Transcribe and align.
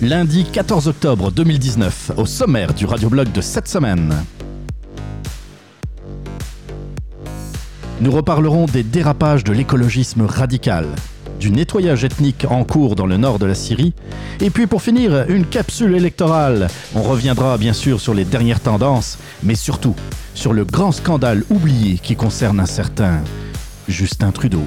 Lundi 0.00 0.44
14 0.44 0.88
octobre 0.88 1.32
2019, 1.32 2.12
au 2.16 2.24
sommaire 2.24 2.72
du 2.72 2.86
radioblog 2.86 3.32
de 3.32 3.40
cette 3.40 3.66
semaine. 3.68 4.14
Nous 8.00 8.12
reparlerons 8.12 8.66
des 8.66 8.84
dérapages 8.84 9.42
de 9.42 9.52
l'écologisme 9.52 10.22
radical, 10.22 10.86
du 11.38 11.50
nettoyage 11.50 12.04
ethnique 12.04 12.46
en 12.48 12.64
cours 12.64 12.96
dans 12.96 13.06
le 13.06 13.16
nord 13.16 13.38
de 13.38 13.46
la 13.46 13.54
Syrie, 13.54 13.92
et 14.40 14.50
puis 14.50 14.66
pour 14.66 14.82
finir, 14.82 15.24
une 15.28 15.46
capsule 15.46 15.94
électorale. 15.94 16.68
On 16.94 17.02
reviendra 17.02 17.58
bien 17.58 17.72
sûr 17.72 18.00
sur 18.00 18.14
les 18.14 18.24
dernières 18.24 18.60
tendances, 18.60 19.18
mais 19.42 19.54
surtout 19.54 19.94
sur 20.34 20.52
le 20.52 20.64
grand 20.64 20.92
scandale 20.92 21.44
oublié 21.50 21.98
qui 21.98 22.16
concerne 22.16 22.60
un 22.60 22.66
certain 22.66 23.22
Justin 23.88 24.30
Trudeau. 24.30 24.62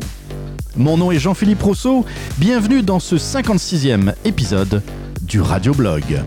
Mon 0.75 0.97
nom 0.97 1.11
est 1.11 1.19
Jean-Philippe 1.19 1.63
Rousseau, 1.63 2.05
bienvenue 2.37 2.81
dans 2.81 2.99
ce 2.99 3.15
56e 3.15 4.13
épisode 4.25 4.81
du 5.21 5.41
Radioblog. 5.41 6.23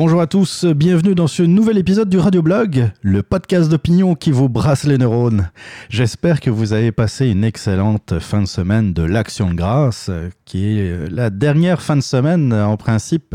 Bonjour 0.00 0.20
à 0.20 0.28
tous, 0.28 0.64
bienvenue 0.64 1.16
dans 1.16 1.26
ce 1.26 1.42
nouvel 1.42 1.76
épisode 1.76 2.08
du 2.08 2.18
Radioblog, 2.18 2.92
le 3.02 3.24
podcast 3.24 3.68
d'opinion 3.68 4.14
qui 4.14 4.30
vous 4.30 4.48
brasse 4.48 4.84
les 4.84 4.96
neurones. 4.96 5.50
J'espère 5.88 6.40
que 6.40 6.50
vous 6.50 6.72
avez 6.72 6.92
passé 6.92 7.26
une 7.26 7.42
excellente 7.42 8.20
fin 8.20 8.40
de 8.40 8.46
semaine 8.46 8.92
de 8.92 9.02
l'Action 9.02 9.50
de 9.50 9.56
grâce, 9.56 10.08
qui 10.44 10.78
est 10.78 11.10
la 11.10 11.30
dernière 11.30 11.82
fin 11.82 11.96
de 11.96 12.00
semaine, 12.00 12.54
en 12.54 12.76
principe, 12.76 13.34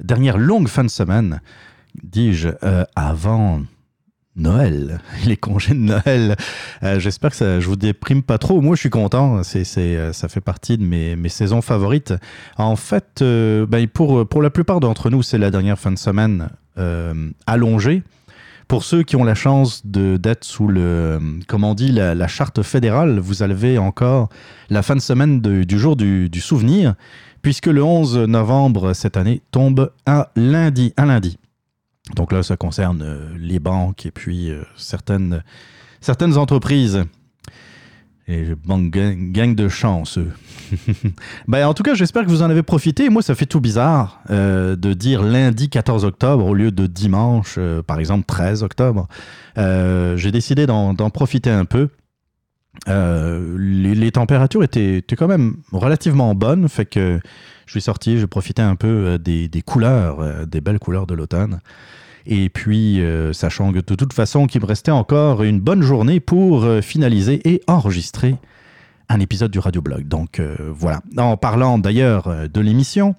dernière 0.00 0.38
longue 0.38 0.66
fin 0.66 0.82
de 0.82 0.90
semaine, 0.90 1.40
dis-je, 2.02 2.48
euh, 2.64 2.82
avant 2.96 3.62
Noël, 4.36 5.00
les 5.26 5.36
congés 5.36 5.74
de 5.74 5.80
Noël. 5.80 6.36
Euh, 6.82 6.98
j'espère 6.98 7.30
que 7.30 7.36
ça, 7.36 7.60
je 7.60 7.66
vous 7.66 7.76
déprime 7.76 8.22
pas 8.22 8.38
trop. 8.38 8.60
Moi, 8.60 8.76
je 8.76 8.80
suis 8.80 8.90
content. 8.90 9.42
C'est, 9.42 9.64
euh, 9.78 10.12
ça 10.12 10.28
fait 10.28 10.40
partie 10.40 10.78
de 10.78 10.84
mes, 10.84 11.16
mes 11.16 11.28
saisons 11.28 11.60
favorites. 11.60 12.14
En 12.56 12.76
fait, 12.76 13.20
euh, 13.20 13.66
ben 13.66 13.86
pour, 13.86 14.26
pour 14.26 14.42
la 14.42 14.50
plupart 14.50 14.80
d'entre 14.80 15.10
nous, 15.10 15.22
c'est 15.22 15.38
la 15.38 15.50
dernière 15.50 15.78
fin 15.78 15.92
de 15.92 15.98
semaine 15.98 16.48
allongée. 17.46 18.02
Pour 18.66 18.82
ceux 18.82 19.02
qui 19.02 19.16
ont 19.16 19.24
la 19.24 19.34
chance 19.34 19.84
de, 19.84 20.16
d'être 20.16 20.44
sous 20.44 20.66
le, 20.66 21.20
on 21.52 21.74
dit, 21.74 21.92
la, 21.92 22.28
charte 22.28 22.62
fédérale, 22.62 23.18
vous 23.18 23.42
avez 23.42 23.76
encore 23.76 24.30
la 24.70 24.80
fin 24.82 24.96
de 24.96 25.00
semaine 25.00 25.42
du 25.42 25.78
jour 25.78 25.96
du, 25.96 26.30
du 26.30 26.40
souvenir, 26.40 26.94
puisque 27.42 27.66
le 27.66 27.82
11 27.82 28.20
novembre 28.20 28.94
cette 28.94 29.18
année 29.18 29.42
tombe 29.50 29.92
un 30.06 30.24
lundi. 30.34 30.94
Un 30.96 31.06
lundi. 31.06 31.36
Donc 32.16 32.32
là, 32.32 32.42
ça 32.42 32.56
concerne 32.56 33.02
euh, 33.02 33.28
les 33.38 33.60
banques 33.60 34.06
et 34.06 34.10
puis 34.10 34.50
euh, 34.50 34.62
certaines, 34.76 35.42
certaines 36.00 36.36
entreprises. 36.36 37.04
Et 38.28 38.46
gang, 38.66 39.32
gang 39.32 39.54
de 39.54 39.68
chance. 39.68 40.18
ben, 41.48 41.66
en 41.66 41.74
tout 41.74 41.82
cas, 41.82 41.94
j'espère 41.94 42.22
que 42.22 42.28
vous 42.28 42.42
en 42.42 42.50
avez 42.50 42.62
profité. 42.62 43.08
Moi, 43.08 43.20
ça 43.20 43.34
fait 43.34 43.46
tout 43.46 43.60
bizarre 43.60 44.20
euh, 44.30 44.76
de 44.76 44.92
dire 44.94 45.22
lundi 45.22 45.68
14 45.68 46.04
octobre 46.04 46.46
au 46.46 46.54
lieu 46.54 46.70
de 46.70 46.86
dimanche, 46.86 47.58
par 47.86 47.98
exemple 47.98 48.24
13 48.26 48.62
octobre. 48.62 49.08
J'ai 49.56 50.30
décidé 50.30 50.66
d'en 50.66 50.94
profiter 51.10 51.50
un 51.50 51.64
peu. 51.64 51.88
Les, 52.86 53.94
les, 53.94 54.12
températures 54.12 54.62
étaient, 54.62 54.98
étaient, 54.98 55.16
quand 55.16 55.28
même 55.28 55.56
relativement 55.72 56.34
bonnes, 56.36 56.68
fait 56.68 56.86
que 56.86 57.20
je 57.66 57.72
suis 57.72 57.80
sorti, 57.80 58.18
j'ai 58.18 58.26
profité 58.26 58.62
un 58.62 58.76
peu 58.76 58.88
euh, 58.88 59.18
des, 59.18 59.48
des 59.48 59.62
couleurs, 59.62 60.20
euh, 60.20 60.46
des 60.46 60.60
belles 60.60 60.78
couleurs 60.78 61.06
de 61.06 61.14
l'automne. 61.14 61.60
Et 62.26 62.48
puis, 62.48 63.00
euh, 63.00 63.32
sachant 63.32 63.72
que 63.72 63.78
de 63.78 63.94
toute 63.94 64.12
façon 64.12 64.46
qu'il 64.46 64.60
me 64.60 64.66
restait 64.66 64.92
encore 64.92 65.42
une 65.42 65.60
bonne 65.60 65.82
journée 65.82 66.20
pour 66.20 66.64
finaliser 66.80 67.40
et 67.48 67.62
enregistrer 67.66 68.36
un 69.08 69.18
épisode 69.18 69.50
du 69.50 69.58
Radioblog. 69.58 70.06
Donc 70.06 70.40
voilà. 70.70 71.00
En 71.16 71.36
parlant 71.36 71.78
d'ailleurs 71.78 72.32
de 72.48 72.60
l'émission, 72.60 73.16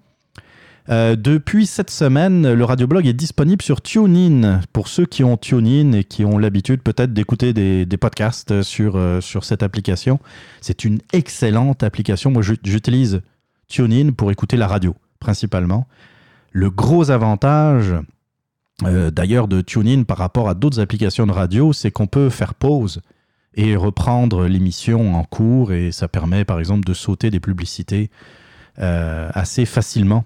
depuis 0.88 1.66
cette 1.66 1.90
semaine, 1.90 2.54
le 2.54 2.64
Radioblog 2.64 3.06
est 3.06 3.14
disponible 3.14 3.62
sur 3.62 3.82
TuneIn. 3.82 4.62
Pour 4.72 4.88
ceux 4.88 5.06
qui 5.06 5.26
ont 5.26 5.36
TuneIn 5.36 5.92
et 5.92 6.06
qui 6.06 6.24
ont 6.24 6.38
l'habitude 6.38 6.82
peut-être 6.82 7.14
d'écouter 7.14 7.52
des, 7.52 7.86
des, 7.86 7.98
podcasts 7.98 8.62
sur, 8.62 8.98
sur 9.20 9.44
cette 9.44 9.64
application, 9.64 10.20
c'est 10.62 10.86
une 10.86 11.00
excellente 11.12 11.84
application. 11.84 12.32
Moi, 12.32 12.42
j'utilise 12.42 13.22
TuneIn 13.74 14.12
pour 14.12 14.30
écouter 14.30 14.56
la 14.56 14.68
radio, 14.68 14.96
principalement. 15.20 15.88
Le 16.52 16.70
gros 16.70 17.10
avantage, 17.10 17.96
euh, 18.84 19.10
d'ailleurs 19.10 19.48
de 19.48 19.62
TuneIn 19.62 20.04
par 20.04 20.20
rapport 20.20 20.48
à 20.48 20.54
d'autres 20.54 20.80
applications 20.80 21.26
de 21.26 21.32
radio, 21.32 21.74
c'est 21.74 21.90
qu'on 21.90 22.06
peut 22.06 22.30
faire 22.30 22.54
pause 22.54 23.02
et 23.56 23.76
reprendre 23.76 24.46
l'émission 24.46 25.16
en 25.16 25.24
cours 25.24 25.74
et 25.74 25.92
ça 25.92 26.08
permet 26.08 26.46
par 26.46 26.60
exemple 26.60 26.86
de 26.86 26.94
sauter 26.94 27.32
des 27.32 27.40
publicités 27.40 28.12
euh, 28.78 29.32
assez 29.34 29.66
facilement 29.66 30.26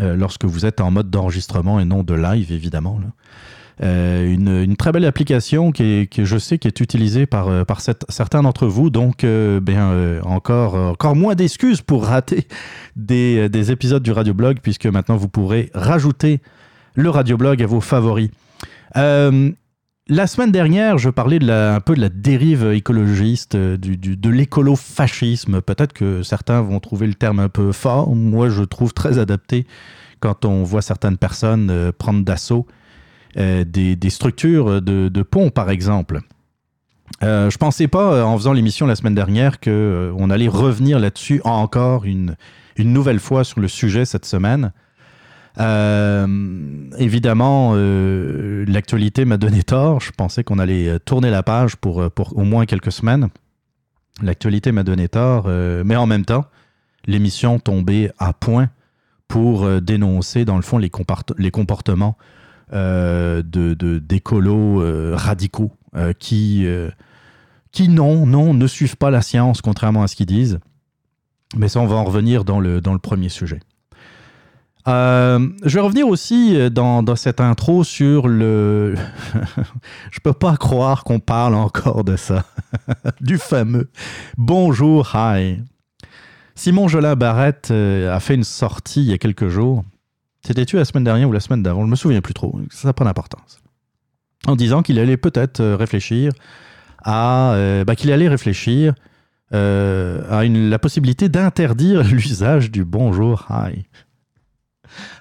euh, 0.00 0.16
lorsque 0.16 0.44
vous 0.44 0.66
êtes 0.66 0.80
en 0.80 0.90
mode 0.90 1.10
d'enregistrement 1.10 1.78
et 1.78 1.84
non 1.84 2.02
de 2.02 2.14
live 2.14 2.50
évidemment. 2.50 2.98
Euh, 3.82 4.30
une, 4.32 4.76
très 4.76 4.92
belle 4.92 5.04
application 5.04 5.72
qui, 5.72 5.82
est, 5.82 6.06
qui 6.10 6.24
je 6.24 6.36
sais 6.36 6.58
qui 6.58 6.68
est 6.68 6.80
utilisée 6.80 7.26
par, 7.26 7.64
par 7.64 7.80
cette, 7.80 8.04
certains 8.08 8.42
d'entre 8.42 8.66
vous, 8.66 8.90
donc 8.90 9.24
euh, 9.24 9.60
bien, 9.60 10.20
encore, 10.24 10.74
encore 10.74 11.16
moins 11.16 11.34
d'excuses 11.34 11.80
pour 11.80 12.04
rater 12.04 12.46
des, 12.96 13.48
des 13.48 13.70
épisodes 13.72 14.02
du 14.02 14.12
radioblog 14.12 14.58
puisque 14.62 14.86
maintenant 14.86 15.16
vous 15.16 15.28
pourrez 15.28 15.70
rajouter 15.74 16.40
le 16.94 17.10
radioblog 17.10 17.62
à 17.62 17.66
vos 17.66 17.80
favoris. 17.80 18.30
Euh, 18.96 19.50
la 20.08 20.26
semaine 20.26 20.50
dernière, 20.50 20.98
je 20.98 21.10
parlais 21.10 21.38
un 21.50 21.80
peu 21.80 21.94
de 21.94 22.00
la 22.00 22.08
dérive 22.08 22.72
écologiste, 22.72 23.56
du, 23.56 23.96
de 23.96 24.30
l'écolo-fascisme. 24.30 25.60
Peut-être 25.60 25.92
que 25.92 26.22
certains 26.22 26.60
vont 26.60 26.80
trouver 26.80 27.06
le 27.06 27.14
terme 27.14 27.38
un 27.38 27.48
peu 27.48 27.72
fort. 27.72 28.14
Moi, 28.14 28.48
je 28.48 28.62
trouve 28.62 28.92
très 28.92 29.18
adapté 29.18 29.66
quand 30.20 30.44
on 30.44 30.64
voit 30.64 30.82
certaines 30.82 31.18
personnes 31.18 31.70
euh, 31.70 31.92
prendre 31.96 32.24
d'assaut 32.24 32.66
euh, 33.36 33.64
des, 33.64 34.10
structures 34.10 34.82
de, 34.82 35.22
ponts, 35.22 35.50
par 35.50 35.70
exemple. 35.70 36.20
Euh, 37.22 37.50
je 37.50 37.58
pensais 37.58 37.88
pas, 37.88 38.24
en 38.24 38.36
faisant 38.36 38.52
l'émission 38.52 38.86
la 38.86 38.96
semaine 38.96 39.14
dernière, 39.14 39.60
qu'on 39.60 39.70
euh, 39.70 40.30
allait 40.30 40.48
revenir 40.48 40.98
là-dessus 40.98 41.40
encore 41.44 42.04
une, 42.04 42.36
nouvelle 42.78 43.20
fois 43.20 43.44
sur 43.44 43.60
le 43.60 43.68
sujet 43.68 44.04
cette 44.04 44.24
semaine. 44.24 44.72
Euh, 45.60 46.26
évidemment, 46.98 47.72
euh, 47.74 48.64
l'actualité 48.66 49.24
m'a 49.24 49.36
donné 49.36 49.62
tort. 49.62 50.00
Je 50.00 50.10
pensais 50.10 50.42
qu'on 50.42 50.58
allait 50.58 50.98
tourner 51.00 51.30
la 51.30 51.42
page 51.42 51.76
pour, 51.76 52.08
au 52.34 52.44
moins 52.44 52.64
quelques 52.64 52.92
semaines. 52.92 53.28
L'actualité 54.20 54.72
m'a 54.72 54.82
donné 54.82 55.08
tort, 55.08 55.44
euh, 55.46 55.82
mais 55.86 55.96
en 55.96 56.06
même 56.06 56.24
temps, 56.24 56.44
l'émission 57.06 57.58
tombait 57.58 58.12
à 58.18 58.32
point 58.32 58.68
pour 59.26 59.64
euh, 59.64 59.80
dénoncer, 59.80 60.44
dans 60.44 60.56
le 60.56 60.62
fond, 60.62 60.78
les 60.78 60.90
comportements 61.50 62.16
euh, 62.72 63.42
d'écolos 63.42 64.80
de, 64.80 64.86
euh, 64.86 65.16
radicaux 65.16 65.72
qui, 66.18 66.66
qui, 67.70 67.88
non, 67.88 68.26
non, 68.26 68.54
ne 68.54 68.66
suivent 68.66 68.96
pas 68.96 69.10
la 69.10 69.22
science, 69.22 69.60
contrairement 69.60 70.02
à 70.02 70.08
ce 70.08 70.16
qu'ils 70.16 70.26
disent. 70.26 70.58
Mais 71.56 71.68
ça, 71.68 71.80
on 71.80 71.86
va 71.86 71.96
en 71.96 72.04
revenir 72.04 72.44
dans 72.44 72.60
le, 72.60 72.80
dans 72.80 72.94
le 72.94 72.98
premier 72.98 73.28
sujet. 73.28 73.60
Euh, 74.88 75.48
je 75.64 75.74
vais 75.74 75.80
revenir 75.80 76.08
aussi 76.08 76.56
euh, 76.56 76.68
dans, 76.68 77.04
cette 77.14 77.40
intro 77.40 77.84
sur 77.84 78.26
le. 78.26 78.96
je 80.10 80.18
peux 80.20 80.32
pas 80.32 80.56
croire 80.56 81.04
qu'on 81.04 81.20
parle 81.20 81.54
encore 81.54 82.02
de 82.02 82.16
ça. 82.16 82.44
du 83.20 83.38
fameux 83.38 83.90
bonjour, 84.36 85.12
hi. 85.14 85.60
Simon 86.54 86.88
Jolin 86.88 87.14
Barrette 87.14 87.70
euh, 87.70 88.14
a 88.14 88.18
fait 88.18 88.34
une 88.34 88.44
sortie 88.44 89.02
il 89.02 89.10
y 89.10 89.12
a 89.12 89.18
quelques 89.18 89.48
jours. 89.48 89.84
C'était-tu 90.44 90.76
la 90.76 90.84
semaine 90.84 91.04
dernière 91.04 91.28
ou 91.28 91.32
la 91.32 91.40
semaine 91.40 91.62
d'avant? 91.62 91.84
Je 91.84 91.90
me 91.90 91.96
souviens 91.96 92.20
plus 92.20 92.34
trop. 92.34 92.58
Ça 92.70 92.88
n'a 92.88 92.92
pas 92.92 93.04
d'importance. 93.04 93.60
En 94.46 94.56
disant 94.56 94.82
qu'il 94.82 94.98
allait 94.98 95.16
peut-être 95.16 95.62
réfléchir 95.64 96.32
à. 97.04 97.54
bah, 97.86 97.94
qu'il 97.94 98.10
allait 98.10 98.28
réfléchir 98.28 98.94
à 99.52 100.44
une, 100.44 100.70
la 100.70 100.78
possibilité 100.78 101.28
d'interdire 101.28 102.02
l'usage 102.12 102.70
du 102.70 102.84
bonjour, 102.84 103.46
hi 103.50 103.84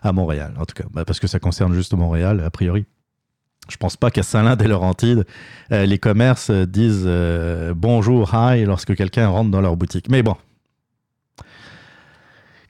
à 0.02 0.12
Montréal, 0.12 0.54
en 0.58 0.66
tout 0.66 0.74
cas, 0.74 0.88
bah, 0.92 1.06
parce 1.06 1.20
que 1.20 1.28
ça 1.28 1.40
concerne 1.40 1.74
juste 1.74 1.94
Montréal, 1.94 2.42
a 2.46 2.50
priori. 2.50 2.86
Je 3.70 3.78
pense 3.78 3.96
pas 3.96 4.12
qu'à 4.12 4.24
Saint-Lin-des-Laurentides, 4.24 5.26
euh, 5.72 5.86
les 5.86 5.98
commerces 5.98 6.52
disent 6.52 7.04
euh, 7.06 7.74
bonjour, 7.76 8.34
hi 8.34 8.66
lorsque 8.66 8.96
quelqu'un 8.96 9.28
rentre 9.28 9.52
dans 9.52 9.62
leur 9.62 9.78
boutique. 9.78 10.10
Mais 10.10 10.24
bon. 10.24 10.36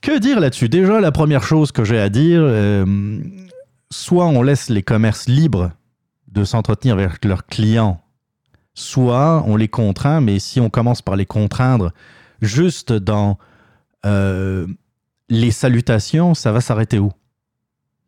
Que 0.01 0.19
dire 0.19 0.39
là-dessus? 0.39 0.67
Déjà, 0.67 0.99
la 0.99 1.11
première 1.11 1.43
chose 1.43 1.71
que 1.71 1.83
j'ai 1.83 1.99
à 1.99 2.09
dire, 2.09 2.41
euh, 2.43 3.19
soit 3.91 4.25
on 4.25 4.41
laisse 4.41 4.69
les 4.69 4.83
commerces 4.83 5.27
libres 5.27 5.71
de 6.27 6.43
s'entretenir 6.43 6.95
avec 6.95 7.23
leurs 7.25 7.45
clients, 7.45 8.01
soit 8.73 9.43
on 9.45 9.55
les 9.55 9.67
contraint, 9.67 10.21
mais 10.21 10.39
si 10.39 10.59
on 10.59 10.69
commence 10.69 11.01
par 11.01 11.15
les 11.15 11.25
contraindre 11.25 11.91
juste 12.41 12.91
dans 12.93 13.37
les 15.31 15.51
salutations, 15.51 16.33
ça 16.33 16.51
va 16.51 16.59
s'arrêter 16.59 16.99
où? 16.99 17.11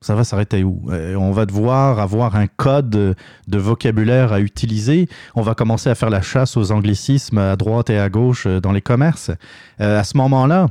Ça 0.01 0.13
va 0.13 0.25
s'arrêter 0.25 0.63
où? 0.66 0.81
Euh, 0.90 1.16
On 1.16 1.31
va 1.31 1.45
devoir 1.45 2.00
avoir 2.00 2.36
un 2.36 2.48
code 2.48 2.90
de 2.90 3.57
vocabulaire 3.57 4.34
à 4.34 4.42
utiliser. 4.42 5.07
On 5.34 5.42
va 5.42 5.56
commencer 5.56 5.90
à 5.90 5.95
faire 5.95 6.10
la 6.10 6.22
chasse 6.22 6.57
aux 6.57 6.74
anglicismes 6.74 7.38
à 7.38 7.56
droite 7.56 7.90
et 7.90 7.98
à 7.98 8.10
gauche 8.10 8.45
euh, 8.45 8.60
dans 8.60 8.74
les 8.74 8.81
commerces. 8.81 9.31
Euh, 9.80 9.98
à 9.98 10.04
ce 10.04 10.18
moment-là, 10.18 10.68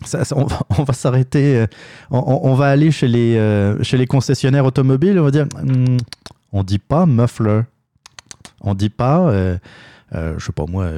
on, 0.34 0.82
va 0.84 0.92
s'arrêter. 0.92 1.66
On, 2.10 2.54
va 2.54 2.70
aller 2.70 2.90
chez 2.90 3.08
les, 3.08 3.74
chez 3.82 3.96
les 3.96 4.06
concessionnaires 4.06 4.64
automobiles. 4.64 5.18
On 5.18 5.24
va 5.24 5.30
dire 5.30 5.46
hmm, 5.62 5.96
on 6.52 6.62
dit 6.62 6.78
pas 6.78 7.06
muffler. 7.06 7.62
On 8.60 8.74
dit 8.74 8.90
pas. 8.90 9.32
je 10.12 10.44
sais 10.44 10.52
pas 10.52 10.66
moi, 10.66 10.88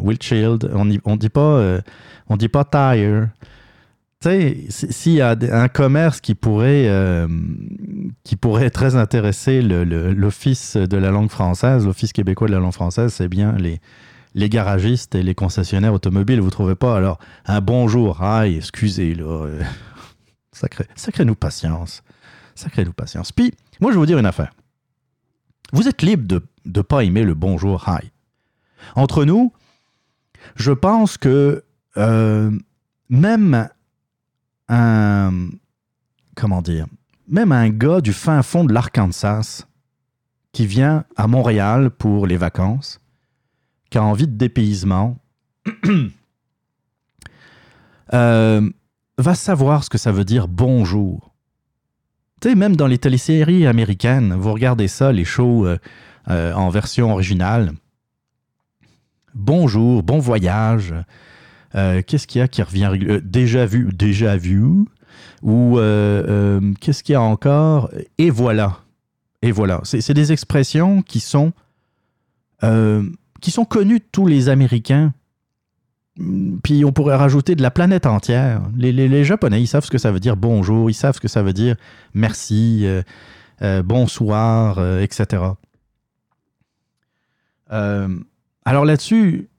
windshield. 0.00 0.70
On, 0.74 0.88
on 1.04 1.16
dit 1.16 1.28
pas. 1.28 1.80
on 2.28 2.36
dit 2.36 2.48
pas 2.48 2.64
tire 2.64 3.28
tu 4.20 4.28
sais, 4.30 4.56
s'il 4.70 5.12
y 5.12 5.20
a 5.20 5.36
un 5.52 5.68
commerce 5.68 6.20
qui 6.20 6.34
pourrait, 6.34 6.88
euh, 6.88 7.28
qui 8.24 8.36
pourrait 8.36 8.70
très 8.70 8.96
intéresser 8.96 9.60
l'Office 9.60 10.76
de 10.76 10.96
la 10.96 11.10
langue 11.10 11.30
française, 11.30 11.84
l'Office 11.84 12.12
québécois 12.12 12.48
de 12.48 12.52
la 12.52 12.60
langue 12.60 12.72
française, 12.72 13.12
c'est 13.12 13.28
bien 13.28 13.52
les, 13.58 13.78
les 14.36 14.50
garagistes 14.50 15.14
et 15.14 15.22
les 15.22 15.34
concessionnaires 15.34 15.94
automobiles, 15.94 16.40
vous 16.40 16.50
trouvez 16.50 16.74
pas 16.74 16.94
Alors, 16.94 17.18
un 17.46 17.62
bonjour, 17.62 18.22
aïe, 18.22 18.58
excusez, 18.58 19.14
là, 19.14 19.24
euh, 19.24 19.62
sacré, 20.52 20.84
sacré 20.94 21.24
nous 21.24 21.34
patience. 21.34 22.02
Sacré 22.54 22.84
nous 22.84 22.92
patience. 22.92 23.32
Puis, 23.32 23.54
moi, 23.80 23.90
je 23.90 23.96
vais 23.96 24.00
vous 24.00 24.06
dire 24.06 24.18
une 24.18 24.26
affaire. 24.26 24.52
Vous 25.72 25.88
êtes 25.88 26.02
libre 26.02 26.28
de 26.28 26.42
ne 26.66 26.82
pas 26.82 27.02
aimer 27.02 27.22
le 27.22 27.32
bonjour, 27.32 27.86
hi. 27.88 28.10
Entre 28.94 29.24
nous, 29.24 29.54
je 30.54 30.70
pense 30.70 31.16
que 31.16 31.64
euh, 31.96 32.50
même 33.08 33.68
un. 34.68 35.48
Comment 36.34 36.60
dire 36.60 36.86
Même 37.26 37.52
un 37.52 37.70
gars 37.70 38.02
du 38.02 38.12
fin 38.12 38.42
fond 38.42 38.64
de 38.64 38.74
l'Arkansas 38.74 39.66
qui 40.52 40.66
vient 40.66 41.04
à 41.16 41.26
Montréal 41.26 41.90
pour 41.90 42.26
les 42.26 42.36
vacances, 42.36 43.00
qui 43.90 43.98
a 43.98 44.02
envie 44.02 44.26
de 44.26 44.36
dépaysement, 44.36 45.18
euh, 48.14 48.70
va 49.18 49.34
savoir 49.34 49.84
ce 49.84 49.90
que 49.90 49.98
ça 49.98 50.12
veut 50.12 50.24
dire 50.24 50.48
bonjour. 50.48 51.32
Tu 52.40 52.50
sais, 52.50 52.54
même 52.54 52.76
dans 52.76 52.86
les 52.86 52.98
téléséries 52.98 53.66
américaines, 53.66 54.34
vous 54.34 54.52
regardez 54.52 54.88
ça, 54.88 55.12
les 55.12 55.24
shows 55.24 55.66
euh, 55.66 55.78
euh, 56.28 56.52
en 56.52 56.68
version 56.68 57.12
originale. 57.12 57.72
Bonjour, 59.34 60.02
bon 60.02 60.18
voyage, 60.18 60.94
qu'est-ce 61.72 62.26
qu'il 62.26 62.38
y 62.38 62.42
a 62.42 62.48
qui 62.48 62.62
revient 62.62 63.20
Déjà 63.22 63.66
vu, 63.66 63.90
déjà 63.92 64.38
vu. 64.38 64.86
Ou 65.42 65.76
qu'est-ce 66.80 67.02
qu'il 67.02 67.12
y 67.12 67.16
a 67.16 67.20
encore? 67.20 67.90
Et 68.16 68.30
voilà. 68.30 68.78
Et 69.42 69.52
voilà. 69.52 69.82
C'est 69.84 70.14
des 70.14 70.32
expressions 70.32 71.02
qui 71.02 71.20
sont, 71.20 71.52
qui 73.40 73.50
sont 73.50 73.64
connues 73.64 73.98
de 73.98 74.04
tous 74.10 74.26
les 74.26 74.48
Américains. 74.48 75.12
Puis 76.62 76.84
on 76.84 76.92
pourrait 76.92 77.16
rajouter 77.16 77.54
de 77.54 77.62
la 77.62 77.70
planète 77.70 78.06
entière. 78.06 78.62
Les, 78.76 79.24
Japonais, 79.24 79.60
ils 79.60 79.66
savent 79.66 79.84
ce 79.84 79.90
que 79.90 79.98
ça 79.98 80.12
veut 80.12 80.20
dire 80.20 80.36
bonjour, 80.36 80.88
ils 80.88 80.94
savent 80.94 81.14
ce 81.14 81.20
que 81.20 81.28
ça 81.28 81.42
veut 81.42 81.52
dire 81.52 81.76
merci, 82.14 82.86
bonsoir, 83.84 84.80
etc. 85.00 85.42
alors 87.68 88.84
là-dessus, 88.86 89.50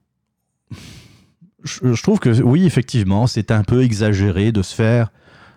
je, 1.64 2.02
trouve 2.02 2.18
que 2.18 2.42
oui, 2.42 2.64
effectivement, 2.66 3.26
c'est 3.26 3.50
un 3.50 3.62
peu 3.62 3.82
exagéré 3.82 4.52
de 4.52 4.62
se 4.62 4.74
faire 4.74 5.10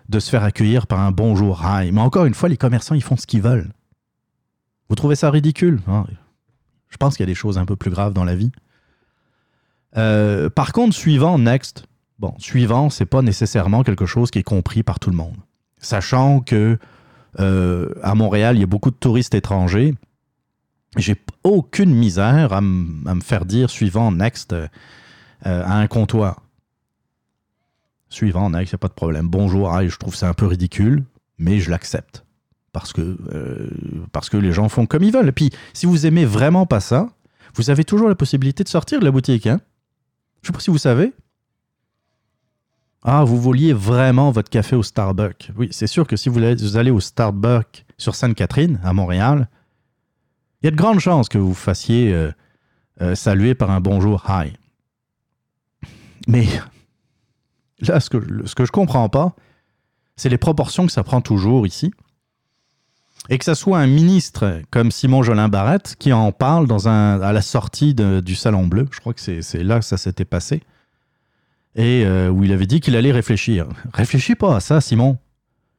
de 0.08 0.18
se 0.18 0.28
faire 0.28 0.42
accueillir 0.42 0.86
par 0.86 1.00
un 1.00 1.10
bonjour 1.10 1.62
hi. 1.64 1.90
Mais 1.92 2.00
encore 2.00 2.26
une 2.26 2.34
fois, 2.34 2.48
les 2.48 2.56
commerçants, 2.56 2.94
ils 2.94 3.02
font 3.02 3.16
ce 3.16 3.26
qu'ils 3.26 3.40
veulent. 3.40 3.72
Vous 4.88 4.94
trouvez 4.94 5.14
ça 5.14 5.30
ridicule 5.30 5.80
hein? 5.86 6.04
Je 6.92 6.98
pense 6.98 7.16
qu'il 7.16 7.24
y 7.24 7.28
a 7.28 7.32
des 7.32 7.34
choses 7.34 7.56
un 7.56 7.64
peu 7.64 7.74
plus 7.74 7.90
graves 7.90 8.12
dans 8.12 8.24
la 8.24 8.36
vie. 8.36 8.52
Euh, 9.96 10.50
par 10.50 10.72
contre, 10.72 10.94
suivant, 10.94 11.38
next. 11.38 11.86
Bon, 12.18 12.34
suivant, 12.38 12.90
c'est 12.90 13.06
pas 13.06 13.22
nécessairement 13.22 13.82
quelque 13.82 14.04
chose 14.04 14.30
qui 14.30 14.38
est 14.38 14.44
compris 14.44 14.82
par 14.82 15.00
tout 15.00 15.10
le 15.10 15.16
monde. 15.16 15.36
Sachant 15.78 16.40
que 16.40 16.78
euh, 17.40 17.88
à 18.02 18.14
Montréal, 18.14 18.56
il 18.56 18.60
y 18.60 18.62
a 18.62 18.66
beaucoup 18.66 18.90
de 18.90 18.96
touristes 18.96 19.34
étrangers. 19.34 19.94
J'ai 20.98 21.16
aucune 21.44 21.94
misère 21.94 22.52
à, 22.52 22.60
me 22.60 23.20
faire 23.22 23.46
dire 23.46 23.70
suivant, 23.70 24.12
next. 24.12 24.52
Euh, 24.52 24.68
à 25.44 25.78
un 25.78 25.86
comptoir. 25.86 26.42
Suivant, 28.10 28.52
il 28.52 28.58
n'y 28.58 28.70
a 28.70 28.78
pas 28.78 28.88
de 28.88 28.92
problème. 28.92 29.28
Bonjour, 29.28 29.80
je 29.80 29.96
trouve 29.96 30.14
ça 30.14 30.28
un 30.28 30.34
peu 30.34 30.46
ridicule, 30.46 31.04
mais 31.38 31.58
je 31.58 31.70
l'accepte. 31.70 32.24
Parce 32.72 32.92
que, 32.92 33.18
euh, 33.32 33.68
parce 34.12 34.30
que 34.30 34.36
les 34.36 34.52
gens 34.52 34.68
font 34.68 34.86
comme 34.86 35.02
ils 35.02 35.12
veulent. 35.12 35.28
Et 35.28 35.32
puis, 35.32 35.50
si 35.74 35.86
vous 35.86 36.06
aimez 36.06 36.24
vraiment 36.24 36.66
pas 36.66 36.80
ça, 36.80 37.10
vous 37.54 37.70
avez 37.70 37.84
toujours 37.84 38.08
la 38.08 38.14
possibilité 38.14 38.64
de 38.64 38.68
sortir 38.68 38.98
de 39.00 39.04
la 39.04 39.10
boutique. 39.10 39.46
Hein 39.46 39.60
je 40.42 40.48
sais 40.48 40.52
pas 40.52 40.60
si 40.60 40.70
vous 40.70 40.78
savez. 40.78 41.12
Ah, 43.02 43.24
vous 43.24 43.40
vouliez 43.40 43.72
vraiment 43.72 44.30
votre 44.30 44.48
café 44.48 44.76
au 44.76 44.82
Starbucks. 44.82 45.50
Oui, 45.56 45.68
c'est 45.72 45.86
sûr 45.86 46.06
que 46.06 46.16
si 46.16 46.28
vous 46.28 46.76
allez 46.76 46.90
au 46.90 47.00
Starbucks 47.00 47.84
sur 47.98 48.14
Sainte-Catherine, 48.14 48.80
à 48.84 48.92
Montréal, 48.92 49.48
il 50.62 50.66
y 50.66 50.68
a 50.68 50.70
de 50.70 50.76
grandes 50.76 51.00
chances 51.00 51.28
que 51.28 51.38
vous 51.38 51.54
fassiez 51.54 52.12
euh, 53.00 53.14
saluer 53.14 53.54
par 53.54 53.70
un 53.70 53.80
bonjour 53.80 54.24
hi. 54.28 54.52
Mais 56.28 56.46
là, 57.80 57.98
ce 57.98 58.10
que, 58.10 58.46
ce 58.46 58.54
que 58.54 58.64
je 58.64 58.70
comprends 58.70 59.08
pas, 59.08 59.34
c'est 60.16 60.28
les 60.28 60.38
proportions 60.38 60.86
que 60.86 60.92
ça 60.92 61.02
prend 61.02 61.20
toujours 61.20 61.66
ici. 61.66 61.92
Et 63.28 63.38
que 63.38 63.44
ça 63.44 63.54
soit 63.54 63.78
un 63.78 63.86
ministre 63.86 64.62
comme 64.70 64.90
Simon 64.90 65.22
Jolin 65.22 65.48
Barrette 65.48 65.94
qui 65.98 66.12
en 66.12 66.32
parle 66.32 66.66
à 66.86 67.32
la 67.32 67.42
sortie 67.42 67.94
du 67.94 68.34
Salon 68.34 68.66
Bleu, 68.66 68.88
je 68.90 69.00
crois 69.00 69.14
que 69.14 69.20
c'est 69.20 69.62
là 69.62 69.78
que 69.78 69.84
ça 69.84 69.96
s'était 69.96 70.24
passé, 70.24 70.62
et 71.74 72.04
euh, 72.04 72.28
où 72.28 72.44
il 72.44 72.52
avait 72.52 72.66
dit 72.66 72.80
qu'il 72.80 72.96
allait 72.96 73.12
réfléchir. 73.12 73.68
Réfléchis 73.94 74.34
pas 74.34 74.56
à 74.56 74.60
ça, 74.60 74.80
Simon. 74.80 75.18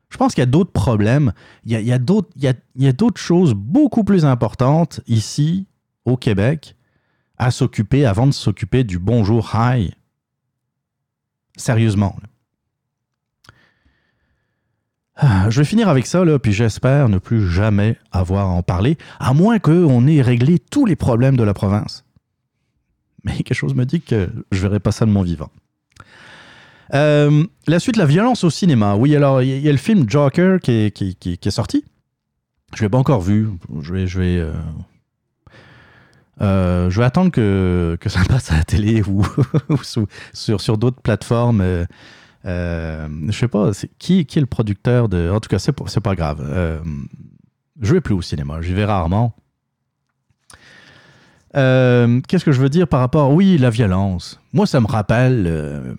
Je 0.10 0.18
pense 0.18 0.34
qu'il 0.34 0.42
y 0.42 0.44
a 0.44 0.48
d'autres 0.48 0.72
problèmes, 0.72 1.34
il 1.66 1.72
y 1.72 1.92
a, 1.92 1.98
d'autres 1.98 3.20
choses 3.20 3.56
beaucoup 3.56 4.04
plus 4.04 4.26
importantes 4.26 5.02
ici, 5.08 5.66
au 6.06 6.18
Québec, 6.18 6.76
à 7.40 7.50
s'occuper 7.50 8.06
avant 8.06 8.28
de 8.28 8.32
s'occuper 8.32 8.84
du 8.84 9.00
bonjour 9.00 9.52
hi 9.56 9.92
Sérieusement. 11.58 12.16
Je 15.22 15.60
vais 15.60 15.66
finir 15.66 15.90
avec 15.90 16.06
ça, 16.06 16.26
là, 16.26 16.40
puis 16.40 16.54
j'espère 16.54 17.10
ne 17.10 17.18
plus 17.18 17.50
jamais 17.50 17.98
avoir 18.12 18.48
à 18.48 18.52
en 18.52 18.64
parler, 18.64 18.98
à 19.20 19.34
moins 19.34 19.60
qu'on 19.60 20.08
ait 20.08 20.22
réglé 20.22 20.60
tous 20.60 20.86
les 20.86 20.96
problèmes 20.96 21.38
de 21.38 21.44
la 21.44 21.54
province. 21.54 22.04
Mais 23.24 23.34
quelque 23.38 23.54
chose 23.54 23.74
me 23.74 23.86
dit 23.86 24.02
que 24.02 24.30
je 24.52 24.62
verrai 24.62 24.80
pas 24.80 24.92
ça 24.92 25.06
de 25.06 25.12
mon 25.12 25.22
vivant. 25.22 25.50
Euh, 26.94 27.46
la 27.68 27.80
suite, 27.80 27.96
la 27.96 28.06
violence 28.06 28.44
au 28.44 28.50
cinéma. 28.50 28.96
Oui, 28.96 29.16
alors, 29.16 29.42
il 29.42 29.60
y, 29.60 29.70
a 29.70 29.72
le 29.72 29.78
film 29.78 30.10
Joker 30.10 30.60
qui 30.60 30.72
est, 30.72 31.50
sorti. 31.50 31.86
Je 32.76 32.82
ne 32.82 32.86
l'ai 32.86 32.90
pas 32.90 32.98
encore 32.98 33.22
vu. 33.22 33.50
Je 33.82 33.94
vais, 33.94 34.08
je 34.08 34.20
vais, 34.20 34.38
euh, 34.38 34.52
euh, 36.42 36.90
je 36.90 37.00
vais 37.00 37.06
attendre 37.06 37.32
que, 37.32 37.98
ça 38.06 38.22
passe 38.28 38.52
à 38.52 38.58
la 38.58 38.64
télé 38.64 39.02
ou, 39.08 39.24
sur 40.34 40.78
d'autres 40.78 41.02
plateformes 41.02 41.86
euh, 42.46 43.08
je 43.28 43.38
sais 43.38 43.48
pas, 43.48 43.72
qui, 44.00 44.26
qui 44.26 44.40
est 44.40 44.42
le 44.42 44.48
producteur 44.48 45.10
de. 45.10 45.30
En 45.30 45.40
tout 45.40 45.50
cas, 45.50 45.60
c'est 45.60 45.72
pas, 45.72 45.86
pas 45.86 46.16
grave. 46.16 46.42
Euh, 46.44 46.80
je 47.82 47.94
vais 47.94 48.02
plus 48.02 48.14
au 48.14 48.22
cinéma, 48.22 48.62
j'y 48.62 48.74
vais 48.74 48.86
rarement. 48.86 49.36
Euh, 51.56 52.20
qu'est-ce 52.28 52.46
que 52.46 52.52
je 52.52 52.60
veux 52.60 52.70
dire 52.70 52.88
par 52.88 53.00
rapport. 53.00 53.32
Oui, 53.32 53.58
la 53.58 53.70
violence. 53.70 54.40
Moi, 54.54 54.66
ça 54.66 54.82
me 54.82 54.88
rappelle. 54.88 55.46
Euh, 55.48 55.94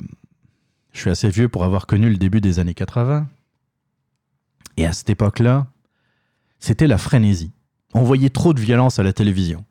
je 0.92 1.00
suis 1.00 1.10
assez 1.10 1.28
vieux 1.28 1.48
pour 1.48 1.64
avoir 1.64 1.86
connu 1.86 2.08
le 2.08 2.16
début 2.16 2.40
des 2.40 2.58
années 2.58 2.74
80. 2.74 3.26
Et 4.76 4.86
à 4.86 4.92
cette 4.92 5.10
époque-là, 5.10 5.66
c'était 6.58 6.86
la 6.86 6.98
frénésie. 6.98 7.52
On 7.94 8.02
voyait 8.02 8.30
trop 8.30 8.54
de 8.54 8.60
violence 8.60 8.98
à 8.98 9.02
la 9.02 9.12
télévision. 9.12 9.64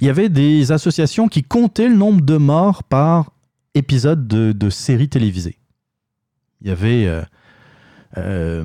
Il 0.00 0.06
y 0.06 0.10
avait 0.10 0.28
des 0.28 0.72
associations 0.72 1.28
qui 1.28 1.42
comptaient 1.42 1.88
le 1.88 1.96
nombre 1.96 2.20
de 2.20 2.36
morts 2.36 2.82
par 2.82 3.32
épisode 3.74 4.26
de, 4.26 4.52
de 4.52 4.70
séries 4.70 5.08
télévisées. 5.08 5.58
Il 6.60 6.68
y 6.68 6.70
avait. 6.70 7.06
Euh, 7.06 7.22
euh, 8.18 8.64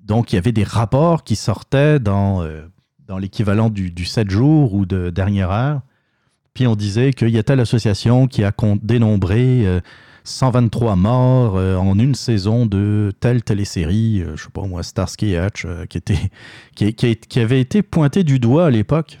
donc, 0.00 0.32
il 0.32 0.36
y 0.36 0.38
avait 0.38 0.52
des 0.52 0.64
rapports 0.64 1.24
qui 1.24 1.36
sortaient 1.36 2.00
dans, 2.00 2.42
euh, 2.42 2.62
dans 3.06 3.18
l'équivalent 3.18 3.70
du, 3.70 3.90
du 3.90 4.04
7 4.04 4.30
jours 4.30 4.74
ou 4.74 4.84
de 4.84 5.10
dernière 5.10 5.50
heure. 5.50 5.82
Puis 6.54 6.66
on 6.66 6.76
disait 6.76 7.12
qu'il 7.12 7.30
y 7.30 7.38
a 7.38 7.42
telle 7.42 7.60
association 7.60 8.26
qui 8.26 8.44
a 8.44 8.52
dénombré 8.82 9.80
123 10.24 10.96
morts 10.96 11.54
en 11.54 11.98
une 11.98 12.14
saison 12.14 12.66
de 12.66 13.10
telle 13.20 13.42
télésérie, 13.42 14.22
je 14.34 14.42
sais 14.42 14.50
pas 14.52 14.60
moi, 14.66 14.82
Starsky 14.82 15.34
Hutch, 15.34 15.66
qui, 15.88 15.96
était, 15.96 16.30
qui, 16.76 16.92
qui, 16.92 17.40
avait 17.40 17.62
été 17.62 17.80
pointé 17.80 18.22
du 18.22 18.38
doigt 18.38 18.66
à 18.66 18.70
l'époque. 18.70 19.18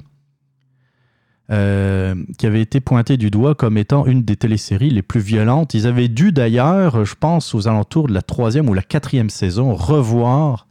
Euh, 1.52 2.14
qui 2.38 2.46
avait 2.46 2.62
été 2.62 2.80
pointé 2.80 3.18
du 3.18 3.30
doigt 3.30 3.54
comme 3.54 3.76
étant 3.76 4.06
une 4.06 4.22
des 4.22 4.36
téléséries 4.36 4.88
les 4.88 5.02
plus 5.02 5.20
violentes. 5.20 5.74
Ils 5.74 5.86
avaient 5.86 6.08
dû 6.08 6.32
d'ailleurs, 6.32 7.04
je 7.04 7.14
pense, 7.14 7.54
aux 7.54 7.68
alentours 7.68 8.08
de 8.08 8.14
la 8.14 8.22
troisième 8.22 8.70
ou 8.70 8.74
la 8.74 8.80
quatrième 8.80 9.28
saison, 9.28 9.74
revoir 9.74 10.66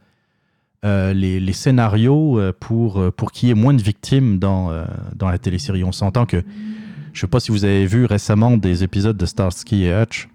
euh, 0.84 1.12
les, 1.12 1.52
scénarios 1.52 2.40
euh, 2.40 2.52
pour, 2.58 3.00
pour 3.12 3.30
qu'il 3.30 3.48
y 3.48 3.52
ait 3.52 3.54
moins 3.54 3.74
de 3.74 3.82
victimes 3.82 4.40
dans, 4.40 4.72
dans 5.14 5.28
la 5.28 5.38
télésérie. 5.38 5.84
On 5.84 5.92
s'entend 5.92 6.26
que, 6.26 6.38
je 6.38 7.18
ne 7.18 7.20
sais 7.20 7.26
pas 7.28 7.38
si 7.38 7.52
vous 7.52 7.64
avez 7.64 7.86
vu 7.86 8.04
récemment 8.04 8.56
des 8.56 8.82
épisodes 8.82 9.16
de 9.16 9.26
Starsky 9.26 9.84
et 9.84 10.02
Hutch. 10.02 10.28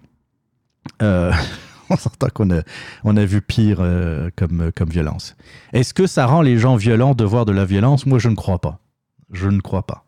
on 1.02 1.96
s'entend 1.98 2.28
qu'on 2.32 2.50
a, 2.52 2.62
on 3.04 3.18
a 3.18 3.24
vu 3.26 3.42
pire 3.42 3.84
comme, 4.34 4.72
comme 4.74 4.88
violence. 4.88 5.36
Est-ce 5.74 5.92
que 5.92 6.06
ça 6.06 6.24
rend 6.24 6.40
les 6.40 6.56
gens 6.56 6.76
violents 6.76 7.14
de 7.14 7.24
voir 7.24 7.44
de 7.44 7.52
la 7.52 7.66
violence? 7.66 8.06
Moi, 8.06 8.18
je 8.18 8.30
ne 8.30 8.34
crois 8.34 8.60
pas. 8.60 8.78
Je 9.30 9.48
ne 9.48 9.60
crois 9.60 9.82
pas. 9.86 10.07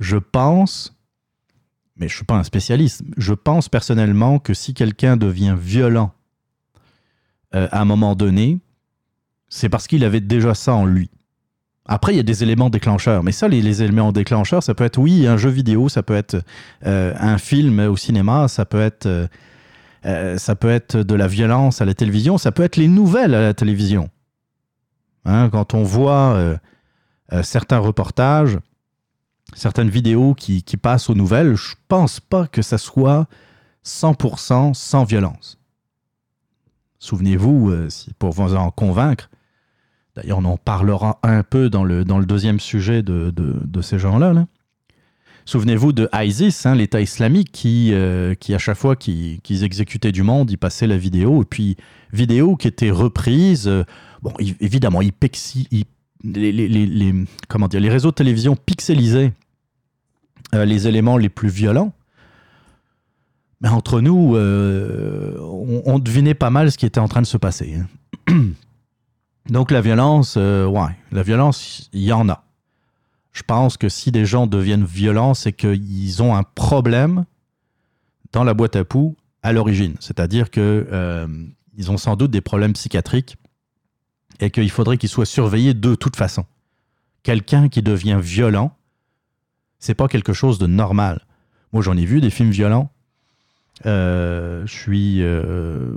Je 0.00 0.16
pense, 0.16 0.96
mais 1.96 2.08
je 2.08 2.14
ne 2.14 2.16
suis 2.16 2.24
pas 2.24 2.36
un 2.36 2.42
spécialiste, 2.42 3.02
je 3.18 3.34
pense 3.34 3.68
personnellement 3.68 4.38
que 4.38 4.54
si 4.54 4.72
quelqu'un 4.72 5.18
devient 5.18 5.54
violent 5.56 6.12
euh, 7.54 7.68
à 7.70 7.82
un 7.82 7.84
moment 7.84 8.14
donné, 8.14 8.58
c'est 9.50 9.68
parce 9.68 9.86
qu'il 9.86 10.02
avait 10.04 10.22
déjà 10.22 10.54
ça 10.54 10.74
en 10.74 10.86
lui. 10.86 11.10
Après, 11.84 12.14
il 12.14 12.16
y 12.16 12.20
a 12.20 12.24
des 12.24 12.42
éléments 12.42 12.70
déclencheurs, 12.70 13.22
mais 13.22 13.32
ça, 13.32 13.46
les, 13.48 13.82
éléments 13.82 14.12
déclencheurs, 14.12 14.62
ça 14.62 14.74
peut 14.74 14.84
être, 14.84 14.98
oui, 14.98 15.26
un 15.26 15.36
jeu 15.36 15.50
vidéo, 15.50 15.90
ça 15.90 16.02
peut 16.02 16.14
être 16.14 16.42
euh, 16.86 17.12
un 17.18 17.36
film 17.36 17.80
au 17.80 17.96
cinéma, 17.96 18.48
ça 18.48 18.64
peut 18.64 18.80
être, 18.80 19.28
euh, 20.06 20.38
ça 20.38 20.54
peut 20.54 20.70
être 20.70 20.96
de 20.96 21.14
la 21.14 21.26
violence 21.26 21.82
à 21.82 21.84
la 21.84 21.92
télévision, 21.92 22.38
ça 22.38 22.52
peut 22.52 22.62
être 22.62 22.76
les 22.76 22.88
nouvelles 22.88 23.34
à 23.34 23.42
la 23.42 23.52
télévision. 23.52 24.08
Hein, 25.26 25.50
quand 25.50 25.74
on 25.74 25.82
voit 25.82 26.58
certains 27.42 27.78
reportages, 27.78 28.56
certaines 29.54 29.90
vidéos 29.90 30.34
qui, 30.34 30.62
passent 30.80 31.10
aux 31.10 31.14
nouvelles, 31.14 31.54
je 31.54 31.74
pense 31.88 32.20
pas 32.20 32.46
que 32.46 32.62
ça 32.62 32.78
soit 32.78 33.26
100% 33.84 34.74
sans 34.74 35.04
violence. 35.04 35.58
Souvenez-vous, 36.98 37.70
euh, 37.70 37.88
pour 38.18 38.32
vous 38.32 38.54
en 38.54 38.70
convaincre, 38.70 39.30
d'ailleurs 40.14 40.38
on 40.38 40.44
en 40.44 40.56
parlera 40.56 41.18
un 41.22 41.42
peu 41.42 41.70
dans 41.70 41.84
le, 41.84 42.04
dans 42.04 42.18
le 42.18 42.26
deuxième 42.26 42.60
sujet 42.60 43.02
de, 43.02 43.32
ces 43.82 43.98
gens-là. 43.98 44.46
Souvenez-vous 45.46 45.92
de 45.92 46.08
ISIS, 46.12 46.66
hein, 46.66 46.74
l'État 46.74 47.00
islamique, 47.00 47.50
qui, 47.50 47.90
euh, 47.92 48.34
qui 48.34 48.54
à 48.54 48.58
chaque 48.58 48.76
fois 48.76 48.94
qu'ils 48.94 49.64
exécutaient 49.64 50.12
du 50.12 50.22
monde, 50.22 50.50
ils 50.50 50.58
passaient 50.58 50.86
la 50.86 50.98
vidéo, 50.98 51.42
et 51.42 51.46
puis 51.46 51.76
vidéo 52.12 52.56
qui 52.56 52.68
était 52.68 52.90
reprise, 52.90 53.66
euh, 53.66 53.84
bon 54.22 54.32
évidemment, 54.38 55.00
ils, 55.00 55.12
les, 56.24 56.52
les, 56.52 57.14
comment 57.48 57.68
dire, 57.68 57.80
les 57.80 57.90
réseaux 57.90 58.10
de 58.10 58.14
télévision 58.14 58.56
pixelisaient 58.56 59.32
euh, 60.54 60.64
les 60.64 60.88
éléments 60.88 61.16
les 61.16 61.28
plus 61.28 61.48
violents. 61.48 61.92
Mais 63.60 63.68
entre 63.68 64.00
nous, 64.00 64.36
euh, 64.36 65.36
on, 65.84 65.98
devinait 65.98 66.34
pas 66.34 66.50
mal 66.50 66.72
ce 66.72 66.78
qui 66.78 66.86
était 66.86 67.00
en 67.00 67.08
train 67.08 67.20
de 67.20 67.26
se 67.26 67.36
passer. 67.36 67.76
Hein. 68.28 68.34
Donc 69.50 69.70
la 69.70 69.80
violence, 69.80 70.34
euh, 70.38 70.66
ouais, 70.66 70.96
la 71.12 71.22
violence, 71.22 71.90
il 71.92 72.02
y 72.02 72.12
en 72.12 72.28
a. 72.28 72.44
Je 73.32 73.42
pense 73.42 73.76
que 73.76 73.88
si 73.88 74.10
des 74.10 74.24
gens 74.24 74.46
deviennent 74.46 74.84
violents, 74.84 75.34
c'est 75.34 75.52
qu'ils 75.52 76.22
ont 76.22 76.34
un 76.34 76.42
problème 76.42 77.24
dans 78.32 78.44
la 78.44 78.54
boîte 78.54 78.76
à 78.76 78.84
poux 78.84 79.14
à 79.42 79.52
l'origine. 79.52 79.94
C'est-à-dire 80.00 80.50
qu'ils 80.50 81.90
ont 81.90 81.96
sans 81.96 82.16
doute 82.16 82.30
des 82.30 82.40
problèmes 82.40 82.72
psychiatriques 82.72 83.36
et 84.38 84.50
qu'il 84.50 84.70
faudrait 84.70 84.98
qu'ils 84.98 85.08
soient 85.08 85.26
surveillés 85.26 85.74
de 85.74 85.94
toute 85.94 86.16
façon. 86.16 86.46
Quelqu'un 87.22 87.68
qui 87.68 87.82
devient 87.82 88.18
violent, 88.22 88.76
c'est 89.78 89.94
pas 89.94 90.08
quelque 90.08 90.32
chose 90.32 90.58
de 90.58 90.66
normal. 90.66 91.26
Moi, 91.72 91.82
j'en 91.82 91.96
ai 91.96 92.04
vu 92.04 92.20
des 92.20 92.30
films 92.30 92.50
violents. 92.50 92.90
Euh, 93.86 94.66
je 94.66 94.72
suis, 94.72 95.22
euh, 95.22 95.92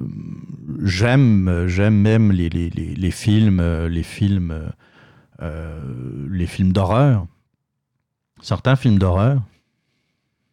j'aime, 0.84 1.66
j'aime 1.68 1.96
même 1.96 2.32
les, 2.32 2.50
films, 3.12 3.88
les 3.88 4.04
films, 4.04 4.72
euh, 5.42 6.28
les 6.30 6.48
films 6.48 6.72
d'horreur. 6.72 7.28
Certains 8.42 8.76
films 8.76 9.00
d'horreur. 9.00 9.42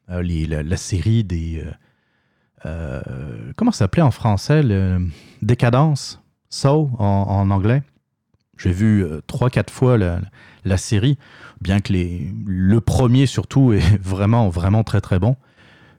La, 0.08 0.76
série 0.76 1.22
des, 1.22 1.64
comment 2.64 3.70
ça 3.70 3.78
s'appelait 3.78 4.02
en 4.02 4.10
français, 4.10 4.64
Décadence, 5.40 6.20
So 6.50 6.90
en, 6.98 7.50
anglais. 7.50 7.82
J'ai 8.58 8.72
vu 8.72 9.06
trois, 9.26 9.48
quatre 9.48 9.72
fois 9.72 9.96
la, 9.96 10.76
série 10.76 11.16
bien 11.62 11.80
que 11.80 11.92
les, 11.92 12.30
le 12.46 12.80
premier 12.80 13.26
surtout 13.26 13.72
est 13.72 14.02
vraiment, 14.02 14.48
vraiment 14.50 14.84
très 14.84 15.00
très 15.00 15.18
bon. 15.18 15.36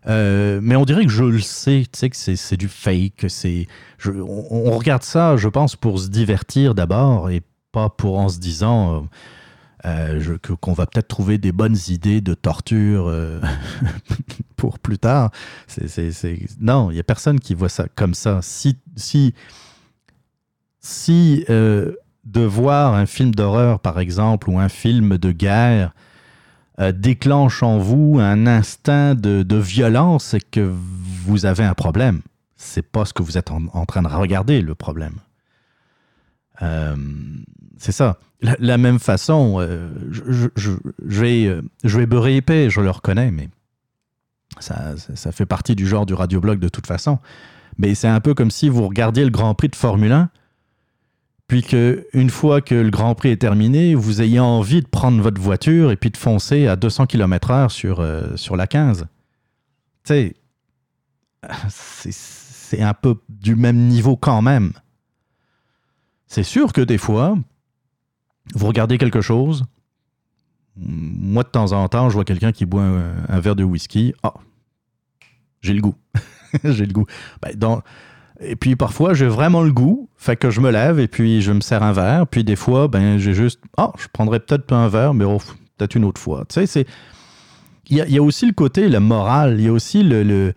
Euh, 0.08 0.60
mais 0.64 0.76
on 0.76 0.86
dirait 0.86 1.06
que 1.06 1.12
je 1.12 1.24
le 1.24 1.40
sais, 1.40 1.84
tu 1.92 2.00
sais 2.00 2.10
que 2.10 2.16
c'est 2.16 2.58
du 2.58 2.68
fake. 2.68 3.26
C'est, 3.28 3.68
on, 4.06 4.72
regarde 4.78 5.04
ça, 5.04 5.38
je 5.38 5.48
pense, 5.48 5.76
pour 5.76 6.00
se 6.00 6.08
divertir 6.08 6.76
d'abord 6.76 7.30
et 7.30 7.42
pas 7.72 7.90
pour 7.90 8.20
en 8.20 8.28
se 8.30 8.40
disant 8.40 9.08
euh, 9.86 10.20
euh 10.20 10.38
qu'on 10.60 10.74
va 10.74 10.86
peut-être 10.86 11.08
trouver 11.08 11.38
des 11.38 11.52
bonnes 11.52 11.78
idées 11.88 12.22
de 12.22 12.34
torture 12.34 13.08
euh, 13.08 13.40
pour 14.56 14.80
plus 14.80 14.98
tard. 14.98 15.32
Non, 16.60 16.92
il 16.92 16.96
n'y 16.96 17.00
a 17.00 17.04
personne 17.04 17.40
qui 17.40 17.54
voit 17.54 17.70
ça 17.70 17.86
comme 17.96 18.14
ça. 18.14 18.40
Si, 18.42 18.78
si, 18.96 19.34
si 20.82 21.46
de 22.24 22.42
voir 22.42 22.94
un 22.94 23.06
film 23.06 23.34
d'horreur, 23.34 23.80
par 23.80 24.00
exemple, 24.00 24.50
ou 24.50 24.60
un 24.60 24.70
film 24.70 25.18
de 25.18 25.32
guerre, 25.32 25.94
euh, 26.80 26.92
déclenche 26.92 27.64
en 27.64 27.78
vous 27.78 28.18
un 28.20 28.48
instinct 28.48 29.16
de, 29.16 29.56
violence, 29.58 30.26
c'est 30.26 30.50
que 30.50 30.72
vous 31.26 31.46
avez 31.46 31.64
un 31.64 31.74
problème. 31.74 32.22
C'est 32.56 32.86
pas 32.86 33.06
ce 33.06 33.14
que 33.14 33.24
vous 33.24 33.38
êtes 33.38 33.52
en, 33.52 33.86
train 33.86 34.02
de 34.02 34.08
regarder, 34.08 34.62
le 34.62 34.76
problème. 34.76 35.16
Euh, 36.62 36.96
c'est 37.78 37.92
ça. 37.92 38.20
La, 38.42 38.56
la, 38.60 38.78
même 38.78 39.00
façon, 39.00 39.58
euh, 39.60 39.90
je, 40.12 40.48
je, 40.56 40.72
vais, 41.00 41.60
je 41.84 41.98
vais 41.98 42.06
beurrer 42.06 42.38
épais, 42.38 42.70
je 42.70 42.82
le 42.82 42.90
reconnais, 42.90 43.32
mais 43.32 43.50
ça, 44.60 44.96
ça 44.98 45.32
fait 45.32 45.46
partie 45.46 45.76
du 45.76 45.88
genre 45.88 46.06
du 46.06 46.14
radioblog 46.14 46.60
de 46.60 46.70
toute 46.70 46.88
façon. 46.88 47.20
Mais 47.78 47.96
c'est 47.96 48.08
un 48.08 48.20
peu 48.20 48.34
comme 48.34 48.52
si 48.52 48.70
vous 48.70 48.88
regardiez 48.88 49.24
le 49.24 49.32
Grand 49.32 49.54
Prix 49.56 49.70
de 49.70 49.76
Formule 49.76 50.12
1 50.12 50.30
puis 51.52 51.64
qu'une 51.64 52.30
fois 52.30 52.62
que 52.62 52.76
le 52.76 52.90
Grand 52.90 53.14
Prix 53.14 53.28
est 53.28 53.42
terminé, 53.42 53.94
vous 53.94 54.22
ayez 54.22 54.40
envie 54.40 54.82
de 54.82 54.88
prendre 54.88 55.22
votre 55.22 55.42
voiture 55.42 55.92
et 55.92 55.98
puis 55.98 56.10
de 56.10 56.16
foncer 56.16 56.66
à 56.68 56.78
200 56.78 57.08
km/h 57.08 57.68
sur, 57.68 58.00
euh, 58.00 58.38
sur 58.38 58.56
la 58.56 58.68
15. 58.68 59.06
Tu 60.06 60.14
sais, 60.14 60.36
c'est 62.10 62.82
un 62.82 62.94
peu 62.94 63.16
du 63.28 63.58
même 63.58 63.90
niveau 63.90 64.16
quand 64.16 64.42
même. 64.42 64.72
C'est 66.26 66.44
sûr 66.44 66.72
que 66.72 66.80
des 66.80 66.98
fois, 66.98 67.38
vous 68.56 68.68
regardez 68.68 68.98
quelque 68.98 69.20
chose. 69.20 69.66
Moi, 70.78 71.44
de 71.44 71.50
temps 71.50 71.74
en 71.74 71.90
temps, 71.90 72.08
je 72.08 72.14
vois 72.14 72.24
quelqu'un 72.24 72.54
qui 72.54 72.66
boit 72.66 72.84
un, 72.84 73.40
verre 73.42 73.58
de 73.58 73.66
whisky. 73.66 74.14
Ah, 74.24 74.36
j'ai 75.60 75.74
le 75.74 75.82
goût. 75.82 75.96
j'ai 76.64 76.86
le 76.86 76.94
goût. 76.94 77.08
Ben, 77.42 77.54
dans, 77.58 77.82
et 78.42 78.56
puis 78.56 78.76
parfois, 78.76 79.14
j'ai 79.14 79.28
vraiment 79.28 79.62
le 79.62 79.72
goût, 79.72 80.10
fait 80.18 80.36
que 80.36 80.50
je 80.50 80.62
me 80.62 80.72
lève 80.72 81.00
et 81.00 81.08
puis 81.08 81.42
je 81.42 81.52
me 81.52 81.62
sers 81.62 81.84
un 81.84 81.92
verre. 81.92 82.26
Puis 82.28 82.44
des 82.44 82.56
fois, 82.56 82.88
ben 82.88 83.18
j'ai 83.20 83.34
juste, 83.34 83.60
ah, 83.78 83.92
je 84.00 84.08
prendrais 84.12 84.40
peut-être 84.40 84.74
un 84.74 84.88
verre, 84.88 85.14
mais 85.14 85.26
oh, 85.26 85.38
peut-être 85.78 85.96
une 85.96 86.06
autre 86.06 86.20
fois. 86.20 86.46
Tu 86.50 86.56
sais, 86.56 86.66
c'est, 86.66 86.88
il 87.90 87.98
y, 87.98 88.18
a 88.18 88.24
aussi 88.24 88.46
le 88.46 88.54
côté, 88.54 88.88
la 88.88 89.02
morale, 89.02 89.56
il 89.60 89.66
y 89.66 89.68
a 89.68 89.72
aussi 89.72 90.02
le, 90.02 90.54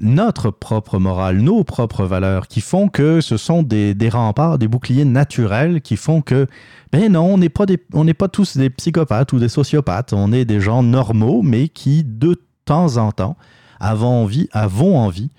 notre 0.00 0.50
propre 0.50 0.98
morale, 0.98 1.38
nos 1.38 1.64
propres 1.64 2.04
valeurs, 2.04 2.46
qui 2.46 2.60
font 2.60 2.88
que 2.88 3.20
ce 3.20 3.36
sont 3.36 3.62
des, 3.62 3.94
des 3.94 4.08
remparts, 4.08 4.58
des 4.58 4.68
boucliers 4.68 5.04
naturels 5.04 5.80
qui 5.80 5.96
font 5.96 6.22
que, 6.22 6.46
ben 6.92 7.12
non, 7.12 7.34
on 7.34 7.38
n'est 7.38 7.48
pas, 7.48 7.66
pas 7.66 8.28
tous 8.28 8.56
des 8.56 8.70
psychopathes 8.70 9.32
ou 9.32 9.40
des 9.40 9.48
sociopathes, 9.48 10.12
on 10.12 10.32
est 10.32 10.44
des 10.44 10.60
gens 10.60 10.84
normaux, 10.84 11.42
mais 11.42 11.68
qui, 11.68 12.04
de 12.04 12.40
temps 12.64 12.96
en 12.96 13.10
temps, 13.10 13.36
avons 13.80 14.22
envie, 14.22 14.48
avons 14.52 14.96
envie 14.98 15.30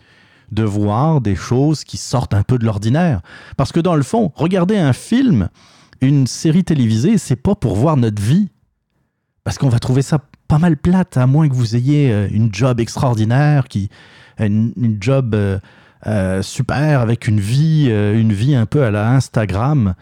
de 0.52 0.64
voir 0.64 1.22
des 1.22 1.36
choses 1.36 1.84
qui 1.84 1.98
sortent 1.98 2.34
un 2.34 2.44
peu 2.44 2.58
de 2.58 2.66
l'ordinaire. 2.66 3.22
Parce 3.58 3.72
que 3.72 3.80
dans 3.80 3.96
le 3.96 4.04
fond, 4.04 4.32
regarder 4.36 4.78
un 4.78 4.94
film, 4.94 5.50
une 6.02 6.28
série 6.28 6.64
télévisée, 6.64 7.18
c'est 7.18 7.36
pas 7.36 7.56
pour 7.56 7.76
voir 7.76 7.98
notre 7.98 8.22
vie. 8.22 8.50
Parce 9.44 9.58
qu'on 9.58 9.70
va 9.70 9.80
trouver 9.80 10.02
ça 10.02 10.20
pas 10.48 10.58
mal 10.58 10.78
plate, 10.78 11.16
à 11.18 11.28
moins 11.28 11.48
que 11.48 11.54
vous 11.54 11.76
ayez 11.76 12.12
euh, 12.12 12.28
une 12.32 12.54
job 12.54 12.80
extraordinaire, 12.80 13.68
qui, 13.68 13.90
une, 14.40 14.98
job 15.00 15.36
euh, 15.36 15.60
euh, 16.08 16.42
super, 16.42 17.02
avec 17.02 17.28
une 17.28 17.40
vie, 17.40 17.90
une 17.90 18.34
vie 18.34 18.56
un 18.56 18.66
peu 18.66 18.84
à 18.84 18.92
la 18.92 19.12
Instagram. 19.12 19.96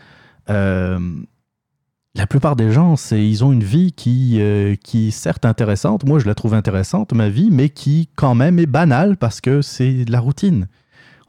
La 2.17 2.25
plupart 2.25 2.55
des 2.55 2.71
gens, 2.71 2.95
c'est 2.95 3.24
ils 3.24 3.45
ont 3.45 3.51
une 3.51 3.63
vie 3.63 3.91
qui, 3.91 4.38
euh, 4.41 4.74
qui 4.74 5.09
est 5.09 5.12
certes 5.12 5.45
intéressante. 5.45 6.03
Moi, 6.03 6.17
je 6.17 6.25
la 6.25 6.33
trouve 6.33 6.55
intéressante, 6.55 7.13
ma 7.13 7.29
vie, 7.29 7.50
mais 7.51 7.69
qui 7.69 8.09
quand 8.15 8.33
même 8.33 8.57
est 8.57 8.65
banale 8.65 9.17
parce 9.17 9.39
que 9.39 9.62
c'est 9.62 10.03
de 10.03 10.12
la 10.12 10.19
routine. 10.19 10.67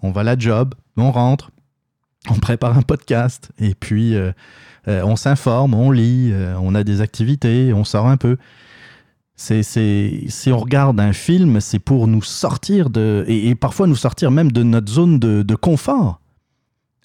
On 0.02 0.12
va 0.12 0.22
à 0.22 0.24
la 0.24 0.38
job, 0.38 0.74
on 0.96 1.10
rentre, 1.12 1.50
on 2.30 2.36
prépare 2.36 2.78
un 2.78 2.82
podcast, 2.82 3.50
et 3.58 3.74
puis 3.74 4.14
euh, 4.14 4.32
euh, 4.88 5.02
on 5.04 5.16
s'informe, 5.16 5.74
on 5.74 5.90
lit, 5.90 6.32
on 6.58 6.74
a 6.74 6.82
des 6.84 7.02
activités, 7.02 7.74
on 7.74 7.84
sort 7.84 8.06
un 8.06 8.16
peu. 8.16 8.38
C'est, 9.36 9.62
c'est, 9.62 10.24
si 10.28 10.50
on 10.52 10.58
regarde 10.58 10.98
un 11.00 11.12
film, 11.12 11.60
c'est 11.60 11.78
pour 11.78 12.08
nous 12.08 12.22
sortir 12.22 12.88
de. 12.88 13.26
Et, 13.28 13.48
et 13.48 13.54
parfois 13.54 13.86
nous 13.88 13.94
sortir 13.94 14.30
même 14.30 14.52
de 14.52 14.62
notre 14.62 14.90
zone 14.90 15.18
de, 15.18 15.42
de 15.42 15.54
confort. 15.54 16.18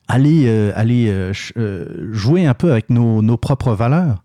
Aller, 0.08 0.46
euh, 0.48 0.72
aller 0.76 1.08
euh, 1.08 1.34
euh, 1.58 2.10
jouer 2.12 2.46
un 2.46 2.54
peu 2.54 2.72
avec 2.72 2.90
nos, 2.90 3.22
nos 3.22 3.38
propres 3.38 3.74
valeurs. 3.74 4.24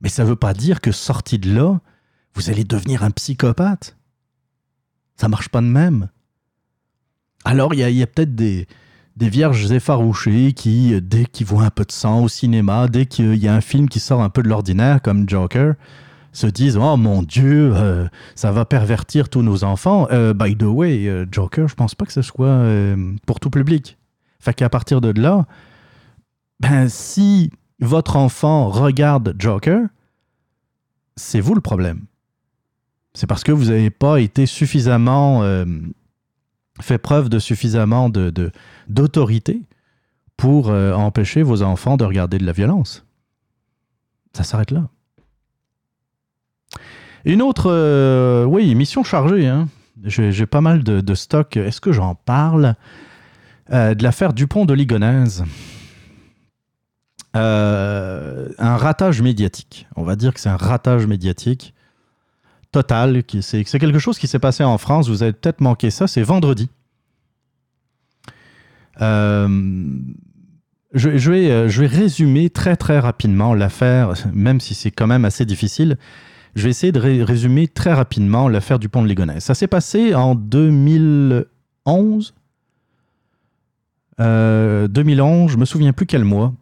Mais 0.00 0.08
ça 0.08 0.24
ne 0.24 0.28
veut 0.28 0.36
pas 0.36 0.54
dire 0.54 0.80
que 0.80 0.92
sorti 0.92 1.38
de 1.38 1.52
là, 1.54 1.80
vous 2.34 2.50
allez 2.50 2.64
devenir 2.64 3.02
un 3.02 3.10
psychopathe. 3.10 3.96
Ça 5.16 5.28
marche 5.28 5.48
pas 5.48 5.60
de 5.60 5.66
même. 5.66 6.08
Alors, 7.44 7.74
il 7.74 7.80
y 7.80 7.82
a, 7.82 7.90
y 7.90 8.02
a 8.02 8.06
peut-être 8.06 8.34
des, 8.34 8.66
des 9.16 9.28
vierges 9.28 9.70
effarouchées 9.70 10.52
qui, 10.52 11.00
dès 11.02 11.24
qu'ils 11.24 11.46
voient 11.46 11.64
un 11.64 11.70
peu 11.70 11.84
de 11.84 11.92
sang 11.92 12.22
au 12.22 12.28
cinéma, 12.28 12.88
dès 12.88 13.06
qu'il 13.06 13.34
y 13.34 13.48
a 13.48 13.54
un 13.54 13.60
film 13.60 13.88
qui 13.88 14.00
sort 14.00 14.22
un 14.22 14.30
peu 14.30 14.42
de 14.42 14.48
l'ordinaire 14.48 15.02
comme 15.02 15.28
Joker, 15.28 15.74
se 16.32 16.46
disent 16.46 16.78
Oh 16.78 16.96
mon 16.96 17.22
Dieu, 17.22 17.74
ça 18.34 18.52
va 18.52 18.64
pervertir 18.64 19.28
tous 19.28 19.42
nos 19.42 19.64
enfants. 19.64 20.08
By 20.34 20.56
the 20.56 20.62
way, 20.62 21.26
Joker, 21.30 21.68
je 21.68 21.74
pense 21.74 21.94
pas 21.94 22.06
que 22.06 22.12
ce 22.12 22.22
soit 22.22 22.64
pour 23.26 23.38
tout 23.38 23.50
public. 23.50 23.98
Fait 24.42 24.52
qu'à 24.54 24.68
partir 24.68 25.00
de 25.00 25.18
là, 25.20 25.46
ben, 26.58 26.88
si 26.88 27.52
votre 27.78 28.16
enfant 28.16 28.68
regarde 28.68 29.36
Joker, 29.38 29.86
c'est 31.14 31.38
vous 31.40 31.54
le 31.54 31.60
problème. 31.60 32.06
C'est 33.14 33.28
parce 33.28 33.44
que 33.44 33.52
vous 33.52 33.66
n'avez 33.66 33.90
pas 33.90 34.18
été 34.20 34.46
suffisamment 34.46 35.44
euh, 35.44 35.64
fait 36.80 36.98
preuve 36.98 37.28
de 37.28 37.38
suffisamment 37.38 38.08
de, 38.08 38.30
de- 38.30 38.50
d'autorité 38.88 39.62
pour 40.36 40.70
euh, 40.70 40.92
empêcher 40.92 41.44
vos 41.44 41.62
enfants 41.62 41.96
de 41.96 42.04
regarder 42.04 42.38
de 42.38 42.44
la 42.44 42.52
violence. 42.52 43.06
Ça 44.32 44.42
s'arrête 44.42 44.72
là. 44.72 44.88
Une 47.24 47.42
autre, 47.42 47.70
euh, 47.70 48.44
oui, 48.44 48.74
mission 48.74 49.04
chargée. 49.04 49.46
hein. 49.46 49.68
J'ai, 50.02 50.32
j'ai 50.32 50.46
pas 50.46 50.60
mal 50.60 50.82
de, 50.82 51.00
de 51.00 51.14
stock. 51.14 51.56
Est-ce 51.56 51.80
que 51.80 51.92
j'en 51.92 52.16
parle? 52.16 52.74
Euh, 53.72 53.94
de 53.94 54.02
l'affaire 54.02 54.32
Dupont 54.32 54.64
de 54.66 54.74
Ligonnès 54.74 55.42
Euh, 57.36 58.48
Un 58.58 58.76
ratage 58.76 59.22
médiatique. 59.22 59.86
On 59.96 60.02
va 60.02 60.16
dire 60.16 60.34
que 60.34 60.40
c'est 60.40 60.48
un 60.50 60.56
ratage 60.56 61.06
médiatique 61.06 61.72
total. 62.70 63.22
C'est, 63.40 63.64
quelque 63.64 63.98
chose 63.98 64.18
qui 64.18 64.26
s'est 64.26 64.38
passé 64.38 64.64
en 64.64 64.76
France. 64.78 65.08
Vous 65.08 65.22
avez 65.22 65.32
peut-être 65.32 65.60
manqué 65.60 65.90
ça. 65.90 66.06
C'est 66.06 66.22
vendredi. 66.22 66.68
Euh, 69.00 69.48
je, 70.92 71.30
vais, 71.30 71.66
résumer 71.86 72.50
très 72.50 72.76
très 72.76 72.98
rapidement 72.98 73.54
l'affaire, 73.54 74.12
même 74.34 74.60
si 74.60 74.74
c'est 74.74 74.90
quand 74.90 75.06
même 75.06 75.24
assez 75.24 75.46
difficile. 75.46 75.96
Je 76.54 76.64
vais 76.64 76.70
essayer 76.70 76.92
de 76.92 77.00
ré- 77.00 77.24
résumer 77.24 77.68
très 77.68 77.94
rapidement 77.94 78.48
l'affaire 78.48 78.78
du 78.78 78.90
pont 78.90 79.02
de 79.02 79.08
Ligonnès. 79.08 79.42
Ça 79.42 79.54
s'est 79.54 79.66
passé 79.66 80.14
en 80.14 80.34
2011. 80.34 82.34
Euh, 84.22 84.88
2011, 84.88 85.50
je 85.50 85.56
me 85.56 85.64
souviens 85.64 85.92
plus 85.92 86.06
quel 86.06 86.24
mois. 86.24 86.52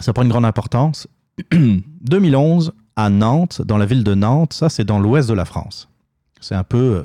Ça 0.00 0.12
prend 0.12 0.22
une 0.22 0.28
grande 0.28 0.44
importance. 0.44 1.06
2011 1.52 2.72
à 2.96 3.10
Nantes, 3.10 3.62
dans 3.62 3.78
la 3.78 3.86
ville 3.86 4.04
de 4.04 4.14
Nantes. 4.14 4.52
Ça, 4.52 4.68
c'est 4.68 4.84
dans 4.84 4.98
l'ouest 4.98 5.28
de 5.28 5.34
la 5.34 5.44
France. 5.44 5.88
C'est 6.40 6.54
un 6.54 6.64
peu 6.64 6.78
euh, 6.78 7.02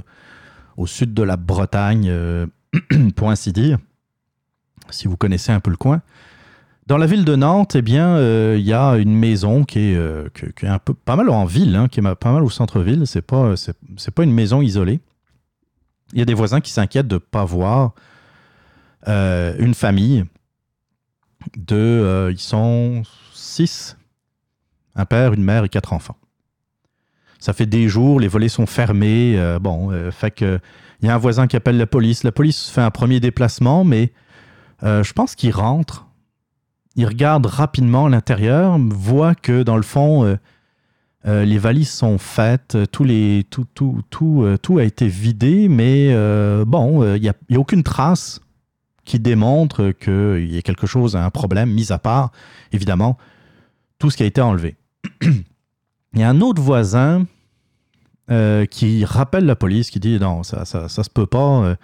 au 0.79 0.87
sud 0.87 1.13
de 1.13 1.23
la 1.23 1.37
Bretagne, 1.37 2.07
euh, 2.09 2.47
pour 3.15 3.29
ainsi 3.29 3.51
dire, 3.51 3.77
si 4.89 5.07
vous 5.07 5.17
connaissez 5.17 5.51
un 5.51 5.59
peu 5.59 5.69
le 5.69 5.77
coin. 5.77 6.01
Dans 6.87 6.97
la 6.97 7.05
ville 7.05 7.25
de 7.25 7.35
Nantes, 7.35 7.75
eh 7.75 7.83
bien, 7.83 8.15
euh, 8.15 8.55
il 8.57 8.65
y 8.65 8.73
a 8.73 8.93
une 8.93 9.13
maison 9.13 9.63
qui 9.63 9.91
est, 9.91 9.95
euh, 9.95 10.27
un 10.63 10.79
peu 10.79 10.93
pas 10.93 11.15
mal 11.15 11.29
en 11.29 11.45
ville, 11.45 11.75
hein, 11.75 11.87
qui 11.87 11.99
est 11.99 12.15
pas 12.15 12.31
mal 12.31 12.43
au 12.43 12.49
centre-ville. 12.49 13.05
C'est 13.05 13.21
pas, 13.21 13.55
c'est, 13.55 14.11
pas 14.11 14.23
une 14.23 14.33
maison 14.33 14.61
isolée. 14.61 14.99
Il 16.13 16.19
y 16.19 16.21
a 16.23 16.25
des 16.25 16.33
voisins 16.33 16.61
qui 16.61 16.71
s'inquiètent 16.71 17.07
de 17.07 17.19
pas 17.19 17.45
voir 17.45 17.93
euh, 19.07 19.55
une 19.59 19.73
famille 19.73 20.25
de, 21.57 21.75
euh, 21.75 22.31
ils 22.31 22.39
sont 22.39 23.03
six, 23.33 23.97
un 24.95 25.05
père, 25.05 25.33
une 25.33 25.43
mère 25.43 25.63
et 25.63 25.69
quatre 25.69 25.93
enfants. 25.93 26.17
Ça 27.39 27.53
fait 27.53 27.65
des 27.65 27.87
jours, 27.87 28.19
les 28.19 28.27
volets 28.27 28.49
sont 28.49 28.65
fermés. 28.65 29.35
euh, 29.37 29.59
bon, 29.59 29.91
euh, 29.91 30.11
fait 30.11 30.31
que 30.31 30.59
il 31.01 31.07
y 31.07 31.09
a 31.09 31.15
un 31.15 31.17
voisin 31.17 31.47
qui 31.47 31.55
appelle 31.55 31.77
la 31.77 31.87
police. 31.87 32.23
La 32.23 32.33
police 32.33 32.69
fait 32.69 32.81
un 32.81 32.91
premier 32.91 33.21
déplacement, 33.21 33.85
mais 33.85 34.11
je 34.83 35.13
pense 35.13 35.35
qu'il 35.35 35.51
rentre. 35.51 36.07
Il 36.97 37.05
regarde 37.05 37.45
rapidement 37.45 38.09
l'intérieur, 38.09 38.77
voit 38.77 39.33
que 39.33 39.63
dans 39.63 39.77
le 39.77 39.81
fond, 39.81 40.37
les 41.23 41.57
valises 41.57 41.89
sont 41.89 42.17
faites, 42.17 42.77
tous 42.91 43.05
les, 43.05 43.45
tout, 43.49 43.65
tout, 43.73 44.01
tout, 44.09 44.45
tout 44.61 44.77
a 44.77 44.83
été 44.83 45.07
vidé, 45.07 45.69
mais 45.69 46.13
bon, 46.65 47.15
il 47.15 47.21
n'y 47.21 47.29
a, 47.29 47.33
a 47.53 47.57
aucune 47.57 47.83
trace 47.83 48.41
qui 49.09 49.19
démontre 49.19 49.89
qu'il 49.89 50.53
y 50.53 50.57
a 50.59 50.61
quelque 50.61 50.85
chose, 50.85 51.15
un 51.15 51.31
problème, 51.31 51.71
mis 51.71 51.91
à 51.91 51.97
part, 51.97 52.31
évidemment, 52.71 53.17
tout 53.97 54.11
ce 54.11 54.17
qui 54.17 54.21
a 54.21 54.27
été 54.27 54.39
enlevé. 54.39 54.75
Il 55.23 56.19
y 56.19 56.21
a 56.21 56.29
un 56.29 56.41
autre 56.41 56.61
voisin 56.61 57.25
euh, 58.29 58.67
qui 58.67 59.03
rappelle 59.05 59.45
la 59.45 59.55
police, 59.55 59.89
qui 59.89 59.99
dit 59.99 60.19
non, 60.19 60.43
ça, 60.43 60.63
ça, 60.63 60.87
se 60.87 61.09
peut 61.09 61.25
pas. 61.25 61.39
euh, 61.63 61.75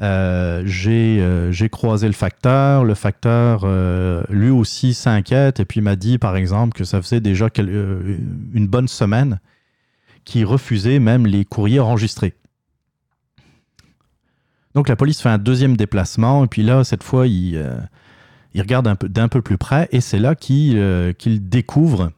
euh, 0.00 1.50
j'ai 1.50 1.68
croisé 1.68 2.06
le 2.06 2.12
facteur. 2.12 2.84
Le 2.84 2.94
facteur, 2.94 3.66
lui 4.30 4.50
aussi, 4.50 4.94
s'inquiète 4.94 5.58
et 5.58 5.64
puis 5.64 5.80
m'a 5.80 5.96
dit, 5.96 6.16
par 6.16 6.36
exemple, 6.36 6.78
que 6.78 6.84
ça 6.84 7.02
faisait 7.02 7.20
déjà 7.20 7.48
une 7.58 8.68
bonne 8.68 8.86
semaine 8.86 9.40
qu'il 10.24 10.44
refusait 10.44 11.00
même 11.00 11.26
les 11.26 11.44
courriers 11.44 11.80
enregistrés. 11.80 12.34
Donc 14.76 14.90
la 14.90 14.94
police 14.94 15.22
fait 15.22 15.30
un 15.30 15.38
deuxième 15.38 15.74
déplacement 15.74 16.44
et 16.44 16.48
puis 16.48 16.62
là, 16.62 16.84
cette 16.84 17.02
fois, 17.02 17.26
il, 17.26 17.56
euh, 17.56 17.78
il 18.52 18.60
regarde 18.60 18.94
peu, 18.94 19.08
d'un 19.08 19.26
peu 19.26 19.40
plus 19.40 19.56
près 19.56 19.88
et 19.90 20.02
c'est 20.02 20.18
là 20.18 20.34
qu'il 20.34 20.76
euh, 20.76 21.14
découvre 21.24 22.12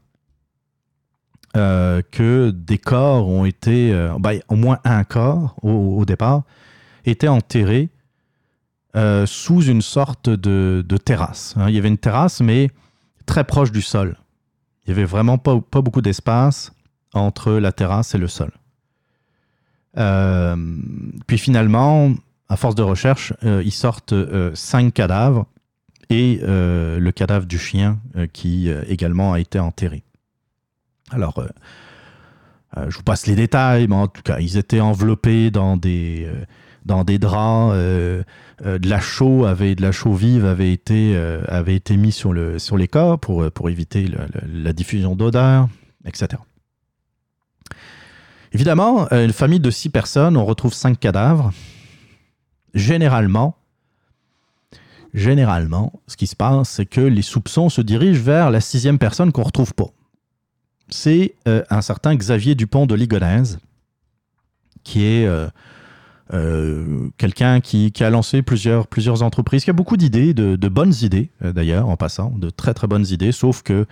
euh, 1.56 2.02
que 2.10 2.50
des 2.50 2.78
corps 2.78 3.28
ont 3.28 3.44
été, 3.44 3.92
bah, 4.18 4.32
au 4.48 4.56
moins 4.56 4.80
un 4.82 5.04
corps 5.04 5.54
au, 5.62 6.04
départ, 6.04 6.42
était 7.04 7.28
enterré 7.28 7.90
euh, 8.96 9.24
sous 9.24 9.62
une 9.62 9.80
sorte 9.80 10.28
de, 10.28 10.84
de 10.84 10.96
terrasse. 10.96 11.54
hein. 11.56 11.68
Il 11.68 11.76
y 11.76 11.78
avait 11.78 11.86
une 11.86 11.96
terrasse, 11.96 12.40
mais 12.40 12.70
très 13.24 13.44
proche 13.44 13.70
du 13.70 13.82
sol. 13.82 14.16
Il 14.84 14.88
y 14.88 14.92
avait 14.92 15.04
vraiment 15.04 15.38
pas, 15.38 15.60
pas 15.60 15.80
beaucoup 15.80 16.02
d'espace 16.02 16.72
entre 17.14 17.52
la 17.52 17.70
terrasse 17.70 18.16
et 18.16 18.18
le 18.18 18.26
sol. 18.26 18.50
Puis 21.26 21.38
finalement, 21.38 22.12
à 22.48 22.56
force 22.56 22.74
de 22.74 22.82
recherche, 22.82 23.32
euh, 23.44 23.62
ils 23.64 23.72
sortent 23.72 24.12
euh, 24.12 24.50
cinq 24.54 24.94
cadavres 24.94 25.46
et 26.10 26.40
euh, 26.42 26.98
le 26.98 27.12
cadavre 27.12 27.46
du 27.46 27.58
chien 27.58 28.00
qui 28.32 28.70
également 28.88 29.34
a 29.34 29.40
été 29.40 29.58
enterré. 29.58 30.04
Alors, 31.10 31.42
je 32.76 32.96
vous 32.96 33.02
passe 33.02 33.26
les 33.26 33.34
détails, 33.34 33.86
mais 33.88 33.94
en 33.94 34.08
tout 34.08 34.22
cas, 34.22 34.38
ils 34.40 34.56
étaient 34.56 34.80
enveloppés 34.80 35.50
dans 35.50 35.76
des, 35.76 36.26
draps. 36.86 37.74
de 37.74 38.90
la 38.90 39.00
chaux 39.00 40.14
vive 40.14 40.46
avait 40.46 40.72
été, 40.72 41.96
mis 41.96 42.12
sur, 42.12 42.32
le, 42.32 42.58
sur 42.58 42.78
les 42.78 42.88
corps 42.88 43.18
pour, 43.18 43.68
éviter 43.68 44.10
la 44.50 44.72
diffusion 44.72 45.14
d'odeur, 45.14 45.68
etc. 46.06 46.40
Évidemment, 48.52 49.10
une 49.10 49.34
famille 49.34 49.60
de 49.60 49.70
six 49.70 49.90
personnes, 49.90 50.38
on 50.38 50.46
retrouve 50.46 50.72
cinq 50.72 50.98
cadavres. 50.98 51.52
Généralement, 52.78 53.56
généralement, 55.12 55.92
ce 56.06 56.16
qui 56.16 56.26
se 56.26 56.36
passe, 56.36 56.70
c'est 56.70 56.86
que 56.86 57.00
les 57.00 57.22
soupçons 57.22 57.68
se 57.68 57.82
dirigent 57.82 58.22
vers 58.22 58.50
la 58.50 58.60
sixième 58.60 58.98
personne 58.98 59.32
qu'on 59.32 59.42
retrouve 59.42 59.74
pas. 59.74 59.88
C'est 60.88 61.34
euh, 61.46 61.62
un 61.68 61.82
certain 61.82 62.14
Xavier 62.14 62.54
Dupont 62.54 62.86
de 62.86 62.94
Ligonnès, 62.94 63.58
qui 64.84 65.04
est 65.04 65.26
euh, 65.26 65.48
euh, 66.32 67.10
quelqu'un 67.18 67.60
qui, 67.60 67.92
a 68.00 68.08
lancé 68.08 68.40
plusieurs, 68.40 68.86
plusieurs 68.86 69.22
entreprises, 69.22 69.64
qui 69.64 69.70
a 69.70 69.74
beaucoup 69.74 69.98
d'idées, 69.98 70.32
de, 70.32 70.68
bonnes 70.68 70.94
idées 71.02 71.30
d'ailleurs, 71.42 71.88
en 71.88 71.96
passant, 71.96 72.30
de 72.30 72.48
très 72.48 72.72
très 72.72 72.86
bonnes 72.86 73.06
idées, 73.10 73.32
sauf 73.32 73.62
que 73.62 73.86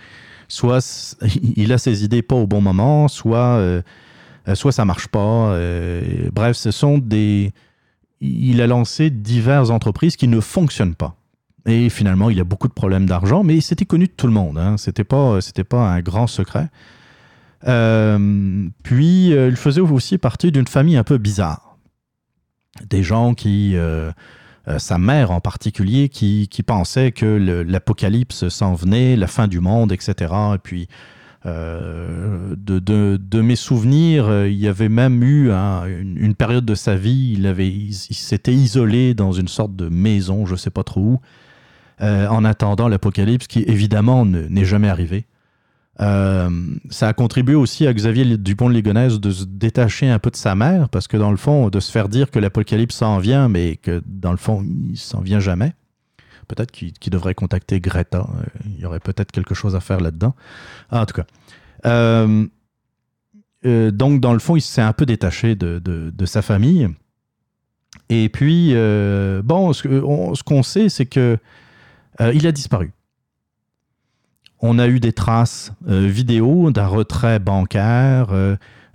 soit 0.47 1.17
il 1.55 1.71
a 1.71 1.77
ses 1.77 2.03
idées 2.03 2.23
pas 2.23 2.35
au 2.35 2.47
bon 2.47 2.61
moment, 2.61 3.07
soit, 3.07 3.83
soit 4.53 4.71
ça 4.71 4.85
marche 4.85 5.07
pas. 5.07 5.55
bref, 6.31 6.57
ce 6.57 6.71
sont 6.71 6.97
des 6.97 7.53
il 8.21 8.61
a 8.61 8.67
lancé 8.67 9.09
diverses 9.09 9.69
entreprises 9.69 10.15
qui 10.15 10.27
ne 10.27 10.39
fonctionnent 10.39 10.95
pas. 10.95 11.15
Et 11.65 11.89
finalement, 11.89 12.29
il 12.29 12.39
a 12.39 12.43
beaucoup 12.43 12.69
de 12.69 12.73
problèmes 12.73 13.05
d'argent, 13.05 13.43
mais 13.43 13.59
c'était 13.59 13.85
connu 13.85 14.05
de 14.05 14.11
tout 14.11 14.27
le 14.27 14.33
monde. 14.33 14.57
Hein. 14.57 14.77
C'était 14.77 15.03
pas, 15.03 15.39
pas 15.69 15.89
un 15.89 15.99
grand 15.99 16.27
secret. 16.27 16.69
Euh, 17.67 18.69
puis, 18.83 19.33
euh, 19.33 19.49
il 19.49 19.57
faisait 19.57 19.81
aussi 19.81 20.17
partie 20.17 20.51
d'une 20.51 20.67
famille 20.67 20.95
un 20.95 21.03
peu 21.03 21.17
bizarre. 21.17 21.77
Des 22.89 23.03
gens 23.03 23.33
qui, 23.33 23.75
euh, 23.75 24.11
sa 24.77 24.97
mère 24.97 25.31
en 25.31 25.41
particulier, 25.41 26.07
qui, 26.07 26.47
qui 26.47 26.63
pensaient 26.63 27.11
que 27.11 27.25
l'apocalypse 27.67 28.47
s'en 28.49 28.73
venait, 28.73 29.15
la 29.15 29.27
fin 29.27 29.47
du 29.47 29.59
monde, 29.59 29.91
etc. 29.91 30.33
Et 30.55 30.59
puis, 30.59 30.87
euh, 31.47 32.55
de, 32.57 33.41
mes 33.41 33.55
souvenirs, 33.55 34.27
euh, 34.27 34.49
il 34.49 34.57
y 34.57 34.67
avait 34.67 34.89
même 34.89 35.23
eu 35.23 35.51
une, 35.51 36.35
période 36.35 36.65
de 36.65 36.75
sa 36.75 36.95
vie, 36.95 37.35
il, 37.37 37.47
avait, 37.47 37.67
il, 37.69 37.93
s'était 37.93 38.53
isolé 38.53 39.13
dans 39.13 39.31
une 39.31 39.47
sorte 39.47 39.75
de 39.75 39.87
maison, 39.87 40.45
je 40.45 40.53
ne 40.53 40.57
sais 40.57 40.69
pas 40.69 40.83
trop 40.83 41.01
où, 41.01 41.21
euh, 42.01 42.27
en 42.27 42.43
attendant 42.43 42.87
l'apocalypse 42.87 43.47
qui 43.47 43.63
évidemment 43.63 44.25
n'est 44.25 44.65
jamais 44.65 44.89
arrivé. 44.89 45.25
ça 45.97 47.07
a 47.07 47.13
contribué 47.13 47.55
aussi 47.55 47.87
à 47.87 47.93
Xavier 47.93 48.37
Dupont 48.37 48.69
de 48.69 48.73
Ligonnès 48.73 49.19
de 49.19 49.31
se 49.31 49.45
détacher 49.45 50.09
un 50.09 50.19
peu 50.19 50.29
de 50.29 50.35
sa 50.35 50.55
mère, 50.55 50.89
parce 50.89 51.07
que 51.07 51.17
dans 51.17 51.31
le 51.31 51.37
fond, 51.37 51.69
de 51.69 51.79
se 51.79 51.91
faire 51.91 52.09
dire 52.09 52.29
que 52.29 52.39
l'apocalypse 52.39 52.95
s'en 52.95 53.19
vient, 53.19 53.47
mais 53.47 53.77
que 53.77 54.01
dans 54.05 54.31
le 54.31 54.37
fond, 54.37 54.65
il 54.89 54.97
s'en 54.97 55.21
vient 55.21 55.39
jamais. 55.39 55.73
Peut-être 56.47 56.71
qu'il 56.71 56.93
devrait 57.11 57.35
contacter 57.35 57.81
Greta. 57.81 58.19
Euh, 58.19 58.43
il 58.65 58.79
y 58.79 58.85
aurait 58.85 59.01
peut-être 59.01 59.31
quelque 59.31 59.53
chose 59.53 59.75
à 59.75 59.81
faire 59.81 59.99
là-dedans. 59.99 60.33
Ah, 60.89 61.01
en 61.01 61.05
tout 61.05 61.15
cas. 61.15 61.25
Euh, 61.85 62.45
euh, 63.65 63.91
donc, 63.91 64.21
dans 64.21 64.33
le 64.33 64.39
fond, 64.39 64.55
il 64.55 64.61
s'est 64.61 64.81
un 64.81 64.93
peu 64.93 65.05
détaché 65.05 65.55
de, 65.55 66.25
sa 66.25 66.41
famille. 66.41 66.87
Et 68.09 68.29
puis, 68.29 68.73
bon, 69.43 69.73
ce, 69.73 70.43
qu'on 70.43 70.63
sait, 70.63 70.89
c'est 70.89 71.05
que 71.05 71.37
il 72.33 72.47
a 72.47 72.51
disparu. 72.51 72.93
On 74.59 74.79
a 74.79 74.87
eu 74.87 74.99
des 74.99 75.13
traces 75.13 75.73
vidéo 75.85 76.71
d'un 76.71 76.87
retrait 76.87 77.39
bancaire. 77.39 78.29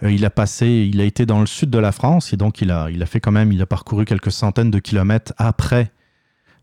il 0.03 0.25
a 0.25 0.31
passé, 0.31 0.89
il 0.93 1.01
a 1.01 1.05
été 1.05 1.27
dans 1.27 1.41
le 1.41 1.47
sud 1.47 1.69
de 1.71 1.79
la 1.79 1.93
France 1.93 2.33
et 2.33 2.37
donc 2.37 2.61
il 2.63 2.71
a, 2.73 2.91
il 2.91 3.01
a 3.03 3.07
fait 3.07 3.21
quand 3.21 3.31
même, 3.31 3.53
il 3.53 3.63
a 3.63 3.67
parcouru 3.67 4.05
quelques 4.05 4.33
centaines 4.33 4.73
de 4.73 4.81
kilomètres 4.81 5.33
après 5.37 5.93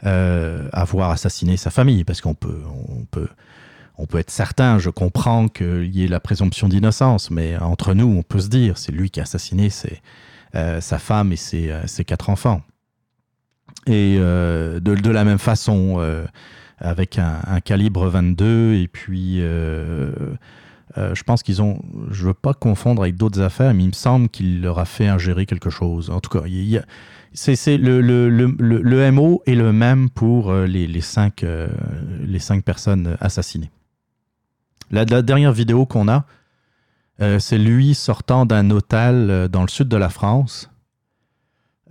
avoir 0.01 1.11
assassiné 1.11 1.57
sa 1.57 1.69
famille, 1.69 2.03
parce 2.03 2.21
qu'on 2.21 2.33
peut, 2.33 2.61
on 2.89 3.05
peut, 3.05 3.27
on 3.97 4.05
peut 4.05 4.19
être 4.19 4.31
certain, 4.31 4.79
je 4.79 4.89
comprends 4.89 5.49
qu'il 5.49 5.93
y 5.95 6.05
ait 6.05 6.07
la 6.07 6.19
présomption 6.19 6.69
d'innocence, 6.69 7.31
mais 7.31 7.57
entre 7.57 7.93
nous, 7.93 8.07
on 8.07 8.23
peut 8.23 8.39
se 8.39 8.47
dire, 8.47 8.77
c'est 8.77 8.91
lui 8.91 9.09
qui 9.09 9.19
a 9.19 9.23
assassiné 9.23 9.69
euh, 10.55 10.81
sa 10.81 10.99
femme 10.99 11.33
et 11.33 11.35
ses, 11.35 11.69
euh, 11.69 12.03
quatre 12.05 12.29
enfants. 12.29 12.61
Et 13.87 14.17
de, 14.17 15.09
la 15.09 15.23
même 15.23 15.39
façon, 15.39 15.99
avec 16.79 17.17
un, 17.19 17.59
calibre 17.59 18.07
22, 18.07 18.75
et 18.75 18.87
puis 18.87 19.39
je 19.39 21.23
pense 21.23 21.43
qu'ils 21.43 21.61
ont, 21.61 21.81
je 22.11 22.25
veux 22.25 22.33
pas 22.33 22.53
confondre 22.53 23.01
avec 23.01 23.15
d'autres 23.15 23.41
affaires, 23.41 23.73
mais 23.73 23.83
il 23.83 23.89
me 23.89 23.93
semble 23.93 24.29
qu'il 24.29 24.61
leur 24.61 24.79
a 24.79 24.85
fait 24.85 25.07
ingérer 25.07 25.45
quelque 25.45 25.69
chose. 25.69 26.09
En 26.09 26.19
tout 26.19 26.29
cas, 26.29 26.45
il 26.45 26.69
y 26.69 26.77
a, 26.77 26.83
c'est 27.33 27.77
le, 27.77 29.11
MO 29.11 29.41
est 29.45 29.55
le 29.55 29.71
même 29.71 30.09
pour 30.09 30.51
euh, 30.51 30.65
les, 30.65 31.01
cinq, 31.01 31.43
euh, 31.43 31.67
les 32.21 32.39
cinq 32.39 32.63
personnes 32.63 33.17
assassinées. 33.19 33.71
La, 34.91 35.05
dernière 35.05 35.51
vidéo 35.51 35.85
qu'on 35.85 36.07
a, 36.07 36.25
euh, 37.21 37.37
c'est 37.39 37.59
lui 37.59 37.93
sortant 37.93 38.45
d'un 38.45 38.69
hôtel 38.71 39.47
dans 39.51 39.61
le 39.61 39.67
sud 39.67 39.87
de 39.87 39.97
la 39.97 40.09
France, 40.09 40.69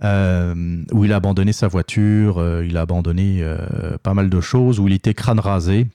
où 0.01 1.05
il 1.05 1.11
a 1.11 1.17
abandonné 1.17 1.51
sa 1.51 1.67
voiture, 1.67 2.63
il 2.63 2.77
a 2.77 2.81
abandonné 2.81 3.43
pas 4.01 4.13
mal 4.13 4.29
de 4.29 4.41
choses, 4.41 4.79
où 4.79 4.87
il 4.87 4.93
était 4.93 5.13
crâne 5.13 5.41
rasé, 5.41 5.87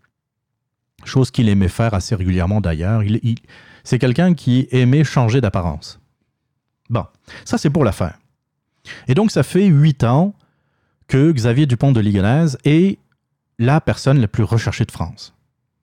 chose 1.04 1.30
qu'il 1.30 1.48
aimait 1.48 1.68
faire 1.68 1.94
assez 1.94 2.14
régulièrement 2.14 2.60
d'ailleurs. 2.60 3.02
Il, 3.02 3.36
c'est 3.82 3.98
quelqu'un 3.98 4.34
qui 4.34 4.68
aimait 4.72 5.04
changer 5.04 5.40
d'apparence. 5.40 6.00
Bon, 6.90 7.06
ça 7.46 7.56
c'est 7.56 7.70
pour 7.70 7.84
l'affaire. 7.84 8.18
Et 9.08 9.14
donc, 9.14 9.30
ça 9.30 9.42
fait 9.42 9.66
huit 9.66 10.04
ans 10.04 10.34
que 11.08 11.32
Xavier 11.32 11.66
Dupont 11.66 11.92
de 11.92 12.00
Ligonnès 12.00 12.56
est 12.64 12.98
la 13.58 13.80
personne 13.80 14.20
la 14.20 14.28
plus 14.28 14.42
recherchée 14.42 14.84
de 14.84 14.90
France. 14.90 15.34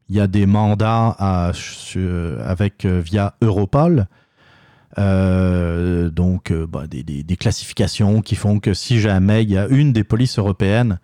Il 0.09 0.15
y 0.15 0.19
a 0.19 0.27
des 0.27 0.45
mandats 0.45 1.09
avec, 1.09 2.85
euh, 2.85 3.01
via 3.03 3.35
Europol, 3.41 4.07
euh, 4.97 6.09
donc 6.09 6.51
euh, 6.51 6.67
bah, 6.67 6.85
des, 6.85 7.23
classifications 7.37 8.21
qui 8.21 8.35
font 8.35 8.59
que 8.59 8.73
si 8.73 8.99
jamais 8.99 9.43
il 9.43 9.51
y 9.51 9.57
a 9.57 9.67
une 9.67 9.93
des 9.93 10.03
polices 10.03 10.37
européennes 10.37 10.99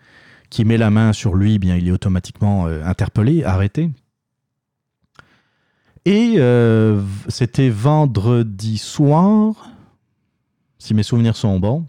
qui 0.49 0.65
met 0.65 0.77
la 0.77 0.89
main 0.89 1.13
sur 1.13 1.35
lui, 1.35 1.57
bien 1.57 1.77
il 1.77 1.87
est 1.87 1.91
automatiquement 1.91 2.67
interpellé, 2.67 3.43
arrêté. 3.43 3.89
Et 6.05 6.37
c'était 7.27 7.69
vendredi 7.69 8.77
soir, 8.77 9.69
si 10.79 10.93
mes 10.93 11.03
souvenirs 11.03 11.35
sont 11.35 11.59
bons, 11.59 11.85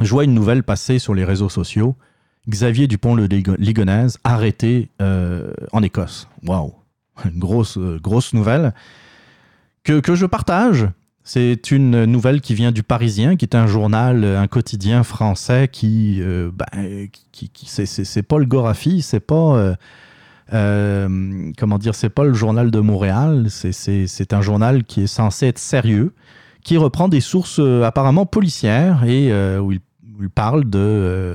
je 0.00 0.10
vois 0.10 0.24
une 0.24 0.34
nouvelle 0.34 0.62
passer 0.62 0.98
sur 0.98 1.14
les 1.14 1.24
réseaux 1.24 1.48
sociaux. 1.48 1.96
Xavier 2.48 2.86
Dupont-le 2.86 3.26
Ligonnès 3.58 4.18
arrêté 4.24 4.88
euh, 5.02 5.52
en 5.72 5.82
Écosse. 5.82 6.28
Waouh! 6.46 6.74
Grosse, 7.36 7.76
euh, 7.76 7.98
grosse 8.02 8.32
nouvelle 8.32 8.72
que, 9.84 10.00
que 10.00 10.14
je 10.14 10.24
partage. 10.24 10.88
C'est 11.22 11.70
une 11.70 12.06
nouvelle 12.06 12.40
qui 12.40 12.54
vient 12.54 12.72
du 12.72 12.82
Parisien, 12.82 13.36
qui 13.36 13.44
est 13.44 13.54
un 13.54 13.66
journal, 13.66 14.24
un 14.24 14.46
quotidien 14.46 15.02
français 15.02 15.68
qui, 15.70 16.16
euh, 16.22 16.50
ben, 16.52 17.08
qui, 17.30 17.50
c'est 17.66 18.22
Paul 18.22 18.46
Gorafi, 18.46 19.02
c'est 19.02 19.20
pas, 19.20 19.76
comment 20.50 21.78
dire, 21.78 21.94
c'est 21.94 22.08
pas 22.08 22.24
le 22.24 22.32
journal 22.32 22.70
de 22.70 22.80
Montréal, 22.80 23.48
c'est 23.50 24.32
un 24.32 24.40
journal 24.40 24.82
qui 24.84 25.02
est 25.02 25.06
censé 25.06 25.46
être 25.46 25.58
sérieux, 25.58 26.14
qui 26.62 26.76
reprend 26.76 27.08
des 27.08 27.20
sources 27.20 27.58
euh, 27.58 27.82
apparemment 27.84 28.26
policières 28.26 29.04
et 29.04 29.32
euh, 29.32 29.58
où 29.58 29.72
il, 29.72 29.80
parle 30.34 30.68
de 30.68 30.78
euh, 30.78 31.34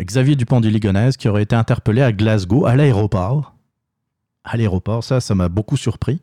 Xavier 0.00 0.34
Dupont 0.34 0.60
du 0.60 0.70
Ligonnès 0.70 1.16
qui 1.16 1.28
aurait 1.28 1.44
été 1.44 1.54
interpellé 1.54 2.02
à 2.02 2.12
Glasgow 2.12 2.66
à 2.66 2.74
l'aéroport. 2.74 3.54
À 4.42 4.56
l'aéroport, 4.56 5.04
ça, 5.04 5.20
ça 5.20 5.34
m'a 5.36 5.48
beaucoup 5.48 5.76
surpris. 5.76 6.20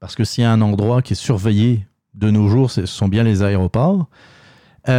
Parce 0.00 0.16
que 0.16 0.24
s'il 0.24 0.42
y 0.42 0.44
a 0.44 0.50
un 0.50 0.60
endroit 0.60 1.02
qui 1.02 1.12
est 1.12 1.16
surveillé 1.16 1.86
de 2.14 2.30
nos 2.30 2.48
jours, 2.48 2.70
ce 2.70 2.84
sont 2.86 3.08
bien 3.08 3.22
les 3.22 3.42
aéroports. 3.42 4.08
et, 4.86 4.92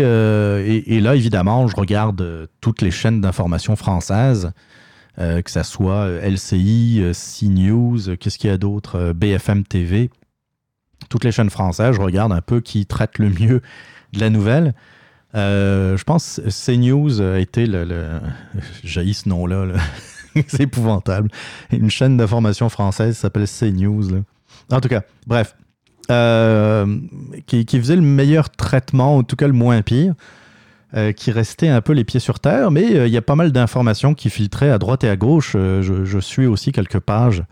là, 0.00 1.16
évidemment, 1.16 1.68
je 1.68 1.76
regarde 1.76 2.48
toutes 2.60 2.80
les 2.80 2.90
chaînes 2.90 3.20
d'information 3.20 3.76
françaises, 3.76 4.52
que 5.16 5.50
ce 5.50 5.62
soit 5.62 6.08
LCI, 6.22 7.12
CNews, 7.12 8.16
qu'est-ce 8.16 8.38
qu'il 8.38 8.50
y 8.50 8.52
a 8.52 8.58
d'autre, 8.58 9.12
BFM 9.12 9.64
TV 9.64 10.10
toutes 11.12 11.24
les 11.24 11.32
chaînes 11.32 11.50
françaises, 11.50 11.96
je 11.96 12.00
regarde 12.00 12.32
un 12.32 12.40
peu 12.40 12.62
qui 12.62 12.86
traite 12.86 13.18
le 13.18 13.28
mieux 13.28 13.60
de 14.14 14.20
la 14.20 14.30
nouvelle. 14.30 14.72
Euh, 15.34 15.98
je 15.98 16.04
pense 16.04 16.40
que 16.42 16.48
CNews 16.48 17.20
a 17.20 17.38
été 17.38 17.66
le. 17.66 17.84
le 17.84 18.06
J'ai 18.82 19.12
ce 19.12 19.28
nom-là. 19.28 19.74
C'est 20.46 20.62
épouvantable. 20.62 21.28
Une 21.70 21.90
chaîne 21.90 22.16
d'information 22.16 22.70
française 22.70 23.18
s'appelle 23.18 23.46
CNews. 23.46 24.22
En 24.70 24.80
tout 24.80 24.88
cas, 24.88 25.02
bref. 25.26 25.54
Euh, 26.10 26.98
qui, 27.46 27.66
faisait 27.66 27.96
le 27.96 28.02
meilleur 28.02 28.48
traitement, 28.48 29.18
en 29.18 29.22
tout 29.22 29.36
cas 29.36 29.46
le 29.46 29.52
moins 29.52 29.82
pire. 29.82 30.14
Euh, 30.94 31.12
qui 31.12 31.30
restait 31.30 31.68
un 31.68 31.82
peu 31.82 31.92
les 31.92 32.04
pieds 32.04 32.20
sur 32.20 32.40
terre, 32.40 32.70
mais 32.70 33.06
il 33.06 33.12
y 33.12 33.18
a 33.18 33.22
pas 33.22 33.36
mal 33.36 33.52
d'informations 33.52 34.14
qui 34.14 34.30
filtraient 34.30 34.70
à 34.70 34.78
droite 34.78 35.04
et 35.04 35.10
à 35.10 35.16
gauche. 35.16 35.52
Je, 35.52 36.18
suis 36.20 36.46
aussi 36.46 36.72
quelques 36.72 37.00
pages 37.00 37.44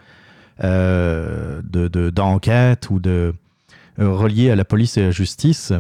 d'enquête 0.63 2.89
de, 2.91 2.95
ou 2.95 3.01
de, 3.01 3.35
euh, 4.01 4.13
relié 4.13 4.51
à 4.51 4.57
la 4.57 4.65
police 4.65 4.97
et 4.97 5.03
à 5.03 5.07
la 5.07 5.11
justice. 5.11 5.73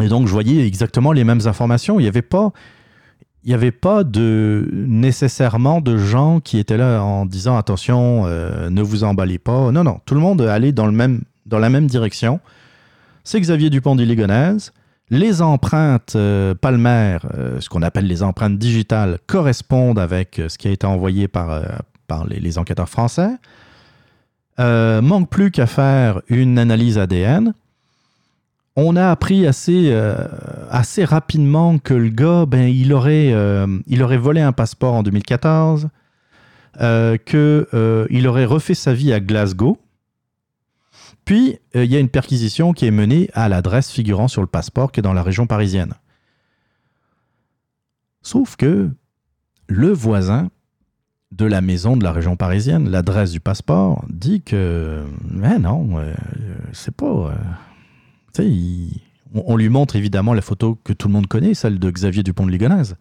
Et 0.00 0.08
donc, 0.08 0.26
je 0.26 0.32
voyais 0.32 0.66
exactement 0.66 1.12
les 1.12 1.24
mêmes 1.24 1.46
informations. 1.46 2.00
Il 2.00 2.02
n'y 2.02 2.08
avait 2.08 2.22
pas, 2.22 2.52
il 3.44 3.52
avait 3.52 3.72
pas 3.72 4.04
de 4.04 4.68
nécessairement 4.72 5.80
de 5.80 5.98
gens 5.98 6.40
qui 6.40 6.58
étaient 6.58 6.76
là 6.76 7.02
en 7.02 7.26
disant 7.26 7.56
attention, 7.56 8.24
euh, 8.26 8.70
ne 8.70 8.82
vous 8.82 9.04
emballez 9.04 9.38
pas. 9.38 9.70
Non, 9.72 9.84
non, 9.84 10.00
tout 10.06 10.14
le 10.14 10.20
monde 10.20 10.40
allait 10.42 10.72
dans, 10.72 10.86
le 10.86 10.92
même, 10.92 11.22
dans 11.46 11.58
la 11.58 11.68
même 11.68 11.86
direction. 11.86 12.40
C'est 13.24 13.40
Xavier 13.40 13.68
Dupont 13.68 13.96
de 13.96 14.04
Les 15.10 15.42
empreintes 15.42 16.14
euh, 16.16 16.54
palmaires, 16.54 17.26
euh, 17.36 17.60
ce 17.60 17.68
qu'on 17.68 17.82
appelle 17.82 18.06
les 18.06 18.22
empreintes 18.22 18.58
digitales, 18.58 19.18
correspondent 19.26 19.98
avec 19.98 20.40
ce 20.48 20.56
qui 20.56 20.68
a 20.68 20.70
été 20.70 20.86
envoyé 20.86 21.28
par, 21.28 21.62
par 22.06 22.26
les, 22.26 22.58
enquêteurs 22.58 22.88
français. 22.88 23.30
Manque 25.00 25.28
plus 25.28 25.50
qu'à 25.50 25.66
faire 25.66 26.22
une 26.28 26.58
analyse 26.58 26.98
ADN. 26.98 27.54
On 28.76 28.96
a 28.96 29.10
appris 29.10 29.46
assez, 29.46 29.94
assez 30.70 31.04
rapidement 31.04 31.78
que 31.78 31.94
le 31.94 32.08
gars, 32.08 32.46
ben, 32.46 32.68
il, 32.68 32.92
aurait, 32.92 33.34
il 33.86 34.02
aurait 34.02 34.16
volé 34.16 34.40
un 34.40 34.52
passeport 34.52 34.94
en 34.94 35.02
2014, 35.02 35.88
qu'il 36.78 38.26
aurait 38.26 38.44
refait 38.44 38.74
sa 38.74 38.94
vie 38.94 39.12
à 39.12 39.20
Glasgow, 39.20 39.78
puis, 41.24 41.58
euh, 41.76 41.84
il 41.84 41.92
y 41.92 41.96
a 41.96 42.00
une 42.00 42.08
perquisition 42.08 42.72
qui 42.72 42.86
est 42.86 42.90
menée 42.90 43.30
à 43.32 43.48
l'adresse 43.48 43.90
figurant 43.90 44.28
sur 44.28 44.40
le 44.40 44.46
passeport 44.46 44.90
qui 44.90 45.00
est 45.00 45.02
dans 45.02 45.12
la 45.12 45.22
région 45.22 45.46
parisienne. 45.46 45.94
Sauf 48.22 48.56
que 48.56 48.90
le 49.68 49.88
voisin 49.88 50.50
de 51.32 51.46
la 51.46 51.60
maison 51.60 51.96
de 51.96 52.04
la 52.04 52.12
région 52.12 52.36
parisienne, 52.36 52.90
l'adresse 52.90 53.30
du 53.30 53.40
passeport, 53.40 54.04
dit 54.10 54.42
que 54.42 55.02
mais 55.30 55.58
non, 55.58 55.98
euh, 55.98 56.14
c'est 56.72 56.94
pas. 56.94 57.34
Euh, 58.38 58.88
on, 59.34 59.56
lui 59.56 59.68
montre 59.70 59.96
évidemment 59.96 60.34
la 60.34 60.42
photo 60.42 60.78
que 60.84 60.92
tout 60.92 61.08
le 61.08 61.14
monde 61.14 61.26
connaît, 61.26 61.54
celle 61.54 61.78
de 61.78 61.90
Xavier 61.90 62.22
Dupont 62.22 62.46
de 62.46 62.50
Ligonnès, 62.50 62.94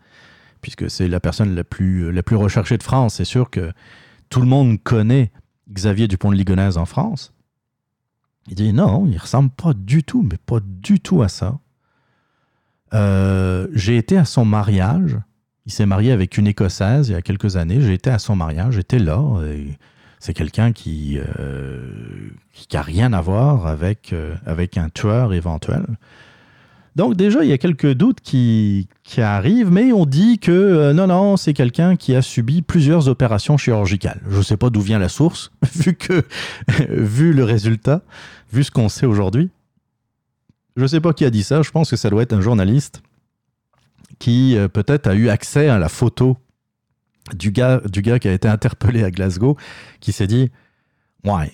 puisque 0.61 0.89
c'est 0.89 1.07
la 1.07 1.19
personne 1.19 1.55
la 1.55 1.63
plus, 1.63 2.11
la 2.11 2.23
plus 2.23 2.37
recherchée 2.37 2.77
de 2.77 2.83
France. 2.83 3.15
C'est 3.15 3.25
sûr 3.25 3.49
que 3.49 3.71
tout 4.29 4.39
le 4.39 4.47
monde 4.47 4.81
connaît 4.81 5.31
Xavier 5.69 6.07
Dupont 6.07 6.31
de 6.31 6.37
Ligonnès 6.37 6.77
en 6.77 6.85
France. 6.85 7.33
Il 8.47 8.55
dit 8.55 8.71
non, 8.71 9.07
il 9.07 9.17
ressemble 9.17 9.49
pas 9.49 9.73
du 9.73 10.03
tout, 10.03 10.21
mais 10.23 10.37
pas 10.37 10.59
du 10.63 11.01
tout 11.01 11.21
à 11.21 11.27
ça. 11.27 11.59
Euh, 12.93 13.67
j'ai 13.73 13.97
été 13.97 14.17
à 14.17 14.25
son 14.25 14.45
mariage. 14.45 15.17
Il 15.65 15.71
s'est 15.71 15.85
marié 15.85 16.11
avec 16.11 16.37
une 16.37 16.47
Écossaise 16.47 17.09
il 17.09 17.11
y 17.11 17.15
a 17.15 17.21
quelques 17.21 17.55
années. 17.55 17.81
J'ai 17.81 17.93
été 17.93 18.09
à 18.09 18.19
son 18.19 18.35
mariage, 18.35 18.75
j'étais 18.75 18.99
là. 18.99 19.21
C'est 20.19 20.35
quelqu'un 20.35 20.71
qui, 20.71 21.17
euh, 21.39 22.29
qui 22.53 22.67
n'a 22.73 22.83
rien 22.83 23.11
à 23.11 23.21
voir 23.21 23.65
avec, 23.65 24.13
euh, 24.13 24.35
avec 24.45 24.77
un 24.77 24.89
tueur 24.89 25.33
éventuel. 25.33 25.83
Donc 26.95 27.15
déjà, 27.15 27.43
il 27.43 27.49
y 27.49 27.53
a 27.53 27.57
quelques 27.57 27.93
doutes 27.93 28.21
qui, 28.21 28.87
qui 29.03 29.21
arrivent, 29.21 29.71
mais 29.71 29.91
on 29.93 30.05
dit 30.05 30.37
que 30.37 30.51
euh, 30.51 30.93
non, 30.93 31.07
non, 31.07 31.37
c'est 31.37 31.53
quelqu'un 31.53 31.95
qui 31.95 32.15
a 32.15 32.21
subi 32.21 32.61
plusieurs 32.61 33.07
opérations 33.07 33.57
chirurgicales. 33.57 34.21
Je 34.29 34.37
ne 34.37 34.43
sais 34.43 34.57
pas 34.57 34.69
d'où 34.69 34.81
vient 34.81 34.99
la 34.99 35.09
source, 35.09 35.51
vu, 35.75 35.95
que, 35.95 36.23
vu 36.89 37.33
le 37.33 37.43
résultat, 37.43 38.03
vu 38.53 38.63
ce 38.63 38.71
qu'on 38.71 38.89
sait 38.89 39.07
aujourd'hui. 39.07 39.49
Je 40.75 40.83
ne 40.83 40.87
sais 40.87 41.01
pas 41.01 41.13
qui 41.13 41.25
a 41.25 41.29
dit 41.29 41.43
ça, 41.43 41.61
je 41.61 41.71
pense 41.71 41.89
que 41.89 41.95
ça 41.95 42.09
doit 42.09 42.21
être 42.21 42.33
un 42.33 42.41
journaliste 42.41 43.01
qui 44.21 44.55
euh, 44.55 44.67
peut-être 44.67 45.07
a 45.07 45.15
eu 45.15 45.29
accès 45.29 45.67
à 45.67 45.79
la 45.79 45.89
photo 45.89 46.37
du 47.33 47.51
gars, 47.51 47.81
du 47.85 48.03
gars 48.03 48.19
qui 48.19 48.27
a 48.27 48.33
été 48.33 48.47
interpellé 48.47 49.03
à 49.03 49.09
Glasgow, 49.09 49.57
qui 49.99 50.11
s'est 50.11 50.27
dit, 50.27 50.51
ouais, 51.25 51.51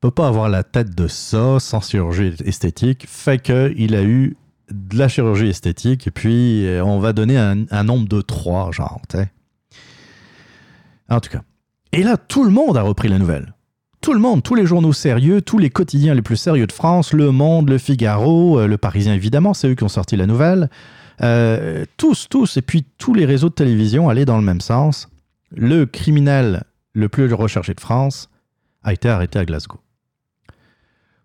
peut 0.00 0.10
pas 0.10 0.28
avoir 0.28 0.50
la 0.50 0.62
tête 0.62 0.94
de 0.94 1.08
ça 1.08 1.58
sans 1.58 1.80
chirurgie 1.80 2.34
esthétique, 2.44 3.06
fait 3.08 3.40
qu'il 3.40 3.94
a 3.94 4.02
eu 4.02 4.36
de 4.70 4.98
la 4.98 5.08
chirurgie 5.08 5.48
esthétique, 5.48 6.06
et 6.06 6.10
puis 6.10 6.66
euh, 6.66 6.84
on 6.84 6.98
va 6.98 7.14
donner 7.14 7.38
un, 7.38 7.84
nombre 7.84 8.06
de 8.06 8.20
trois, 8.20 8.70
genre, 8.70 9.00
tu 9.08 9.16
sais. 9.16 9.32
En 11.08 11.20
tout 11.20 11.30
cas. 11.30 11.40
Et 11.92 12.02
là, 12.02 12.18
tout 12.18 12.44
le 12.44 12.50
monde 12.50 12.76
a 12.76 12.82
repris 12.82 13.08
la 13.08 13.18
nouvelle. 13.18 13.54
Tout 14.02 14.12
le 14.12 14.20
monde, 14.20 14.42
tous 14.42 14.54
les 14.54 14.66
journaux 14.66 14.92
sérieux, 14.92 15.40
tous 15.40 15.56
les 15.56 15.70
quotidiens 15.70 16.14
les 16.14 16.20
plus 16.20 16.36
sérieux 16.36 16.66
de 16.66 16.72
France, 16.72 17.14
Le 17.14 17.32
Monde, 17.32 17.70
Le 17.70 17.78
Figaro, 17.78 18.60
euh, 18.60 18.66
Le 18.66 18.76
Parisien 18.76 19.14
évidemment, 19.14 19.54
c'est 19.54 19.68
eux 19.68 19.74
qui 19.74 19.84
ont 19.84 19.88
sorti 19.88 20.16
la 20.16 20.26
nouvelle. 20.26 20.68
Euh, 21.22 21.84
tous, 21.96 22.28
tous, 22.28 22.56
et 22.56 22.62
puis 22.62 22.84
tous 22.96 23.14
les 23.14 23.24
réseaux 23.24 23.48
de 23.48 23.54
télévision 23.54 24.08
allaient 24.08 24.24
dans 24.24 24.38
le 24.38 24.44
même 24.44 24.60
sens. 24.60 25.08
Le 25.50 25.84
criminel 25.86 26.64
le 26.92 27.08
plus 27.08 27.32
recherché 27.32 27.74
de 27.74 27.80
France 27.80 28.30
a 28.82 28.92
été 28.92 29.08
arrêté 29.08 29.38
à 29.38 29.44
Glasgow. 29.44 29.80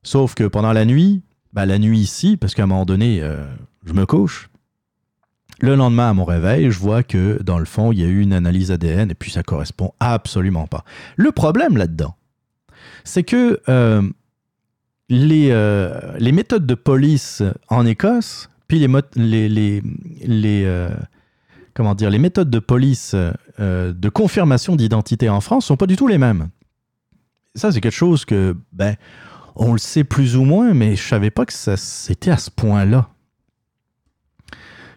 Sauf 0.02 0.36
que 0.36 0.46
pendant 0.46 0.74
la 0.74 0.86
nuit, 0.86 1.24
bah, 1.54 1.66
la 1.66 1.80
nuit 1.80 2.00
ici, 2.00 2.38
parce 2.38 2.56
qu'à 2.56 2.64
un 2.64 2.68
moment 2.68 2.86
donné, 2.86 3.22
euh, 3.22 3.44
je 3.86 3.94
me 3.94 4.06
couche. 4.06 4.50
Le 5.62 5.76
lendemain, 5.76 6.10
à 6.10 6.14
mon 6.14 6.26
réveil, 6.26 6.72
je 6.72 6.80
vois 6.80 7.04
que 7.04 7.42
dans 7.44 7.60
le 7.60 7.66
fond, 7.66 7.92
il 7.92 8.00
y 8.00 8.04
a 8.04 8.08
eu 8.08 8.22
une 8.22 8.34
analyse 8.34 8.72
ADN 8.72 9.12
et 9.12 9.16
puis 9.16 9.32
ça 9.32 9.44
correspond 9.44 9.94
absolument 10.00 10.68
pas. 10.68 10.84
Le 11.16 11.32
problème 11.32 11.78
là-dedans, 11.78 12.16
c'est 13.04 13.24
que 13.24 13.62
euh, 13.70 14.02
les, 15.10 15.50
les, 16.20 16.32
méthodes 16.32 16.66
de 16.66 16.76
police 16.76 17.44
en 17.70 17.86
Écosse, 17.86 18.50
les, 18.80 19.82
les, 20.26 20.68
comment 21.74 21.96
dire, 21.96 22.10
les 22.10 22.20
méthodes 22.20 22.50
de 22.50 22.60
police 22.60 23.16
de 23.60 24.10
confirmation 24.10 24.76
d'identité 24.76 25.30
en 25.30 25.42
France 25.42 25.66
sont 25.66 25.78
pas 25.78 25.88
du 25.88 25.96
tout 25.96 26.08
les 26.08 26.18
mêmes. 26.18 26.50
Ça, 27.56 27.72
c'est 27.72 27.82
quelque 27.82 27.92
chose 27.92 28.26
que, 28.26 28.56
ben, 28.72 28.96
on 29.56 29.74
le 29.74 29.80
sait 29.80 30.04
plus 30.04 30.36
ou 30.36 30.44
moins, 30.44 30.74
mais 30.74 30.96
je 30.96 31.08
savais 31.08 31.30
pas 31.30 31.46
que 31.46 31.54
c'était 31.54 32.32
à 32.32 32.38
ce 32.38 32.50
point-là. 32.50 33.10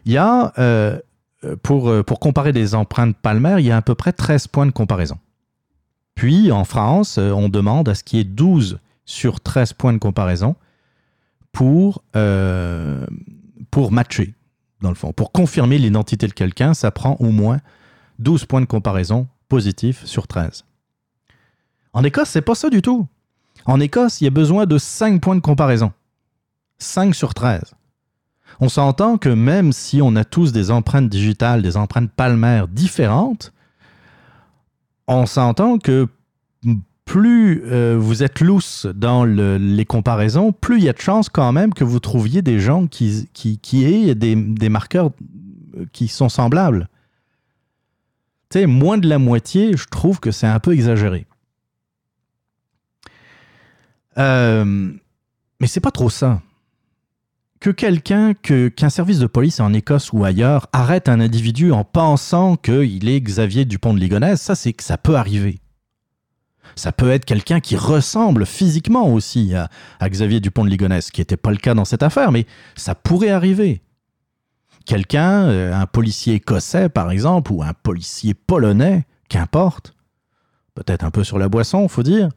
Il 0.07 0.13
y 0.13 0.17
a, 0.17 0.53
euh, 1.47 1.57
pour, 1.63 1.89
euh, 1.89 2.03
pour 2.03 2.21
comparer 2.21 2.53
des 2.53 2.75
empreintes 2.75 3.17
palmaires, 3.17 3.59
il 3.59 3.67
y 3.67 3.71
a 3.71 3.77
à 3.77 3.83
peu 3.83 3.95
près 3.95 4.13
13 4.13 4.47
points 4.47 4.67
de 4.67 4.71
comparaison. 4.71 5.19
Puis, 6.15 6.51
en 6.51 6.65
France, 6.65 7.19
euh, 7.19 7.33
on 7.33 7.49
demande 7.49 7.89
à 7.89 7.95
ce 7.95 8.03
qu'il 8.03 8.19
y 8.19 8.23
ait 8.23 8.25
12 8.25 8.79
sur 9.05 9.41
13 9.41 9.75
points 9.75 9.93
de 9.93 9.99
comparaison 9.99 10.57
pour, 11.53 12.03
pour 13.71 13.93
matcher, 13.93 14.35
dans 14.81 14.89
le 14.89 14.95
fond. 14.95 15.13
Pour 15.13 15.33
confirmer 15.33 15.79
l'identité 15.79 16.27
de 16.27 16.33
quelqu'un, 16.33 16.75
ça 16.75 16.91
prend 16.91 17.17
au 17.21 17.31
moins 17.31 17.61
12 18.19 18.45
points 18.47 18.61
de 18.61 18.67
comparaison 18.67 19.29
positifs 19.49 20.05
sur 20.05 20.27
13. 20.27 20.65
En 21.93 22.05
Écosse, 22.05 22.31
c'est 22.31 22.43
pas 22.43 22.55
ça 22.55 22.69
du 22.69 22.83
tout. 22.83 23.07
En 23.65 23.81
Écosse, 23.81 24.21
il 24.21 24.25
y 24.25 24.29
a 24.29 24.31
besoin 24.31 24.67
de 24.67 24.79
5 24.79 25.21
points 25.21 25.37
de 25.37 25.41
comparaison. 25.41 25.93
5 26.79 27.15
sur 27.15 27.35
13. 27.35 27.75
On 28.61 28.69
s'entend 28.69 29.19
que 29.19 29.29
même 29.29 29.73
si 29.73 30.01
on 30.03 30.15
a 30.17 30.25
tous 30.25 30.53
des 30.53 30.71
empreintes 30.71 31.09
digitales, 31.09 31.63
des 31.63 31.77
empreintes 31.77 32.11
palmaires 32.11 32.69
différentes, 32.69 33.53
on 35.09 35.27
s'entend 35.27 35.79
que 35.79 36.09
plus 37.07 37.63
euh, 37.65 37.97
vous 37.99 38.23
êtes 38.23 38.41
lousse 38.41 38.85
dans 38.95 39.25
les 39.25 39.85
comparaisons, 39.87 40.53
plus 40.53 40.79
il 40.79 40.85
y 40.85 40.89
a 40.91 40.93
de 40.93 41.01
chances 41.01 41.31
quand 41.31 41.53
même 41.53 41.73
que 41.73 41.85
vous 41.85 42.01
trouviez 42.01 42.43
des 42.43 42.59
gens 42.61 42.87
qui, 42.87 43.29
aient 43.73 44.15
des, 44.15 44.69
marqueurs 44.69 45.13
qui 45.93 46.09
sont 46.09 46.29
semblables. 46.29 46.89
Tu 48.51 48.59
sais, 48.59 48.67
moins 48.67 48.99
de 48.99 49.09
la 49.09 49.19
moitié, 49.19 49.77
je 49.77 49.87
trouve 49.87 50.21
que 50.21 50.33
c'est 50.33 50.49
un 50.49 50.59
peu 50.59 50.73
exagéré. 50.73 51.27
Euh, 54.19 54.93
mais 55.61 55.67
c'est 55.69 55.81
pas 55.81 55.93
trop 55.93 56.11
ça. 56.11 56.43
Que 57.61 57.71
quelqu'un, 57.71 58.35
que, 58.35 58.69
qu'un 58.69 58.91
service 58.91 59.21
de 59.21 59.27
police 59.27 59.61
en 59.61 59.73
Écosse 59.73 60.13
ou 60.13 60.25
ailleurs 60.25 60.67
arrête 60.73 61.09
un 61.09 61.21
individu 61.21 61.73
en 61.73 61.85
pensant 61.85 62.57
qu'il 62.57 63.09
est 63.09 63.21
Xavier 63.21 63.65
Dupont 63.65 63.95
de 63.95 64.01
Ligonnès, 64.01 64.41
ça, 64.41 64.55
c'est 64.55 64.73
que 64.73 64.83
ça 64.83 64.99
peut 64.99 65.17
arriver. 65.17 65.61
Ça 66.77 66.93
peut 66.93 67.11
être 67.11 67.25
quelqu'un 67.25 67.61
qui 67.61 67.77
ressemble 67.77 68.47
physiquement 68.47 69.09
aussi 69.09 69.55
à, 69.55 69.69
Xavier 70.09 70.41
Dupont 70.41 70.65
de 70.65 70.71
Ligonnès, 70.71 71.11
qui 71.11 71.21
n'était 71.21 71.37
pas 71.37 71.51
le 71.51 71.57
cas 71.57 71.75
dans 71.75 71.87
cette 71.87 72.03
affaire, 72.03 72.33
mais 72.33 72.47
ça 72.77 72.95
pourrait 72.95 73.31
arriver. 73.31 73.83
Quelqu'un, 74.85 75.49
euh, 75.49 75.75
un 75.75 75.87
policier 75.87 76.35
écossais 76.35 76.89
par 76.89 77.11
exemple, 77.11 77.51
ou 77.53 77.63
un 77.63 77.73
policier 77.73 78.35
polonais, 78.35 79.05
qu'importe, 79.29 79.95
peut-être 80.75 81.05
un 81.05 81.11
peu 81.11 81.25
sur 81.25 81.39
la 81.39 81.49
boisson, 81.49 81.89
faut 81.89 82.03
dire, 82.03 82.29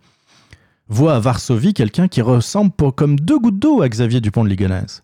voit 0.87 1.15
à 1.15 1.19
Varsovie 1.19 1.73
quelqu'un 1.73 2.07
qui 2.07 2.21
ressemble 2.21 2.71
comme 2.95 3.19
deux 3.19 3.39
gouttes 3.39 3.59
d'eau 3.59 3.81
à 3.81 3.89
Xavier 3.89 4.21
Dupont 4.21 4.43
de 4.43 4.49
Ligonnès. 4.49 5.03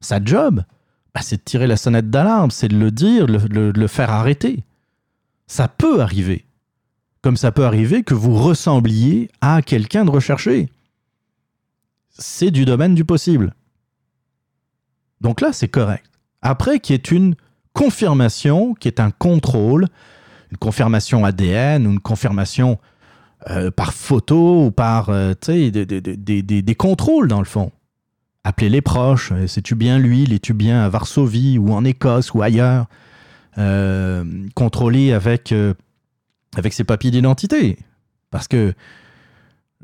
Sa 0.00 0.22
job, 0.22 0.62
bah, 1.14 1.20
c'est 1.22 1.36
de 1.36 1.42
tirer 1.42 1.66
la 1.66 1.76
sonnette 1.76 2.10
d'alarme, 2.10 2.50
c'est 2.50 2.68
de 2.68 2.76
le 2.76 2.90
dire, 2.90 3.26
de 3.26 3.72
le, 3.74 3.86
faire 3.86 4.10
arrêter. 4.10 4.64
Ça 5.46 5.66
peut 5.66 6.00
arriver. 6.00 6.44
Comme 7.24 7.38
ça 7.38 7.52
peut 7.52 7.64
arriver 7.64 8.02
que 8.02 8.12
vous 8.12 8.34
ressembliez 8.34 9.30
à 9.40 9.62
quelqu'un 9.62 10.04
de 10.04 10.10
recherché. 10.10 10.68
C'est 12.10 12.50
du 12.50 12.66
domaine 12.66 12.94
du 12.94 13.06
possible. 13.06 13.54
Donc 15.22 15.40
là, 15.40 15.54
c'est 15.54 15.68
correct. 15.68 16.04
Après, 16.42 16.80
qui 16.80 16.92
est 16.92 17.10
une 17.10 17.34
confirmation, 17.72 18.74
qui 18.74 18.88
est 18.88 19.00
un 19.00 19.10
contrôle, 19.10 19.86
une 20.50 20.58
confirmation 20.58 21.24
ADN 21.24 21.86
ou 21.86 21.92
une 21.92 21.98
confirmation 21.98 22.78
euh, 23.48 23.70
par 23.70 23.94
photo 23.94 24.66
ou 24.66 24.70
par 24.70 25.08
euh, 25.08 25.32
des, 25.48 26.74
contrôles 26.76 27.28
dans 27.28 27.38
le 27.38 27.46
fond. 27.46 27.72
Appelez 28.44 28.68
les 28.68 28.82
proches, 28.82 29.32
euh, 29.32 29.46
sais-tu 29.46 29.74
bien 29.76 29.98
lui, 29.98 30.26
l'es-tu 30.26 30.52
bien 30.52 30.84
à 30.84 30.90
Varsovie 30.90 31.56
ou 31.56 31.72
en 31.72 31.86
Écosse 31.86 32.34
ou 32.34 32.42
ailleurs 32.42 32.84
Contrôler 34.54 35.12
avec, 35.12 35.54
avec 36.56 36.72
ses 36.72 36.84
papiers 36.84 37.10
d'identité. 37.10 37.78
Parce 38.30 38.48
que 38.48 38.74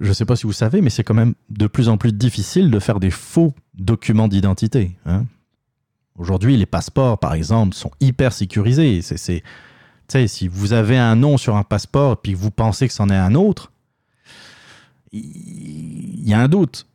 je 0.01 0.09
ne 0.09 0.13
sais 0.13 0.25
pas 0.25 0.37
si 0.37 0.47
vous 0.47 0.53
savez, 0.53 0.81
mais 0.81 0.91
c'est 0.91 1.05
quand 1.05 1.15
même 1.15 1.35
de 1.51 1.67
plus 1.67 1.89
en 1.89 1.99
plus 1.99 2.13
difficile 2.13 2.71
de 2.71 2.79
faire 2.79 3.01
des 3.01 3.11
faux 3.11 3.55
documents 3.75 4.29
d'identité. 4.29 4.97
Hein. 5.05 5.27
Aujourd'hui, 6.19 6.57
les 6.57 6.67
passeports, 6.67 7.19
par 7.19 7.35
exemple, 7.35 7.75
sont 7.75 7.91
hyper 8.01 8.33
sécurisés. 8.33 9.01
C'est, 9.03 9.43
si 10.27 10.49
vous 10.49 10.73
avez 10.73 10.99
un 10.99 11.17
nom 11.17 11.37
sur 11.37 11.57
un 11.57 11.63
passeport 11.63 12.15
et 12.15 12.17
puis 12.23 12.35
vous 12.35 12.51
pensez 12.51 12.89
que 12.89 12.95
c'en 12.95 13.11
est 13.11 13.17
un 13.17 13.35
autre, 13.35 13.73
il 15.13 16.29
y 16.29 16.35
a 16.35 16.41
un 16.41 16.49
doute. 16.49 16.87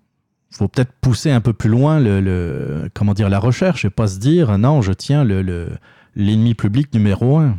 Il 0.52 0.58
faut 0.58 0.68
peut-être 0.68 0.94
pousser 1.02 1.32
un 1.32 1.42
peu 1.42 1.54
plus 1.54 1.70
loin 1.70 2.00
le, 2.00 2.90
comment 2.94 3.14
dire, 3.14 3.30
la 3.30 3.40
recherche 3.40 3.84
et 3.86 3.90
pas 3.90 4.08
se 4.08 4.20
dire 4.20 4.58
non, 4.58 4.82
je 4.82 4.94
tiens 4.94 5.24
le, 5.24 5.70
l'ennemi 6.16 6.56
public 6.56 6.94
numéro 6.94 7.38
un. 7.38 7.58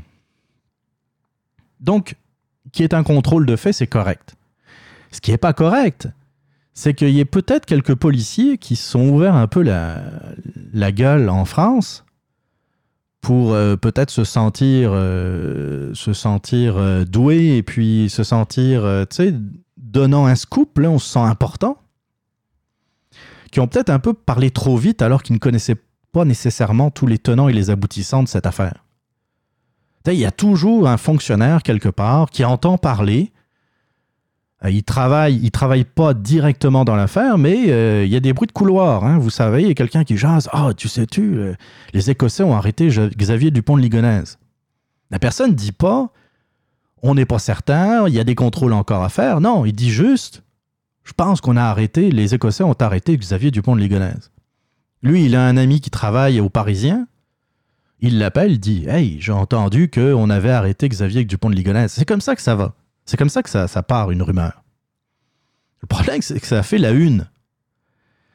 Donc, 1.81 2.17
qui 2.73 2.83
est 2.83 2.95
un 2.95 3.03
contrôle 3.03 3.47
de 3.47 3.57
fait, 3.57 3.73
c'est 3.73 3.87
correct. 3.87 4.35
Ce 5.11 5.21
qui 5.21 5.31
n'est 5.31 5.39
pas 5.39 5.53
correct, 5.53 6.09
c'est 6.73 6.95
qu'il 6.95 7.11
y 7.11 7.21
ait 7.21 7.25
peut-être 7.25 7.67
quelques 7.67 7.95
policiers 7.95 8.59
qui 8.59 8.77
sont 8.77 9.09
ouverts 9.09 9.35
un 9.35 9.47
peu 9.47 9.63
la, 9.63 10.03
la 10.73 10.93
gueule 10.93 11.29
en 11.29 11.45
France 11.45 12.05
pour 13.27 13.55
euh, 13.55 13.77
peut-être 13.77 14.11
se 14.11 14.23
sentir, 14.23 14.91
euh, 14.93 15.93
se 15.95 16.13
euh, 16.55 17.05
doué 17.05 17.57
et 17.57 17.63
puis 17.65 18.09
se 18.09 18.23
sentir, 18.23 18.83
tu 19.11 19.17
sais, 19.17 19.35
donnant 19.77 20.27
un 20.27 20.37
scoop, 20.37 20.79
là, 20.79 20.91
on 20.91 21.01
se 21.01 21.09
sent 21.09 21.19
important, 21.19 21.79
qui 23.51 23.59
ont 23.59 23.67
peut-être 23.67 23.91
un 23.91 23.99
peu 23.99 24.13
parlé 24.13 24.51
trop 24.51 24.77
vite 24.77 25.03
alors 25.03 25.25
qu'ils 25.25 25.35
ne 25.35 25.41
connaissaient 25.41 25.83
pas 26.13 26.25
nécessairement 26.25 26.91
tous 26.91 27.07
les 27.07 27.19
tenants 27.19 27.49
et 27.49 27.53
les 27.53 27.71
aboutissants 27.71 28.23
de 28.23 28.29
cette 28.29 28.47
affaire. 28.47 28.86
Il 30.13 30.21
y 30.21 30.27
a 30.27 30.31
toujours 30.31 30.89
un 30.89 30.97
fonctionnaire 30.97 31.63
quelque 31.63 31.89
part 31.89 32.31
qui 32.31 32.45
entend 32.45 32.79
parler 32.79 33.33
euh, 34.65 34.71
il 34.71 34.83
travaille, 34.83 35.39
il 35.43 35.51
travaille 35.51 35.85
pas 35.85 36.15
directement 36.15 36.85
dans 36.85 36.97
l'affaire, 36.97 37.39
mais 37.39 37.71
euh, 37.71 38.05
il 38.05 38.11
y 38.11 38.17
a 38.17 38.21
des 38.21 38.33
bruits 38.33 38.47
de 38.47 38.53
couloir. 38.53 39.05
Hein, 39.05 39.19
vous 39.19 39.31
savez, 39.31 39.63
il 39.63 39.69
y 39.69 39.71
a 39.71 39.75
quelqu'un 39.75 40.05
qui 40.05 40.17
jase. 40.17 40.49
Ah, 40.53 40.71
tu 40.77 40.89
sais-tu, 40.89 41.37
euh, 41.37 41.55
les 41.93 42.11
Écossais 42.11 42.43
ont 42.43 42.55
arrêté 42.55 42.89
Xavier 42.89 43.51
Dupont 43.51 43.77
de 43.77 43.83
Ligonnès. 43.83 44.39
La 45.11 45.19
personne 45.19 45.51
ne 45.51 45.57
dit 45.57 45.73
pas, 45.73 46.11
on 47.03 47.15
n'est 47.15 47.27
pas 47.27 47.39
certain, 47.39 48.09
il 48.09 48.15
y 48.15 48.21
a 48.21 48.25
des 48.25 48.35
contrôles 48.35 48.73
encore 48.73 49.05
à 49.05 49.09
faire. 49.09 49.41
Non, 49.41 49.65
il 49.65 49.73
dit 49.73 49.91
juste, 49.91 50.43
je 51.05 51.13
pense 51.13 51.41
qu'on 51.41 51.57
a 51.57 51.63
arrêté, 51.63 52.11
les 52.11 52.35
Écossais 52.35 52.65
ont 52.65 52.73
arrêté 52.73 53.17
Xavier 53.17 53.51
Dupont 53.51 53.77
de 53.77 53.81
Ligonnès. 53.81 54.31
Lui, 55.03 55.27
il 55.27 55.37
a 55.37 55.47
un 55.47 55.57
ami 55.57 55.81
qui 55.81 55.91
travaille 55.91 56.41
au 56.41 56.49
Parisien. 56.49 57.07
Il 58.01 58.19
l'appelle, 58.19 58.59
dit 58.59 58.87
Hey, 58.87 59.19
j'ai 59.21 59.33
entendu 59.33 59.91
qu'on 59.91 60.31
avait 60.31 60.51
arrêté 60.51 60.89
Xavier 60.89 61.25
Dupont 61.25 61.51
de 61.51 61.55
Ligonnès. 61.55 61.93
C'est 61.93 62.05
comme 62.05 62.21
ça 62.21 62.37
que 62.37 62.43
ça 62.43 62.55
va. 62.55 62.75
C'est 63.05 63.17
comme 63.17 63.29
ça 63.29 63.43
que 63.43 63.51
ça, 63.51 63.83
part, 63.83 64.11
une 64.11 64.23
rumeur. 64.23 64.63
Le 65.81 65.87
problème, 65.87 66.23
c'est 66.23 66.41
que 66.41 66.47
ça 66.47 66.59
a 66.59 66.63
fait 66.63 66.79
la 66.79 66.91
une 66.91 67.29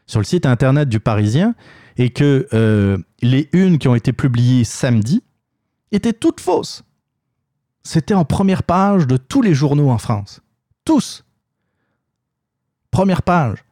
sur 0.08 0.20
le 0.20 0.26
site 0.26 0.46
internet 0.46 0.90
du 0.90 1.00
Parisien 1.00 1.56
et 1.98 2.10
que 2.10 2.48
euh, 2.54 2.98
les 3.22 3.50
unes 3.54 3.78
qui 3.78 3.88
ont 3.88 3.96
été 3.96 4.14
publiées 4.14 4.64
samedi 4.64 5.24
étaient 5.92 6.14
toutes 6.14 6.40
fausses. 6.40 6.84
C'était 7.84 8.14
en 8.14 8.26
première 8.26 8.64
page 8.64 9.08
de 9.08 9.18
tous 9.18 9.42
les 9.42 9.54
journaux 9.54 9.90
en 9.90 9.98
France. 9.98 10.42
Tous. 10.86 11.26
Première 12.92 13.24
page. 13.24 13.64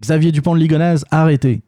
Xavier 0.00 0.32
Dupont 0.32 0.54
de 0.54 0.60
Ligonnès 0.60 1.04
arrêté. 1.10 1.62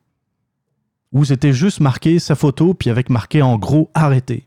Où 1.12 1.25
c'était 1.25 1.53
juste 1.53 1.81
marqué 1.81 2.18
sa 2.18 2.35
photo, 2.35 2.75
puis 2.75 2.90
avec 2.90 3.11
marqué 3.11 3.42
en 3.42 3.59
gros 3.59 3.90
arrêté. 3.94 4.46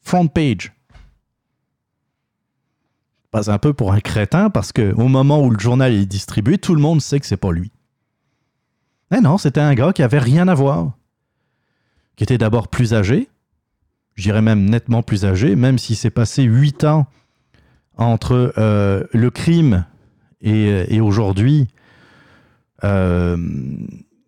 Front 0.00 0.26
page 0.26 0.72
passe 3.32 3.48
un 3.48 3.58
peu 3.58 3.72
pour 3.72 3.92
un 3.92 4.00
crétin 4.00 4.50
parce 4.50 4.72
que 4.72 4.92
au 4.92 5.08
moment 5.08 5.42
où 5.42 5.50
le 5.50 5.58
journal 5.58 5.92
est 5.92 6.06
distribué, 6.06 6.58
tout 6.58 6.74
le 6.74 6.80
monde 6.80 7.00
sait 7.00 7.18
que 7.18 7.26
c'est 7.26 7.38
pas 7.38 7.50
lui. 7.50 7.72
Mais 9.10 9.20
non, 9.20 9.38
c'était 9.38 9.60
un 9.60 9.74
gars 9.74 9.92
qui 9.92 10.02
avait 10.02 10.18
rien 10.18 10.46
à 10.48 10.54
voir, 10.54 10.92
qui 12.14 12.24
était 12.24 12.38
d'abord 12.38 12.68
plus 12.68 12.92
âgé, 12.94 13.28
je 14.14 14.22
dirais 14.22 14.42
même 14.42 14.68
nettement 14.68 15.02
plus 15.02 15.24
âgé, 15.24 15.56
même 15.56 15.78
s'il 15.78 15.96
s'est 15.96 16.10
passé 16.10 16.42
huit 16.42 16.84
ans 16.84 17.06
entre 17.96 18.52
euh, 18.58 19.04
le 19.12 19.30
crime 19.30 19.86
et, 20.42 20.94
et 20.94 21.00
aujourd'hui. 21.00 21.68
Euh, 22.84 23.36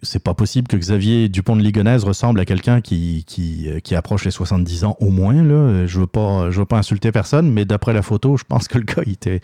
c'est 0.04 0.22
pas 0.22 0.34
possible 0.34 0.68
que 0.68 0.76
Xavier 0.76 1.28
Dupont 1.28 1.56
de 1.56 1.62
Ligonnès 1.62 2.04
ressemble 2.04 2.40
à 2.40 2.44
quelqu'un 2.44 2.80
qui, 2.80 3.24
qui, 3.26 3.68
qui, 3.82 3.94
approche 3.94 4.24
les 4.24 4.30
70 4.30 4.84
ans 4.84 4.96
au 5.00 5.10
moins. 5.10 5.42
Là. 5.42 5.86
Je 5.86 6.00
veux 6.00 6.06
pas, 6.06 6.50
je 6.50 6.60
veux 6.60 6.66
pas 6.66 6.78
insulter 6.78 7.10
personne, 7.12 7.50
mais 7.50 7.64
d'après 7.64 7.92
la 7.92 8.02
photo, 8.02 8.36
je 8.36 8.44
pense 8.44 8.68
que 8.68 8.78
le 8.78 8.84
gars, 8.84 9.02
il 9.06 9.12
était, 9.12 9.40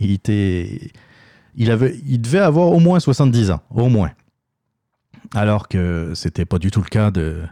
il 0.00 0.12
était, 0.12 0.92
il 1.56 1.70
avait, 1.70 1.96
il 2.06 2.20
devait 2.20 2.38
avoir 2.38 2.68
au 2.68 2.80
moins 2.80 3.00
70 3.00 3.50
ans, 3.50 3.60
au 3.70 3.88
moins. 3.88 4.12
Alors 5.34 5.68
que 5.68 6.12
c'était 6.14 6.44
pas 6.44 6.58
du 6.58 6.70
tout 6.70 6.80
le 6.80 6.88
cas 6.88 7.10
de, 7.10 7.42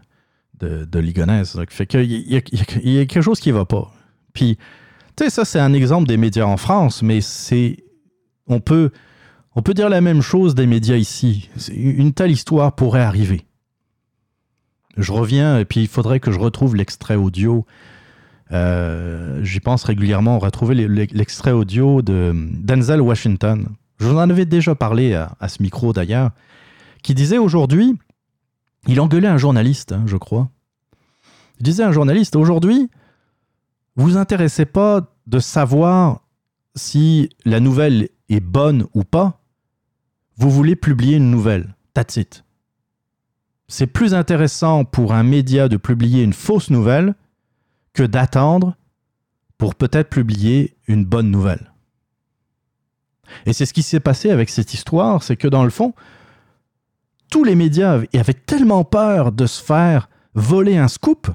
de, 0.60 0.84
de 0.84 0.98
Ligonnès. 0.98 1.56
Fait 1.68 1.86
qu'il 1.86 2.04
y, 2.04 2.34
y 2.34 2.98
a 2.98 3.06
quelque 3.06 3.22
chose 3.22 3.40
qui 3.40 3.50
va 3.50 3.64
pas. 3.64 3.92
Puis, 4.32 4.58
tu 5.16 5.24
sais, 5.24 5.30
ça, 5.30 5.44
c'est 5.44 5.60
un 5.60 5.72
exemple 5.72 6.06
des 6.06 6.16
médias 6.16 6.44
en 6.44 6.56
France, 6.56 7.02
mais 7.02 7.20
c'est, 7.20 7.84
on 8.46 8.60
peut, 8.60 8.90
on 9.54 9.62
peut 9.62 9.74
dire 9.74 9.88
la 9.88 10.00
même 10.00 10.22
chose 10.22 10.54
des 10.54 10.66
médias 10.66 10.96
ici. 10.96 11.50
Une 11.72 12.12
telle 12.12 12.30
histoire 12.30 12.74
pourrait 12.74 13.02
arriver. 13.02 13.46
Je 14.96 15.12
reviens, 15.12 15.58
et 15.58 15.64
puis 15.64 15.80
il 15.80 15.88
faudrait 15.88 16.20
que 16.20 16.30
je 16.30 16.38
retrouve 16.38 16.76
l'extrait 16.76 17.16
audio. 17.16 17.66
Euh, 18.52 19.42
j'y 19.42 19.60
pense 19.60 19.84
régulièrement, 19.84 20.38
retrouver 20.38 20.74
l'extrait 20.74 21.52
audio 21.52 22.02
de 22.02 22.32
Denzel 22.34 23.00
Washington. 23.00 23.66
Je 23.98 24.06
vous 24.06 24.16
en 24.16 24.30
avais 24.30 24.44
déjà 24.44 24.74
parlé 24.74 25.14
à, 25.14 25.48
ce 25.48 25.62
micro 25.62 25.92
d'ailleurs, 25.92 26.30
qui 27.02 27.14
disait 27.14 27.38
aujourd'hui, 27.38 27.96
il 28.86 29.00
engueulait 29.00 29.28
un 29.28 29.38
journaliste, 29.38 29.92
hein, 29.92 30.02
je 30.06 30.16
crois. 30.16 30.48
Il 31.58 31.64
disait 31.64 31.84
un 31.84 31.92
journaliste, 31.92 32.36
aujourd'hui, 32.36 32.90
vous 33.96 34.04
vous 34.04 34.16
intéressez 34.16 34.66
pas 34.66 35.12
de 35.26 35.38
savoir 35.38 36.20
si 36.74 37.30
la 37.44 37.60
nouvelle 37.60 38.08
est 38.28 38.40
bonne 38.40 38.86
ou 38.94 39.04
pas, 39.04 39.43
vous 40.36 40.50
voulez 40.50 40.76
publier 40.76 41.16
une 41.16 41.30
nouvelle. 41.30 41.74
That's. 41.94 42.18
C'est 43.68 43.86
plus 43.86 44.14
intéressant 44.14 44.84
pour 44.84 45.14
un 45.14 45.22
média 45.22 45.68
de 45.68 45.76
publier 45.76 46.22
une 46.22 46.32
fausse 46.32 46.70
nouvelle 46.70 47.14
que 47.92 48.02
d'attendre 48.02 48.76
pour 49.58 49.74
peut-être 49.74 50.10
publier 50.10 50.76
une 50.88 51.04
bonne 51.04 51.30
nouvelle. 51.30 51.72
Et 53.46 53.52
c'est 53.52 53.66
ce 53.66 53.72
qui 53.72 53.82
s'est 53.82 54.00
passé 54.00 54.30
avec 54.30 54.50
cette 54.50 54.74
histoire, 54.74 55.22
c'est 55.22 55.36
que 55.36 55.48
dans 55.48 55.64
le 55.64 55.70
fond, 55.70 55.94
tous 57.30 57.44
les 57.44 57.54
médias 57.54 58.00
avaient 58.12 58.34
tellement 58.34 58.84
peur 58.84 59.32
de 59.32 59.46
se 59.46 59.62
faire 59.62 60.08
voler 60.34 60.76
un 60.76 60.88
scoop 60.88 61.28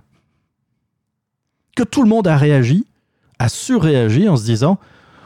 que 1.75 1.83
tout 1.83 2.03
le 2.03 2.09
monde 2.09 2.27
a 2.27 2.38
réagi, 2.38 2.85
a 3.39 3.49
surréagi 3.49 4.27
en 4.27 4.35
se 4.35 4.43
disant 4.43 4.77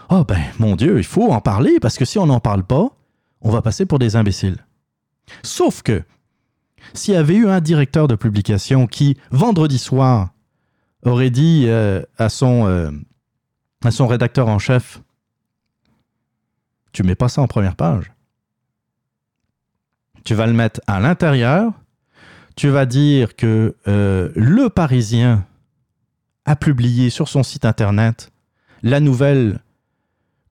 Oh 0.09 0.23
ben 0.23 0.41
mon 0.59 0.75
Dieu, 0.75 0.97
il 0.99 1.03
faut 1.03 1.31
en 1.31 1.41
parler 1.41 1.79
parce 1.81 1.97
que 1.97 2.05
si 2.05 2.19
on 2.19 2.27
n'en 2.27 2.39
parle 2.39 2.63
pas, 2.63 2.95
on 3.43 3.51
va 3.51 3.61
passer 3.61 3.85
pour 3.85 3.99
des 3.99 4.15
imbéciles. 4.15 4.65
Sauf 5.43 5.81
que, 5.81 6.03
s'il 6.93 7.13
y 7.13 7.17
avait 7.17 7.35
eu 7.35 7.47
un 7.47 7.61
directeur 7.61 8.07
de 8.07 8.15
publication 8.15 8.87
qui, 8.87 9.17
vendredi 9.31 9.77
soir, 9.77 10.29
aurait 11.03 11.29
dit 11.29 11.65
euh, 11.67 12.01
à, 12.17 12.29
son, 12.29 12.67
euh, 12.67 12.91
à 13.83 13.91
son 13.91 14.07
rédacteur 14.07 14.47
en 14.47 14.59
chef, 14.59 15.01
tu 16.91 17.03
mets 17.03 17.15
pas 17.15 17.29
ça 17.29 17.41
en 17.41 17.47
première 17.47 17.75
page. 17.75 18.11
Tu 20.23 20.35
vas 20.35 20.47
le 20.47 20.53
mettre 20.53 20.79
à 20.87 20.99
l'intérieur. 20.99 21.73
Tu 22.55 22.69
vas 22.69 22.85
dire 22.85 23.35
que 23.35 23.75
euh, 23.87 24.31
le 24.35 24.69
Parisien 24.69 25.45
a 26.45 26.55
publié 26.55 27.09
sur 27.09 27.27
son 27.27 27.43
site 27.43 27.65
internet 27.65 28.31
la 28.83 28.99
nouvelle 28.99 29.59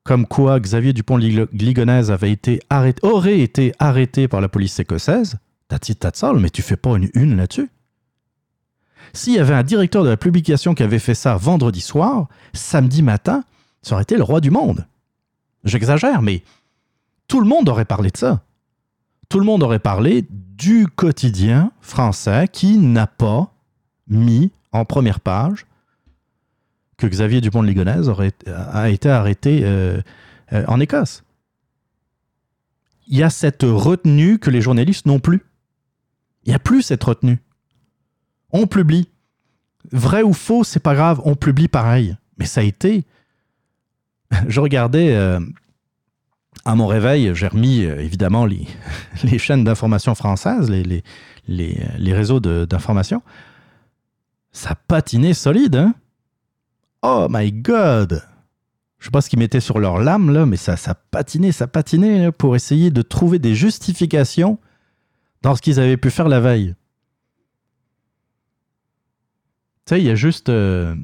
comme 0.05 0.27
quoi 0.27 0.59
Xavier 0.59 0.93
Dupont-Ligonnès 0.93 2.11
avait 2.11 2.33
été 2.33 2.61
arrêté, 2.71 3.07
aurait 3.07 3.41
été 3.41 3.73
arrêté 3.79 4.29
par 4.29 4.41
la 4.41 4.49
police 4.49 4.79
écossaise, 4.81 5.37
Tati 5.69 5.95
Tatsal, 5.97 6.38
mais 6.38 6.51
tu 6.51 6.62
fais 6.62 6.77
pas 6.77 6.97
une 6.97 7.09
une 7.15 7.37
là-dessus. 7.37 7.71
S'il 9.13 9.35
y 9.35 9.38
avait 9.38 9.55
un 9.55 9.63
directeur 9.63 10.05
de 10.05 10.09
la 10.09 10.17
publication 10.17 10.75
qui 10.75 10.83
avait 10.83 10.98
fait 10.98 11.15
ça 11.15 11.37
vendredi 11.37 11.81
soir, 11.81 12.29
samedi 12.53 13.03
matin, 13.03 13.44
ça 13.83 13.94
aurait 13.94 14.03
été 14.03 14.17
le 14.17 14.23
roi 14.23 14.40
du 14.40 14.50
monde. 14.50 14.87
J'exagère, 15.65 16.23
mais 16.23 16.42
tout 17.29 17.40
le 17.40 17.46
monde 17.46 17.69
aurait 17.69 17.85
parlé 17.85 18.11
de 18.11 18.17
ça. 18.17 18.42
Tout 19.29 19.38
le 19.38 19.44
monde 19.44 19.63
aurait 19.63 19.79
parlé 19.79 20.27
du 20.31 20.87
quotidien 20.88 21.73
français 21.81 22.48
qui 22.50 22.79
n'a 22.79 23.07
pas 23.07 23.53
mis 24.09 24.50
en 24.73 24.85
première 24.85 25.21
page 25.21 25.67
que 26.97 27.07
Xavier 27.07 27.40
Dupont 27.40 27.63
de 27.63 27.69
Ligonnès 27.69 28.07
a 28.47 28.90
été 28.90 29.11
arrêté 29.11 29.61
euh, 29.65 30.01
euh, 30.53 30.65
en 30.69 30.81
Écosse. 30.81 31.25
Il 33.09 33.19
y 33.19 33.23
a 33.23 33.31
cette 33.31 33.63
retenue 33.65 34.38
que 34.38 34.51
les 34.51 34.61
journalistes 34.61 35.07
n'ont 35.07 35.19
plus. 35.19 35.43
Il 36.45 36.51
n'y 36.51 36.55
a 36.55 36.59
plus 36.59 36.83
cette 36.83 37.03
retenue. 37.03 37.38
On 38.51 38.67
publie. 38.67 39.09
Vrai 39.90 40.23
ou 40.23 40.33
faux, 40.33 40.65
c'est 40.65 40.81
pas 40.81 40.95
grave, 40.95 41.21
on 41.25 41.35
publie 41.35 41.69
pareil. 41.69 42.17
Mais 42.38 42.47
ça 42.47 42.61
a 42.61 42.65
été. 42.65 43.05
Je 44.47 44.61
regardais. 44.61 45.15
Euh, 45.15 45.40
à 46.65 46.77
mon 46.77 46.87
réveil, 46.87 47.35
j'ai 47.35 47.49
remis 47.49 47.81
évidemment 47.81 48.45
les, 48.45 48.69
les 49.25 49.38
chaînes 49.38 49.65
d'information 49.65 50.15
françaises, 50.15 50.71
les, 50.71 50.85
les, 50.85 51.03
les, 51.49 51.81
les 51.99 52.15
réseaux 52.15 52.38
d'information. 52.38 53.23
Ça 54.53 54.77
patinait 54.87 55.35
solide, 55.35 55.77
hein? 55.77 55.95
Oh 57.03 57.27
my 57.29 57.53
god! 57.53 58.23
Je 58.98 59.07
sais 59.07 59.11
pas 59.11 59.21
ce 59.21 59.29
qu'ils 59.29 59.40
mettaient 59.40 59.59
sur 59.59 59.81
leur 59.81 59.98
lame, 59.98 60.33
là, 60.33 60.46
mais 60.46 60.57
ça, 60.57 60.77
ça 60.77 60.94
patinait, 60.94 61.50
ça 61.50 61.67
patinait 61.67 62.31
pour 62.31 62.55
essayer 62.55 62.92
de 62.92 63.03
trouver 63.03 63.40
des 63.40 63.57
justifications 63.57 64.59
dans 65.42 65.57
ce 65.57 65.63
qu'ils 65.63 65.81
avaient 65.81 65.96
pu 65.96 66.11
faire 66.11 66.29
la 66.29 66.38
veille. 66.38 66.77
Tu 69.87 69.94
sais, 69.94 70.00
il 70.00 70.07
y 70.07 70.11
a 70.11 70.15
juste 70.15 70.48
euh, 70.50 70.94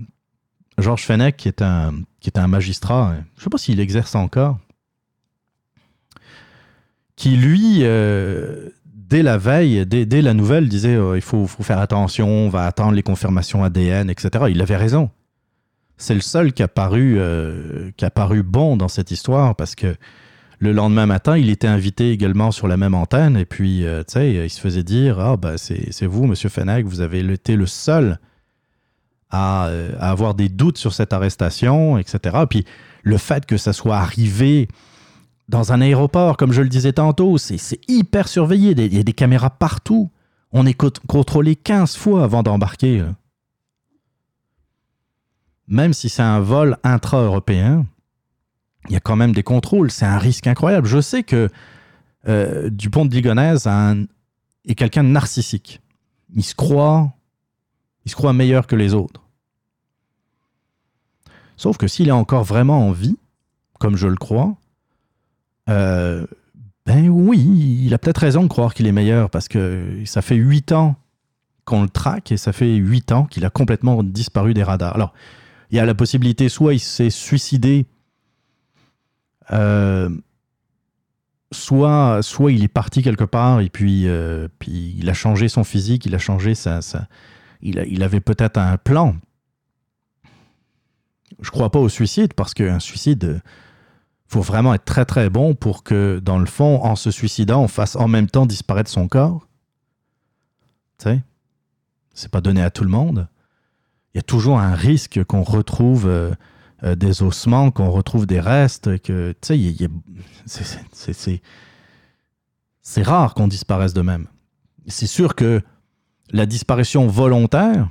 Georges 0.79 1.03
Fenech, 1.03 1.37
qui 1.37 1.49
est 1.49 1.61
un, 1.61 1.93
qui 2.21 2.31
est 2.31 2.39
un 2.39 2.47
magistrat, 2.47 3.17
je 3.37 3.43
sais 3.43 3.51
pas 3.51 3.59
s'il 3.59 3.81
exerce 3.81 4.15
encore, 4.15 4.61
qui 7.17 7.37
lui, 7.37 7.79
euh, 7.81 8.71
dès 8.87 9.25
la 9.25 9.39
veille, 9.39 9.85
dès, 9.87 10.23
la 10.23 10.35
nouvelle, 10.35 10.69
disait 10.69 10.95
euh, 10.95 11.17
il 11.17 11.23
faut, 11.23 11.49
faut, 11.49 11.65
faire 11.65 11.81
attention, 11.81 12.29
on 12.29 12.49
va 12.49 12.65
attendre 12.67 12.93
les 12.93 13.03
confirmations 13.03 13.65
ADN, 13.65 14.09
etc. 14.09 14.45
Il 14.51 14.63
avait 14.63 14.77
raison. 14.77 15.11
C'est 15.99 16.15
le 16.15 16.21
seul 16.21 16.53
qui 16.53 16.63
a, 16.63 16.69
paru, 16.69 17.19
qui 17.97 18.05
a 18.05 18.11
paru 18.11 18.43
bon 18.43 18.77
dans 18.77 18.89
cette 18.89 19.11
histoire 19.11 19.57
parce 19.57 19.75
que 19.75 19.97
le 20.61 20.73
lendemain 20.73 21.07
matin, 21.07 21.37
il 21.37 21.51
était 21.51 21.69
invité 21.69 22.13
également 22.13 22.51
sur 22.53 22.69
la 22.69 22.77
même 22.77 22.95
antenne 22.95 23.37
et 23.37 23.45
puis, 23.45 23.85
tu 23.85 24.13
sais, 24.13 24.33
il 24.47 24.51
se 24.51 24.61
faisait 24.61 24.85
dire 24.85 25.19
Ah, 25.19 25.37
ben, 25.37 25.57
c'est 25.59 26.07
vous, 26.07 26.27
monsieur 26.27 26.49
Fenech, 26.49 26.87
vous 26.87 27.01
avez 27.01 27.21
été 27.33 27.57
le 27.57 27.67
seul 27.67 28.19
euh, 29.35 29.93
à, 30.01 30.11
avoir 30.11 30.35
des 30.35 30.49
doutes 30.49 30.79
sur 30.79 30.95
cette 30.95 31.13
arrestation, 31.13 31.99
etc. 31.99 32.45
Puis 32.49 32.65
le 33.03 33.19
fait 33.19 33.45
que 33.45 33.59
ça 33.59 33.75
soit 33.75 33.99
arrivé 33.99 34.69
dans 35.51 35.71
un 35.73 35.83
aéroport, 35.83 36.39
comme 36.39 36.53
je 36.53 36.63
le 36.63 36.71
disais 36.71 36.95
tantôt, 36.95 37.37
c'est 37.37 37.59
hyper 37.89 38.27
surveillé. 38.27 38.71
Il 38.71 38.95
y 38.95 38.99
a 38.99 39.03
des 39.03 39.13
caméras 39.13 39.51
partout. 39.51 40.11
On 40.53 40.65
est 40.65 40.77
contrôlé 41.07 41.57
15 41.57 41.97
fois 41.97 42.25
avant 42.25 42.43
d'embarquer. 42.43 43.05
Même 45.69 45.93
si 45.93 46.09
c'est 46.09 46.23
un 46.23 46.41
vol 46.41 46.77
intra-européen, 46.83 47.87
il 48.89 48.95
y 48.95 48.97
a 48.97 49.01
quand 49.01 49.17
même 49.17 49.33
des 49.33 49.43
contrôles. 49.43 49.91
C'est 49.91 50.07
un 50.07 50.19
risque 50.19 50.47
incroyable. 50.47 50.87
Je 50.87 51.01
sais 51.01 51.23
que 51.23 51.49
euh, 52.27 52.71
Dupont 52.71 53.05
de 53.05 53.15
Ligonnès 53.15 53.67
est 53.67 54.75
quelqu'un 54.75 55.05
de 55.05 55.09
narcissique. 55.09 55.81
Il 56.35 56.43
se 56.43 56.55
croit 56.55 57.13
il 58.09 58.11
se 58.11 58.17
croit 58.17 58.33
meilleur 58.33 58.67
que 58.67 58.75
les 58.75 58.95
autres. 58.95 59.21
Sauf 61.59 61.77
que 61.77 61.87
s'il 61.87 62.09
est 62.09 62.13
encore 62.13 62.43
vraiment 62.43 62.89
en 62.89 62.93
vie, 62.93 63.19
comme 63.79 63.97
je 63.97 64.07
le 64.07 64.17
crois, 64.17 64.57
euh, 65.69 66.27
ben 66.87 67.11
oui, 67.11 67.39
il 67.85 67.93
a 67.93 67.99
peut-être 67.99 68.23
raison 68.23 68.43
de 68.43 68.49
croire 68.49 68.73
qu'il 68.73 68.87
est 68.87 68.93
meilleur 68.93 69.29
parce 69.29 69.47
que 69.47 70.03
ça 70.07 70.23
fait 70.23 70.37
huit 70.37 70.73
ans 70.73 70.97
qu'on 71.67 71.83
le 71.83 71.91
traque 71.91 72.33
et 72.33 72.39
ça 72.39 72.55
fait 72.55 72.77
huit 72.77 73.13
ans 73.13 73.27
qu'il 73.27 73.45
a 73.45 73.51
complètement 73.51 74.03
disparu 74.03 74.55
des 74.55 74.63
radars. 74.63 74.95
Alors, 74.95 75.13
il 75.71 75.77
y 75.77 75.81
a 75.81 75.85
la 75.85 75.95
possibilité, 75.95 76.49
soit 76.49 76.75
il 76.75 76.81
s'est 76.81 77.11
suicidé, 77.11 77.87
euh, 79.51 80.11
soit, 81.53 82.23
soit 82.23 82.53
il 82.53 82.65
est 82.65 82.69
parti 82.69 83.03
quelque 83.03 83.25
part 83.25 83.61
et 83.61 83.69
puis, 83.69 84.09
euh, 84.09 84.49
puis 84.59 84.95
il 84.99 85.09
a 85.09 85.15
changé 85.15 85.49
son 85.49 85.65
physique, 85.65 86.07
il 86.07 86.15
a 86.15 86.19
changé 86.19 86.55
sa, 86.55 86.81
il, 87.61 88.03
avait 88.03 88.21
peut-être 88.21 88.59
un 88.59 88.77
plan. 88.77 89.17
Je 91.41 91.51
crois 91.51 91.71
pas 91.71 91.79
au 91.79 91.89
suicide 91.89 92.35
parce 92.35 92.55
qu'un 92.55 92.81
suicide, 92.81 93.43
faut 94.27 94.43
vraiment 94.43 94.75
être 94.75 94.85
très 94.85 95.05
très 95.05 95.31
bon 95.31 95.55
pour 95.55 95.83
que, 95.83 96.21
dans 96.23 96.39
le 96.39 96.47
fond, 96.47 96.83
en 96.83 96.97
se 96.97 97.11
suicidant, 97.11 97.63
on 97.63 97.69
fasse 97.69 97.97
en 97.97 98.09
même 98.09 98.29
temps 98.29 98.45
disparaître 98.45 98.91
son 98.91 99.09
corps. 99.09 99.49
Tu 100.99 101.05
sais, 101.05 101.23
c'est 102.13 102.31
pas 102.31 102.41
donné 102.41 102.63
à 102.63 102.71
tout 102.71 102.85
le 102.85 102.91
monde. 102.91 103.29
Il 104.15 104.19
y 104.19 104.21
a 104.21 104.23
toujours 104.23 104.59
un 104.59 104.75
risque 104.75 105.23
qu'on 105.25 105.43
retrouve 105.43 106.07
euh, 106.07 106.33
euh, 106.83 106.95
des 106.95 107.23
ossements, 107.23 107.71
qu'on 107.71 107.91
retrouve 107.91 108.27
des 108.27 108.41
restes, 108.41 108.99
que 109.03 109.35
tu 109.41 109.77
sais, 110.47 111.41
c'est 112.83 113.03
rare 113.03 113.35
qu'on 113.35 113.49
disparaisse 113.49 113.93
de 113.93 114.01
même. 114.01 114.27
C'est 114.87 115.07
sûr 115.07 115.35
que 115.35 115.61
la 116.31 116.47
disparition 116.47 117.07
volontaire, 117.07 117.89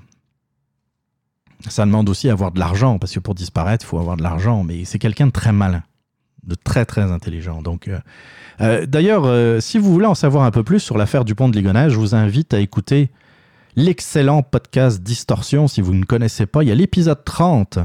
ça 1.69 1.85
demande 1.85 2.09
aussi 2.09 2.29
avoir 2.29 2.51
de 2.51 2.59
l'argent, 2.59 2.97
parce 2.97 3.13
que 3.13 3.19
pour 3.19 3.35
disparaître, 3.35 3.85
il 3.85 3.87
faut 3.87 3.99
avoir 3.99 4.17
de 4.17 4.23
l'argent, 4.23 4.63
mais 4.63 4.85
c'est 4.85 4.99
quelqu'un 4.99 5.27
de 5.27 5.31
très 5.31 5.51
malin, 5.51 5.83
de 6.43 6.55
très 6.55 6.85
très 6.85 7.03
intelligent. 7.03 7.61
Donc, 7.61 7.89
euh, 8.59 8.87
D'ailleurs, 8.87 9.61
si 9.61 9.77
vous 9.77 9.93
voulez 9.93 10.07
en 10.07 10.15
savoir 10.15 10.43
un 10.43 10.49
peu 10.49 10.63
plus 10.63 10.79
sur 10.79 10.97
l'affaire 10.97 11.25
du 11.25 11.35
pont 11.35 11.47
de 11.47 11.55
Ligonnès, 11.55 11.91
je 11.91 11.97
vous 11.97 12.15
invite 12.15 12.55
à 12.55 12.59
écouter 12.59 13.11
l'excellent 13.77 14.41
podcast 14.43 15.01
Distorsion, 15.01 15.69
si 15.69 15.79
vous 15.79 15.93
ne 15.93 16.03
connaissez 16.03 16.45
pas. 16.45 16.63
Il 16.63 16.67
y 16.67 16.71
a 16.73 16.75
l'épisode 16.75 17.23
30, 17.23 17.79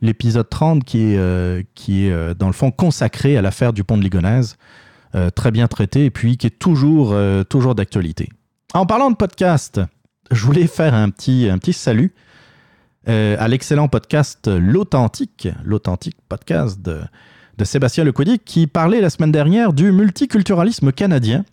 l'épisode 0.00 0.48
30 0.48 0.82
qui 0.84 1.12
est, 1.12 1.66
qui 1.74 2.06
est 2.06 2.34
dans 2.34 2.46
le 2.46 2.54
fond 2.54 2.70
consacré 2.70 3.36
à 3.36 3.42
l'affaire 3.42 3.74
du 3.74 3.84
pont 3.84 3.98
de 3.98 4.02
Ligonnès, 4.02 4.56
très 5.34 5.50
bien 5.50 5.68
traité, 5.68 6.06
et 6.06 6.10
puis 6.10 6.38
qui 6.38 6.46
est 6.46 6.58
toujours, 6.58 7.14
toujours 7.50 7.74
d'actualité. 7.74 8.30
En 8.72 8.86
parlant 8.86 9.10
de 9.10 9.16
podcast, 9.16 9.80
je 10.30 10.44
voulais 10.44 10.66
faire 10.66 10.94
un 10.94 11.10
petit, 11.10 11.48
un 11.50 11.58
petit 11.58 11.72
salut 11.72 12.14
euh, 13.08 13.36
à 13.38 13.46
l'excellent 13.46 13.86
podcast 13.86 14.48
L'Authentique, 14.48 15.48
l'Authentique 15.64 16.16
podcast 16.28 16.80
de, 16.82 17.00
Sébastien 17.64 18.02
Lecoudi, 18.02 18.40
qui 18.40 18.66
parlait 18.66 19.00
la 19.00 19.10
semaine 19.10 19.30
dernière 19.30 19.72
du 19.72 19.92
multiculturalisme 19.92 20.90
canadien. 20.90 21.44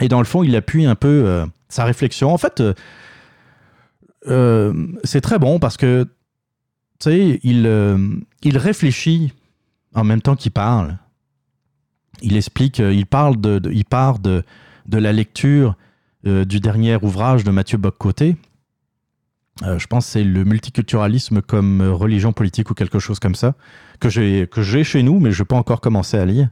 Et 0.00 0.08
dans 0.08 0.18
le 0.18 0.24
fond, 0.24 0.42
il 0.42 0.56
appuie 0.56 0.84
un 0.84 0.96
peu 0.96 1.22
euh, 1.24 1.46
sa 1.68 1.84
réflexion. 1.84 2.32
En 2.32 2.38
fait, 2.38 2.62
euh, 4.28 4.86
c'est 5.04 5.20
très 5.20 5.38
bon 5.38 5.58
parce 5.58 5.76
que, 5.76 6.04
tu 6.98 7.10
sais, 7.10 7.40
il, 7.42 7.68
il 8.42 8.58
réfléchit 8.58 9.32
en 9.94 10.04
même 10.04 10.22
temps 10.22 10.36
qu'il 10.36 10.52
parle. 10.52 10.98
Il 12.22 12.36
explique, 12.36 12.78
il 12.78 13.06
parle 13.06 13.40
de, 13.40 13.60
il 13.72 13.84
part 13.84 14.18
de, 14.18 14.42
de 14.86 14.98
la 14.98 15.12
lecture 15.12 15.76
euh, 16.26 16.44
du 16.44 16.60
dernier 16.60 16.96
ouvrage 17.02 17.44
de 17.44 17.50
Mathieu 17.50 17.78
Boccoté. 17.78 18.36
Euh, 19.62 19.78
je 19.78 19.86
pense 19.86 20.06
que 20.06 20.12
c'est 20.12 20.24
le 20.24 20.44
multiculturalisme 20.44 21.40
comme 21.40 21.82
religion 21.82 22.32
politique 22.32 22.70
ou 22.70 22.74
quelque 22.74 22.98
chose 22.98 23.18
comme 23.18 23.34
ça, 23.34 23.54
que 24.00 24.08
j'ai, 24.08 24.46
que 24.46 24.62
j'ai 24.62 24.84
chez 24.84 25.02
nous, 25.02 25.20
mais 25.20 25.30
je 25.30 25.42
n'ai 25.42 25.46
pas 25.46 25.56
encore 25.56 25.80
commencé 25.80 26.16
à 26.16 26.24
lire. 26.24 26.48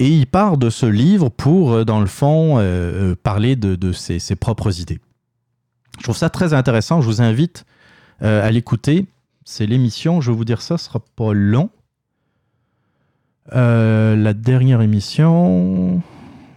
Euh, 0.00 0.04
et 0.04 0.08
il 0.08 0.26
part 0.26 0.58
de 0.58 0.70
ce 0.70 0.86
livre 0.86 1.28
pour, 1.28 1.84
dans 1.84 2.00
le 2.00 2.06
fond, 2.06 2.56
parler 3.22 3.56
de, 3.56 3.92
ses, 3.92 4.36
propres 4.36 4.80
idées. 4.80 5.00
Je 5.98 6.04
trouve 6.04 6.16
ça 6.16 6.30
très 6.30 6.54
intéressant. 6.54 7.00
Je 7.00 7.06
vous 7.06 7.22
invite 7.22 7.64
à 8.20 8.50
l'écouter. 8.50 9.06
C'est 9.44 9.66
l'émission, 9.66 10.20
je 10.20 10.30
vais 10.30 10.36
vous 10.36 10.44
dire 10.44 10.62
ça, 10.62 10.78
ce 10.78 10.86
sera 10.86 11.00
pas 11.16 11.32
long. 11.32 11.70
la 13.52 14.32
dernière 14.34 14.80
émission, 14.80 16.02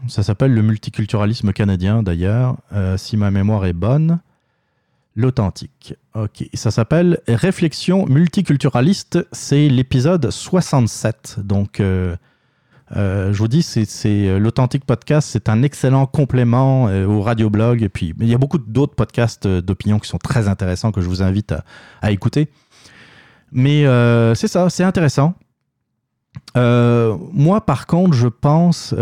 ça 0.07 0.21
s'appelle 0.23 0.53
le 0.53 0.61
multiculturalisme 0.61 1.53
canadien 1.53 2.03
d'ailleurs, 2.03 2.57
euh, 2.73 2.97
si 2.97 3.17
ma 3.17 3.31
mémoire 3.31 3.65
est 3.65 3.73
bonne. 3.73 4.19
L'authentique. 5.15 5.93
Ok. 6.15 6.43
Ça 6.55 6.71
s'appelle 6.71 7.19
Réflexion 7.27 8.07
multiculturaliste. 8.07 9.19
C'est 9.31 9.69
l'épisode 9.69 10.31
67. 10.31 11.35
Donc, 11.43 11.79
euh, 12.91 13.29
euh, 13.29 13.34
je 13.34 13.39
vous 13.39 13.47
dis, 13.47 13.63
c'est 13.63 14.39
l'authentique 14.39 14.86
podcast. 14.86 15.29
C'est 15.31 15.49
un 15.49 15.63
excellent 15.63 16.05
complément 16.05 16.86
au 16.86 17.21
radioblog. 17.21 17.81
Et 17.81 17.89
puis, 17.89 18.13
il 18.19 18.27
y 18.27 18.34
a 18.34 18.38
beaucoup 18.38 18.57
d'autres 18.57 18.95
podcasts 18.95 19.47
d'opinion 19.47 19.99
qui 19.99 20.07
sont 20.07 20.17
très 20.17 20.47
intéressants 20.47 20.91
que 20.91 21.01
je 21.01 21.07
vous 21.07 21.23
invite 21.23 21.53
à, 22.01 22.11
écouter. 22.11 22.49
Mais 23.51 23.84
c'est 24.36 24.47
ça, 24.47 24.69
c'est 24.69 24.84
intéressant. 24.84 25.36
Euh, 26.55 27.17
moi, 27.31 27.65
par 27.65 27.88
contre, 27.88 28.13
je 28.13 28.27
pense, 28.27 28.93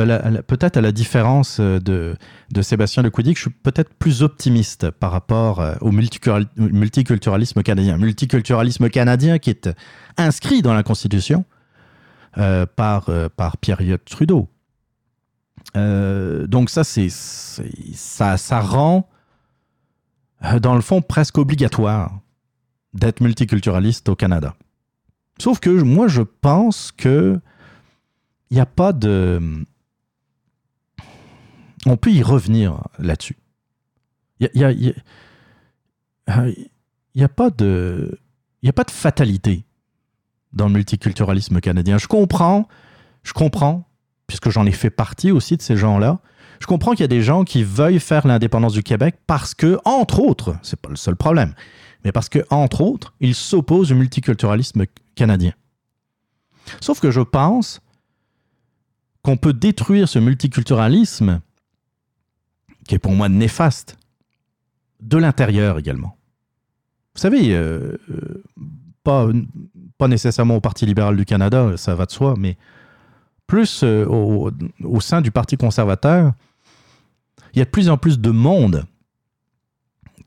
peut-être 0.48 0.78
à 0.78 0.82
la 0.82 0.92
différence 0.92 1.58
euh, 1.60 1.80
de, 1.80 2.16
de 2.52 2.62
Sébastien 2.62 3.04
Lecoudi, 3.04 3.34
que 3.34 3.38
je 3.38 3.44
suis 3.44 3.52
peut-être 3.52 3.94
plus 3.94 4.24
optimiste 4.24 4.90
par 4.92 5.12
rapport 5.12 5.60
euh, 5.60 5.76
au 5.82 5.92
multiculturalisme 5.92 7.62
canadien. 7.64 7.98
Multiculturalisme 7.98 8.90
canadien 8.90 9.38
qui 9.38 9.50
est 9.50 9.70
inscrit 10.18 10.62
dans 10.62 10.74
la 10.74 10.84
Constitution 10.84 11.46
par, 12.34 13.10
par 13.36 13.58
Pierre 13.58 13.80
Trudeau. 14.06 14.50
donc 15.76 16.70
ça, 16.70 16.84
c'est, 16.84 17.10
ça, 17.10 18.38
ça 18.38 18.60
rend, 18.60 19.10
dans 20.62 20.76
le 20.76 20.82
fond, 20.82 21.02
presque 21.02 21.38
obligatoire 21.38 22.20
d'être 22.94 23.22
multiculturaliste 23.22 24.10
au 24.10 24.16
Canada. 24.16 24.56
Sauf 25.40 25.60
que 25.60 25.70
moi, 25.70 26.08
je 26.08 26.22
pense 26.22 26.92
que 26.92 27.40
il 28.52 28.56
n'y 28.56 28.62
a 28.62 28.66
pas 28.66 28.92
de. 28.92 29.66
On 31.86 31.98
peut 31.98 32.12
y 32.12 32.22
revenir 32.22 32.84
là-dessus. 33.00 33.38
Il 34.40 34.50
n'y 34.54 34.64
a, 34.64 34.72
y 34.72 34.94
a, 36.28 37.24
a, 37.24 37.28
pas 37.30 37.50
de. 37.50 38.20
Il 38.62 38.70
a 38.70 38.74
pas 38.74 38.84
de 38.84 38.92
fatalité. 38.92 39.64
Dans 40.54 40.68
le 40.68 40.74
multiculturalisme 40.74 41.60
canadien. 41.60 41.98
Je 41.98 42.08
comprends, 42.08 42.68
je 43.24 43.34
comprends, 43.34 43.88
puisque 44.28 44.50
j'en 44.50 44.66
ai 44.66 44.72
fait 44.72 44.90
partie 44.90 45.32
aussi 45.32 45.58
de 45.58 45.62
ces 45.62 45.78
gens-là. 45.78 46.20
Je 46.60 46.68
comprends 46.68 46.92
qu'il 46.92 47.02
y 47.02 47.06
a 47.06 47.08
des 47.08 47.24
gens 47.24 47.44
qui 47.44 47.64
veuillent 47.64 48.00
faire 48.00 48.28
l'indépendance 48.28 48.74
du 48.74 48.84
Québec 48.84 49.16
parce 49.26 49.54
que, 49.54 49.80
entre 49.84 50.20
autres, 50.20 50.56
c'est 50.62 50.80
pas 50.80 50.90
le 50.90 50.96
seul 50.96 51.16
problème, 51.16 51.54
mais 52.04 52.12
parce 52.12 52.30
que, 52.30 52.40
entre 52.50 52.82
autres, 52.82 53.14
ils 53.20 53.36
s'opposent 53.36 53.92
au 53.92 53.96
multiculturalisme 53.96 54.86
canadien. 55.16 55.54
Sauf 56.80 57.00
que 57.00 57.12
je 57.12 57.22
pense 57.22 57.82
qu'on 59.24 59.38
peut 59.38 59.54
détruire 59.54 60.08
ce 60.08 60.20
multiculturalisme, 60.20 61.42
qui 62.88 62.96
est 62.96 63.00
pour 63.00 63.14
moi 63.14 63.30
néfaste, 63.30 63.98
de 65.02 65.18
l'intérieur 65.18 65.80
également. 65.80 66.18
Vous 67.16 67.22
savez, 67.22 67.54
euh, 67.54 67.98
euh, 68.10 68.44
pas, 69.04 69.28
pas 70.02 70.08
nécessairement 70.08 70.56
au 70.56 70.62
Parti 70.62 70.88
libéral 70.88 71.16
du 71.16 71.26
Canada, 71.26 71.74
ça 71.78 71.94
va 71.94 72.08
de 72.08 72.12
soi, 72.12 72.34
mais 72.36 72.58
plus 73.46 73.82
euh, 73.84 74.04
au, 74.08 75.00
sein 75.00 75.22
du 75.22 75.30
Parti 75.30 75.58
conservateur, 75.58 76.34
il 77.54 77.60
y 77.60 77.62
a 77.62 77.66
de 77.66 77.70
plus 77.70 77.88
en 77.88 77.98
plus 77.98 78.20
de 78.20 78.32
monde 78.32 78.88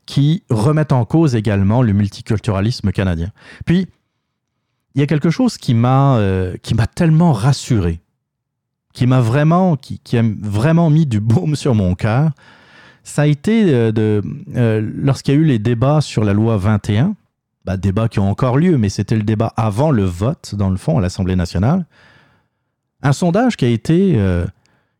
qui 0.05 0.43
remettent 0.49 0.93
en 0.93 1.03
cause 1.03 1.35
également 1.35 1.81
le 1.81 1.91
multiculturalisme 1.91 2.93
canadien. 2.93 3.33
Puis, 3.65 3.87
il 4.93 5.01
y 5.01 5.03
a 5.03 5.07
quelque 5.07 5.29
chose 5.29 5.57
qui 5.57 5.73
m'a 5.73 6.21
m'a 6.73 6.87
tellement 6.87 7.33
rassuré, 7.33 7.99
qui 8.93 9.07
m'a 9.07 9.19
vraiment 9.19 9.75
qui, 9.75 9.99
qui, 9.99 10.17
a 10.17 10.23
vraiment 10.39 10.89
mis 10.89 11.05
du 11.05 11.19
baume 11.19 11.57
sur 11.57 11.75
mon 11.75 11.95
cœur, 11.95 12.31
ça 13.03 13.23
a 13.23 13.25
été 13.25 13.73
euh, 13.73 13.91
euh, 14.55 14.91
lorsqu'il 14.95 15.33
y 15.33 15.37
a 15.37 15.41
eu 15.41 15.43
les 15.43 15.59
débats 15.59 15.99
sur 15.99 16.23
la 16.23 16.31
loi 16.31 16.55
21, 16.55 17.13
bah, 17.65 17.77
débats 17.77 18.09
qui 18.09 18.19
ont 18.19 18.29
encore 18.29 18.57
lieu, 18.57 18.77
mais 18.77 18.89
c'était 18.89 19.15
le 19.15 19.23
débat 19.23 19.53
avant 19.57 19.91
le 19.91 20.03
vote, 20.03 20.55
dans 20.55 20.69
le 20.69 20.77
fond, 20.77 20.97
à 20.97 21.01
l'Assemblée 21.01 21.35
nationale, 21.35 21.85
un 23.01 23.13
sondage 23.13 23.57
qui 23.57 23.65
a 23.65 23.69
été, 23.69 24.15
euh, 24.17 24.45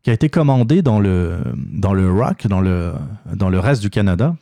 qui 0.02 0.10
a 0.10 0.12
été 0.12 0.28
commandé 0.28 0.82
dans 0.82 1.00
le, 1.00 1.40
dans 1.56 1.94
le 1.94 2.10
ROC, 2.10 2.46
dans 2.46 2.60
le, 2.60 2.94
dans 3.34 3.48
le 3.48 3.58
reste 3.58 3.82
du 3.82 3.90
Canada. 3.90 4.36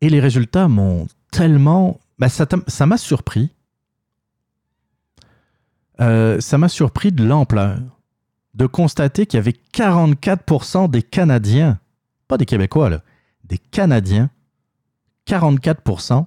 Et 0.00 0.10
les 0.10 0.20
résultats 0.20 0.68
m'ont 0.68 1.06
tellement... 1.30 2.00
Bah, 2.18 2.28
ça 2.28 2.86
m'a 2.86 2.96
surpris. 2.96 3.50
ça 5.98 6.58
m'a 6.58 6.68
surpris 6.68 7.12
de 7.12 7.24
l'ampleur 7.24 7.78
de 8.54 8.66
constater 8.66 9.26
qu'il 9.26 9.38
y 9.38 9.40
avait 9.40 9.56
44% 9.74 10.90
des 10.90 11.02
Canadiens, 11.02 11.78
pas 12.28 12.36
des 12.36 12.46
Québécois, 12.46 12.90
des 13.44 13.58
Canadiens, 13.58 14.30
44% 15.26 16.26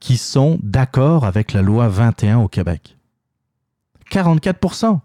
qui 0.00 0.16
sont 0.16 0.58
d'accord 0.62 1.24
avec 1.24 1.52
la 1.52 1.62
loi 1.62 1.88
21 1.88 2.38
au 2.38 2.48
Québec. 2.48 2.96
44%. 4.10 5.00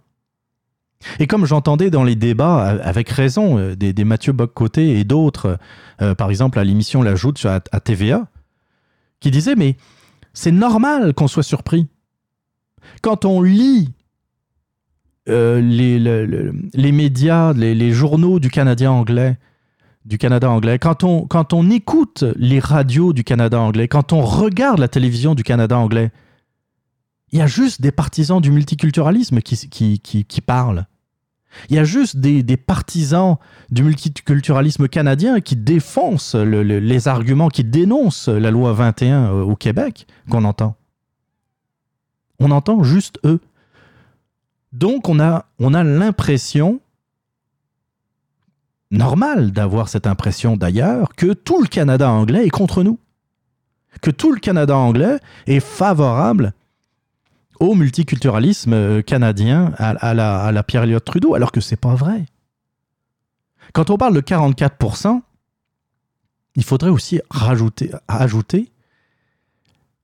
Et 1.20 1.28
comme 1.28 1.46
j'entendais 1.46 1.90
dans 1.90 2.04
les 2.04 2.16
débats, 2.16 2.66
avec 2.66 3.10
raison, 3.10 3.60
euh, 3.60 3.76
des, 3.76 3.94
Mathieu 4.06 4.32
Boccoté 4.32 4.98
et 5.00 5.04
d'autres, 5.04 5.60
euh, 6.02 6.16
par 6.16 6.30
exemple 6.30 6.58
à 6.58 6.64
l'émission 6.64 7.04
L'Ajoute 7.04 7.46
à, 7.46 7.62
à 7.72 7.80
TVA, 7.80 8.28
qui 9.20 9.30
disaient, 9.32 9.56
mais 9.56 9.76
c'est 10.34 10.52
normal 10.52 11.14
qu'on 11.14 11.28
soit 11.28 11.44
surpris. 11.44 11.88
Quand 13.02 13.26
on 13.26 13.42
lit 13.42 13.92
euh, 15.28 15.60
les, 15.60 16.92
médias, 16.92 17.54
les, 17.54 17.92
journaux 17.92 18.40
du 18.40 18.50
Canadien 18.50 18.92
anglais, 18.92 19.38
du 20.06 20.18
Canada 20.20 20.50
anglais, 20.50 20.78
quand 20.78 21.04
on, 21.04 21.26
quand 21.26 21.52
on 21.54 21.70
écoute 21.70 22.24
les 22.36 22.60
radios 22.60 23.12
du 23.12 23.24
Canada 23.24 23.60
anglais, 23.60 23.88
quand 23.88 24.14
on 24.14 24.22
regarde 24.22 24.80
la 24.80 24.88
télévision 24.88 25.34
du 25.34 25.44
Canada 25.44 25.78
anglais, 25.78 26.12
il 27.32 27.40
y 27.40 27.42
a 27.42 27.48
juste 27.48 27.82
des 27.82 27.92
partisans 27.92 28.40
du 28.40 28.52
multiculturalisme 28.52 29.42
qui, 29.42 30.00
qui, 30.00 30.24
qui, 30.24 30.42
parlent. 30.42 30.86
Il 31.70 31.76
y 31.76 31.80
a 31.80 31.84
juste 31.84 32.18
des, 32.18 32.44
des, 32.44 32.58
partisans 32.58 33.38
du 33.72 33.84
multiculturalisme 33.84 34.88
canadien 34.88 35.42
qui 35.42 35.56
défoncent 35.56 36.36
les 36.36 37.08
arguments, 37.08 37.50
qui 37.50 37.64
dénoncent 37.64 38.28
la 38.28 38.52
loi 38.52 38.74
21 38.74 39.26
euh, 39.26 39.42
au 39.42 39.56
Québec 39.56 40.06
qu'on 40.30 40.46
entend. 40.46 40.76
On 42.40 42.52
entend 42.52 42.84
juste 42.84 43.20
eux. 43.26 43.40
Donc 44.72 45.10
on 45.10 45.20
a, 45.20 45.46
on 45.60 45.74
a 45.74 45.84
l'impression, 45.84 46.80
normal 48.98 49.52
d'avoir 49.52 49.90
cette 49.90 50.08
impression 50.08 50.58
d'ailleurs, 50.58 51.14
que 51.16 51.34
tout 51.34 51.62
le 51.62 51.68
Canada 51.68 52.10
anglais 52.10 52.46
est 52.46 52.50
contre 52.50 52.84
nous. 52.84 53.00
Que 54.02 54.12
tout 54.12 54.32
le 54.32 54.40
Canada 54.40 54.76
anglais 54.76 55.20
est 55.48 55.60
favorable 55.60 56.54
au 57.60 57.76
multiculturalisme 57.76 58.74
euh, 58.74 59.02
canadien 59.02 59.74
à, 59.78 60.14
la, 60.14 60.42
à 60.42 60.52
la 60.52 60.64
Pierre 60.64 60.84
Elliott 60.84 61.04
Trudeau, 61.04 61.36
alors 61.36 61.52
que 61.52 61.62
c'est 61.62 61.80
pas 61.80 61.96
vrai. 61.96 62.26
Quand 63.74 63.90
on 63.90 63.98
parle 63.98 64.14
de 64.14 64.22
44%, 64.22 65.22
il 66.56 66.64
faudrait 66.64 66.90
aussi 66.90 67.22
rajouter, 67.30 67.92
ajouter 68.08 68.72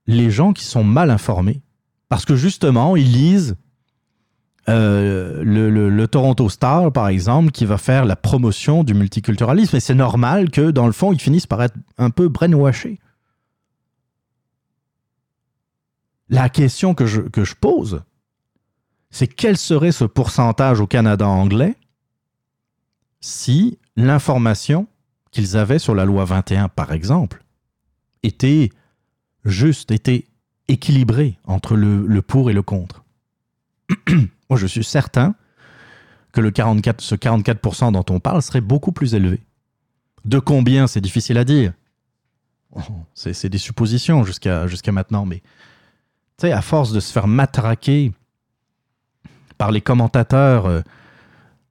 les 0.07 0.31
gens 0.31 0.53
qui 0.53 0.65
sont 0.65 0.83
mal 0.83 1.09
informés. 1.09 1.61
Parce 2.09 2.25
que 2.25 2.35
justement, 2.35 2.95
ils 2.95 3.11
lisent 3.11 3.55
euh, 4.71 5.43
le, 5.43 6.07
Toronto 6.07 6.49
Star, 6.49 6.91
par 6.91 7.07
exemple, 7.07 7.51
qui 7.51 7.65
va 7.65 7.77
faire 7.77 8.05
la 8.05 8.15
promotion 8.15 8.83
du 8.83 8.93
multiculturalisme. 8.93 9.75
Et 9.75 9.79
c'est 9.79 9.95
normal 9.95 10.49
que, 10.49 10.71
dans 10.71 10.85
le 10.85 10.91
fond, 10.91 11.13
ils 11.13 11.21
finissent 11.21 11.47
par 11.47 11.61
être 11.61 11.75
un 11.97 12.09
peu 12.09 12.27
brainwashés. 12.27 12.99
La 16.29 16.49
question 16.49 16.93
que 16.93 17.05
je, 17.05 17.21
que 17.21 17.43
je 17.43 17.55
pose, 17.55 18.03
c'est 19.09 19.27
quel 19.27 19.57
serait 19.57 19.91
ce 19.91 20.05
pourcentage 20.05 20.79
au 20.79 20.87
Canada 20.87 21.27
anglais 21.27 21.75
si 23.19 23.77
l'information 23.95 24.87
qu'ils 25.31 25.57
avaient 25.57 25.79
sur 25.79 25.93
la 25.93 26.05
loi 26.05 26.25
21, 26.25 26.69
par 26.69 26.91
exemple, 26.91 27.43
était 28.23 28.69
juste, 29.45 29.91
était 29.91 30.25
équilibrée 30.67 31.37
entre 31.45 31.75
le, 31.75 32.05
le 32.07 32.21
pour 32.21 32.49
et 32.49 32.53
le 32.53 32.61
contre? 32.61 33.03
Moi, 34.51 34.59
je 34.59 34.67
suis 34.67 34.83
certain 34.83 35.33
que 36.33 36.41
le 36.41 36.51
44, 36.51 36.99
ce 36.99 37.15
44% 37.15 37.93
dont 37.93 38.03
on 38.09 38.19
parle 38.19 38.41
serait 38.41 38.59
beaucoup 38.59 38.91
plus 38.91 39.15
élevé. 39.15 39.39
De 40.25 40.39
combien, 40.39 40.87
c'est 40.87 40.99
difficile 40.99 41.37
à 41.37 41.45
dire. 41.45 41.71
C'est 43.13 43.47
des 43.47 43.57
suppositions 43.57 44.25
jusqu'à 44.25 44.67
jusqu'à 44.67 44.91
maintenant, 44.91 45.25
mais 45.25 45.37
tu 46.37 46.47
sais, 46.47 46.51
à 46.51 46.61
force 46.61 46.91
de 46.91 46.99
se 46.99 47.13
faire 47.13 47.27
matraquer 47.27 48.11
par 49.57 49.71
les 49.71 49.79
commentateurs 49.79 50.65
euh, 50.65 50.81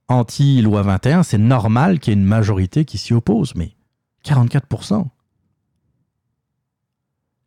anti-loi 0.09 0.81
21, 0.81 1.23
c'est 1.23 1.37
normal 1.37 1.99
qu'il 1.99 2.15
y 2.15 2.17
ait 2.17 2.21
une 2.21 2.27
majorité 2.27 2.87
qui 2.87 2.97
s'y 2.97 3.13
oppose, 3.13 3.55
mais 3.57 3.75
44%. 4.25 5.07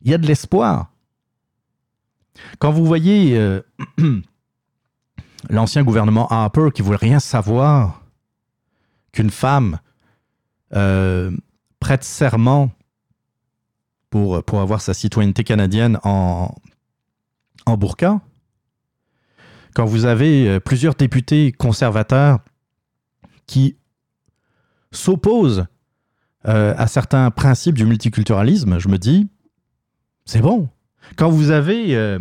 Il 0.02 0.12
y 0.12 0.14
a 0.14 0.18
de 0.18 0.28
l'espoir. 0.28 0.92
Quand 2.60 2.70
vous 2.70 2.86
voyez 2.86 3.36
euh, 3.36 3.60
l'ancien 5.50 5.82
gouvernement 5.82 6.26
Harper 6.28 6.68
qui 6.74 6.82
voulait 6.82 6.96
rien 6.96 7.20
savoir 7.20 8.02
qu'une 9.12 9.30
femme 9.30 9.78
euh, 10.74 11.30
prête 11.80 12.04
serment 12.04 12.70
pour, 14.10 14.36
avoir 14.60 14.80
sa 14.80 14.94
citoyenneté 14.94 15.42
canadienne 15.42 15.98
en, 16.04 16.54
en 17.66 17.76
burqa. 17.76 18.20
Quand 19.74 19.84
vous 19.84 20.04
avez 20.04 20.48
euh, 20.48 20.60
plusieurs 20.60 20.94
députés 20.94 21.50
conservateurs 21.50 22.38
qui 23.46 23.76
s'opposent 24.92 25.66
euh, 26.46 26.74
à 26.76 26.86
certains 26.86 27.30
principes 27.32 27.74
du 27.74 27.84
multiculturalisme, 27.84 28.78
je 28.78 28.88
me 28.88 28.98
dis, 28.98 29.28
c'est 30.26 30.40
bon. 30.40 30.68
Quand 31.16 31.28
vous 31.28 31.50
avez 31.50 32.18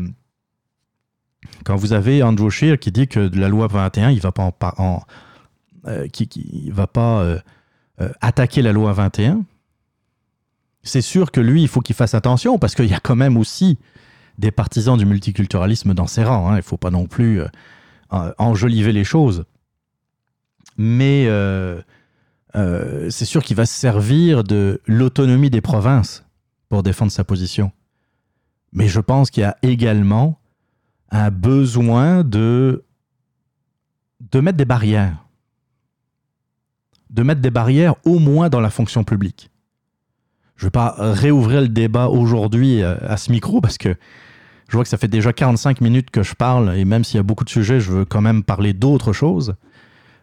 quand 1.63 1.75
vous 1.75 1.93
avez 1.93 2.23
Andrew 2.23 2.49
Scheer 2.49 2.77
qui 2.79 2.91
dit 2.91 3.07
que 3.07 3.19
la 3.33 3.49
loi 3.49 3.67
21, 3.67 4.11
il 4.11 4.19
va 4.19 4.31
pas 4.31 4.51
en, 4.77 5.01
euh, 5.85 6.07
qui, 6.07 6.69
va 6.71 6.87
pas 6.87 7.21
euh, 7.21 7.39
euh, 7.99 8.09
attaquer 8.21 8.61
la 8.61 8.71
loi 8.71 8.93
21, 8.93 9.43
c'est 10.81 11.01
sûr 11.01 11.29
que 11.29 11.41
lui, 11.41 11.61
il 11.61 11.67
faut 11.67 11.81
qu'il 11.81 11.95
fasse 11.95 12.13
attention 12.13 12.57
parce 12.57 12.73
qu'il 12.73 12.89
y 12.89 12.93
a 12.93 13.01
quand 13.01 13.17
même 13.17 13.35
aussi 13.35 13.77
des 14.37 14.51
partisans 14.51 14.97
du 14.97 15.05
multiculturalisme 15.05 15.93
dans 15.93 16.07
ses 16.07 16.23
rangs. 16.23 16.47
Hein. 16.47 16.53
Il 16.53 16.57
ne 16.57 16.61
faut 16.61 16.77
pas 16.77 16.89
non 16.89 17.05
plus 17.05 17.41
enjoliver 18.37 18.93
les 18.93 19.03
choses. 19.03 19.45
Mais 20.77 21.29
c'est 22.53 23.25
sûr 23.25 23.43
qu'il 23.43 23.55
va 23.55 23.65
se 23.65 23.73
servir 23.73 24.43
de 24.43 24.81
l'autonomie 24.87 25.49
des 25.49 25.61
provinces 25.61 26.25
pour 26.69 26.83
défendre 26.83 27.11
sa 27.11 27.23
position. 27.23 27.71
Mais 28.71 28.87
je 28.87 28.99
pense 28.99 29.31
qu'il 29.31 29.41
y 29.41 29.45
a 29.45 29.57
également 29.61 30.39
un 31.13 31.29
besoin 31.31 32.23
de, 32.23 32.83
de 34.31 34.39
mettre 34.41 34.57
des 34.57 34.65
barrières. 34.65 35.25
De 37.09 37.23
mettre 37.23 37.39
des 37.39 37.51
barrières 37.51 37.95
au 38.03 38.19
moins 38.19 38.49
dans 38.49 38.59
la 38.59 38.71
fonction 38.71 39.03
publique. 39.03 39.51
Je 40.55 40.65
ne 40.65 40.67
vais 40.67 40.71
pas 40.71 40.95
réouvrir 40.97 41.61
le 41.61 41.69
débat 41.69 42.07
aujourd'hui 42.07 42.81
euh, 42.81 42.95
à 43.01 43.17
ce 43.17 43.31
micro 43.31 43.61
parce 43.61 43.77
que 43.77 43.95
Je 44.67 44.75
vois 44.75 44.83
que 44.83 44.89
ça 44.89 44.97
fait 44.97 45.07
déjà 45.07 45.33
45 45.33 45.81
minutes 45.81 46.09
que 46.09 46.23
je 46.23 46.33
parle, 46.33 46.75
et 46.75 46.83
même 46.83 47.03
s'il 47.03 47.17
y 47.17 47.19
a 47.19 47.23
beaucoup 47.23 47.43
de 47.43 47.49
sujets, 47.49 47.79
je 47.79 47.91
veux 47.91 48.05
quand 48.05 48.21
même 48.21 48.43
parler 48.43 48.73
d'autres 48.73 49.13
choses. 49.13 49.55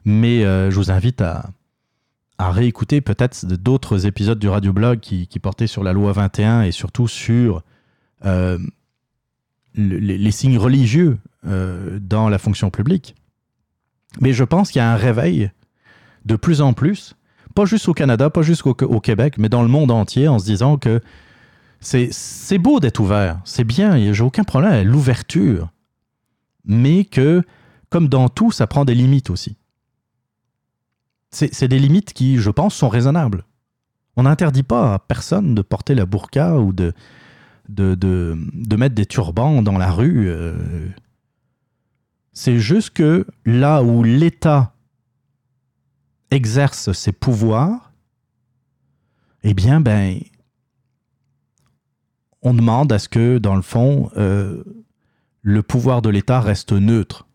Mais 0.05 0.45
euh, 0.45 0.71
je 0.71 0.77
vous 0.77 0.91
invite 0.91 1.21
à, 1.21 1.51
à 2.39 2.51
réécouter 2.51 3.01
peut-être 3.01 3.47
d'autres 3.47 4.07
épisodes 4.07 4.39
du 4.39 4.49
radioblog 4.49 4.99
qui, 4.99 5.29
qui 5.29 5.39
portaient 5.39 5.67
sur 5.69 5.85
la 5.85 5.93
loi 5.93 6.13
21 6.13 6.63
et 6.63 6.73
surtout 6.73 7.07
sur 7.07 7.63
euh, 8.25 8.59
les, 9.75 10.31
signes 10.31 10.59
religieux 10.59 11.19
euh, 11.47 11.99
dans 12.01 12.29
la 12.29 12.39
fonction 12.39 12.71
publique. 12.71 13.15
Mais 14.21 14.33
je 14.33 14.45
pense 14.45 14.71
qu'il 14.71 14.81
y 14.81 14.83
a 14.83 14.93
un 14.93 14.97
réveil 14.97 15.51
de 16.25 16.37
plus 16.37 16.61
en 16.61 16.73
plus, 16.73 17.15
pas 17.55 17.65
juste 17.65 17.89
au 17.89 17.95
Canada, 17.95 18.31
pas 18.31 18.43
juste 18.43 18.67
au, 18.67 19.01
Québec, 19.01 19.35
mais 19.39 19.49
dans 19.49 19.63
le 19.63 19.69
monde 19.69 19.91
entier, 19.91 20.29
en 20.29 20.39
se 20.39 20.45
disant 20.45 20.77
que 20.77 21.01
c'est 21.81 22.59
beau 22.59 22.81
d'être 22.81 23.01
ouvert, 23.01 23.41
c'est 23.45 23.65
bien, 23.65 24.13
j'ai 24.13 24.23
aucun 24.23 24.45
problème 24.45 24.73
avec 24.73 24.87
l'ouverture, 24.87 25.71
mais 26.65 27.05
que, 27.05 27.43
comme 27.89 28.09
dans 28.09 28.29
tout, 28.29 28.53
ça 28.53 28.67
prend 28.67 28.85
des 28.85 28.95
limites 28.95 29.31
aussi. 29.31 29.57
C'est 31.33 31.69
des 31.69 31.79
limites 31.79 32.13
qui, 32.13 32.39
je 32.39 32.51
pense, 32.51 32.75
sont 32.75 32.89
raisonnables. 32.89 33.45
On 34.17 34.25
n'interdit 34.25 34.65
pas 34.65 34.95
à 34.95 34.99
personne 34.99 35.55
de 35.55 35.63
porter 35.63 35.95
la 35.95 36.05
burqa 36.05 36.59
ou 36.59 36.73
de, 36.73 36.93
de, 37.71 37.95
de, 37.95 38.37
de 38.53 38.77
mettre 38.77 38.95
des 38.95 39.07
turbans 39.07 39.63
dans 39.63 39.79
la 39.79 39.91
rue. 39.91 40.29
Euh. 40.29 40.89
C'est 42.33 42.59
juste 42.59 42.91
que 42.91 43.27
là 43.45 43.83
où 43.83 44.03
l'État 44.03 44.75
exerce 46.31 46.93
ses 46.93 47.13
pouvoirs, 47.13 47.93
eh 49.43 49.55
bien, 49.55 49.81
ben, 49.81 50.21
on 52.43 52.55
demande 52.55 52.93
à 52.93 52.99
ce 52.99 53.09
que, 53.09 53.39
dans 53.39 53.57
le 53.57 53.63
fond, 53.63 54.11
euh, 54.17 54.63
le 55.43 55.63
pouvoir 55.63 56.03
de 56.03 56.09
l'État 56.09 56.41
reste 56.41 56.73
neutre 56.73 57.27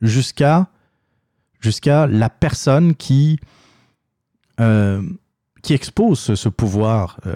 jusqu'à 0.00 0.68
la 2.06 2.30
personne 2.30 2.94
qui, 2.94 3.38
euh, 4.60 5.02
qui 5.66 5.74
expose 5.74 6.20
ce, 6.20 6.48
pouvoir 6.48 7.18
euh, 7.26 7.34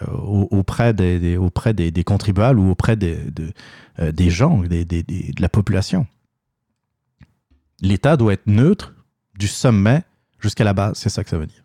auprès, 0.52 0.94
des, 0.94 1.36
auprès 1.36 1.74
des, 1.74 2.04
contribuables 2.04 2.60
ou 2.60 2.70
auprès 2.70 2.94
des, 2.94 3.16
de, 3.16 3.52
euh, 3.98 4.12
des 4.12 4.30
gens, 4.30 4.58
de 4.60 5.42
la 5.42 5.48
population. 5.48 6.06
L'État 7.80 8.16
doit 8.16 8.34
être 8.34 8.46
neutre 8.46 8.94
du 9.36 9.48
sommet 9.48 10.04
jusqu'à 10.38 10.62
la 10.62 10.74
base, 10.74 10.96
c'est 10.96 11.08
ça 11.08 11.24
que 11.24 11.30
ça 11.30 11.38
veut 11.38 11.48
dire. 11.48 11.64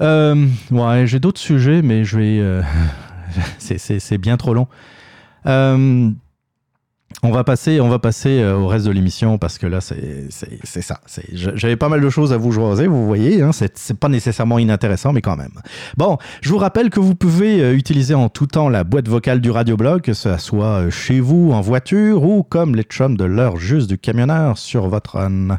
Euh, 0.00 0.48
ouais, 0.72 1.06
j'ai 1.06 1.20
d'autres 1.20 1.40
sujets, 1.40 1.80
mais 1.80 2.04
je 2.04 2.18
vais. 2.18 2.62
C'est 3.58 4.18
bien 4.18 4.36
trop 4.36 4.52
long. 4.52 4.66
On 7.22 7.32
va 7.32 7.42
passer, 7.42 7.80
on 7.80 7.88
va 7.88 7.98
passer 7.98 8.40
euh, 8.40 8.56
au 8.56 8.68
reste 8.68 8.86
de 8.86 8.92
l'émission 8.92 9.38
parce 9.38 9.58
que 9.58 9.66
là, 9.66 9.80
c'est 9.80 10.28
ça. 10.82 11.00
J'avais 11.32 11.76
pas 11.76 11.88
mal 11.88 12.00
de 12.00 12.10
choses 12.10 12.32
à 12.32 12.36
vous 12.36 12.52
jaser, 12.52 12.86
vous 12.86 13.06
voyez. 13.06 13.42
Hein, 13.42 13.50
c'est 13.52 13.98
pas 13.98 14.08
nécessairement 14.08 14.58
inintéressant, 14.58 15.12
mais 15.12 15.22
quand 15.22 15.36
même. 15.36 15.60
Bon, 15.96 16.18
je 16.42 16.50
vous 16.50 16.58
rappelle 16.58 16.90
que 16.90 17.00
vous 17.00 17.16
pouvez 17.16 17.60
euh, 17.60 17.74
utiliser 17.74 18.14
en 18.14 18.28
tout 18.28 18.46
temps 18.46 18.68
la 18.68 18.84
boîte 18.84 19.08
vocale 19.08 19.40
du 19.40 19.50
radioblog, 19.50 20.02
que 20.02 20.14
ce 20.14 20.36
soit 20.36 20.82
euh, 20.82 20.90
chez 20.90 21.18
vous, 21.18 21.50
en 21.52 21.60
voiture 21.60 22.22
ou 22.22 22.44
comme 22.44 22.76
les 22.76 22.84
chums 22.84 23.16
de 23.16 23.24
l'heure 23.24 23.56
juste 23.56 23.88
du 23.88 23.98
camionneur 23.98 24.56
sur 24.56 24.88
votre 24.88 25.16
run. 25.16 25.58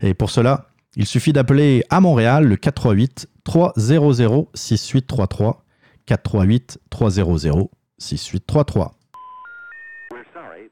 Et 0.00 0.14
pour 0.14 0.30
cela, 0.30 0.68
il 0.96 1.06
suffit 1.06 1.32
d'appeler 1.32 1.84
à 1.90 2.00
Montréal 2.00 2.44
le 2.44 2.56
438 2.56 3.28
300 3.44 4.48
6833 4.54 5.64
438 6.06 6.78
300 6.88 7.68
6833. 7.98 8.97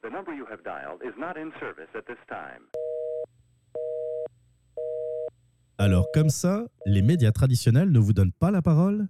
The 0.06 0.12
number 0.12 0.32
you 0.32 0.46
have 0.48 0.62
dialed 0.62 1.02
is 1.02 1.18
not 1.18 1.36
in 1.36 1.50
service 1.58 1.88
at 1.96 2.06
this 2.06 2.18
time. 2.28 2.62
Alors 5.78 6.06
comme 6.14 6.30
ça, 6.30 6.64
les 6.84 7.02
médias 7.02 7.32
traditionnels 7.32 7.90
ne 7.90 7.98
vous 7.98 8.12
donnent 8.12 8.30
pas 8.30 8.52
la 8.52 8.62
parole? 8.62 9.08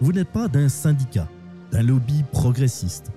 Vous 0.00 0.12
n'êtes 0.12 0.30
pas 0.30 0.48
d'un 0.48 0.68
syndicat, 0.68 1.28
d'un 1.70 1.84
lobby 1.84 2.24
progressiste, 2.32 3.12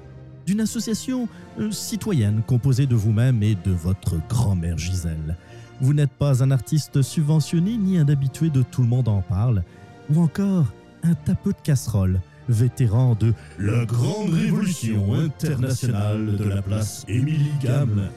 d'une 0.46 0.62
association 0.62 1.28
euh, 1.60 1.72
citoyenne 1.72 2.44
composée 2.44 2.86
de 2.86 2.96
vous-même 2.96 3.42
et 3.42 3.56
de 3.56 3.72
votre 3.72 4.18
grand-mère 4.28 4.78
Gisèle. 4.78 5.38
Vous 5.82 5.96
n'êtes 5.96 6.14
pas 6.14 6.44
un 6.44 6.52
artiste 6.52 7.02
subventionné 7.02 7.78
ni 7.78 7.98
un 7.98 8.08
habitué 8.10 8.52
de 8.52 8.62
Tout 8.62 8.84
le 8.84 8.90
monde 8.90 9.08
en 9.08 9.24
parle, 9.24 9.64
ou 10.12 10.22
encore 10.22 10.68
un 11.02 11.16
tapeux 11.16 11.54
de 11.54 11.62
casserole 11.64 12.20
vétéran 12.50 13.16
de 13.16 13.34
la 13.60 13.86
grande 13.86 14.34
révolution 14.34 15.14
internationale 15.14 16.36
de 16.38 16.44
la 16.44 16.62
place 16.62 17.06
Émilie 17.08 17.52
Gamme. 17.62 18.10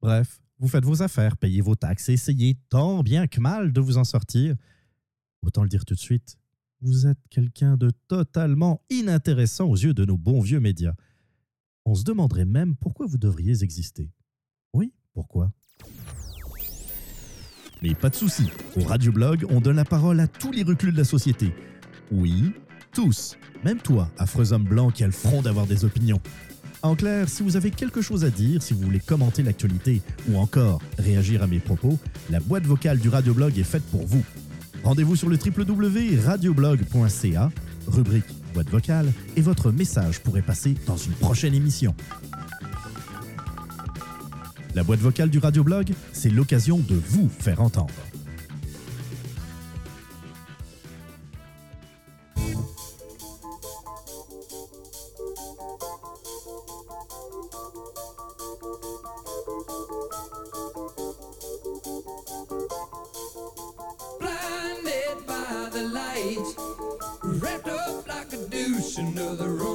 Bref, 0.00 0.40
vous 0.58 0.68
faites 0.68 0.84
vos 0.84 1.02
affaires, 1.02 1.36
payez 1.36 1.60
vos 1.60 1.74
taxes 1.74 2.08
et 2.08 2.14
essayez 2.14 2.56
tant 2.68 3.02
bien 3.02 3.26
que 3.26 3.40
mal 3.40 3.72
de 3.72 3.80
vous 3.80 3.98
en 3.98 4.04
sortir. 4.04 4.54
Autant 5.42 5.62
le 5.62 5.68
dire 5.68 5.84
tout 5.84 5.94
de 5.94 6.00
suite, 6.00 6.36
vous 6.80 7.06
êtes 7.06 7.18
quelqu'un 7.30 7.76
de 7.76 7.90
totalement 8.08 8.82
inintéressant 8.90 9.66
aux 9.66 9.76
yeux 9.76 9.94
de 9.94 10.04
nos 10.04 10.16
bons 10.16 10.40
vieux 10.40 10.60
médias. 10.60 10.94
On 11.84 11.94
se 11.94 12.04
demanderait 12.04 12.44
même 12.44 12.76
pourquoi 12.76 13.06
vous 13.06 13.18
devriez 13.18 13.62
exister. 13.62 14.10
Oui, 14.72 14.92
pourquoi? 15.14 15.52
Mais 17.82 17.94
pas 17.96 18.10
de 18.10 18.14
souci, 18.14 18.48
au 18.76 18.84
Radioblog, 18.84 19.44
on 19.50 19.60
donne 19.60 19.76
la 19.76 19.84
parole 19.84 20.20
à 20.20 20.28
tous 20.28 20.52
les 20.52 20.62
reclus 20.62 20.92
de 20.92 20.96
la 20.96 21.04
société. 21.04 21.52
Oui, 22.12 22.52
tous, 22.92 23.36
même 23.64 23.78
toi, 23.78 24.08
affreux 24.18 24.52
homme 24.52 24.64
blanc 24.64 24.90
qui 24.90 25.02
a 25.02 25.06
le 25.06 25.12
front 25.12 25.42
d'avoir 25.42 25.66
des 25.66 25.84
opinions. 25.84 26.20
En 26.82 26.94
clair, 26.96 27.28
si 27.28 27.42
vous 27.42 27.56
avez 27.56 27.70
quelque 27.70 28.02
chose 28.02 28.24
à 28.24 28.30
dire, 28.30 28.62
si 28.62 28.74
vous 28.74 28.82
voulez 28.82 29.00
commenter 29.00 29.42
l'actualité 29.42 30.02
ou 30.28 30.36
encore 30.36 30.82
réagir 30.98 31.42
à 31.42 31.46
mes 31.46 31.60
propos, 31.60 31.98
la 32.28 32.40
boîte 32.40 32.64
vocale 32.64 32.98
du 32.98 33.08
Radioblog 33.08 33.58
est 33.58 33.64
faite 33.64 33.84
pour 33.90 34.06
vous. 34.06 34.22
Rendez-vous 34.82 35.16
sur 35.16 35.28
le 35.28 35.36
www.radioblog.ca, 35.36 37.50
rubrique 37.86 38.24
boîte 38.52 38.68
vocale, 38.68 39.12
et 39.36 39.40
votre 39.40 39.70
message 39.70 40.20
pourrait 40.20 40.42
passer 40.42 40.74
dans 40.86 40.96
une 40.96 41.12
prochaine 41.12 41.54
émission. 41.54 41.94
La 44.74 44.82
boîte 44.82 45.00
vocale 45.00 45.30
du 45.30 45.38
Radioblog, 45.38 45.92
c'est 46.12 46.30
l'occasion 46.30 46.78
de 46.78 46.94
vous 46.94 47.28
faire 47.28 47.60
entendre. 47.60 47.94
the 69.36 69.48
road. 69.48 69.71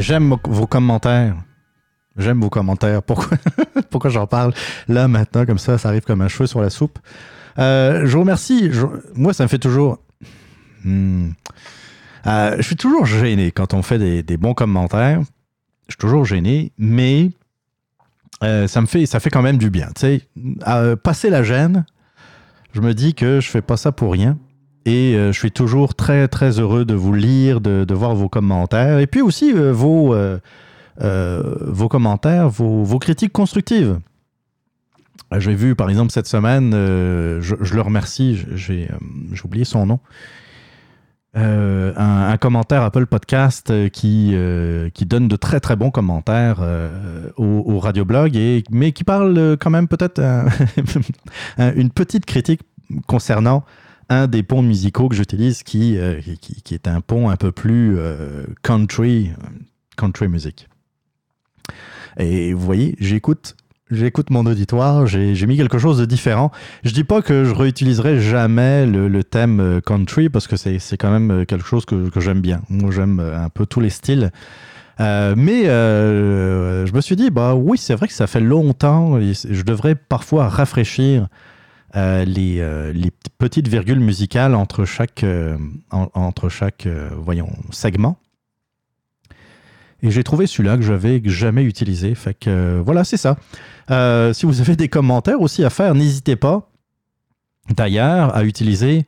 J'aime 0.00 0.36
vos 0.44 0.66
commentaires. 0.66 1.36
J'aime 2.16 2.40
vos 2.40 2.50
commentaires. 2.50 3.02
Pourquoi, 3.02 3.36
Pourquoi 3.90 4.10
j'en 4.10 4.26
parle 4.26 4.52
là 4.88 5.08
maintenant 5.08 5.46
comme 5.46 5.58
ça 5.58 5.78
Ça 5.78 5.88
arrive 5.88 6.02
comme 6.02 6.20
un 6.22 6.28
cheveu 6.28 6.46
sur 6.46 6.60
la 6.60 6.70
soupe? 6.70 6.98
Euh, 7.58 8.06
je 8.06 8.12
vous 8.12 8.20
remercie. 8.20 8.70
Je- 8.72 8.86
Moi, 9.14 9.32
ça 9.32 9.44
me 9.44 9.48
fait 9.48 9.58
toujours. 9.58 9.98
Hmm. 10.84 11.30
Euh, 12.26 12.56
je 12.58 12.62
suis 12.62 12.76
toujours 12.76 13.06
gêné 13.06 13.50
quand 13.50 13.74
on 13.74 13.82
fait 13.82 14.22
des, 14.22 14.36
bons 14.36 14.54
commentaires. 14.54 15.20
Je 15.88 15.92
suis 15.92 15.98
toujours 15.98 16.24
gêné, 16.24 16.72
mais 16.78 17.30
euh, 18.42 18.68
ça 18.68 18.80
me 18.80 18.86
fait, 18.86 19.06
ça 19.06 19.20
fait 19.20 19.30
quand 19.30 19.42
même 19.42 19.58
du 19.58 19.70
bien. 19.70 19.88
Tu 19.94 20.00
sais, 20.00 20.96
passer 21.02 21.30
la 21.30 21.42
gêne, 21.42 21.84
je 22.72 22.80
me 22.80 22.94
dis 22.94 23.14
que 23.14 23.40
je 23.40 23.48
fais 23.48 23.62
pas 23.62 23.76
ça 23.76 23.90
pour 23.90 24.12
rien. 24.12 24.38
Et 24.86 25.14
euh, 25.14 25.32
je 25.32 25.38
suis 25.38 25.50
toujours 25.50 25.94
très, 25.94 26.28
très 26.28 26.58
heureux 26.58 26.84
de 26.84 26.94
vous 26.94 27.12
lire, 27.12 27.60
de, 27.60 27.94
voir 27.94 28.14
vos 28.14 28.28
commentaires. 28.28 28.98
Et 28.98 29.06
puis 29.06 29.20
aussi 29.20 29.52
euh, 29.52 29.72
vos, 29.72 30.14
euh, 30.14 30.38
vos 31.00 31.88
commentaires, 31.88 32.48
vos, 32.48 32.98
critiques 32.98 33.32
constructives. 33.32 33.98
J'ai 35.38 35.54
vu, 35.54 35.76
par 35.76 35.90
exemple, 35.90 36.10
cette 36.10 36.26
semaine, 36.26 36.72
je, 36.72 37.74
le 37.74 37.80
remercie, 37.80 38.44
j'ai 38.54 38.88
oublié 39.44 39.64
son 39.64 39.86
nom, 39.86 40.00
un, 41.34 42.36
commentaire 42.38 42.82
Apple 42.82 43.06
Podcast 43.06 43.72
qui, 43.90 44.34
qui 44.92 45.06
donne 45.06 45.28
de 45.28 45.36
très, 45.36 45.60
très 45.60 45.76
bons 45.76 45.92
commentaires 45.92 46.60
au, 47.36 47.78
radioblog, 47.78 48.36
mais 48.72 48.90
qui 48.90 49.04
parle 49.04 49.56
quand 49.60 49.70
même 49.70 49.86
peut-être 49.86 50.18
un- 50.18 50.46
un- 51.58 51.74
une 51.74 51.90
petite 51.90 52.26
critique 52.26 52.62
concernant 53.06 53.64
un 54.10 54.26
des 54.26 54.42
ponts 54.42 54.62
musicaux 54.62 55.08
que 55.08 55.14
j'utilise 55.14 55.62
qui, 55.62 55.96
euh, 55.96 56.20
qui, 56.40 56.60
qui 56.62 56.74
est 56.74 56.88
un 56.88 57.00
pont 57.00 57.30
un 57.30 57.36
peu 57.36 57.52
plus 57.52 57.96
euh, 57.96 58.44
country, 58.62 59.30
euh, 59.30 59.48
country 59.96 60.28
music. 60.28 60.68
Et 62.18 62.52
vous 62.52 62.60
voyez, 62.60 62.96
j'écoute, 62.98 63.56
j'écoute 63.92 64.30
mon 64.30 64.44
auditoire, 64.46 65.06
j'ai 65.06 65.46
mis 65.46 65.56
quelque 65.56 65.78
chose 65.78 65.96
de 65.98 66.04
différent. 66.04 66.50
Je 66.82 66.90
dis 66.90 67.04
pas 67.04 67.22
que 67.22 67.44
je 67.44 67.54
réutiliserai 67.54 68.20
jamais 68.20 68.84
le, 68.84 69.22
thème 69.22 69.80
country 69.86 70.28
parce 70.28 70.48
que 70.48 70.56
c'est 70.56 70.96
quand 70.98 71.12
même 71.12 71.46
quelque 71.46 71.64
chose 71.64 71.84
que, 71.84 72.10
j'aime 72.16 72.40
bien. 72.40 72.62
Moi, 72.68 72.90
j'aime 72.90 73.20
un 73.20 73.48
peu 73.48 73.64
tous 73.64 73.78
les 73.78 73.90
styles. 73.90 74.32
Mais 74.98 75.64
je 75.66 76.92
me 76.92 77.00
suis 77.00 77.14
dit, 77.14 77.30
bah 77.30 77.54
oui, 77.54 77.78
c'est 77.78 77.94
vrai 77.94 78.08
que 78.08 78.12
ça 78.12 78.26
fait 78.26 78.40
longtemps. 78.40 79.18
et 79.18 79.34
Je 79.34 79.62
devrais 79.62 79.94
parfois 79.94 80.48
rafraîchir 80.48 81.28
euh, 81.96 82.24
les, 82.24 82.60
euh, 82.60 82.92
petites 83.38 83.68
virgules 83.68 84.00
musicales 84.00 84.54
entre 84.54 84.84
chaque, 84.84 85.24
euh, 85.24 85.56
en- 85.90 86.08
entre 86.14 86.48
chaque 86.48 86.86
voyons, 87.16 87.50
segment. 87.70 88.18
Et 90.02 90.10
j'ai 90.10 90.24
trouvé 90.24 90.46
celui-là 90.46 90.76
que 90.76 90.82
j'avais 90.82 91.20
jamais 91.24 91.62
utilisé. 91.62 92.14
Fait 92.14 92.32
que 92.34 92.80
voilà, 92.84 93.04
c'est 93.04 93.18
ça. 93.18 93.36
Si 94.32 94.46
vous 94.46 94.60
avez 94.60 94.76
des 94.76 94.88
commentaires 94.88 95.40
aussi 95.40 95.62
à 95.64 95.68
faire, 95.70 95.94
n'hésitez 95.94 96.36
pas 96.36 96.70
d'ailleurs 97.76 98.34
à 98.34 98.44
utiliser 98.44 99.04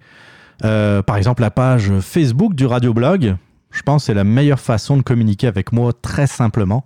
par 0.60 1.16
exemple 1.16 1.40
la 1.40 1.50
page 1.50 1.90
Facebook 2.00 2.54
du 2.54 2.66
Radioblog. 2.66 3.36
Je 3.70 3.82
pense 3.82 4.02
que 4.02 4.06
c'est 4.08 4.14
la 4.14 4.24
meilleure 4.24 4.60
façon 4.60 4.98
de 4.98 5.02
communiquer 5.02 5.46
avec 5.46 5.72
moi 5.72 5.92
très 5.94 6.26
simplement. 6.26 6.84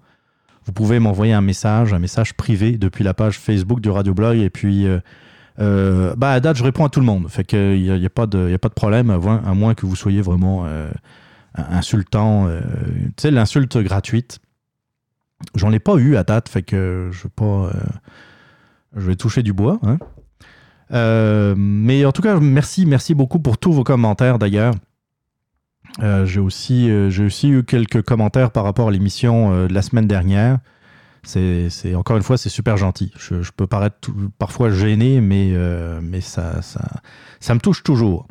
Vous 0.67 0.73
pouvez 0.73 1.01
m'envoyer 1.01 1.33
un 1.33 1.41
message, 1.41 1.93
un 1.93 1.99
message 1.99 2.35
privé 2.35 2.79
depuis 2.79 3.03
la 3.03 3.13
page 3.15 3.39
Facebook 3.41 3.81
du 3.81 3.91
Radioblog 3.91 4.37
et 4.39 4.51
puis 4.51 4.87
euh, 5.59 6.15
bah 6.17 6.33
à 6.33 6.41
date 6.41 6.57
je 6.57 6.65
réponds 6.65 6.85
à 6.85 6.89
tout 6.89 7.01
le 7.01 7.07
monde. 7.07 7.29
Fait 7.29 7.45
qu'il 7.45 7.83
n'y 7.83 7.91
a, 7.91 7.97
y 7.97 8.07
a 8.07 8.11
pas 8.11 8.27
de 8.27 8.51
y 8.51 8.55
a 8.55 8.59
pas 8.59 8.69
de 8.69 8.75
problème 8.75 9.11
à 9.11 9.55
moins, 9.55 9.75
que 9.75 9.87
vous 9.87 9.97
soyez 9.97 10.21
vraiment 10.21 10.65
euh, 10.67 10.91
insultant. 11.57 12.47
euh, 12.49 12.61
tu 13.17 13.23
sais 13.23 13.31
l'insulte 13.31 13.79
gratuite. 13.79 14.39
J'en 15.55 15.73
ai 15.73 15.79
pas 15.79 15.97
eu 15.97 16.17
à 16.17 16.25
date, 16.25 16.49
fait 16.49 16.63
que 16.63 17.11
je 17.13 17.25
vais 17.25 19.13
euh, 19.13 19.15
toucher 19.17 19.43
du 19.43 19.53
bois. 19.53 19.79
hein. 19.83 19.99
Euh, 20.93 21.55
mais 21.57 22.05
en 22.05 22.13
tout 22.13 22.23
cas, 22.23 22.39
merci, 22.39 22.87
merci 22.87 23.15
beaucoup 23.15 23.39
pour 23.39 23.59
tous 23.59 23.73
vos 23.73 23.85
commentaires 23.85 24.39
d'ailleurs. 24.39 24.75
Euh, 26.03 26.27
j'ai 26.27 26.41
aussi, 26.41 26.91
euh, 26.91 27.11
j'ai 27.11 27.25
aussi 27.25 27.49
eu 27.49 27.65
quelques 27.65 28.03
commentaires 28.03 28.51
par 28.51 28.65
rapport 28.65 28.89
à 28.89 28.91
l'émission 28.91 29.53
euh, 29.53 29.69
de 29.69 29.75
la 29.75 29.83
semaine 29.83 30.07
dernière. 30.07 30.59
C'est, 31.27 31.95
encore 31.97 32.17
une 32.17 32.23
fois, 32.23 32.39
c'est 32.39 32.49
super 32.49 32.77
gentil. 32.77 33.13
Je, 33.19 33.51
peux 33.57 33.67
paraître 33.67 33.97
tout- 34.01 34.31
parfois 34.39 34.71
gêné, 34.71 35.21
mais, 35.21 35.51
euh, 35.53 36.01
ça, 36.21 37.55
me 37.55 37.59
touche 37.59 37.83
toujours. 37.83 38.29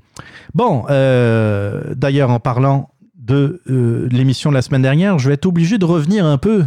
Bon, 0.53 0.85
euh, 0.89 1.93
d'ailleurs, 1.95 2.29
en 2.29 2.39
parlant 2.39 2.89
de 3.15 3.61
euh, 3.69 4.07
l'émission 4.11 4.49
de 4.49 4.55
la 4.55 4.61
semaine 4.61 4.81
dernière, 4.81 5.19
je 5.19 5.27
vais 5.27 5.33
être 5.33 5.45
obligé 5.45 5.77
de 5.77 5.85
revenir 5.85 6.25
un 6.25 6.37
peu 6.37 6.65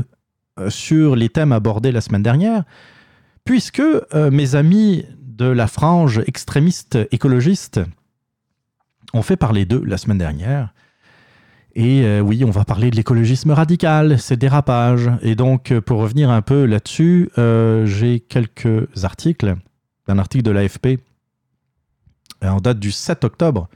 sur 0.69 1.17
les 1.17 1.29
thèmes 1.29 1.53
abordés 1.53 1.93
la 1.93 2.01
semaine 2.01 2.23
dernière, 2.23 2.65
puisque 3.45 3.83
mes 4.15 4.57
amis 4.57 5.07
de 5.23 5.47
la 5.47 5.69
frange 5.69 6.21
extrémiste 6.27 6.99
écologiste 7.13 7.81
ont 9.15 9.23
fait 9.23 9.37
parler 9.37 9.65
d'eux 9.65 9.83
la 9.87 9.97
semaine 9.99 10.19
dernière. 10.19 10.75
Et 11.81 12.03
euh, 12.03 12.19
oui, 12.19 12.45
on 12.45 12.51
va 12.51 12.65
parler 12.65 12.91
de 12.91 12.97
l'écologisme 12.97 13.53
radical, 13.53 14.19
ses 14.19 14.37
dérapages. 14.37 15.13
Et 15.23 15.37
donc, 15.37 15.71
euh, 15.71 15.81
pour 15.81 16.01
revenir 16.01 16.29
un 16.29 16.43
peu 16.43 16.65
là-dessus, 16.65 17.31
euh, 17.39 17.87
j'ai 17.87 18.19
quelques 18.19 19.05
articles. 19.05 19.55
Un 20.09 20.19
article 20.19 20.43
de 20.43 20.51
l'AFP 20.51 20.99
en 22.43 22.57
date 22.57 22.81
du 22.81 22.91
7 22.91 23.23
octobre. 23.23 23.69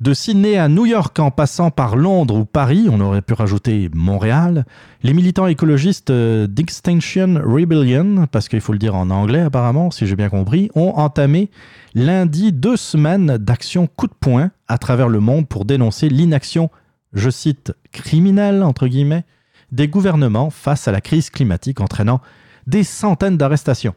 De 0.00 0.14
Sydney 0.14 0.56
à 0.56 0.68
New 0.68 0.86
York 0.86 1.18
en 1.18 1.32
passant 1.32 1.72
par 1.72 1.96
Londres 1.96 2.36
ou 2.36 2.44
Paris, 2.44 2.86
on 2.88 3.00
aurait 3.00 3.20
pu 3.20 3.34
rajouter 3.34 3.90
Montréal, 3.92 4.64
les 5.02 5.12
militants 5.12 5.48
écologistes 5.48 6.10
euh, 6.10 6.46
d'Extinction 6.46 7.42
Rebellion, 7.44 8.28
parce 8.30 8.48
qu'il 8.48 8.60
faut 8.60 8.72
le 8.72 8.78
dire 8.78 8.94
en 8.94 9.10
anglais 9.10 9.40
apparemment, 9.40 9.90
si 9.90 10.06
j'ai 10.06 10.14
bien 10.14 10.28
compris, 10.28 10.70
ont 10.76 10.92
entamé 10.94 11.50
lundi 11.96 12.52
deux 12.52 12.76
semaines 12.76 13.38
d'action 13.38 13.88
coup 13.88 14.06
de 14.06 14.14
poing 14.20 14.52
à 14.68 14.78
travers 14.78 15.08
le 15.08 15.18
monde 15.18 15.48
pour 15.48 15.64
dénoncer 15.64 16.08
l'inaction, 16.08 16.70
je 17.12 17.28
cite, 17.28 17.72
criminelle, 17.90 18.62
entre 18.62 18.86
guillemets, 18.86 19.24
des 19.72 19.88
gouvernements 19.88 20.50
face 20.50 20.86
à 20.86 20.92
la 20.92 21.00
crise 21.00 21.28
climatique 21.28 21.80
entraînant 21.80 22.20
des 22.68 22.84
centaines 22.84 23.36
d'arrestations. 23.36 23.94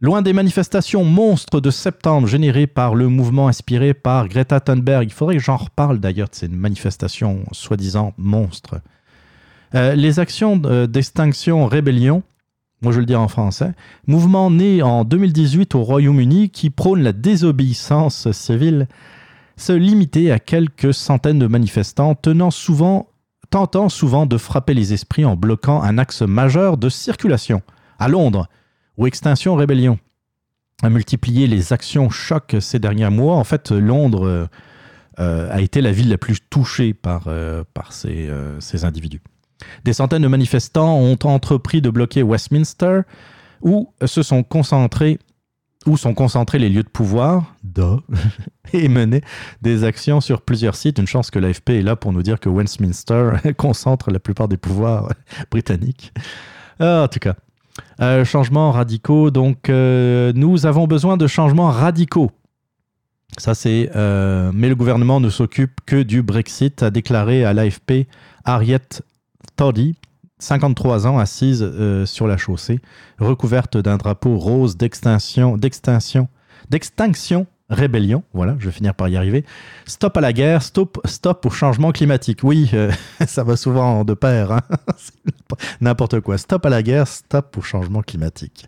Loin 0.00 0.22
des 0.22 0.32
manifestations 0.32 1.02
monstres 1.02 1.60
de 1.60 1.72
septembre 1.72 2.28
générées 2.28 2.68
par 2.68 2.94
le 2.94 3.08
mouvement 3.08 3.48
inspiré 3.48 3.94
par 3.94 4.28
Greta 4.28 4.60
Thunberg, 4.60 5.08
il 5.08 5.12
faudrait 5.12 5.38
que 5.38 5.42
j'en 5.42 5.56
reparle 5.56 5.98
d'ailleurs 5.98 6.28
de 6.28 6.36
ces 6.36 6.46
manifestations 6.46 7.44
soi-disant 7.50 8.14
monstres. 8.16 8.76
Euh, 9.74 9.96
les 9.96 10.20
actions 10.20 10.62
euh, 10.66 10.86
d'extinction 10.86 11.66
rébellion, 11.66 12.22
moi 12.80 12.92
je 12.92 13.00
le 13.00 13.06
dis 13.06 13.16
en 13.16 13.26
français, 13.26 13.72
mouvement 14.06 14.52
né 14.52 14.82
en 14.82 15.02
2018 15.02 15.74
au 15.74 15.82
Royaume-Uni 15.82 16.50
qui 16.50 16.70
prône 16.70 17.02
la 17.02 17.12
désobéissance 17.12 18.30
civile, 18.30 18.86
se 19.56 19.72
limiter 19.72 20.30
à 20.30 20.38
quelques 20.38 20.94
centaines 20.94 21.40
de 21.40 21.48
manifestants 21.48 22.14
tenant 22.14 22.52
souvent, 22.52 23.08
tentant 23.50 23.88
souvent 23.88 24.26
de 24.26 24.38
frapper 24.38 24.74
les 24.74 24.92
esprits 24.92 25.24
en 25.24 25.34
bloquant 25.34 25.82
un 25.82 25.98
axe 25.98 26.22
majeur 26.22 26.76
de 26.76 26.88
circulation. 26.88 27.62
À 27.98 28.06
Londres, 28.06 28.46
ou 28.98 29.06
Extinction 29.06 29.54
Rébellion 29.54 29.98
a 30.82 30.90
multiplié 30.90 31.46
les 31.46 31.72
actions 31.72 32.10
chocs 32.10 32.56
ces 32.60 32.78
derniers 32.78 33.10
mois. 33.10 33.36
En 33.36 33.44
fait, 33.44 33.70
Londres 33.70 34.26
euh, 34.26 34.46
euh, 35.18 35.48
a 35.50 35.60
été 35.60 35.80
la 35.80 35.92
ville 35.92 36.10
la 36.10 36.18
plus 36.18 36.40
touchée 36.50 36.94
par, 36.94 37.24
euh, 37.28 37.64
par 37.74 37.92
ces, 37.92 38.30
ces 38.60 38.84
individus. 38.84 39.22
Des 39.84 39.92
centaines 39.92 40.22
de 40.22 40.28
manifestants 40.28 40.98
ont 40.98 41.18
entrepris 41.24 41.80
de 41.80 41.90
bloquer 41.90 42.22
Westminster, 42.22 43.00
où 43.62 43.92
se 44.04 44.22
sont 44.22 44.42
concentrés 44.42 45.18
où 45.86 45.96
sont 45.96 46.12
concentrés 46.12 46.58
les 46.58 46.68
lieux 46.68 46.82
de 46.82 46.88
pouvoir, 46.88 47.54
et 48.72 48.88
mené 48.88 49.22
des 49.62 49.84
actions 49.84 50.20
sur 50.20 50.42
plusieurs 50.42 50.74
sites. 50.74 50.98
Une 50.98 51.06
chance 51.06 51.30
que 51.30 51.38
l'AFP 51.38 51.70
est 51.70 51.82
là 51.82 51.96
pour 51.96 52.12
nous 52.12 52.22
dire 52.22 52.40
que 52.40 52.48
Westminster 52.48 53.30
concentre 53.56 54.10
la 54.10 54.18
plupart 54.18 54.48
des 54.48 54.56
pouvoirs 54.56 55.12
britanniques. 55.50 56.12
En 56.80 57.08
tout 57.08 57.20
cas, 57.20 57.36
euh, 58.00 58.24
changements 58.24 58.70
radicaux. 58.70 59.30
Donc, 59.30 59.68
euh, 59.68 60.32
nous 60.34 60.66
avons 60.66 60.86
besoin 60.86 61.16
de 61.16 61.26
changements 61.26 61.70
radicaux. 61.70 62.30
Ça, 63.36 63.54
c'est. 63.54 63.90
euh, 63.94 64.50
mais 64.54 64.68
le 64.68 64.74
gouvernement 64.74 65.20
ne 65.20 65.30
s'occupe 65.30 65.80
que 65.86 66.02
du 66.02 66.22
Brexit, 66.22 66.82
a 66.82 66.90
déclaré 66.90 67.44
à 67.44 67.52
l'AFP 67.52 68.06
Harriet 68.44 68.80
Toddy, 69.56 69.96
53 70.38 71.06
ans, 71.06 71.18
assise 71.18 71.68
sur 72.06 72.26
la 72.26 72.36
chaussée, 72.36 72.80
recouverte 73.18 73.76
d'un 73.76 73.96
drapeau 73.96 74.38
rose 74.38 74.76
d'extinction, 74.76 75.56
d'extinction, 75.56 76.28
d'extinction 76.70 77.46
rébellion. 77.70 78.22
Voilà, 78.32 78.56
je 78.58 78.66
vais 78.66 78.72
finir 78.72 78.94
par 78.94 79.08
y 79.08 79.16
arriver. 79.16 79.44
Stop 79.86 80.16
à 80.16 80.20
la 80.20 80.32
guerre, 80.32 80.62
stop, 80.62 80.98
stop 81.04 81.46
au 81.46 81.50
changement 81.50 81.92
climatique. 81.92 82.40
Oui, 82.42 82.70
euh, 82.74 82.90
ça 83.26 83.44
va 83.44 83.56
souvent 83.56 84.04
de 84.04 84.14
pair. 84.14 84.52
hein. 84.52 84.60
N'importe 85.80 86.20
quoi. 86.20 86.38
Stop 86.38 86.66
à 86.66 86.70
la 86.70 86.82
guerre, 86.82 87.06
stop 87.06 87.56
au 87.58 87.62
changement 87.62 88.02
climatique. 88.02 88.66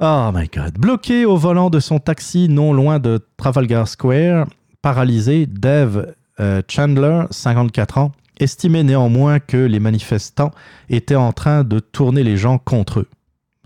Oh 0.00 0.30
my 0.32 0.48
god. 0.48 0.78
Bloqué 0.78 1.24
au 1.24 1.36
volant 1.36 1.70
de 1.70 1.80
son 1.80 1.98
taxi 1.98 2.48
non 2.48 2.72
loin 2.72 2.98
de 3.00 3.20
Trafalgar 3.36 3.88
Square, 3.88 4.46
paralysé, 4.80 5.46
Dave 5.46 6.14
euh, 6.38 6.62
Chandler, 6.68 7.24
54 7.30 7.98
ans, 7.98 8.12
estimait 8.38 8.84
néanmoins 8.84 9.40
que 9.40 9.56
les 9.56 9.80
manifestants 9.80 10.52
étaient 10.88 11.16
en 11.16 11.32
train 11.32 11.64
de 11.64 11.80
tourner 11.80 12.22
les 12.22 12.36
gens 12.36 12.58
contre 12.58 13.00
eux. 13.00 13.08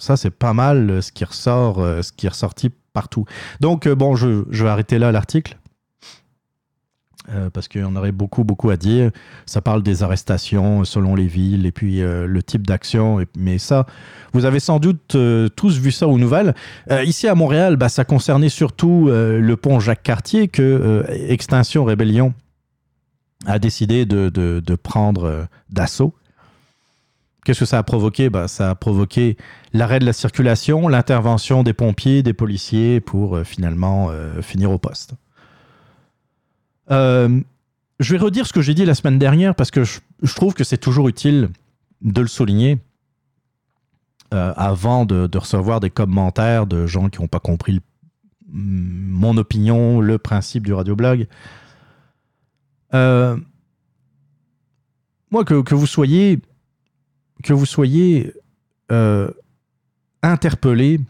Ça, 0.02 0.16
c'est 0.16 0.30
pas 0.30 0.52
mal 0.52 0.90
euh, 0.90 1.00
ce 1.00 1.12
qui 1.12 1.24
ressort, 1.24 1.78
euh, 1.78 2.02
ce 2.02 2.10
qui 2.10 2.26
est 2.26 2.28
ressorti 2.28 2.72
partout. 2.92 3.24
Donc, 3.60 3.86
euh, 3.86 3.94
bon, 3.94 4.16
je, 4.16 4.42
vais 4.50 4.68
arrêter 4.68 4.98
là 4.98 5.12
l'article. 5.12 5.58
Euh, 7.32 7.50
parce 7.50 7.68
en 7.76 7.94
aurait 7.94 8.10
beaucoup, 8.10 8.42
beaucoup 8.42 8.70
à 8.70 8.76
dire. 8.76 9.12
Ça 9.46 9.60
parle 9.60 9.84
des 9.84 10.02
arrestations 10.02 10.84
selon 10.84 11.14
les 11.14 11.28
villes 11.28 11.66
et 11.66 11.70
puis 11.70 12.00
le 12.00 12.42
type 12.42 12.66
d'action. 12.66 13.24
Mais 13.36 13.58
ça, 13.58 13.86
vous 14.32 14.44
avez 14.44 14.58
sans 14.58 14.80
doute 14.80 15.16
tous 15.54 15.78
vu 15.78 15.92
ça 15.92 16.08
aux 16.08 16.18
nouvelles. 16.18 16.56
Ici 17.04 17.28
à 17.28 17.36
Montréal, 17.36 17.76
bah, 17.76 17.88
ça 17.88 18.04
concernait 18.04 18.48
surtout 18.48 19.06
le 19.08 19.54
pont 19.54 19.78
Jacques-Cartier 19.78 20.48
que 20.48 21.04
Extinction 21.28 21.84
Rébellion 21.84 22.34
a 23.46 23.60
décidé 23.60 24.04
de, 24.04 24.74
prendre 24.74 25.46
d'assaut. 25.70 26.14
Qu'est-ce 27.44 27.60
que 27.60 27.64
ça 27.66 27.78
a 27.78 27.82
provoqué? 27.82 28.30
Bah, 28.30 28.46
Ça 28.46 28.70
a 28.70 28.74
provoqué 28.74 29.36
l'arrêt 29.72 29.98
de 29.98 30.04
la 30.04 30.12
circulation, 30.12 30.86
l'intervention 30.86 31.62
des 31.62 31.72
pompiers, 31.72 32.22
des 32.22 32.34
policiers 32.34 33.00
pour 33.00 33.36
euh, 33.36 33.44
finalement 33.44 34.10
euh, 34.10 34.40
finir 34.42 34.70
au 34.70 34.78
poste. 34.78 35.14
Euh, 36.90 37.40
je 37.98 38.12
vais 38.12 38.18
redire 38.18 38.46
ce 38.46 38.52
que 38.52 38.60
j'ai 38.62 38.74
dit 38.74 38.84
la 38.84 38.94
semaine 38.94 39.18
dernière 39.18 39.54
parce 39.54 39.70
que 39.70 39.82
je, 39.84 40.00
trouve 40.34 40.54
que 40.54 40.64
c'est 40.64 40.78
toujours 40.78 41.08
utile 41.08 41.50
de 42.00 42.20
le 42.20 42.26
souligner 42.28 42.78
avant 44.30 45.04
de, 45.04 45.28
recevoir 45.36 45.78
des 45.78 45.90
commentaires 45.90 46.66
de 46.66 46.86
gens 46.86 47.10
qui 47.10 47.20
n'ont 47.20 47.28
pas 47.28 47.38
compris 47.38 47.74
le- 47.74 47.80
mon 48.50 49.36
opinion, 49.36 50.00
le 50.00 50.16
principe 50.16 50.64
du 50.64 50.72
radioblog. 50.72 51.26
Euh, 52.94 53.36
moi, 55.30 55.44
que 55.44 55.74
vous 55.74 55.86
soyez, 55.86 56.40
que 57.42 57.52
vous 57.52 57.66
soyez 57.66 58.32
euh, 58.90 59.30
interpellé 60.22 61.00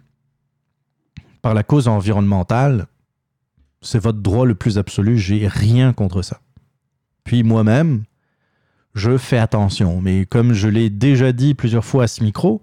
par 1.43 1.55
la 1.55 1.63
cause 1.63 1.89
environnementale, 1.89 2.87
c'est 3.81 3.99
votre 3.99 4.21
droit 4.21 4.47
le 4.47 4.55
plus 4.55 4.79
absolu, 4.79 5.19
j'ai 5.19 5.49
rien 5.49 5.93
contre 5.93 6.23
ça. 6.23 6.41
Puis 7.25 7.43
moi-même, 7.43 8.05
je 8.95 9.17
fais 9.17 9.39
attention, 9.39 10.01
mais 10.01 10.27
comme 10.27 10.53
je 10.53 10.69
l'ai 10.69 10.91
déjà 10.91 11.33
dit 11.33 11.55
plusieurs 11.55 11.85
fois 11.85 12.05
à 12.05 12.09
ce 12.09 12.23
micro, 12.23 12.63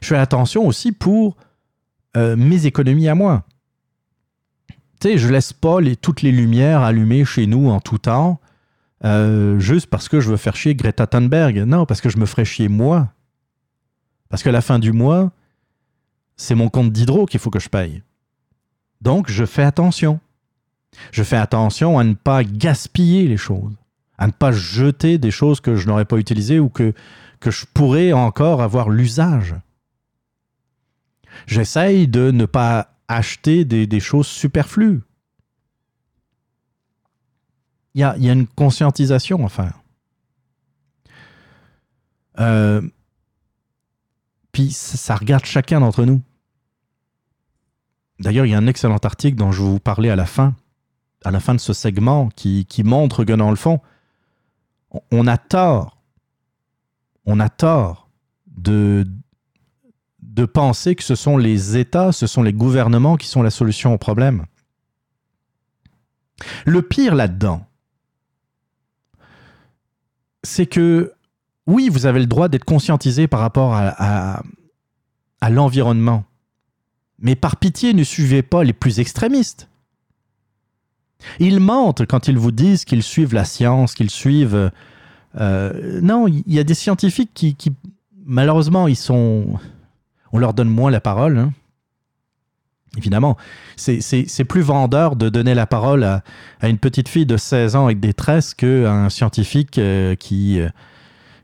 je 0.00 0.08
fais 0.08 0.16
attention 0.16 0.66
aussi 0.66 0.92
pour 0.92 1.36
euh, 2.16 2.36
mes 2.36 2.66
économies 2.66 3.08
à 3.08 3.14
moi. 3.14 3.44
Tu 5.00 5.08
sais, 5.08 5.18
je 5.18 5.28
laisse 5.28 5.52
pas 5.52 5.78
toutes 6.00 6.22
les 6.22 6.32
lumières 6.32 6.80
allumées 6.82 7.24
chez 7.24 7.46
nous 7.46 7.70
en 7.70 7.80
tout 7.80 7.98
temps, 7.98 8.40
euh, 9.04 9.58
juste 9.58 9.86
parce 9.86 10.08
que 10.08 10.20
je 10.20 10.30
veux 10.30 10.36
faire 10.36 10.56
chier 10.56 10.74
Greta 10.74 11.06
Thunberg. 11.06 11.58
Non, 11.58 11.86
parce 11.86 12.00
que 12.00 12.08
je 12.08 12.18
me 12.18 12.26
ferais 12.26 12.44
chier 12.44 12.68
moi. 12.68 13.12
Parce 14.28 14.42
qu'à 14.42 14.52
la 14.52 14.60
fin 14.60 14.78
du 14.78 14.92
mois, 14.92 15.32
c'est 16.36 16.54
mon 16.54 16.68
compte 16.68 16.92
d'hydro 16.92 17.26
qu'il 17.26 17.40
faut 17.40 17.50
que 17.50 17.60
je 17.60 17.68
paye. 17.68 18.02
Donc, 19.00 19.30
je 19.30 19.44
fais 19.44 19.62
attention. 19.62 20.20
Je 21.12 21.22
fais 21.22 21.36
attention 21.36 21.98
à 21.98 22.04
ne 22.04 22.14
pas 22.14 22.42
gaspiller 22.44 23.28
les 23.28 23.36
choses, 23.36 23.74
à 24.16 24.26
ne 24.26 24.32
pas 24.32 24.52
jeter 24.52 25.18
des 25.18 25.30
choses 25.30 25.60
que 25.60 25.76
je 25.76 25.86
n'aurais 25.86 26.04
pas 26.04 26.16
utilisées 26.16 26.58
ou 26.58 26.68
que, 26.68 26.92
que 27.40 27.50
je 27.50 27.66
pourrais 27.72 28.12
encore 28.12 28.62
avoir 28.62 28.88
l'usage. 28.90 29.54
J'essaye 31.46 32.08
de 32.08 32.30
ne 32.30 32.46
pas 32.46 32.96
acheter 33.06 33.64
des, 33.64 33.86
des 33.86 34.00
choses 34.00 34.26
superflues. 34.26 35.02
Il 37.98 38.24
y 38.24 38.30
a, 38.30 38.32
une 38.32 38.46
conscientisation 38.46 39.44
à 39.44 39.48
faire. 39.48 39.80
Euh, 42.38 42.80
puis 44.52 44.70
ça 44.70 45.16
regarde 45.16 45.44
chacun 45.44 45.80
d'entre 45.80 46.04
nous. 46.04 46.22
D'ailleurs, 48.20 48.46
il 48.46 48.50
y 48.50 48.54
a 48.54 48.58
un 48.58 48.68
excellent 48.68 48.98
article 48.98 49.36
dont 49.36 49.50
je 49.50 49.62
vous 49.62 49.80
parler 49.80 50.10
à 50.10 50.14
la 50.16 50.26
fin, 50.26 50.54
à 51.24 51.32
la 51.32 51.40
fin 51.40 51.56
de 51.56 51.60
ce 51.60 51.72
segment, 51.72 52.28
qui, 52.36 52.66
qui 52.66 52.84
montre 52.84 53.24
que 53.24 53.32
dans 53.32 53.50
le 53.50 53.56
fond, 53.56 53.80
on- 54.92 55.00
on 55.10 55.26
a 55.26 55.36
tort, 55.36 56.00
on 57.26 57.40
a 57.40 57.48
tort 57.48 58.08
de, 58.46 59.04
de 60.22 60.44
penser 60.44 60.94
que 60.94 61.02
ce 61.02 61.16
sont 61.16 61.36
les 61.36 61.76
États, 61.76 62.12
ce 62.12 62.28
sont 62.28 62.44
les 62.44 62.52
gouvernements 62.52 63.16
qui 63.16 63.26
sont 63.26 63.42
la 63.42 63.50
solution 63.50 63.92
au 63.92 63.98
problème. 63.98 64.46
Le 66.64 66.80
pire 66.82 67.16
là-dedans, 67.16 67.64
c'est 70.42 70.66
que 70.66 71.12
oui, 71.66 71.88
vous 71.90 72.06
avez 72.06 72.20
le 72.20 72.26
droit 72.26 72.48
d'être 72.48 72.64
conscientisé 72.64 73.26
par 73.26 73.40
rapport 73.40 73.74
à, 73.74 74.42
l'environnement. 75.50 76.24
Mais 77.18 77.34
par 77.34 77.56
pitié, 77.56 77.94
ne 77.94 78.04
suivez 78.04 78.42
pas 78.42 78.64
les 78.64 78.72
plus 78.72 79.00
extrémistes. 79.00 79.68
Ils 81.40 81.60
mentent 81.60 82.06
quand 82.06 82.28
ils 82.28 82.38
vous 82.38 82.52
disent 82.52 82.84
qu'ils 82.84 83.02
suivent 83.02 83.34
la 83.34 83.44
science, 83.44 83.94
qu'ils 83.94 84.10
suivent... 84.10 84.70
euh, 85.38 86.00
non, 86.00 86.26
il 86.26 86.42
y 86.46 86.58
a 86.58 86.64
des 86.64 86.74
scientifiques 86.74 87.32
qui, 87.34 87.54
qui, 87.54 87.72
malheureusement, 88.24 88.88
ils 88.88 88.96
sont... 88.96 89.58
On 90.32 90.38
leur 90.38 90.54
donne 90.54 90.68
moins 90.68 90.90
la 90.90 91.00
parole. 91.00 91.38
hein. 91.38 91.52
Évidemment, 92.96 93.36
c'est- 93.76 94.44
plus 94.44 94.62
vendeur 94.62 95.14
de 95.14 95.28
donner 95.28 95.54
la 95.54 95.66
parole 95.66 96.04
à, 96.04 96.22
une 96.62 96.78
petite 96.78 97.08
fille 97.08 97.26
de 97.26 97.36
16 97.36 97.76
ans 97.76 97.84
avec 97.84 98.00
des 98.00 98.14
tresses 98.14 98.54
qu'à 98.54 98.90
un 98.90 99.10
scientifique 99.10 99.78
euh, 99.78 100.14
qui, 100.14 100.60
euh, 100.60 100.68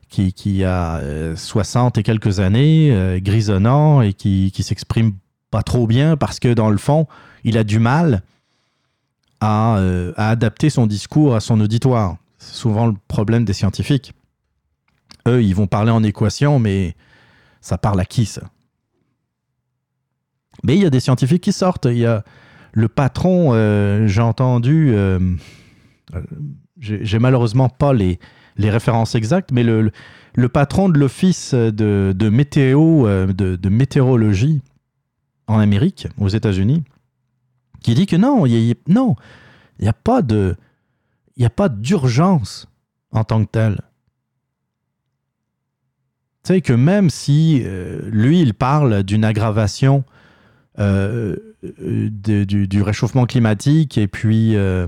qui, 0.09 0.63
a 0.63 0.97
euh, 0.97 1.35
60 1.35 1.97
et 1.97 2.03
quelques 2.03 2.39
années, 2.39 2.89
euh, 2.91 3.19
grisonnant 3.19 4.01
et 4.01 4.13
qui, 4.13 4.51
s'exprime 4.59 5.13
pas 5.51 5.63
trop 5.63 5.87
bien 5.87 6.17
parce 6.17 6.39
que 6.39 6.53
dans 6.53 6.69
le 6.69 6.77
fond, 6.77 7.07
il 7.43 7.57
a 7.57 7.63
du 7.63 7.79
mal 7.79 8.23
à, 9.39 9.77
euh, 9.77 10.13
à 10.17 10.29
adapter 10.29 10.69
son 10.69 10.87
discours 10.87 11.35
à 11.35 11.39
son 11.39 11.59
auditoire. 11.61 12.17
C'est 12.39 12.55
souvent 12.55 12.87
le 12.87 12.95
problème 13.07 13.45
des 13.45 13.53
scientifiques. 13.53 14.13
Eux, 15.27 15.43
ils 15.43 15.55
vont 15.55 15.67
parler 15.67 15.91
en 15.91 16.03
équation, 16.03 16.59
mais 16.59 16.95
ça 17.61 17.77
parle 17.77 17.99
à 17.99 18.05
qui 18.05 18.25
ça? 18.25 18.41
Mais 20.65 20.75
il 20.75 20.81
y 20.81 20.85
a 20.85 20.89
des 20.89 20.99
scientifiques 20.99 21.43
qui 21.43 21.53
sortent. 21.53 21.85
Il 21.85 21.97
y 21.97 22.07
a 22.07 22.23
le 22.73 22.87
patron, 22.89 23.51
euh, 23.53 24.07
j'ai 24.07 24.21
entendu, 24.21 24.91
euh, 24.93 25.19
euh, 26.15 26.21
j'ai 26.79 27.19
malheureusement 27.19 27.69
pas 27.69 27.93
les, 27.93 28.19
les 28.57 28.71
références 28.71 29.13
exactes, 29.13 29.51
mais 29.51 29.63
le, 29.63 29.91
le- 30.33 30.49
patron 30.49 30.89
de 30.89 30.97
l'office 30.97 31.53
de, 31.53 32.13
de 32.15 32.29
météo, 32.29 33.07
de, 33.27 33.69
météorologie 33.69 34.61
en 35.47 35.59
Amérique, 35.59 36.07
aux 36.17 36.27
États-Unis, 36.27 36.83
qui 37.81 37.93
dit 37.93 38.07
que 38.07 38.15
non, 38.15 38.47
il 38.47 38.75
n'y 39.79 39.87
a 39.87 39.93
pas 39.93 40.21
a 41.39 41.49
pas 41.49 41.69
d'urgence 41.69 42.67
en 43.11 43.23
tant 43.23 43.45
que 43.45 43.51
telle. 43.51 43.81
Tu 46.43 46.53
sais 46.55 46.61
que 46.61 46.73
même 46.73 47.09
si 47.09 47.63
lui, 48.11 48.41
il 48.41 48.53
parle 48.53 49.03
d'une 49.03 49.23
aggravation 49.23 50.03
euh, 50.79 51.35
euh, 51.81 52.09
du, 52.09 52.81
réchauffement 52.81 53.25
climatique 53.25 53.97
et 53.97 54.07
puis 54.07 54.55
euh, 54.55 54.87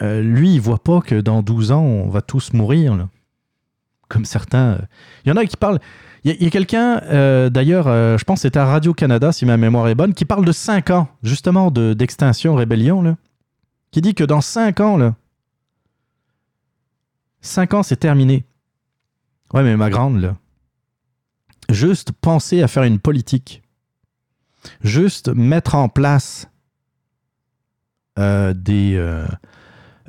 lui, 0.00 0.54
il 0.54 0.60
voit 0.60 0.82
pas 0.82 1.00
que 1.00 1.20
dans 1.20 1.42
12 1.42 1.72
ans, 1.72 1.82
on 1.82 2.08
va 2.08 2.22
tous 2.22 2.52
mourir. 2.52 2.96
là. 2.96 3.08
Comme 4.08 4.24
certains. 4.24 4.78
Il 5.24 5.28
y 5.28 5.32
en 5.32 5.36
a 5.36 5.44
qui 5.44 5.56
parlent. 5.56 5.80
Il 6.24 6.42
y 6.42 6.46
a, 6.46 6.50
quelqu'un, 6.50 7.00
d'ailleurs, 7.48 7.86
je 8.18 8.24
pense 8.24 8.40
que 8.40 8.42
c'était 8.42 8.58
à 8.58 8.66
Radio-Canada, 8.66 9.32
si 9.32 9.46
ma 9.46 9.56
mémoire 9.56 9.88
est 9.88 9.94
bonne, 9.94 10.12
qui 10.12 10.26
parle 10.26 10.44
de 10.44 10.52
5 10.52 10.90
ans, 10.90 11.08
justement, 11.22 11.70
de- 11.70 11.94
d'extinction, 11.94 12.54
rébellion, 12.54 13.00
là, 13.00 13.16
qui 13.90 14.02
dit 14.02 14.14
que 14.14 14.24
dans 14.24 14.42
5 14.42 14.80
ans, 14.80 14.98
là, 14.98 15.14
5 17.40 17.72
ans, 17.72 17.82
c'est 17.82 17.96
terminé. 17.96 18.44
Ouais, 19.54 19.62
mais 19.62 19.76
ma 19.78 19.88
grande, 19.88 20.20
là, 20.20 20.36
juste 21.70 22.12
penser 22.12 22.62
à 22.62 22.68
faire 22.68 22.82
une 22.82 22.98
politique, 22.98 23.62
juste 24.82 25.28
mettre 25.28 25.74
en 25.74 25.88
place 25.88 26.48
euh, 28.18 28.52
des... 28.54 28.94
euh, 28.96 29.26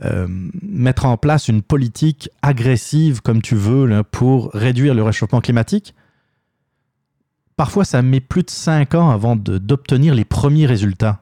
euh, 0.04 0.26
mettre 0.64 1.06
en 1.06 1.16
place 1.16 1.48
une 1.48 1.62
politique 1.62 2.30
agressive 2.42 3.22
comme 3.22 3.42
tu 3.42 3.56
veux 3.56 4.02
pour 4.04 4.50
réduire 4.52 4.96
le 4.96 5.04
réchauffement 5.04 5.42
climatique, 5.42 5.94
parfois 7.56 7.86
ça 7.86 8.02
met 8.02 8.20
plus 8.20 8.42
de 8.42 8.50
5 8.50 8.96
ans 8.96 9.12
avant 9.12 9.36
d'obtenir 9.36 10.16
les 10.16 10.26
premiers 10.26 10.66
résultats. 10.66 11.22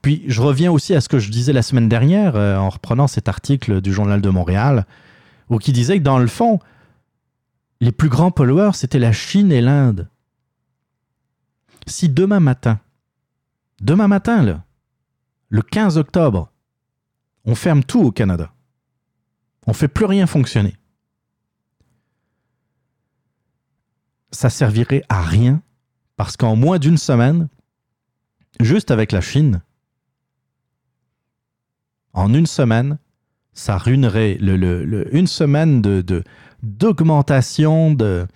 Puis 0.00 0.22
je 0.28 0.40
reviens 0.40 0.70
aussi 0.70 0.94
à 0.94 1.00
ce 1.00 1.08
que 1.08 1.18
je 1.18 1.32
disais 1.32 1.52
la 1.52 1.62
semaine 1.62 1.88
dernière 1.88 2.36
en 2.36 2.68
reprenant 2.68 3.08
cet 3.08 3.28
article 3.28 3.80
du 3.80 3.92
Journal 3.92 4.20
de 4.20 4.30
Montréal, 4.30 4.86
où 5.48 5.58
qui 5.58 5.72
disait 5.72 5.98
que 5.98 6.04
dans 6.04 6.20
le 6.20 6.28
fond, 6.28 6.60
les 7.80 7.92
plus 7.92 8.08
grands 8.08 8.30
pollueurs, 8.30 8.74
c'était 8.74 8.98
la 8.98 9.12
Chine 9.12 9.50
et 9.50 9.60
l'Inde. 9.60 10.08
Si 11.90 12.08
demain 12.08 12.38
matin, 12.38 12.78
demain 13.80 14.06
matin, 14.06 14.62
le 15.48 15.60
15 15.60 15.98
octobre, 15.98 16.52
on 17.44 17.56
ferme 17.56 17.82
tout 17.82 18.00
au 18.00 18.12
Canada. 18.12 18.52
On 19.66 19.72
fait 19.72 19.88
plus 19.88 20.04
rien 20.04 20.28
fonctionner. 20.28 20.76
Ça 24.30 24.50
servirait 24.50 25.02
à 25.08 25.20
rien 25.20 25.62
parce 26.16 26.36
qu'en 26.36 26.54
moins 26.54 26.78
d'une 26.78 26.96
semaine, 26.96 27.48
juste 28.60 28.92
avec 28.92 29.10
la 29.10 29.20
Chine, 29.20 29.60
en 32.12 32.32
une 32.32 32.46
semaine, 32.46 32.98
ça 33.52 33.76
ruinerait 33.76 34.34
une 34.34 35.26
semaine 35.26 35.82
d'augmentation 36.62 37.92
de, 37.92 38.28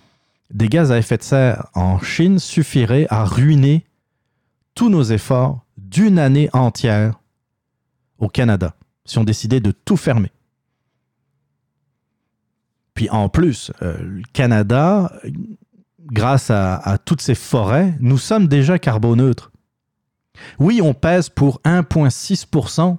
des 0.53 0.67
gaz 0.69 0.91
à 0.91 0.97
effet 0.97 1.17
de 1.17 1.23
serre 1.23 1.67
en 1.73 1.99
Chine 1.99 2.39
suffirait 2.39 3.07
à 3.09 3.25
ruiner 3.25 3.85
tous 4.73 4.89
nos 4.89 5.03
efforts 5.03 5.65
d'une 5.77 6.19
année 6.19 6.49
entière 6.53 7.19
au 8.19 8.27
Canada 8.27 8.75
si 9.05 9.17
on 9.17 9.23
décidait 9.23 9.59
de 9.59 9.71
tout 9.71 9.97
fermer. 9.97 10.31
Puis 12.93 13.09
en 13.09 13.29
plus, 13.29 13.71
euh, 13.81 13.97
le 13.99 14.23
Canada, 14.33 15.11
grâce 15.99 16.49
à, 16.49 16.75
à 16.77 16.97
toutes 16.97 17.21
ces 17.21 17.35
forêts, 17.35 17.93
nous 17.99 18.17
sommes 18.17 18.47
déjà 18.47 18.79
carboneutres. 18.79 19.51
Oui, 20.59 20.81
on 20.81 20.93
pèse 20.93 21.29
pour 21.29 21.61
1,6% 21.65 22.97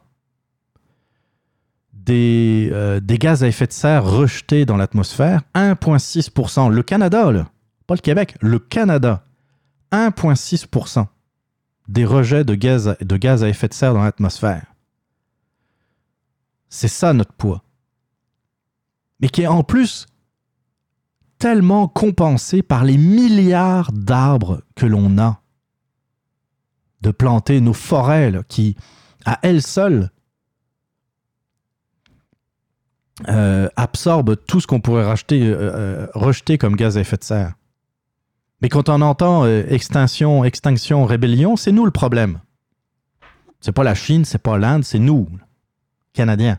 des, 2.07 2.71
euh, 2.73 3.01
des 3.01 3.19
gaz 3.19 3.45
à 3.45 3.49
effet 3.49 3.67
de 3.67 3.73
serre 3.73 4.05
rejetés 4.05 4.65
dans 4.65 4.77
l'atmosphère. 4.77 5.43
1,6%. 5.55 6.71
Le 6.71 6.83
Canada, 6.83 7.31
pas 7.87 7.95
le 7.95 8.01
Québec, 8.01 8.37
le 8.41 8.59
Canada. 8.59 9.25
1,6% 9.93 11.07
des 11.89 12.05
rejets 12.05 12.45
de 12.45 12.55
gaz, 12.55 12.89
à 13.45 13.49
effet 13.49 13.69
de 13.69 13.75
serre 13.75 13.95
dans 13.95 14.03
l'atmosphère. 14.03 14.75
C'est 16.69 16.89
ça 16.89 17.13
notre 17.13 17.33
poids. 17.33 17.63
Mais 19.21 19.29
qui 19.29 19.43
est 19.43 19.47
en 19.47 19.63
plus 19.63 20.07
tellement 21.39 21.87
compensé 21.87 22.63
par 22.63 22.85
les 22.85 22.97
milliards 22.97 23.93
d'arbres 23.93 24.63
que 24.75 24.87
l'on 24.87 25.19
a. 25.19 25.43
De 27.03 27.11
planter 27.11 27.61
nos 27.61 27.73
forêts 27.73 28.33
qui, 28.49 28.77
à 29.25 29.39
elles 29.43 29.63
seules, 29.63 30.11
euh, 33.29 33.69
absorbent 33.77 34.37
tout 34.37 34.61
ce 34.61 34.67
qu'on 34.67 34.81
pourrait 34.81 35.05
euh, 35.05 35.15
euh, 35.33 36.07
rejeter 36.15 36.59
comme 36.59 36.77
gaz 36.77 36.97
à 36.99 37.01
effet 37.01 37.17
de 37.17 37.25
serre. 37.25 37.55
Mais 38.63 38.69
quand 38.69 38.89
on 38.89 39.01
entend 39.03 39.47
extinction, 39.47 40.45
extinction, 40.45 41.05
rébellion, 41.05 41.57
c'est 41.57 41.73
nous 41.73 41.85
le 41.85 41.91
problème. 41.91 42.41
C'est 43.61 43.73
pas 43.73 43.85
la 43.85 43.95
Chine, 43.95 44.25
c'est 44.25 44.39
pas 44.43 44.57
l'Inde, 44.59 44.85
c'est 44.85 44.99
nous, 44.99 45.29
Canadiens. 46.15 46.59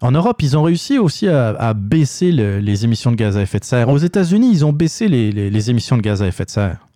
En 0.00 0.10
Europe, 0.12 0.42
ils 0.42 0.56
ont 0.56 0.62
réussi 0.62 0.98
aussi 0.98 1.28
à, 1.28 1.74
baisser 1.74 2.32
le- 2.32 2.58
les 2.58 2.84
émissions 2.84 3.10
de 3.12 3.16
gaz 3.16 3.36
à 3.36 3.42
effet 3.42 3.60
de 3.60 3.64
serre. 3.64 3.88
Aux 3.88 3.98
États-Unis, 3.98 4.50
ils 4.52 4.64
ont 4.64 4.72
baissé 4.72 5.08
les 5.08 5.70
émissions 5.70 5.96
de 5.96 6.02
gaz 6.02 6.22
à 6.22 6.26
effet 6.26 6.44
de 6.44 6.50
serre. 6.50 6.86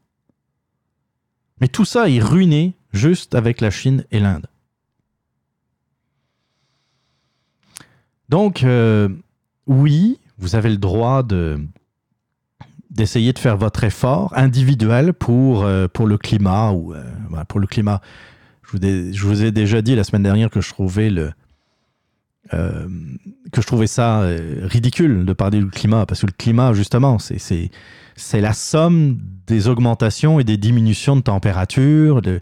Mais 1.61 1.69
tout 1.69 1.85
ça 1.85 2.09
est 2.09 2.21
ruiné 2.21 2.75
juste 2.93 3.35
avec 3.35 3.61
la 3.61 3.71
Chine 3.71 4.05
et 4.11 4.19
l'Inde. 4.21 4.47
Donc, 8.31 8.63
euh, 8.63 9.09
oui, 9.67 10.21
vous 10.39 10.55
avez 10.55 10.71
le 10.71 10.77
droit 10.77 11.23
de 11.23 11.59
d'essayer 12.91 13.33
de 13.33 13.39
faire 13.39 13.57
votre 13.57 13.85
effort 13.85 14.33
individuel 14.37 15.15
pour, 15.15 15.63
euh, 15.63 15.87
pour 15.87 16.09
le 16.09 16.19
climat 16.19 16.73
ou 16.73 16.93
euh, 16.93 17.05
pour 17.49 17.61
le 17.61 17.69
climat. 17.69 18.01
Je 18.65 19.27
vous, 19.27 19.45
ai, 19.45 19.53
déjà 19.53 19.81
dit 19.81 19.95
la 19.95 20.03
semaine 20.03 20.25
dernière 20.25 20.51
que 20.51 20.61
je 20.61 20.71
trouvais 20.71 21.09
le, 21.09 21.33
que 22.51 23.61
je 23.61 23.67
trouvais 23.67 23.87
ça 23.87 24.25
ridicule 24.63 25.25
de 25.25 25.33
parler 25.33 25.59
du 25.59 25.69
climat, 25.69 26.07
parce 26.07 26.21
que 26.21 26.27
le 26.27 26.33
climat, 26.33 26.73
justement, 26.73 27.19
c'est, 27.19 27.39
c'est, 28.17 28.41
la 28.41 28.53
somme 28.53 29.19
des 29.47 29.67
augmentations 29.69 30.39
et 30.41 30.45
des 30.45 30.57
diminutions 30.57 31.17
de 31.17 31.23
température, 31.23 32.23
de, 32.23 32.41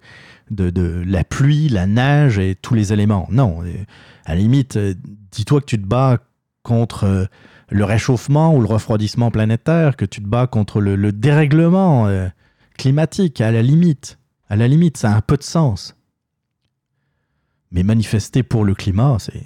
de, 0.50 0.68
de 0.68 1.02
la 1.06 1.24
pluie, 1.24 1.68
la 1.68 1.86
neige 1.86 2.38
et 2.38 2.54
tous 2.54 2.74
les 2.74 2.92
éléments. 2.92 3.26
Non, 3.30 3.62
à 4.24 4.34
la 4.34 4.40
limite, 4.40 4.78
dis-toi 5.32 5.60
que 5.60 5.66
tu 5.66 5.80
te 5.80 5.86
bats 5.86 6.18
contre 6.62 7.04
euh, 7.04 7.24
le 7.70 7.84
réchauffement 7.84 8.54
ou 8.54 8.60
le 8.60 8.66
refroidissement 8.66 9.30
planétaire, 9.30 9.96
que 9.96 10.04
tu 10.04 10.22
te 10.22 10.26
bats 10.26 10.46
contre 10.46 10.80
le, 10.80 10.96
le 10.96 11.12
dérèglement 11.12 12.06
euh, 12.06 12.28
climatique, 12.76 13.40
à 13.40 13.50
la 13.50 13.62
limite. 13.62 14.18
À 14.48 14.56
la 14.56 14.68
limite, 14.68 14.96
ça 14.96 15.12
a 15.12 15.16
un 15.16 15.20
peu 15.20 15.36
de 15.36 15.42
sens. 15.42 15.94
Mais 17.70 17.82
manifester 17.82 18.42
pour 18.42 18.64
le 18.64 18.74
climat, 18.74 19.18
c'est, 19.18 19.44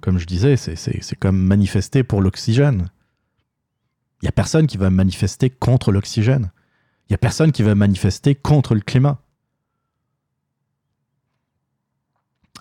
comme 0.00 0.18
je 0.18 0.26
disais, 0.26 0.56
c'est 0.56 1.18
comme 1.18 1.38
manifester 1.38 2.02
pour 2.02 2.20
l'oxygène. 2.20 2.90
Il 4.20 4.24
n'y 4.24 4.28
a 4.28 4.32
personne 4.32 4.66
qui 4.66 4.76
va 4.76 4.90
manifester 4.90 5.50
contre 5.50 5.92
l'oxygène. 5.92 6.50
Il 7.08 7.12
n'y 7.12 7.14
a 7.14 7.18
personne 7.18 7.52
qui 7.52 7.62
va 7.62 7.74
manifester 7.74 8.34
contre 8.34 8.74
le 8.74 8.80
climat. 8.80 9.20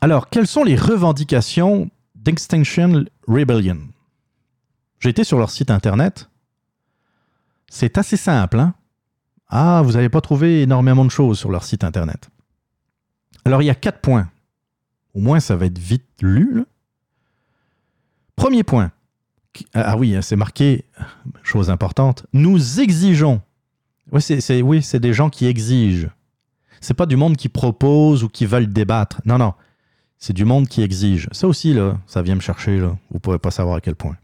Alors, 0.02 0.30
quelles 0.30 0.48
sont 0.48 0.64
les 0.64 0.76
revendications 0.76 1.90
d'Extinction 2.22 3.06
Rebellion 3.28 3.80
J'ai 5.00 5.10
été 5.10 5.24
sur 5.24 5.40
leur 5.40 5.50
site 5.50 5.72
internet. 5.72 6.30
C'est 7.70 7.98
assez 7.98 8.18
simple. 8.18 8.60
Hein 8.60 8.76
ah, 9.48 9.82
vous 9.84 9.94
n'avez 9.94 10.10
pas 10.10 10.22
trouvé 10.22 10.62
énormément 10.62 11.04
de 11.04 11.12
choses 11.12 11.40
sur 11.40 11.52
leur 11.52 11.64
site 11.64 11.84
internet. 11.84 12.30
Alors, 13.44 13.62
il 13.62 13.66
y 13.66 13.70
a 13.70 13.76
quatre 13.76 14.00
points. 14.00 14.30
Au 15.14 15.20
moins, 15.20 15.40
ça 15.40 15.56
va 15.56 15.66
être 15.66 15.80
vite 15.80 16.08
lu. 16.22 16.64
Premier 18.36 18.64
point. 18.64 18.92
Ah 19.74 19.98
oui, 19.98 20.16
c'est 20.22 20.38
marqué, 20.38 20.86
chose 21.44 21.70
importante, 21.70 22.26
nous 22.32 22.80
exigeons. 22.80 23.42
Oui, 24.14 24.22
c'est, 24.22 24.62
oui, 24.62 24.86
des 24.94 25.14
gens 25.14 25.30
qui 25.30 25.46
exigent. 25.46 26.08
C'est 26.80 26.94
pas 26.94 27.06
du 27.06 27.18
monde 27.18 27.36
qui 27.36 27.50
propose 27.50 28.24
ou 28.24 28.30
qui 28.30 28.46
veulent 28.46 28.72
débattre. 28.72 29.22
Non, 29.26 29.38
non. 29.38 29.54
C'est 30.22 30.34
du 30.34 30.46
monde 30.46 30.68
qui 30.68 30.84
exige. 30.84 31.28
Ça 31.32 31.48
aussi, 31.48 31.74
là, 31.74 31.98
ça 32.06 32.22
vient 32.22 32.36
me 32.36 32.42
chercher. 32.42 32.80
Là. 32.80 32.96
Vous 33.10 33.20
pourrez 33.20 33.40
pas 33.40 33.50
savoir 33.50 33.78
à 33.78 33.82
quel 33.82 33.96
point. 33.96 34.16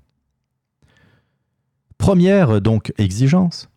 Première, 1.97 2.61
donc, 2.61 2.93
exigence. 2.99 3.67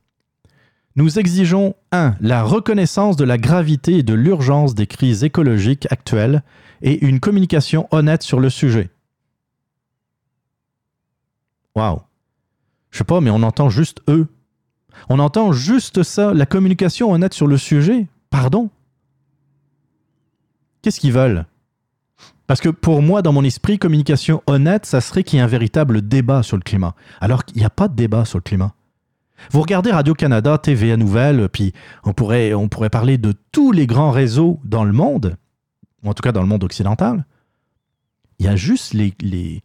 Nous 0.97 1.19
exigeons 1.19 1.75
1. 1.93 2.17
La 2.21 2.43
reconnaissance 2.43 3.17
de 3.17 3.25
la 3.25 3.39
gravité 3.39 3.99
et 3.99 4.03
de 4.03 4.13
l'urgence 4.13 4.75
des 4.75 4.87
crises 4.87 5.25
écologiques 5.25 5.91
actuelles 5.91 6.43
et 6.83 7.07
une 7.07 7.21
communication 7.21 7.89
honnête 7.91 8.23
sur 8.23 8.39
le 8.39 8.51
sujet. 8.51 8.91
Waouh. 11.75 12.03
Je 12.91 12.99
sais 12.99 13.05
pas, 13.05 13.23
mais 13.23 13.31
on 13.31 13.43
entend 13.43 13.71
juste 13.71 14.03
eux. 14.09 14.29
On 15.09 15.21
entend 15.21 15.53
juste 15.53 16.03
ça, 16.03 16.35
la 16.35 16.45
communication 16.45 17.13
honnête 17.13 17.33
sur 17.33 17.47
le 17.47 17.57
sujet? 17.57 18.09
Pardon? 18.29 18.69
Qu'est-ce 20.83 21.01
qu'ils 21.01 21.15
veulent? 21.15 21.47
Parce 22.51 22.61
que 22.61 22.69
pour 22.69 23.01
moi, 23.01 23.23
dans 23.23 23.33
mon 23.33 23.45
esprit, 23.45 23.79
communication 23.79 24.43
honnête, 24.49 24.85
ça 24.85 25.01
serait 25.01 25.23
qu'il 25.23 25.37
y 25.37 25.41
ait 25.41 25.45
un 25.45 25.47
véritable 25.47 26.03
débat 26.03 26.43
sur 26.43 26.57
le 26.57 26.65
climat. 26.65 26.97
Alors 27.21 27.45
qu'il 27.45 27.59
n'y 27.59 27.65
a 27.65 27.71
pas 27.71 27.87
de 27.87 27.95
débat 27.95 28.25
sur 28.25 28.39
le 28.39 28.43
climat. 28.43 28.75
Vous 29.53 29.61
regardez 29.61 29.93
Radio-Canada, 29.93 30.59
TVA 30.59 30.97
Nouvelles, 30.97 31.49
puis 31.49 31.73
on 32.03 32.13
pourrait, 32.13 32.53
on 32.53 32.69
pourrait 32.69 32.91
parler 32.91 33.19
de 33.19 33.35
tous 33.53 33.71
les 33.71 33.87
grands 33.87 34.11
réseaux 34.11 34.59
dans 34.65 34.83
le 34.83 34.91
monde, 34.93 35.37
ou 36.03 36.11
en 36.11 36.13
tout 36.13 36.23
cas 36.23 36.33
dans 36.33 36.41
le 36.41 36.49
monde 36.49 36.65
occidental. 36.65 37.25
Il 38.41 38.47
y 38.47 38.49
a 38.49 38.57
juste 38.57 38.95
les, 38.95 39.15
les, 39.21 39.63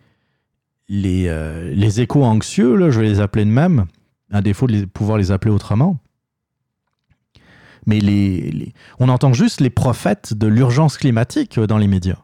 les, 0.88 1.26
euh, 1.28 1.74
les 1.74 2.02
échos 2.02 2.24
anxieux, 2.24 2.76
là, 2.76 2.92
je 2.92 3.00
vais 3.00 3.08
les 3.08 3.20
appeler 3.20 3.46
de 3.46 3.50
même, 3.50 3.86
à 4.32 4.44
défaut 4.44 4.68
de 4.68 4.86
pouvoir 4.86 5.18
les 5.18 5.32
appeler 5.32 5.52
autrement. 5.52 5.98
Mais 7.88 8.00
les- 8.00 8.74
on 9.00 9.10
entend 9.10 9.34
juste 9.34 9.60
les 9.60 9.72
prophètes 9.72 10.36
de 10.36 10.46
l'urgence 10.46 11.00
climatique 11.00 11.58
euh, 11.58 11.66
dans 11.66 11.80
les 11.80 11.88
médias. 11.88 12.20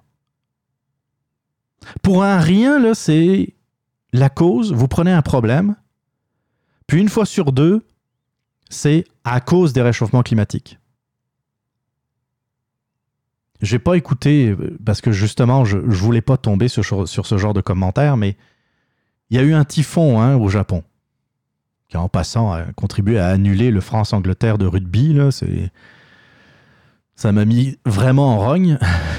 Pour 2.02 2.24
un 2.24 2.40
rien, 2.40 2.80
là, 2.80 2.94
c'est 2.94 3.54
la 4.14 4.30
cause. 4.30 4.74
Vous 4.74 4.88
prenez 4.88 5.12
un 5.12 5.22
problème, 5.22 5.76
puis 6.88 7.00
une 7.00 7.10
fois 7.10 7.26
sur 7.26 7.52
deux, 7.52 7.86
c'est 8.70 9.06
à 9.24 9.40
cause 9.42 9.74
des 9.74 9.82
réchauffements 9.82 10.24
climatiques. 10.24 10.80
J'ai 13.62 13.80
pas 13.80 13.96
écouté 13.96 14.50
euh, 14.50 14.78
parce 14.86 15.02
que 15.02 15.12
justement, 15.12 15.66
je, 15.66 15.78
voulais 15.78 16.22
pas 16.22 16.38
tomber 16.38 16.68
sur, 16.68 16.84
ce 17.08 17.38
genre 17.38 17.54
de 17.54 17.62
commentaires, 17.62 18.18
mais 18.18 18.36
il 19.30 19.38
y 19.38 19.40
a 19.40 19.44
eu 19.44 19.54
un 19.54 19.64
typhon 19.64 20.20
hein, 20.20 20.36
au 20.36 20.50
Japon 20.50 20.84
qui, 21.88 21.98
en 21.98 22.10
passant, 22.10 22.52
a 22.52 22.64
contribué 22.74 23.20
à 23.20 23.28
annuler 23.28 23.70
le 23.70 23.82
France-Angleterre 23.82 24.58
de 24.58 24.66
rugby. 24.66 25.18
Ça 27.16 27.32
m'a 27.32 27.46
mis 27.46 27.78
vraiment 27.86 28.36
en 28.36 28.40
rogne, 28.40 28.80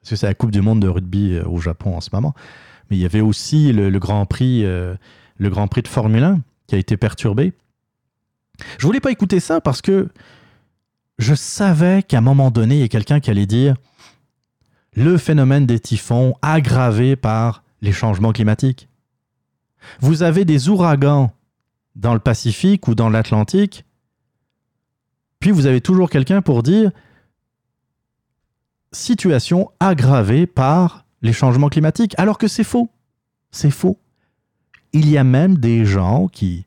parce 0.00 0.10
que 0.10 0.16
c'est 0.16 0.26
la 0.26 0.34
Coupe 0.34 0.50
du 0.50 0.62
Monde 0.62 0.80
de 0.80 0.88
rugby 0.88 1.34
euh, 1.34 1.44
au 1.44 1.58
Japon 1.58 1.96
en 1.96 2.00
ce 2.00 2.10
moment. 2.12 2.34
Mais 2.90 2.96
il 2.96 3.00
y 3.00 3.04
avait 3.04 3.20
aussi 3.20 3.72
le, 3.72 3.96
Grand 3.98 4.26
Prix, 4.26 4.64
euh, 4.64 4.94
le 5.36 5.50
Grand 5.50 5.68
Prix 5.68 5.82
de 5.82 5.88
Formule 5.88 6.24
1 6.24 6.40
qui 6.66 6.74
a 6.74 6.78
été 6.78 6.96
perturbé. 6.96 7.52
Je 8.78 8.86
voulais 8.86 9.00
pas 9.00 9.10
écouter 9.10 9.40
ça 9.40 9.60
parce 9.60 9.82
que 9.82 10.08
je 11.18 11.34
savais 11.34 12.02
qu'à 12.02 12.18
un 12.18 12.22
moment 12.22 12.50
donné, 12.50 12.76
il 12.76 12.80
y 12.80 12.84
a 12.84 12.88
quelqu'un 12.88 13.20
qui 13.20 13.30
allait 13.30 13.46
dire 13.46 13.76
le 14.94 15.18
phénomène 15.18 15.66
des 15.66 15.78
typhons 15.78 16.34
aggravé 16.42 17.16
par 17.16 17.62
les 17.80 17.92
changements 17.92 18.32
climatiques. 18.32 18.88
Vous 20.00 20.22
avez 20.22 20.44
des 20.44 20.68
ouragans 20.68 21.32
dans 21.96 22.14
le 22.14 22.20
Pacifique 22.20 22.88
ou 22.88 22.94
dans 22.94 23.10
l'Atlantique, 23.10 23.84
puis 25.38 25.50
vous 25.50 25.66
avez 25.66 25.80
toujours 25.80 26.10
quelqu'un 26.10 26.42
pour 26.42 26.62
dire 26.62 26.90
situation 28.92 29.70
aggravée 29.80 30.46
par 30.46 31.04
les 31.22 31.32
changements 31.32 31.68
climatiques, 31.68 32.14
alors 32.18 32.38
que 32.38 32.48
c'est 32.48 32.64
faux. 32.64 32.90
C'est 33.50 33.70
faux. 33.70 33.98
Il 34.92 35.08
y 35.08 35.18
a 35.18 35.24
même 35.24 35.58
des 35.58 35.84
gens 35.84 36.28
qui, 36.28 36.66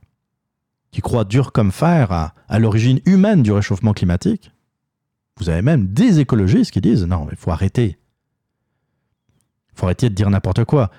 qui 0.92 1.02
croient 1.02 1.26
dur 1.26 1.52
comme 1.52 1.72
fer 1.72 2.12
à, 2.12 2.34
à 2.48 2.60
l'origine 2.60 3.02
humaine 3.06 3.44
du 3.44 3.52
réchauffement 3.52 3.94
climatique. 3.94 4.52
Vous 5.38 5.50
avez 5.50 5.62
même 5.62 5.88
des 5.88 6.20
écologistes 6.20 6.72
qui 6.72 6.82
disent 6.82 7.06
non, 7.06 7.28
il 7.32 7.38
faut 7.38 7.52
arrêter. 7.52 7.98
Il 9.74 9.80
faut 9.80 9.86
arrêter 9.86 10.10
de 10.10 10.16
dire 10.16 10.30
n'importe 10.30 10.64
quoi. 10.66 10.92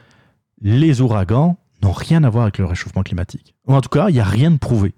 Les 0.61 1.01
ouragans 1.01 1.57
n'ont 1.83 1.93
rien 1.93 2.25
à 2.25 2.31
voir 2.31 2.45
avec 2.45 2.59
le 2.59 2.64
réchauffement 2.64 3.03
climatique. 3.03 3.55
En 3.66 3.81
tout 3.81 3.89
cas, 3.89 4.09
il 4.09 4.14
n'y 4.14 4.20
a 4.20 4.25
rien 4.25 4.51
de 4.51 4.59
prouvé. 4.59 4.95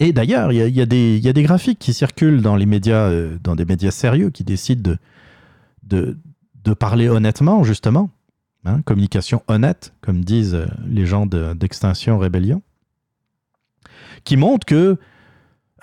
Et 0.00 0.12
d'ailleurs, 0.12 0.52
il 0.52 0.58
y 0.58 0.80
a, 0.80 0.86
des- 0.86 1.42
graphiques 1.42 1.78
qui 1.78 1.92
circulent 1.94 2.42
dans 2.42 2.56
les 2.56 2.66
médias, 2.66 3.08
euh, 3.08 3.38
dans 3.42 3.54
des 3.54 3.64
médias 3.64 3.90
sérieux, 3.92 4.30
qui 4.30 4.42
décident 4.44 4.96
de, 5.82 6.16
parler 6.78 7.08
honnêtement, 7.08 7.62
justement. 7.64 8.10
Hein, 8.66 8.80
communication 8.82 9.42
honnête, 9.46 9.92
comme 10.00 10.24
disent 10.24 10.54
euh, 10.54 10.66
les 10.88 11.04
gens 11.04 11.26
de- 11.26 11.52
d'Extinction 11.52 12.18
Rébellion, 12.18 12.62
qui 14.24 14.36
montrent 14.38 14.66
que, 14.66 14.96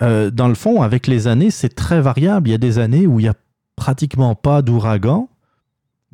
euh, 0.02 0.30
dans 0.30 0.48
le 0.48 0.54
fond, 0.54 0.82
avec 0.82 1.06
les 1.06 1.28
années, 1.28 1.52
c'est 1.52 1.74
très 1.74 2.00
variable. 2.00 2.48
Il 2.48 2.50
y 2.50 2.54
a 2.54 2.58
des 2.58 2.78
années 2.80 3.06
où 3.06 3.20
il 3.20 3.22
n'y 3.22 3.28
a 3.28 3.34
pratiquement 3.76 4.34
pas 4.34 4.62
d'ouragan. 4.62 5.28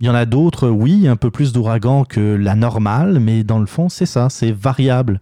Il 0.00 0.06
y 0.06 0.10
en 0.10 0.14
a 0.14 0.26
d'autres, 0.26 0.68
oui, 0.68 1.08
un 1.08 1.16
peu 1.16 1.30
plus 1.30 1.52
d'ouragans 1.52 2.04
que 2.04 2.20
la 2.20 2.54
normale, 2.54 3.18
mais 3.18 3.42
dans 3.44 3.58
le 3.58 3.66
fond, 3.66 3.88
c'est 3.88 4.06
ça, 4.06 4.28
c'est 4.30 4.52
variable, 4.52 5.20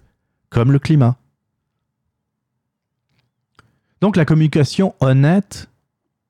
comme 0.51 0.73
le 0.73 0.79
climat. 0.79 1.17
Donc 4.01 4.17
la 4.17 4.25
communication 4.25 4.95
honnête, 5.01 5.69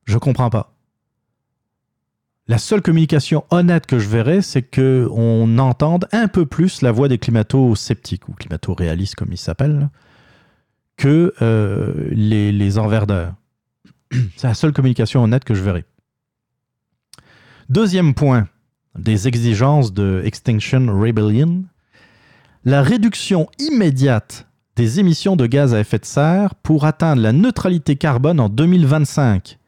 je 0.05 0.19
comprends 0.19 0.51
pas. 0.51 0.73
La 2.49 2.59
seule 2.59 2.81
communication 2.81 3.45
honnête 3.51 3.87
que 3.87 3.99
je 3.99 4.09
verrais, 4.09 4.41
c'est 4.41 4.63
que 4.63 5.09
on 5.11 5.59
entende 5.59 6.07
un 6.13 6.29
peu 6.29 6.47
plus 6.47 6.81
la 6.81 6.93
voix 6.93 7.09
des 7.09 7.19
climato-sceptiques 7.19 8.29
ou 8.29 8.35
climato-réalistes 8.35 9.17
comme 9.17 9.33
ils 9.33 9.39
s'appellent, 9.39 9.91
que 10.97 11.35
euh, 11.43 12.09
les, 12.13 12.53
les 12.53 12.79
enverdeurs. 12.79 13.35
C'est 14.37 14.47
la 14.47 14.55
seule 14.55 14.73
communication 14.73 15.25
honnête 15.25 15.43
que 15.43 15.55
je 15.55 15.63
verrais. 15.63 15.85
Deuxième 17.69 18.15
point 18.15 18.49
des 18.97 19.27
exigences 19.27 19.93
de 19.93 20.23
Extinction 20.25 20.87
Rebellion, 20.87 21.65
la 22.65 22.83
réduction 22.83 23.49
immédiate 23.59 24.46
des 24.77 25.01
émissions 25.01 25.37
de 25.37 25.47
gaz 25.47 25.75
à 25.75 25.81
effet 25.81 25.99
de 25.99 26.05
serre 26.05 26.55
pour 26.55 26.85
atteindre 26.85 27.23
la 27.23 27.33
neutralité 27.33 27.97
carbone 27.97 28.41
en 28.41 28.49
2025 28.49 29.59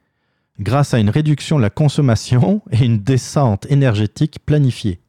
grâce 0.61 0.93
à 0.93 0.99
une 0.99 1.11
réduction 1.11 1.57
de 1.57 1.63
la 1.63 1.71
consommation 1.71 2.63
et 2.71 2.85
une 2.85 2.99
descente 2.99 3.67
énergétique 3.71 4.39
planifiée. 4.45 5.01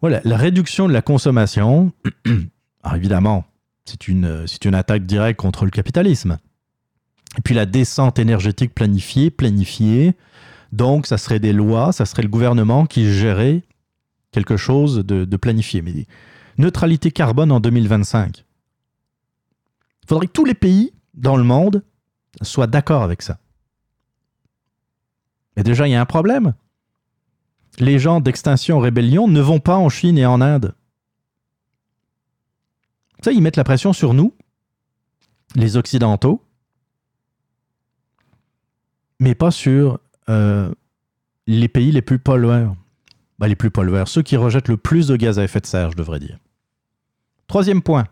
Voilà, 0.00 0.20
la 0.24 0.36
réduction 0.36 0.86
de 0.86 0.92
la 0.92 1.02
consommation, 1.02 1.92
évidemment, 2.94 3.44
c'est 3.84 4.06
une, 4.06 4.74
attaque 4.74 5.06
directe 5.06 5.40
contre 5.40 5.64
le 5.64 5.70
capitalisme. 5.70 6.38
Et 7.36 7.40
puis 7.40 7.54
la 7.54 7.66
descente 7.66 8.18
énergétique 8.18 8.74
planifiée, 8.74 9.30
planifiée, 9.30 10.14
Donc, 10.70 11.06
ça 11.06 11.18
serait 11.18 11.40
des 11.40 11.52
lois, 11.52 11.92
ça 11.92 12.04
serait 12.04 12.22
le 12.22 12.28
gouvernement 12.28 12.86
qui 12.86 13.12
gérait 13.12 13.62
quelque 14.30 14.56
chose 14.56 14.98
de, 15.04 15.36
planifié. 15.36 15.82
Neutralité 16.58 17.10
carbone 17.10 17.52
en 17.52 17.60
2025. 17.60 18.44
Il 20.02 20.08
faudrait 20.08 20.26
que 20.26 20.32
tous 20.32 20.44
les 20.44 20.54
pays 20.54 20.92
dans 21.14 21.36
le 21.36 21.44
monde 21.44 21.84
soient 22.42 22.66
d'accord 22.66 23.02
avec 23.02 23.22
ça. 23.22 23.38
Mais 25.56 25.62
déjà, 25.62 25.88
il 25.88 25.92
y 25.92 25.94
a 25.94 26.00
un 26.00 26.06
problème. 26.06 26.54
Les 27.78 27.98
gens 27.98 28.20
d'Extinction 28.20 28.78
Rébellion 28.78 29.28
ne 29.28 29.40
vont 29.40 29.60
pas 29.60 29.76
en 29.76 29.88
Chine 29.88 30.18
et 30.18 30.26
en 30.26 30.40
Inde. 30.40 30.74
Ça, 33.22 33.32
ils 33.32 33.42
mettent 33.42 33.56
la 33.56 33.64
pression 33.64 33.92
sur 33.92 34.14
nous, 34.14 34.34
les 35.56 35.76
Occidentaux, 35.76 36.44
mais 39.18 39.34
pas 39.34 39.50
sur 39.50 39.98
euh, 40.28 40.72
les 41.46 41.68
pays 41.68 41.90
les 41.90 42.02
plus 42.02 42.18
pollueurs. 42.18 42.76
Bah, 43.38 43.46
les 43.46 43.56
plus 43.56 43.70
pollueurs, 43.70 44.08
ceux 44.08 44.22
qui 44.22 44.36
rejettent 44.36 44.68
le 44.68 44.76
plus 44.76 45.08
de 45.08 45.16
gaz 45.16 45.38
à 45.38 45.44
effet 45.44 45.60
de 45.60 45.66
serre, 45.66 45.92
je 45.92 45.96
devrais 45.96 46.18
dire. 46.18 46.38
Troisième 47.48 47.80
point. 47.80 48.06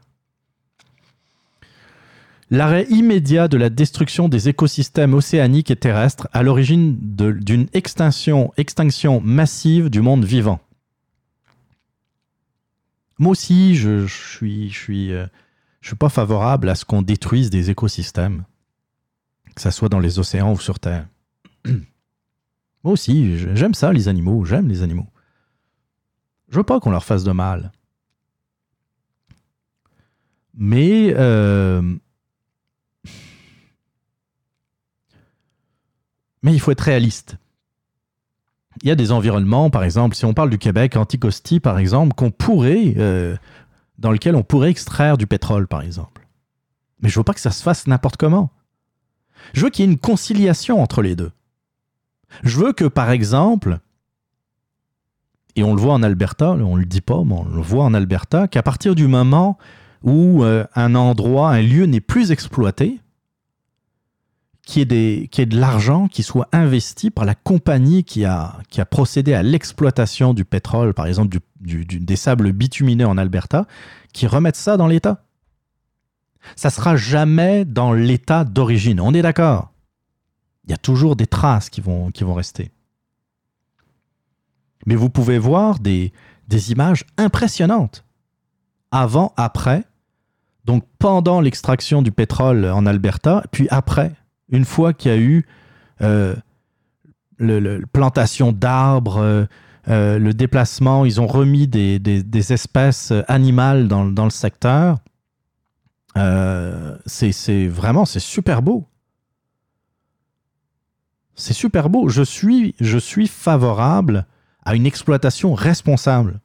L'arrêt 2.50 2.86
immédiat 2.88 3.48
de 3.48 3.58
la 3.58 3.68
destruction 3.68 4.30
des 4.30 4.48
écosystèmes 4.48 5.12
océaniques 5.12 5.70
et 5.70 5.76
terrestres 5.76 6.26
à 6.32 6.42
l'origine 6.42 6.96
d'une 6.98 7.68
extinction, 7.74 8.52
extinction 8.56 9.20
massive 9.20 9.90
du 9.90 10.00
monde 10.00 10.24
vivant. 10.24 10.58
Moi 13.18 13.32
aussi, 13.32 13.76
je, 13.76 14.06
je 14.06 14.14
suis, 14.14 14.70
je 14.70 14.78
suis, 14.78 15.12
euh, 15.12 15.26
je 15.82 15.88
suis 15.88 15.96
pas 15.96 16.08
favorable 16.08 16.70
à 16.70 16.74
ce 16.74 16.86
qu'on 16.86 17.02
détruise 17.02 17.50
des 17.50 17.70
écosystèmes, 17.70 18.44
que 19.54 19.60
ce 19.60 19.70
soit 19.70 19.88
dans 19.90 20.00
les 20.00 20.18
océans 20.18 20.52
ou 20.52 20.58
sur 20.58 20.78
Terre. 20.78 21.06
Moi 22.84 22.92
aussi, 22.92 23.36
j'aime 23.54 23.74
ça, 23.74 23.92
les 23.92 24.08
animaux, 24.08 24.44
j'aime 24.44 24.68
les 24.68 24.82
animaux. 24.82 25.08
Je 26.48 26.56
veux 26.56 26.64
pas 26.64 26.80
qu'on 26.80 26.90
leur 26.90 27.04
fasse 27.04 27.24
de 27.24 27.32
mal. 27.32 27.72
Mais 30.56 31.12
euh, 31.16 31.82
mais 36.42 36.54
il 36.54 36.60
faut 36.60 36.70
être 36.70 36.80
réaliste. 36.80 37.36
Il 38.82 38.88
y 38.88 38.90
a 38.90 38.94
des 38.94 39.12
environnements, 39.12 39.70
par 39.70 39.84
exemple, 39.84 40.14
si 40.14 40.24
on 40.24 40.34
parle 40.34 40.50
du 40.50 40.58
Québec, 40.58 40.96
Anticosti, 40.96 41.60
par 41.60 41.78
exemple, 41.78 42.14
qu'on 42.14 42.30
pourrait, 42.30 42.94
euh, 42.98 43.36
dans 43.98 44.12
lequel 44.12 44.36
on 44.36 44.42
pourrait 44.42 44.70
extraire 44.70 45.16
du 45.16 45.26
pétrole, 45.26 45.66
par 45.66 45.82
exemple. 45.82 46.26
Mais 47.00 47.08
je 47.08 47.18
veux 47.18 47.24
pas 47.24 47.34
que 47.34 47.40
ça 47.40 47.50
se 47.50 47.62
fasse 47.62 47.86
n'importe 47.86 48.16
comment. 48.16 48.50
Je 49.54 49.62
veux 49.62 49.70
qu'il 49.70 49.84
y 49.84 49.88
ait 49.88 49.92
une 49.92 49.98
conciliation 49.98 50.82
entre 50.82 51.02
les 51.02 51.16
deux. 51.16 51.32
Je 52.42 52.58
veux 52.58 52.72
que, 52.72 52.84
par 52.84 53.10
exemple, 53.10 53.78
et 55.56 55.64
on 55.64 55.74
le 55.74 55.80
voit 55.80 55.94
en 55.94 56.02
Alberta, 56.02 56.50
on 56.52 56.76
le 56.76 56.84
dit 56.84 57.00
pas, 57.00 57.22
mais 57.24 57.34
on 57.34 57.44
le 57.44 57.62
voit 57.62 57.84
en 57.84 57.94
Alberta, 57.94 58.46
qu'à 58.46 58.62
partir 58.62 58.94
du 58.94 59.06
moment 59.06 59.56
où 60.02 60.44
euh, 60.44 60.64
un 60.74 60.94
endroit, 60.94 61.50
un 61.50 61.62
lieu 61.62 61.86
n'est 61.86 62.00
plus 62.00 62.30
exploité, 62.30 63.00
qu'il 64.62 64.92
y, 64.92 65.40
ait 65.40 65.46
de 65.46 65.56
l'argent 65.56 66.08
qui 66.08 66.24
soit 66.24 66.48
investi 66.52 67.10
par 67.10 67.24
la 67.24 67.36
compagnie 67.36 68.02
qui 68.02 68.24
a, 68.24 68.58
procédé 68.90 69.32
à 69.32 69.44
l'exploitation 69.44 70.34
du 70.34 70.44
pétrole, 70.44 70.92
par 70.92 71.06
exemple 71.06 71.38
des 71.60 72.16
sables 72.16 72.52
bitumineux 72.52 73.06
en 73.06 73.16
Alberta, 73.16 73.66
qui 74.12 74.26
remettent 74.26 74.56
ça 74.56 74.76
dans 74.76 74.88
l'État. 74.88 75.24
Ça 76.56 76.70
sera 76.70 76.96
jamais 76.96 77.64
dans 77.64 77.92
l'État 77.92 78.44
d'origine. 78.44 79.00
On 79.00 79.14
est 79.14 79.22
d'accord 79.22 79.72
il 80.66 80.70
y 80.70 80.74
a 80.74 80.78
toujours 80.78 81.16
des 81.16 81.26
traces 81.26 81.70
qui 81.70 81.80
vont, 81.80 82.10
rester. 82.34 82.72
Mais 84.84 84.96
vous 84.96 85.10
pouvez 85.10 85.38
voir 85.38 85.78
des 85.78 86.12
images 86.70 87.04
impressionnantes. 87.16 88.05
Avant, 88.90 89.32
après, 89.36 89.84
donc 90.64 90.84
pendant 90.98 91.40
l'extraction 91.40 92.02
du 92.02 92.12
pétrole 92.12 92.66
en 92.66 92.86
Alberta, 92.86 93.44
puis 93.50 93.68
après, 93.70 94.12
une 94.48 94.64
fois 94.64 94.92
qu'il 94.92 95.10
y 95.10 95.14
a 95.14 95.18
eu 95.18 95.46
euh, 96.02 96.34
le, 97.38 97.84
plantation 97.92 98.52
d'arbres, 98.52 99.18
euh, 99.18 99.44
euh, 99.88 100.18
le 100.18 100.34
déplacement, 100.34 101.04
ils 101.04 101.20
ont 101.20 101.26
remis 101.26 101.68
des, 101.68 102.52
espèces 102.52 103.12
animales 103.28 103.88
dans, 103.88 104.04
dans 104.06 104.24
le 104.24 104.30
secteur. 104.30 104.98
c'est 107.06 107.66
vraiment, 107.68 108.04
c'est 108.04 108.20
super 108.20 108.62
beau. 108.62 108.86
C'est 111.36 111.52
super 111.52 111.90
beau. 111.90 112.08
Je 112.08 112.22
suis, 112.22 112.74
je 112.80 112.98
suis 112.98 113.28
favorable 113.28 114.26
à 114.64 114.74
une 114.74 114.86
exploitation 114.86 115.54
responsable. 115.54 116.40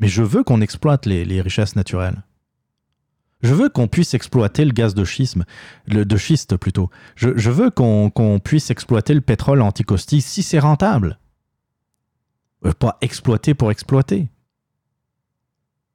Mais 0.00 0.08
je 0.08 0.22
veux 0.22 0.42
qu'on 0.42 0.60
exploite 0.60 1.06
les, 1.06 1.40
richesses 1.40 1.76
naturelles. 1.76 2.22
Je 3.42 3.54
veux 3.54 3.68
qu'on 3.68 3.88
puisse 3.88 4.14
exploiter 4.14 4.64
le 4.64 4.72
gaz 4.72 4.94
de 4.94 5.04
schiste, 5.04 5.36
le, 5.86 6.04
de 6.04 6.16
schiste 6.16 6.56
plutôt. 6.56 6.90
Je, 7.14 7.50
veux 7.50 7.70
qu'on 7.70 8.40
puisse 8.42 8.70
exploiter 8.70 9.14
le 9.14 9.20
pétrole 9.20 9.60
anticosti 9.60 10.20
si 10.20 10.42
c'est 10.42 10.58
rentable. 10.58 11.18
Euh, 12.64 12.72
pas 12.72 12.96
exploiter 13.02 13.54
pour 13.54 13.70
exploiter. 13.70 14.28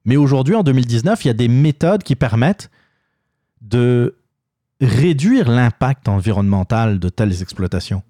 Mais 0.04 0.16
aujourd'hui, 0.16 0.54
en 0.54 0.62
2019, 0.62 1.24
il 1.24 1.28
y 1.28 1.30
a 1.30 1.34
des 1.34 1.48
méthodes 1.48 2.02
qui 2.02 2.16
permettent 2.16 2.70
de 3.60 4.16
réduire 4.80 5.50
l'impact 5.50 6.08
environnemental 6.08 6.98
de 6.98 7.08
telles 7.08 7.42
exploitations. 7.42 8.02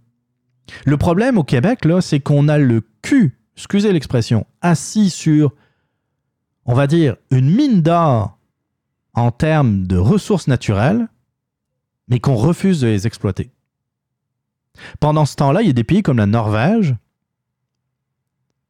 Le 0.85 0.97
problème 0.97 1.39
au 1.39 1.45
Québec, 1.45 1.81
c'est 2.01 2.21
qu'on 2.21 2.49
a 2.49 2.59
le 2.59 2.83
cul, 3.03 3.39
excusez 3.57 3.93
l'expression, 3.93 4.47
assis 4.61 5.11
sur, 5.11 5.53
on 6.71 6.75
va 6.75 6.87
dire, 6.87 7.17
une 7.33 7.51
mine 7.51 7.83
d'or 7.83 8.39
en 9.15 9.33
termes 9.33 9.89
de 9.89 9.97
ressources 9.97 10.47
naturelles, 10.47 11.09
mais 12.07 12.21
qu'on 12.21 12.37
refuse 12.37 12.81
de 12.81 12.87
les 12.87 13.09
exploiter. 13.09 13.51
Pendant 15.01 15.27
ce 15.27 15.35
temps-là, 15.35 15.63
il 15.63 15.67
y 15.67 15.71
a 15.71 15.73
des 15.75 15.83
pays 15.83 16.05
comme 16.05 16.19
la 16.19 16.27
Norvège 16.27 16.95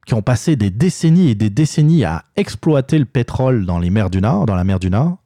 qui 0.07 0.15
ont 0.15 0.23
passé 0.23 0.55
des 0.55 0.71
décennies 0.71 1.29
et 1.29 1.35
des 1.35 1.51
décennies 1.51 2.03
à 2.03 2.25
exploiter 2.35 2.97
le 2.97 3.05
pétrole 3.05 3.67
dans 3.67 3.77
les 3.77 3.91
mers 3.91 4.09
du 4.09 4.19
Nord, 4.19 4.47
dans 4.47 4.55
la 4.55 4.63
mer 4.63 4.79
du 4.79 4.89
Nord, 4.89 5.19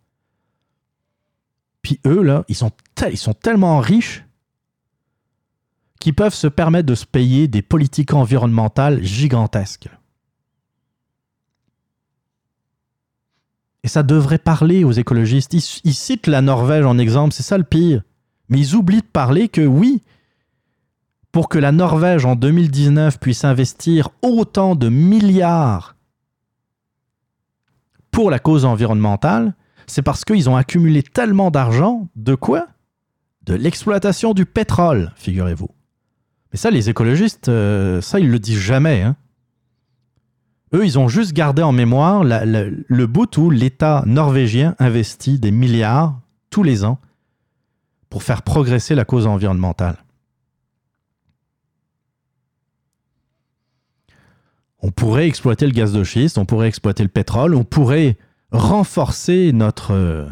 puis 1.81 2.01
eux, 2.05 2.23
là, 2.23 2.43
ils 2.49 2.55
sont, 2.55 2.71
ils 3.09 3.17
sont 3.17 3.33
tellement 3.33 3.79
riches 3.79 4.25
qu'ils 6.01 6.13
peuvent 6.13 6.33
se 6.33 6.47
permettre 6.47 6.87
de 6.87 6.95
se 6.95 7.05
payer 7.05 7.47
des 7.47 7.61
politiques 7.61 8.13
environnementales 8.13 9.01
gigantesques. 9.01 9.87
Et 13.85 13.87
ça 13.87 14.01
devrait 14.01 14.39
parler 14.39 14.83
aux 14.83 14.93
écologistes. 14.93 15.53
Ils, 15.53 15.93
citent 15.93 16.25
la 16.25 16.41
Norvège 16.41 16.85
en 16.85 16.97
exemple, 16.97 17.35
c'est 17.35 17.43
ça 17.43 17.59
le 17.59 17.63
pire. 17.63 18.01
Mais 18.49 18.57
ils 18.57 18.73
oublient 18.73 19.01
de 19.01 19.05
parler 19.05 19.47
que 19.47 19.61
oui, 19.61 20.01
pour 21.31 21.49
que 21.49 21.59
la 21.59 21.71
Norvège 21.71 22.25
en 22.25 22.35
2019 22.35 23.19
puisse 23.19 23.45
investir 23.45 24.09
autant 24.23 24.73
de 24.75 24.89
milliards 24.89 25.95
pour 28.09 28.31
la 28.31 28.39
cause 28.39 28.65
environnementale, 28.65 29.53
c'est 29.85 30.01
parce 30.01 30.25
qu'ils 30.25 30.49
ont 30.49 30.55
accumulé 30.55 31.03
tellement 31.03 31.51
d'argent 31.51 32.07
de 32.15 32.33
quoi? 32.33 32.69
De 33.43 33.53
l'exploitation 33.53 34.33
du 34.33 34.47
pétrole, 34.47 35.13
figurez-vous. 35.15 35.69
Mais 36.51 36.57
ça, 36.57 36.71
les 36.71 36.89
écologistes, 36.89 37.49
euh, 37.49 38.01
ça, 38.01 38.19
ils 38.19 38.31
le 38.31 38.39
disent 38.39 38.57
jamais. 38.57 39.03
Hein. 39.03 39.15
Eux, 40.75 40.85
ils 40.85 40.99
ont 40.99 41.07
juste 41.07 41.31
gardé 41.31 41.61
en 41.61 41.71
mémoire 41.71 42.23
le 42.25 43.05
bout 43.05 43.37
où 43.37 43.49
l'État 43.49 44.03
norvégien 44.05 44.75
investit 44.77 45.39
des 45.39 45.51
milliards 45.51 46.19
tous 46.49 46.63
les 46.63 46.83
ans 46.83 46.99
pour 48.09 48.23
faire 48.23 48.41
progresser 48.41 48.93
la 48.93 49.05
cause 49.05 49.25
environnementale. 49.25 49.97
On 54.79 54.91
pourrait 54.91 55.27
exploiter 55.27 55.65
le 55.65 55.71
gaz 55.71 55.93
de 55.93 56.03
schiste, 56.03 56.37
on 56.37 56.45
pourrait 56.45 56.67
exploiter 56.67 57.03
le 57.03 57.09
pétrole, 57.09 57.55
on 57.55 57.63
pourrait 57.63 58.17
renforcer 58.51 59.51
notre, 59.53 59.93
euh, 59.93 60.27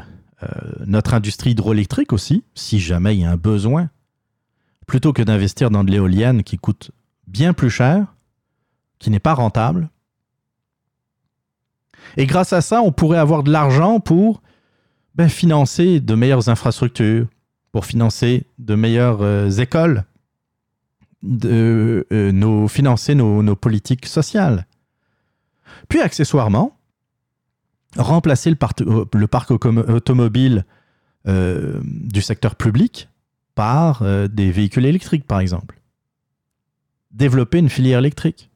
notre 0.85 1.13
industrie 1.13 1.51
hydroélectrique 1.51 2.11
aussi, 2.11 2.43
si 2.53 2.79
jamais 2.79 3.15
il 3.15 3.21
y 3.21 3.25
a 3.25 3.31
un 3.31 3.37
besoin, 3.37 3.89
plutôt 4.87 5.13
que 5.13 5.23
d'investir 5.23 5.71
dans 5.71 5.85
de 5.85 5.91
l'éolienne 5.91 6.43
qui 6.43 6.57
coûte 6.57 6.91
bien 7.27 7.53
plus 7.53 7.69
cher, 7.69 8.13
qui 8.99 9.09
n'est 9.09 9.19
pas 9.19 9.33
rentable. 9.33 9.89
Et 12.17 12.25
grâce 12.25 12.53
à 12.53 12.61
ça, 12.61 12.81
on 12.81 12.91
pourrait 12.91 13.19
avoir 13.19 13.43
de 13.43 13.51
l'argent 13.51 13.99
pour 13.99 14.41
ben, 15.15 15.29
financer 15.29 15.99
de 15.99 16.15
meilleures 16.15 16.49
infrastructures, 16.49 17.27
pour 17.71 17.85
financer 17.85 18.45
de 18.59 18.75
meilleures 18.75 19.21
euh, 19.21 19.49
écoles, 19.49 20.05
de, 21.21 22.05
euh, 22.11 22.31
nos, 22.31 22.67
financer 22.67 23.15
nos, 23.15 23.55
politiques 23.55 24.05
sociales. 24.05 24.67
Puis 25.87 26.01
accessoirement, 26.01 26.77
remplacer 27.97 28.49
le, 28.49 28.57
euh, 28.81 29.27
parc 29.27 29.51
automobile 29.51 30.65
euh, 31.27 31.79
du 31.83 32.21
secteur 32.21 32.55
public 32.55 33.09
par 33.55 34.01
euh, 34.01 34.27
des 34.27 34.51
véhicules 34.51 34.85
électriques, 34.85 35.25
par 35.25 35.39
exemple. 35.39 35.79
développer 37.11 37.59
une 37.59 37.69
filière 37.69 37.99
électrique. 37.99 38.49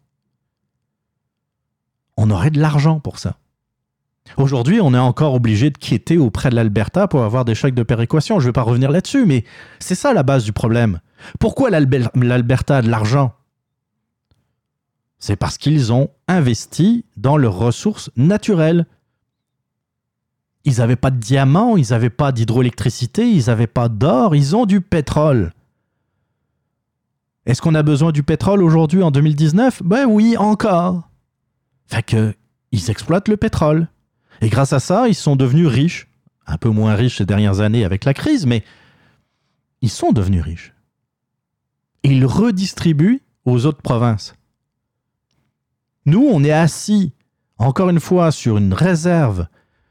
On 2.18 2.30
aurait 2.32 2.50
de 2.52 2.60
l'argent 2.60 3.00
pour 3.00 3.20
ça. 3.20 3.38
Aujourd'hui, 4.36 4.82
on 4.82 4.94
est 4.94 4.98
encore 5.00 5.34
obligé 5.36 5.70
de 5.70 5.78
quitter 5.78 6.18
auprès 6.18 6.50
de 6.50 6.56
l'Alberta 6.56 7.08
pour 7.08 7.24
avoir 7.24 7.46
des 7.46 7.56
chèques 7.56 7.76
de 7.76 7.84
péréquation. 7.84 8.40
Je 8.40 8.46
ne 8.46 8.50
vais 8.50 8.54
pas 8.54 8.64
revenir 8.64 8.92
là-dessus, 8.92 9.26
mais 9.26 9.46
c'est 9.80 9.96
ça 9.96 10.14
la 10.14 10.24
base 10.24 10.44
du 10.44 10.52
problème. 10.52 11.00
Pourquoi 11.40 11.70
l'Alber- 11.70 12.10
l'Alberta 12.16 12.78
a 12.78 12.82
de 12.82 12.90
l'argent? 12.90 13.34
C'est 15.20 15.38
parce 15.38 15.58
qu'ils 15.58 15.94
ont 15.94 16.10
investi 16.28 17.06
dans 17.16 17.38
leurs 17.38 17.58
ressources 17.58 18.12
naturelles. 18.18 18.86
Ils 20.66 20.78
n'avaient 20.80 20.98
pas 20.98 21.10
de 21.12 21.18
diamants, 21.18 21.78
ils 21.78 21.90
n'avaient 21.92 22.10
pas 22.10 22.32
d'hydroélectricité, 22.34 23.32
ils 23.32 23.46
n'avaient 23.48 23.66
pas 23.68 23.88
d'or, 23.88 24.36
ils 24.36 24.56
ont 24.56 24.66
du 24.66 24.82
pétrole. 24.82 25.54
Est-ce 27.46 27.62
qu'on 27.62 27.76
a 27.76 27.84
besoin 27.84 28.12
du 28.12 28.24
pétrole 28.24 28.62
aujourd'hui 28.62 29.02
en 29.02 29.10
2019 29.10 29.82
Ben 29.84 30.06
oui, 30.06 30.36
encore. 30.38 31.07
Fait 31.88 32.04
que 32.04 32.34
ils 32.72 32.90
exploitent 32.90 33.28
le 33.28 33.38
pétrole. 33.38 33.88
Et 34.42 34.50
grâce 34.50 34.74
à 34.74 34.80
ça, 34.80 35.08
ils 35.08 35.16
sont 35.16 35.36
devenus 35.36 35.68
riches. 35.68 36.08
Un 36.46 36.58
peu 36.58 36.70
moins 36.70 36.96
riches 36.96 37.18
ces 37.18 37.26
dernières 37.26 37.60
années 37.60 37.84
avec 37.84 38.06
la 38.06 38.14
crise, 38.14 38.46
mais 38.46 38.64
ils 39.82 39.90
sont 39.90 40.12
devenus 40.12 40.42
riches. 40.42 40.74
Ils 42.04 42.26
redistribuent 42.26 43.22
aux 43.46 43.66
autres 43.66 43.82
provinces. 43.82 44.36
Nous, 46.06 46.26
on 46.26 46.44
est 46.44 46.52
assis, 46.52 47.12
encore 47.58 47.90
une 47.90 48.00
fois, 48.00 48.32
sur 48.32 48.58
une 48.58 48.74
réserve 48.74 49.48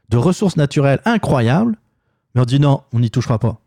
de 0.09 0.17
ressources 0.17 0.57
naturelles 0.57 1.01
incroyables, 1.05 1.77
mais 2.33 2.41
on 2.41 2.45
dit 2.45 2.59
non, 2.59 2.83
on 2.91 2.99
n'y 2.99 3.11
touchera 3.11 3.37
pas. 3.37 3.59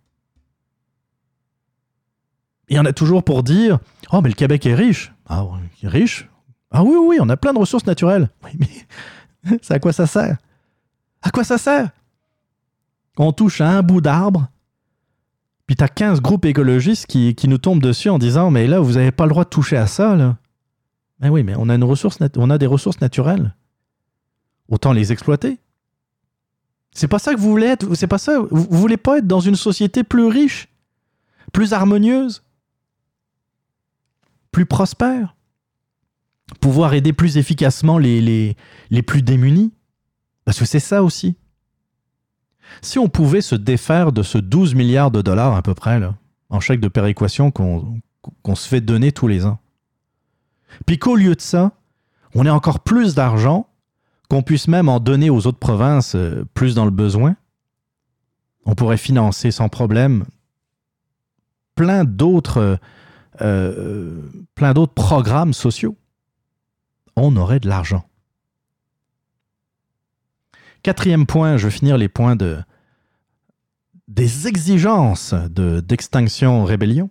Il 2.69 2.77
y 2.77 2.79
en 2.79 2.85
a 2.87 2.93
toujours 2.93 3.25
pour 3.25 3.43
dire 3.43 3.79
Oh, 4.13 4.21
mais 4.21 4.29
le 4.29 4.35
Québec 4.35 4.65
est 4.65 4.75
riche. 4.75 5.13
Ah, 5.29 5.45
riche 5.83 6.30
Ah 6.71 6.85
oui, 6.85 6.97
oui, 7.01 7.19
on 7.21 7.29
a 7.29 7.37
plein 7.37 7.53
de 7.53 7.59
ressources 7.59 7.87
naturelles. 7.87 8.31
Oui, 8.45 8.51
mais 8.59 9.59
c'est 9.63 9.73
à 9.73 9.79
quoi 9.79 9.93
ça 9.93 10.07
sert? 10.07 10.37
À 11.23 11.31
quoi 11.31 11.45
ça 11.45 11.57
sert? 11.57 11.91
On 13.17 13.33
touche 13.33 13.63
à 13.63 13.71
un 13.71 13.83
bout 13.83 14.03
d'arbre, 14.03 14.49
puis 15.67 15.77
t'as 15.77 15.89
15 15.89 16.21
groupes 16.21 16.47
écologistes 16.47 17.07
qui, 17.07 17.37
nous 17.45 17.59
tombent 17.59 17.83
dessus 17.83 18.09
en 18.09 18.19
disant 18.19 18.51
Mais 18.51 18.67
là, 18.67 18.81
vous 18.81 18.95
n'avez 18.95 19.13
pas 19.13 19.25
le 19.25 19.31
droit 19.31 19.45
de 19.45 19.49
toucher 19.49 19.77
à 19.77 19.87
ça, 19.87 20.17
là. 20.17 20.37
Mais 21.21 21.29
oui, 21.29 21.43
mais 21.43 21.55
on 21.57 21.69
a, 21.69 21.79
on 21.79 22.51
a 22.51 22.59
des 22.59 22.67
ressources 22.67 23.01
naturelles. 23.01 23.55
Autant 24.69 24.93
les 24.93 25.13
exploiter. 25.13 25.59
C'est 26.93 27.09
pas 27.09 27.19
ça 27.19 27.35
que 27.35 27.39
vous 27.39 27.51
voulez 27.51 27.67
être. 27.67 27.95
C'est 27.95 28.07
pas 28.07 28.19
ça. 28.19 28.41
Vous, 28.41 28.67
vous 28.69 28.79
voulez 28.79 28.97
pas 28.97 29.19
être 29.19 29.27
dans 29.27 29.41
une 29.41 29.55
société 29.55 30.03
plus 30.03 30.27
riche, 30.27 30.69
plus 31.53 31.73
harmonieuse, 31.73 32.43
plus 34.51 34.67
prospère, 34.67 35.37
pouvoir 36.61 36.95
aider 36.95 37.13
plus 37.13 37.37
efficacement 37.37 37.99
les, 37.99 38.21
les, 38.21 38.57
les 38.91 39.03
plus 39.03 39.23
démunis. 39.23 39.73
Parce 40.45 40.59
que 40.59 40.65
c'est 40.65 40.81
ça 40.81 41.03
aussi. 41.03 41.37
Si 42.83 42.99
on 42.99 43.09
pouvait 43.09 43.41
se 43.41 43.55
défaire 43.55 44.13
de 44.13 44.23
ce 44.23 44.39
12 44.39 44.75
milliards 44.75 45.11
de 45.11 45.23
dollars 45.23 45.55
à 45.55 45.63
peu 45.63 45.75
près, 45.75 46.01
là, 46.01 46.15
en 46.49 46.61
chèque 46.61 46.81
de 46.81 46.89
péréquation 46.89 47.51
qu'on 47.51 48.55
se 48.55 48.69
fait 48.69 48.81
donner 48.81 49.13
tous 49.13 49.29
les 49.29 49.47
ans, 49.47 49.59
puis 50.87 50.99
qu'au 50.99 51.17
lieu 51.17 51.35
de 51.35 51.41
ça, 51.41 51.73
on 52.35 52.47
ait 52.47 52.51
encore 52.51 52.81
plus 52.81 53.15
d'argent, 53.15 53.67
qu'on 54.29 54.43
puisse 54.43 54.69
même 54.69 54.89
en 54.89 55.01
donner 55.01 55.31
aux 55.31 55.47
autres 55.47 55.59
provinces 55.59 56.15
euh, 56.15 56.45
plus 56.55 56.75
dans 56.77 56.85
le 56.85 56.93
besoin, 56.93 57.35
on 58.65 58.75
pourrait 58.75 58.97
financer 58.97 59.51
sans 59.51 59.69
problème 59.69 60.25
plein 61.75 62.05
d'autres 62.05 62.59
euh, 62.59 62.77
euh, 63.43 64.21
plein 64.55 64.73
d'autres 64.73 64.95
programmes 64.95 65.53
sociaux. 65.53 65.97
On 67.17 67.37
aurait 67.37 67.61
de 67.61 67.69
l'argent. 67.69 68.05
Quatrième 70.83 71.27
point, 71.27 71.57
je 71.57 71.67
vais 71.69 71.73
finir 71.73 71.99
les 71.99 72.09
points 72.09 72.37
de 72.37 72.59
des 74.09 74.49
exigences 74.49 75.35
de- 75.35 75.79
d'extinction 75.81 76.65
rébellion. 76.65 77.11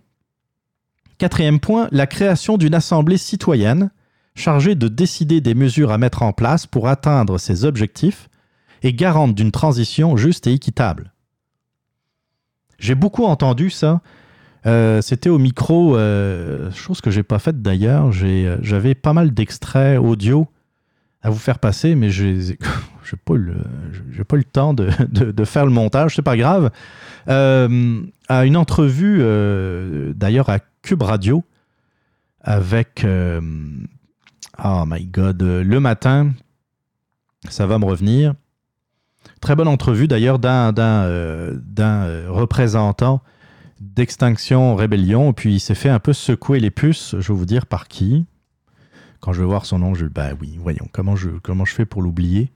Quatrième 1.17 1.59
point, 1.61 1.88
la 1.91 2.07
création 2.07 2.57
d'une 2.57 2.73
assemblée 2.76 3.17
citoyenne 3.17 3.91
chargée 4.35 4.76
de 4.76 4.88
décider 4.88 5.39
des 5.39 5.53
mesures 5.53 5.91
à 5.91 5.97
mettre 5.97 6.23
en 6.23 6.34
place 6.34 6.65
pour 6.65 6.88
atteindre 6.88 7.38
ces 7.38 7.63
objectifs 7.63 8.30
et 8.84 8.93
garante 8.93 9.34
d'une 9.35 9.51
transition 9.51 10.17
juste 10.17 10.47
et 10.47 10.53
équitable. 10.53 11.13
J'ai 12.80 12.95
beaucoup 12.95 13.26
entendu 13.26 13.69
ça. 13.69 14.01
Euh, 14.65 15.02
C'était 15.02 15.30
au 15.30 15.38
micro, 15.38 15.95
euh, 15.95 16.69
chose 16.72 17.02
que 17.02 17.11
j'ai 17.11 17.23
pas 17.23 17.40
faite 17.40 17.61
d'ailleurs. 17.61 18.11
Euh, 18.23 18.57
J'avais 18.61 18.95
pas 18.95 19.14
mal 19.14 19.34
d'extraits 19.34 19.99
audio 19.99 20.48
à 21.22 21.30
vous 21.30 21.38
faire 21.38 21.60
passer, 21.60 21.95
mais 21.95 22.10
j'ai 22.10 22.57
pas, 23.26 23.34
eu 23.34 23.38
le- 23.38 24.23
pas 24.26 24.36
le 24.38 24.44
temps 24.44 24.73
de, 24.73 25.45
faire 25.45 25.65
le 25.65 25.72
montage, 25.72 26.15
c'est 26.15 26.22
pas 26.22 26.38
grave. 26.38 26.72
À 27.27 28.45
une 28.45 28.57
entrevue, 28.57 29.19
d'ailleurs 30.15 30.49
à 30.49 30.60
Cube 30.81 31.02
Radio, 31.02 31.44
avec. 32.41 33.06
oh 33.06 34.84
my 34.88 35.06
god, 35.06 35.41
le 35.41 35.80
matin, 35.80 36.31
ça 37.49 37.65
va 37.65 37.80
me 37.80 37.86
revenir. 37.86 38.34
Très 39.41 39.56
bonne 39.56 39.68
entrevue 39.68 40.07
d'ailleurs 40.07 40.40
d'un 40.40 40.72
représentant 42.30 43.22
d'Extinction 43.80 44.76
Rébellion. 44.76 45.34
Puis 45.34 45.56
il 45.56 45.60
s'est 45.60 45.76
fait 45.76 45.89
un 45.89 45.99
peu 45.99 46.14
secouer 46.14 46.60
les 46.60 46.72
puces, 46.72 47.15
je 47.19 47.31
vais 47.31 47.38
vous 47.38 47.45
dire 47.45 47.65
par 47.65 47.88
qui. 47.88 48.26
Quand 49.19 49.34
je 49.34 49.41
vais 49.41 49.47
voir 49.47 49.65
son 49.65 49.80
nom, 49.80 49.93
je 49.93 50.06
bah 50.06 50.30
oui, 50.39 50.57
voyons, 50.60 50.88
comment 50.91 51.15
je, 51.15 51.30
comment 51.43 51.65
je 51.65 51.73
fais 51.73 51.85
pour 51.85 52.01
l'oublier? 52.01 52.51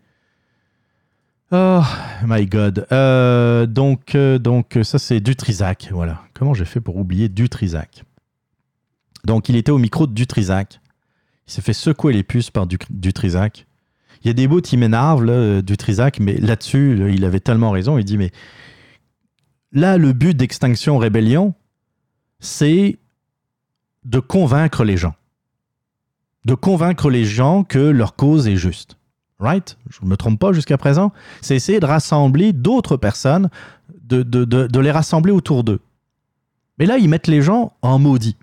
Oh 1.51 1.83
my 2.25 2.45
god. 2.47 2.87
Euh, 2.91 3.65
donc, 3.65 4.15
euh, 4.15 4.39
donc, 4.39 4.79
ça 4.81 4.97
c'est 4.97 5.19
Dutrisac, 5.19 5.89
voilà. 5.91 6.23
Comment 6.33 6.53
j'ai 6.53 6.65
fait 6.65 6.81
pour 6.81 6.97
oublier 6.97 7.29
Dutrisac? 7.29 8.03
Donc, 9.25 9.49
il 9.49 9.55
était 9.55 9.71
au 9.71 9.77
micro 9.77 10.07
de 10.07 10.13
Dutrisac. 10.13 10.79
Il 11.47 11.53
s'est 11.53 11.61
fait 11.61 11.73
secouer 11.73 12.13
les 12.13 12.23
puces 12.23 12.49
par 12.49 12.65
du, 12.65 12.77
Dutrisac. 12.89 13.67
Il 14.23 14.27
y 14.27 14.29
a 14.29 14.33
des 14.33 14.47
bouts 14.47 14.61
qui 14.61 14.77
m'énervent, 14.77 15.25
euh, 15.29 15.61
Dutrisac, 15.61 16.19
mais 16.19 16.37
là-dessus, 16.37 16.95
là, 16.95 17.09
il 17.09 17.23
avait 17.25 17.39
tellement 17.39 17.71
raison. 17.71 17.97
Il 17.97 18.05
dit, 18.05 18.17
mais 18.17 18.31
là, 19.73 19.97
le 19.97 20.13
but 20.13 20.37
d'Extinction 20.37 20.97
Rébellion, 20.97 21.53
c'est 22.39 22.99
de 24.05 24.19
convaincre 24.19 24.83
les 24.83 24.97
gens. 24.97 25.15
De 26.45 26.55
convaincre 26.55 27.09
les 27.09 27.25
gens 27.25 27.63
que 27.63 27.79
leur 27.79 28.15
cause 28.15 28.47
est 28.47 28.55
juste. 28.55 28.97
Right? 29.39 29.77
Je 29.89 29.99
ne 30.03 30.09
me 30.09 30.15
trompe 30.15 30.39
pas 30.39 30.53
jusqu'à 30.53 30.77
présent. 30.77 31.11
C'est 31.41 31.55
essayer 31.55 31.79
de 31.79 31.85
rassembler 31.85 32.53
d'autres 32.53 32.97
personnes, 32.97 33.49
de, 34.03 34.23
de, 34.23 34.45
de, 34.45 34.79
les 34.79 34.91
rassembler 34.91 35.31
autour 35.31 35.63
d'eux. 35.63 35.79
Mais 36.79 36.85
là, 36.85 36.97
ils 36.97 37.09
mettent 37.09 37.27
les 37.27 37.41
gens 37.41 37.73
en 37.81 37.99
maudit. 37.99 38.37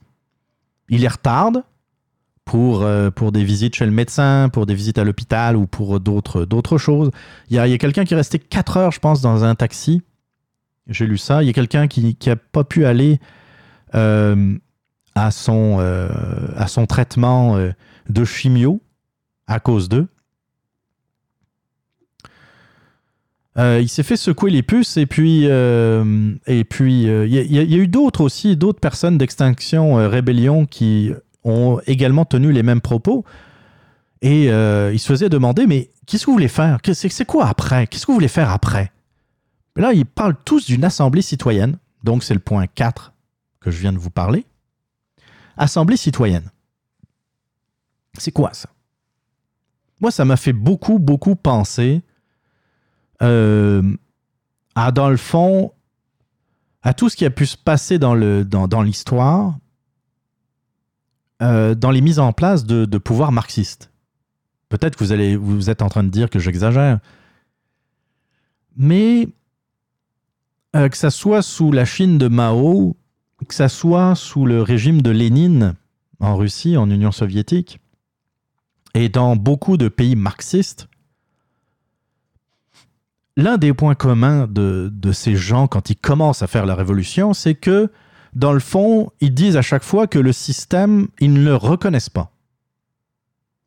Ils 0.89 1.01
les 1.01 1.09
retardent 1.09 1.63
pour, 2.45 2.83
euh, 2.83 3.11
pour 3.11 3.33
des 3.33 3.45
visites 3.45 3.77
chez 3.77 3.87
le 3.87 3.93
médecin, 3.93 4.51
pour 4.53 4.67
des 4.67 4.75
visites 4.75 4.99
à 4.99 5.05
l'hôpital 5.05 5.57
ou 5.57 5.67
pour 5.67 6.01
d'autres 6.01 6.79
choses. 6.79 7.11
Il 7.49 7.57
y 7.57 7.59
a, 7.59 7.63
a 7.63 7.79
quelqu'un 7.79 8.05
qui 8.05 8.15
est 8.15 8.17
resté 8.17 8.39
4 8.39 8.77
heures, 8.77 8.93
je 8.93 9.01
pense, 9.01 9.21
dans 9.21 9.45
un 9.45 9.55
taxi. 9.55 10.03
J'ai 10.91 11.07
lu 11.07 11.19
ça. 11.19 11.43
Il 11.43 11.47
y 11.47 11.51
a 11.51 11.53
quelqu'un 11.53 11.89
qui 11.89 12.17
n'a 12.27 12.37
pas 12.37 12.65
pu 12.65 12.85
aller 12.85 13.21
euh, 13.95 14.57
à, 15.15 15.31
son, 15.31 15.79
euh, 15.81 16.09
à 16.57 16.67
son 16.67 16.87
traitement 16.87 17.57
euh, 17.57 17.71
de 18.09 18.25
chimio 18.25 18.81
à 19.47 19.61
cause 19.61 19.89
d'eux. 19.89 20.09
Il 23.57 23.91
s'est 23.91 24.05
fait 24.05 24.17
secouer 24.17 24.51
les 24.51 24.63
puces 24.63 24.97
et 24.97 25.05
puis 25.05 25.43
il 25.43 25.45
y, 25.45 25.47
il 25.47 27.53
y 27.53 27.59
a- 27.59 27.63
il 27.63 27.79
eu 27.79 27.89
d'autres 27.89 28.23
aussi, 28.23 28.57
d'autres 28.57 28.81
personnes 28.81 29.19
d'extinction 29.19 29.97
rébellion 30.09 30.65
qui 30.65 31.13
ont 31.45 31.79
également 31.87 32.25
tenu 32.25 32.53
les 32.53 32.63
mêmes 32.63 32.81
propos 32.81 33.23
et 34.23 34.45
ils 34.47 34.99
se 34.99 35.07
faisaient 35.07 35.29
demander 35.29 35.67
mais 35.67 35.91
qu'est-ce 36.07 36.25
que 36.25 36.31
vous 36.31 36.37
voulez 36.37 36.49
faire? 36.49 36.79
C'est 36.95 37.25
quoi 37.27 37.49
après? 37.49 37.87
Qu'est-ce 37.87 38.07
que 38.07 38.13
vous 38.13 38.17
voulez 38.17 38.29
faire 38.29 38.51
après? 38.51 38.93
Mais 39.77 39.83
Là, 39.83 39.93
ils 39.93 40.07
parlent 40.07 40.37
tous 40.45 40.67
d'une 40.67 40.85
assemblée 40.85 41.23
citoyenne. 41.23 41.79
Donc 42.05 42.25
c'est 42.25 42.35
le 42.35 42.41
point 42.41 42.67
4 42.67 43.13
que 43.61 43.71
je 43.71 43.79
viens 43.81 43.93
de 43.93 43.99
vous 43.99 44.11
parler. 44.11 44.47
Assemblée 45.57 45.97
citoyenne. 45.97 46.51
C'est 48.19 48.33
quoi 48.33 48.53
ça? 48.55 48.69
Moi, 50.01 50.11
ça 50.11 50.25
m'a 50.25 50.37
fait 50.37 50.55
beaucoup, 50.55 50.99
beaucoup 50.99 51.37
penser 51.37 52.03
euh, 53.23 53.83
à, 54.75 54.93
dans 54.93 55.11
le 55.11 55.19
fond, 55.19 55.73
à 56.83 56.95
tout 56.95 57.11
ce 57.11 57.17
qui 57.17 57.27
a 57.27 57.31
pu 57.31 57.45
se 57.45 57.57
passer 57.59 57.99
dans 57.99 58.15
le- 58.15 58.45
dans, 58.47 58.67
dans 58.67 58.81
l'histoire, 58.81 59.59
euh, 61.43 61.75
dans 61.75 61.91
les 61.91 62.01
mises 62.01 62.19
en 62.19 62.33
place 62.33 62.65
de, 62.65 62.87
de 62.87 62.99
pouvoirs 62.99 63.31
marxistes. 63.33 63.91
Peut-être 64.71 64.97
que 64.97 65.05
vous, 65.05 65.13
allez, 65.13 65.37
vous 65.37 65.69
êtes 65.69 65.83
en 65.83 65.89
train 65.91 66.03
de 66.05 66.09
dire 66.09 66.31
que 66.31 66.39
j'exagère, 66.39 66.99
mais 68.77 69.29
euh, 70.77 70.89
que 70.89 70.97
ça 70.97 71.11
soit 71.11 71.43
sous 71.43 71.73
la 71.73 71.85
Chine 71.85 72.19
de 72.19 72.29
Mao, 72.29 72.97
que 73.47 73.55
ça 73.55 73.69
soit 73.69 74.15
sous 74.15 74.47
le 74.47 74.63
régime 74.63 75.03
de 75.03 75.11
Lénine 75.11 75.75
en 76.21 76.37
Russie, 76.37 76.77
en 76.77 76.91
Union 76.91 77.13
soviétique, 77.13 77.81
et 78.95 79.09
dans 79.09 79.37
beaucoup 79.37 79.77
de 79.77 79.89
pays 79.89 80.17
marxistes, 80.17 80.89
l'un 83.37 83.57
des 83.57 83.73
points 83.73 83.95
communs 83.95 84.47
de, 84.47 84.91
de 84.93 85.13
ces 85.13 85.37
gens 85.37 85.67
quand 85.67 85.91
ils 85.91 85.97
commencent 85.97 86.43
à 86.43 86.47
faire 86.47 86.67
la 86.67 86.75
révolution, 86.75 87.33
c'est 87.33 87.55
que, 87.55 87.91
dans 88.35 88.53
le 88.53 88.61
fond, 88.61 89.11
ils 89.21 89.35
disent 89.35 89.57
à 89.57 89.63
chaque 89.63 89.83
fois 89.83 90.07
que 90.07 90.19
le 90.19 90.33
système, 90.33 91.09
ils 91.21 91.33
ne 91.33 91.45
le 91.45 91.57
reconnaissent 91.57 92.11
pas. 92.11 92.33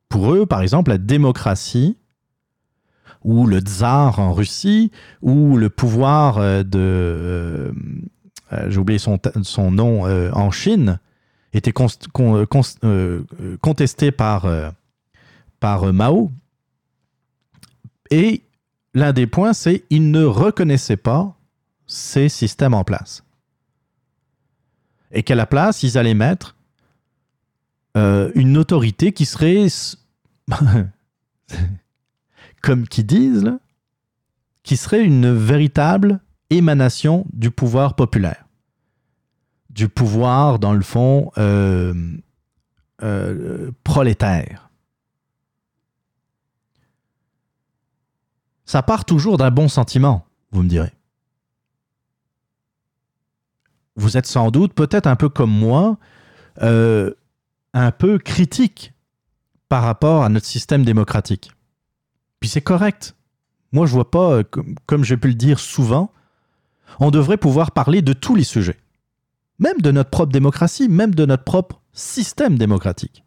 Pour 0.09 0.33
eux, 0.33 0.45
par 0.45 0.61
exemple, 0.61 0.91
la 0.91 0.99
démocratie, 0.99 1.97
ou 3.23 3.47
le 3.47 3.59
tsar 3.59 4.19
en 4.19 4.33
Russie, 4.33 4.91
ou 5.21 5.57
le 5.57 5.69
pouvoir 5.69 6.37
euh, 6.37 6.63
de... 6.63 6.79
euh, 6.79 7.71
euh, 8.51 8.69
J'ai 8.69 8.77
oublié 8.77 8.99
son, 8.99 9.19
son 9.43 9.71
nom 9.71 10.03
en 10.33 10.51
Chine, 10.51 10.99
était 11.53 11.73
contesté 13.61 14.11
par, 14.11 14.47
par 15.59 15.93
Mao. 15.93 16.31
Et 18.09 18.43
l'un 18.95 19.13
des 19.13 19.27
points, 19.27 19.53
c'est 19.53 19.79
qu'ils 19.81 20.09
ne 20.09 20.23
reconnaissaient 20.23 20.97
pas 20.97 21.35
ces 21.85 22.27
systèmes 22.27 22.73
en 22.73 22.83
place. 22.83 23.23
Et 25.11 25.21
qu'à 25.21 25.35
la 25.35 25.45
place, 25.45 25.83
ils 25.83 25.97
allaient 25.99 26.15
mettre 26.15 26.55
une 27.95 28.57
autorité 28.57 29.11
qui 29.13 29.25
serait, 29.25 29.67
comme 32.63 32.87
qu'ils 32.87 33.05
disent, 33.05 33.51
qui 34.63 34.77
serait 34.77 35.03
une 35.03 35.31
véritable 35.31 36.21
émanation 36.49 37.25
du 37.33 37.51
pouvoir 37.51 37.95
populaire. 37.95 38.47
Du 39.69 39.89
pouvoir, 39.89 40.59
dans 40.59 40.73
le 40.73 40.81
fond, 40.81 41.31
euh, 41.37 41.93
euh, 43.03 43.71
prolétaire. 43.83 44.69
Ça 48.65 48.81
part 48.81 49.03
toujours 49.03 49.37
d'un 49.37 49.51
bon 49.51 49.67
sentiment, 49.67 50.25
vous 50.51 50.63
me 50.63 50.69
direz. 50.69 50.93
Vous 53.95 54.15
êtes 54.15 54.25
sans 54.25 54.51
doute, 54.51 54.73
peut-être 54.73 55.05
un 55.05 55.17
peu 55.17 55.27
comme 55.27 55.51
moi, 55.51 55.97
euh, 56.61 57.11
un 57.73 57.91
peu 57.91 58.17
critique 58.19 58.93
par 59.67 59.83
rapport 59.83 60.23
à 60.23 60.29
notre 60.29 60.45
système 60.45 60.85
démocratique. 60.85 61.51
Puis 62.43 62.49
c'est 62.49 62.59
correct. 62.59 63.15
Moi, 63.71 63.85
je 63.85 63.93
vois 63.93 64.11
pas, 64.11 64.33
euh, 64.33 64.43
comme, 64.85 65.05
j'ai 65.05 65.15
pu 65.15 65.29
le 65.29 65.33
dire 65.33 65.61
souvent, 65.61 66.11
on 66.99 67.09
devrait 67.09 67.37
pouvoir 67.37 67.71
parler 67.71 68.01
de 68.01 68.11
tous 68.11 68.35
les 68.35 68.43
sujets. 68.43 68.81
Même 69.59 69.79
de 69.79 69.91
notre 69.91 70.09
propre 70.09 70.33
démocratie, 70.33 70.89
même 70.89 71.15
de 71.15 71.25
notre 71.25 71.45
propre 71.45 71.79
système 71.93 72.57
démocratique. 72.57 73.23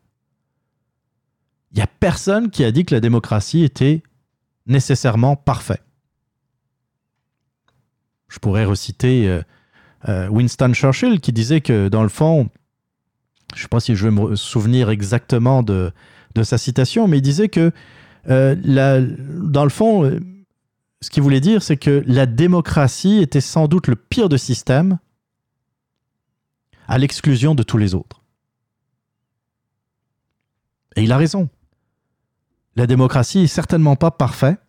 Il 1.73 1.77
n'y 1.77 1.83
a 1.83 1.87
personne 1.87 2.51
qui 2.51 2.63
a 2.63 2.71
dit 2.71 2.85
que 2.85 2.95
la 2.95 3.01
démocratie 3.01 3.65
était 3.65 4.03
nécessairement 4.67 5.35
parfait. 5.35 5.81
Je 8.29 8.39
pourrais 8.39 8.67
reciter 8.67 9.31
euh, 9.31 9.41
euh, 10.11 10.29
Winston 10.29 10.75
Churchill 10.75 11.23
qui 11.23 11.33
disait 11.33 11.63
que 11.63 11.89
dans 11.89 12.03
le 12.03 12.11
fond, 12.11 12.51
je 13.55 13.61
ne 13.61 13.63
sais 13.63 13.69
pas 13.69 13.81
si 13.81 13.97
je 13.97 14.09
vais 14.09 14.11
me 14.11 14.37
souvenir 14.37 14.91
exactement 14.91 15.63
de, 15.63 15.91
de 16.35 16.43
sa 16.43 16.59
citation, 16.59 17.09
mais 17.09 17.17
il 17.17 17.23
disait 17.23 17.49
que 17.49 17.73
euh, 18.29 18.55
dans 18.57 19.65
le 19.65 19.71
fond, 19.71 20.05
euh, 20.05 20.21
ce 21.01 21.11
qu'il 21.11 21.23
voulait 21.23 21.41
dire, 21.41 21.63
c'est 21.63 21.77
que 21.77 22.03
la 22.07 22.27
démocratie 22.27 23.19
était 23.19 23.41
sans 23.41 23.69
doute 23.69 23.87
le 23.87 23.97
pire 23.97 24.29
de 24.29 24.37
système 24.37 24.99
à 26.89 26.99
l'exclusion 26.99 27.55
de 27.55 27.63
tous 27.63 27.79
les 27.79 27.95
autres. 27.95 28.23
Et 30.97 31.03
il 31.03 31.13
a 31.13 31.17
raison. 31.17 31.49
La 32.75 32.87
démocratie 32.87 33.41
est 33.41 33.47
certainement 33.47 33.97
pas 33.97 34.11
parfaite, 34.11 34.61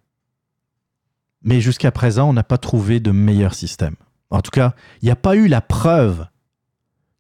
mais 1.42 1.62
jusqu'à 1.62 1.92
présent, 1.92 2.30
on 2.30 2.34
n'a 2.34 2.44
pas 2.44 2.58
trouvé 2.58 3.00
de 3.00 3.12
meilleur 3.12 3.54
système. 3.54 3.96
En 4.30 4.42
tout 4.42 4.52
cas, 4.52 4.76
il 5.02 5.06
n'y 5.06 5.12
a 5.12 5.16
pas 5.16 5.36
eu 5.36 5.48
la 5.48 5.62
preuve 5.62 6.28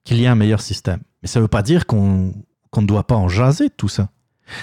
qu'il 0.03 0.19
y 0.19 0.27
a 0.27 0.31
un 0.31 0.35
meilleur 0.35 0.61
système. 0.61 1.01
Mais 1.22 1.27
ça 1.27 1.39
ne 1.39 1.43
veut 1.43 1.49
pas 1.49 1.61
dire 1.61 1.85
qu'on 1.85 2.34
ne 2.76 2.85
doit 2.85 3.07
pas 3.07 3.15
en 3.15 3.30
jaser 3.30 3.69
tout 3.69 3.89
ça. 3.89 4.09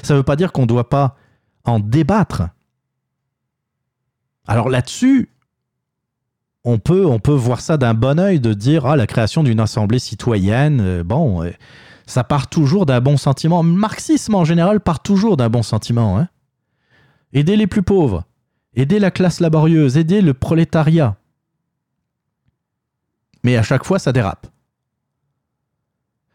Ça 0.02 0.14
ne 0.14 0.18
veut 0.18 0.24
pas 0.24 0.36
dire 0.36 0.52
qu'on 0.52 0.62
ne 0.62 0.66
doit 0.66 0.88
pas 0.88 1.16
en 1.64 1.80
débattre. 1.80 2.42
Alors 4.46 4.68
là-dessus, 4.68 5.30
on 6.64 6.78
peut, 6.78 7.06
on 7.06 7.18
peut 7.18 7.32
voir 7.32 7.60
ça 7.60 7.76
d'un 7.76 7.94
bon 7.94 8.18
œil 8.18 8.40
de 8.40 8.54
dire 8.54 8.86
ah 8.86 8.96
la 8.96 9.06
création 9.06 9.42
d'une 9.42 9.60
assemblée 9.60 9.98
citoyenne, 9.98 10.80
euh, 10.80 11.04
bon, 11.04 11.42
euh, 11.42 11.52
ça 12.06 12.24
part 12.24 12.48
toujours 12.48 12.86
d'un 12.86 13.00
bon 13.00 13.16
sentiment. 13.16 13.62
Le 13.62 13.70
marxisme 13.70 14.34
en 14.34 14.44
général 14.44 14.80
part 14.80 15.00
toujours 15.00 15.36
d'un 15.36 15.48
bon 15.48 15.62
sentiment. 15.62 16.18
Hein. 16.18 16.28
Aider 17.32 17.56
les 17.56 17.66
plus 17.66 17.82
pauvres, 17.82 18.24
aider 18.74 18.98
la 18.98 19.10
classe 19.10 19.40
laborieuse, 19.40 19.96
aider 19.96 20.20
le 20.20 20.34
prolétariat. 20.34 21.16
Mais 23.42 23.56
à 23.56 23.62
chaque 23.62 23.84
fois, 23.84 23.98
ça 23.98 24.12
dérape. 24.12 24.46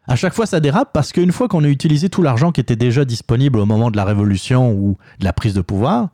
À 0.10 0.16
chaque 0.16 0.34
fois, 0.34 0.48
ça 0.48 0.60
dérape 0.60 0.92
parce 0.92 1.12
qu'une 1.12 1.32
fois 1.32 1.48
qu'on 1.48 1.64
a 1.64 1.68
utilisé 1.68 2.10
tout 2.10 2.24
l'argent 2.24 2.52
qui 2.52 2.60
était 2.60 2.76
déjà 2.76 3.06
disponible 3.06 3.60
au 3.60 3.68
moment 3.68 3.92
de 3.92 3.96
la 3.96 4.06
révolution 4.06 4.72
ou 4.72 4.98
de 5.20 5.24
la 5.24 5.34
prise 5.34 5.54
de 5.54 5.62
pouvoir, 5.62 6.10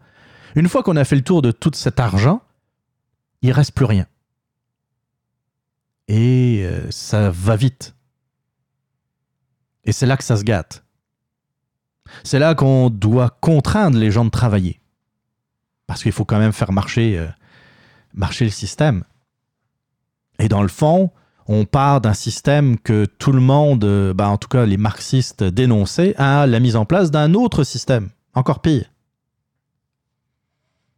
une 0.56 0.68
fois 0.68 0.84
qu'on 0.84 0.98
a 0.98 1.06
fait 1.06 1.16
le 1.16 1.22
tour 1.22 1.42
de 1.42 1.52
tout 1.52 1.72
cet 1.74 2.02
argent, 2.02 2.42
il 3.42 3.54
reste 3.54 3.72
plus 3.72 3.86
rien. 3.86 4.06
Et 6.10 6.64
euh, 6.66 6.92
ça 6.92 7.30
va 7.30 7.56
vite. 7.56 7.96
Et 9.86 9.94
c'est 9.94 10.06
là 10.06 10.18
que 10.18 10.26
ça 10.26 10.36
se 10.36 10.44
gâte. 10.44 10.84
C'est 12.26 12.40
là 12.40 12.54
qu'on 12.54 12.90
doit 12.90 13.38
contraindre 13.40 13.98
les 13.98 14.12
gens 14.12 14.26
de 14.26 14.30
travailler. 14.30 14.82
Parce 15.88 16.04
qu'il 16.04 16.12
faut 16.12 16.26
quand 16.26 16.40
même 16.40 16.52
faire 16.52 16.74
marcher, 16.74 17.18
euh, 17.18 17.28
marcher 18.14 18.44
le 18.44 18.52
système. 18.52 19.06
Et 20.38 20.50
dans 20.50 20.62
le 20.62 20.68
fond, 20.68 21.12
on 21.48 21.66
part 21.66 22.02
d'un 22.02 22.14
système 22.14 22.78
que 22.80 23.06
tout 23.06 23.32
le 23.32 23.42
monde, 23.42 23.84
euh, 23.84 24.14
bah, 24.14 24.30
en 24.30 24.38
tout 24.38 24.48
cas 24.48 24.66
les 24.66 24.78
marxistes, 24.78 25.44
dénonçaient, 25.44 26.16
à 26.18 26.48
la 26.48 26.60
mise 26.60 26.76
en 26.76 26.86
place 26.86 27.12
d'un 27.12 27.34
autre 27.34 27.64
système, 27.64 28.10
encore 28.34 28.62
pire. 28.62 28.86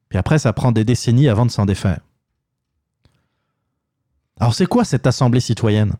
Puis 0.09 0.17
après, 0.17 0.39
ça 0.39 0.53
prend 0.53 0.71
des 0.71 0.85
décennies 0.85 1.27
avant 1.27 1.45
de 1.45 1.51
s'en 1.51 1.65
défaire. 1.65 1.99
Alors 4.39 4.53
c'est 4.53 4.67
quoi 4.67 4.85
cette 4.85 5.07
assemblée 5.07 5.39
citoyenne? 5.39 5.93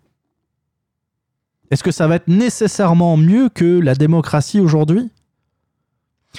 Est-ce 1.72 1.84
que 1.84 1.92
ça 1.92 2.08
va 2.08 2.16
être 2.16 2.30
nécessairement 2.30 3.18
mieux 3.18 3.50
que 3.50 3.80
la 3.80 3.96
démocratie 3.96 4.62
aujourd'hui? 4.62 5.12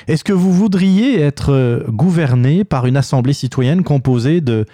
Est-ce 0.06 0.24
que 0.24 0.32
vous 0.32 0.52
voudriez 0.52 1.20
être 1.20 1.52
euh, 1.52 1.84
gouverné 1.88 2.64
par 2.64 2.86
une 2.86 2.96
assemblée 2.96 3.32
citoyenne 3.32 3.82
composée 3.82 4.40
de 4.40 4.64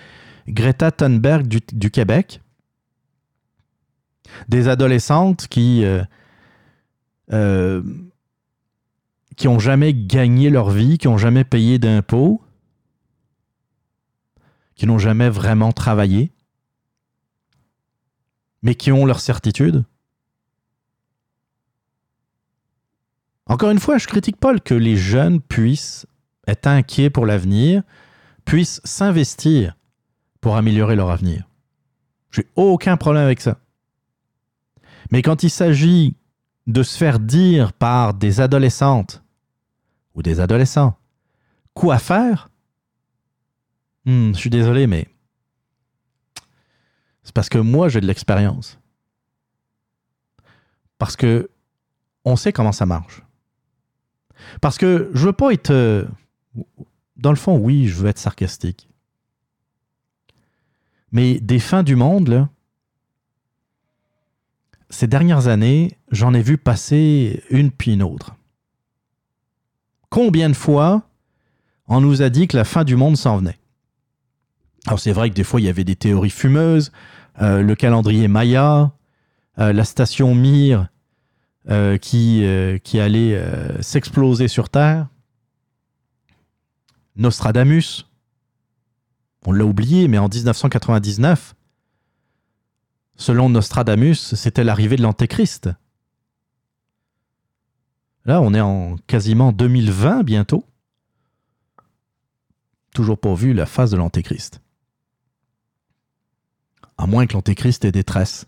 Greta 0.49 0.91
Thunberg 0.93 1.49
du, 1.49 1.61
du 1.73 1.91
Québec, 1.91 2.41
des 4.49 4.69
adolescentes 4.69 5.49
qui 5.49 5.85
euh, 5.85 6.03
euh, 7.33 7.83
qui 9.37 9.49
ont 9.49 9.59
jamais 9.59 9.95
gagné 9.95 10.51
leur 10.51 10.71
vie, 10.71 10.99
qui 10.99 11.09
ont 11.09 11.19
jamais 11.19 11.45
payé 11.45 11.79
d'impôts, 11.79 12.41
qui 14.77 14.87
n'ont 14.87 14.99
jamais 14.99 15.29
vraiment 15.29 15.73
travaillé, 15.73 16.33
mais 18.63 18.75
qui 18.75 18.93
ont 18.93 19.07
leur 19.07 19.21
certitude. 19.21 19.85
Encore 23.47 23.71
une 23.71 23.81
fois, 23.81 23.99
je 23.99 24.07
critique 24.07 24.39
pas 24.39 24.59
que 24.59 24.75
les 24.75 24.97
jeunes 24.97 25.41
puissent 25.41 26.07
être 26.47 26.67
inquiets 26.67 27.11
pour 27.11 27.27
l'avenir, 27.27 27.83
puissent 28.45 28.81
s'investir 28.85 29.77
pour 30.41 30.57
améliorer 30.57 30.97
leur 30.97 31.11
avenir. 31.11 31.49
J'ai 32.31 32.47
aucun 32.57 32.97
problème 32.97 33.25
avec 33.25 33.41
ça. 33.41 33.59
Mais 35.15 35.23
quand 35.23 35.45
il 35.45 35.51
s'agit 35.51 36.17
de 36.67 36.83
se 36.83 36.99
faire 36.99 37.21
dire 37.21 37.73
par 37.73 38.15
des 38.15 38.41
adolescentes 38.41 39.23
ou 40.17 40.23
des 40.25 40.41
adolescents 40.41 40.99
quoi 41.73 42.01
faire, 42.01 42.51
hmm, 44.07 44.33
je 44.33 44.37
suis 44.37 44.51
désolé, 44.51 44.89
mais 44.89 45.07
c'est 47.23 47.33
parce 47.33 47.49
que 47.49 47.59
moi 47.59 47.89
j'ai 47.89 48.01
de 48.01 48.09
l'expérience. 48.09 48.77
Parce 50.99 51.15
que 51.15 51.49
on 52.25 52.35
sait 52.35 52.53
comment 52.53 52.73
ça 52.73 52.85
marche. 52.85 53.23
Parce 54.61 54.79
que 54.79 55.13
je 55.15 55.27
veux 55.27 55.33
pas 55.33 55.53
être. 55.53 55.71
euh, 55.71 56.09
Dans 57.17 57.31
le 57.31 57.37
fond, 57.37 57.57
oui, 57.57 57.87
je 57.87 57.95
veux 57.95 58.09
être 58.09 58.19
sarcastique. 58.19 58.89
Mais 61.13 61.39
des 61.39 61.61
fins 61.61 61.85
du 61.85 61.95
monde, 61.95 62.27
là, 62.27 62.49
ces 64.91 65.07
dernières 65.07 65.49
années, 65.49 65.97
j'en 66.11 66.35
ai 66.35 66.43
vu 66.43 66.59
passer 66.59 67.43
une 67.51 67.71
puis 67.71 67.93
une 67.93 68.03
autre. 68.03 68.35
Combien 70.11 70.49
de 70.49 70.55
fois 70.55 71.03
on 71.89 72.01
nous 72.01 72.23
a 72.23 72.31
dit 72.31 72.49
que 72.49 72.57
la 72.57 72.65
fin 72.65 72.85
du 72.85 72.97
monde 72.97 73.17
s'en 73.17 73.39
venait? 73.39 73.59
Alors 74.87 75.01
c'est 75.01 75.13
vrai 75.13 75.31
que 75.31 75.35
des 75.35 75.45
fois 75.45 75.61
il 75.61 75.65
y 75.65 75.69
avait 75.69 75.85
des 75.85 75.97
théories 75.97 76.31
fumeuses, 76.31 76.93
euh, 77.41 77.63
le 77.63 77.75
calendrier 77.75 78.29
Maya, 78.29 78.93
euh, 79.59 79.73
la 79.73 79.85
station 79.85 80.35
Mir 80.35 80.89
euh, 81.71 81.97
qui, 81.97 82.45
qui 82.85 83.01
allait 83.01 83.43
s'exploser 83.81 84.49
sur 84.49 84.69
Terre. 84.69 85.09
Nostradamus, 87.17 88.07
on 89.47 89.53
l'a 89.53 89.65
oublié, 89.65 90.09
mais 90.09 90.19
en 90.19 90.29
1999, 90.29 91.55
selon 93.17 93.49
Nostradamus, 93.49 94.35
c'était 94.35 94.65
l'arrivée 94.65 94.97
de 94.97 95.03
l'Antéchrist. 95.03 95.71
Là, 98.25 98.41
on 98.41 98.55
est 98.55 98.61
en 98.61 98.97
quasiment 99.07 99.53
2020 99.53 100.23
bientôt. 100.23 100.65
Toujours 102.95 103.19
pas 103.19 103.35
vu 103.35 103.53
la 103.53 103.67
phase 103.67 103.91
de 103.91 103.97
l'Antéchrist. 103.97 104.61
À 106.97 107.07
moins 107.07 107.27
que 107.27 107.35
l'Antéchrist 107.35 107.85
ait 107.85 107.93
des 107.93 108.05
tresses. 108.05 108.47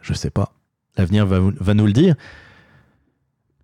Je 0.00 0.14
sais 0.14 0.30
pas. 0.30 0.54
L'avenir 0.96 1.26
va, 1.26 1.38
va 1.40 1.74
nous 1.74 1.86
le 1.86 1.92
dire. 1.92 2.16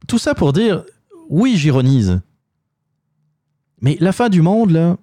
Tout 0.06 0.18
ça 0.18 0.34
pour 0.34 0.52
dire, 0.52 0.84
oui, 1.28 1.56
j'ironise. 1.56 2.20
Mais 3.80 3.96
la 4.00 4.12
fin 4.12 4.28
du 4.28 4.42
monde, 4.42 4.70
là, 4.70 4.96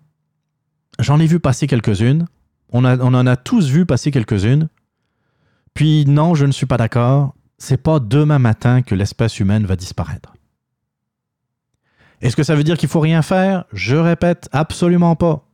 j'en 0.99 1.19
ai 1.19 1.27
vu 1.27 1.39
passer 1.39 1.67
quelques-unes. 1.67 2.27
On, 2.71 2.83
en 2.83 3.27
a 3.27 3.35
tous 3.35 3.69
vu 3.69 3.85
passer 3.85 4.11
quelques-unes. 4.11 4.69
Puis 5.73 6.05
non, 6.05 6.35
je 6.35 6.45
ne 6.45 6.51
suis 6.51 6.65
pas 6.65 6.77
d'accord. 6.77 7.35
C'est 7.57 7.81
pas 7.81 7.99
demain 7.99 8.39
matin 8.39 8.81
que 8.81 8.95
l'espèce 8.95 9.39
humaine 9.39 9.65
va 9.65 9.75
disparaître. 9.75 10.33
Est-ce 12.21 12.35
que 12.35 12.43
ça 12.43 12.55
veut 12.55 12.63
dire 12.63 12.77
qu'il 12.77 12.89
faut 12.89 12.99
rien 12.99 13.21
faire? 13.21 13.65
Je 13.71 13.95
répète, 13.95 14.49
absolument 14.51 15.15
pas. 15.15 15.47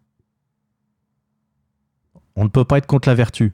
On 2.36 2.44
ne 2.44 2.50
peut 2.50 2.66
pas 2.66 2.78
être 2.78 2.88
contre 2.88 3.10
la 3.10 3.16
vertu. 3.16 3.54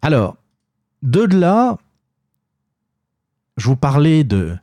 Alors, 0.00 0.36
de 1.02 1.22
là, 1.22 1.78
je 3.56 3.66
vous 3.66 3.76
parlais 3.76 4.24
de 4.24 4.58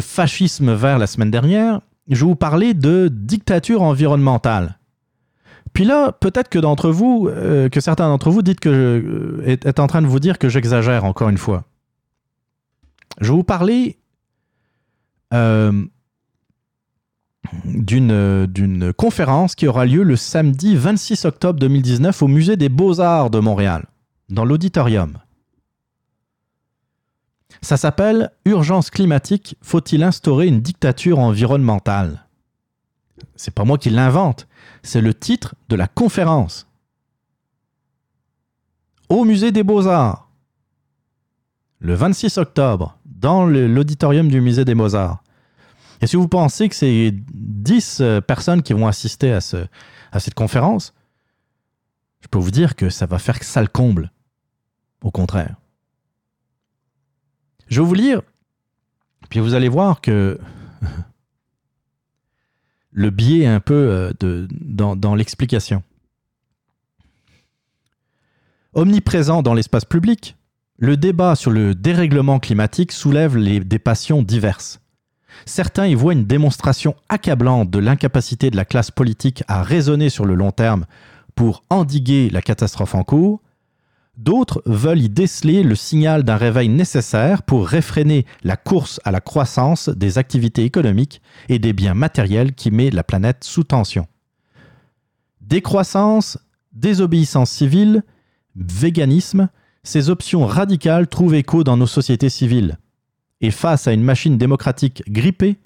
fascisme 0.00 0.74
vert 0.74 0.98
la 0.98 1.06
semaine 1.06 1.30
dernière, 1.30 1.80
je 2.08 2.24
vous 2.24 2.36
parlais 2.36 2.74
de 2.74 3.08
dictature 3.10 3.82
environnementale. 3.82 4.78
Puis 5.72 5.84
là, 5.84 6.12
peut-être 6.12 6.48
que 6.48 6.58
d'entre 6.58 6.90
vous, 6.90 7.28
euh, 7.28 7.68
que 7.68 7.80
certains 7.80 8.08
d'entre 8.08 8.30
vous 8.30 8.42
dites 8.42 8.60
que 8.60 8.68
euh, 8.68 9.42
est, 9.44 9.80
en 9.80 9.86
train 9.88 10.02
de 10.02 10.06
vous 10.06 10.20
dire 10.20 10.38
que 10.38 10.48
j'exagère 10.48 11.04
encore 11.04 11.28
une 11.28 11.38
fois. 11.38 11.64
Je 13.20 13.28
vais 13.28 13.36
vous 13.36 13.44
parler 13.44 13.98
euh, 15.32 15.84
d'une 17.64 18.92
conférence 18.96 19.56
qui 19.56 19.66
aura 19.66 19.84
lieu 19.84 20.04
le 20.04 20.16
samedi 20.16 20.76
26 20.76 21.24
octobre 21.24 21.58
2019 21.58 22.22
au 22.22 22.28
musée 22.28 22.56
des 22.56 22.68
Beaux-Arts 22.68 23.30
de 23.30 23.40
Montréal, 23.40 23.86
dans 24.28 24.44
l'auditorium. 24.44 25.18
Ça 27.62 27.76
s'appelle 27.76 28.30
Urgence 28.44 28.90
climatique, 28.90 29.56
faut-il 29.62 30.02
instaurer 30.02 30.46
une 30.46 30.60
dictature 30.60 31.18
environnementale? 31.18 32.26
C'est 33.36 33.54
pas 33.54 33.64
moi 33.64 33.78
qui 33.78 33.90
l'invente, 33.90 34.46
c'est 34.82 35.00
le 35.00 35.14
titre 35.14 35.54
de 35.68 35.76
la 35.76 35.86
conférence. 35.86 36.68
Au 39.08 39.24
musée 39.24 39.52
des 39.52 39.62
Beaux-Arts, 39.62 40.28
le 41.80 41.94
26 41.94 42.38
octobre, 42.38 42.98
dans 43.04 43.46
l'auditorium 43.46 44.28
du 44.28 44.40
musée 44.40 44.64
des 44.64 44.74
Beaux-Arts. 44.74 45.22
Et 46.00 46.06
si 46.06 46.16
vous 46.16 46.28
pensez 46.28 46.68
que 46.68 46.74
c'est 46.74 47.14
10 47.14 47.98
euh, 48.00 48.20
personnes 48.20 48.62
qui 48.62 48.72
vont 48.72 48.86
assister 48.86 49.32
à, 49.32 49.40
ce, 49.40 49.66
à 50.12 50.20
cette 50.20 50.34
conférence, 50.34 50.92
je 52.20 52.28
peux 52.28 52.38
vous 52.38 52.50
dire 52.50 52.74
que 52.74 52.90
ça 52.90 53.06
va 53.06 53.18
faire 53.18 53.38
que 53.38 53.44
ça 53.44 53.60
le 53.60 53.68
comble. 53.68 54.10
Au 55.02 55.10
contraire. 55.10 55.56
Je 57.74 57.80
vais 57.80 57.86
vous 57.88 57.94
lire, 57.94 58.22
puis 59.30 59.40
vous 59.40 59.54
allez 59.54 59.68
voir 59.68 60.00
que 60.00 60.38
le 62.92 63.10
biais 63.10 63.46
un 63.46 63.58
peu 63.58 64.12
euh, 64.22 64.46
dans, 64.60 65.16
l'explication. 65.16 65.82
Omniprésent 68.74 69.42
dans 69.42 69.54
l'espace 69.54 69.84
public, 69.84 70.36
le 70.78 70.96
débat 70.96 71.34
sur 71.34 71.50
le 71.50 71.74
dérèglement 71.74 72.38
climatique 72.38 72.92
soulève 72.92 73.36
des 73.36 73.78
passions 73.80 74.22
diverses. 74.22 74.80
Certains 75.44 75.88
y 75.88 75.96
voient 75.96 76.12
une 76.12 76.26
démonstration 76.26 76.94
accablante 77.08 77.72
de 77.72 77.80
l'incapacité 77.80 78.52
de 78.52 78.56
la 78.56 78.64
classe 78.64 78.92
politique 78.92 79.42
à 79.48 79.64
raisonner 79.64 80.10
sur 80.10 80.26
le 80.26 80.36
long 80.36 80.52
terme 80.52 80.86
pour 81.34 81.64
endiguer 81.70 82.30
la 82.30 82.40
catastrophe 82.40 82.94
en 82.94 83.02
cours. 83.02 83.40
D'autres 84.16 84.62
veulent 84.64 85.02
y 85.02 85.08
déceler 85.08 85.64
le 85.64 85.74
signal 85.74 86.22
d'un 86.22 86.36
réveil 86.36 86.68
nécessaire 86.68 87.42
pour 87.42 87.66
réfréner 87.66 88.26
la 88.44 88.56
course 88.56 89.00
à 89.04 89.10
la 89.10 89.20
croissance 89.20 89.88
des 89.88 90.18
activités 90.18 90.64
économiques 90.64 91.20
et 91.48 91.58
des 91.58 91.72
biens 91.72 91.94
matériels 91.94 92.54
qui 92.54 92.70
met 92.70 92.90
la 92.90 93.02
planète 93.02 93.42
sous 93.42 93.64
tension. 93.64 94.06
Décroissance, 95.40 96.38
désobéissance 96.72 97.50
civile, 97.50 98.04
véganisme, 98.54 99.48
ces 99.82 100.10
options 100.10 100.46
radicales 100.46 101.08
trouvent 101.08 101.34
écho 101.34 101.64
dans 101.64 101.76
nos 101.76 101.86
sociétés 101.86 102.30
civiles. 102.30 102.78
Et 103.40 103.50
face 103.50 103.88
à 103.88 103.92
une 103.92 104.02
machine 104.02 104.38
démocratique 104.38 105.02
grippée, 105.08 105.58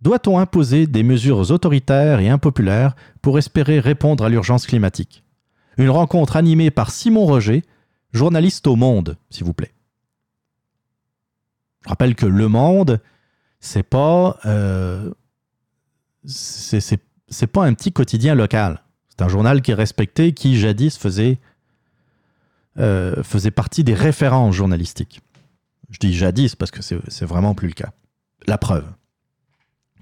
doit-on 0.00 0.38
imposer 0.38 0.86
des 0.86 1.02
mesures 1.02 1.50
autoritaires 1.50 2.20
et 2.20 2.30
impopulaires 2.30 2.94
pour 3.20 3.36
espérer 3.36 3.80
répondre 3.80 4.24
à 4.24 4.28
l'urgence 4.28 4.66
climatique? 4.66 5.24
Une 5.76 5.90
rencontre 5.90 6.36
animée 6.36 6.70
par 6.70 6.90
Simon 6.90 7.26
Roger, 7.26 7.64
journaliste 8.12 8.66
au 8.66 8.76
Monde, 8.76 9.16
s'il 9.30 9.44
vous 9.44 9.54
plaît. 9.54 9.72
Je 11.84 11.88
rappelle 11.88 12.14
que 12.14 12.26
Le 12.26 12.48
Monde, 12.48 13.00
c'est 13.60 13.82
pas, 13.82 14.38
euh, 14.44 15.10
pas 17.52 17.64
un 17.64 17.74
petit 17.74 17.92
quotidien 17.92 18.34
local. 18.34 18.82
C'est 19.08 19.22
un 19.22 19.28
journal 19.28 19.62
qui 19.62 19.70
est 19.70 19.74
respecté, 19.74 20.32
qui 20.32 20.58
jadis 20.58 20.96
faisait, 20.96 21.38
euh, 22.78 23.22
faisait 23.22 23.50
partie 23.50 23.84
des 23.84 23.94
références 23.94 24.54
journalistiques. 24.54 25.20
Je 25.90 25.98
dis 25.98 26.14
jadis 26.14 26.54
parce 26.54 26.70
que 26.70 26.82
c'est 26.82 27.24
vraiment 27.24 27.54
plus 27.54 27.68
le 27.68 27.74
cas. 27.74 27.92
La 28.46 28.58
preuve. 28.58 28.86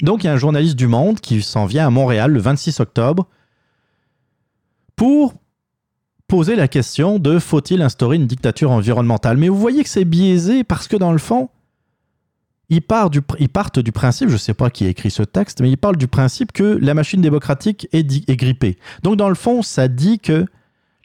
Donc 0.02 0.22
il 0.22 0.26
y 0.26 0.30
a 0.30 0.32
un 0.32 0.38
journaliste 0.38 0.76
du 0.76 0.86
Monde 0.86 1.20
qui 1.20 1.42
s'en 1.42 1.66
vient 1.66 1.86
à 1.86 1.90
Montréal 1.90 2.30
le 2.30 2.40
26 2.40 2.80
octobre 2.80 3.26
pour 4.94 5.34
poser 6.28 6.56
la 6.56 6.68
question 6.68 7.18
de 7.18 7.38
faut-il 7.38 7.82
instaurer 7.82 8.16
une 8.16 8.26
dictature 8.26 8.70
environnementale. 8.70 9.38
Mais 9.38 9.48
vous 9.48 9.58
voyez 9.58 9.82
que 9.82 9.88
c'est 9.88 10.04
biaisé 10.04 10.62
parce 10.62 10.86
que 10.86 10.96
dans 10.96 11.12
le 11.12 11.18
fond, 11.18 11.48
ils, 12.68 12.82
partent 12.82 13.14
du, 13.14 13.22
ils 13.38 13.48
partent 13.48 13.78
du 13.78 13.92
principe, 13.92 14.28
je 14.28 14.34
ne 14.34 14.38
sais 14.38 14.54
pas 14.54 14.68
qui 14.68 14.84
a 14.84 14.88
écrit 14.88 15.10
ce 15.10 15.22
texte, 15.22 15.62
mais 15.62 15.70
ils 15.70 15.78
parlent 15.78 15.96
du 15.96 16.06
principe 16.06 16.52
que 16.52 16.78
la 16.82 16.92
machine 16.92 17.22
démocratique 17.22 17.88
est, 17.92 18.04
grippée. 18.36 18.76
Donc 19.02 19.16
dans 19.16 19.30
le 19.30 19.34
fond, 19.34 19.62
ça 19.62 19.88
dit 19.88 20.18
que 20.18 20.46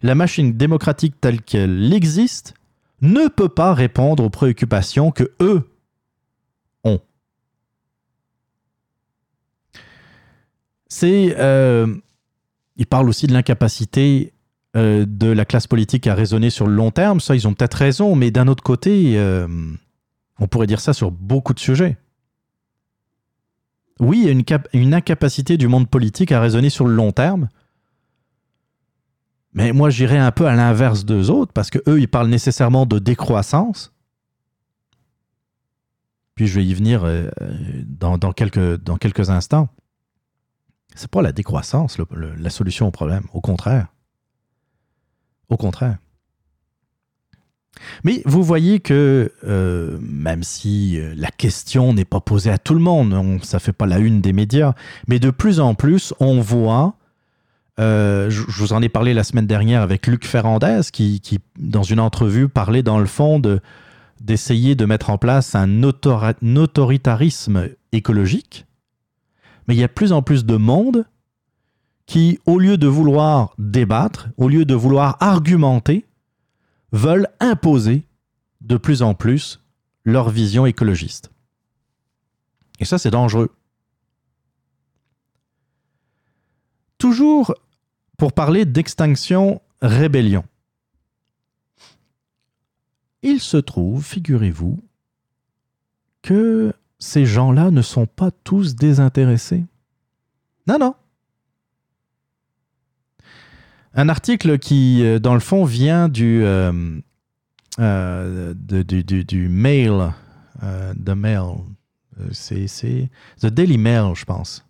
la 0.02 0.14
machine 0.14 0.54
démocratique 0.54 1.16
telle 1.22 1.42
qu'elle 1.42 1.94
existe 1.94 2.54
ne 3.02 3.30
peut 3.30 3.50
pas 3.50 3.74
répondre 3.74 4.24
aux 4.24 4.30
préoccupations 4.30 5.12
que 5.12 5.32
eux 5.42 5.70
ont. 6.84 7.00
C'est, 10.90 11.36
euh, 11.40 11.96
ils 12.76 12.86
parlent 12.86 13.08
aussi 13.08 13.26
de 13.26 13.34
l'incapacité 13.34 14.33
euh, 14.76 15.06
de 15.08 15.28
la 15.28 15.46
classe 15.46 15.68
politique 15.68 16.08
à 16.08 16.16
raisonner 16.16 16.50
sur 16.50 16.68
le 16.68 16.74
long 16.74 16.92
terme. 16.92 17.20
Ça, 17.20 17.36
ils 17.36 17.48
ont 17.48 17.54
peut-être 17.54 17.76
raison, 17.76 18.16
mais 18.16 18.32
d'un 18.32 18.48
autre 18.48 18.64
côté, 18.64 19.18
euh, 19.18 19.48
on 20.40 20.48
pourrait 20.48 20.68
dire 20.68 20.80
ça 20.80 20.94
sur 20.94 21.12
beaucoup 21.12 21.54
de 21.54 21.60
sujets. 21.60 21.98
Oui, 24.00 24.20
il 24.22 24.26
y 24.26 24.30
a 24.30 24.32
une, 24.32 24.44
cap- 24.44 24.68
une 24.74 24.94
incapacité 24.94 25.58
du 25.58 25.68
monde 25.68 25.88
politique 25.90 26.32
à 26.32 26.42
raisonner 26.42 26.70
sur 26.70 26.88
le 26.88 26.96
long 26.96 27.12
terme. 27.12 27.50
Mais 29.54 29.72
moi, 29.72 29.92
j'irais 29.92 30.18
un 30.18 30.32
peu 30.32 30.48
à 30.48 30.56
l'inverse 30.56 31.06
d'eux 31.06 31.30
autres, 31.30 31.54
parce 31.54 31.70
que 31.70 31.78
eux, 31.88 32.00
ils 32.00 32.08
parlent 32.08 32.30
nécessairement 32.30 32.88
de 32.88 32.98
décroissance. 32.98 33.94
Puis 36.34 36.48
je 36.48 36.56
vais 36.56 36.66
y 36.66 36.74
venir 36.74 37.04
euh, 37.04 37.30
dans, 37.86 38.18
quelques, 38.34 38.82
dans 38.82 38.98
quelques 38.98 39.30
instants. 39.30 39.70
C'est 40.96 41.12
pas 41.12 41.22
la 41.22 41.32
décroissance 41.32 42.00
la 42.18 42.50
solution 42.50 42.88
au 42.88 42.92
problème. 42.92 43.26
Au 43.34 43.42
contraire. 43.42 43.88
Au 45.50 45.58
contraire. 45.58 45.98
Mais 48.04 48.22
vous 48.26 48.44
voyez 48.44 48.80
que 48.80 49.32
euh, 49.44 49.98
même 50.02 50.44
si 50.44 51.00
euh, 51.00 51.14
la 51.18 51.32
question 51.32 51.94
n'est 51.94 52.06
pas 52.06 52.22
posée 52.22 52.52
à 52.52 52.58
tout 52.58 52.74
le 52.74 52.80
monde, 52.80 53.14
on, 53.14 53.40
ça 53.42 53.60
fait 53.60 53.74
pas 53.74 53.86
la 53.86 53.98
une 53.98 54.22
des 54.22 54.32
médias, 54.34 54.74
mais 55.08 55.20
de 55.20 55.32
plus 55.32 55.60
en 55.60 55.74
plus, 55.74 56.14
on 56.20 56.40
voit 56.40 56.96
euh, 57.80 58.30
je 58.30 58.44
vous 58.52 58.74
en 58.74 58.82
ai 58.82 58.90
parlé 58.90 59.14
la 59.14 59.24
semaine 59.24 59.48
dernière 59.48 59.82
avec 59.82 60.06
Luc 60.08 60.26
Ferrandez, 60.26 60.82
qui, 60.92 61.40
dans 61.58 61.84
une 61.84 62.00
entrevue, 62.00 62.48
parlait 62.48 62.84
dans 62.84 63.00
le 63.00 63.08
fond 63.08 63.40
de, 63.40 63.62
d'essayer 64.22 64.76
de 64.76 64.86
mettre 64.86 65.10
en 65.10 65.18
place 65.18 65.56
un 65.56 65.82
autoritarisme 65.84 67.70
écologique. 67.92 68.66
Mais 69.68 69.76
il 69.76 69.80
y 69.80 69.84
a 69.84 69.90
plus 69.90 70.12
en 70.12 70.22
plus 70.22 70.46
de 70.46 70.56
monde 70.56 71.06
qui, 72.06 72.40
au 72.46 72.60
lieu 72.60 72.78
de 72.78 72.88
vouloir 72.88 73.54
débattre, 73.58 74.30
au 74.38 74.50
lieu 74.50 74.66
de 74.66 74.76
vouloir 74.76 75.18
argumenter, 75.22 76.06
veulent 76.92 77.28
imposer 77.40 78.06
de 78.62 78.78
plus 78.78 79.02
en 79.02 79.14
plus 79.14 79.62
leur 80.06 80.30
vision 80.30 80.66
écologiste. 80.66 81.32
Et 82.80 82.86
ça, 82.86 82.98
c'est 82.98 83.12
dangereux. 83.12 83.56
Toujours 86.98 87.54
pour 88.18 88.34
parler 88.34 88.66
d'extinction 88.66 89.62
rébellion. 89.82 90.46
Il 93.22 93.40
se 93.40 93.58
trouve, 93.58 94.04
figurez-vous, 94.04 94.84
que 96.22 96.74
ces 97.00 97.26
gens-là 97.26 97.72
ne 97.72 97.82
sont 97.82 98.06
pas 98.06 98.32
tous 98.32 98.76
désintéressés. 98.76 99.66
Non, 100.68 100.78
non. 100.80 100.96
Un 103.96 104.10
article 104.10 104.58
qui, 104.60 105.02
euh, 105.04 105.20
dans 105.20 105.34
le 105.34 105.40
fond, 105.40 105.66
vient 105.66 106.10
du, 106.10 106.44
euh, 106.44 106.72
euh, 107.80 108.54
de- 108.56 108.82
du, 109.22 109.48
Mail. 109.50 110.12
euh, 110.64 110.94
The 110.94 111.10
Mail. 111.10 111.56
C'est 112.32 113.10
The 113.42 113.48
Daily 113.48 113.78
Mail, 113.78 114.14
je 114.16 114.24
pense. 114.26 114.64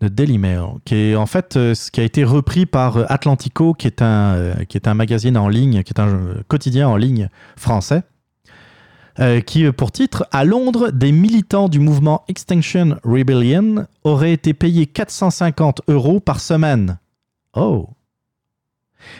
The 0.00 0.06
Daily 0.06 0.38
Mail, 0.38 0.64
qui 0.84 0.94
est 0.96 1.16
en 1.16 1.26
fait 1.26 1.52
ce 1.54 1.90
qui 1.90 2.00
a 2.00 2.02
été 2.02 2.24
repris 2.24 2.66
par 2.66 3.10
Atlantico, 3.10 3.72
qui 3.74 3.86
est 3.86 4.02
un, 4.02 4.64
qui 4.68 4.76
est 4.76 4.88
un 4.88 4.94
magazine 4.94 5.36
en 5.36 5.48
ligne, 5.48 5.82
qui 5.84 5.92
est 5.92 6.00
un 6.00 6.34
quotidien 6.48 6.88
en 6.88 6.96
ligne 6.96 7.28
français, 7.56 8.02
qui, 9.46 9.70
pour 9.70 9.92
titre, 9.92 10.26
à 10.32 10.44
Londres, 10.44 10.90
des 10.90 11.12
militants 11.12 11.68
du 11.68 11.78
mouvement 11.78 12.24
Extinction 12.26 12.96
Rebellion 13.04 13.86
auraient 14.02 14.32
été 14.32 14.54
payés 14.54 14.86
450 14.86 15.82
euros 15.88 16.18
par 16.18 16.40
semaine. 16.40 16.98
Oh! 17.54 17.88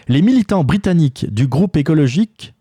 Les 0.09 0.22
militants 0.22 0.64
britanniques 0.64 1.26
du 1.32 1.48
groupe 1.48 1.76
écologique 1.76 2.54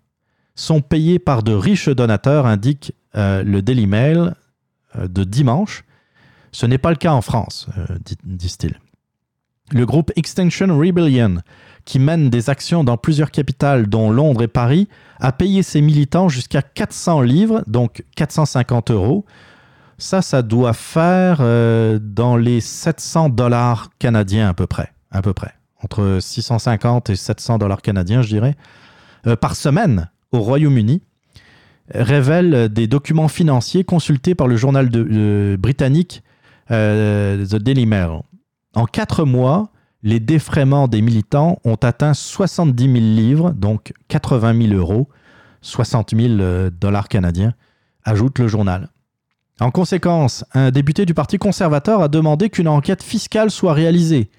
sont 0.55 0.81
payés 0.81 1.19
par 1.19 1.43
de 1.43 1.53
riches 1.53 1.89
donateurs, 1.89 2.45
indique 2.45 2.93
euh, 3.15 3.43
le 3.43 3.61
Daily 3.61 3.87
Mail 3.87 4.35
euh, 4.95 5.07
de 5.07 5.23
dimanche. 5.23 5.83
Ce 6.51 6.65
n'est 6.65 6.77
pas 6.77 6.89
le 6.89 6.97
cas 6.97 7.13
en 7.13 7.21
France, 7.21 7.67
euh, 7.77 7.97
disent-ils. 8.23 8.79
Le 9.71 9.85
groupe 9.85 10.11
Extinction 10.17 10.67
Rebellion, 10.77 11.37
qui 11.85 11.99
mène 11.99 12.29
des 12.29 12.49
actions 12.49 12.83
dans 12.83 12.97
plusieurs 12.97 13.31
capitales, 13.31 13.87
dont 13.87 14.11
Londres 14.11 14.43
et 14.43 14.47
Paris, 14.47 14.89
a 15.19 15.31
payé 15.31 15.63
ses 15.63 15.81
militants 15.81 16.27
jusqu'à 16.27 16.61
400 16.61 17.21
livres, 17.21 17.63
donc 17.67 18.03
450 18.15 18.91
euros. 18.91 19.25
Ça, 19.97 20.21
ça 20.21 20.41
doit 20.41 20.73
faire 20.73 21.37
euh, 21.39 21.99
dans 22.01 22.35
les 22.35 22.59
700 22.59 23.29
dollars 23.29 23.89
canadiens 23.99 24.49
à 24.49 24.53
peu 24.53 24.67
près, 24.67 24.91
entre 25.83 26.19
650 26.21 27.09
et 27.09 27.15
700 27.15 27.57
dollars 27.57 27.81
canadiens, 27.81 28.21
je 28.21 28.27
dirais, 28.27 28.55
euh, 29.27 29.35
par 29.35 29.55
semaine 29.55 30.09
au 30.31 30.39
Royaume-Uni, 30.39 31.01
révèlent 31.93 32.69
des 32.69 32.87
documents 32.87 33.27
financiers 33.27 33.83
consultés 33.83 34.35
par 34.35 34.47
le 34.47 34.55
journal 34.55 34.89
euh, 34.95 35.57
britannique 35.57 36.23
euh, 36.71 37.45
The 37.45 37.55
Daily 37.55 37.85
Mail. 37.85 38.21
En 38.75 38.85
quatre 38.85 39.25
mois, 39.25 39.71
les 40.03 40.19
défraiements 40.19 40.87
des 40.87 41.01
militants 41.01 41.59
ont 41.65 41.75
atteint 41.75 42.13
70 42.13 42.83
000 42.83 42.95
livres, 42.95 43.51
donc 43.51 43.93
80 44.07 44.67
000 44.69 44.73
euros, 44.73 45.09
60 45.61 46.15
000 46.15 46.39
euh, 46.39 46.69
dollars 46.69 47.07
canadiens, 47.07 47.53
ajoute 48.03 48.39
le 48.39 48.47
journal. 48.47 48.89
En 49.59 49.69
conséquence, 49.69 50.43
un 50.53 50.71
député 50.71 51.05
du 51.05 51.13
Parti 51.13 51.37
conservateur 51.37 52.01
a 52.01 52.07
demandé 52.07 52.49
qu'une 52.49 52.67
enquête 52.67 53.03
fiscale 53.03 53.51
soit 53.51 53.73
réalisée. 53.73 54.31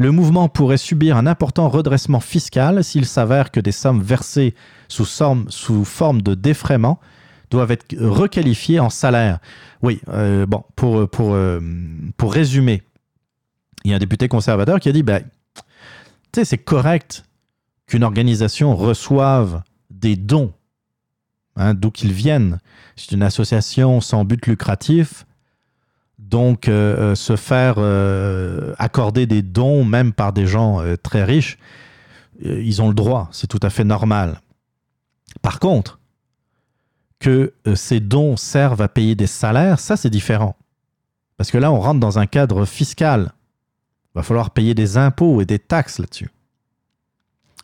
Le 0.00 0.12
mouvement 0.12 0.48
pourrait 0.48 0.78
subir 0.78 1.18
un 1.18 1.26
important 1.26 1.68
redressement 1.68 2.20
fiscal 2.20 2.82
s'il 2.82 3.04
s'avère 3.04 3.50
que 3.50 3.60
des 3.60 3.70
sommes 3.70 4.00
versées 4.00 4.54
sous, 4.88 5.04
forme- 5.04 6.22
de 6.22 6.34
défraiement 6.34 6.98
doivent 7.50 7.70
être 7.72 7.94
requalifiées 7.98 8.80
en 8.80 8.88
salaire. 8.88 9.40
Oui, 9.82 10.00
euh, 10.08 10.46
euh, 10.82 11.60
pour 12.16 12.32
résumer, 12.32 12.82
il 13.84 13.90
y 13.90 13.92
a 13.92 13.96
un 13.96 14.00
député 14.00 14.26
conservateur 14.26 14.80
qui 14.80 14.88
a 14.88 14.92
dit, 14.92 15.02
ben, 15.02 15.22
c'est 16.32 16.56
correct 16.56 17.26
qu'une 17.86 18.02
organisation 18.02 18.74
reçoive 18.74 19.62
des 19.90 20.16
dons, 20.16 20.54
hein, 21.56 21.74
d'où 21.74 21.90
qu'ils 21.90 22.14
viennent. 22.14 22.58
C'est 22.96 23.12
une 23.12 23.22
association 23.22 24.00
sans 24.00 24.24
but 24.24 24.46
lucratif. 24.46 25.26
Donc, 26.30 26.68
euh, 26.68 27.10
euh, 27.12 27.14
se 27.16 27.34
faire 27.34 27.74
euh, 27.78 28.72
accorder 28.78 29.26
des 29.26 29.42
dons, 29.42 29.84
même 29.84 30.12
par 30.12 30.32
des 30.32 30.46
gens 30.46 30.80
très 31.02 31.24
riches, 31.24 31.58
ils 32.42 32.80
ont 32.80 32.88
le 32.88 32.94
droit, 32.94 33.28
c'est 33.32 33.48
tout 33.48 33.58
à 33.62 33.68
fait 33.68 33.84
normal. 33.84 34.40
Par 35.42 35.58
contre, 35.58 35.98
que 37.18 37.52
ces 37.74 38.00
dons 38.00 38.36
servent 38.36 38.80
à 38.80 38.88
payer 38.88 39.14
des 39.14 39.26
salaires, 39.26 39.78
ça 39.78 39.96
c'est 39.96 40.08
différent. 40.08 40.56
Parce 41.36 41.50
que 41.50 41.58
là, 41.58 41.70
on 41.70 41.80
rentre 41.80 42.00
dans 42.00 42.18
un 42.18 42.26
cadre 42.26 42.64
fiscal. 42.64 43.32
Il 44.14 44.18
va 44.18 44.22
falloir 44.22 44.50
payer 44.50 44.74
des 44.74 44.96
impôts 44.96 45.42
et 45.42 45.46
des 45.46 45.58
taxes 45.58 45.98
là-dessus. 45.98 46.30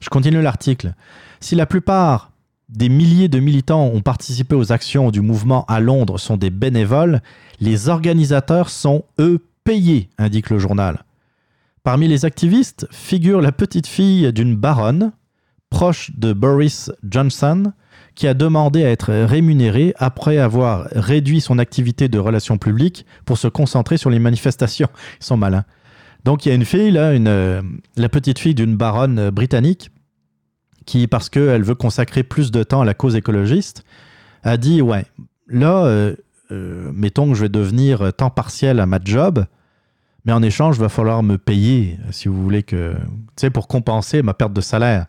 Je 0.00 0.10
continue 0.10 0.42
l'article. 0.42 0.94
Si 1.40 1.54
la 1.54 1.66
plupart 1.66 2.32
des 2.68 2.88
milliers 2.88 3.28
de 3.28 3.38
militants 3.38 3.86
ont 3.86 4.02
participé 4.02 4.54
aux 4.54 4.72
actions 4.72 5.10
du 5.10 5.20
mouvement 5.20 5.64
à 5.66 5.80
Londres 5.80 6.18
sont 6.18 6.36
des 6.36 6.50
bénévoles, 6.50 7.22
les 7.60 7.88
organisateurs 7.88 8.70
sont, 8.70 9.04
eux, 9.20 9.44
payés, 9.64 10.08
indique 10.18 10.50
le 10.50 10.58
journal. 10.58 11.04
Parmi 11.84 12.08
les 12.08 12.24
activistes 12.24 12.86
figure 12.90 13.40
la 13.40 13.52
petite 13.52 13.86
fille 13.86 14.32
d'une 14.32 14.56
baronne, 14.56 15.12
proche 15.70 16.10
de 16.16 16.32
Boris 16.32 16.90
Johnson, 17.08 17.72
qui 18.16 18.26
a 18.26 18.34
demandé 18.34 18.82
à 18.84 18.90
être 18.90 19.12
rémunérée 19.12 19.94
après 19.98 20.38
avoir 20.38 20.88
réduit 20.92 21.40
son 21.40 21.58
activité 21.58 22.08
de 22.08 22.18
relations 22.18 22.58
publiques 22.58 23.06
pour 23.24 23.38
se 23.38 23.46
concentrer 23.46 23.98
sur 23.98 24.10
les 24.10 24.18
manifestations. 24.18 24.88
Ils 25.20 25.24
sont 25.24 25.36
malins. 25.36 25.64
Donc 26.24 26.44
il 26.44 26.48
y 26.48 26.52
a 26.52 26.54
une 26.56 26.64
fille, 26.64 26.96
euh, 26.98 27.62
la 27.96 28.08
petite 28.08 28.40
fille 28.40 28.54
d'une 28.54 28.76
baronne 28.76 29.18
euh, 29.18 29.30
britannique, 29.30 29.90
qui, 30.86 31.06
parce 31.08 31.28
qu'elle 31.28 31.62
veut 31.62 31.74
consacrer 31.74 32.22
plus 32.22 32.50
de 32.50 32.62
temps 32.62 32.80
à 32.80 32.84
la 32.84 32.94
cause 32.94 33.16
écologiste, 33.16 33.84
a 34.42 34.56
dit, 34.56 34.80
ouais, 34.80 35.04
là, 35.48 35.84
euh, 35.84 36.14
euh, 36.52 36.90
mettons 36.94 37.28
que 37.28 37.34
je 37.34 37.42
vais 37.42 37.48
devenir 37.48 38.12
temps 38.14 38.30
partiel 38.30 38.80
à 38.80 38.86
ma 38.86 39.00
job, 39.02 39.44
mais 40.24 40.32
en 40.32 40.42
échange, 40.42 40.76
il 40.76 40.80
va 40.80 40.88
falloir 40.88 41.22
me 41.22 41.38
payer, 41.38 41.98
si 42.10 42.28
vous 42.28 42.42
voulez 42.42 42.62
que, 42.62 42.94
pour 43.52 43.68
compenser 43.68 44.22
ma 44.22 44.34
perte 44.34 44.52
de 44.52 44.60
salaire. 44.60 45.06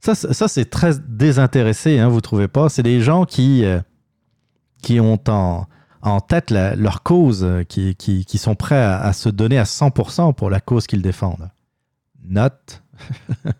Ça, 0.00 0.14
ça 0.14 0.48
c'est 0.48 0.66
très 0.66 0.92
désintéressé, 1.08 1.98
hein, 1.98 2.08
vous 2.08 2.20
trouvez 2.20 2.48
pas? 2.48 2.68
C'est 2.68 2.82
des 2.82 3.00
gens 3.00 3.24
qui, 3.24 3.64
euh, 3.64 3.80
qui 4.82 5.00
ont 5.00 5.20
en, 5.28 5.66
en 6.02 6.20
tête 6.20 6.50
leur 6.50 7.02
cause, 7.02 7.46
qui, 7.68 7.94
qui, 7.96 8.24
qui 8.24 8.38
sont 8.38 8.54
prêts 8.54 8.82
à, 8.82 9.00
à 9.00 9.12
se 9.12 9.28
donner 9.28 9.58
à 9.58 9.64
100% 9.64 10.34
pour 10.34 10.50
la 10.50 10.60
cause 10.60 10.86
qu'ils 10.86 11.02
défendent. 11.02 11.50
Note. 12.24 12.82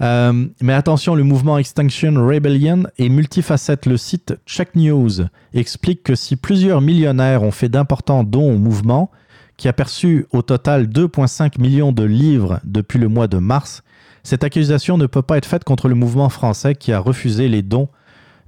Euh, 0.00 0.46
mais 0.62 0.72
attention, 0.72 1.14
le 1.14 1.24
mouvement 1.24 1.58
Extinction 1.58 2.14
Rebellion 2.14 2.84
est 2.98 3.08
multifacette. 3.08 3.86
Le 3.86 3.96
site 3.96 4.34
Check 4.46 4.74
News 4.74 5.26
explique 5.52 6.02
que 6.02 6.14
si 6.14 6.36
plusieurs 6.36 6.80
millionnaires 6.80 7.42
ont 7.42 7.50
fait 7.50 7.68
d'importants 7.68 8.24
dons 8.24 8.54
au 8.54 8.58
mouvement, 8.58 9.10
qui 9.56 9.68
a 9.68 9.74
perçu 9.74 10.26
au 10.32 10.40
total 10.40 10.86
2,5 10.86 11.60
millions 11.60 11.92
de 11.92 12.02
livres 12.02 12.60
depuis 12.64 12.98
le 12.98 13.08
mois 13.08 13.28
de 13.28 13.36
mars, 13.36 13.82
cette 14.22 14.42
accusation 14.42 14.96
ne 14.96 15.06
peut 15.06 15.22
pas 15.22 15.36
être 15.36 15.46
faite 15.46 15.64
contre 15.64 15.88
le 15.88 15.94
mouvement 15.94 16.30
français 16.30 16.74
qui 16.74 16.92
a 16.92 16.98
refusé 16.98 17.48
les 17.48 17.62
dons 17.62 17.88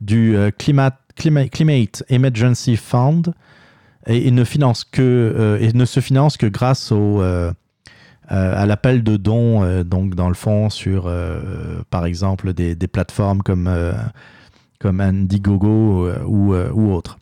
du 0.01 0.35
euh, 0.37 0.51
Climate, 0.51 0.95
Emergency 2.09 2.77
Fund 2.77 3.35
et, 4.07 4.31
ne, 4.31 4.45
finance 4.45 4.85
que, 4.85 5.03
euh, 5.03 5.59
et 5.61 5.73
ne 5.75 5.85
se 5.85 6.01
finance 6.01 6.39
que 6.39 6.47
grâce 6.47 6.93
au, 6.93 7.23
à 8.33 8.65
l'appel 8.65 9.03
de 9.05 9.17
dons, 9.19 9.63
euh, 9.63 9.85
donc 9.85 10.15
dans 10.15 10.29
le 10.29 10.35
fond, 10.35 10.71
sur 10.71 11.05
euh, 11.07 11.83
par 11.91 12.07
exemple 12.07 12.55
des, 12.55 12.75
plateformes 12.89 13.43
comme, 13.43 13.69
euh, 13.69 13.93
comme 14.81 15.01
Indiegogo 15.01 16.07
euh, 16.07 16.25
ou, 16.25 16.55
euh, 16.55 16.71
ou 16.73 16.93
autres. 16.93 17.19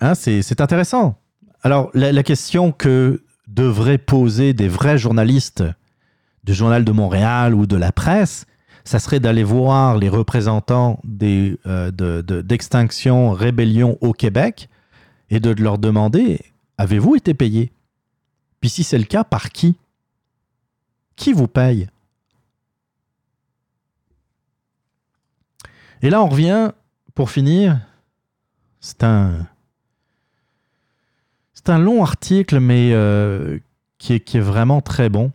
Hein, 0.00 0.14
c'est 0.14 0.60
intéressant. 0.60 1.16
Alors, 1.62 1.90
la, 1.94 2.22
question 2.22 2.72
que 2.72 3.22
devraient 3.46 3.98
poser 3.98 4.52
des 4.52 4.66
vrais 4.68 4.98
journalistes 4.98 5.62
du 6.42 6.54
Journal 6.54 6.84
de 6.84 6.90
Montréal 6.90 7.54
ou 7.54 7.66
de 7.66 7.76
la 7.76 7.92
presse, 7.92 8.46
ça 8.84 8.98
serait 8.98 9.20
d'aller 9.20 9.44
voir 9.44 9.96
les 9.98 10.08
représentants 10.08 10.98
euh, 11.22 11.90
de- 11.92 12.40
d'Extinction 12.40 13.30
Rébellion 13.30 13.96
au 14.00 14.12
Québec 14.12 14.68
et 15.30 15.38
de 15.38 15.50
leur 15.62 15.78
demander 15.78 16.40
avez-vous 16.78 17.14
été 17.14 17.34
payé? 17.34 17.70
Puis 18.62 18.70
si 18.70 18.84
c'est 18.84 18.96
le 18.96 19.04
cas, 19.04 19.24
par 19.24 19.50
qui? 19.50 19.76
Qui 21.16 21.32
vous 21.34 21.48
paye? 21.48 21.88
Et 26.00 26.08
là, 26.10 26.22
on 26.22 26.28
revient, 26.28 26.70
pour 27.14 27.30
finir, 27.30 27.80
c'est 28.80 29.02
un. 29.04 29.46
C'est 31.54 31.70
un 31.70 31.78
long 31.78 32.02
article, 32.02 32.60
mais 32.60 32.92
euh, 32.92 33.58
qui, 33.98 34.14
est, 34.14 34.38
vraiment 34.38 34.80
très 34.80 35.08
bon. 35.10 35.32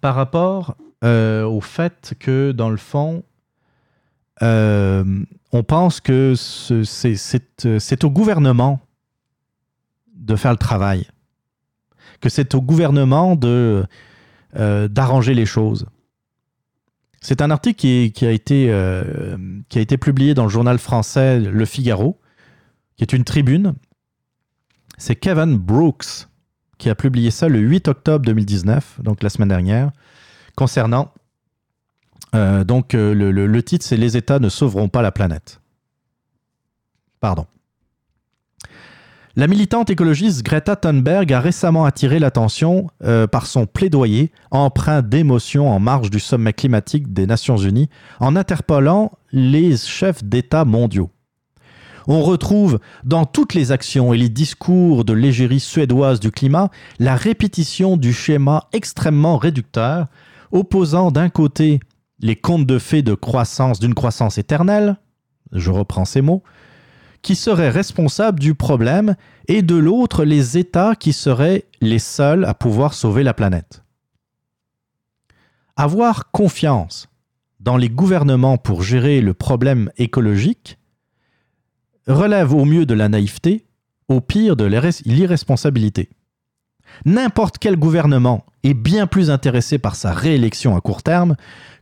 par 0.00 0.14
rapport 0.14 0.76
euh, 1.04 1.44
au 1.44 1.60
fait 1.60 2.14
que, 2.18 2.52
dans 2.52 2.70
le 2.70 2.76
fond, 2.76 3.22
euh, 4.42 5.04
on 5.52 5.62
pense 5.62 6.00
que 6.00 6.34
ce- 6.36 6.82
c'est- 6.84 7.16
c'est 7.16 7.78
c'est 7.78 8.02
au 8.04 8.10
gouvernement 8.10 8.80
de 10.14 10.34
faire 10.34 10.50
le 10.50 10.56
travail, 10.56 11.06
que 12.24 12.30
c'est 12.30 12.54
au 12.54 12.62
gouvernement 12.62 13.36
de 13.36 13.84
euh, 14.56 14.88
d'arranger 14.88 15.34
les 15.34 15.44
choses. 15.44 15.84
C'est 17.20 17.42
un 17.42 17.50
article 17.50 17.76
qui, 18.12 18.24
a 18.26 18.30
été, 18.30 18.68
euh, 18.70 19.36
qui 19.68 19.76
a 19.78 19.82
été 19.82 19.98
publié 19.98 20.32
dans 20.32 20.44
le 20.44 20.48
journal 20.48 20.78
français 20.78 21.38
Le 21.38 21.64
Figaro, 21.66 22.18
qui 22.96 23.04
est 23.04 23.12
une 23.12 23.24
tribune. 23.24 23.74
C'est 24.96 25.16
Kevin 25.16 25.58
Brooks 25.58 26.28
qui 26.78 26.88
a 26.88 26.94
publié 26.94 27.30
ça 27.30 27.48
le 27.48 27.58
8 27.58 27.88
octobre 27.88 28.24
2019, 28.24 29.00
donc 29.02 29.22
la 29.22 29.28
semaine 29.28 29.48
dernière, 29.50 29.90
concernant. 30.56 31.12
euh, 32.34 32.64
donc, 32.64 32.94
le- 32.94 33.30
le 33.30 33.62
titre, 33.62 33.84
c'est 33.84 33.98
Les 33.98 34.16
États 34.16 34.38
ne 34.38 34.48
sauveront 34.48 34.88
pas 34.88 35.02
la 35.02 35.12
planète. 35.12 35.60
Pardon. 37.20 37.46
La 39.36 39.48
militante 39.48 39.90
écologiste 39.90 40.44
Greta 40.44 40.76
Thunberg 40.76 41.32
a 41.32 41.40
récemment 41.40 41.84
attiré 41.84 42.20
l'attention 42.20 42.86
euh, 43.02 43.26
par 43.26 43.46
son 43.46 43.66
plaidoyer 43.66 44.30
empreint 44.52 45.02
d'émotion 45.02 45.68
en 45.68 45.80
marge 45.80 46.08
du 46.08 46.20
sommet 46.20 46.52
climatique 46.52 47.12
des 47.12 47.26
Nations 47.26 47.56
Unies 47.56 47.88
en 48.20 48.36
interpellant 48.36 49.10
les 49.32 49.76
chefs 49.76 50.22
d'État 50.22 50.64
mondiaux. 50.64 51.10
On 52.06 52.22
retrouve 52.22 52.78
dans 53.02 53.24
toutes 53.24 53.54
les 53.54 53.72
actions 53.72 54.14
et 54.14 54.18
les 54.18 54.28
discours 54.28 55.04
de 55.04 55.12
l'égérie 55.12 55.58
suédoise 55.58 56.20
du 56.20 56.30
climat 56.30 56.70
la 57.00 57.16
répétition 57.16 57.96
du 57.96 58.12
schéma 58.12 58.68
extrêmement 58.72 59.36
réducteur 59.36 60.06
opposant 60.52 61.10
d'un 61.10 61.28
côté 61.28 61.80
les 62.20 62.36
contes 62.36 62.66
de 62.66 62.78
fées 62.78 63.02
de 63.02 63.14
croissance 63.14 63.80
d'une 63.80 63.94
croissance 63.94 64.38
éternelle, 64.38 64.96
je 65.50 65.72
reprends 65.72 66.04
ces 66.04 66.20
mots, 66.20 66.44
qui 67.24 67.34
seraient 67.34 67.70
responsables 67.70 68.38
du 68.38 68.54
problème, 68.54 69.16
et 69.48 69.62
de 69.62 69.74
l'autre 69.74 70.24
les 70.24 70.58
États 70.58 70.94
qui 70.94 71.12
seraient 71.12 71.64
les 71.80 71.98
seuls 71.98 72.44
à 72.44 72.54
pouvoir 72.54 72.94
sauver 72.94 73.22
la 73.22 73.34
planète. 73.34 73.82
Avoir 75.76 76.30
confiance 76.30 77.08
dans 77.60 77.76
les 77.76 77.88
gouvernements 77.88 78.58
pour 78.58 78.82
gérer 78.82 79.20
le 79.20 79.34
problème 79.34 79.90
écologique 79.96 80.78
relève 82.06 82.52
au 82.52 82.66
mieux 82.66 82.84
de 82.84 82.94
la 82.94 83.08
naïveté, 83.08 83.64
au 84.08 84.20
pire 84.20 84.54
de 84.54 84.64
l'irres- 84.64 85.02
l'irresponsabilité. 85.06 86.10
N'importe 87.06 87.56
quel 87.58 87.76
gouvernement 87.76 88.44
est 88.62 88.74
bien 88.74 89.06
plus 89.06 89.30
intéressé 89.30 89.78
par 89.78 89.96
sa 89.96 90.12
réélection 90.12 90.76
à 90.76 90.80
court 90.82 91.02
terme 91.02 91.36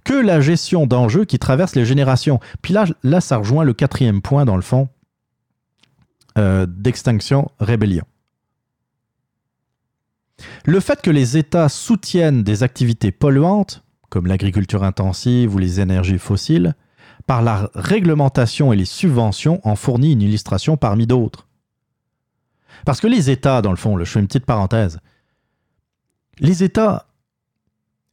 que 0.05 0.15
la 0.15 0.41
gestion 0.41 0.87
d'enjeux 0.87 1.25
qui 1.25 1.41
traversent 1.41 1.75
les 1.75 1.85
générations. 1.85 2.39
Puis 2.63 2.73
là, 2.73 2.85
là, 3.03 3.21
ça 3.21 3.39
rejoint 3.39 3.65
le 3.65 3.75
quatrième 3.75 4.23
point, 4.23 4.45
dans 4.45 4.57
le 4.57 4.63
fond, 4.63 4.89
euh, 6.39 6.67
d'extinction 6.67 7.51
rébellion. 7.61 8.05
Le 10.65 10.81
fait 10.81 11.01
que 11.03 11.11
les 11.11 11.37
États 11.37 11.69
soutiennent 11.69 12.43
des 12.43 12.63
activités 12.63 13.13
polluantes, 13.13 13.85
comme 14.09 14.27
l'agriculture 14.27 14.83
intensive 14.83 15.55
ou 15.55 15.59
les 15.59 15.81
énergies 15.81 16.19
fossiles, 16.19 16.75
par 17.27 17.43
la 17.43 17.71
réglementation 17.75 18.73
et 18.73 18.77
les 18.77 18.85
subventions 18.85 19.61
en 19.65 19.77
fournit 19.77 20.13
une 20.13 20.23
illustration 20.23 20.77
parmi 20.77 21.07
d'autres. 21.07 21.47
Parce 22.85 23.01
que 23.01 23.07
les 23.07 23.31
États, 23.31 23.63
dans 23.63 23.71
le 23.71 23.77
fond, 23.77 23.99
je 23.99 24.05
fais 24.05 24.21
une 24.21 24.27
petite 24.27 24.47
parenthèse, 24.47 24.99
les 26.41 26.65
États 26.65 27.07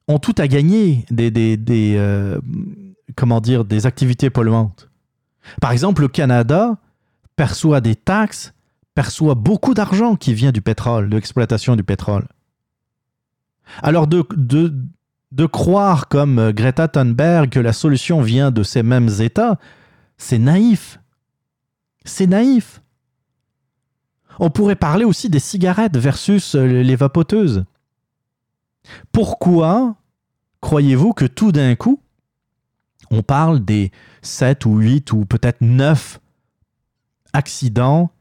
ont 0.07 0.19
tout 0.19 0.35
à 0.37 0.47
gagner 0.47 1.05
des, 1.09 1.95
euh, 1.97 2.39
comment 3.15 3.41
dire, 3.41 3.65
des 3.65 3.85
activités 3.85 4.29
polluantes. 4.29 4.89
Par 5.61 5.71
exemple, 5.71 6.01
le 6.01 6.07
Canada 6.07 6.77
perçoit 7.39 7.79
des 7.79 7.95
taxes, 7.95 8.53
perçoit 8.95 9.33
beaucoup 9.33 9.73
d'argent 9.73 10.17
qui 10.17 10.33
vient 10.33 10.51
du 10.51 10.61
pétrole, 10.61 11.09
de 11.09 11.15
l'exploitation 11.15 11.77
du 11.77 11.85
pétrole. 11.85 12.27
Alors 13.81 14.07
de, 14.07 15.45
croire 15.45 16.09
comme 16.09 16.37
euh, 16.37 16.51
Greta 16.51 16.89
Thunberg 16.89 17.49
que 17.49 17.61
la 17.61 17.71
solution 17.71 18.19
vient 18.19 18.51
de 18.51 18.61
ces 18.61 18.83
mêmes 18.83 19.07
États, 19.21 19.57
c'est 20.17 20.37
naïf. 20.37 20.99
C'est 22.03 22.27
naïf. 22.27 22.81
On 24.37 24.49
pourrait 24.49 24.75
parler 24.75 25.05
aussi 25.05 25.29
des 25.29 25.39
cigarettes 25.39 25.95
versus 25.95 26.55
euh, 26.55 26.65
les 26.65 26.97
vapoteuses. 26.97 27.63
Pourquoi 29.13 29.95
croyez-vous 30.59 31.13
que 31.13 31.23
tout 31.23 31.53
d'un 31.53 31.75
coup, 31.75 32.01
on 33.11 33.23
parle 33.23 33.63
des 33.63 33.93
7 34.23 34.65
ou 34.65 34.75
8 34.79 35.13
ou 35.13 35.23
peut-être 35.23 35.61
9 35.61 36.19
accidents 37.33 38.11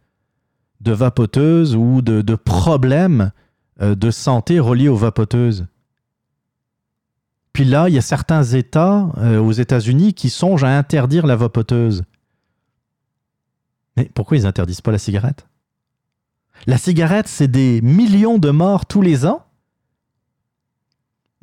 de 0.81 0.93
vapoteuses 0.93 1.75
ou 1.75 2.03
de, 2.03 2.35
problèmes 2.35 3.33
euh, 3.81 3.95
de 3.95 4.11
santé 4.11 4.61
reliés 4.61 4.89
aux 4.89 4.97
vapoteuses 4.97 5.67
puis 7.59 7.65
là, 7.65 7.89
il 7.89 7.95
y 7.97 7.99
a 7.99 8.03
certains 8.03 8.45
États 8.45 9.11
euh, 9.17 9.41
aux 9.41 9.51
États-Unis 9.51 10.15
qui 10.15 10.31
songent 10.31 10.63
à 10.63 10.79
interdire 10.79 11.27
la 11.27 11.35
vapoteuse. 11.35 12.05
Mais 13.97 14.09
pourquoi 14.15 14.37
ils 14.37 14.47
interdisent 14.47 14.81
pas 14.81 14.93
la 14.93 14.99
cigarette? 14.99 15.49
La 16.69 16.79
cigarette, 16.79 17.27
c'est 17.27 17.49
des 17.49 17.81
millions 17.83 18.39
de 18.39 18.51
morts 18.51 18.87
tous 18.87 19.03
les 19.03 19.27
ans. 19.27 19.45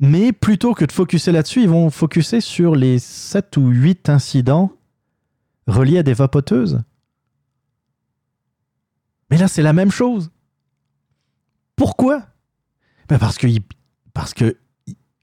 Mais 0.00 0.32
plutôt 0.32 0.72
que 0.72 0.86
de 0.86 0.92
focuser 0.92 1.32
là-dessus, 1.32 1.64
ils 1.64 1.68
vont 1.68 1.90
focuser 1.90 2.40
sur 2.40 2.76
les 2.76 2.98
7 2.98 3.58
ou 3.58 3.68
8 3.68 4.08
incidents 4.08 4.72
reliés 5.66 5.98
à 5.98 6.02
des 6.02 6.14
vapoteuses. 6.14 6.80
Mais 9.30 9.38
là, 9.38 9.48
c'est 9.48 9.62
la 9.62 9.72
même 9.72 9.90
chose. 9.90 10.30
Pourquoi? 11.74 12.22
Ben 13.08 13.18
Parce 13.18 14.34
que, 14.34 14.56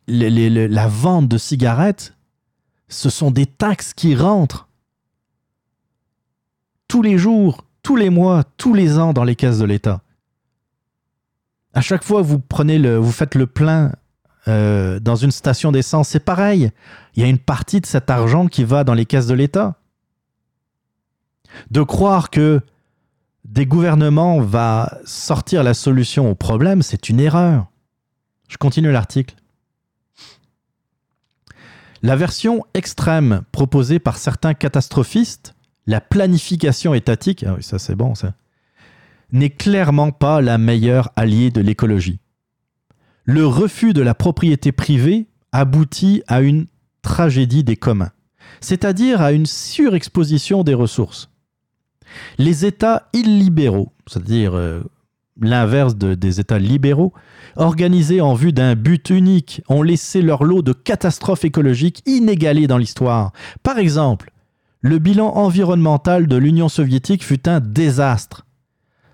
la 0.08 0.88
vente 0.88 1.28
de 1.28 1.38
cigarettes, 1.38 2.16
ce 2.88 3.10
sont 3.10 3.32
des 3.32 3.46
taxes 3.46 3.94
qui 3.94 4.16
rentrent 4.16 4.68
tous 6.88 7.02
les 7.02 7.18
jours, 7.18 7.66
tous 7.82 7.96
les 7.96 8.10
mois, 8.10 8.44
tous 8.58 8.74
les 8.74 9.00
ans 9.00 9.14
dans 9.14 9.24
les 9.24 9.36
caisses 9.36 9.58
de 9.58 9.66
l'État. 9.66 10.02
À 11.74 11.82
chaque 11.82 12.04
fois 12.04 12.22
que 12.22 12.28
vous 12.28 12.40
prenez 12.40 12.78
le, 12.78 12.98
vous 12.98 13.12
faites 13.12 13.34
le 13.34 13.48
plein 13.48 13.94
euh, 14.48 15.00
dans 15.00 15.16
une 15.16 15.32
station 15.32 15.72
d'essence, 15.72 16.10
c'est 16.10 16.20
pareil. 16.20 16.72
Il 17.16 17.24
y 17.24 17.26
a 17.26 17.30
une 17.30 17.40
partie 17.40 17.82
de 17.82 17.86
cet 17.86 18.10
argent 18.10 18.48
qui 18.48 18.64
va 18.64 18.84
dans 18.84 18.94
les 18.94 19.06
caisses 19.06 19.28
de 19.28 19.34
l'État. 19.34 19.80
De 21.72 21.82
croire 21.82 22.30
que 22.30 22.62
des 23.45 23.65
gouvernements 23.65 24.40
va 24.40 24.99
sortir 25.06 25.64
la 25.64 25.74
solution 25.74 26.30
au 26.30 26.36
problème, 26.36 26.82
c'est 26.82 27.10
une 27.10 27.20
erreur. 27.20 27.68
Je 28.48 28.57
continue 28.57 28.91
l'article. 28.91 29.36
La 32.02 32.15
version 32.15 32.65
extrême 32.74 33.44
proposée 33.52 33.99
par 33.99 34.18
certains 34.18 34.53
catastrophistes, 34.53 35.56
la 35.88 36.02
planification 36.02 36.94
étatique, 36.94 37.45
ah 37.48 37.56
ça 37.61 37.80
c'est 37.80 37.95
bon 37.95 38.15
ça, 38.15 38.34
n'est 39.32 39.49
clairement 39.49 40.11
pas 40.11 40.41
la 40.41 40.57
meilleure 40.57 41.11
alliée 41.15 41.49
de 41.49 41.61
l'écologie. 41.61 42.20
Le 43.24 43.48
refus 43.48 43.94
de 43.94 44.02
la 44.02 44.14
propriété 44.14 44.72
privée 44.72 45.28
aboutit 45.52 46.24
à 46.28 46.41
une 46.41 46.68
tragédie 47.02 47.64
des 47.64 47.78
communs, 47.78 48.11
c'est-à-dire 48.60 49.22
à 49.22 49.32
une 49.32 49.45
surexposition 49.45 50.64
des 50.64 50.74
ressources. 50.74 51.33
Les 52.38 52.65
États 52.65 53.10
illibéraux, 53.14 53.91
c'est-à-dire 54.07 54.56
euh, 54.56 54.81
l'inverse 55.41 55.95
de- 55.95 56.14
des 56.15 56.40
États 56.40 56.60
libéraux, 56.60 57.14
organisés 57.56 58.22
en 58.22 58.34
vue 58.34 58.53
d'un 58.53 58.76
but 58.76 59.10
unique, 59.10 59.61
ont 59.69 59.81
laissé 59.81 60.22
leur 60.22 60.44
lot 60.44 60.61
de 60.61 60.73
catastrophes 60.73 61.45
écologiques 61.45 62.02
inégalées 62.06 62.68
dans 62.68 62.77
l'histoire. 62.77 63.31
Par 63.64 63.77
exemple, 63.77 64.31
le 64.81 64.99
bilan 64.99 65.30
environnemental 65.35 66.27
de 66.27 66.35
l'Union 66.35 66.69
soviétique 66.69 67.23
fut 67.23 67.48
un 67.48 67.60
désastre. 67.60 68.45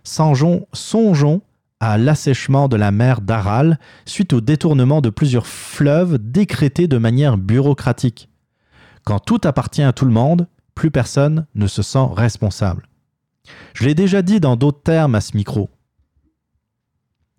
Songeons, 0.03 0.67
songeons 0.73 1.41
à 1.79 1.97
l'assèchement 1.97 2.67
de 2.67 2.75
la 2.75 2.91
mer 2.91 3.21
d'Aral 3.21 3.79
suite 4.05 4.33
au 4.33 4.41
détournement 4.41 4.99
de 4.99 5.09
plusieurs 5.09 5.47
fleuves 5.47 6.17
décrétés 6.17 6.87
de 6.87 6.97
manière 6.97 7.37
bureaucratique. 7.37 8.29
Quand 9.05 9.19
tout 9.19 9.39
appartient 9.45 9.83
à 9.83 9.93
tout 9.93 10.05
le 10.05 10.11
monde, 10.11 10.47
plus 10.75 10.91
personne 10.91 11.45
ne 11.55 11.67
se 11.67 11.81
sent 11.81 12.07
responsable. 12.15 12.88
Je 13.73 13.85
l'ai 13.85 13.95
déjà 13.95 14.21
dit 14.21 14.39
dans 14.39 14.55
d'autres 14.55 14.81
termes 14.83 15.15
à 15.15 15.21
ce 15.21 15.35
micro. 15.37 15.69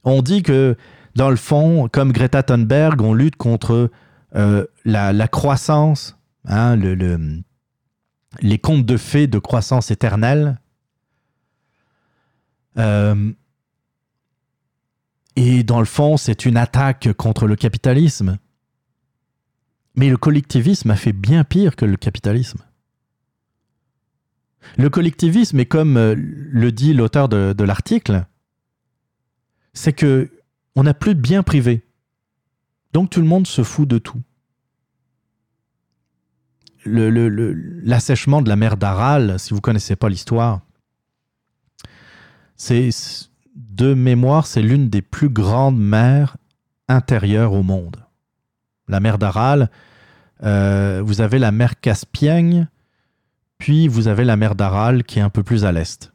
On 0.05 0.23
dit 0.23 0.43
que, 0.43 0.77
dans 1.15 1.31
le 1.31 1.37
fond, 1.37 1.89
comme 1.93 2.13
Greta 2.13 2.43
Thunberg, 2.43 3.01
on 3.03 3.13
lutte 3.15 3.37
contre 3.37 3.91
euh, 4.35 4.67
la, 4.85 5.29
croissance, 5.29 6.17
hein, 6.47 6.77
le- 6.77 6.95
le- 6.95 7.43
les 8.41 8.59
contes 8.59 8.87
de 8.87 8.97
fées 8.97 9.27
de 9.27 9.39
croissance 9.39 9.91
éternelle. 9.91 10.59
Euh, 12.79 13.33
et 15.37 15.63
dans 15.65 15.81
le 15.81 15.85
fond, 15.87 16.17
c'est 16.17 16.47
une 16.47 16.57
attaque 16.57 17.13
contre 17.15 17.47
le 17.47 17.57
capitalisme. 17.57 18.39
Mais 19.97 20.09
le 20.09 20.17
collectivisme 20.17 20.91
a 20.91 20.97
fait 20.97 21.13
bien 21.13 21.45
pire 21.45 21.75
que 21.77 21.85
le 21.85 21.97
capitalisme. 21.97 22.61
Le 24.77 24.91
collectivisme 24.91 25.59
est 25.61 25.67
comme 25.67 25.97
euh, 25.97 26.15
le 26.17 26.73
dit 26.73 26.95
l'auteur 26.95 27.29
de, 27.29 27.65
l'article, 27.65 28.27
c'est 29.73 29.93
que 29.93 30.31
on 30.77 30.85
n'a 30.85 30.95
plus 30.95 31.15
de 31.15 31.21
biens 31.21 31.43
privés. 31.43 31.85
Donc 32.93 33.11
tout 33.11 33.21
le 33.21 33.27
monde 33.27 33.47
se 33.47 33.63
fout 33.63 33.89
de 33.89 33.99
tout. 33.99 34.21
L'assèchement 36.85 38.41
de 38.41 38.49
la 38.49 38.57
mer 38.57 38.77
d'Aral, 38.77 39.39
si 39.39 39.51
vous 39.51 39.57
ne 39.57 39.61
connaissez 39.61 39.97
pas 39.97 40.09
l'histoire, 40.09 40.61
c'est 42.57 42.91
de 43.55 43.95
mémoire, 43.95 44.47
c'est 44.47 44.63
l'une 44.63 44.89
des 44.89 45.03
plus 45.03 45.29
grandes 45.29 45.79
mers 45.79 46.37
intérieures 46.89 47.53
au 47.53 47.63
monde. 47.63 47.97
La 48.89 49.01
mer 49.01 49.19
d'Aral, 49.19 49.71
euh, 50.43 51.03
vous 51.05 51.21
avez 51.21 51.39
la 51.39 51.53
mer 51.53 51.81
Caspienne, 51.81 52.69
puis 53.61 53.87
vous 53.87 54.09
avez 54.09 54.25
la 54.25 54.37
mer 54.37 54.57
d'Aral 54.57 55.05
qui 55.05 55.21
est 55.21 55.23
un 55.23 55.31
peu 55.31 55.45
plus 55.45 55.65
à 55.65 55.71
l'est. 55.71 56.13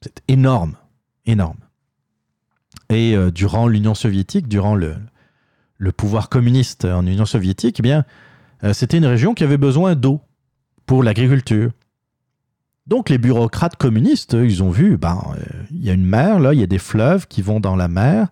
C'est 0.00 0.22
énorme, 0.26 0.76
énorme. 1.26 1.58
Et 2.88 3.14
euh, 3.14 3.30
durant 3.30 3.68
l'Union 3.68 3.94
soviétique, 3.94 4.48
durant 4.48 4.74
le, 4.74 4.96
pouvoir 5.96 6.30
communiste 6.30 6.86
en 6.86 7.06
Union 7.06 7.26
soviétique, 7.26 7.76
eh 7.78 7.82
bien, 7.82 8.04
euh, 8.64 8.72
c'était 8.72 8.96
une 8.96 9.06
région 9.06 9.34
qui 9.34 9.44
avait 9.44 9.58
besoin 9.58 9.94
d'eau 9.94 10.22
pour 10.86 11.02
l'agriculture. 11.02 11.70
Donc 12.86 13.10
les 13.10 13.18
bureaucrates 13.18 13.76
communistes, 13.76 14.32
ils 14.32 14.62
ont 14.62 14.70
vu, 14.70 14.96
ben, 14.96 15.22
euh, 15.36 15.42
il 15.70 15.84
y 15.84 15.90
a 15.90 15.92
une 15.92 16.06
mer, 16.06 16.40
là, 16.40 16.54
il 16.54 16.60
y 16.60 16.64
a 16.64 16.66
des 16.66 16.78
fleuves 16.78 17.26
qui 17.28 17.42
vont 17.42 17.60
dans 17.60 17.76
la 17.76 17.88
mer. 17.88 18.28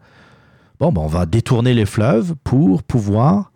Bon, 0.81 0.91
ben, 0.91 1.03
on 1.03 1.07
va 1.07 1.27
détourner 1.27 1.75
les 1.75 1.87
fleuves 1.87 2.35
pour 2.45 2.83
pouvoir 2.83 3.53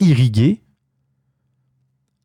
irriguer 0.00 0.62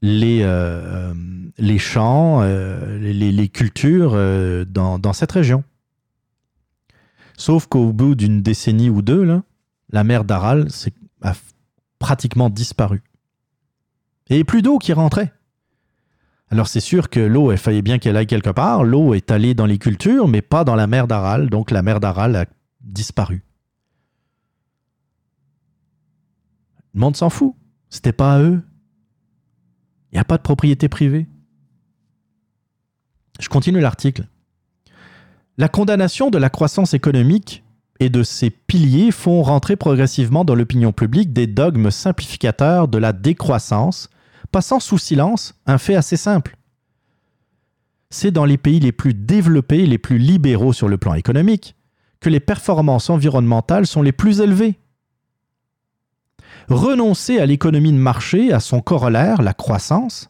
les, 0.03 0.41
euh, 0.43 1.13
les 1.57 1.79
champs, 1.79 2.41
euh, 2.41 2.99
les, 2.99 3.47
cultures 3.47 4.11
euh, 4.13 4.65
dans, 4.65 4.99
dans 4.99 5.13
cette 5.13 5.31
région. 5.31 5.63
Sauf 7.37 7.67
qu'au 7.67 7.93
bout 7.93 8.13
d'une 8.13 8.41
décennie 8.41 8.89
ou 8.89 9.01
deux, 9.01 9.41
la 9.89 10.03
mer 10.03 10.25
d'Aral 10.25 10.67
a 11.21 11.33
pratiquement 11.99 12.49
disparu. 12.49 13.01
Et 14.29 14.43
plus 14.43 14.61
d'eau 14.61 14.77
qui 14.77 14.91
rentrait. 14.91 15.31
Alors 16.49 16.67
c'est 16.67 16.81
sûr 16.81 17.09
que 17.09 17.21
l'eau, 17.21 17.53
il 17.53 17.57
fallait 17.57 17.81
bien 17.81 17.97
qu'elle 17.97 18.17
aille 18.17 18.27
quelque 18.27 18.49
part. 18.49 18.83
L'eau 18.83 19.13
est 19.13 19.31
allée 19.31 19.53
dans 19.53 19.65
les 19.65 19.77
cultures, 19.77 20.27
mais 20.27 20.41
pas 20.41 20.65
dans 20.65 20.75
la 20.75 20.85
mer 20.85 21.07
d'Aral. 21.07 21.49
Donc 21.49 21.71
la 21.71 21.81
mer 21.81 22.01
d'Aral 22.01 22.35
a 22.35 22.45
disparu. 22.81 23.45
Le 26.93 26.99
monde 26.99 27.15
s'en 27.15 27.29
fout. 27.29 27.55
C'était 27.89 28.11
pas 28.11 28.35
à 28.35 28.41
eux. 28.41 28.61
Il 30.13 30.17
n'y 30.17 30.21
a 30.21 30.25
pas 30.25 30.37
de 30.37 30.43
propriété 30.43 30.89
privée. 30.89 31.25
Je 33.39 33.49
continue 33.49 33.79
l'article. 33.79 34.27
La 35.57 35.67
condamnation 35.67 36.29
de 36.29 36.37
la 36.37 36.51
croissance 36.51 36.93
économique 36.93 37.63
et 37.99 38.09
de 38.09 38.21
ses 38.21 38.51
piliers 38.51 39.11
font 39.11 39.41
rentrer 39.41 39.75
progressivement 39.75 40.45
dans 40.45 40.53
l'opinion 40.53 40.91
publique 40.91 41.33
des 41.33 41.47
dogmes 41.47 41.89
simplificateurs 41.89 42.87
de 42.87 42.99
la 42.99 43.11
décroissance, 43.11 44.09
passant 44.51 44.79
sous 44.79 44.99
silence 44.99 45.55
un 45.65 45.79
fait 45.79 45.95
assez 45.95 46.17
simple. 46.17 46.57
C'est 48.11 48.31
dans 48.31 48.45
les 48.45 48.59
pays 48.59 48.79
les 48.79 48.91
plus 48.91 49.15
développés, 49.15 49.87
les 49.87 49.97
plus 49.97 50.19
libéraux 50.19 50.73
sur 50.73 50.89
le 50.89 50.99
plan 50.99 51.15
économique, 51.15 51.75
que 52.19 52.29
les 52.29 52.39
performances 52.39 53.09
environnementales 53.09 53.87
sont 53.87 54.03
les 54.03 54.11
plus 54.11 54.41
élevées. 54.41 54.77
Renoncer 56.69 57.39
à 57.39 57.45
l'économie 57.45 57.91
de 57.91 57.97
marché, 57.97 58.53
à 58.53 58.59
son 58.59 58.81
corollaire, 58.81 59.41
la 59.41 59.53
croissance, 59.53 60.29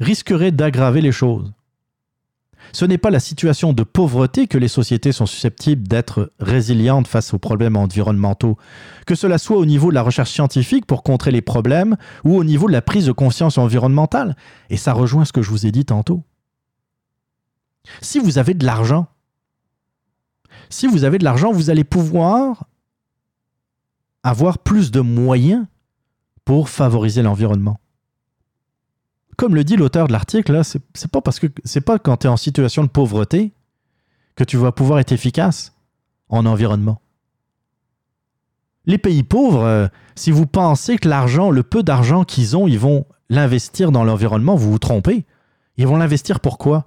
risquerait 0.00 0.52
d'aggraver 0.52 1.00
les 1.00 1.12
choses. 1.12 1.52
Ce 2.72 2.84
n'est 2.84 2.98
pas 2.98 3.10
la 3.10 3.20
situation 3.20 3.72
de 3.72 3.82
pauvreté 3.82 4.46
que 4.46 4.58
les 4.58 4.68
sociétés 4.68 5.12
sont 5.12 5.26
susceptibles 5.26 5.86
d'être 5.86 6.32
résilientes 6.40 7.06
face 7.06 7.34
aux 7.34 7.38
problèmes 7.38 7.76
environnementaux, 7.76 8.56
que 9.06 9.14
cela 9.14 9.38
soit 9.38 9.58
au 9.58 9.66
niveau 9.66 9.90
de 9.90 9.94
la 9.94 10.02
recherche 10.02 10.30
scientifique 10.30 10.86
pour 10.86 11.02
contrer 11.02 11.30
les 11.30 11.42
problèmes 11.42 11.96
ou 12.24 12.36
au 12.36 12.44
niveau 12.44 12.66
de 12.66 12.72
la 12.72 12.82
prise 12.82 13.06
de 13.06 13.12
conscience 13.12 13.58
environnementale. 13.58 14.36
Et 14.70 14.76
ça 14.76 14.92
rejoint 14.92 15.24
ce 15.24 15.32
que 15.32 15.42
je 15.42 15.50
vous 15.50 15.66
ai 15.66 15.72
dit 15.72 15.84
tantôt. 15.84 16.24
Si 18.00 18.18
vous 18.18 18.38
avez 18.38 18.54
de 18.54 18.64
l'argent, 18.64 19.06
si 20.70 20.86
vous 20.86 21.04
avez 21.04 21.18
de 21.18 21.24
l'argent, 21.24 21.52
vous 21.52 21.70
allez 21.70 21.84
pouvoir 21.84 22.64
avoir 24.24 24.58
plus 24.58 24.90
de 24.90 25.00
moyens 25.00 25.64
pour 26.44 26.68
favoriser 26.68 27.22
l'environnement 27.22 27.78
comme 29.36 29.54
le 29.54 29.64
dit 29.64 29.76
l'auteur 29.76 30.06
de 30.06 30.12
l'article, 30.12 30.60
c'est 30.64 31.10
pas 31.10 31.20
parce 31.20 31.38
que 31.38 31.46
c'est 31.64 31.80
pas 31.80 31.98
quand 31.98 32.18
tu 32.18 32.26
es 32.26 32.30
en 32.30 32.36
situation 32.36 32.84
de 32.84 32.88
pauvreté 32.88 33.52
que 34.36 34.44
tu 34.44 34.56
vas 34.56 34.72
pouvoir 34.72 34.98
être 34.98 35.12
efficace 35.12 35.72
en 36.28 36.46
environnement. 36.46 37.00
Les 38.86 38.98
pays 38.98 39.22
pauvres, 39.22 39.64
euh, 39.64 39.86
si 40.14 40.30
vous 40.30 40.46
pensez 40.46 40.98
que 40.98 41.08
l'argent, 41.08 41.50
le 41.50 41.62
peu 41.62 41.82
d'argent 41.82 42.24
qu'ils 42.24 42.56
ont, 42.56 42.66
ils 42.66 42.78
vont 42.78 43.06
l'investir 43.30 43.92
dans 43.92 44.04
l'environnement, 44.04 44.56
vous 44.56 44.70
vous 44.70 44.78
trompez. 44.78 45.24
Ils 45.76 45.86
vont 45.86 45.96
l'investir 45.96 46.40
pourquoi 46.40 46.84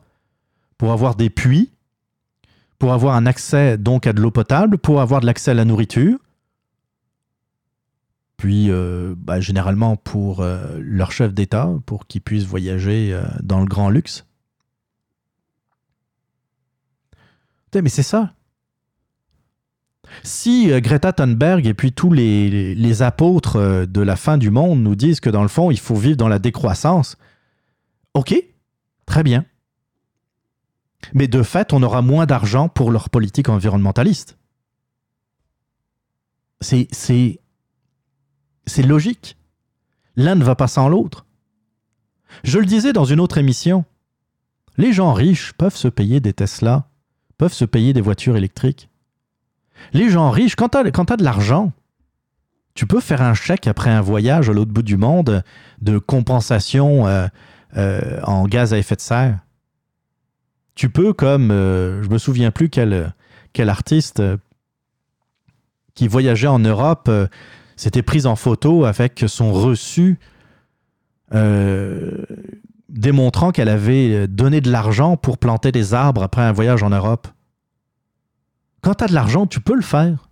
Pour 0.77 0.91
avoir 0.91 1.15
des 1.15 1.29
puits, 1.29 1.71
pour 2.77 2.93
avoir 2.93 3.15
un 3.15 3.25
accès 3.25 3.77
donc 3.77 4.05
à 4.05 4.13
de 4.13 4.21
l'eau 4.21 4.29
potable, 4.29 4.77
pour 4.77 5.01
avoir 5.01 5.21
de 5.21 5.25
l'accès 5.25 5.51
à 5.51 5.55
la 5.55 5.65
nourriture, 5.65 6.19
puis 8.37 8.69
euh, 8.69 9.15
bah, 9.17 9.39
généralement 9.39 9.97
pour 9.97 10.41
euh, 10.41 10.77
leur 10.79 11.11
chef 11.11 11.33
d'État, 11.33 11.71
pour 11.85 12.07
qu'ils 12.07 12.21
puissent 12.21 12.45
voyager 12.45 13.11
euh, 13.13 13.23
dans 13.41 13.59
le 13.59 13.65
grand 13.65 13.89
luxe. 13.89 14.25
Mais 17.75 17.89
c'est 17.89 18.01
ça. 18.01 18.33
Si 20.23 20.69
Greta 20.81 21.13
Thunberg 21.13 21.67
et 21.67 21.75
puis 21.75 21.91
tous 21.91 22.11
les, 22.11 22.73
les- 22.73 23.01
apôtres 23.03 23.85
de 23.85 24.01
la 24.01 24.15
fin 24.15 24.39
du 24.39 24.49
monde 24.49 24.81
nous 24.81 24.95
disent 24.95 25.19
que 25.19 25.29
dans 25.29 25.43
le 25.43 25.47
fond, 25.47 25.69
il 25.69 25.79
faut 25.79 25.95
vivre 25.95 26.17
dans 26.17 26.27
la 26.27 26.39
décroissance, 26.39 27.17
ok, 28.15 28.33
très 29.05 29.21
bien. 29.21 29.45
Mais 31.13 31.27
de 31.27 31.43
fait, 31.43 31.71
on 31.71 31.83
aura 31.83 32.01
moins 32.01 32.25
d'argent 32.25 32.67
pour 32.67 32.89
leur 32.89 33.11
politique 33.11 33.47
environnementaliste. 33.49 34.39
C'est, 36.61 36.87
c'est, 38.67 38.83
logique. 38.83 39.37
L'un 40.15 40.35
ne 40.35 40.43
va 40.43 40.55
pas 40.55 40.67
sans 40.67 40.89
l'autre. 40.89 41.25
Je 42.43 42.59
le 42.59 42.65
disais 42.65 42.93
dans 42.93 43.05
une 43.05 43.19
autre 43.19 43.37
émission, 43.37 43.85
les 44.77 44.93
gens 44.93 45.13
riches 45.13 45.53
peuvent 45.53 45.75
se 45.75 45.87
payer 45.87 46.19
des 46.19 46.33
Tesla, 46.33 46.89
peuvent 47.37 47.53
se 47.53 47.65
payer 47.65 47.93
des 47.93 48.01
voitures 48.01 48.37
électriques. 48.37 48.89
Les 49.93 50.09
gens 50.09 50.29
riches, 50.29 50.55
quand 50.55 50.69
tu 50.69 50.77
as, 50.77 51.17
de 51.17 51.23
l'argent, 51.23 51.71
tu 52.73 52.85
peux 52.85 52.99
faire 52.99 53.21
un 53.21 53.33
chèque 53.33 53.67
après 53.67 53.89
un 53.89 54.01
voyage 54.01 54.49
à 54.49 54.53
l'autre 54.53 54.71
bout 54.71 54.83
du 54.83 54.97
monde 54.97 55.43
de 55.81 55.97
compensation 55.97 57.07
euh, 57.07 57.27
euh, 57.75 58.19
en 58.23 58.47
gaz 58.47 58.73
à 58.73 58.77
effet 58.77 58.95
de 58.95 59.01
serre. 59.01 59.39
Tu 60.73 60.89
peux, 60.89 61.11
comme, 61.11 61.51
euh, 61.51 62.01
je 62.01 62.09
me 62.09 62.17
souviens 62.17 62.51
plus 62.51 62.69
quel, 62.69 63.13
quel 63.51 63.69
artiste 63.69 64.19
euh, 64.19 64.37
qui 65.93 66.07
voyageait 66.07 66.47
en 66.47 66.59
Europe, 66.59 67.09
s'était 67.77 68.01
prise 68.01 68.25
en 68.25 68.35
photo 68.35 68.85
avec 68.85 69.23
son 69.27 69.53
reçu 69.53 70.19
euh, 71.33 72.23
démontrant 72.89 73.51
qu'elle 73.51 73.69
avait 73.69 74.27
donné 74.27 74.61
de 74.61 74.71
l'argent 74.71 75.17
pour 75.17 75.37
planter 75.37 75.71
des 75.71 75.93
arbres 75.93 76.23
après 76.23 76.41
un 76.41 76.51
voyage 76.51 76.83
en 76.83 76.89
Europe. 76.89 77.27
Quand 78.81 78.95
tu 78.95 79.03
as 79.03 79.07
de 79.07 79.13
l'argent, 79.13 79.47
tu 79.47 79.59
peux 79.59 79.75
le 79.75 79.81
faire. 79.81 80.29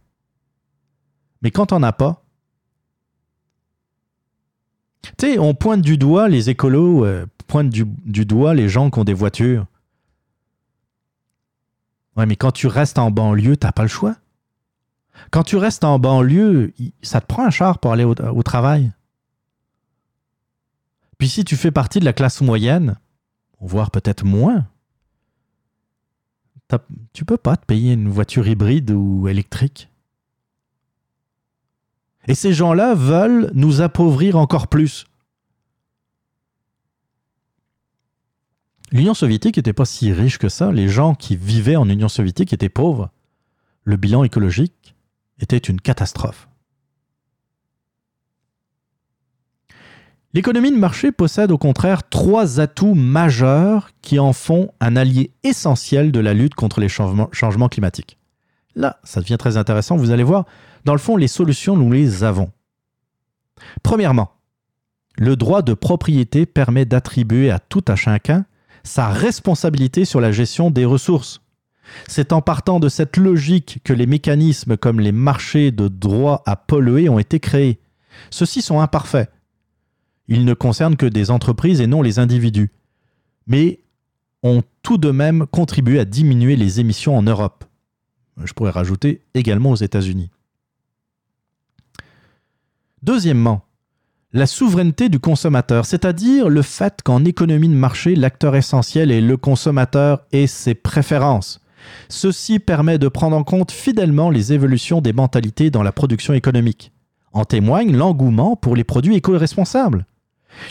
Mais 1.41 1.51
quand 1.51 1.67
t'en 1.67 1.83
as 1.83 1.93
pas, 1.93 2.23
tu 5.03 5.11
sais, 5.19 5.39
on 5.39 5.53
pointe 5.53 5.81
du 5.81 5.97
doigt 5.97 6.27
les 6.29 6.49
écolos, 6.49 7.05
euh, 7.05 7.25
pointent 7.47 7.69
du, 7.69 7.85
du 8.05 8.25
doigt 8.25 8.53
les 8.53 8.69
gens 8.69 8.89
qui 8.89 8.99
ont 8.99 9.03
des 9.03 9.13
voitures. 9.13 9.65
Ouais, 12.17 12.25
mais 12.25 12.35
quand 12.35 12.51
tu 12.51 12.67
restes 12.67 12.97
en 12.97 13.11
banlieue, 13.11 13.57
t'as 13.57 13.71
pas 13.71 13.83
le 13.83 13.89
choix. 13.89 14.15
Quand 15.31 15.43
tu 15.43 15.57
restes 15.57 15.83
en 15.83 15.99
banlieue, 15.99 16.73
ça 17.01 17.21
te 17.21 17.25
prend 17.25 17.45
un 17.45 17.49
char 17.49 17.79
pour 17.79 17.91
aller 17.91 18.03
au, 18.03 18.43
travail. 18.43 18.91
Puis 21.17 21.29
si 21.29 21.45
tu 21.45 21.55
fais 21.55 21.71
partie 21.71 21.99
de 21.99 22.05
la 22.05 22.13
classe 22.13 22.41
moyenne, 22.41 22.97
voire 23.59 23.91
peut-être 23.91 24.25
moins, 24.25 24.67
tu 27.13 27.25
peux 27.25 27.37
pas 27.37 27.57
te 27.57 27.65
payer 27.65 27.93
une 27.93 28.09
voiture 28.09 28.47
hybride 28.47 28.91
ou 28.91 29.27
électrique. 29.27 29.89
Et 32.27 32.35
ces 32.35 32.53
gens-là 32.53 32.95
veulent 32.95 33.51
nous 33.53 33.81
appauvrir 33.81 34.35
encore 34.35 34.67
plus. 34.67 35.05
L'Union 38.91 39.13
soviétique 39.13 39.57
n'était 39.57 39.73
pas 39.73 39.85
si 39.85 40.11
riche 40.11 40.37
que 40.37 40.49
ça. 40.49 40.71
Les 40.71 40.87
gens 40.87 41.15
qui 41.15 41.35
vivaient 41.35 41.75
en 41.75 41.87
Union 41.87 42.09
soviétique 42.09 42.53
étaient 42.53 42.69
pauvres. 42.69 43.11
Le 43.83 43.97
bilan 43.97 44.23
écologique 44.23 44.94
était 45.39 45.57
une 45.57 45.81
catastrophe. 45.81 46.47
L'économie 50.35 50.71
de 50.71 50.77
marché 50.77 51.13
possède 51.13 51.49
au 51.49 51.57
contraire 51.57 52.09
trois 52.09 52.59
atouts 52.59 52.93
majeurs 52.93 53.91
qui 54.01 54.19
en 54.19 54.33
font 54.33 54.69
un 54.81 54.97
allié 54.97 55.31
essentiel 55.43 56.11
de 56.11 56.19
la 56.19 56.33
lutte 56.33 56.55
contre 56.55 56.81
les 56.81 56.89
changements, 56.89 57.69
climatiques. 57.69 58.17
Là, 58.75 58.99
ça 59.05 59.21
devient 59.21 59.37
très 59.39 59.55
intéressant, 59.55 59.95
vous 59.95 60.11
allez 60.11 60.23
voir, 60.23 60.43
dans 60.83 60.91
le 60.91 60.99
fond, 60.99 61.15
les 61.15 61.29
solutions, 61.29 61.77
nous 61.77 61.89
les 61.89 62.25
avons. 62.25 62.51
Premièrement, 63.81 64.31
le 65.17 65.37
droit 65.37 65.61
de 65.61 65.73
propriété 65.73 66.45
permet 66.45 66.83
d'attribuer 66.83 67.49
à 67.49 67.59
tout 67.59 67.85
à 67.87 67.95
chacun 67.95 68.45
sa 68.83 69.07
responsabilité 69.07 70.03
sur 70.03 70.19
la 70.19 70.33
gestion 70.33 70.69
des 70.69 70.83
ressources. 70.83 71.41
C'est 72.07 72.33
en 72.33 72.41
partant 72.41 72.79
de 72.79 72.89
cette 72.89 73.17
logique 73.17 73.79
que 73.83 73.93
les 73.93 74.05
mécanismes 74.05 74.77
comme 74.77 74.99
les 74.99 75.11
marchés 75.11 75.71
de 75.71 75.87
droit 75.87 76.43
à 76.45 76.55
polluer 76.55 77.09
ont 77.09 77.19
été 77.19 77.39
créés. 77.39 77.79
Ceux-ci 78.29 78.61
sont 78.61 78.79
imparfaits. 78.79 79.29
Ils 80.27 80.45
ne 80.45 80.53
concernent 80.53 80.97
que 80.97 81.05
des 81.05 81.31
entreprises 81.31 81.81
et 81.81 81.87
non 81.87 82.01
les 82.01 82.19
individus. 82.19 82.71
Mais 83.47 83.81
ont 84.43 84.63
tout 84.81 84.97
de 84.97 85.11
même 85.11 85.45
contribué 85.47 85.99
à 85.99 86.05
diminuer 86.05 86.55
les 86.55 86.79
émissions 86.79 87.17
en 87.17 87.23
Europe. 87.23 87.65
Je 88.43 88.53
pourrais 88.53 88.71
rajouter 88.71 89.21
également 89.33 89.71
aux 89.71 89.75
États-Unis. 89.75 90.29
Deuxièmement, 93.01 93.65
la 94.33 94.47
souveraineté 94.47 95.09
du 95.09 95.19
consommateur, 95.19 95.85
c'est-à-dire 95.85 96.49
le 96.49 96.61
fait 96.61 97.01
qu'en 97.03 97.23
économie 97.23 97.69
de 97.69 97.73
marché, 97.73 98.15
l'acteur 98.15 98.55
essentiel 98.55 99.11
est 99.11 99.21
le 99.21 99.37
consommateur 99.37 100.25
et 100.31 100.47
ses 100.47 100.73
préférences. 100.73 101.61
Ceci 102.09 102.59
permet 102.59 102.97
de 102.97 103.07
prendre 103.07 103.35
en 103.35 103.43
compte 103.43 103.71
fidèlement 103.71 104.29
les 104.29 104.53
évolutions 104.53 105.01
des 105.01 105.13
mentalités 105.13 105.69
dans 105.69 105.83
la 105.83 105.91
production 105.91 106.33
économique. 106.33 106.91
En 107.33 107.45
témoigne 107.45 107.95
l'engouement 107.95 108.55
pour 108.55 108.75
les 108.75 108.83
produits 108.83 109.15
éco-responsables, 109.15 110.05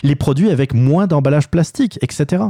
les 0.02 0.16
produits 0.16 0.50
avec 0.50 0.72
moins 0.72 1.06
d'emballage 1.06 1.50
plastique, 1.50 1.98
etc. 2.02 2.44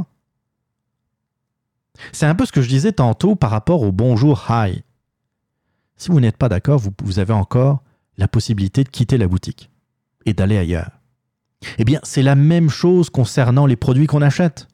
C'est 2.11 2.25
un 2.25 2.35
peu 2.35 2.45
ce 2.45 2.51
que 2.51 2.61
je 2.61 2.69
disais 2.69 2.93
tantôt 2.93 3.35
par 3.35 3.51
rapport 3.51 3.81
au 3.81 3.91
bonjour 3.91 4.45
hi. 4.49 4.83
Si 5.97 6.09
vous 6.09 6.19
n'êtes 6.19 6.37
pas 6.37 6.49
d'accord, 6.49 6.79
vous, 6.79 6.91
vous 7.03 7.19
avez 7.19 7.33
encore 7.33 7.81
la 8.17 8.27
possibilité 8.27 8.83
de 8.83 8.89
quitter 8.89 9.17
la 9.17 9.27
boutique 9.27 9.69
et 10.25 10.33
d'aller 10.33 10.57
ailleurs. 10.57 10.91
Eh 11.77 11.85
bien, 11.85 11.99
c'est 12.03 12.21
la 12.21 12.35
même 12.35 12.69
chose 12.69 13.09
concernant 13.09 13.65
les 13.65 13.75
produits 13.75 14.07
qu'on 14.07 14.21
achète. 14.21 14.67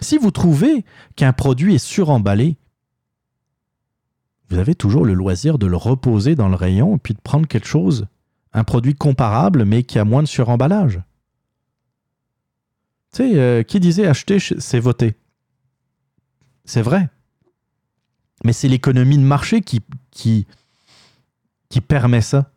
Si 0.00 0.18
vous 0.18 0.30
trouvez 0.30 0.84
qu'un 1.16 1.32
produit 1.32 1.74
est 1.74 1.84
suremballé, 1.84 2.56
vous 4.52 4.58
avez 4.58 4.74
toujours 4.74 5.06
le 5.06 5.14
loisir 5.14 5.58
de 5.58 5.66
le 5.66 5.76
reposer 5.76 6.34
dans 6.34 6.48
le 6.48 6.56
rayon 6.56 6.96
et 6.96 6.98
puis 6.98 7.14
de 7.14 7.20
prendre 7.20 7.46
quelque 7.46 7.66
chose, 7.66 8.06
un 8.52 8.64
produit 8.64 8.94
comparable 8.94 9.64
mais 9.64 9.82
qui 9.82 9.98
a 9.98 10.04
moins 10.04 10.22
de 10.22 10.28
suremballage. 10.28 11.00
Tu 13.12 13.18
sais, 13.18 13.38
euh, 13.38 13.62
qui 13.62 13.80
disait 13.80 14.06
acheter, 14.06 14.38
c'est 14.38 14.78
voter. 14.78 15.14
C'est 16.64 16.82
vrai. 16.82 17.08
Mais 18.44 18.52
c'est 18.52 18.68
l'économie 18.68 19.18
de 19.18 19.22
marché 19.22 19.62
qui, 19.62 19.80
qui, 20.10 20.46
qui 21.68 21.80
permet 21.80 22.20
ça. 22.20 22.50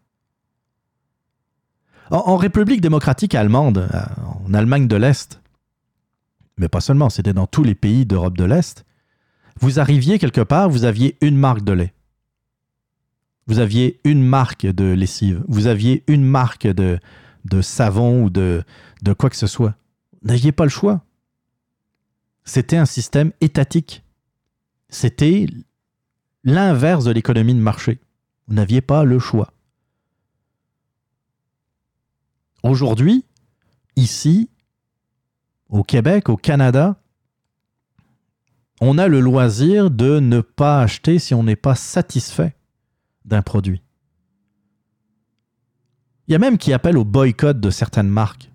En, 2.11 2.37
République 2.37 2.81
démocratique 2.81 3.35
allemande, 3.35 3.89
euh, 3.93 4.01
en 4.45 4.53
Allemagne 4.53 4.87
de 4.87 4.95
l'Est, 4.95 5.41
mais 6.57 6.67
pas 6.67 6.81
seulement, 6.81 7.09
c'était 7.09 7.33
dans 7.33 7.47
tous 7.47 7.63
les 7.63 7.73
pays 7.73 8.05
d'Europe 8.05 8.37
de 8.37 8.43
l'Est, 8.43 8.85
vous 9.59 9.79
arriviez 9.79 10.19
quelque 10.19 10.41
part, 10.41 10.69
vous 10.69 10.83
aviez 10.83 11.17
une 11.21 11.37
marque 11.37 11.63
de 11.63 11.71
lait. 11.71 11.93
Vous 13.47 13.59
aviez 13.59 13.99
une 14.03 14.23
marque 14.23 14.65
de 14.65 14.85
lessive. 14.85 15.43
Vous 15.47 15.67
aviez 15.67 16.03
une 16.07 16.23
marque 16.23 16.67
de, 16.67 16.99
savon 17.61 18.23
ou 18.23 18.29
de, 18.29 18.63
de 19.03 19.13
quoi 19.13 19.29
que 19.29 19.35
ce 19.35 19.47
soit. 19.47 19.75
Vous 20.21 20.29
n'aviez 20.29 20.51
pas 20.51 20.63
le 20.63 20.69
choix. 20.69 21.03
C'était 22.43 22.77
un 22.77 22.85
système 22.85 23.31
étatique. 23.41 24.03
C'était 24.89 25.45
l'inverse 26.43 27.05
de 27.05 27.11
l'économie 27.11 27.53
de 27.53 27.59
marché. 27.59 27.99
Vous 28.47 28.55
n'aviez 28.55 28.81
pas 28.81 29.03
le 29.03 29.19
choix. 29.19 29.51
Aujourd'hui, 32.63 33.25
ici, 33.95 34.49
au 35.69 35.83
Québec, 35.83 36.29
au 36.29 36.37
Canada, 36.37 36.99
on 38.81 38.97
a 38.97 39.07
le 39.07 39.19
loisir 39.19 39.89
de 39.89 40.19
ne 40.19 40.41
pas 40.41 40.81
acheter 40.81 41.19
si 41.19 41.33
on 41.33 41.43
n'est 41.43 41.55
pas 41.55 41.75
satisfait 41.75 42.55
d'un 43.23 43.41
produit. 43.41 43.81
Il 46.27 46.31
y 46.31 46.35
a 46.35 46.39
même 46.39 46.57
qui 46.57 46.73
appellent 46.73 46.97
au 46.97 47.05
boycott 47.05 47.59
de 47.59 47.69
certaines 47.69 48.09
marques. 48.09 48.51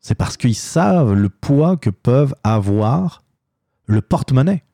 C'est 0.00 0.14
parce 0.14 0.36
qu'ils 0.36 0.54
savent 0.54 1.14
le 1.14 1.28
poids 1.28 1.76
que 1.76 1.90
peuvent 1.90 2.34
avoir 2.44 3.22
le 3.86 4.00
porte-monnaie 4.00 4.64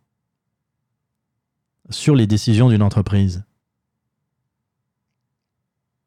sur 1.91 2.15
les 2.15 2.27
décisions 2.27 2.69
d'une 2.69 2.83
entreprise. 2.83 3.45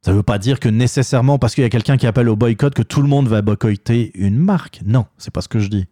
Ça 0.01 0.11
ne 0.11 0.17
veut 0.17 0.23
pas 0.23 0.37
dire 0.37 0.59
que 0.59 0.69
nécessairement 0.69 1.39
parce 1.39 1.55
qu'il 1.55 1.63
y 1.63 1.67
a 1.67 1.69
quelqu'un 1.69 1.97
qui 1.97 2.07
appelle 2.07 2.29
au 2.29 2.35
boycott 2.35 2.73
que 2.73 2.81
tout 2.81 3.01
le 3.01 3.07
monde 3.07 3.27
va 3.27 3.41
boycotter 3.41 4.11
une 4.15 4.37
marque. 4.37 4.81
Non, 4.85 5.05
c'est 5.17 5.33
pas 5.33 5.41
ce 5.41 5.49
que 5.49 5.59
je 5.59 5.67
dis. 5.67 5.87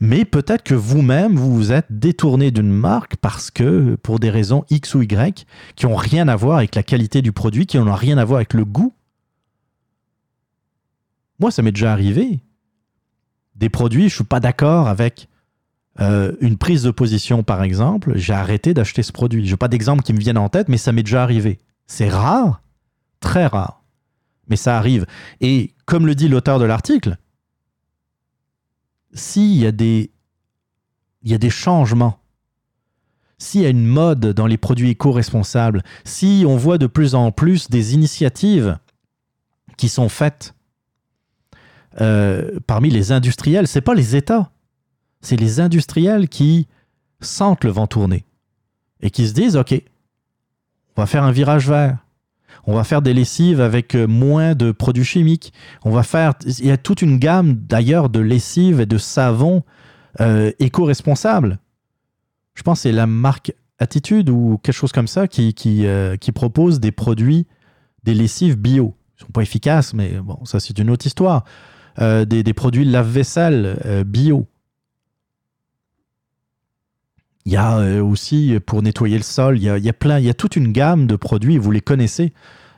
Mais 0.00 0.24
peut-être 0.24 0.62
que 0.62 0.74
vous-même, 0.74 1.36
vous 1.36 1.54
vous 1.54 1.72
êtes 1.72 1.86
détourné 1.90 2.50
d'une 2.50 2.72
marque 2.72 3.16
parce 3.16 3.50
que, 3.50 3.96
pour 4.02 4.18
des 4.18 4.30
raisons 4.30 4.64
X 4.70 4.94
ou 4.94 5.02
Y, 5.02 5.46
qui 5.76 5.86
n'ont 5.86 5.94
rien 5.94 6.26
à 6.28 6.36
voir 6.36 6.56
avec 6.56 6.74
la 6.74 6.82
qualité 6.82 7.20
du 7.20 7.32
produit, 7.32 7.66
qui 7.66 7.78
n'ont 7.78 7.92
rien 7.92 8.16
à 8.16 8.24
voir 8.24 8.38
avec 8.38 8.54
le 8.54 8.64
goût. 8.64 8.94
Moi, 11.38 11.50
ça 11.50 11.60
m'est 11.60 11.72
déjà 11.72 11.92
arrivé. 11.92 12.40
Des 13.56 13.68
produits, 13.68 14.02
je 14.02 14.06
ne 14.06 14.16
suis 14.16 14.24
pas 14.24 14.40
d'accord 14.40 14.88
avec 14.88 15.28
euh, 16.00 16.32
une 16.40 16.56
prise 16.56 16.82
de 16.82 16.90
position, 16.90 17.42
par 17.42 17.62
exemple. 17.62 18.12
J'ai 18.16 18.32
arrêté 18.32 18.72
d'acheter 18.72 19.02
ce 19.02 19.12
produit. 19.12 19.44
Je 19.44 19.50
n'ai 19.50 19.56
pas 19.58 19.68
d'exemple 19.68 20.02
qui 20.02 20.14
me 20.14 20.18
vienne 20.18 20.38
en 20.38 20.48
tête, 20.48 20.68
mais 20.68 20.78
ça 20.78 20.92
m'est 20.92 21.02
déjà 21.02 21.22
arrivé. 21.22 21.58
C'est 21.86 22.08
rare, 22.08 22.62
très 23.20 23.46
rare, 23.46 23.82
mais 24.48 24.56
ça 24.56 24.78
arrive. 24.78 25.04
Et 25.42 25.74
comme 25.84 26.06
le 26.06 26.14
dit 26.14 26.28
l'auteur 26.28 26.58
de 26.58 26.64
l'article, 26.64 27.18
s'il 29.12 29.56
y 29.56 29.66
a 29.66 29.72
des, 29.72 30.10
il 31.22 31.30
y 31.30 31.34
a 31.34 31.38
des 31.38 31.50
changements, 31.50 32.18
s'il 33.38 33.62
y 33.62 33.66
a 33.66 33.70
une 33.70 33.86
mode 33.86 34.26
dans 34.26 34.46
les 34.46 34.58
produits 34.58 34.90
éco-responsables, 34.90 35.82
si 36.04 36.44
on 36.46 36.56
voit 36.56 36.78
de 36.78 36.86
plus 36.86 37.14
en 37.14 37.32
plus 37.32 37.70
des 37.70 37.94
initiatives 37.94 38.78
qui 39.76 39.88
sont 39.88 40.08
faites 40.08 40.54
euh, 42.00 42.60
parmi 42.66 42.90
les 42.90 43.12
industriels, 43.12 43.66
c'est 43.66 43.80
pas 43.80 43.94
les 43.94 44.14
États, 44.14 44.52
c'est 45.22 45.36
les 45.36 45.60
industriels 45.60 46.28
qui 46.28 46.68
sentent 47.20 47.64
le 47.64 47.70
vent 47.70 47.86
tourner 47.86 48.24
et 49.00 49.10
qui 49.10 49.26
se 49.26 49.32
disent 49.32 49.56
ok, 49.56 49.74
on 50.96 51.02
va 51.02 51.06
faire 51.06 51.24
un 51.24 51.32
virage 51.32 51.68
vert. 51.68 51.98
On 52.66 52.74
va 52.74 52.84
faire 52.84 53.02
des 53.02 53.14
lessives 53.14 53.60
avec 53.60 53.94
euh, 53.94 54.06
moins 54.06 54.54
de 54.54 54.72
produits 54.72 55.04
chimiques. 55.04 55.52
On 55.84 55.90
va 55.90 56.02
faire. 56.02 56.34
Il 56.46 56.66
y 56.66 56.70
a 56.70 56.76
toute 56.76 57.02
une 57.02 57.18
gamme 57.18 57.54
d'ailleurs 57.54 58.08
de 58.08 58.20
lessives 58.20 58.80
et 58.80 58.86
de 58.86 58.98
savons 58.98 59.62
euh, 60.20 60.52
éco-responsables. 60.58 61.58
Je 62.54 62.62
pense 62.62 62.78
que 62.78 62.82
c'est 62.82 62.92
la 62.92 63.06
marque 63.06 63.52
Attitude 63.82 64.28
ou 64.28 64.58
quelque 64.62 64.74
chose 64.74 64.92
comme 64.92 65.06
ça 65.06 65.26
qui, 65.26 65.54
euh, 65.86 66.16
qui 66.18 66.32
propose 66.32 66.80
des 66.80 66.92
produits, 66.92 67.46
des 68.04 68.12
lessives 68.12 68.56
bio. 68.56 68.94
Ils 69.16 69.22
sont 69.22 69.32
pas 69.32 69.40
efficaces, 69.40 69.94
mais 69.94 70.20
bon, 70.22 70.44
ça 70.44 70.60
c'est 70.60 70.78
une 70.78 70.90
autre 70.90 71.06
histoire. 71.06 71.44
Des, 71.98 72.24
des 72.42 72.54
produits 72.54 72.84
lave-vaisselle 72.84 74.04
bio. 74.06 74.46
Il 77.46 77.52
y 77.52 77.56
a 77.56 77.78
euh, 77.78 78.02
aussi 78.02 78.58
pour 78.66 78.82
nettoyer 78.82 79.16
le 79.16 79.22
sol, 79.22 79.56
il 79.58 79.64
y 79.64 79.88
a, 79.88 79.92
plein, 79.92 80.18
il 80.18 80.26
y 80.26 80.30
a 80.30 80.34
toute 80.34 80.56
une 80.56 80.72
gamme 80.72 81.06
de 81.06 81.16
produits, 81.16 81.58
vous 81.58 81.70
les 81.70 81.80
connaissez, 81.80 82.32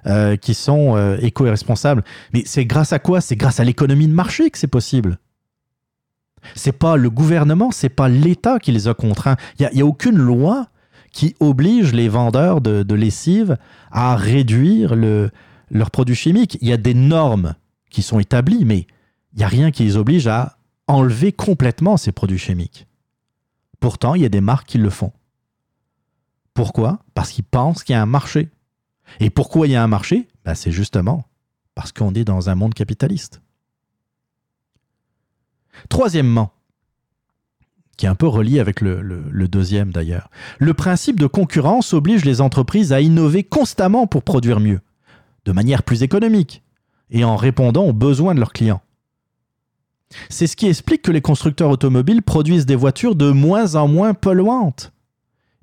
euh, 0.07 0.37
qui 0.37 0.55
sont 0.55 0.97
euh, 0.97 1.17
éco-responsables. 1.21 2.03
Mais 2.33 2.43
c'est 2.45 2.65
grâce 2.65 2.93
à 2.93 2.99
quoi? 2.99 3.21
C'est 3.21 3.37
grâce 3.37 3.61
à 3.61 3.65
l'économie 3.65 4.09
de 4.09 4.13
marché 4.13 4.51
que 4.51 4.59
c'est 4.59 4.67
possible. 4.67 5.19
C'est 6.57 6.73
pas 6.73 6.97
le 6.97 7.09
gouvernement, 7.09 7.71
c'est 7.71 7.89
pas 7.89 8.09
l'État 8.09 8.59
qui 8.59 8.73
les 8.73 8.89
a 8.89 8.95
contraints. 8.95 9.37
Il 9.59 9.69
n'y 9.73 9.81
a, 9.81 9.87
aucune 9.87 10.17
loi 10.17 10.67
qui 11.13 11.37
oblige 11.39 11.93
les 11.93 12.09
vendeurs 12.09 12.61
de, 12.61 12.95
lessive 12.95 13.57
à 13.93 14.17
réduire 14.17 14.97
le, 14.97 15.31
leurs 15.71 15.91
produits 15.91 16.17
chimiques. 16.17 16.59
Il 16.61 16.69
y 16.69 16.73
a 16.73 16.79
des 16.79 16.95
normes 16.95 17.55
qui 17.91 18.03
sont 18.03 18.19
établies, 18.19 18.65
mais 18.65 18.87
il 19.35 19.39
n'y 19.39 19.45
a 19.45 19.49
rien 19.49 19.71
qui 19.71 19.85
les 19.85 19.97
oblige 19.97 20.27
à 20.27 20.57
enlever 20.89 21.31
complètement 21.33 21.97
ces 21.97 22.11
produits 22.11 22.39
chimiques. 22.39 22.87
Pourtant, 23.83 24.15
il 24.15 24.23
y 24.23 24.25
a 24.25 24.29
des 24.29 24.41
marques 24.41 24.69
qui 24.69 24.79
le 24.79 24.91
font. 24.91 25.13
Pourquoi? 26.55 27.01
Parce 27.15 27.33
qu'ils 27.33 27.43
pensent 27.43 27.83
qu'il 27.83 27.95
y 27.95 27.97
a 27.97 28.03
un 28.03 28.07
marché. 28.07 28.49
Et 29.19 29.29
pourquoi 29.29 29.67
il 29.67 29.73
y 29.73 29.75
a 29.75 29.83
un 29.83 29.89
marché? 29.89 30.29
Ben, 30.45 30.55
C'est 30.55 30.71
justement 30.71 31.25
parce 31.75 31.91
qu'on 31.91 32.15
est 32.15 32.23
dans 32.23 32.49
un 32.49 32.55
monde 32.55 32.75
capitaliste. 32.75 33.43
Troisièmement, 35.89 36.53
qui 37.97 38.07
est 38.07 38.09
un 38.09 38.15
peu 38.15 38.29
relié 38.29 38.61
avec 38.61 38.81
le, 38.81 39.49
deuxième 39.49 39.91
d'ailleurs. 39.91 40.31
Le 40.61 40.75
principe 40.75 41.19
de 41.19 41.27
concurrence 41.27 41.93
oblige 41.93 42.25
les 42.25 42.41
entreprises 42.41 42.93
à 42.93 43.01
innover 43.01 43.43
constamment 43.43 44.07
pour 44.07 44.23
produire 44.23 44.61
mieux, 44.61 44.81
de 45.45 45.51
manière 45.51 45.83
plus 45.83 46.05
économique 46.05 46.63
et 47.11 47.25
en 47.25 47.35
répondant 47.35 47.83
aux 47.83 47.93
besoins 47.93 48.37
de 48.37 48.39
leurs 48.39 48.53
clients. 48.53 48.83
C'est 50.29 50.47
ce 50.47 50.57
qui 50.57 50.67
explique 50.67 51.03
que 51.03 51.13
les 51.13 51.21
constructeurs 51.21 51.71
automobiles 51.71 52.23
produisent 52.23 52.67
des 52.67 52.77
voitures 52.77 53.15
de 53.15 53.31
moins 53.31 53.75
en 53.75 53.89
moins 53.89 54.15
polluantes 54.15 54.93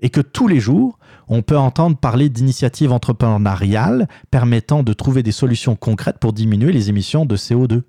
et 0.01 0.09
que 0.09 0.21
tous 0.21 0.47
les 0.47 0.59
jours, 0.59 0.97
on 1.27 1.41
peut 1.41 1.57
entendre 1.57 1.97
parler 1.97 2.29
d'initiatives 2.29 2.91
entrepreneuriales 2.91 4.07
permettant 4.31 4.83
de 4.83 4.93
trouver 4.93 5.23
des 5.23 5.31
solutions 5.31 5.75
concrètes 5.75 6.19
pour 6.19 6.33
diminuer 6.33 6.71
les 6.71 6.89
émissions 6.89 7.25
de 7.25 7.35
CO2, 7.35 7.81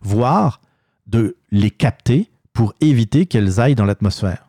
voire 0.00 0.60
de 1.06 1.36
les 1.50 1.70
capter 1.70 2.30
pour 2.52 2.74
éviter 2.80 3.26
qu'elles 3.26 3.60
aillent 3.60 3.74
dans 3.74 3.84
l'atmosphère. 3.84 4.48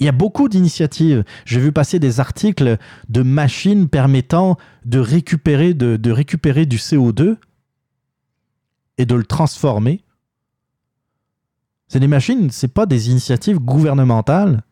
Il 0.00 0.06
y 0.06 0.08
a 0.08 0.12
beaucoup 0.12 0.48
d'initiatives. 0.48 1.22
J'ai 1.44 1.60
vu 1.60 1.70
passer 1.70 2.00
des 2.00 2.18
articles 2.18 2.76
de 3.08 3.22
machines 3.22 3.88
permettant 3.88 4.56
de 4.84 4.98
récupérer, 4.98 5.74
du 5.74 6.76
CO2 6.76 7.36
et 8.98 9.06
de 9.06 9.14
le 9.14 9.24
transformer. 9.24 10.04
C'est 11.88 12.00
des 12.00 12.08
machines, 12.08 12.50
c'est 12.50 12.72
pas 12.72 12.86
des 12.86 13.10
initiatives 13.10 13.58
gouvernementales, 13.58 14.62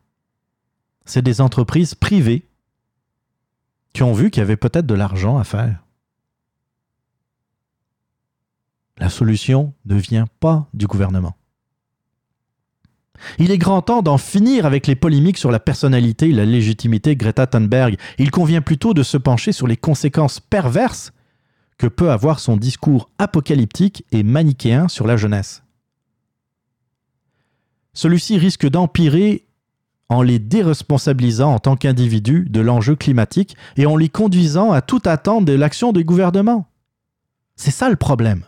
c'est 1.05 1.21
des 1.21 1.41
entreprises 1.41 1.95
privées 1.95 2.47
qui 3.93 4.03
ont 4.03 4.13
vu 4.13 4.31
qu'il 4.31 4.41
y 4.41 4.43
avait 4.43 4.57
peut-être 4.57 4.85
de 4.85 4.95
l'argent 4.95 5.37
à 5.37 5.43
faire. 5.43 5.83
La 8.97 9.09
solution 9.09 9.73
ne 9.85 9.95
vient 9.95 10.27
pas 10.39 10.67
du 10.73 10.87
gouvernement. 10.87 11.35
Il 13.37 13.51
est 13.51 13.57
grand 13.57 13.81
temps 13.81 14.01
d'en 14.01 14.17
finir 14.17 14.65
avec 14.65 14.87
les 14.87 14.95
polémiques 14.95 15.37
sur 15.37 15.51
la 15.51 15.59
personnalité 15.59 16.29
et 16.29 16.33
la 16.33 16.45
légitimité 16.45 17.15
Greta 17.15 17.47
Thunberg. 17.47 17.97
Il 18.17 18.31
convient 18.31 18.61
plutôt 18.61 18.93
de 18.93 19.03
se 19.03 19.17
pencher 19.17 19.51
sur 19.51 19.67
les 19.67 19.77
conséquences 19.77 20.39
perverses 20.39 21.11
que 21.81 21.87
peut 21.87 22.11
avoir 22.11 22.39
son 22.39 22.57
discours 22.57 23.09
apocalyptique 23.17 24.05
et 24.11 24.21
manichéen 24.21 24.87
sur 24.87 25.07
la 25.07 25.17
jeunesse. 25.17 25.63
Celui-ci 27.93 28.37
risque 28.37 28.69
d'empirer 28.69 29.47
en 30.07 30.21
les 30.21 30.37
déresponsabilisant 30.37 31.55
en 31.55 31.57
tant 31.57 31.75
qu'individus 31.75 32.45
de 32.47 32.61
l'enjeu 32.61 32.95
climatique 32.95 33.57
et 33.77 33.87
en 33.87 33.97
les 33.97 34.09
conduisant 34.09 34.71
à 34.71 34.83
tout 34.83 35.01
attendre 35.05 35.47
de 35.47 35.53
l'action 35.53 35.91
du 35.91 36.03
gouvernement. 36.03 36.67
C'est 37.55 37.71
ça 37.71 37.89
le 37.89 37.95
problème. 37.95 38.43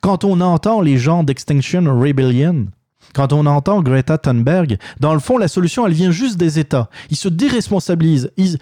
Quand 0.00 0.22
on 0.22 0.40
entend 0.40 0.80
les 0.80 0.98
gens 0.98 1.24
d'Extinction 1.24 1.82
Rebellion, 2.00 2.68
quand 3.12 3.32
on 3.32 3.44
entend 3.44 3.82
Greta 3.82 4.18
Thunberg, 4.18 4.78
dans 5.00 5.14
le 5.14 5.20
fond, 5.20 5.36
la 5.36 5.48
solution, 5.48 5.84
elle 5.84 5.94
vient 5.94 6.12
juste 6.12 6.36
des 6.36 6.60
États. 6.60 6.90
Ils 7.10 7.16
se 7.16 7.28
déresponsabilisent. 7.28 8.30
Ils, 8.36 8.58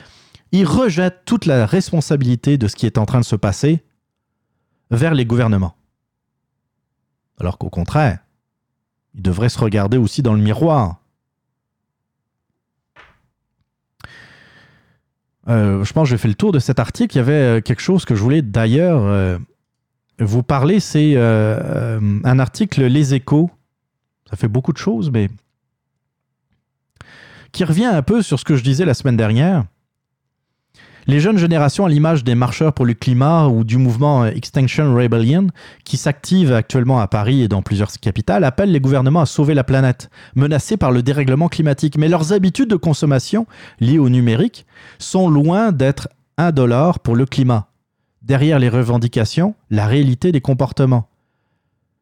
ils 0.55 0.65
rejettent 0.65 1.25
toute 1.25 1.47
la 1.47 1.67
responsabilité 1.67 2.59
de 2.59 2.69
ce 2.69 2.77
qui 2.77 2.87
est 2.87 2.97
en 2.97 3.07
train 3.07 3.19
de 3.19 3.25
se 3.25 3.35
passer 3.35 3.83
vers 4.93 5.13
les 5.13 5.27
gouvernements. 5.27 5.75
Alors 7.41 7.59
qu'au 7.59 7.71
contraire, 7.71 8.21
ils 9.17 9.23
devraient 9.23 9.49
se 9.49 9.59
regarder 9.59 9.97
aussi 9.97 10.23
dans 10.23 10.33
le 10.33 10.41
miroir. 10.41 11.01
Euh, 15.49 15.83
je 15.83 15.93
pense 15.93 16.05
que 16.05 16.11
j'ai 16.11 16.19
fait 16.19 16.29
le 16.29 16.37
tour 16.37 16.53
de 16.53 16.61
cet 16.61 16.79
article. 16.79 17.17
Il 17.17 17.19
y 17.19 17.23
avait 17.23 17.33
euh, 17.33 17.61
quelque 17.61 17.83
chose 17.83 18.05
que 18.05 18.15
je 18.15 18.23
voulais 18.23 18.41
d'ailleurs 18.41 19.03
euh, 19.03 19.37
vous 20.21 20.45
parler. 20.45 20.79
C'est 20.79 21.17
un 21.17 22.39
article 22.39 22.85
Les 22.85 23.13
Échos. 23.13 23.51
Ça 24.31 24.37
fait 24.37 24.47
beaucoup 24.47 24.73
de 24.73 24.79
choses, 24.79 25.11
mais 25.11 25.29
qui 27.51 27.65
revient 27.65 27.87
un 27.87 28.03
peu 28.03 28.23
sur 28.23 28.39
ce 28.39 28.45
que 28.45 28.55
je 28.55 28.63
disais 28.63 28.85
la 28.85 28.95
semaine 28.95 29.17
dernière. 29.17 29.65
Les 31.07 31.21
jeunes 31.21 31.37
générations, 31.37 31.85
à 31.85 31.91
l'image 31.91 32.25
des 32.25 32.35
marcheurs 32.35 32.73
pour 32.73 32.87
le 32.87 32.95
climat 32.95 33.49
ou 33.49 33.63
du 33.63 33.77
mouvement 33.77 34.25
Extinction 34.25 34.95
Rebellion, 34.95 35.49
qui 35.85 35.99
s'active 35.99 36.51
actuellement 36.51 36.99
à 36.99 37.09
Paris 37.09 37.43
et 37.43 37.49
dans 37.49 37.61
plusieurs 37.61 37.93
capitales, 37.93 38.43
appellent 38.43 38.73
les 38.73 38.81
gouvernements 38.81 39.21
à 39.21 39.27
sauver 39.27 39.53
la 39.53 39.65
planète, 39.65 40.09
menacée 40.35 40.79
par 40.79 40.93
le 40.93 41.03
dérèglement 41.03 41.49
climatique. 41.49 41.99
Mais 41.99 42.09
leurs 42.09 42.33
habitudes 42.33 42.71
de 42.71 42.77
consommation, 42.77 43.47
liées 43.81 43.99
au 43.99 44.09
numérique, 44.09 44.65
sont 44.99 45.29
loin 45.29 45.73
d'être 45.73 46.09
indolores 46.39 47.01
pour 47.01 47.17
le 47.17 47.27
climat. 47.27 47.69
Derrière 48.23 48.59
les 48.59 48.71
revendications, 48.71 49.55
la 49.71 49.87
réalité 49.87 50.33
des 50.33 50.41
comportements. 50.41 51.09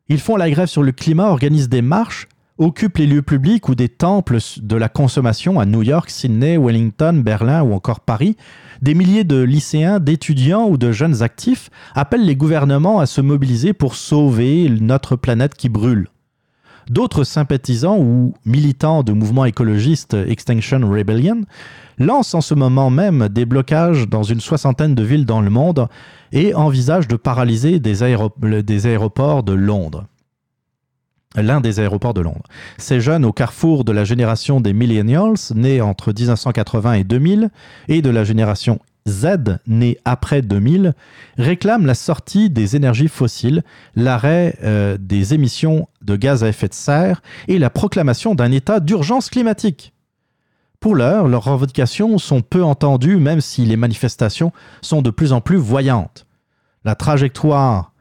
Ils 0.09 0.21
font 0.21 0.37
la 0.37 0.49
grève 0.49 0.69
sur 0.69 0.85
le 0.85 0.93
climat, 0.93 1.27
organisent 1.27 1.69
des 1.69 1.83
marches, 1.83 2.29
occupent 2.59 2.99
les 2.99 3.07
lieux 3.07 3.23
publics 3.23 3.69
ou 3.69 3.75
des 3.75 3.89
temples 3.89 4.39
de 4.61 4.77
la 4.77 4.89
consommation 4.89 5.59
à 5.59 5.67
New 5.67 5.83
York, 5.83 6.11
Sydney, 6.11 6.57
Wellington, 6.57 7.21
Berlin 7.25 7.63
ou 7.63 7.73
encore 7.73 8.01
Paris. 8.01 8.37
Des 8.83 8.95
milliers 8.95 9.23
de 9.23 9.41
lycéens, 9.41 10.01
d'étudiants 10.01 10.69
ou 10.69 10.77
de 10.77 10.91
jeunes 10.91 11.23
actifs 11.23 11.71
appellent 11.95 12.27
les 12.27 12.35
gouvernements 12.35 12.99
à 12.99 13.07
se 13.07 13.21
mobiliser 13.21 13.73
pour 13.73 13.95
sauver 13.95 14.69
notre 14.69 15.15
planète 15.15 15.55
qui 15.55 15.69
brûle. 15.69 16.09
D'autres 16.91 17.23
sympathisants 17.23 17.99
ou 17.99 18.35
militants 18.45 19.05
de 19.05 19.13
mouvements 19.13 19.45
écologistes 19.45 20.15
Extinction 20.15 20.81
Rebellion 20.81 21.43
lancent 21.99 22.35
en 22.35 22.41
ce 22.41 22.55
moment 22.55 22.91
même 22.91 23.29
des 23.29 23.45
blocages 23.47 24.09
dans 24.09 24.25
une 24.25 24.41
soixantaine 24.41 24.97
de 24.97 25.05
villes 25.05 25.27
dans 25.27 25.43
le 25.43 25.51
monde 25.51 25.87
et 26.33 26.53
envisagent 26.53 27.07
de 27.07 27.15
paralyser 27.15 27.79
des, 27.79 28.03
aéro- 28.03 28.33
des 28.41 28.87
aéroports 28.89 29.45
de 29.45 29.53
Londres. 29.53 30.07
L'un 31.37 31.61
des 31.61 31.81
aéroports 31.81 32.15
de 32.15 32.21
Londres. 32.21 32.45
Ces 32.77 33.01
jeunes 33.01 33.25
au 33.25 33.33
carrefour 33.33 33.85
de 33.85 33.93
la 33.93 34.05
génération 34.05 34.61
des 34.61 34.73
millennials, 34.73 35.35
nés 35.55 35.81
entre 35.81 36.13
1980 36.13 36.93
et 36.95 37.05
2000, 37.05 37.51
et 37.89 38.03
de 38.03 38.11
la 38.11 38.25
génération 38.25 38.81
Z, 39.09 39.59
née 39.67 39.99
après 40.05 40.43
2000, 40.43 40.95
réclament 41.39 41.87
la 41.87 41.95
sortie 41.95 42.51
des 42.51 42.77
énergies 42.77 43.09
fossiles, 43.09 43.63
l'arrêt 43.97 44.57
euh, 44.63 44.97
des 45.01 45.35
émissions 45.35 45.89
de 46.03 46.17
gaz 46.17 46.45
à 46.45 46.49
effet 46.49 46.69
de 46.69 46.75
serre 46.75 47.23
et 47.49 47.59
la 47.59 47.71
proclamation 47.71 48.35
d'un 48.35 48.53
état 48.53 48.81
d'urgence 48.81 49.31
climatique. 49.31 49.93
Pour 50.81 50.95
l'heure, 50.95 51.29
leurs 51.29 51.45
revendications 51.45 52.19
sont 52.19 52.41
peu 52.41 52.63
entendues, 52.63 53.17
même 53.17 53.41
si 53.41 53.65
les 53.65 53.77
manifestations 53.77 54.53
sont 54.83 55.01
de 55.01 55.11
plus 55.11 55.33
en 55.33 55.41
plus 55.41 55.57
voyantes. 55.57 56.27
La 56.85 56.97
trajectoire 56.97 57.92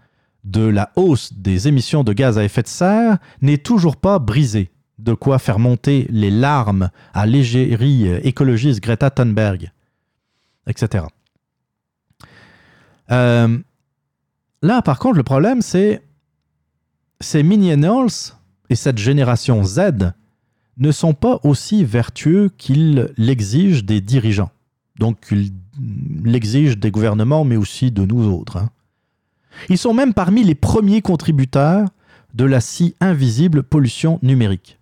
de 0.43 0.61
la 0.61 0.91
hausse 0.95 1.34
des 1.34 1.68
émissions 1.68 2.03
de 2.03 2.13
gaz 2.13 2.38
à 2.38 2.43
effet 2.43 2.63
de 2.63 2.68
serre 2.68 3.18
n'est 3.41 3.57
toujours 3.57 3.97
pas 3.97 4.19
brisée. 4.19 4.72
De 4.99 5.13
quoi 5.13 5.39
faire 5.39 5.57
monter 5.57 6.05
les 6.11 6.30
larmes 6.30 6.91
à 7.13 7.26
l'égérie 7.26 8.07
écologiste 8.23 8.81
Greta 8.81 9.09
Thunberg, 9.09 9.72
etc. 10.68 11.05
Euh, 13.11 13.57
là, 14.61 14.81
par 14.84 14.99
contre, 14.99 15.18
le 15.18 15.23
problème, 15.23 15.61
c'est 15.63 16.03
ces 17.19 17.41
millennials 17.41 18.35
et 18.69 18.76
cette 18.76 18.99
génération 18.99 19.63
Z 19.63 20.13
ne 20.77 20.91
sont 20.91 21.13
pas 21.13 21.39
aussi 21.43 21.84
vertueux 21.84 22.49
qu'ils 22.57 23.11
l'exigent 23.18 23.84
des 23.84 24.01
dirigeants. 24.01 24.51
Donc, 24.97 25.27
ils 25.31 25.51
l'exigent 26.23 26.76
des 26.77 26.91
gouvernements, 26.91 27.43
mais 27.43 27.55
aussi 27.57 27.91
de 27.91 28.05
nous 28.05 28.27
autres. 28.27 28.57
hein. 28.57 28.69
Ils 29.69 29.78
sont 29.78 29.94
même 29.94 30.14
parmi 30.14 30.44
les 30.44 30.56
premiers 30.56 31.02
contributeurs 31.02 31.88
de 32.34 32.45
la 32.45 32.61
si 32.61 32.95
invisible 32.99 33.64
pollution 33.64 34.19
numérique. 34.22 34.80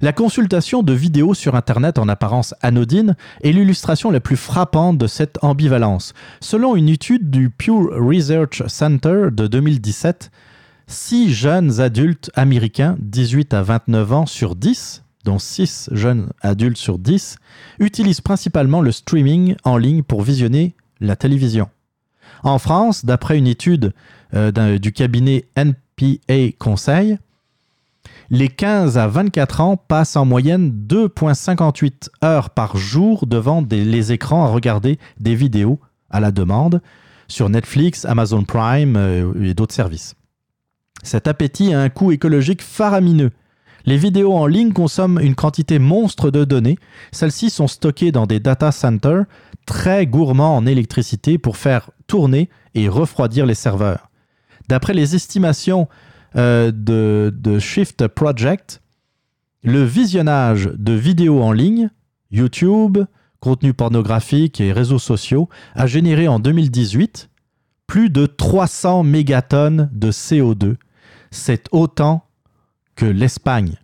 La 0.00 0.12
consultation 0.12 0.82
de 0.82 0.92
vidéos 0.92 1.34
sur 1.34 1.54
Internet 1.54 1.98
en 1.98 2.08
apparence 2.08 2.54
anodine 2.62 3.16
est 3.42 3.52
l'illustration 3.52 4.10
la 4.10 4.20
plus 4.20 4.36
frappante 4.36 4.98
de 4.98 5.06
cette 5.06 5.38
ambivalence. 5.42 6.14
Selon 6.40 6.76
une 6.76 6.88
étude 6.88 7.30
du 7.30 7.50
Pew 7.50 7.88
Research 7.92 8.62
Center 8.66 9.28
de 9.32 9.46
2017, 9.46 10.30
6 10.86 11.32
jeunes 11.32 11.80
adultes 11.80 12.30
américains, 12.34 12.96
18 13.00 13.54
à 13.54 13.62
29 13.62 14.12
ans 14.12 14.26
sur 14.26 14.56
10, 14.56 15.04
dont 15.24 15.38
6 15.38 15.90
jeunes 15.92 16.30
adultes 16.40 16.78
sur 16.78 16.98
10, 16.98 17.36
utilisent 17.78 18.20
principalement 18.20 18.80
le 18.80 18.92
streaming 18.92 19.56
en 19.64 19.76
ligne 19.76 20.02
pour 20.02 20.22
visionner 20.22 20.74
la 21.00 21.16
télévision. 21.16 21.68
En 22.42 22.58
France, 22.58 23.04
d'après 23.04 23.38
une 23.38 23.46
étude 23.46 23.92
euh, 24.34 24.78
du 24.78 24.92
cabinet 24.92 25.46
NPA 25.56 26.52
Conseil, 26.58 27.18
les 28.30 28.48
15 28.48 28.98
à 28.98 29.06
24 29.06 29.60
ans 29.60 29.76
passent 29.76 30.16
en 30.16 30.24
moyenne 30.24 30.70
2,58 30.86 32.08
heures 32.22 32.50
par 32.50 32.76
jour 32.76 33.26
devant 33.26 33.64
les 33.70 34.12
écrans 34.12 34.44
à 34.44 34.48
regarder 34.48 34.98
des 35.18 35.34
vidéos 35.34 35.80
à 36.10 36.20
la 36.20 36.30
demande 36.30 36.82
sur 37.26 37.48
Netflix, 37.48 38.04
Amazon 38.04 38.44
Prime 38.44 38.96
euh, 38.96 39.32
et 39.42 39.54
d'autres 39.54 39.74
services. 39.74 40.14
Cet 41.02 41.28
appétit 41.28 41.72
a 41.72 41.80
un 41.80 41.88
coût 41.88 42.12
écologique 42.12 42.62
faramineux. 42.62 43.30
Les 43.88 43.96
vidéos 43.96 44.34
en 44.34 44.46
ligne 44.46 44.74
consomment 44.74 45.18
une 45.18 45.34
quantité 45.34 45.78
monstre 45.78 46.30
de 46.30 46.44
données. 46.44 46.76
Celles-ci 47.10 47.48
sont 47.48 47.68
stockées 47.68 48.12
dans 48.12 48.26
des 48.26 48.38
data 48.38 48.70
centers 48.70 49.24
très 49.64 50.06
gourmands 50.06 50.54
en 50.54 50.66
électricité 50.66 51.38
pour 51.38 51.56
faire 51.56 51.90
tourner 52.06 52.50
et 52.74 52.86
refroidir 52.86 53.46
les 53.46 53.54
serveurs. 53.54 54.10
D'après 54.68 54.92
les 54.92 55.14
estimations 55.14 55.88
euh, 56.36 56.70
de, 56.70 57.32
de 57.34 57.58
Shift 57.58 58.08
Project, 58.08 58.82
le 59.62 59.84
visionnage 59.84 60.70
de 60.76 60.92
vidéos 60.92 61.40
en 61.42 61.52
ligne, 61.52 61.88
YouTube, 62.30 62.98
contenu 63.40 63.72
pornographique 63.72 64.60
et 64.60 64.70
réseaux 64.70 64.98
sociaux, 64.98 65.48
a 65.74 65.86
généré 65.86 66.28
en 66.28 66.40
2018 66.40 67.30
plus 67.86 68.10
de 68.10 68.26
300 68.26 69.02
mégatonnes 69.02 69.88
de 69.94 70.12
CO2. 70.12 70.76
C'est 71.30 71.68
autant 71.72 72.27
l'Espagne. 73.06 73.76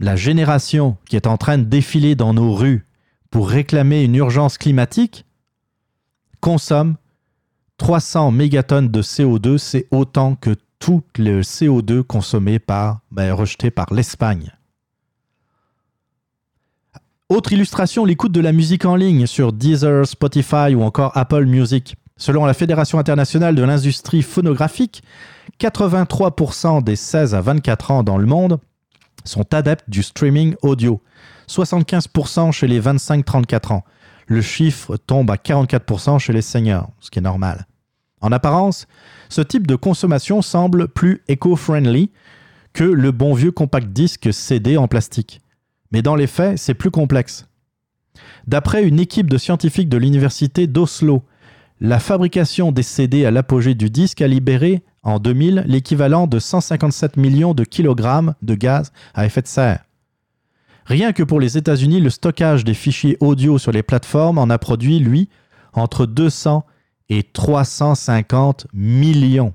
La 0.00 0.16
génération 0.16 0.96
qui 1.08 1.16
est 1.16 1.26
en 1.26 1.36
train 1.36 1.58
de 1.58 1.64
défiler 1.64 2.14
dans 2.14 2.34
nos 2.34 2.52
rues 2.52 2.86
pour 3.30 3.48
réclamer 3.48 4.02
une 4.02 4.16
urgence 4.16 4.58
climatique 4.58 5.24
consomme 6.40 6.96
300 7.78 8.30
mégatonnes 8.30 8.88
de 8.88 9.02
CO2, 9.02 9.58
c'est 9.58 9.86
autant 9.90 10.36
que 10.36 10.56
tout 10.78 11.02
le 11.16 11.40
CO2 11.40 12.02
consommé 12.02 12.58
par, 12.58 13.00
ben, 13.10 13.32
rejeté 13.32 13.70
par 13.70 13.92
l'Espagne. 13.92 14.52
Autre 17.30 17.52
illustration, 17.52 18.04
l'écoute 18.04 18.32
de 18.32 18.40
la 18.40 18.52
musique 18.52 18.84
en 18.84 18.96
ligne 18.96 19.26
sur 19.26 19.52
Deezer, 19.52 20.06
Spotify 20.06 20.74
ou 20.74 20.82
encore 20.82 21.16
Apple 21.16 21.46
Music. 21.46 21.96
Selon 22.16 22.44
la 22.44 22.54
Fédération 22.54 22.98
internationale 22.98 23.56
de 23.56 23.62
l'industrie 23.62 24.22
phonographique, 24.22 25.02
83% 25.60 26.82
des 26.82 26.94
16 26.94 27.34
à 27.34 27.40
24 27.40 27.90
ans 27.90 28.02
dans 28.04 28.18
le 28.18 28.26
monde 28.26 28.58
sont 29.24 29.52
adeptes 29.52 29.88
du 29.88 30.02
streaming 30.02 30.54
audio, 30.62 31.00
75% 31.48 32.52
chez 32.52 32.68
les 32.68 32.80
25-34 32.80 33.72
ans. 33.72 33.84
Le 34.26 34.40
chiffre 34.42 34.96
tombe 34.96 35.30
à 35.30 35.36
44% 35.36 36.18
chez 36.18 36.32
les 36.32 36.42
seniors, 36.42 36.90
ce 37.00 37.10
qui 37.10 37.18
est 37.18 37.22
normal. 37.22 37.66
En 38.20 38.32
apparence, 38.32 38.86
ce 39.28 39.40
type 39.40 39.66
de 39.66 39.76
consommation 39.76 40.40
semble 40.40 40.88
plus 40.88 41.22
éco-friendly 41.28 42.10
que 42.72 42.84
le 42.84 43.10
bon 43.10 43.34
vieux 43.34 43.52
compact 43.52 43.88
disque 43.88 44.32
CD 44.32 44.76
en 44.76 44.88
plastique. 44.88 45.40
Mais 45.90 46.00
dans 46.00 46.14
les 46.14 46.26
faits, 46.26 46.58
c'est 46.58 46.74
plus 46.74 46.90
complexe. 46.90 47.46
D'après 48.46 48.84
une 48.84 49.00
équipe 49.00 49.28
de 49.28 49.38
scientifiques 49.38 49.88
de 49.88 49.96
l'université 49.96 50.66
d'Oslo, 50.66 51.22
la 51.80 51.98
fabrication 51.98 52.72
des 52.72 52.82
CD 52.82 53.24
à 53.24 53.30
l'apogée 53.30 53.74
du 53.74 53.90
disque 53.90 54.22
a 54.22 54.28
libéré 54.28 54.82
en 55.02 55.18
2000 55.18 55.64
l'équivalent 55.66 56.26
de 56.26 56.38
157 56.38 57.16
millions 57.16 57.54
de 57.54 57.64
kilogrammes 57.64 58.34
de 58.42 58.54
gaz 58.54 58.92
à 59.14 59.26
effet 59.26 59.42
de 59.42 59.46
serre. 59.46 59.84
Rien 60.86 61.12
que 61.12 61.22
pour 61.22 61.40
les 61.40 61.56
États-Unis, 61.56 62.00
le 62.00 62.10
stockage 62.10 62.64
des 62.64 62.74
fichiers 62.74 63.16
audio 63.20 63.58
sur 63.58 63.72
les 63.72 63.82
plateformes 63.82 64.38
en 64.38 64.50
a 64.50 64.58
produit, 64.58 64.98
lui, 64.98 65.28
entre 65.72 66.06
200 66.06 66.64
et 67.08 67.22
350 67.22 68.66
millions. 68.72 69.54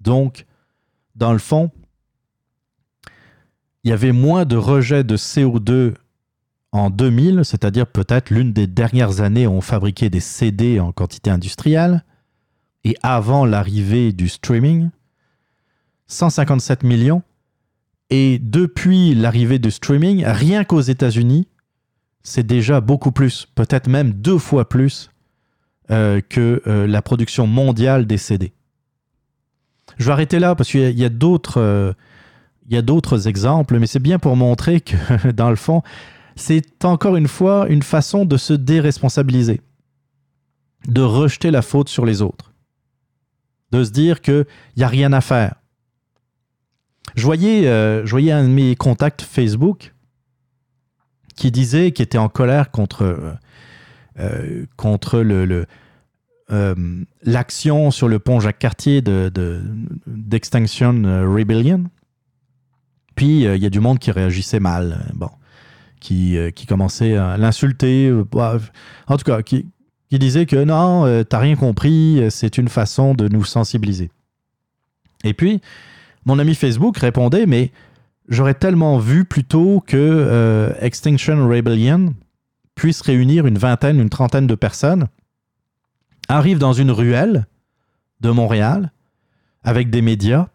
Donc, 0.00 0.46
dans 1.14 1.32
le 1.32 1.38
fond, 1.38 1.70
il 3.84 3.90
y 3.90 3.92
avait 3.92 4.12
moins 4.12 4.44
de 4.44 4.56
rejets 4.56 5.04
de 5.04 5.16
CO2 5.16 5.94
en 6.72 6.90
2000, 6.90 7.44
c'est-à-dire 7.44 7.86
peut-être 7.86 8.30
l'une 8.30 8.52
des 8.52 8.66
dernières 8.66 9.20
années 9.20 9.46
où 9.46 9.52
on 9.52 9.60
fabriquait 9.60 10.10
des 10.10 10.20
CD 10.20 10.80
en 10.80 10.92
quantité 10.92 11.30
industrielle, 11.30 12.04
et 12.84 12.96
avant 13.02 13.44
l'arrivée 13.44 14.12
du 14.12 14.28
streaming, 14.28 14.90
157 16.06 16.82
millions. 16.82 17.22
Et 18.10 18.38
depuis 18.40 19.14
l'arrivée 19.14 19.58
du 19.58 19.70
streaming, 19.70 20.24
rien 20.24 20.64
qu'aux 20.64 20.80
États-Unis, 20.80 21.46
c'est 22.22 22.46
déjà 22.46 22.80
beaucoup 22.80 23.12
plus, 23.12 23.46
peut-être 23.54 23.88
même 23.88 24.12
deux 24.12 24.38
fois 24.38 24.68
plus 24.68 25.10
euh, 25.90 26.20
que 26.20 26.62
euh, 26.66 26.86
la 26.86 27.02
production 27.02 27.46
mondiale 27.46 28.06
des 28.06 28.18
CD. 28.18 28.52
Je 29.98 30.06
vais 30.06 30.12
arrêter 30.12 30.38
là 30.38 30.54
parce 30.54 30.70
qu'il 30.70 30.98
y 30.98 31.04
a, 31.04 31.08
d'autres 31.08 31.60
euh, 31.60 31.92
a 32.72 32.82
d'autres 32.82 33.28
exemples, 33.28 33.78
mais 33.78 33.86
c'est 33.86 34.00
bien 34.00 34.18
pour 34.18 34.36
montrer 34.36 34.80
que, 34.80 35.30
dans 35.32 35.50
le 35.50 35.56
fond, 35.56 35.82
c'est 36.36 36.84
encore 36.84 37.16
une 37.16 37.28
fois 37.28 37.68
une 37.68 37.82
façon 37.82 38.24
de 38.24 38.36
se 38.36 38.52
déresponsabiliser, 38.52 39.60
de 40.86 41.02
rejeter 41.02 41.50
la 41.50 41.62
faute 41.62 41.88
sur 41.88 42.06
les 42.06 42.22
autres, 42.22 42.52
de 43.72 43.84
se 43.84 43.90
dire 43.90 44.20
qu'il 44.20 44.46
n'y 44.76 44.82
a 44.82 44.88
rien 44.88 45.12
à 45.12 45.20
faire. 45.20 45.54
Je 47.16 47.24
voyais, 47.24 47.66
euh, 47.66 48.04
je 48.04 48.10
voyais 48.10 48.32
un 48.32 48.44
de 48.44 48.48
mes 48.48 48.76
contacts 48.76 49.22
Facebook 49.22 49.94
qui 51.34 51.50
disait 51.50 51.92
qu'il 51.92 52.04
était 52.04 52.18
en 52.18 52.28
colère 52.28 52.70
contre, 52.70 53.02
euh, 53.02 53.32
euh, 54.18 54.66
contre 54.76 55.24
l'action 57.22 57.90
sur 57.90 58.08
le 58.08 58.18
pont 58.18 58.40
Jacques-Cartier 58.40 59.02
d'Extinction 59.02 60.92
de, 60.94 61.24
Rebellion. 61.24 61.84
Puis 63.14 63.42
il 63.42 63.62
y 63.62 63.66
a 63.66 63.70
du 63.70 63.80
monde 63.80 63.98
qui 63.98 64.10
réagissait 64.10 64.60
mal. 64.60 65.10
Bon 65.14 65.30
qui, 66.00 66.36
euh, 66.36 66.50
qui 66.50 66.66
commençait 66.66 67.16
à 67.16 67.36
l'insulter. 67.36 68.08
Euh, 68.08 68.24
bah, 68.30 68.58
en 69.06 69.16
tout 69.16 69.24
cas, 69.24 69.42
qui, 69.42 69.66
qui 70.08 70.18
disait 70.18 70.46
que 70.46 70.64
non, 70.64 71.06
euh, 71.06 71.22
t'as 71.22 71.38
rien 71.38 71.56
compris, 71.56 72.22
c'est 72.30 72.58
une 72.58 72.68
façon 72.68 73.14
de 73.14 73.28
nous 73.28 73.44
sensibiliser. 73.44 74.10
Et 75.22 75.34
puis, 75.34 75.60
mon 76.24 76.38
ami 76.38 76.54
Facebook 76.54 76.96
répondait, 76.96 77.46
mais 77.46 77.70
j'aurais 78.28 78.54
tellement 78.54 78.98
vu 78.98 79.24
plutôt 79.24 79.82
que 79.86 80.72
Extinction 80.80 81.46
Rebellion 81.46 82.14
puisse 82.74 83.02
réunir 83.02 83.46
une 83.46 83.58
vingtaine, 83.58 84.00
une 84.00 84.08
trentaine 84.08 84.46
de 84.46 84.54
personnes, 84.54 85.08
arrive 86.28 86.58
dans 86.58 86.72
une 86.72 86.90
ruelle 86.90 87.46
de 88.20 88.30
Montréal 88.30 88.92
avec 89.62 89.90
des 89.90 90.00
médias, 90.00 90.48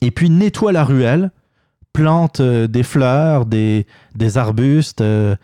et 0.00 0.10
puis 0.10 0.30
nettoie 0.30 0.72
la 0.72 0.84
ruelle 0.84 1.30
plante 1.94 2.40
euh, 2.40 2.66
des 2.66 2.82
fleurs, 2.82 3.46
des, 3.46 3.86
arbustes 4.36 5.00
euh, 5.00 5.34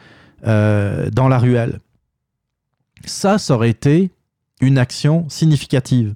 euh, 0.47 1.09
dans 1.11 1.29
la 1.29 1.39
ruelle. 1.39 1.81
Ça, 3.07 3.39
ça 3.39 3.55
aurait 3.55 3.71
été 3.71 4.11
une 4.61 4.77
action 4.77 5.27
significative. 5.31 6.15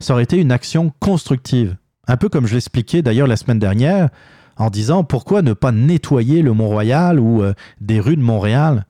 Ça 0.00 0.14
aurait 0.14 0.22
été 0.22 0.38
une 0.38 0.52
action 0.52 0.92
constructive. 1.00 1.76
Un 2.06 2.16
peu 2.16 2.30
comme 2.30 2.46
je 2.46 2.54
l'expliquais 2.54 3.02
d'ailleurs 3.02 3.26
la 3.26 3.36
semaine 3.36 3.58
dernière, 3.58 4.08
en 4.56 4.70
disant 4.70 5.04
pourquoi 5.04 5.42
ne 5.42 5.52
pas 5.52 5.72
nettoyer 5.72 6.40
le 6.40 6.54
Mont-Royal 6.54 7.20
ou 7.20 7.42
des 7.80 8.00
rues 8.00 8.16
de 8.16 8.22
Montréal? 8.22 8.86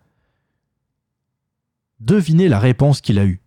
Devinez 2.00 2.48
la 2.48 2.58
réponse 2.58 3.00
qu'il 3.00 3.18
a 3.18 3.24
eue. 3.24 3.40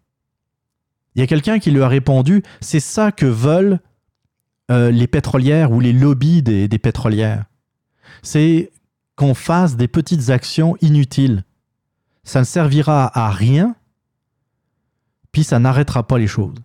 Il 1.15 1.19
y 1.19 1.23
a 1.23 1.27
quelqu'un 1.27 1.59
qui 1.59 1.71
lui 1.71 1.81
a 1.81 1.87
répondu 1.87 2.43
C'est 2.61 2.79
ça 2.79 3.11
que 3.11 3.25
veulent 3.25 3.79
euh, 4.71 4.89
les 4.89 5.07
pétrolières 5.07 5.71
ou 5.71 5.79
les 5.79 5.93
lobbies 5.93 6.41
des, 6.41 6.67
pétrolières. 6.79 7.45
C'est 8.23 8.71
qu'on 9.15 9.35
fasse 9.35 9.75
des 9.75 9.87
petites 9.87 10.29
actions 10.31 10.75
inutiles. 10.81 11.43
Ça 12.23 12.39
ne 12.39 12.45
servira 12.45 13.11
à 13.17 13.29
rien, 13.29 13.75
puis 15.31 15.43
ça 15.43 15.59
n'arrêtera 15.59 16.07
pas 16.07 16.17
les 16.17 16.27
choses. 16.27 16.57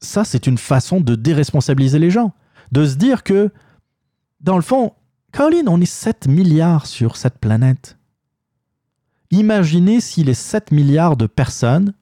Ça, 0.00 0.24
c'est 0.24 0.46
une 0.46 0.58
façon 0.58 1.00
de 1.00 1.16
déresponsabiliser 1.16 1.98
les 1.98 2.10
gens. 2.10 2.32
De 2.70 2.86
se 2.86 2.94
dire 2.94 3.24
que, 3.24 3.50
dans 4.40 4.56
le 4.56 4.62
fond, 4.62 4.92
Caroline, 5.32 5.68
on 5.68 5.80
est 5.80 5.84
7 5.86 6.28
milliards 6.28 6.86
sur 6.86 7.16
cette 7.16 7.38
planète. 7.38 7.98
Imaginez 9.32 10.00
si 10.00 10.22
les 10.22 10.34
7 10.34 10.70
milliards 10.70 11.16
de 11.16 11.26
personnes 11.26 11.92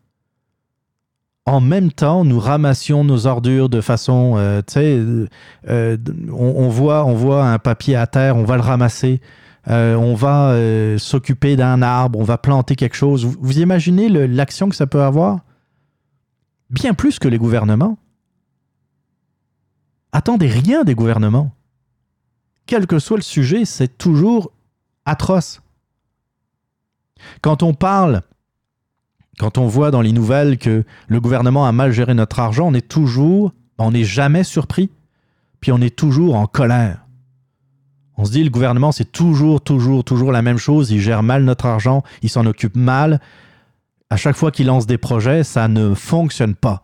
en 1.44 1.60
même 1.60 1.90
temps, 1.90 2.24
nous 2.24 2.38
ramassions 2.38 3.02
nos 3.02 3.26
ordures 3.26 3.68
de 3.68 3.80
façon, 3.80 4.34
euh, 4.36 4.62
tu 4.64 4.74
sais, 4.74 4.96
euh, 4.96 5.26
euh, 5.68 5.96
on, 6.32 6.68
voit, 6.68 7.04
on 7.04 7.14
voit 7.14 7.46
un 7.46 7.58
papier 7.58 7.96
à 7.96 8.06
terre, 8.06 8.36
on 8.36 8.44
va 8.44 8.54
le 8.56 8.62
ramasser, 8.62 9.20
on 9.66 10.14
va 10.14 10.56
s'occuper 10.98 11.56
d'un 11.56 11.82
arbre, 11.82 12.18
on 12.18 12.24
va 12.24 12.38
planter 12.38 12.76
quelque 12.76 12.96
chose. 12.96 13.24
Vous, 13.24 13.58
imaginez 13.58 14.08
l'action 14.08 14.68
que 14.68 14.76
ça 14.76 14.86
peut 14.86 15.02
avoir? 15.02 15.40
Bien 16.70 16.94
plus 16.94 17.18
que 17.18 17.28
les 17.28 17.38
gouvernements. 17.38 17.98
Attendez 20.12 20.46
rien 20.46 20.84
des 20.84 20.94
gouvernements. 20.94 21.52
Quel 22.66 22.86
que 22.86 22.98
soit 22.98 23.16
le 23.16 23.22
sujet, 23.22 23.64
c'est 23.64 23.98
toujours 23.98 24.52
atroce. 25.04 25.60
Quand 27.40 27.62
on 27.62 27.74
parle 27.74 28.22
quand 29.38 29.58
on 29.58 29.66
voit 29.66 29.90
dans 29.90 30.02
les 30.02 30.12
nouvelles 30.12 30.58
que 30.58 30.84
le 31.08 31.20
gouvernement 31.20 31.66
a 31.66 31.72
mal 31.72 31.92
géré 31.92 32.14
notre 32.14 32.38
argent, 32.38 32.68
on 32.68 32.74
est 32.74 32.86
toujours, 32.86 33.52
on 33.78 33.90
n'est 33.90 34.04
jamais 34.04 34.44
surpris, 34.44 34.90
puis 35.60 35.72
on 35.72 35.80
est 35.80 35.94
toujours 35.94 36.36
en 36.36 36.46
colère. 36.46 37.06
On 38.16 38.24
se 38.24 38.32
dit, 38.32 38.44
le 38.44 38.50
gouvernement, 38.50 38.92
c'est 38.92 39.10
toujours, 39.10 39.62
toujours, 39.62 40.04
toujours 40.04 40.32
la 40.32 40.42
même 40.42 40.58
chose. 40.58 40.90
Il 40.90 41.00
gère 41.00 41.22
mal 41.22 41.44
notre 41.44 41.66
argent, 41.66 42.02
il 42.22 42.28
s'en 42.28 42.46
occupe 42.46 42.76
mal. 42.76 43.20
À 44.10 44.16
chaque 44.16 44.36
fois 44.36 44.50
qu'il 44.50 44.66
lance 44.66 44.86
des 44.86 44.98
projets, 44.98 45.44
ça 45.44 45.66
ne 45.68 45.94
fonctionne 45.94 46.54
pas. 46.54 46.82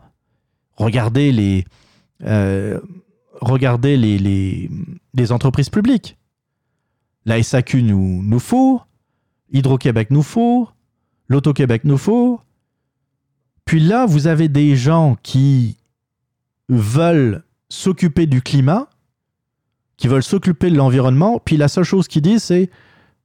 Regardez 0.75 1.31
les, 1.31 1.65
euh, 2.23 2.79
regardez 3.41 3.95
les, 3.95 4.17
les, 5.13 5.31
entreprises 5.31 5.69
publiques. 5.69 6.17
La 7.25 7.41
SAQ 7.41 7.83
nous, 7.83 8.23
nous 8.23 8.39
fourre, 8.39 8.87
Hydro-Québec 9.51 10.07
nous 10.09 10.23
fourre, 10.23 10.75
l'Auto-Québec 11.29 11.83
nous 11.85 11.97
faut. 11.97 12.41
Puis 13.65 13.79
là, 13.79 14.05
vous 14.05 14.27
avez 14.27 14.49
des 14.49 14.75
gens 14.75 15.15
qui 15.23 15.77
veulent 16.67 17.43
s'occuper 17.69 18.25
du 18.25 18.41
climat, 18.41 18.89
qui 19.95 20.07
veulent 20.07 20.23
s'occuper 20.23 20.69
de 20.69 20.75
l'environnement, 20.75 21.39
puis 21.39 21.55
la 21.55 21.67
seule 21.67 21.83
chose 21.83 22.07
qu'ils 22.07 22.23
disent, 22.23 22.43
c'est 22.43 22.69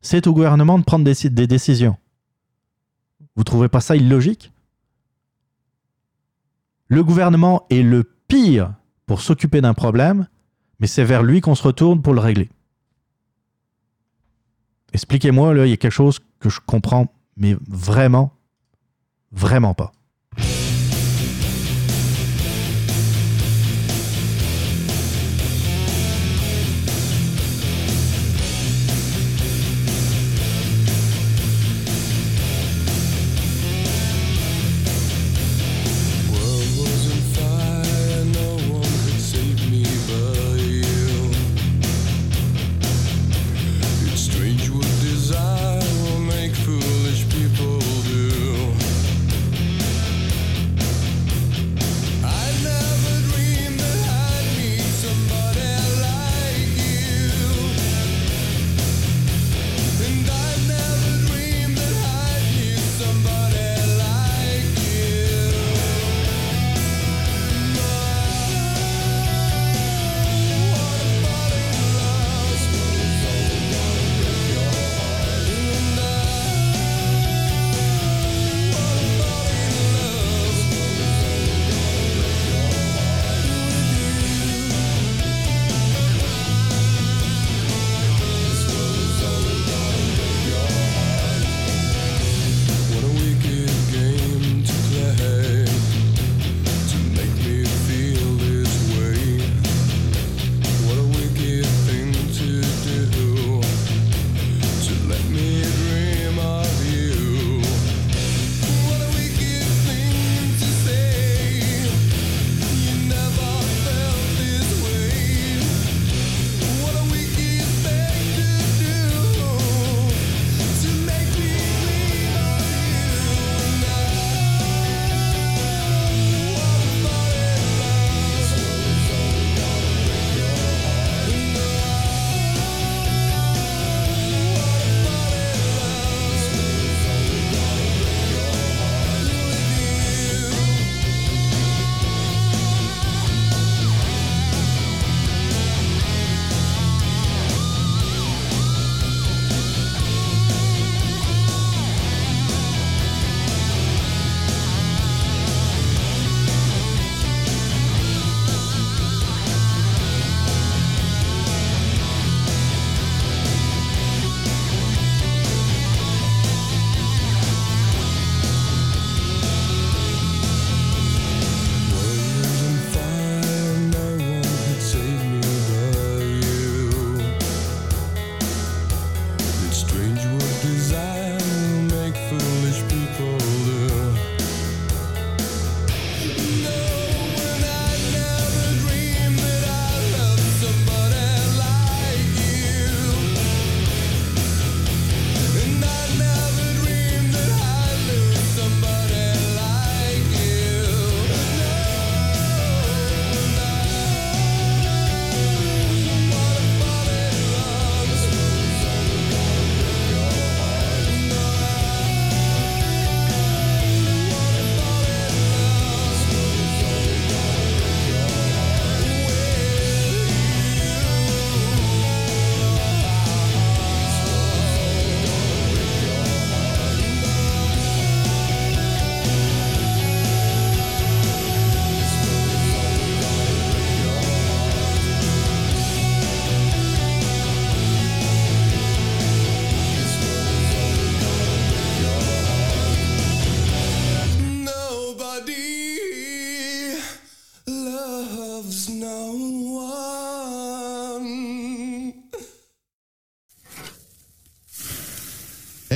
c'est 0.04 0.26
au 0.26 0.34
gouvernement 0.34 0.78
de 0.78 0.84
prendre 0.84 1.04
des, 1.04 1.46
décisions. 1.46 1.96
Vous 3.36 3.42
trouvez 3.42 3.68
pas 3.68 3.80
ça 3.80 3.96
illogique? 3.96 4.52
Le 6.88 7.02
gouvernement 7.02 7.64
est 7.70 7.82
le 7.82 8.04
pire 8.28 8.74
pour 9.06 9.22
s'occuper 9.22 9.62
d'un 9.62 9.72
problème, 9.72 10.28
mais 10.78 10.86
c'est 10.86 11.04
vers 11.04 11.22
lui 11.22 11.40
qu'on 11.40 11.54
se 11.54 11.62
retourne 11.62 12.02
pour 12.02 12.12
le 12.12 12.20
régler. 12.20 12.50
Expliquez-moi, 14.92 15.54
là, 15.54 15.66
il 15.66 15.70
y 15.70 15.72
a 15.72 15.78
quelque 15.78 15.90
chose 15.90 16.20
que 16.38 16.50
je 16.50 16.60
comprends, 16.60 17.10
mais 17.36 17.56
vraiment, 17.68 18.32
vraiment 19.32 19.74
pas. 19.74 19.92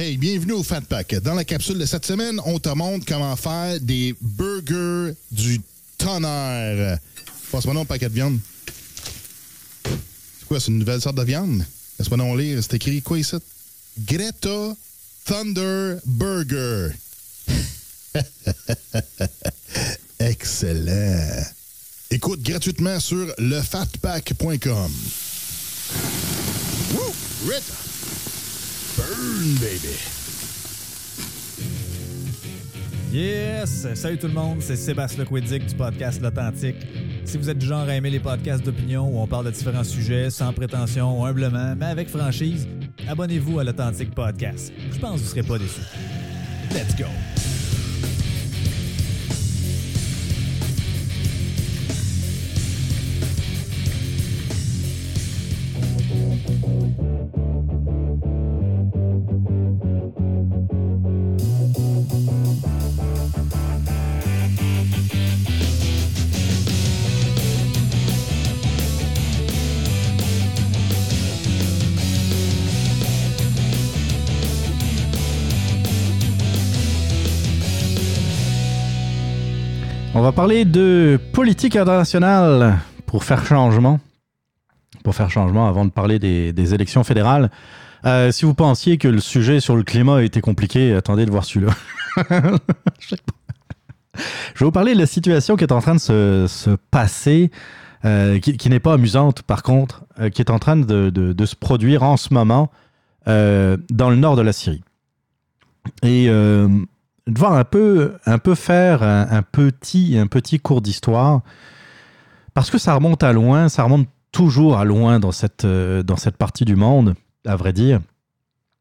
Hey, 0.01 0.16
bienvenue 0.16 0.53
au 0.53 0.62
Fat 0.62 0.83
Pack. 0.83 1.16
Dans 1.16 1.35
la 1.35 1.43
capsule 1.43 1.77
de 1.77 1.85
cette 1.85 2.07
semaine, 2.07 2.41
on 2.45 2.61
te 2.61 2.69
montre 2.69 3.05
comment 3.05 3.35
faire 3.35 3.81
des 3.81 4.15
burgers 4.20 5.12
du 5.33 5.61
tonnerre. 5.99 7.01
Passe-moi 7.51 7.75
non 7.75 7.85
paquet 7.85 8.09
de 8.09 8.15
viande. 8.15 8.39
C'est 9.83 10.47
quoi, 10.47 10.61
c'est 10.61 10.69
une 10.69 10.79
nouvelle 10.79 11.01
sorte 11.01 11.16
de 11.16 11.25
viande? 11.25 11.65
Laisse-moi 11.99 12.16
non 12.16 12.37
lire. 12.37 12.61
C'est 12.62 12.75
écrit 12.75 13.03
quoi 13.03 13.19
ici? 13.19 13.35
Greta 14.07 14.77
Thunder 15.25 15.97
Burger. 16.07 16.91
Excellent. 20.20 21.43
Écoute 22.12 22.41
gratuitement 22.41 23.01
sur 23.01 23.35
lefatpack.com. 23.39 24.93
Rita! 27.49 27.88
Burn, 28.99 29.55
baby! 29.61 29.95
Yes! 33.12 33.87
Salut 33.95 34.19
tout 34.19 34.27
le 34.27 34.33
monde, 34.33 34.57
c'est 34.61 34.75
Sébastien 34.75 35.23
Lequidic 35.23 35.66
du 35.66 35.75
podcast 35.77 36.20
L'Authentique. 36.20 36.85
Si 37.25 37.39
vous 37.39 37.49
êtes 37.49 37.59
du 37.59 37.66
genre 37.66 37.89
à 37.89 37.95
aimer 37.95 38.11
les 38.11 38.19
podcasts 38.19 38.65
d'opinion 38.65 39.09
où 39.09 39.20
on 39.20 39.29
parle 39.29 39.47
de 39.47 39.51
différents 39.53 39.85
sujets 39.85 40.31
sans 40.31 40.53
prétention, 40.53 41.25
humblement, 41.25 41.77
mais 41.77 41.87
avec 41.87 42.09
franchise, 42.09 42.66
abonnez-vous 43.07 43.61
à 43.61 43.65
l'Authentique 43.65 44.12
Podcast. 44.16 44.73
Je 44.91 44.99
pense 44.99 45.12
que 45.12 45.19
vous 45.19 45.25
ne 45.25 45.29
serez 45.29 45.43
pas 45.45 45.59
déçus. 45.59 45.81
Let's 46.73 46.97
go! 46.97 47.07
On 80.19 80.23
va 80.23 80.32
parler 80.32 80.65
de 80.65 81.16
politique 81.32 81.77
internationale 81.77 82.81
pour 83.07 83.23
faire 83.23 83.47
changement. 83.47 84.01
Pour 85.05 85.15
faire 85.15 85.31
changement 85.31 85.69
avant 85.69 85.85
de 85.85 85.93
parler 85.93 86.19
des, 86.19 86.74
élections 86.74 87.05
fédérales. 87.05 87.53
Euh, 88.05 88.32
si 88.32 88.45
vous 88.45 88.53
pensiez 88.53 88.99
que 88.99 89.07
le 89.07 89.20
sujet 89.20 89.61
sur 89.61 89.77
le 89.77 89.85
climat 89.85 90.24
était 90.24 90.40
compliqué, 90.40 90.93
attendez 90.93 91.24
de 91.24 91.31
voir 91.31 91.45
celui-là. 91.45 91.73
Je 93.07 93.15
vais 94.59 94.65
vous 94.65 94.73
parler 94.73 94.95
de 94.95 94.99
la 94.99 95.07
situation 95.07 95.55
qui 95.55 95.62
est 95.62 95.73
en 95.73 95.81
train 95.81 95.95
de 95.95 96.01
se, 96.01 96.47
se 96.49 96.70
passer, 96.90 97.53
euh, 98.05 98.40
qui, 98.40 98.69
n'est 98.69 98.81
pas 98.81 98.95
amusante 98.95 99.43
par 99.43 99.62
contre, 99.62 100.03
euh, 100.19 100.31
qui 100.31 100.43
est 100.43 100.51
en 100.51 100.59
train 100.59 100.77
de, 100.77 101.11
de- 101.11 101.47
se 101.47 101.55
produire 101.55 102.03
en 102.03 102.16
ce 102.16 102.35
moment 102.35 102.73
dans 103.24 104.11
le 104.11 104.16
nord 104.16 104.35
de 104.35 104.43
la 104.43 104.53
Syrie. 104.53 104.82
Et 106.03 106.28
devoir 107.28 107.52
un 107.52 107.64
peu, 107.64 108.14
un 108.26 108.38
peu 108.38 108.55
faire 108.55 109.02
un, 109.02 109.42
petit, 109.42 110.18
un 110.18 110.26
petit 110.26 110.59
cours 110.60 110.80
d'histoire, 110.80 111.42
parce 112.55 112.70
que 112.70 112.78
ça 112.78 112.94
remonte 112.94 113.22
à 113.22 113.32
loin, 113.32 113.68
ça 113.68 113.84
remonte 113.84 114.09
toujours 114.32 114.78
à 114.78 114.84
loin 114.84 115.20
dans 115.20 115.32
cette, 115.32 115.64
euh, 115.64 116.02
dans 116.02 116.16
cette 116.16 116.36
partie 116.36 116.64
du 116.64 116.76
monde, 116.76 117.14
à 117.46 117.56
vrai 117.56 117.72
dire. 117.72 118.00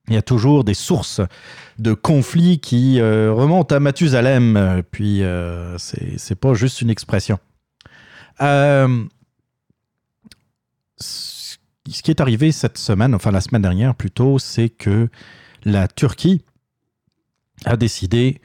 Il 0.10 0.14
y 0.14 0.18
a 0.18 0.22
toujours 0.22 0.64
des 0.64 0.74
sources 0.74 1.20
de 1.80 1.94
conflits 1.94 2.60
qui 2.60 3.00
euh, 3.00 3.34
remontent 3.34 3.76
à 3.76 3.80
Mathusalem, 3.80 4.82
puis 4.90 5.22
euh, 5.22 5.78
c'est 5.78 6.40
pas 6.40 6.54
juste 6.54 6.82
une 6.82 6.90
expression. 6.90 7.40
Euh, 8.42 9.04
ce 10.98 11.58
qui 12.04 12.12
est 12.12 12.22
arrivé 12.22 12.52
cette 12.52 12.78
semaine, 12.78 13.14
enfin 13.14 13.32
la 13.32 13.42
semaine 13.42 13.62
dernière 13.62 13.96
plutôt, 13.96 14.40
c'est 14.40 14.70
que 14.70 15.10
la 15.66 15.88
Turquie 15.88 16.42
a 17.66 17.78
décidé 17.78 18.42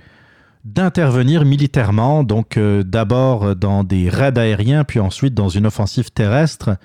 d'intervenir 0.64 1.44
militairement, 1.44 2.24
donc 2.24 2.56
euh, 2.56 2.82
d'abord 2.82 3.56
dans 3.56 3.84
des 3.84 4.08
raids 4.08 4.38
aériens, 4.38 4.84
puis 4.84 5.00
ensuite 5.00 5.34
dans 5.34 5.48
une 5.48 5.66
offensive 5.66 6.10
terrestre 6.10 6.76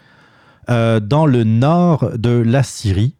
euh, 0.70 0.99
dans 0.99 1.26
le 1.26 1.44
nord 1.44 2.18
de 2.18 2.32
la 2.32 2.64
Syrie, 2.64 3.16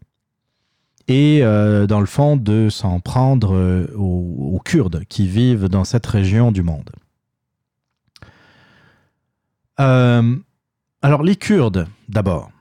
et 1.08 1.40
euh, 1.42 1.88
dans 1.88 2.02
le 2.02 2.06
fond 2.06 2.36
de 2.36 2.70
s'en 2.70 3.00
prendre 3.00 3.88
aux, 3.96 4.56
aux 4.56 4.60
Kurdes 4.60 5.06
qui 5.08 5.28
vivent 5.28 5.70
dans 5.70 5.86
cette 5.86 6.06
région 6.06 6.52
du 6.52 6.64
monde. 6.64 6.90
Alors 9.80 11.22
les 11.24 11.36
Kurdes, 11.36 11.88
d'abord. 12.10 12.52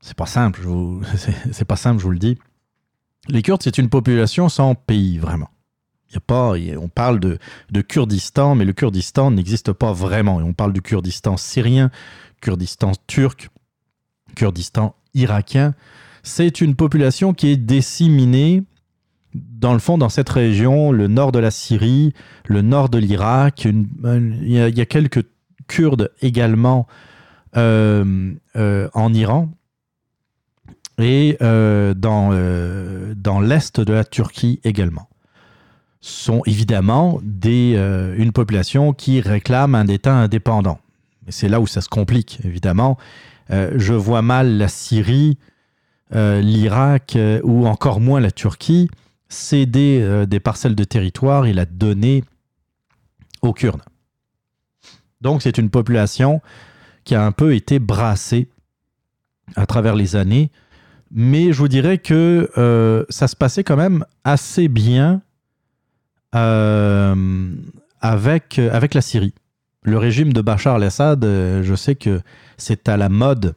C'est 0.00 0.16
pas 0.16 0.26
simple, 0.26 0.60
c'est 1.52 1.64
pas 1.64 1.76
simple, 1.76 1.98
je 1.98 2.04
vous 2.04 2.12
le 2.12 2.18
dis. 2.18 2.38
Les 3.28 3.42
Kurdes, 3.42 3.62
c'est 3.62 3.78
une 3.78 3.88
population 3.88 4.48
sans 4.48 4.74
pays, 4.74 5.18
vraiment. 5.18 5.48
Y 6.12 6.16
a 6.16 6.20
pas, 6.20 6.52
on 6.78 6.88
parle 6.88 7.20
de, 7.20 7.38
Kurdistan, 7.80 8.54
mais 8.54 8.64
le 8.64 8.72
Kurdistan 8.72 9.30
n'existe 9.30 9.72
pas 9.72 9.92
vraiment. 9.92 10.36
On 10.36 10.52
parle 10.52 10.72
du 10.72 10.82
Kurdistan 10.82 11.36
syrien, 11.36 11.90
Kurdistan 12.40 12.92
turc, 13.06 13.48
Kurdistan 14.36 14.94
irakien. 15.14 15.74
C'est 16.22 16.60
une 16.60 16.74
population 16.74 17.32
qui 17.32 17.48
est 17.48 17.56
disséminée, 17.56 18.62
dans 19.34 19.72
le 19.72 19.78
fond, 19.78 19.96
dans 19.96 20.10
cette 20.10 20.28
région, 20.28 20.92
le 20.92 21.06
nord 21.08 21.32
de 21.32 21.38
la 21.38 21.50
Syrie, 21.50 22.12
le 22.46 22.60
nord 22.60 22.88
de 22.90 22.98
l'Irak. 22.98 23.64
une- 23.64 23.88
un- 24.04 24.32
Il 24.42 24.52
y, 24.52 24.60
a- 24.60 24.68
il 24.68 24.76
y 24.76 24.80
a 24.80 24.86
quelques 24.86 25.24
Kurdes 25.68 26.10
également 26.20 26.86
euh, 27.56 28.32
euh, 28.56 28.88
en 28.94 29.12
Iran 29.14 29.50
et 30.98 31.36
euh, 31.42 31.94
dans, 31.94 32.30
euh, 32.32 33.14
dans 33.16 33.40
l'est 33.40 33.80
de 33.80 33.92
la 33.92 34.04
Turquie 34.04 34.60
également. 34.64 35.08
Sont 36.00 36.42
évidemment 36.46 37.20
des, 37.22 37.74
euh, 37.76 38.14
une 38.16 38.32
population 38.32 38.92
qui 38.92 39.20
réclame 39.20 39.74
un 39.74 39.86
État 39.86 40.14
indépendant. 40.14 40.78
C'est 41.28 41.48
là 41.48 41.60
où 41.60 41.66
ça 41.66 41.80
se 41.80 41.88
complique, 41.88 42.40
évidemment. 42.44 42.98
Je 43.50 43.92
vois 43.92 44.22
mal 44.22 44.56
la 44.56 44.66
Syrie, 44.66 45.36
l'Irak 46.10 47.18
ou 47.44 47.66
encore 47.66 48.00
moins 48.00 48.18
la 48.18 48.30
Turquie 48.30 48.88
céder 49.28 50.24
des 50.26 50.40
parcelles 50.40 50.74
de 50.74 50.84
territoire 50.84 51.46
et 51.46 51.52
la 51.52 51.66
donner 51.66 52.24
aux 53.42 53.52
Kurdes. 53.52 53.82
Donc 55.20 55.42
c'est 55.42 55.58
une 55.58 55.70
population 55.70 56.40
qui 57.04 57.14
a 57.14 57.24
un 57.24 57.30
peu 57.30 57.54
été 57.54 57.78
brassée 57.78 58.48
à 59.54 59.66
travers 59.66 59.94
les 59.94 60.16
années 60.16 60.50
mais 61.12 61.52
je 61.52 61.58
vous 61.58 61.68
dirais 61.68 61.98
que 61.98 62.50
euh, 62.56 63.04
ça 63.10 63.28
se 63.28 63.36
passait 63.36 63.64
quand 63.64 63.76
même 63.76 64.04
assez 64.24 64.68
bien 64.68 65.20
euh, 66.34 67.54
avec, 68.00 68.58
avec 68.58 68.94
la 68.94 69.02
Syrie. 69.02 69.34
Le 69.82 69.98
régime 69.98 70.32
de 70.32 70.40
Bachar 70.40 70.76
al-Assad, 70.76 71.24
euh, 71.24 71.62
je 71.62 71.74
sais 71.74 71.96
que 71.96 72.20
c'est 72.56 72.88
à 72.88 72.96
la 72.96 73.08
mode 73.08 73.54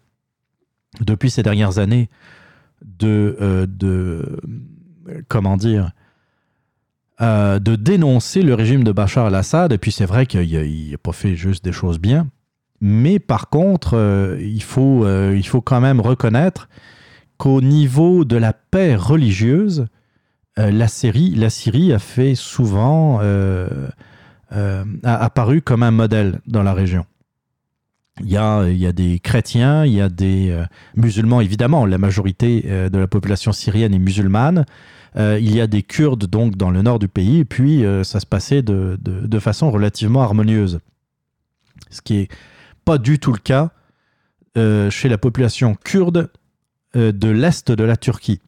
depuis 1.02 1.30
ces 1.30 1.44
dernières 1.44 1.78
années 1.78 2.10
de, 2.84 3.38
euh, 3.42 3.66
de 3.68 4.40
comment 5.28 5.56
dire, 5.56 5.92
euh, 7.22 7.60
de 7.60 7.76
dénoncer 7.76 8.42
le 8.42 8.54
régime 8.54 8.84
de 8.84 8.92
Bachar 8.92 9.28
al-Assad. 9.28 9.72
Et 9.72 9.78
puis 9.78 9.92
c'est 9.92 10.06
vrai 10.06 10.26
qu'il 10.26 10.92
n'a 10.92 10.98
pas 10.98 11.14
fait 11.14 11.36
juste 11.36 11.64
des 11.64 11.72
choses 11.72 12.00
bien. 12.00 12.28
Mais 12.82 13.20
par 13.20 13.50
contre, 13.50 13.96
euh, 13.96 14.38
il, 14.42 14.64
faut, 14.64 15.06
euh, 15.06 15.34
il 15.36 15.48
faut 15.48 15.62
quand 15.62 15.80
même 15.80 16.02
reconnaître 16.02 16.68
qu'au 17.38 17.62
niveau 17.62 18.26
de 18.26 18.38
la 18.38 18.54
paix 18.54 18.96
religieuse, 18.96 19.88
euh, 20.58 20.72
la, 20.72 20.88
Syrie, 20.88 21.94
a 21.94 22.00
fait 22.00 22.36
souvent 22.36 23.20
euh, 23.22 23.68
euh, 24.54 24.86
a 25.04 25.24
apparu 25.24 25.62
comme 25.62 25.84
un 25.84 25.92
modèle 25.92 26.40
dans 26.48 26.64
la 26.64 26.74
région. 26.74 27.06
Il 28.22 28.30
y 28.30 28.38
a, 28.38 28.94
des 28.94 29.20
chrétiens, 29.20 29.84
il 29.84 29.92
y 29.92 30.00
a 30.00 30.08
des 30.08 30.58
musulmans, 30.96 31.42
évidemment, 31.42 31.86
la 31.86 31.98
majorité 31.98 32.62
de 32.62 32.98
la 32.98 33.08
population 33.08 33.52
syrienne 33.52 33.94
est 33.94 34.00
musulmane. 34.00 34.66
Il 35.18 35.54
y 35.54 35.60
a 35.60 35.68
des 35.68 35.84
Kurdes, 35.84 36.26
donc, 36.26 36.56
dans 36.56 36.72
le 36.72 36.82
nord 36.82 36.98
du 36.98 37.10
pays, 37.10 37.40
et 37.40 37.46
puis 37.46 37.84
ça 38.04 38.22
se 38.22 38.26
passait 38.26 38.62
de, 38.62 38.98
de- 39.02 39.40
façon 39.40 39.70
relativement 39.70 40.22
harmonieuse. 40.22 40.80
Ce 41.90 42.02
qui 42.02 42.20
est 42.20 42.32
pas 42.86 42.98
du 42.98 43.20
tout 43.20 43.34
le 43.34 43.38
cas 43.38 43.72
chez 44.56 45.10
la 45.10 45.18
population 45.18 45.76
kurde 45.76 46.30
de 46.96 47.30
l'est 47.30 47.72
de 47.72 47.84
la 47.84 47.98
Turquie. 47.98 48.42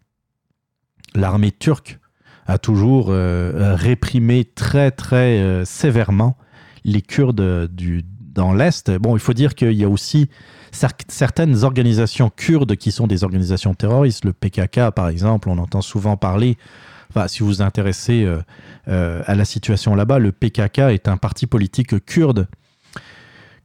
L'armée 1.16 1.52
turque 1.52 2.00
a 2.46 2.58
toujours 2.58 3.08
euh, 3.10 3.76
réprimé 3.76 4.46
très 4.46 4.92
très 4.92 5.40
euh, 5.40 5.66
sévèrement 5.66 6.38
les 6.86 7.02
Kurdes 7.02 7.42
euh, 7.42 7.68
du, 7.68 8.06
dans 8.20 8.54
l'est. 8.54 8.90
Bon, 8.92 9.16
il 9.16 9.20
faut 9.20 9.34
dire 9.34 9.56
qu'il 9.56 9.74
y 9.74 9.84
a 9.84 9.90
aussi 9.90 10.30
cer- 10.72 10.92
certaines 11.08 11.64
organisations 11.64 12.30
kurdes 12.30 12.76
qui 12.78 12.92
sont 12.92 13.08
des 13.08 13.24
organisations 13.24 13.74
terroristes. 13.74 14.24
Le 14.24 14.32
PKK, 14.34 14.92
par 14.96 15.10
exemple, 15.10 15.50
on 15.50 15.58
entend 15.58 15.82
souvent 15.82 16.16
parler. 16.16 16.58
Enfin, 17.10 17.28
si 17.28 17.40
vous 17.40 17.48
vous 17.48 17.62
intéressez 17.62 18.24
euh, 18.24 18.40
euh, 18.88 19.24
à 19.26 19.36
la 19.36 19.44
situation 19.44 19.96
là-bas, 19.96 20.20
le 20.20 20.32
PKK 20.32 20.80
est 20.92 21.08
un 21.08 21.18
parti 21.18 21.48
politique 21.48 22.06
kurde 22.06 22.48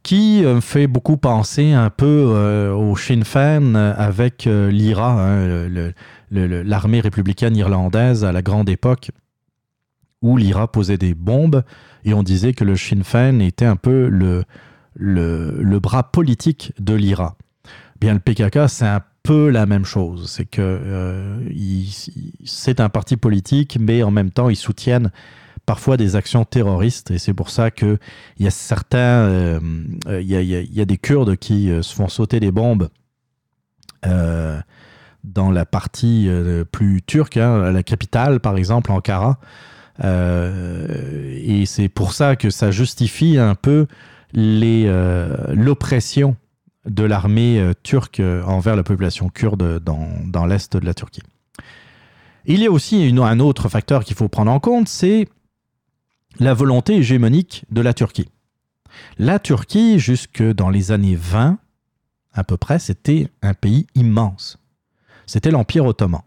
qui 0.03 0.43
euh, 0.43 0.59
fait 0.59 0.87
beaucoup 0.87 1.17
penser 1.17 1.71
un 1.71 1.89
peu 1.89 2.25
euh, 2.27 2.73
au 2.73 2.95
Sinn 2.97 3.23
Féin 3.23 3.75
euh, 3.75 3.93
avec 3.97 4.45
l'IRA, 4.45 5.13
hein, 5.21 5.91
l'armée 6.29 6.99
républicaine 6.99 7.55
irlandaise 7.55 8.25
à 8.25 8.33
la 8.33 8.41
grande 8.41 8.69
époque, 8.69 9.11
où 10.21 10.37
l'IRA 10.37 10.71
posait 10.71 10.97
des 10.97 11.13
bombes 11.13 11.63
et 12.03 12.13
on 12.13 12.21
disait 12.21 12.53
que 12.53 12.65
le 12.65 12.75
Sinn 12.75 13.03
Féin 13.03 13.39
était 13.39 13.65
un 13.65 13.77
peu 13.77 14.09
le, 14.09 15.79
bras 15.79 16.11
politique 16.11 16.73
de 16.79 16.93
l'IRA. 16.93 17.37
Bien, 17.99 18.13
le 18.13 18.19
PKK, 18.19 18.67
c'est 18.67 18.87
un 18.87 19.01
peu 19.23 19.49
la 19.49 19.65
même 19.65 19.85
chose. 19.85 20.29
C'est 20.29 20.45
que 20.45 21.39
c'est 22.43 22.81
un 22.81 22.89
parti 22.89 23.15
politique, 23.15 23.77
mais 23.79 24.03
en 24.03 24.11
même 24.11 24.31
temps, 24.31 24.49
ils 24.49 24.57
soutiennent 24.57 25.11
parfois 25.65 25.97
des 25.97 26.15
actions 26.15 26.45
terroristes. 26.45 27.11
Et 27.11 27.17
c'est 27.17 27.33
pour 27.33 27.49
ça 27.49 27.71
qu'il 27.71 27.97
y 28.39 28.47
a 28.47 28.51
certains, 28.51 28.97
euh, 28.97 29.59
euh, 30.07 30.21
il 30.21 30.27
y, 30.27 30.35
a, 30.35 30.41
y 30.41 30.65
y 30.65 30.81
a 30.81 30.85
des 30.85 30.97
Kurdes 30.97 31.37
qui 31.37 31.71
euh, 31.71 31.81
se 31.81 31.95
font 31.95 32.07
sauter 32.07 32.39
des 32.39 32.51
bombes 32.51 32.89
dans 35.23 35.49
la 35.49 35.65
partie 35.65 36.29
plus 36.73 37.01
turque, 37.01 37.37
hein, 37.37 37.71
la 37.71 37.83
capitale 37.83 38.41
par 38.41 38.57
exemple, 38.57 38.91
Ankara. 38.91 39.39
Et 40.03 41.65
c'est 41.65 41.87
pour 41.87 42.11
ça 42.11 42.35
que 42.35 42.49
ça 42.49 42.69
justifie 42.69 43.37
un 43.37 43.55
peu 43.55 43.87
l'oppression 44.33 46.35
de 46.85 47.05
l'armée 47.05 47.71
turque 47.83 48.21
envers 48.45 48.75
la 48.75 48.83
population 48.83 49.29
kurde 49.29 49.79
dans, 49.79 50.09
dans 50.25 50.45
l'est 50.45 50.75
de 50.75 50.85
la 50.85 50.93
Turquie. 50.93 51.23
Il 52.43 52.59
y 52.59 52.65
a 52.65 52.71
aussi 52.71 53.09
un 53.17 53.39
autre 53.39 53.69
facteur 53.69 54.03
qu'il 54.03 54.17
faut 54.17 54.27
prendre 54.27 54.51
en 54.51 54.59
compte, 54.59 54.89
c'est 54.89 55.29
la 56.39 56.53
volonté 56.53 56.95
hégémonique 56.95 57.65
de 57.71 57.81
la 57.81 57.93
Turquie. 57.93 58.29
La 59.17 59.39
Turquie, 59.39 59.99
jusque 59.99 60.43
dans 60.43 60.69
les 60.69 60.91
années 60.91 61.15
20, 61.15 61.57
à 62.33 62.43
peu 62.43 62.57
près, 62.57 62.79
c'était 62.79 63.29
un 63.41 63.53
pays 63.53 63.87
immense. 63.95 64.57
C'était 65.25 65.51
l'Empire 65.51 65.85
ottoman. 65.85 66.21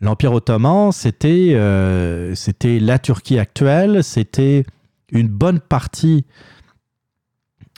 L'Empire 0.00 0.32
ottoman, 0.32 0.92
c'était 0.92 1.50
euh, 1.52 2.34
la 2.64 2.98
Turquie 2.98 3.38
actuelle, 3.38 4.02
c'était 4.02 4.64
une 5.12 5.28
bonne 5.28 5.60
partie 5.60 6.24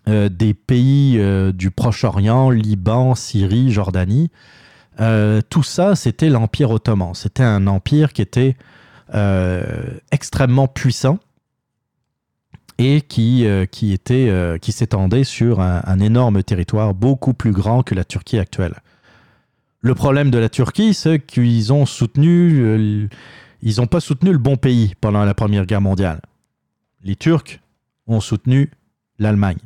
euh, 0.09 0.29
des 0.29 0.55
pays 0.55 1.19
euh, 1.19 1.53
du 1.53 1.71
Proche-Orient, 1.71 2.51
Liban, 2.51 3.15
Syrie, 3.15 3.71
Jordanie. 3.71 4.31
Tout 5.51 5.63
ça, 5.63 5.97
c'était 5.97 6.29
l'Empire 6.29 6.71
ottoman. 6.71 7.15
C'était 7.15 7.43
un 7.43 7.67
empire 7.67 8.13
qui 8.13 8.23
était 8.23 8.57
extrêmement 10.11 10.69
puissant 10.69 11.19
et 12.79 13.01
qui, 13.01 13.47
euh, 13.47 13.67
qui, 13.67 13.93
était, 13.93 14.29
euh, 14.29 14.59
qui 14.59 14.73
s'étendait 14.73 15.25
sur 15.25 15.61
un, 15.61 15.99
énorme 16.01 16.43
territoire 16.43 16.95
beaucoup 16.95 17.35
plus 17.35 17.53
grand 17.53 17.83
que 17.83 17.95
la 17.95 18.05
Turquie 18.05 18.39
actuelle. 18.39 18.75
Le 19.81 19.95
problème 19.95 20.31
de 20.31 20.39
la 20.39 20.49
Turquie, 20.49 20.95
c'est 20.95 21.19
qu'ils 21.21 21.73
ont 21.73 21.87
soutenu, 21.87 22.61
euh, 22.61 23.09
ils 23.63 23.77
n'ont 23.79 23.87
pas 23.87 24.01
soutenu 24.01 24.33
le 24.33 24.39
bon 24.39 24.57
pays 24.57 24.95
pendant 25.01 25.25
la 25.25 25.35
Première 25.35 25.67
Guerre 25.67 25.81
mondiale. 25.81 26.21
Les 27.05 27.17
Turcs 27.17 27.61
ont 28.07 28.21
soutenu 28.21 28.71
l'Allemagne. 29.19 29.59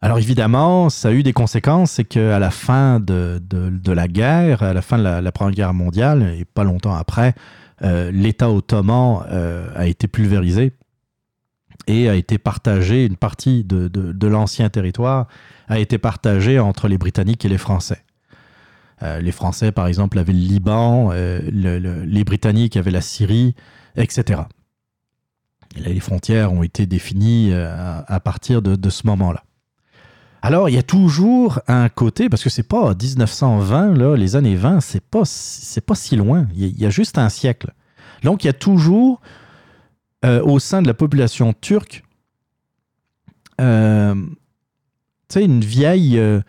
Alors 0.00 0.18
évidemment, 0.18 0.90
ça 0.90 1.08
a 1.08 1.12
eu 1.12 1.22
des 1.22 1.32
conséquences, 1.32 1.92
c'est 1.92 2.04
qu'à 2.04 2.38
la 2.38 2.50
fin 2.50 3.00
de, 3.00 3.42
de- 3.42 3.92
la 3.92 4.06
guerre, 4.06 4.62
à 4.62 4.72
la 4.72 4.82
fin 4.82 4.96
de 4.96 5.02
la, 5.02 5.20
la 5.20 5.32
Première 5.32 5.54
Guerre 5.54 5.74
mondiale, 5.74 6.34
et 6.38 6.44
pas 6.44 6.62
longtemps 6.62 6.94
après, 6.94 7.28
euh, 7.28 7.32
l'État 7.80 8.50
ottoman 8.50 9.24
euh, 9.30 9.70
a 9.74 9.86
été 9.86 10.08
pulvérisé 10.08 10.72
et 11.86 12.08
a 12.08 12.14
été 12.14 12.38
partagé, 12.38 13.06
une 13.06 13.16
partie 13.16 13.64
de, 13.64 14.26
l'ancien 14.26 14.68
territoire 14.68 15.26
a 15.68 15.78
été 15.78 15.98
partagée 15.98 16.58
entre 16.58 16.88
les 16.88 16.98
Britanniques 16.98 17.44
et 17.44 17.48
les 17.48 17.58
Français. 17.58 18.04
Euh, 19.02 19.20
les 19.20 19.32
Français, 19.32 19.70
par 19.72 19.86
exemple, 19.86 20.18
avaient 20.18 20.32
le 20.32 20.38
Liban, 20.38 21.10
euh, 21.12 21.40
le- 21.52 21.78
le- 21.78 22.02
les 22.04 22.24
Britanniques 22.24 22.76
avaient 22.76 22.90
la 22.90 23.00
Syrie, 23.00 23.54
etc. 23.96 24.42
Les 25.76 26.00
frontières 26.00 26.52
ont 26.52 26.62
été 26.62 26.86
définies 26.86 27.52
euh, 27.52 28.02
à, 28.06 28.20
partir 28.20 28.60
de 28.60 28.90
ce 28.90 29.06
moment-là. 29.06 29.44
Alors, 30.42 30.68
il 30.68 30.74
y 30.74 30.78
a 30.78 30.82
toujours 30.82 31.60
un 31.66 31.88
côté, 31.88 32.28
parce 32.28 32.44
que 32.44 32.50
c'est 32.50 32.62
pas 32.62 32.94
1920, 32.94 33.94
là, 33.94 34.16
les 34.16 34.36
années 34.36 34.54
20, 34.54 34.80
c'est 34.80 35.00
pas, 35.04 35.22
c'est 35.24 35.84
pas 35.84 35.94
si 35.96 36.14
loin. 36.16 36.46
Il 36.54 36.78
y, 36.80 36.86
a- 36.86 36.90
juste 36.90 37.18
un 37.18 37.28
siècle. 37.28 37.72
Donc, 38.22 38.44
il 38.44 38.46
y 38.46 38.50
a 38.50 38.54
toujours, 38.54 39.20
euh, 40.24 40.40
au 40.42 40.58
sein 40.58 40.80
de 40.82 40.86
la 40.86 40.94
population 40.94 41.52
turque, 41.60 42.04
euh, 43.60 44.14
une 45.36 45.60
vieille. 45.60 46.18
euh, 46.18 46.40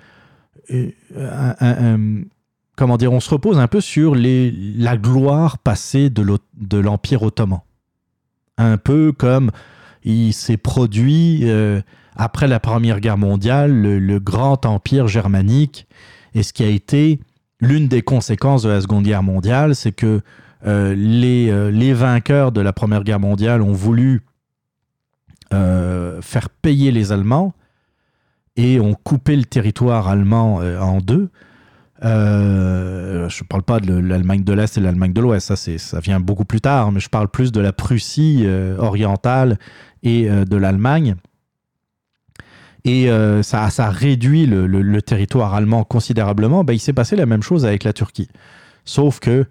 comment 2.75 2.97
dire 2.97 3.11
On 3.11 3.19
se 3.19 3.29
repose 3.31 3.57
un 3.57 3.67
peu 3.67 3.81
sur 3.81 4.13
les, 4.15 4.51
la 4.51 4.97
gloire 4.97 5.57
passée 5.57 6.09
de 6.11 6.77
l'Empire 6.77 7.23
ottoman. 7.23 7.61
Un 8.57 8.77
peu 8.77 9.11
comme 9.11 9.51
il 10.03 10.33
s'est 10.33 10.57
produit 10.57 11.43
après 12.19 12.49
la 12.49 12.59
Première 12.59 12.99
Guerre 12.99 13.17
mondiale, 13.17 13.71
le, 13.71 14.19
grand 14.19 14.65
empire 14.65 15.07
germanique, 15.07 15.87
et 16.35 16.43
ce 16.43 16.51
qui 16.51 16.63
a 16.63 16.67
été 16.67 17.21
l'une 17.61 17.87
des 17.87 18.01
conséquences 18.01 18.61
de 18.61 18.69
la 18.69 18.81
Seconde 18.81 19.05
Guerre 19.05 19.23
mondiale, 19.23 19.73
c'est 19.73 19.93
que 19.93 20.19
euh, 20.67 20.93
les, 20.95 21.49
euh, 21.49 21.71
les 21.71 21.93
vainqueurs 21.93 22.51
de 22.51 22.59
la 22.59 22.73
Première 22.73 23.05
Guerre 23.05 23.21
mondiale 23.21 23.61
ont 23.61 23.71
voulu 23.71 24.21
euh, 25.53 26.21
faire 26.21 26.49
payer 26.49 26.91
les 26.91 27.13
Allemands 27.13 27.53
et 28.57 28.81
ont 28.81 28.95
coupé 28.95 29.37
le 29.37 29.45
territoire 29.45 30.09
allemand 30.09 30.55
en 30.57 30.99
deux. 30.99 31.29
Je 32.01 32.07
ne 32.07 33.47
parle 33.47 33.63
pas 33.63 33.79
de 33.79 33.93
l'Allemagne 33.93 34.43
de 34.43 34.51
l'Est 34.51 34.77
et 34.77 34.81
l'Allemagne 34.81 35.13
de 35.13 35.21
l'Ouest, 35.21 35.55
ça, 35.55 35.77
ça 35.77 35.99
vient 36.01 36.19
beaucoup 36.19 36.43
plus 36.43 36.59
tard, 36.59 36.91
mais 36.91 36.99
je 36.99 37.07
parle 37.07 37.29
plus 37.29 37.53
de 37.53 37.61
la 37.61 37.71
Prussie 37.71 38.45
orientale 38.77 39.57
et 40.03 40.27
de 40.27 40.57
l'Allemagne. 40.57 41.15
Et 42.85 43.10
euh, 43.10 43.43
ça, 43.43 43.68
réduit 43.89 44.45
le, 44.45 45.01
territoire 45.01 45.53
allemand 45.53 45.84
considérablement. 45.84 46.64
Ben, 46.64 46.73
il 46.73 46.80
s'est 46.80 46.93
passé 46.93 47.15
la 47.15 47.26
même 47.26 47.43
chose 47.43 47.65
avec 47.65 47.84
la 47.84 47.93
Turquie. 47.93 48.30
Sauf 48.85 49.19
que 49.19 49.45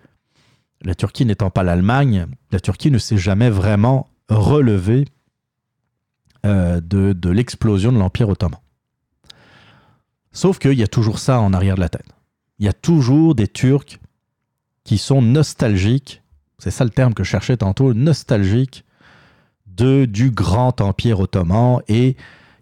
la 0.83 0.95
Turquie 0.95 1.25
n'étant 1.25 1.51
pas 1.51 1.63
l'Allemagne, 1.63 2.27
la 2.51 2.61
Turquie 2.61 2.91
ne 2.91 2.99
s'est 2.99 3.19
jamais 3.19 3.51
vraiment 3.51 4.09
relevée 4.29 5.05
euh, 6.47 6.81
de, 6.81 7.13
de 7.13 7.31
l'explosion 7.31 7.93
de 7.93 7.99
l'Empire 7.99 8.29
ottoman. 8.29 8.59
Sauf 10.33 10.59
qu'il 10.59 10.75
y 10.79 10.83
a 10.83 10.89
toujours 10.89 11.19
ça 11.19 11.41
en 11.41 11.53
arrière 11.53 11.75
de 11.75 11.81
la 11.81 11.89
tête. 11.89 12.07
Il 12.59 12.67
y 12.67 12.69
a 12.69 12.73
toujours 12.73 13.35
des 13.35 13.49
Turcs 13.49 13.99
qui 14.85 14.99
sont 14.99 15.21
nostalgiques, 15.21 16.23
c'est 16.59 16.71
ça 16.71 16.85
le 16.85 16.91
terme 16.91 17.15
que 17.15 17.23
je 17.23 17.29
cherchais 17.29 17.57
tantôt, 17.57 17.93
nostalgiques 17.93 18.85
de, 19.67 20.07
du 20.07 20.31
grand 20.31 20.81
empire 20.81 21.21
ottoman. 21.21 21.81
Et 21.89 22.17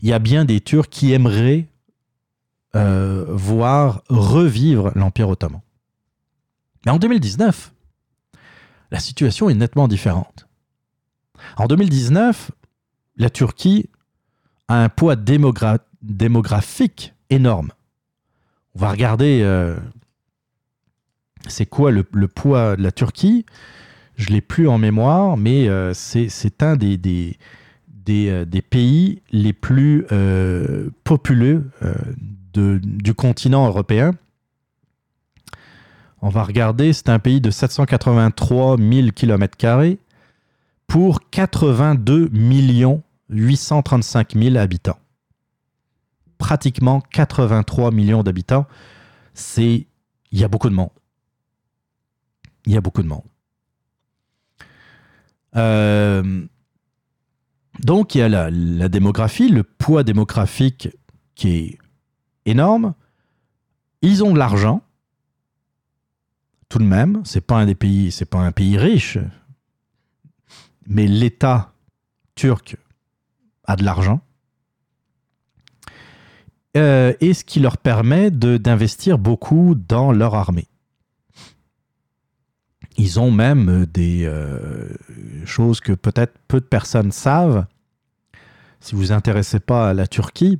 il 0.06 0.10
y 0.10 0.12
a 0.12 0.20
bien 0.20 0.44
des 0.44 0.60
Turcs 0.60 0.88
qui 0.88 1.12
aimeraient 1.12 1.66
euh, 2.76 3.24
voir 3.28 4.04
revivre 4.08 4.92
l'empire 4.94 5.28
ottoman. 5.28 5.62
Mais 6.84 6.92
en 6.92 6.98
2019, 6.98 7.72
la 8.92 9.00
situation 9.00 9.50
est 9.50 9.54
nettement 9.54 9.88
différente. 9.88 10.46
En 11.56 11.66
2019, 11.66 12.52
la 13.16 13.30
Turquie 13.30 13.90
a 14.68 14.80
un 14.84 14.88
poids 14.88 15.16
démogra- 15.16 15.80
démographique 16.02 17.12
énorme. 17.28 17.72
On 18.76 18.78
va 18.78 18.92
regarder 18.92 19.40
euh, 19.42 19.76
c'est 21.48 21.66
quoi 21.66 21.90
le, 21.90 22.04
poids 22.04 22.76
de 22.76 22.82
la 22.84 22.92
Turquie. 22.92 23.44
Je 24.14 24.28
l'ai 24.28 24.40
plus 24.40 24.68
en 24.68 24.78
mémoire, 24.78 25.36
mais 25.36 25.68
euh, 25.68 25.94
c'est 25.94 26.62
un 26.62 26.76
des, 26.76 27.36
des, 28.06 28.30
euh, 28.30 28.44
des 28.46 28.62
pays 28.62 29.20
les 29.32 29.52
plus 29.52 30.06
euh, 30.12 30.88
populeux 31.04 31.70
euh, 31.82 31.94
du 32.54 33.12
continent 33.12 33.66
européen. 33.66 34.12
On 36.22 36.30
va 36.30 36.42
regarder, 36.42 36.94
c'est 36.94 37.10
un 37.10 37.18
pays 37.18 37.42
de 37.42 37.50
783 37.50 38.78
000 38.78 39.08
km 39.14 39.96
pour 40.86 41.28
82 41.30 42.30
835 43.28 44.34
000 44.34 44.56
habitants. 44.56 44.98
Pratiquement 46.38 47.00
83 47.00 47.90
millions 47.90 48.22
d'habitants. 48.22 48.66
C'est. 49.34 49.86
Il 50.32 50.40
y 50.40 50.44
a 50.44 50.48
beaucoup 50.48 50.70
de 50.70 50.74
monde. 50.74 50.90
Il 52.66 52.72
y 52.72 52.76
a 52.76 52.80
beaucoup 52.80 53.02
de 53.02 53.08
monde. 53.08 53.22
Euh, 55.56 56.46
donc, 57.80 58.14
il 58.14 58.18
y 58.18 58.22
a 58.22 58.28
la, 58.28 58.88
démographie, 58.88 59.48
le 59.48 59.62
poids 59.62 60.02
démographique 60.02 60.88
qui 61.34 61.48
est 61.56 61.78
énorme. 62.44 62.94
Ils 64.02 64.24
ont 64.24 64.32
de 64.32 64.38
l'argent. 64.38 64.82
Tout 66.68 66.78
de 66.78 66.84
même, 66.84 67.22
c'est 67.24 67.40
pas 67.40 67.58
un 67.58 67.74
pays, 67.74 68.12
pas 68.30 68.38
un 68.38 68.52
pays 68.52 68.76
riche, 68.76 69.18
mais 70.86 71.06
l'État 71.06 71.72
turc 72.34 72.76
a 73.64 73.76
de 73.76 73.84
l'argent. 73.84 74.20
Euh, 76.76 77.14
et 77.20 77.34
ce 77.34 77.44
qui 77.44 77.60
leur 77.60 77.78
permet 77.78 78.30
d'investir 78.30 79.18
beaucoup 79.18 79.74
dans 79.74 80.12
leur 80.12 80.34
armée. 80.34 80.68
Ils 82.98 83.20
ont 83.20 83.30
même 83.30 83.86
des 83.92 84.24
euh, 84.24 84.88
choses 85.44 85.80
que 85.80 85.92
peut-être 85.92 86.34
peu 86.48 86.60
de 86.60 86.66
personnes 86.66 87.12
savent. 87.12 87.66
Si 88.80 88.94
vous 88.94 89.00
vous 89.00 89.12
intéressez 89.12 89.60
pas 89.60 89.90
à 89.90 89.94
la 89.94 90.06
Turquie, 90.06 90.58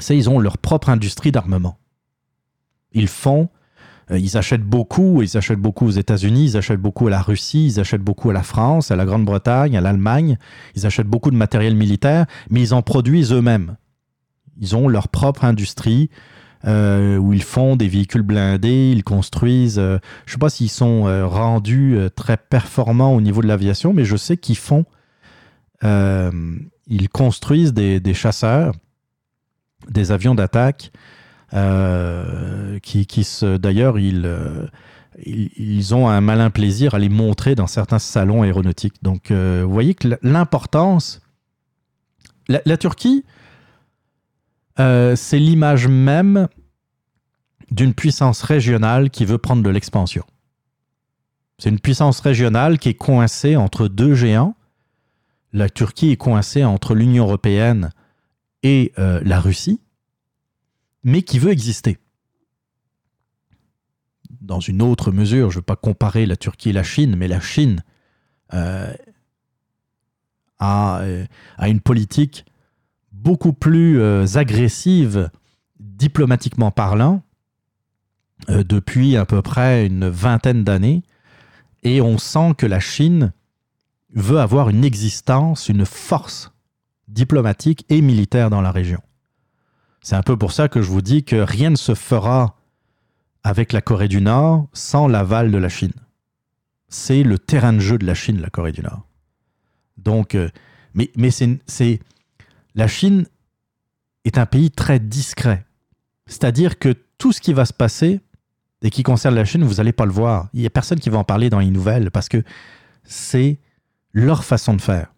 c'est 0.00 0.16
ils 0.16 0.30
ont 0.30 0.38
leur 0.38 0.58
propre 0.58 0.90
industrie 0.90 1.32
d'armement. 1.32 1.78
Ils 2.92 3.08
font 3.08 3.48
Euh, 4.10 4.18
ils 4.18 4.36
achètent 4.36 4.62
beaucoup, 4.64 5.22
ils 5.22 5.36
achètent 5.36 5.60
beaucoup 5.60 5.86
aux 5.86 5.90
États-Unis, 5.90 6.44
ils 6.44 6.56
achètent 6.56 6.80
beaucoup 6.80 7.08
à 7.08 7.10
la 7.10 7.20
Russie, 7.20 7.66
ils 7.66 7.80
achètent 7.80 8.02
beaucoup 8.02 8.30
à 8.30 8.32
la 8.32 8.42
France, 8.42 8.90
à 8.90 8.96
la 8.96 9.04
Grande-Bretagne, 9.04 9.76
à 9.76 9.80
l'Allemagne. 9.80 10.38
Ils 10.74 10.86
achètent 10.86 11.08
beaucoup 11.08 11.30
de 11.30 11.36
matériel 11.36 11.74
militaire, 11.74 12.26
mais 12.50 12.60
ils 12.60 12.74
en 12.74 12.82
produisent 12.82 13.32
eux-mêmes. 13.32 13.76
Ils 14.60 14.74
ont 14.76 14.88
leur 14.88 15.08
propre 15.08 15.44
industrie 15.44 16.10
euh, 16.64 17.18
où 17.18 17.32
ils 17.32 17.42
font 17.42 17.76
des 17.76 17.86
véhicules 17.86 18.22
blindés, 18.22 18.90
ils 18.90 19.04
construisent. 19.04 19.78
euh, 19.78 19.98
je 20.26 20.30
ne 20.30 20.32
sais 20.32 20.38
pas 20.38 20.50
s'ils 20.50 20.70
sont 20.70 21.06
euh, 21.06 21.24
rendus 21.24 21.96
très 22.16 22.36
performants 22.36 23.14
au 23.14 23.20
niveau 23.20 23.42
de 23.42 23.46
l'aviation, 23.46 23.92
mais 23.92 24.04
je 24.04 24.16
sais 24.16 24.36
qu'ils 24.36 24.56
font. 24.56 24.84
ils 25.82 27.08
construisent 27.12 27.72
des, 27.72 28.14
chasseurs, 28.14 28.74
des 29.88 30.10
avions 30.10 30.34
d'attaque, 30.34 30.90
qui, 32.82 33.06
qui. 33.06 33.26
D'ailleurs, 33.60 33.98
ils, 33.98 34.28
ils, 35.24 35.94
ont 35.94 36.08
un 36.08 36.20
malin 36.20 36.50
plaisir 36.50 36.94
à 36.94 36.98
les 36.98 37.08
montrer 37.08 37.54
dans 37.54 37.68
certains 37.68 38.00
salons 38.00 38.42
aéronautiques. 38.42 39.02
Donc, 39.02 39.30
vous 39.30 39.70
voyez 39.70 39.94
que 39.94 40.18
l'importance. 40.22 41.20
La 42.48 42.78
Turquie, 42.78 43.24
euh, 44.80 45.16
c'est 45.16 45.38
l'image 45.38 45.88
même 45.88 46.48
d'une 47.70 47.94
puissance 47.94 48.42
régionale 48.42 49.10
qui 49.10 49.24
veut 49.24 49.38
prendre 49.38 49.62
de 49.62 49.70
l'expansion. 49.70 50.24
C'est 51.58 51.70
une 51.70 51.80
puissance 51.80 52.20
régionale 52.20 52.78
qui 52.78 52.90
est 52.90 52.94
coincée 52.94 53.56
entre 53.56 53.88
deux 53.88 54.14
géants. 54.14 54.54
La 55.52 55.68
Turquie 55.68 56.10
est 56.10 56.16
coincée 56.16 56.64
entre 56.64 56.94
l'Union 56.94 57.24
européenne 57.24 57.90
et 58.62 58.92
euh, 58.98 59.20
la 59.24 59.40
Russie, 59.40 59.80
mais 61.02 61.22
qui 61.22 61.38
veut 61.38 61.50
exister. 61.50 61.98
Dans 64.40 64.60
une 64.60 64.82
autre 64.82 65.10
mesure, 65.10 65.50
je 65.50 65.56
ne 65.56 65.60
veux 65.60 65.64
pas 65.64 65.76
comparer 65.76 66.26
la 66.26 66.36
Turquie 66.36 66.70
et 66.70 66.72
la 66.72 66.84
Chine, 66.84 67.16
mais 67.16 67.28
la 67.28 67.40
Chine 67.40 67.82
euh, 68.54 68.94
a, 70.58 71.02
a 71.56 71.68
une 71.68 71.80
politique 71.80 72.44
beaucoup 73.22 73.52
plus 73.52 74.00
euh, 74.00 74.26
agressive, 74.36 75.30
diplomatiquement 75.80 76.70
parlant, 76.70 77.22
euh, 78.48 78.62
depuis 78.62 79.16
à 79.16 79.26
peu 79.26 79.42
près 79.42 79.86
une 79.86 80.08
vingtaine 80.08 80.64
d'années. 80.64 81.02
Et 81.82 82.00
on 82.00 82.18
sent 82.18 82.54
que 82.56 82.66
la 82.66 82.80
Chine 82.80 83.32
veut 84.14 84.38
avoir 84.38 84.68
une 84.70 84.84
existence, 84.84 85.68
une 85.68 85.84
force 85.84 86.52
diplomatique 87.08 87.84
et 87.88 88.00
militaire 88.00 88.50
dans 88.50 88.60
la 88.60 88.70
région. 88.70 89.00
C'est 90.02 90.16
un 90.16 90.22
peu 90.22 90.36
pour 90.36 90.52
ça 90.52 90.68
que 90.68 90.80
je 90.82 90.88
vous 90.88 91.02
dis 91.02 91.24
que 91.24 91.36
rien 91.36 91.70
ne 91.70 91.76
se 91.76 91.94
fera 91.94 92.56
avec 93.42 93.72
la 93.72 93.80
Corée 93.80 94.08
du 94.08 94.20
Nord 94.20 94.68
sans 94.72 95.08
l'aval 95.08 95.50
de 95.50 95.58
la 95.58 95.68
Chine. 95.68 95.92
C'est 96.88 97.22
le 97.22 97.38
terrain 97.38 97.72
de 97.72 97.80
jeu 97.80 97.98
de 97.98 98.06
la 98.06 98.14
Chine, 98.14 98.40
la 98.40 98.50
Corée 98.50 98.72
du 98.72 98.82
Nord. 98.82 99.06
Donc, 99.96 100.34
euh, 100.34 100.48
mais, 100.94 101.10
mais 101.16 101.30
c'est, 101.30 101.58
c'est- 101.66 102.00
la 102.78 102.86
Chine 102.86 103.26
est 104.24 104.38
un 104.38 104.46
pays 104.46 104.70
très 104.70 105.00
discret. 105.00 105.66
C'est-à-dire 106.26 106.78
que 106.78 106.94
tout 107.18 107.32
ce 107.32 107.40
qui 107.40 107.52
va 107.52 107.64
se 107.64 107.72
passer 107.72 108.20
et 108.82 108.90
qui 108.90 109.02
concerne 109.02 109.34
la 109.34 109.44
Chine, 109.44 109.64
vous 109.64 109.74
n'allez 109.74 109.92
pas 109.92 110.06
le 110.06 110.12
voir. 110.12 110.48
Il 110.54 110.60
n'y 110.60 110.66
a 110.66 110.70
personne 110.70 111.00
qui 111.00 111.10
va 111.10 111.18
en 111.18 111.24
parler 111.24 111.50
dans 111.50 111.58
les 111.58 111.70
nouvelles 111.70 112.12
parce 112.12 112.28
que 112.28 112.44
c'est 113.02 113.58
leur 114.12 114.44
façon 114.44 114.74
de 114.74 114.80
faire. 114.80 115.12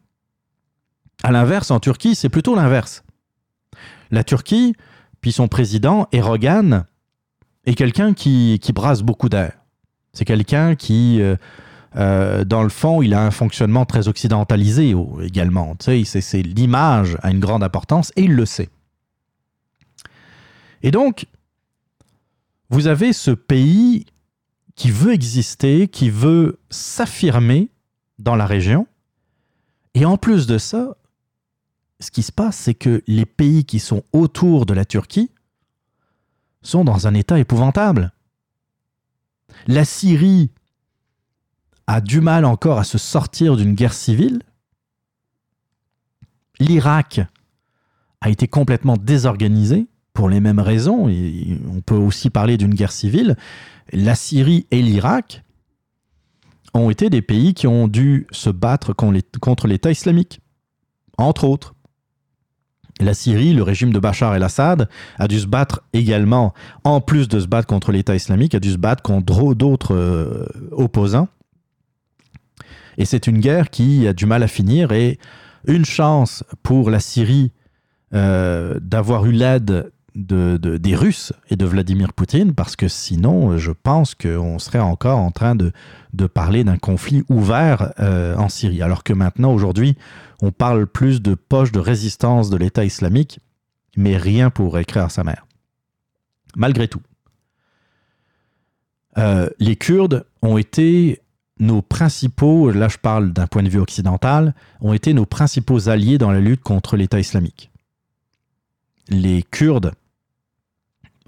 À 1.23 1.33
l'inverse, 1.33 1.71
en 1.71 1.81
Turquie, 1.81 2.15
c'est 2.15 2.31
plutôt 2.31 2.55
l'inverse. 2.55 3.05
La 4.11 4.25
Turquie, 4.25 4.75
puis 5.21 5.31
son 5.31 5.47
président, 5.47 6.09
Erdogan, 6.13 6.87
est 7.67 7.75
quelqu'un 7.75 8.15
qui, 8.15 8.59
brasse 8.75 9.03
beaucoup 9.03 9.29
d'air. 9.29 9.53
C'est 10.15 10.25
quelqu'un 10.25 10.77
qui, 10.77 11.21
euh, 11.21 11.37
euh, 11.97 12.45
dans 12.45 12.63
le 12.63 12.69
fond, 12.69 13.03
il 13.03 13.15
a 13.15 13.25
un 13.25 13.31
fonctionnement 13.31 13.85
très 13.85 14.09
occidentalisé 14.09 14.95
également. 15.23 15.75
Tu 15.77 16.05
sais, 16.05 16.21
c'est 16.21 16.43
l'image 16.43 17.17
a 17.23 17.31
une 17.31 17.41
grande 17.41 17.63
importance 17.63 18.13
et 18.17 18.23
il 18.23 18.35
le 18.35 18.47
sait. 18.47 18.69
Et 20.83 20.91
donc, 20.91 21.27
vous 22.71 22.87
avez 22.87 23.13
ce 23.13 23.33
pays 23.33 24.07
qui 24.77 24.91
veut 24.91 25.13
exister, 25.13 25.89
qui 25.89 26.11
veut 26.11 26.61
s'affirmer 26.71 27.71
dans 28.19 28.37
la 28.37 28.47
région. 28.47 28.87
Et 29.95 30.05
en 30.05 30.17
plus 30.17 30.47
de 30.47 30.59
ça, 30.59 30.97
ce 31.99 32.11
qui 32.11 32.23
se 32.23 32.33
passe, 32.33 32.57
c'est 32.57 32.75
que 32.75 33.03
les 33.07 33.27
pays 33.27 33.65
qui 33.65 33.81
sont 33.81 34.05
autour 34.13 34.65
de 34.65 34.73
la 34.73 34.85
Turquie 34.85 35.31
sont 36.63 36.85
dans 36.85 37.07
un 37.07 37.15
état 37.15 37.39
épouvantable. 37.39 38.13
La 39.67 39.85
Syrie 39.85 40.51
a 41.91 42.01
du 42.01 42.21
mal 42.21 42.45
encore 42.45 42.79
à 42.79 42.85
se 42.85 42.99
sortir 42.99 43.57
d'une 43.57 43.75
guerre 43.75 43.95
civile. 43.95 44.43
L'Irak 46.61 47.21
a 48.21 48.31
été 48.31 48.47
complètement 48.47 48.97
désorganisé 48.97 49.89
pour 50.13 50.29
les 50.29 50.39
mêmes 50.39 50.61
raisons. 50.61 51.09
On 51.09 51.81
peut 51.81 51.97
aussi 51.97 52.31
parler 52.31 52.57
d'une 52.57 52.75
guerre 52.75 52.93
civile. 52.93 53.37
La 53.93 54.15
Syrie 54.15 54.69
et 54.71 54.83
l'Irak 54.83 55.43
ont 56.75 56.91
été 56.91 57.11
des 57.11 57.23
pays 57.23 57.55
qui 57.55 57.67
ont 57.67 57.89
dû 57.89 58.29
se 58.31 58.51
battre 58.51 58.93
contre 58.93 59.67
l'État 59.67 59.91
islamique, 59.91 60.41
entre 61.19 61.43
autres. 61.43 61.75
La 63.01 63.15
Syrie, 63.15 63.53
le 63.53 63.65
régime 63.65 63.93
de 63.93 63.99
Bachar 63.99 64.37
el-Assad, 64.37 64.89
a 65.19 65.27
dû 65.27 65.41
se 65.41 65.47
battre 65.47 65.83
également, 65.93 66.55
en 66.85 67.01
plus 67.01 67.27
de 67.27 67.41
se 67.41 67.47
battre 67.47 67.67
contre 67.67 67.91
l'État 67.91 68.15
islamique, 68.15 68.55
a 68.55 68.61
dû 68.61 68.71
se 68.71 68.77
battre 68.77 69.03
contre 69.03 69.55
d'autres 69.55 69.97
euh, 69.97 70.47
opposants. 70.71 71.27
Et 73.01 73.07
c'est 73.07 73.27
une 73.27 73.39
guerre 73.41 73.71
qui 73.71 74.07
a 74.07 74.13
du 74.13 74.27
mal 74.27 74.43
à 74.43 74.47
finir. 74.47 74.93
Et 74.93 75.19
une 75.67 75.87
chance 75.87 76.45
pour 76.63 76.91
la 76.91 77.01
Syrie 77.01 77.51
euh, 78.13 78.79
d'avoir 78.81 79.25
eu 79.25 79.33
l'aide 79.33 79.91
de, 80.15 80.59
de- 80.59 80.77
des 80.77 80.95
Russes 80.95 81.33
et 81.49 81.57
de 81.57 81.65
Vladimir 81.65 82.13
Poutine, 82.13 82.53
parce 82.53 82.77
que 82.77 82.89
sinon, 82.89 83.57
je 83.57 83.71
pense 83.73 84.15
qu'on 84.15 84.59
serait 84.59 84.81
encore 84.81 85.19
en 85.19 85.31
train 85.31 85.55
de, 85.55 85.73
de 86.13 86.27
parler 86.27 86.63
d'un 86.63 86.77
conflit 86.77 87.25
ouvert 87.31 87.95
euh, 88.01 88.37
en 88.37 88.51
Syrie. 88.51 88.83
Alors 88.83 89.03
que 89.03 89.15
maintenant, 89.15 89.53
aujourd'hui, 89.55 89.97
on 90.43 90.53
parle 90.53 90.87
plus 90.87 91.23
de 91.23 91.35
poche 91.35 91.73
de 91.73 91.81
résistance 91.81 92.51
de 92.51 92.59
l'État 92.59 92.85
islamique, 92.85 93.41
mais 93.97 94.19
rien 94.19 94.51
pour 94.51 94.79
écrire 94.79 95.11
sa 95.11 95.25
mère. 95.25 95.47
Malgré 96.55 96.87
tout. 96.87 97.01
Euh, 99.17 99.49
les 99.59 99.77
Kurdes 99.77 100.27
ont 100.43 100.59
été 100.59 101.21
nos 101.61 101.83
principaux, 101.83 102.71
là 102.71 102.89
je 102.89 102.99
parle 102.99 103.33
d'un 103.33 103.47
point 103.47 103.63
de 103.63 103.69
vue 103.69 103.79
occidental, 103.79 104.55
ont 104.81 104.93
été 104.93 105.15
nos 105.15 105.27
principaux 105.27 105.89
alliés 105.89 106.19
dans 106.19 106.33
la 106.33 106.41
lutte 106.41 106.63
contre 106.63 106.97
l'État 106.97 107.21
islamique. 107.21 107.71
Les 109.09 109.43
Kurdes 109.43 109.93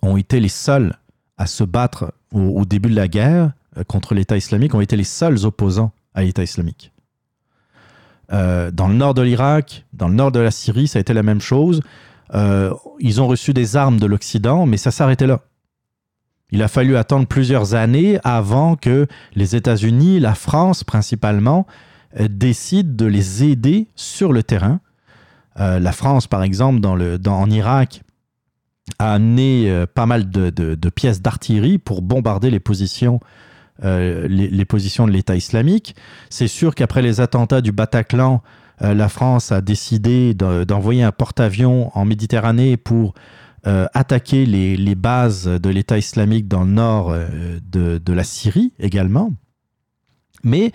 ont 0.02 0.16
été 0.16 0.40
les 0.40 0.48
seuls 0.48 0.96
à 1.36 1.46
se 1.46 1.64
battre 1.64 2.12
au, 2.32 2.64
début 2.64 2.88
de 2.88 2.96
la 2.96 3.08
guerre 3.08 3.52
euh, 3.76 3.84
contre 3.84 4.14
l'État 4.14 4.36
islamique, 4.36 4.74
ont 4.74 4.80
été 4.80 4.96
les 4.96 5.04
seuls 5.04 5.44
opposants 5.44 5.92
à 6.14 6.22
l'État 6.22 6.42
islamique. 6.42 6.92
Euh, 8.32 8.70
dans 8.70 8.88
le 8.88 8.94
nord 8.94 9.14
de 9.14 9.22
l'Irak, 9.22 9.84
dans 9.92 10.08
le 10.08 10.14
nord 10.14 10.32
de 10.32 10.40
la 10.40 10.50
Syrie, 10.50 10.88
ça 10.88 10.98
a 10.98 11.00
été 11.00 11.12
la 11.12 11.22
même 11.22 11.40
chose. 11.40 11.82
Euh, 12.34 12.72
ils 13.00 13.20
ont 13.20 13.26
reçu 13.26 13.52
des 13.52 13.76
armes 13.76 13.98
de 13.98 14.06
l'Occident, 14.06 14.64
mais 14.64 14.78
ça 14.78 14.90
s'arrêtait 14.90 15.26
là. 15.26 15.40
Il 16.52 16.62
a 16.62 16.68
fallu 16.68 16.96
attendre 16.96 17.26
plusieurs 17.26 17.74
années 17.74 18.18
avant 18.24 18.76
que 18.76 19.06
les 19.34 19.56
États-Unis, 19.56 20.20
la 20.20 20.34
France 20.34 20.84
principalement, 20.84 21.66
euh, 22.20 22.28
décident 22.30 22.92
de 22.94 23.06
les 23.06 23.42
aider 23.42 23.88
sur 23.96 24.34
le 24.34 24.42
terrain. 24.42 24.80
Euh, 25.58 25.80
la 25.80 25.92
France, 25.92 26.26
par 26.26 26.42
exemple, 26.42 26.80
dans 26.80 26.94
le, 26.94 27.18
en 27.26 27.50
Irak, 27.50 28.02
a 28.98 29.14
amené 29.14 29.70
euh, 29.70 29.86
pas 29.86 30.04
mal 30.04 30.28
de, 30.28 30.50
pièces 30.90 31.22
d'artillerie 31.22 31.78
pour 31.78 32.02
bombarder 32.02 32.50
les 32.50 32.60
positions, 32.60 33.18
les, 33.82 34.64
positions 34.66 35.06
de 35.06 35.12
l'État 35.12 35.34
islamique. 35.34 35.96
C'est 36.28 36.48
sûr 36.48 36.74
qu'après 36.74 37.00
les 37.00 37.22
attentats 37.22 37.62
du 37.62 37.72
Bataclan, 37.72 38.42
la 38.80 39.08
France 39.08 39.52
a 39.52 39.60
décidé 39.60 40.34
de- 40.34 40.64
d'envoyer 40.64 41.02
un 41.02 41.12
porte-avions 41.12 41.90
en 41.96 42.04
Méditerranée 42.04 42.76
pour 42.76 43.14
euh, 43.64 43.86
attaquer 43.94 44.44
les, 44.44 44.76
les 44.76 44.96
bases 44.96 45.44
de 45.46 45.70
l'État 45.70 45.96
islamique 45.96 46.48
dans 46.48 46.64
le 46.64 46.70
nord 46.72 47.12
euh, 47.12 47.60
de, 47.70 47.98
de 47.98 48.12
la 48.12 48.24
Syrie 48.24 48.72
également. 48.80 49.32
Mais 50.42 50.72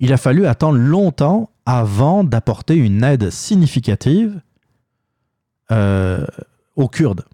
il 0.00 0.14
a 0.14 0.16
fallu 0.16 0.46
attendre 0.46 0.78
longtemps 0.78 1.50
avant 1.66 2.24
d'apporter 2.24 2.74
une 2.74 3.04
aide 3.04 3.28
significative 3.28 4.40
euh, 5.70 6.24
aux 6.74 6.88
Kurdes. 6.88 7.26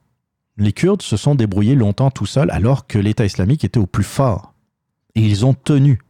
Les 0.56 0.72
Kurdes 0.72 1.02
se 1.02 1.16
sont 1.16 1.36
débrouillés 1.36 1.76
longtemps 1.76 2.10
tout 2.10 2.26
seuls 2.26 2.50
alors 2.50 2.88
que 2.88 2.98
l'État 2.98 3.24
islamique 3.24 3.64
était 3.64 3.78
au 3.78 3.86
plus 3.86 4.02
fort. 4.02 4.52
Et 5.14 5.20
ils 5.20 5.46
ont 5.46 5.54
tenu. 5.54 6.00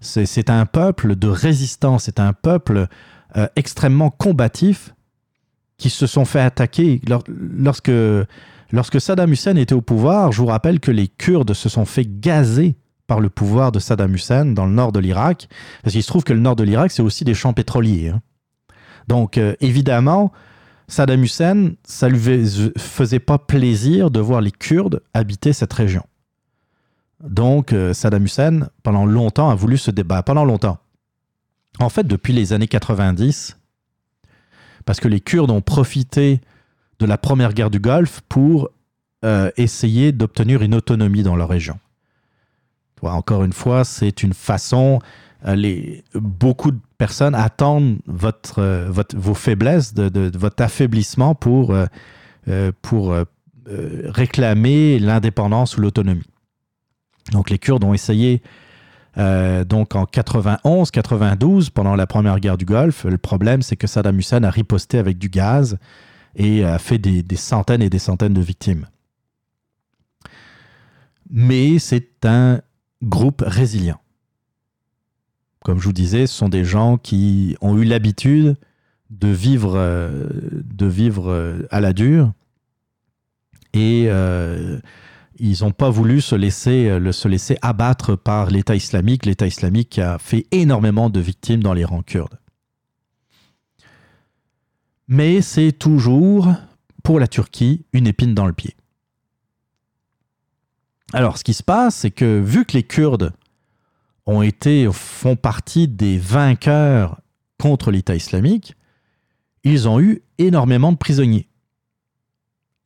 C'est 0.00 0.50
un 0.50 0.66
peuple 0.66 1.16
de 1.16 1.26
résistance, 1.26 2.04
c'est 2.04 2.20
un 2.20 2.32
peuple 2.32 2.86
extrêmement 3.56 4.10
combatif 4.10 4.94
qui 5.82 5.90
se 5.90 6.06
sont 6.06 6.24
fait 6.24 6.40
attaquer 6.40 7.00
lor- 7.08 7.24
lorsque 7.28 7.90
Lorsque 8.74 9.02
Saddam 9.02 9.30
Hussein 9.30 9.56
était 9.56 9.74
au 9.74 9.82
pouvoir, 9.82 10.32
je 10.32 10.38
vous 10.40 10.46
rappelle 10.46 10.80
que 10.80 10.90
les 10.90 11.06
Kurdes 11.06 11.52
se 11.52 11.68
sont 11.68 11.84
fait 11.84 12.06
gazer 12.08 12.74
par 13.06 13.20
le 13.20 13.28
pouvoir 13.28 13.70
de 13.70 13.78
Saddam 13.78 14.14
Hussein 14.14 14.46
dans 14.46 14.64
le 14.64 14.72
nord 14.72 14.92
de 14.92 14.98
l'Irak, 14.98 15.46
parce 15.82 15.92
qu'il 15.92 16.02
se 16.02 16.08
trouve 16.08 16.24
que 16.24 16.32
le 16.32 16.40
nord 16.40 16.56
de 16.56 16.64
l'Irak, 16.64 16.90
c'est 16.90 17.02
aussi 17.02 17.24
des 17.24 17.34
champs 17.34 17.52
pétroliers. 17.52 18.08
hein. 18.08 18.22
Donc, 19.08 19.36
euh, 19.36 19.54
évidemment, 19.60 20.32
Saddam 20.88 21.22
Hussein, 21.22 21.72
ça 21.84 22.08
lui 22.08 22.18
fais- 22.18 22.72
faisait 22.78 23.18
pas 23.18 23.36
plaisir 23.36 24.10
de 24.10 24.20
voir 24.20 24.40
les 24.40 24.50
Kurdes 24.52 25.02
habiter 25.12 25.52
cette 25.52 25.74
région. 25.74 26.04
Donc, 27.22 27.74
euh, 27.74 27.92
Saddam 27.92 28.24
Hussein, 28.24 28.68
pendant 28.82 29.04
longtemps, 29.04 29.50
a 29.50 29.54
voulu 29.54 29.76
se 29.76 29.90
débattre. 29.90 30.24
Pendant 30.24 30.46
longtemps. 30.46 30.78
En 31.78 31.90
fait, 31.90 32.06
depuis 32.06 32.32
les 32.32 32.54
années 32.54 32.68
90, 32.68 33.58
parce 34.84 35.00
que 35.00 35.08
les 35.08 35.20
Kurdes 35.20 35.50
ont 35.50 35.60
profité 35.60 36.40
de 36.98 37.06
la 37.06 37.18
première 37.18 37.52
guerre 37.52 37.70
du 37.70 37.80
Golfe 37.80 38.20
pour 38.28 38.70
euh, 39.24 39.50
essayer 39.56 40.12
d'obtenir 40.12 40.62
une 40.62 40.74
autonomie 40.74 41.22
dans 41.22 41.36
leur 41.36 41.48
région. 41.48 41.78
Encore 43.02 43.42
une 43.44 43.52
fois, 43.52 43.84
c'est 43.84 44.22
une 44.22 44.32
façon. 44.34 45.00
euh, 45.46 45.56
les, 45.56 46.04
beaucoup 46.14 46.70
de 46.70 46.78
personnes 46.98 47.34
attendent 47.34 47.98
votre, 48.06 48.60
euh, 48.60 48.88
votre, 48.90 49.16
vos 49.16 49.34
faiblesses, 49.34 49.92
de, 49.94 50.08
de- 50.08 50.30
votre 50.38 50.62
affaiblissement 50.62 51.34
pour, 51.34 51.74
pour 52.80 53.14
réclamer 54.06 54.98
l'indépendance 54.98 55.76
ou 55.76 55.80
l'autonomie. 55.80 56.26
Donc 57.32 57.50
les 57.50 57.58
Kurdes 57.58 57.84
ont 57.84 57.94
essayé 57.94 58.42
euh, 59.18 59.64
donc 59.64 59.94
en 59.94 60.06
91, 60.06 60.90
92, 60.90 61.70
pendant 61.70 61.96
la 61.96 62.06
première 62.06 62.40
guerre 62.40 62.56
du 62.56 62.64
Golfe. 62.64 63.04
Le 63.04 63.18
problème, 63.18 63.62
c'est 63.62 63.76
que 63.76 63.86
Saddam 63.86 64.18
Hussein 64.18 64.42
a 64.44 64.50
riposté 64.50 64.98
avec 64.98 65.18
du 65.18 65.28
gaz 65.28 65.78
et 66.34 66.64
a 66.64 66.78
fait 66.78 66.98
des, 66.98 67.24
centaines 67.36 67.82
et 67.82 67.90
des 67.90 67.98
centaines 67.98 68.34
de 68.34 68.40
victimes. 68.40 68.86
Mais 71.30 71.78
c'est 71.78 72.24
un 72.24 72.60
groupe 73.02 73.42
résilient. 73.46 74.00
Comme 75.64 75.78
je 75.78 75.84
vous 75.84 75.92
disais, 75.92 76.26
ce 76.26 76.34
sont 76.34 76.48
des 76.48 76.64
gens 76.64 76.96
qui 76.96 77.56
ont 77.60 77.76
eu 77.78 77.84
l'habitude 77.84 78.56
de 79.10 79.28
vivre, 79.28 79.74
euh, 79.76 80.28
de 80.64 80.86
vivre 80.86 81.30
euh, 81.30 81.66
à 81.70 81.80
la 81.80 81.92
dure 81.92 82.32
et 83.74 84.08
ils 85.44 85.64
n'ont 85.64 85.72
pas 85.72 85.90
voulu 85.90 86.20
se 86.20 86.36
laisser, 86.36 86.88
euh, 86.88 87.10
se 87.10 87.26
laisser 87.26 87.56
abattre 87.62 88.14
par 88.14 88.48
l'État 88.48 88.76
islamique, 88.76 89.26
l'État 89.26 89.48
islamique 89.48 89.90
qui 89.90 90.00
a 90.00 90.18
fait 90.20 90.46
énormément 90.52 91.10
de 91.10 91.18
victimes 91.18 91.64
dans 91.64 91.74
les 91.74 91.84
rangs 91.84 92.02
kurdes. 92.02 92.38
Mais 95.08 95.42
c'est 95.42 95.72
toujours, 95.72 96.54
pour 97.02 97.18
la 97.18 97.26
Turquie, 97.26 97.84
une 97.92 98.06
épine 98.06 98.34
dans 98.34 98.46
le 98.46 98.52
pied. 98.52 98.76
Alors, 101.12 101.38
ce 101.38 101.44
qui 101.44 101.54
se 101.54 101.64
passe, 101.64 101.96
c'est 101.96 102.12
que 102.12 102.40
vu 102.40 102.64
que 102.64 102.74
les 102.74 102.84
Kurdes 102.84 103.32
ont 104.26 104.42
été, 104.42 104.88
font 104.92 105.34
partie 105.34 105.88
des 105.88 106.18
vainqueurs 106.18 107.20
contre 107.58 107.90
l'État 107.90 108.14
islamique, 108.14 108.76
ils 109.64 109.88
ont 109.88 110.00
eu 110.00 110.22
énormément 110.38 110.92
de 110.92 110.96
prisonniers. 110.96 111.48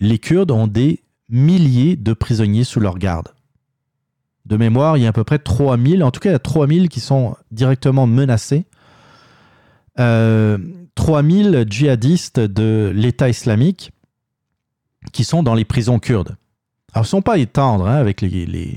Les 0.01 0.19
Kurdes 0.19 0.51
ont 0.51 0.67
des 0.67 1.03
milliers 1.29 1.97
de 1.97 2.13
prisonniers 2.13 2.65
sous 2.65 2.81
leur 2.81 2.99
garde. 2.99 3.29
De 4.45 4.57
mémoire, 4.57 4.97
il 4.97 5.03
y 5.03 5.07
a 5.07 5.09
à 5.09 5.13
peu 5.13 5.25
près 5.25 5.39
3000, 5.41 6.05
en 6.05 6.11
tout 6.11 6.21
cas 6.21 6.29
il 6.31 6.33
y 6.33 6.37
a 6.37 6.39
3000 6.41 6.89
qui 6.89 7.01
sont 7.01 7.35
directement 7.51 8.07
menacés. 8.07 8.65
Euh, 9.99 10.59
3000 10.95 11.67
djihadistes 11.69 12.39
de 12.41 12.93
l'État 12.95 13.29
islamique 13.29 13.93
qui 15.13 15.25
sont 15.25 15.43
dans 15.43 15.55
les 15.55 15.65
prisons 15.65 15.99
kurdes. 15.99 16.37
Alors, 16.93 17.05
ils 17.05 17.09
ne 17.09 17.11
sont 17.11 17.23
pas 17.23 17.37
des 17.37 17.47
tendres 17.47 17.87
hein, 17.87 17.97
avec 17.97 18.21
les, 18.21 18.47
les, 18.47 18.77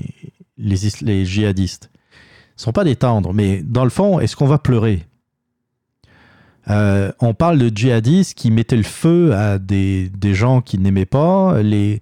les, 0.58 0.86
is- 0.86 1.02
les 1.04 1.24
djihadistes. 1.24 1.90
Ils 1.94 2.58
ne 2.58 2.62
sont 2.64 2.72
pas 2.72 2.84
des 2.84 2.96
tendres, 2.96 3.32
mais 3.32 3.62
dans 3.62 3.84
le 3.84 3.90
fond, 3.90 4.20
est-ce 4.20 4.36
qu'on 4.36 4.46
va 4.46 4.58
pleurer? 4.58 5.06
Euh, 6.68 7.10
On 7.20 7.32
parle 7.32 7.58
de 7.58 7.74
djihadistes 7.74 8.34
qui 8.36 8.50
mettaient 8.50 8.76
le 8.76 8.82
feu 8.82 9.34
à 9.34 9.58
des, 9.58 10.08
des 10.10 10.34
gens 10.34 10.60
qu'ils 10.60 10.82
n'aimaient 10.82 11.06
pas, 11.06 11.62
les, 11.62 12.00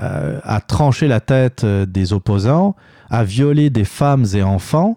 à 0.00 0.60
trancher 0.60 1.08
la 1.08 1.20
tête 1.20 1.64
euh, 1.64 1.86
des 1.86 2.12
opposants, 2.12 2.74
à 3.10 3.24
violer 3.24 3.70
des 3.70 3.84
femmes 3.84 4.24
et 4.34 4.42
enfants. 4.42 4.96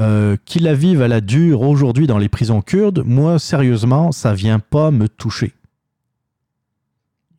Euh, 0.00 0.36
qui 0.44 0.60
la 0.60 0.74
vivent 0.74 1.02
à 1.02 1.08
la 1.08 1.20
dure 1.20 1.62
aujourd'hui 1.62 2.06
dans 2.06 2.18
les 2.18 2.28
prisons 2.28 2.62
kurdes, 2.62 3.02
moi, 3.04 3.40
sérieusement, 3.40 4.12
ça 4.12 4.32
vient 4.32 4.60
pas 4.60 4.92
me 4.92 5.08
toucher. 5.08 5.54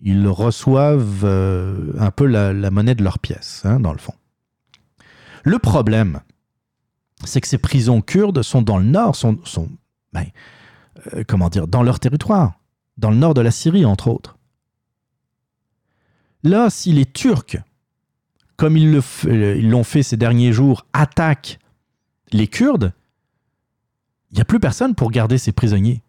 Ils 0.01 0.27
reçoivent 0.27 1.22
euh, 1.24 1.93
un 1.98 2.11
peu 2.11 2.25
la, 2.25 2.53
monnaie 2.69 2.95
de 2.95 3.03
leur 3.03 3.19
pièce, 3.19 3.61
hein, 3.64 3.80
dans 3.80 3.93
le 3.93 3.98
fond. 3.98 4.14
Le 5.45 5.58
problème, 5.58 6.19
c'est 7.24 7.40
que 7.40 7.48
ces 7.48 7.58
prisons 7.58 8.01
kurdes 8.01 8.41
sont 8.41 8.61
dans 8.61 8.77
le 8.77 8.85
nord, 8.85 9.16
sont, 9.16 9.38
ben, 10.11 10.25
euh, 11.14 11.24
comment 11.25 11.48
dire, 11.48 11.66
dans 11.66 11.83
leur 11.83 12.01
territoire, 12.01 12.59
dans 12.98 13.09
le 13.09 13.17
nord 13.17 13.35
de 13.35 13.41
la 13.41 13.51
Syrie, 13.51 13.85
entre 13.85 14.09
autres. 14.09 14.38
Là, 16.43 16.69
si 16.69 16.92
les 16.92 17.06
Turcs, 17.06 17.58
comme 18.56 18.77
euh, 18.77 19.56
ils 19.58 19.69
l'ont 19.69 19.84
fait 19.84 20.03
ces 20.03 20.18
derniers 20.18 20.53
jours, 20.53 20.85
attaquent 20.93 21.59
les 22.32 22.48
Kurdes, 22.48 22.93
il 24.32 24.35
n'y 24.35 24.42
a 24.42 24.45
plus 24.45 24.59
personne 24.59 24.95
pour 24.95 25.11
garder 25.11 25.38
ces 25.38 25.51
prisonniers. 25.51 26.03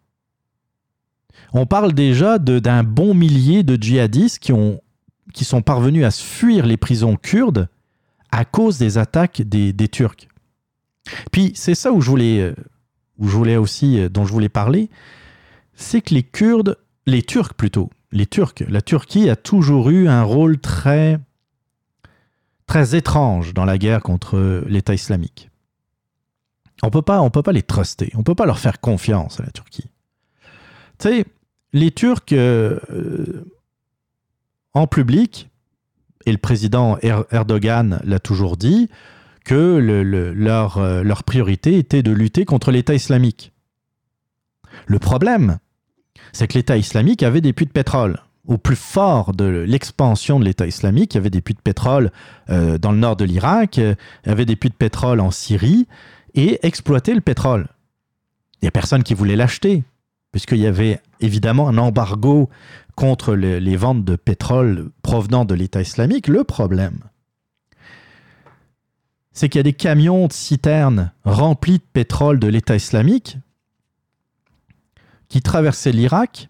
On 1.53 1.65
parle 1.65 1.93
déjà 1.93 2.37
d'un 2.37 2.83
bon 2.83 3.13
millier 3.13 3.63
de 3.63 3.81
djihadistes 3.81 4.39
qui, 4.39 4.53
ont, 4.53 4.81
qui 5.33 5.43
sont 5.43 5.61
parvenus 5.61 6.05
à 6.05 6.11
fuir 6.11 6.65
les 6.65 6.77
prisons 6.77 7.15
kurdes 7.15 7.67
à 8.31 8.45
cause 8.45 8.77
des 8.77 8.97
attaques 8.97 9.41
des, 9.41 9.87
Turcs. 9.89 10.27
Puis 11.31 11.51
c'est 11.55 11.75
ça 11.75 11.91
où 11.91 11.99
je 11.99 12.09
aussi, 13.57 13.99
euh, 13.99 14.09
dont 14.09 14.25
je 14.25 14.31
voulais 14.31 14.49
parler, 14.49 14.89
c'est 15.73 16.01
que 16.01 16.13
les 16.13 16.23
Kurdes, 16.23 16.77
les 17.05 17.23
Turcs 17.23 17.53
plutôt, 17.55 17.89
les 18.11 18.25
Turcs, 18.25 18.55
la 18.67 18.81
Turquie 18.81 19.29
a 19.29 19.35
toujours 19.35 19.89
eu 19.89 20.07
un 20.07 20.23
rôle 20.23 20.59
très, 20.59 21.19
très 22.65 22.95
étrange 22.95 23.53
dans 23.53 23.65
la 23.65 23.77
guerre 23.77 24.01
contre 24.01 24.63
l'État 24.67 24.93
islamique. 24.93 25.49
On 26.83 26.89
peut 26.89 27.01
pas, 27.01 27.21
on 27.21 27.29
peut 27.29 27.43
pas 27.43 27.51
les 27.51 27.61
truster, 27.61 28.11
on 28.15 28.23
peut 28.23 28.35
pas 28.35 28.45
leur 28.45 28.59
faire 28.59 28.79
confiance 28.81 29.39
à 29.39 29.43
la 29.43 29.51
Turquie. 29.51 29.89
Tu 30.99 31.09
sais, 31.09 31.25
les 31.73 31.91
Turcs 31.91 32.21
euh, 32.33 32.79
euh, 32.89 33.45
en 34.73 34.87
public, 34.87 35.49
et 36.25 36.31
le 36.31 36.37
président 36.37 36.97
Er- 37.01 37.23
Erdogan 37.31 38.01
l'a 38.03 38.19
toujours 38.19 38.57
dit, 38.57 38.89
que 39.45 39.77
le- 39.77 40.03
le- 40.03 40.33
leur, 40.33 40.77
euh, 40.77 41.01
leur 41.03 41.23
priorité 41.23 41.77
était 41.77 42.03
de 42.03 42.11
lutter 42.11 42.45
contre 42.45 42.71
l'État 42.71 42.93
islamique. 42.93 43.51
Le 44.85 44.99
problème, 44.99 45.57
c'est 46.33 46.47
que 46.47 46.53
l'État 46.53 46.77
islamique 46.77 47.23
avait 47.23 47.41
des 47.41 47.53
puits 47.53 47.65
de 47.65 47.71
pétrole. 47.71 48.19
Au 48.47 48.57
plus 48.57 48.75
fort 48.75 49.33
de 49.33 49.45
l'expansion 49.45 50.39
de 50.39 50.45
l'État 50.45 50.65
islamique, 50.65 51.13
il 51.13 51.17
y 51.17 51.19
avait 51.19 51.29
des 51.29 51.41
puits 51.41 51.53
de 51.53 51.61
pétrole 51.61 52.11
euh, 52.49 52.77
dans 52.77 52.91
le 52.91 52.97
nord 52.97 53.15
de 53.15 53.23
l'Irak, 53.25 53.77
euh, 53.77 53.93
il 54.25 54.29
y 54.29 54.31
avait 54.31 54.45
des 54.45 54.55
puits 54.55 54.69
de 54.69 54.75
pétrole 54.75 55.19
en 55.19 55.29
Syrie, 55.31 55.87
et 56.33 56.65
exploiter 56.65 57.13
le 57.13 57.21
pétrole. 57.21 57.67
Il 58.61 58.65
n'y 58.65 58.67
a 58.67 58.71
personne 58.71 59.03
qui 59.03 59.13
voulait 59.13 59.35
l'acheter, 59.35 59.83
puisqu'il 60.31 60.57
y 60.59 60.65
avait 60.67 60.99
évidemment 61.19 61.67
un 61.67 61.77
embargo 61.77 62.49
contre 62.95 63.35
le- 63.35 63.59
les 63.59 63.75
ventes 63.75 64.03
de 64.05 64.15
pétrole 64.15 64.89
provenant 65.03 65.45
de 65.45 65.53
l'État 65.53 65.81
islamique. 65.81 66.27
Le 66.27 66.43
problème, 66.43 66.99
c'est 69.33 69.49
qu'il 69.49 69.59
y 69.59 69.61
a 69.61 69.63
des 69.63 69.73
camions 69.73 70.27
de 70.27 70.33
citernes 70.33 71.11
remplis 71.23 71.77
de 71.77 71.83
pétrole 71.93 72.39
de 72.39 72.47
l'État 72.47 72.75
islamique 72.75 73.37
qui 75.31 75.41
traversaient 75.41 75.93
l'Irak, 75.93 76.49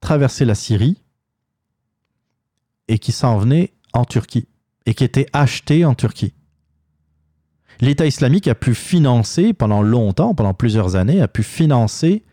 traversaient 0.00 0.44
la 0.44 0.54
Syrie 0.54 1.02
et 2.86 2.98
qui 2.98 3.12
s'en 3.12 3.38
venaient 3.38 3.72
en 3.94 4.04
Turquie 4.04 4.46
et 4.84 4.92
qui 4.92 5.04
étaient 5.04 5.26
achetés 5.32 5.86
en 5.86 5.94
Turquie. 5.94 6.34
L'État 7.80 8.04
islamique 8.04 8.46
a 8.46 8.54
pu 8.54 8.74
financer 8.74 9.54
pendant 9.54 9.80
longtemps, 9.80 10.34
pendant 10.34 10.52
plusieurs 10.52 10.96
années, 10.96 11.22
a 11.22 11.28
pu 11.28 11.42
financer 11.42 12.24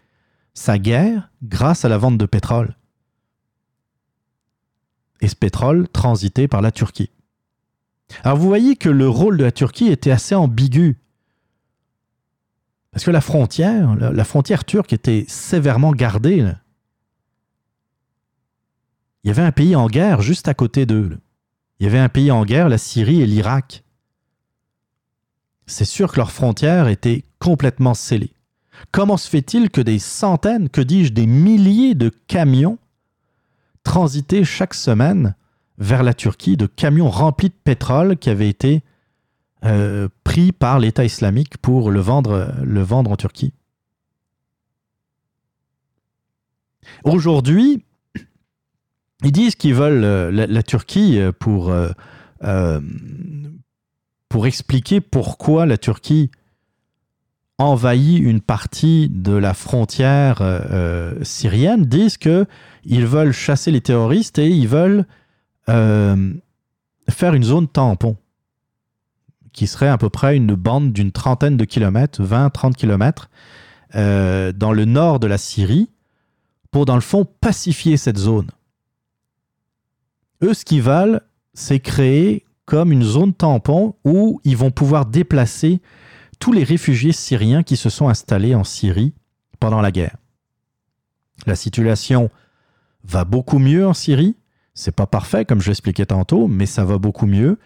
sa 0.53 0.77
guerre 0.77 1.31
grâce 1.41 1.85
à 1.85 1.89
la 1.89 1.97
vente 1.97 2.17
de 2.17 2.25
pétrole. 2.25 2.75
Et 5.21 5.29
ce 5.29 5.37
pétrole 5.37 5.87
transitait 5.87 6.49
par 6.49 6.61
la 6.61 6.73
Turquie. 6.73 7.11
Alors 8.25 8.37
vous 8.37 8.47
voyez 8.47 8.75
que 8.75 8.89
le 8.89 9.07
rôle 9.07 9.37
de 9.37 9.45
la 9.45 9.53
Turquie 9.53 9.87
était 9.87 10.11
assez 10.11 10.35
ambigu. 10.35 10.99
Parce 12.91 13.05
que 13.05 13.11
la 13.11 13.21
frontière, 13.21 13.95
la, 13.95 14.23
frontière 14.23 14.65
turque 14.65 14.93
était 14.93 15.25
sévèrement 15.27 15.91
gardée. 15.91 16.45
Il 19.23 19.27
y 19.27 19.31
avait 19.31 19.41
un 19.41 19.53
pays 19.53 19.75
en 19.75 19.87
guerre 19.87 20.21
juste 20.21 20.47
à 20.47 20.53
côté 20.53 20.85
d'eux. 20.85 21.17
Il 21.79 21.85
y 21.85 21.87
avait 21.87 21.99
un 21.99 22.09
pays 22.09 22.31
en 22.31 22.43
guerre, 22.43 22.69
la 22.69 22.77
Syrie 22.77 23.21
et 23.21 23.25
l'Irak. 23.25 23.83
C'est 25.67 25.85
sûr 25.85 26.11
que 26.11 26.17
leurs 26.17 26.31
frontières 26.31 26.89
étaient 26.89 27.23
complètement 27.39 27.93
scellées. 27.93 28.33
Comment 28.91 29.17
se 29.17 29.29
fait-il 29.29 29.69
que 29.69 29.81
des 29.81 29.99
centaines, 29.99 30.69
que 30.69 30.81
dis-je, 30.81 31.13
des 31.13 31.27
milliers 31.27 31.95
de 31.95 32.09
camions 32.27 32.77
transiter 33.83 34.43
chaque 34.43 34.73
semaine 34.73 35.35
vers 35.77 36.03
la 36.03 36.13
Turquie 36.13 36.57
de 36.57 36.67
camions 36.67 37.09
remplis 37.09 37.49
de 37.49 37.55
pétrole 37.63 38.17
qui 38.17 38.29
avaient 38.29 38.49
été 38.49 38.83
euh, 39.63 40.07
pris 40.23 40.51
par 40.51 40.79
l'État 40.79 41.03
islamique 41.05 41.57
pour 41.57 41.91
le 41.91 41.99
vendre, 41.99 42.53
le 42.63 42.81
vendre 42.81 43.11
en 43.11 43.15
Turquie. 43.15 43.53
Aujourd'hui, 47.03 47.83
ils 49.23 49.31
disent 49.31 49.55
qu'ils 49.55 49.75
veulent 49.75 50.03
euh, 50.03 50.31
la, 50.31 50.63
Turquie 50.63 51.19
euh, 51.19 51.31
pour, 51.31 51.73
pour 54.29 54.47
expliquer 54.47 55.01
pourquoi 55.01 55.65
la 55.65 55.77
Turquie 55.77 56.31
envahit 57.57 58.19
une 58.19 58.41
partie 58.41 59.09
de 59.09 59.33
la 59.33 59.53
frontière 59.53 60.39
euh, 60.41 61.23
syrienne, 61.23 61.85
disent 61.85 62.17
que 62.17 62.47
ils 62.83 63.05
veulent 63.05 63.33
chasser 63.33 63.69
les 63.69 63.81
terroristes 63.81 64.39
et 64.39 64.49
ils 64.49 64.67
veulent 64.67 65.05
faire 65.67 67.33
une 67.33 67.43
zone 67.43 67.67
tampon 67.67 68.17
qui 69.53 69.67
serait 69.67 69.87
à 69.87 69.97
peu 69.97 70.09
près 70.09 70.35
une 70.37 70.55
bande 70.55 70.93
d'une 70.93 71.11
trentaine 71.11 71.57
de 71.57 71.65
kilomètres, 71.65 72.23
20-30 72.23 72.73
kilomètres, 72.73 73.29
euh, 73.95 74.51
dans 74.51 74.71
le 74.71 74.85
nord 74.85 75.19
de 75.19 75.27
la 75.27 75.37
Syrie, 75.37 75.89
pour 76.71 76.85
dans 76.85 76.95
le 76.95 77.01
fond 77.01 77.25
pacifier 77.25 77.97
cette 77.97 78.17
zone. 78.17 78.49
Eux, 80.41 80.53
ce 80.53 80.65
qu'ils 80.65 80.81
veulent, 80.81 81.21
c'est 81.53 81.79
créer 81.79 82.45
comme 82.65 82.91
une 82.91 83.03
zone 83.03 83.33
tampon 83.33 83.95
où 84.05 84.39
ils 84.43 84.55
vont 84.55 84.71
pouvoir 84.71 85.05
déplacer 85.05 85.81
tous 86.39 86.53
les 86.53 86.63
réfugiés 86.63 87.11
syriens 87.11 87.63
qui 87.63 87.75
se 87.75 87.89
sont 87.89 88.07
installés 88.07 88.55
en 88.55 88.63
Syrie 88.63 89.13
pendant 89.59 89.81
la 89.81 89.91
guerre. 89.91 90.15
La 91.45 91.55
situation 91.55 92.29
va 93.03 93.25
beaucoup 93.25 93.59
mieux 93.59 93.85
en 93.85 93.93
Syrie. 93.93 94.35
C'est 94.73 94.95
pas 94.95 95.05
parfait, 95.05 95.45
comme 95.45 95.61
je 95.61 95.69
l'expliquais 95.69 96.05
tantôt, 96.05 96.47
mais 96.47 96.65
ça 96.65 96.85
va 96.85 96.97
beaucoup 96.97 97.25
mieux. 97.25 97.59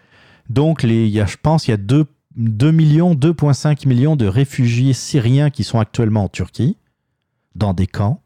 Donc, 0.50 0.82
il 0.82 1.08
y 1.08 1.20
a, 1.20 1.26
je 1.26 1.36
pense 1.40 1.64
qu'il 1.64 1.72
y 1.72 1.74
a 1.74 1.78
2, 1.78 2.06
2 2.36 2.70
millions, 2.70 3.14
2,5 3.14 3.88
millions 3.88 4.16
de 4.16 4.26
réfugiés 4.26 4.92
syriens 4.92 5.50
qui 5.50 5.64
sont 5.64 5.78
actuellement 5.78 6.24
en 6.24 6.28
Turquie, 6.28 6.76
dans 7.54 7.72
des 7.72 7.86
camps. 7.86 8.22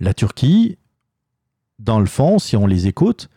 La 0.00 0.14
Turquie, 0.14 0.78
dans 1.78 2.00
le 2.00 2.06
fond, 2.06 2.38
si 2.38 2.56
on 2.56 2.66
les 2.66 2.86
écoute, 2.86 3.28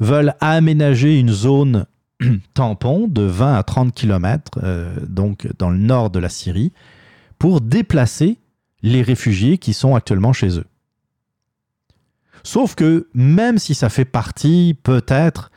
veulent 0.00 0.34
aménager 0.40 1.18
une 1.18 1.30
zone 1.30 1.86
tampon 2.54 3.06
de 3.08 3.22
20 3.22 3.54
à 3.54 3.62
30 3.62 3.94
km, 3.94 4.60
donc 5.06 5.48
dans 5.58 5.70
le 5.70 5.78
nord 5.78 6.10
de 6.10 6.18
la 6.18 6.28
Syrie, 6.28 6.72
pour 7.38 7.60
déplacer 7.60 8.38
les 8.82 9.02
réfugiés 9.02 9.58
qui 9.58 9.74
sont 9.74 9.94
actuellement 9.94 10.32
chez 10.32 10.58
eux. 10.58 10.66
Sauf 12.42 12.74
que 12.74 13.08
même 13.14 13.58
si 13.58 13.74
ça 13.74 13.88
fait 13.88 14.04
partie 14.04 14.76
peut-être 14.82 15.50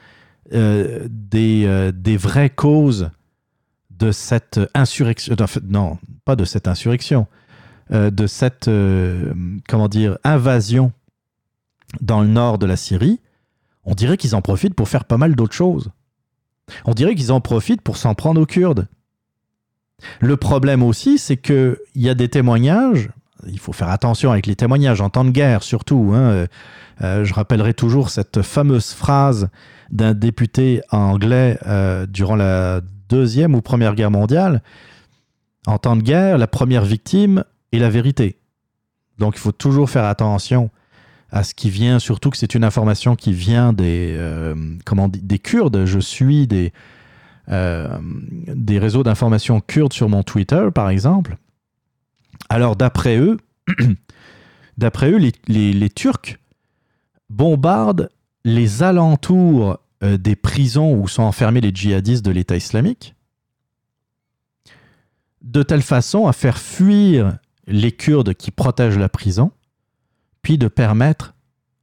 euh, 0.54 1.08
des, 1.10 1.66
euh, 1.66 1.92
des 1.92 2.18
vraies 2.18 2.50
causes 2.50 3.10
de 3.90 4.12
cette 4.12 4.60
insurrection, 4.74 5.36
fait, 5.48 5.64
non, 5.64 5.98
pas 6.26 6.36
de 6.36 6.46
cette 6.46 6.68
insurrection, 6.68 7.28
euh, 7.92 8.12
de 8.12 8.28
cette, 8.28 8.68
euh, 8.68 9.34
comment 9.68 9.88
dire, 9.88 10.18
invasion 10.24 10.92
dans 12.02 12.22
le 12.22 12.28
nord 12.28 12.58
de 12.58 12.66
la 12.66 12.76
Syrie, 12.76 13.20
on 13.84 13.94
dirait 13.94 14.18
qu'ils 14.18 14.36
en 14.36 14.42
profitent 14.42 14.74
pour 14.74 14.90
faire 14.90 15.06
pas 15.06 15.18
mal 15.18 15.36
d'autres 15.36 15.56
choses. 15.56 15.92
On 16.86 16.94
dirait 16.94 17.16
qu'ils 17.16 17.32
en 17.32 17.42
profitent 17.42 17.82
pour 17.82 17.98
s'en 17.98 18.16
prendre 18.16 18.42
aux 18.42 18.46
Kurdes. 18.46 18.88
Le 20.20 20.36
problème 20.36 20.84
aussi, 20.84 21.18
c'est 21.20 21.38
qu'il 21.38 21.78
y 21.94 22.10
a 22.10 22.16
des 22.16 22.28
témoignages, 22.28 23.10
il 23.48 23.60
faut 23.60 23.74
faire 23.74 23.90
attention 23.90 24.32
avec 24.32 24.48
les 24.48 24.56
témoignages 24.56 25.02
en 25.02 25.10
temps 25.10 25.26
de 25.26 25.32
guerre 25.32 25.64
surtout. 25.64 26.12
hein, 26.14 26.20
euh, 26.20 26.48
euh, 27.02 27.26
je 27.26 27.34
rappellerai 27.34 27.74
toujours 27.74 28.10
cette 28.10 28.42
fameuse 28.42 28.94
phrase 28.94 29.50
d'un 29.92 30.14
député 30.14 30.82
anglais 30.92 31.60
euh, 31.68 32.06
durant 32.06 32.36
la 32.36 32.82
Deuxième 33.10 33.54
ou 33.54 33.62
Première 33.62 33.94
Guerre 33.94 34.10
mondiale. 34.10 34.64
En 35.68 35.78
temps 35.78 35.96
de 35.96 36.02
guerre, 36.02 36.38
la 36.38 36.48
première 36.48 36.84
victime 36.84 37.44
est 37.72 37.78
la 37.78 37.90
vérité. 37.90 38.40
Donc 39.20 39.36
il 39.36 39.40
faut 39.40 39.52
toujours 39.52 39.90
faire 39.90 40.06
attention 40.06 40.72
à 41.32 41.44
ce 41.44 41.54
qui 41.54 41.70
vient, 41.70 42.00
surtout 42.00 42.30
que 42.30 42.38
c'est 42.38 42.56
une 42.56 42.64
information 42.64 43.16
qui 43.16 43.34
vient 43.34 43.74
des, 43.74 44.18
des 45.14 45.40
Kurdes. 45.40 45.86
Je 45.86 46.00
suis 46.00 46.48
des, 46.48 46.72
des 47.48 48.80
réseaux 48.80 49.04
d'information 49.04 49.60
kurdes 49.60 49.94
sur 49.94 50.10
mon 50.10 50.24
Twitter, 50.24 50.70
par 50.74 50.90
exemple. 50.90 51.38
Alors, 52.50 52.76
d'après 52.76 53.18
eux, 53.18 53.38
d'après 54.78 55.12
eux, 55.12 55.32
les, 55.48 55.90
Turcs 55.90 56.38
bombardent 57.30 58.10
les 58.44 58.84
alentours 58.84 59.80
euh, 60.04 60.18
des 60.18 60.36
prisons 60.36 60.94
où 60.94 61.08
sont 61.08 61.24
enfermés 61.24 61.62
les 61.62 61.74
djihadistes 61.74 62.24
de 62.24 62.32
l'État 62.32 62.56
islamique, 62.56 63.16
de 65.42 65.64
telle 65.64 65.82
façon 65.82 66.28
à 66.28 66.34
faire 66.34 66.58
fuir 66.58 67.38
les 67.68 67.92
Kurdes 67.92 68.34
qui 68.34 68.52
protègent 68.52 68.98
la 68.98 69.10
prison, 69.10 69.52
puis 70.42 70.58
de 70.58 70.68
permettre 70.68 71.34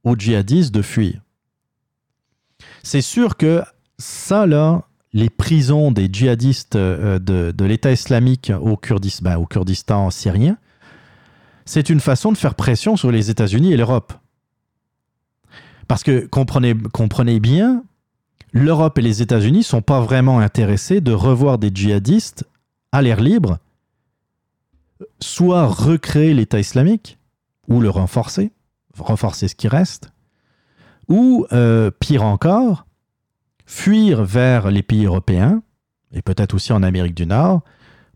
aux 0.03 0.15
djihadistes 0.15 0.73
de 0.73 0.81
fuir. 0.81 1.21
C'est 2.83 3.01
sûr 3.01 3.35
que 3.37 3.63
ça, 3.97 4.45
là, 4.45 4.87
les 5.13 5.29
prisons 5.29 5.91
des 5.91 6.09
djihadistes 6.11 6.75
euh, 6.75 7.19
de, 7.19 7.65
l'État 7.65 7.91
islamique 7.91 8.51
ben, 8.51 9.37
au 9.37 9.45
Kurdistan 9.45 10.09
syrien, 10.09 10.57
c'est 11.65 11.89
une 11.89 11.99
façon 11.99 12.31
de 12.31 12.37
faire 12.37 12.55
pression 12.55 12.97
sur 12.97 13.11
les 13.11 13.29
États-Unis 13.29 13.73
et 13.73 13.77
l'Europe. 13.77 14.13
Parce 15.87 16.03
que 16.03 16.25
comprenez, 16.25 16.75
comprenez 16.91 17.39
bien, 17.39 17.83
l'Europe 18.51 18.97
et 18.97 19.01
les 19.01 19.21
États-Unis 19.21 19.59
ne 19.59 19.63
sont 19.63 19.81
pas 19.81 20.01
vraiment 20.01 20.39
intéressés 20.39 20.99
de 20.99 21.13
revoir 21.13 21.57
des 21.57 21.71
djihadistes 21.73 22.45
à 22.91 23.01
l'air 23.01 23.21
libre, 23.21 23.59
soit 25.19 25.67
recréer 25.67 26.33
l'État 26.33 26.59
islamique, 26.59 27.17
ou 27.67 27.79
le 27.79 27.89
renforcer, 27.89 28.51
renforcer 28.97 29.47
ce 29.47 29.55
qui 29.55 29.67
reste, 29.67 30.11
ou, 31.07 31.45
euh, 31.51 31.91
pire 31.91 32.23
encore, 32.23 32.85
fuir 33.65 34.23
vers 34.23 34.71
les 34.71 34.83
pays 34.83 35.05
européens, 35.05 35.61
et 36.13 36.21
peut-être 36.21 36.53
aussi 36.53 36.73
en 36.73 36.83
Amérique 36.83 37.15
du 37.15 37.25
Nord, 37.25 37.61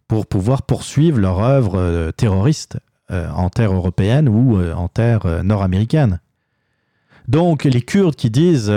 pour 0.07 0.25
pouvoir 0.25 0.63
poursuivre 0.63 1.19
leur 1.19 1.39
œuvre 1.39 1.77
euh, 1.77 2.11
terroriste 2.11 2.77
euh, 3.11 3.29
en 3.31 3.49
terre 3.49 3.73
européenne 3.73 4.29
ou 4.29 4.57
euh, 4.57 4.73
en 4.73 4.87
terre 4.87 5.43
nord-américaine. 5.43 6.19
Donc 7.27 7.65
les 7.65 7.81
Kurdes 7.81 8.15
qui 8.15 8.29
disent 8.29 8.71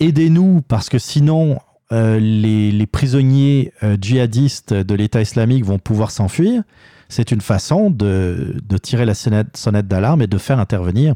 aidez-nous 0.00 0.62
parce 0.62 0.88
que 0.88 0.98
sinon 0.98 1.60
les, 1.92 2.86
prisonniers 2.90 3.72
djihadistes 4.00 4.74
de 4.74 4.94
l'État 4.96 5.22
islamique 5.22 5.64
vont 5.64 5.78
pouvoir 5.78 6.10
s'enfuir, 6.10 6.64
c'est 7.08 7.30
une 7.30 7.40
façon 7.40 7.88
de, 7.90 8.56
de 8.60 8.78
tirer 8.78 9.04
la 9.04 9.14
sonnette, 9.14 9.56
sonnette 9.56 9.86
d'alarme 9.86 10.22
et 10.22 10.26
de 10.26 10.38
faire 10.38 10.58
intervenir 10.58 11.14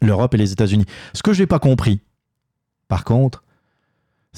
l'Europe 0.00 0.32
et 0.32 0.38
les 0.38 0.52
États-Unis. 0.52 0.86
Ce 1.12 1.22
que 1.22 1.34
je 1.34 1.42
n'ai 1.42 1.46
pas 1.46 1.58
compris, 1.58 2.00
par 2.88 3.04
contre, 3.04 3.44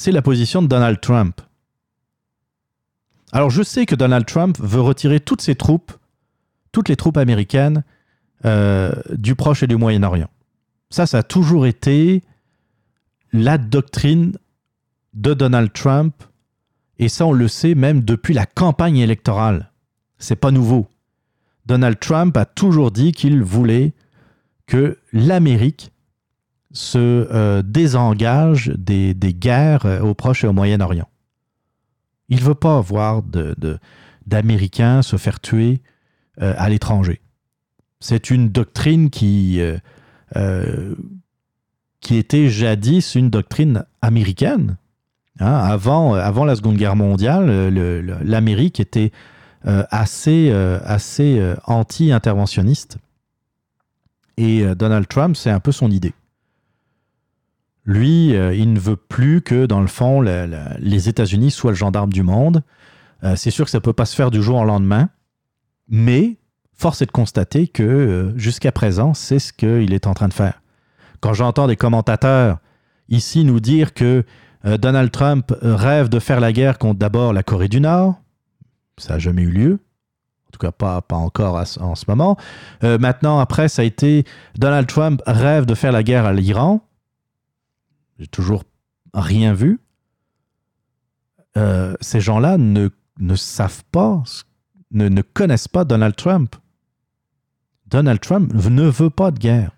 c'est 0.01 0.13
la 0.13 0.23
position 0.23 0.63
de 0.63 0.67
Donald 0.67 0.99
Trump. 0.99 1.43
Alors 3.33 3.51
je 3.51 3.63
sais 3.63 3.85
que 3.85 3.95
Donald 3.95 4.25
Trump 4.25 4.57
veut 4.59 4.81
retirer 4.81 5.21
toutes 5.21 5.43
ses 5.43 5.55
troupes, 5.55 5.93
toutes 6.73 6.89
les 6.89 6.97
troupes 6.97 7.19
américaines 7.19 7.85
euh, 8.47 8.93
du 9.11 9.35
Proche 9.35 9.63
et 9.63 9.67
du 9.67 9.77
Moyen-Orient. 9.77 10.31
Ça, 10.89 11.05
ça 11.05 11.19
a 11.19 11.23
toujours 11.23 11.67
été 11.67 12.23
la 13.35 13.59
doctrine 13.59 14.39
de 15.13 15.35
Donald 15.35 15.71
Trump, 15.75 16.15
et 16.99 17.11
ça 17.11 17.27
on 17.27 17.33
le 17.33 17.47
sait 17.47 17.75
même 17.75 18.01
depuis 18.01 18.33
la 18.33 18.47
campagne 18.47 18.97
électorale. 18.97 19.71
C'est 20.17 20.35
pas 20.35 20.51
nouveau. 20.51 20.89
Donald 21.67 22.01
Trump 22.01 22.39
a 22.39 22.47
toujours 22.47 22.91
dit 22.91 23.13
qu'il 23.13 23.43
voulait 23.43 23.93
que 24.67 24.99
l'Amérique 25.13 25.93
se 26.73 26.99
euh, 26.99 27.63
désengage 27.63 28.73
des, 28.79 29.15
des 29.15 29.35
guerres 29.35 29.87
euh, 29.87 30.01
au 30.01 30.15
Proche 30.15 30.45
et 30.45 30.47
au 30.47 30.53
Moyen-Orient. 30.53 31.09
Il 32.29 32.39
ne 32.39 32.43
veut 32.45 32.55
pas 32.55 32.81
voir 32.81 33.23
d'Américains 34.27 35.03
se 35.03 35.17
faire 35.17 35.41
tuer 35.41 35.81
euh, 36.41 36.55
à 36.57 36.69
l'étranger. 36.69 37.21
C'est 37.99 38.31
une 38.31 38.49
doctrine 38.49 39.11
qui, 39.11 39.61
qui 42.01 42.17
était 42.17 42.49
jadis 42.49 43.15
une 43.15 43.31
doctrine 43.31 43.85
américaine. 44.01 44.77
Hein, 45.41 45.53
avant, 45.53 46.15
avant 46.15 46.45
la 46.45 46.57
Seconde 46.57 46.77
Guerre 46.77 46.97
mondiale, 46.97 47.47
le- 47.47 48.01
le- 48.01 48.19
l'Amérique 48.23 48.81
était 48.81 49.13
assez, 49.65 50.51
assez 50.51 51.55
anti-interventionniste. 51.67 52.97
Et 54.39 54.65
Donald 54.75 55.07
Trump, 55.09 55.37
c'est 55.37 55.51
un 55.51 55.61
peu 55.61 55.73
son 55.73 55.91
idée. 55.91 56.15
Lui, 57.91 58.37
euh, 58.37 58.55
il 58.55 58.73
ne 58.73 58.79
veut 58.79 58.95
plus 58.95 59.43
que, 59.43 59.67
dans 59.67 59.81
le 59.81 59.89
fond, 59.89 60.21
les 60.21 61.09
États-Unis 61.09 61.51
soient 61.51 61.73
le 61.73 61.77
gendarme 61.77 62.13
du 62.13 62.23
monde. 62.23 62.63
Euh, 63.25 63.35
c'est 63.35 63.51
sûr 63.51 63.65
que 63.65 63.71
ça 63.73 63.79
ne 63.79 63.83
peut 63.83 63.93
pas 63.93 64.05
se 64.05 64.15
faire 64.15 64.31
du 64.31 64.41
jour 64.41 64.59
au 64.59 64.65
lendemain, 64.65 65.09
mais 65.89 66.37
force 66.73 67.03
est 67.03 67.07
de 67.07 67.11
constater 67.11 67.67
que 67.67 67.83
euh, 67.83 68.39
jusqu'à 68.39 68.71
présent, 68.71 69.13
c'est 69.13 69.41
ce 69.41 69.53
qu'il 69.53 69.93
est 69.93 70.07
en 70.07 70.15
train 70.15 70.29
de 70.29 70.33
faire. 70.33 70.63
Quand 71.19 71.35
j'entends 71.35 71.67
des 71.67 71.75
commentateurs 71.75 72.59
ici 73.09 73.43
nous 73.43 73.59
dire 73.59 73.93
que 73.93 74.25
Donald 74.65 75.11
Trump 75.11 75.53
rêve 75.61 76.09
de 76.09 76.21
faire 76.21 76.39
la 76.39 76.53
guerre 76.53 76.79
contre 76.79 77.01
d'abord 77.01 77.33
la 77.33 77.43
Corée 77.43 77.67
du 77.67 77.81
Nord, 77.81 78.21
ça 78.99 79.15
n'a 79.15 79.19
jamais 79.19 79.43
eu 79.43 79.51
lieu. 79.51 79.81
En 80.47 80.51
tout 80.53 80.61
cas, 80.61 80.71
pas, 80.71 81.01
pas 81.03 81.17
encore 81.17 81.57
en 81.81 81.95
ce 81.97 82.05
moment. 82.07 82.37
Maintenant, 82.83 83.41
après, 83.41 83.69
ça 83.69 83.83
a 83.83 83.85
été 83.85 84.25
Donald 84.57 84.87
Trump 84.87 85.23
rêve 85.27 85.67
de 85.67 85.75
faire 85.75 85.93
la 85.93 86.05
guerre 86.05 86.25
à 86.25 86.33
l'Iran. 86.33 86.87
J'ai 88.21 88.27
toujours 88.27 88.65
rien 89.15 89.55
vu. 89.55 89.81
Euh, 91.57 91.97
ces 92.03 92.21
gens-là 92.21 92.59
ne, 92.59 92.91
ne 93.19 93.35
savent 93.35 93.83
pas, 93.91 94.23
ne, 94.91 95.09
ne 95.09 95.23
connaissent 95.23 95.69
pas 95.69 95.87
Donald 95.87 96.15
Trump. 96.15 96.55
Donald 97.87 98.21
Trump 98.21 98.53
ne 98.53 98.89
veut 98.89 99.11
pas 99.11 99.31
de 99.31 99.39
guerre. 99.39 99.73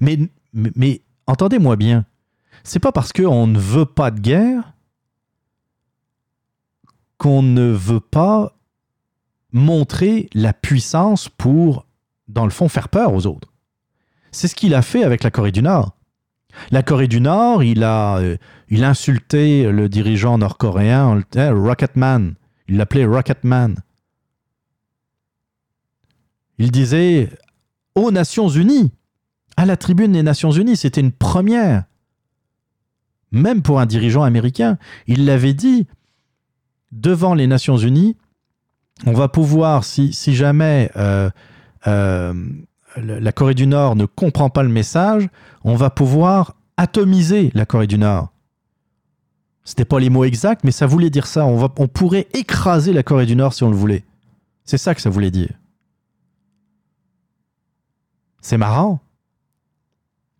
Mais, 0.00 0.18
mais, 0.52 0.70
mais 0.76 1.02
entendez-moi 1.26 1.74
bien, 1.74 2.06
c'est 2.62 2.78
pas 2.78 2.92
parce 2.92 3.12
qu'on 3.12 3.48
ne 3.48 3.58
veut 3.58 3.86
pas 3.86 4.10
de 4.12 4.20
guerre 4.20 4.72
qu'on 7.18 7.42
ne 7.42 7.72
veut 7.72 8.00
pas 8.00 8.56
montrer 9.52 10.28
la 10.32 10.52
puissance 10.52 11.28
pour, 11.28 11.86
dans 12.28 12.44
le 12.44 12.50
fond, 12.50 12.68
faire 12.68 12.88
peur 12.88 13.12
aux 13.12 13.26
autres. 13.26 13.52
C'est 14.30 14.48
ce 14.48 14.54
qu'il 14.54 14.74
a 14.74 14.82
fait 14.82 15.02
avec 15.02 15.24
la 15.24 15.30
Corée 15.30 15.52
du 15.52 15.62
Nord. 15.62 15.95
La 16.70 16.82
Corée 16.82 17.08
du 17.08 17.20
Nord, 17.20 17.62
il 17.62 17.82
a, 17.84 18.18
euh, 18.18 18.36
insulté 18.70 19.70
le 19.70 19.88
dirigeant 19.88 20.38
nord-coréen, 20.38 21.22
euh, 21.36 21.52
Rocketman. 21.54 22.34
Il 22.68 22.76
l'appelait 22.76 23.04
Rocketman. 23.04 23.76
Il 26.58 26.70
disait 26.70 27.30
aux 27.94 28.10
Nations 28.10 28.48
Unies, 28.48 28.92
à 29.56 29.66
la 29.66 29.76
tribune 29.76 30.12
des 30.12 30.22
Nations 30.22 30.50
Unies, 30.50 30.76
c'était 30.76 31.00
une 31.00 31.12
première. 31.12 31.84
Même 33.32 33.62
pour 33.62 33.80
un 33.80 33.86
dirigeant 33.86 34.22
américain, 34.22 34.78
il 35.06 35.24
l'avait 35.24 35.54
dit 35.54 35.86
devant 36.92 37.34
les 37.34 37.46
Nations 37.46 37.76
Unies, 37.76 38.16
on 39.04 39.12
va 39.12 39.28
pouvoir, 39.28 39.84
si, 39.84 40.12
jamais 40.34 40.90
euh, 40.96 41.28
euh, 41.86 42.32
la 42.96 43.32
Corée 43.32 43.54
du 43.54 43.66
Nord 43.66 43.96
ne 43.96 44.06
comprend 44.06 44.50
pas 44.50 44.62
le 44.62 44.68
message, 44.68 45.28
on 45.64 45.76
va 45.76 45.90
pouvoir 45.90 46.56
atomiser 46.76 47.50
la 47.54 47.66
Corée 47.66 47.86
du 47.86 47.98
Nord. 47.98 48.32
C'était 49.64 49.84
pas 49.84 49.98
les 49.98 50.10
mots 50.10 50.24
exacts, 50.24 50.62
mais 50.62 50.70
ça 50.70 50.86
voulait 50.86 51.10
dire 51.10 51.26
ça. 51.26 51.44
On, 51.44 51.88
pourrait 51.88 52.28
écraser 52.34 52.92
la 52.92 53.02
Corée 53.02 53.26
du 53.26 53.34
Nord 53.34 53.52
si 53.52 53.64
on 53.64 53.70
le 53.70 53.76
voulait. 53.76 54.04
C'est 54.64 54.78
ça 54.78 54.94
que 54.94 55.00
ça 55.00 55.10
voulait 55.10 55.32
dire. 55.32 55.52
C'est 58.40 58.58
marrant. 58.58 59.00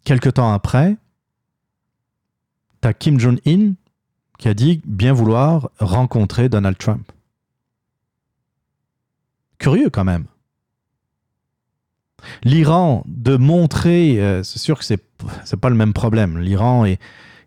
Quelque 0.04 0.30
temps 0.30 0.52
après, 0.52 0.96
t'as 2.80 2.92
Kim 2.92 3.18
Jong-un 3.18 3.74
qui 4.38 4.48
a 4.48 4.54
dit 4.54 4.80
bien 4.84 5.12
vouloir 5.12 5.70
rencontrer 5.80 6.48
Donald 6.48 6.78
Trump. 6.78 7.10
Curieux 9.58 9.90
quand 9.90 10.04
même. 10.04 10.26
L'Iran, 12.44 13.02
de 13.06 13.36
montrer, 13.36 14.20
euh, 14.20 14.42
c'est 14.42 14.58
sûr 14.58 14.78
que 14.78 14.84
c'est 14.84 15.02
c'est 15.44 15.58
pas 15.58 15.70
le 15.70 15.76
même 15.76 15.92
problème. 15.92 16.38
L'Iran 16.38 16.84
et, 16.84 16.98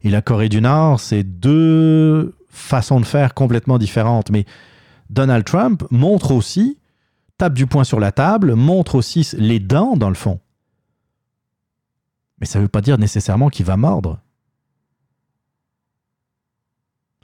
et 0.03 0.09
la 0.09 0.21
Corée 0.21 0.49
du 0.49 0.61
Nord, 0.61 0.99
c'est 0.99 1.23
deux 1.23 2.35
façons 2.49 2.99
de 2.99 3.05
faire 3.05 3.33
complètement 3.33 3.77
différentes. 3.77 4.31
Mais 4.31 4.45
Donald 5.09 5.45
Trump 5.45 5.83
montre 5.91 6.31
aussi, 6.31 6.79
tape 7.37 7.53
du 7.53 7.67
poing 7.67 7.83
sur 7.83 7.99
la 7.99 8.11
table, 8.11 8.55
montre 8.55 8.95
aussi 8.95 9.27
les 9.37 9.59
dents 9.59 9.97
dans 9.97 10.09
le 10.09 10.15
fond. 10.15 10.39
Mais 12.39 12.45
ça 12.45 12.59
ne 12.59 12.63
veut 12.63 12.69
pas 12.69 12.81
dire 12.81 12.97
nécessairement 12.97 13.49
qu'il 13.49 13.65
va 13.65 13.77
mordre. 13.77 14.19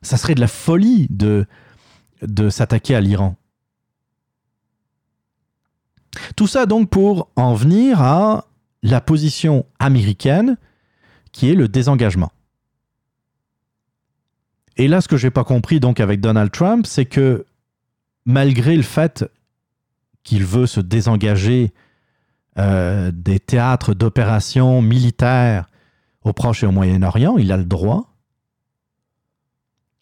Ça 0.01 0.17
serait 0.17 0.35
de 0.35 0.41
la 0.41 0.47
folie 0.47 1.07
de, 1.09 1.47
de 2.21 2.49
s'attaquer 2.49 2.95
à 2.95 3.01
l'Iran. 3.01 3.35
Tout 6.35 6.47
ça 6.47 6.65
donc 6.65 6.89
pour 6.89 7.29
en 7.35 7.53
venir 7.53 8.01
à 8.01 8.45
la 8.83 9.01
position 9.01 9.65
américaine 9.79 10.57
qui 11.31 11.49
est 11.49 11.55
le 11.55 11.67
désengagement. 11.67 12.31
Et 14.77 14.87
là, 14.87 15.01
ce 15.01 15.07
que 15.07 15.17
j'ai 15.17 15.31
pas 15.31 15.43
compris 15.43 15.79
donc 15.79 15.99
avec 15.99 16.19
Donald 16.19 16.51
Trump, 16.51 16.85
c'est 16.85 17.05
que 17.05 17.45
malgré 18.25 18.75
le 18.75 18.83
fait 18.83 19.25
qu'il 20.23 20.43
veut 20.43 20.65
se 20.65 20.79
désengager 20.79 21.71
euh, 22.57 23.11
des 23.13 23.39
théâtres 23.39 23.93
d'opérations 23.93 24.81
militaires 24.81 25.69
au 26.23 26.33
Proche 26.33 26.63
et 26.63 26.65
au 26.65 26.71
Moyen-Orient, 26.71 27.37
il 27.37 27.51
a 27.51 27.57
le 27.57 27.65
droit. 27.65 28.11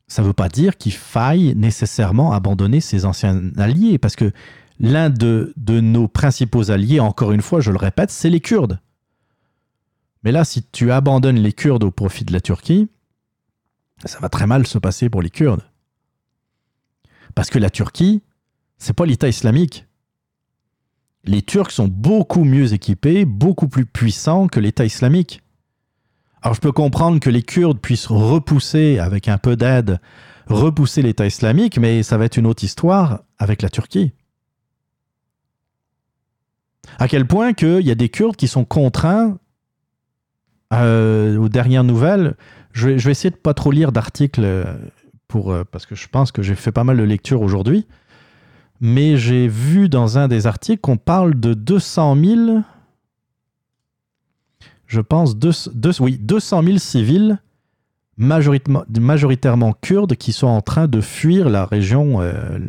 Ça 0.08 0.22
ne 0.22 0.28
veut 0.28 0.34
pas 0.34 0.50
dire 0.50 0.78
qu'il 0.78 0.94
faille 0.94 1.54
nécessairement 1.56 2.32
abandonner 2.34 2.80
ses 2.80 3.06
anciens 3.06 3.42
alliés, 3.58 3.98
parce 3.98 4.16
que 4.16 4.32
l'un 4.80 5.10
de, 5.10 5.54
nos 5.58 6.08
principaux 6.08 6.72
alliés, 6.72 7.00
encore 7.00 7.32
une 7.32 7.42
fois, 7.42 7.62
je 7.62 7.72
le 7.72 7.78
répète, 7.78 8.12
c'est 8.12 8.30
les 8.30 8.40
Kurdes. 8.40 8.80
Mais 10.24 10.32
là, 10.32 10.46
si 10.46 10.64
tu 10.64 10.92
abandonnes 10.92 11.40
les 11.40 11.54
Kurdes 11.54 11.84
au 11.84 11.92
profit 11.92 12.24
de 12.24 12.34
la 12.34 12.42
Turquie, 12.42 12.90
ça 14.06 14.20
va 14.20 14.30
très 14.30 14.48
mal 14.48 14.66
se 14.66 14.78
passer 14.78 15.10
pour 15.10 15.22
les 15.22 15.30
Kurdes. 15.30 15.64
Parce 17.36 17.50
que 17.50 17.60
la 17.60 17.70
Turquie, 17.70 18.22
c'est 18.78 18.94
pas 18.94 19.06
l'État 19.06 19.28
islamique. 19.28 19.86
Les 21.26 21.42
Turcs 21.42 21.72
sont 21.72 21.88
beaucoup 21.88 22.44
mieux 22.44 22.74
équipés, 22.74 23.26
beaucoup 23.26 23.68
plus 23.68 23.86
puissants 23.86 24.48
que 24.48 24.60
l'État 24.60 24.86
islamique. 24.86 25.42
Alors 26.42 26.56
je 26.56 26.62
peux 26.62 26.74
comprendre 26.74 27.20
que 27.22 27.30
les 27.30 27.44
Kurdes 27.44 27.80
puissent 27.80 28.08
repousser, 28.08 29.00
avec 29.00 29.30
un 29.30 29.38
peu 29.38 29.56
d'aide, 29.56 30.02
repousser 30.48 31.02
l'État 31.02 31.26
islamique, 31.26 31.78
mais 31.78 32.04
ça 32.04 32.18
va 32.18 32.26
être 32.26 32.36
une 32.36 32.46
autre 32.46 32.66
histoire 32.66 33.24
avec 33.38 33.62
la 33.62 33.70
Turquie. 33.70 34.14
À 37.00 37.08
quel 37.08 37.26
point 37.26 37.54
qu'il 37.54 37.82
y 37.82 37.92
a 37.92 37.96
des 37.96 38.10
Kurdes 38.10 38.36
qui 38.36 38.48
sont 38.48 38.66
contraints, 38.66 39.38
euh, 40.74 41.38
aux 41.38 41.50
dernières 41.50 41.84
nouvelles, 41.84 42.36
je 42.72 42.90
vais, 42.90 43.12
essayer 43.12 43.30
de 43.30 43.36
pas 43.36 43.54
trop 43.54 43.72
lire 43.72 43.92
d'articles 43.92 44.66
pour, 45.28 45.52
euh, 45.52 45.64
parce 45.70 45.86
que 45.86 45.96
je 45.96 46.08
pense 46.08 46.32
que 46.32 46.42
j'ai 46.42 46.56
fait 46.56 46.72
pas 46.72 46.84
mal 46.84 46.98
de 46.98 47.04
lectures 47.04 47.42
aujourd'hui, 47.42 47.86
mais 48.82 49.18
j'ai 49.18 49.48
vu 49.48 49.90
dans 49.90 50.18
un 50.18 50.28
des 50.28 50.48
articles 50.48 50.82
qu'on 50.82 50.98
parle 50.98 51.40
de 51.40 51.54
200 51.54 52.16
000, 52.16 52.62
je 54.88 55.02
pense, 55.02 55.38
deux, 55.38 55.52
deux- 55.74 56.02
oui, 56.02 56.18
200 56.20 56.64
000 56.64 56.78
civils 56.78 57.40
majoritairement, 58.18 59.74
kurdes 59.82 60.16
qui 60.16 60.34
sont 60.34 60.48
en 60.48 60.62
train 60.62 60.88
de 60.88 61.02
fuir 61.02 61.50
la 61.50 61.66
région, 61.66 62.22
euh, 62.22 62.60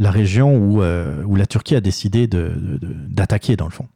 la 0.00 0.10
région 0.10 0.56
où, 0.56 0.82
euh, 0.82 1.22
où 1.24 1.36
la 1.36 1.46
Turquie 1.46 1.76
a 1.76 1.82
décidé 1.82 2.26
d'attaquer, 2.26 3.54
dans 3.54 3.66
le 3.66 3.70
fond. 3.70 3.86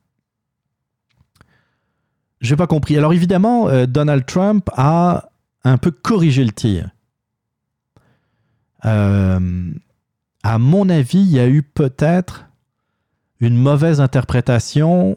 J'ai 2.42 2.56
pas 2.56 2.66
compris. 2.66 2.98
Alors 2.98 3.14
évidemment, 3.14 3.68
euh, 3.68 3.86
Donald 3.86 4.26
Trump 4.26 4.68
a 4.76 5.30
un 5.64 5.78
peu 5.78 5.90
corrigé 5.90 6.44
le 6.44 6.52
tir. 6.52 6.90
Euh, 8.84 9.72
à 10.42 10.58
mon 10.58 10.90
avis, 10.90 11.20
il 11.20 11.30
y 11.30 11.40
a 11.40 11.48
eu 11.48 11.62
peut-être 11.62 12.44
une 13.40 13.56
mauvaise 13.56 14.02
interprétation 14.02 15.16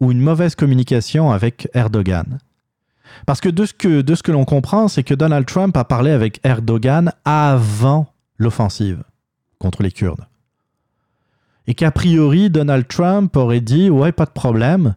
ou 0.00 0.12
une 0.12 0.20
mauvaise 0.20 0.54
communication 0.54 1.32
avec 1.32 1.66
Erdogan. 1.72 2.40
Parce 3.24 3.40
que 3.40 3.48
de 3.48 3.64
ce 3.64 3.72
que, 3.72 4.02
de 4.02 4.14
ce 4.14 4.22
que 4.22 4.32
l'on 4.32 4.44
comprend, 4.44 4.88
c'est 4.88 5.02
que 5.02 5.14
Donald 5.14 5.46
Trump 5.46 5.74
a 5.78 5.84
parlé 5.84 6.10
avec 6.10 6.40
Erdogan 6.44 7.10
avant 7.24 8.12
l'offensive 8.36 9.02
contre 9.58 9.82
les 9.82 9.92
Kurdes. 9.92 10.26
Et 11.66 11.74
qu'a 11.74 11.90
priori, 11.90 12.50
Donald 12.50 12.86
Trump 12.88 13.36
aurait 13.36 13.60
dit 13.60 13.90
Ouais, 13.90 14.12
pas 14.12 14.26
de 14.26 14.30
problème. 14.30 14.94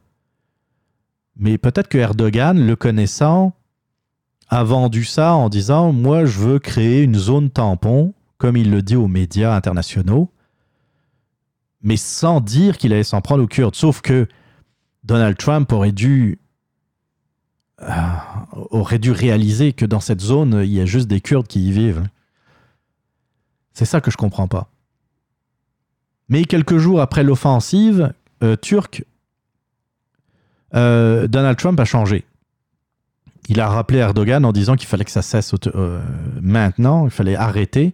Mais 1.37 1.57
peut-être 1.57 1.87
que 1.87 1.97
Erdogan, 1.97 2.65
le 2.65 2.75
connaissant, 2.75 3.53
a 4.49 4.63
vendu 4.63 5.03
ça 5.05 5.33
en 5.33 5.49
disant 5.49 5.93
Moi, 5.93 6.25
je 6.25 6.39
veux 6.39 6.59
créer 6.59 7.03
une 7.03 7.15
zone 7.15 7.49
tampon, 7.49 8.13
comme 8.37 8.57
il 8.57 8.71
le 8.71 8.81
dit 8.81 8.95
aux 8.95 9.07
médias 9.07 9.55
internationaux, 9.55 10.29
mais 11.81 11.97
sans 11.97 12.41
dire 12.41 12.77
qu'il 12.77 12.93
allait 12.93 13.03
s'en 13.03 13.21
prendre 13.21 13.43
aux 13.43 13.47
Kurdes. 13.47 13.75
Sauf 13.75 14.01
que 14.01 14.27
Donald 15.03 15.37
Trump 15.37 15.71
aurait 15.71 15.91
dû, 15.91 16.39
euh, 17.81 17.91
aurait 18.51 18.99
dû 18.99 19.11
réaliser 19.11 19.73
que 19.73 19.85
dans 19.85 19.99
cette 20.01 20.21
zone, 20.21 20.61
il 20.63 20.73
y 20.73 20.81
a 20.81 20.85
juste 20.85 21.07
des 21.07 21.21
Kurdes 21.21 21.47
qui 21.47 21.67
y 21.67 21.71
vivent. 21.71 22.03
C'est 23.77 23.85
ça 23.85 24.01
que 24.01 24.09
je 24.09 24.17
comprends 24.17 24.47
pas. 24.47 24.69
Mais 26.29 26.45
quelques 26.45 26.79
jours 26.79 26.99
après 26.99 27.23
l'offensive 27.23 28.11
euh, 28.41 28.55
turque, 28.55 29.03
euh, 30.73 31.27
Donald 31.27 31.59
Trump 31.59 31.79
a 31.79 31.85
changé. 31.85 32.25
Il 33.49 33.59
a 33.59 33.69
rappelé 33.69 33.99
Erdogan 33.99 34.45
en 34.45 34.51
disant 34.51 34.77
qu'il 34.77 34.87
fallait 34.87 35.05
que 35.05 35.11
ça 35.11 35.21
cesse 35.21 35.53
euh, 35.75 36.01
maintenant, 36.41 37.05
il 37.05 37.11
fallait 37.11 37.35
arrêter. 37.35 37.93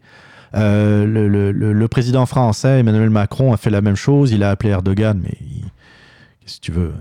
Le, 0.53 1.85
président 1.87 2.25
français, 2.25 2.79
Emmanuel 2.79 3.09
Macron, 3.09 3.51
a 3.51 3.57
fait 3.57 3.69
la 3.69 3.81
même 3.81 3.97
chose. 3.97 4.31
Il 4.31 4.41
a 4.43 4.51
appelé 4.51 4.69
Erdogan, 4.69 5.19
mais 5.21 5.37
que 6.45 6.61
tu 6.61 6.71
veux? 6.71 6.93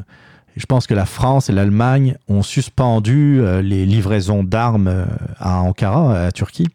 Je 0.57 0.67
pense 0.67 0.89
que 0.89 0.95
la 0.95 1.07
France 1.07 1.49
et 1.49 1.53
l'Allemagne 1.53 2.17
ont 2.27 2.43
suspendu 2.43 3.43
les 3.63 3.87
livraisons 3.87 4.43
d'armes 4.43 5.07
à 5.39 5.61
Ankara, 5.61 6.19
à 6.19 6.23
la 6.25 6.33
Turquie. 6.33 6.67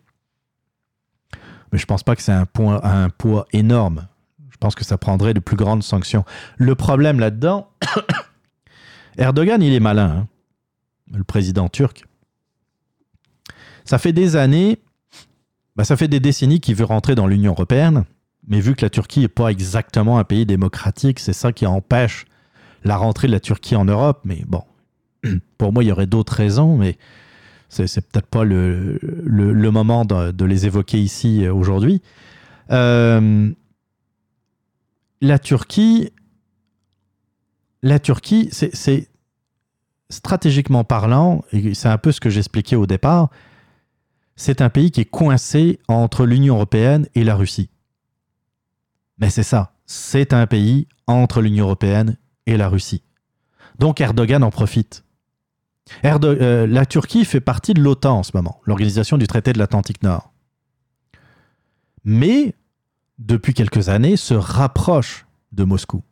Mais 1.71 1.77
je 1.79 1.85
pense 1.85 2.03
pas 2.03 2.15
que 2.15 2.21
c'est 2.21 2.31
un, 2.31 2.45
point- 2.45 2.81
un 2.83 3.09
poids 3.09 3.45
énorme. 3.53 4.07
Je 4.49 4.57
pense 4.57 4.75
que 4.75 4.83
ça 4.83 4.97
prendrait 4.97 5.33
de 5.33 5.39
plus 5.39 5.55
grandes 5.57 5.83
sanctions. 5.83 6.23
Le 6.57 6.75
problème 6.75 7.19
là-dedans, 7.19 7.69
Erdogan, 9.17 9.61
il 9.61 9.73
est 9.73 9.79
malin, 9.79 10.09
hein, 10.09 10.27
le 11.13 11.23
président 11.23 11.69
turc. 11.69 12.05
Ça 13.85 13.97
fait 13.97 14.13
des 14.13 14.35
années, 14.35 14.79
bah, 15.75 15.83
ça 15.83 15.95
fait 15.95 16.07
des 16.07 16.19
décennies 16.19 16.59
qu'il 16.59 16.75
veut 16.75 16.85
rentrer 16.85 17.15
dans 17.15 17.27
l'Union 17.27 17.51
européenne, 17.53 18.03
mais 18.47 18.59
vu 18.59 18.75
que 18.75 18.83
la 18.85 18.89
Turquie 18.89 19.21
n'est 19.21 19.27
pas 19.27 19.49
exactement 19.49 20.19
un 20.19 20.23
pays 20.23 20.45
démocratique, 20.45 21.19
c'est 21.19 21.33
ça 21.33 21.51
qui 21.51 21.65
empêche 21.65 22.25
la 22.83 22.97
rentrée 22.97 23.27
de 23.27 23.33
la 23.33 23.39
Turquie 23.39 23.75
en 23.75 23.85
Europe. 23.85 24.21
Mais 24.23 24.43
bon, 24.47 24.63
pour 25.57 25.71
moi, 25.73 25.83
il 25.83 25.87
y 25.87 25.91
aurait 25.91 26.07
d'autres 26.07 26.33
raisons, 26.33 26.77
mais 26.77 26.97
c'est 27.69 28.01
peut-être 28.07 28.27
pas 28.27 28.43
le, 28.43 28.99
moment 29.71 30.05
de, 30.05 30.45
les 30.45 30.65
évoquer 30.65 30.99
ici 30.99 31.45
euh, 31.45 31.53
aujourd'hui. 31.53 32.01
Euh, 32.71 33.51
la 35.21 35.39
Turquie, 35.39 36.11
la 37.81 37.99
Turquie, 37.99 38.49
c'est 38.51 39.09
stratégiquement 40.09 40.83
parlant, 40.83 41.43
et 41.51 41.73
c'est 41.73 41.89
un 41.89 41.97
peu 41.97 42.11
ce 42.11 42.19
que 42.19 42.29
j'expliquais 42.29 42.75
au 42.75 42.85
départ, 42.85 43.29
c'est 44.35 44.61
un 44.61 44.69
pays 44.69 44.91
qui 44.91 45.01
est 45.01 45.05
coincé 45.05 45.79
entre 45.87 46.25
l'Union 46.25 46.55
européenne 46.55 47.07
et 47.15 47.23
la 47.23 47.35
Russie. 47.35 47.69
Mais 49.17 49.29
c'est 49.29 49.43
ça, 49.43 49.73
c'est 49.85 50.31
un 50.31 50.45
pays 50.45 50.87
entre 51.07 51.41
l'Union 51.41 51.65
européenne 51.65 52.17
et 52.45 52.55
la 52.55 52.69
Russie. 52.69 53.01
Donc 53.79 53.99
Erdogan 53.99 54.43
en 54.43 54.51
profite. 54.51 55.03
Euh, 56.05 56.67
la 56.67 56.85
Turquie 56.85 57.25
fait 57.25 57.39
partie 57.39 57.73
de 57.73 57.81
l'OTAN 57.81 58.19
en 58.19 58.23
ce 58.23 58.31
moment, 58.33 58.59
l'organisation 58.65 59.17
du 59.17 59.27
traité 59.27 59.53
de 59.53 59.59
l'Atlantique 59.59 60.03
Nord. 60.03 60.31
Mais, 62.03 62.55
depuis 63.19 63.53
quelques 63.53 63.89
années, 63.89 64.17
se 64.17 64.33
rapproche 64.33 65.25
de 65.51 65.63
Moscou. 65.63 66.03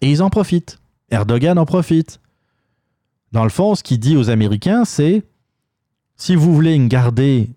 Et 0.00 0.10
ils 0.10 0.22
en 0.22 0.30
profitent. 0.30 0.80
Erdogan 1.10 1.58
en 1.58 1.66
profite. 1.66 2.20
Dans 3.32 3.44
le 3.44 3.50
fond, 3.50 3.74
ce 3.74 3.82
qu'il 3.82 3.98
dit 3.98 4.16
aux 4.16 4.30
Américains, 4.30 4.84
c'est 4.84 5.24
si 6.16 6.34
vous 6.34 6.54
voulez 6.54 6.78
me 6.78 6.88
garder 6.88 7.50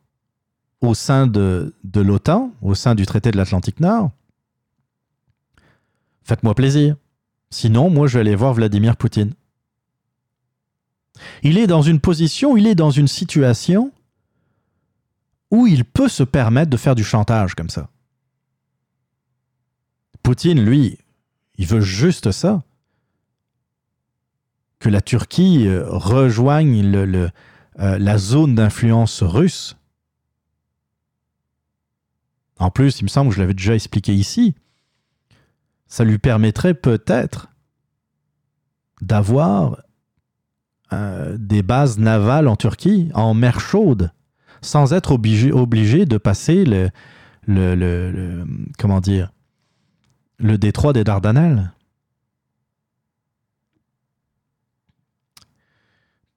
au 0.82 0.94
sein 0.94 1.28
de, 1.28 1.74
de 1.84 2.02
l'OTAN, 2.02 2.52
au 2.62 2.76
sein 2.76 2.96
du 2.96 3.06
traité 3.06 3.32
de 3.32 3.38
l'Atlantique 3.38 3.80
Nord, 3.80 4.12
faites-moi 6.24 6.56
plaisir. 6.56 6.96
Sinon, 7.50 7.90
moi, 7.90 8.08
je 8.08 8.16
vais 8.16 8.22
aller 8.22 8.36
voir 8.36 8.54
Vladimir 8.54 8.98
Poutine. 8.98 9.34
Il 11.43 11.58
est 11.58 11.67
dans 11.67 11.82
une 11.82 12.00
position, 12.00 12.58
il 12.58 12.67
est 12.67 12.75
dans 12.75 12.92
une 12.92 13.08
situation 13.08 13.92
où 15.51 15.67
il 15.67 15.85
peut 15.85 16.09
se 16.09 16.24
permettre 16.24 16.69
de 16.72 16.77
faire 16.77 16.95
du 16.95 17.03
chantage 17.03 17.53
comme 17.56 17.69
ça. 17.69 17.90
Poutine, 20.24 20.64
lui, 20.64 20.98
il 21.58 21.67
veut 21.67 21.82
juste 21.82 22.32
ça. 22.32 22.64
Que 24.80 24.90
la 24.90 25.01
Turquie 25.01 25.67
euh, 25.67 25.85
rejoigne 25.88 26.82
le- 26.92 27.30
euh, 27.80 27.98
la 27.98 28.17
zone 28.17 28.56
d'influence 28.56 29.22
russe. 29.24 29.77
En 32.58 32.69
plus, 32.72 33.00
il 33.00 33.03
me 33.03 33.09
semble 33.09 33.30
que 33.30 33.35
je 33.35 33.42
l'avais 33.42 33.53
déjà 33.53 33.75
expliqué 33.75 34.14
ici, 34.14 34.56
ça 35.88 36.03
lui 36.03 36.17
permettrait 36.17 36.74
peut-être 36.74 37.50
d'avoir 39.01 39.82
euh, 40.94 41.38
des 41.40 41.64
bases 41.64 41.98
navales 42.00 42.48
en 42.48 42.56
Turquie, 42.56 43.10
en 43.14 43.34
mer 43.34 43.60
chaude, 43.60 44.12
sans 44.62 44.94
être 44.94 45.12
obligé, 45.12 46.06
de 46.06 46.18
passer 46.18 46.64
le- 46.66 46.90
le- 47.48 48.46
comment 48.80 49.02
dire, 49.02 49.32
le 50.38 50.58
détroit 50.58 50.94
des 50.94 51.04
Dardanelles. 51.04 51.72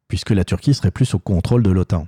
Puisque 0.08 0.30
la 0.30 0.44
Turquie 0.44 0.74
serait 0.74 0.90
plus 0.90 1.14
au 1.14 1.18
contrôle 1.18 1.62
de 1.62 1.70
l'OTAN. 1.70 2.06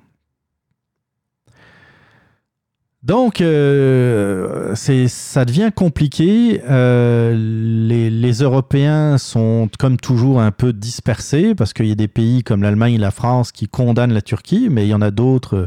Donc, 3.09 3.41
euh, 3.41 4.75
ça 4.75 5.45
devient 5.47 5.71
compliqué. 5.75 6.61
Euh, 6.69 7.35
les, 7.35 8.33
Européens 8.43 9.17
sont, 9.17 9.71
comme 9.79 9.97
toujours, 9.97 10.43
un 10.43 10.51
peu 10.51 10.75
dispersés 10.75 11.55
parce 11.55 11.73
qu'il 11.73 11.87
y 11.87 11.93
a 11.93 11.95
des 11.95 12.07
pays 12.07 12.43
comme 12.45 12.63
l'Allemagne 12.63 12.93
et 12.93 12.99
la 12.99 13.11
France 13.11 13.51
qui 13.51 13.67
condamnent 13.67 14.13
la 14.13 14.21
Turquie, 14.21 14.69
mais 14.71 14.85
il 14.85 14.91
y 14.91 14.95
en 14.95 15.01
a 15.01 15.11
d'autres 15.11 15.57
euh, 15.57 15.67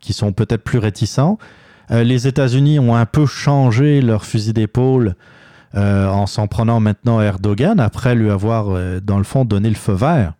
qui 0.00 0.12
sont 0.12 0.34
peut-être 0.34 0.64
plus 0.64 0.78
réticents. 0.78 1.38
Les 1.90 2.26
États-Unis 2.26 2.78
ont 2.78 2.94
un 2.94 3.04
peu 3.04 3.26
changé 3.26 4.00
leur 4.00 4.24
fusil 4.24 4.54
d'épaule 4.54 5.14
en 5.74 6.26
s'en 6.26 6.46
prenant 6.46 6.80
maintenant 6.80 7.18
à 7.18 7.24
Erdogan 7.24 7.80
après 7.80 8.14
lui 8.14 8.30
avoir, 8.30 8.78
dans 9.02 9.18
le 9.18 9.24
fond, 9.24 9.44
donné 9.44 9.68
le 9.68 9.74
feu 9.74 9.92
vert. 9.92 10.32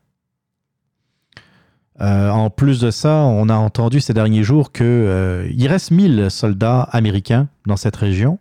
Euh, 2.03 2.31
en 2.31 2.51
plus 2.51 2.81
de 2.81 2.91
ça, 2.91 3.19
on 3.19 3.49
a 3.49 3.55
entendu 3.55 4.01
ces 4.01 4.13
derniers 4.13 4.43
jours 4.43 4.73
que 4.73 4.83
euh, 4.83 5.69
reste 5.69 5.93
1000 5.93 6.31
soldats 6.31 6.83
américains 6.83 7.49
dans 7.67 7.77
cette 7.77 7.95
région 7.95 8.41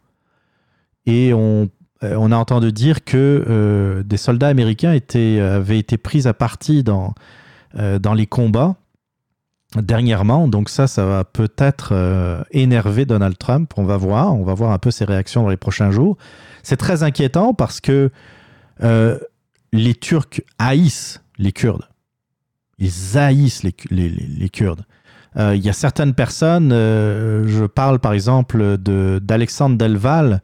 et 1.06 1.32
on, 1.34 1.70
euh, 2.04 2.32
a 2.32 2.36
entendu 2.36 2.72
dire 2.72 3.04
que 3.04 3.46
euh, 3.48 4.02
des 4.02 4.18
soldats 4.18 4.48
américains 4.48 4.90
avaient 4.90 5.78
été 5.78 5.98
pris 5.98 6.28
à 6.28 6.34
partie 6.34 6.84
dans, 6.84 7.14
dans 7.76 8.14
les 8.16 8.26
combats 8.26 8.76
dernièrement. 9.76 10.48
Donc 10.48 10.68
ça, 10.68 10.88
ça 10.88 11.06
va 11.06 11.24
peut-être 11.24 12.44
énerver 12.52 13.06
Donald 13.06 13.38
Trump. 13.38 13.72
On 13.78 13.84
va 13.84 13.96
voir. 13.96 14.34
On 14.34 14.44
va 14.44 14.56
voir 14.56 14.72
un 14.72 14.80
peu 14.80 14.92
ses 14.92 15.06
réactions 15.06 15.44
dans 15.44 15.50
les 15.50 15.58
prochains 15.58 15.92
jours. 15.92 16.18
C'est 16.64 16.78
très 16.78 17.04
inquiétant 17.04 17.54
parce 17.54 17.80
que 17.80 18.10
les 18.82 19.96
Turcs 19.96 20.42
haïssent 20.58 21.22
les 21.38 21.54
Kurdes. 21.54 21.91
Ils 22.82 23.18
haïssent 23.18 23.64
les, 23.64 23.74
les- 23.92 24.10
les- 24.10 24.50
Kurdes. 24.50 24.84
Euh, 25.38 25.56
Il 25.56 25.64
y 25.64 25.70
a 25.70 25.74
certaines 25.74 26.14
personnes, 26.14 26.72
euh, 26.74 27.48
je 27.48 27.64
parle 27.66 28.00
par 28.00 28.12
exemple 28.12 28.78
d'Alexandre 28.78 29.78
Delval, 29.78 30.42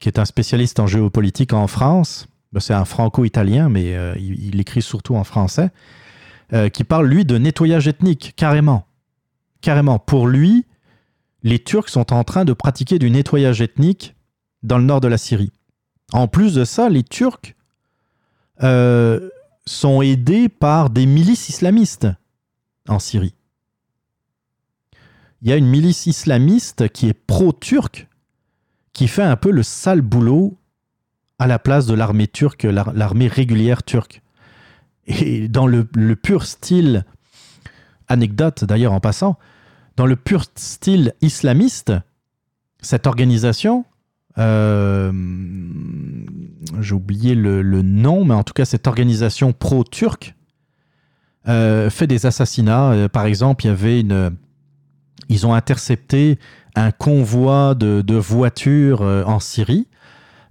qui 0.00 0.08
est 0.08 0.18
un 0.18 0.24
spécialiste 0.24 0.80
en 0.80 0.86
géopolitique 0.88 1.52
en 1.52 1.66
France. 1.68 2.26
Ben, 2.52 2.58
C'est 2.60 2.74
un 2.74 2.84
franco-italien, 2.84 3.68
mais 3.68 3.94
euh, 3.94 4.14
il, 4.18 4.44
il 4.54 4.60
écrit 4.60 4.82
surtout 4.82 5.14
en 5.14 5.22
français, 5.24 5.70
qui 6.72 6.84
parle, 6.84 7.06
lui, 7.08 7.24
de 7.24 7.38
nettoyage 7.38 7.88
ethnique, 7.88 8.32
carrément. 8.36 8.86
Carrément. 9.62 9.98
Pour 9.98 10.28
lui, 10.28 10.64
les 11.42 11.58
Turcs 11.58 11.88
sont 11.88 12.12
en 12.12 12.22
train 12.24 12.44
de 12.44 12.52
pratiquer 12.52 12.98
du 13.00 13.10
nettoyage 13.10 13.60
ethnique 13.60 14.14
dans 14.62 14.78
le 14.78 14.84
nord 14.84 15.00
de 15.00 15.08
la 15.08 15.18
Syrie. 15.18 15.50
En 16.12 16.28
plus 16.28 16.54
de 16.54 16.64
ça, 16.64 16.88
les 16.88 17.02
Turcs 17.02 17.54
sont 19.66 20.02
aidés 20.02 20.48
par 20.48 20.90
des 20.90 21.06
milices 21.06 21.48
islamistes 21.48 22.08
en 22.88 22.98
Syrie. 22.98 23.34
Il 25.42 25.48
y 25.48 25.52
a 25.52 25.56
une 25.56 25.66
milice 25.66 26.06
islamiste 26.06 26.88
qui 26.88 27.08
est 27.08 27.14
pro-turque, 27.14 28.08
qui 28.92 29.08
fait 29.08 29.22
un 29.22 29.36
peu 29.36 29.50
le 29.50 29.62
sale 29.62 30.00
boulot 30.00 30.58
à 31.38 31.46
la 31.46 31.58
place 31.58 31.86
de 31.86 31.94
l'armée 31.94 32.28
turque, 32.28 32.62
l'ar- 32.62 32.92
l'armée 32.94 33.28
régulière 33.28 33.82
turque. 33.82 34.22
Et 35.06 35.48
dans 35.48 35.66
le, 35.66 35.88
le 35.94 36.16
pur 36.16 36.46
style, 36.46 37.04
anecdote 38.08 38.64
d'ailleurs 38.64 38.92
en 38.92 39.00
passant, 39.00 39.38
dans 39.96 40.06
le 40.06 40.16
pur 40.16 40.44
style 40.54 41.14
islamiste, 41.20 41.92
cette 42.80 43.06
organisation, 43.06 43.84
euh, 44.38 45.12
j'ai 46.80 46.94
oublié 46.94 47.34
le, 47.34 47.62
nom, 47.82 48.24
mais 48.24 48.34
en 48.34 48.42
tout 48.42 48.52
cas 48.52 48.64
cette 48.64 48.86
organisation 48.86 49.52
pro-turque 49.52 50.34
euh, 51.48 51.90
fait 51.90 52.06
des 52.06 52.26
assassinats. 52.26 52.92
Euh, 52.92 53.08
par 53.08 53.26
exemple, 53.26 53.64
il 53.64 53.68
y 53.68 53.70
avait 53.70 54.00
une, 54.00 54.36
ils 55.28 55.46
ont 55.46 55.54
intercepté 55.54 56.38
un 56.74 56.90
convoi 56.90 57.74
de, 57.74 58.14
voitures 58.14 59.00
en 59.00 59.40
Syrie. 59.40 59.86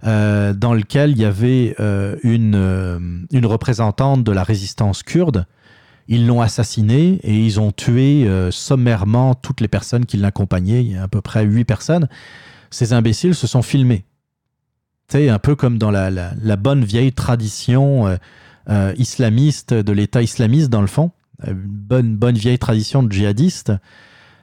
dans 0.02 0.74
lequel 0.74 1.12
il 1.12 1.18
y 1.18 1.24
avait 1.24 1.76
une, 2.24 3.26
représentante 3.44 4.24
de 4.24 4.32
la 4.32 4.42
résistance 4.42 5.02
kurde. 5.04 5.46
Ils 6.08 6.26
l'ont 6.26 6.40
assassinée 6.40 7.20
et 7.22 7.34
ils 7.34 7.60
ont 7.60 7.70
tué 7.70 8.28
sommairement 8.50 9.34
toutes 9.34 9.60
les 9.60 9.68
personnes 9.68 10.04
qui 10.04 10.16
l'accompagnaient. 10.16 10.96
À 10.96 11.06
peu 11.06 11.20
près 11.20 11.44
huit 11.44 11.64
personnes. 11.64 12.08
Ces 12.76 12.92
imbéciles 12.92 13.34
se 13.34 13.46
sont 13.46 13.62
filmés. 13.62 14.04
Sais, 15.08 15.30
un 15.30 15.38
peu 15.38 15.56
comme 15.56 15.78
dans 15.78 15.90
la, 15.90 16.56
bonne 16.56 16.84
vieille 16.84 17.10
tradition 17.14 18.06
euh, 18.06 18.16
euh, 18.68 18.92
islamiste, 18.98 19.72
de 19.72 19.92
l'État 19.92 20.20
islamiste 20.20 20.68
dans 20.68 20.82
le 20.82 20.86
fond. 20.86 21.10
Euh, 21.48 21.52
Une 21.52 21.56
bonne, 21.56 22.16
bonne 22.16 22.36
vieille 22.36 22.58
tradition 22.58 23.02
de 23.02 23.10
djihadistes. 23.10 23.72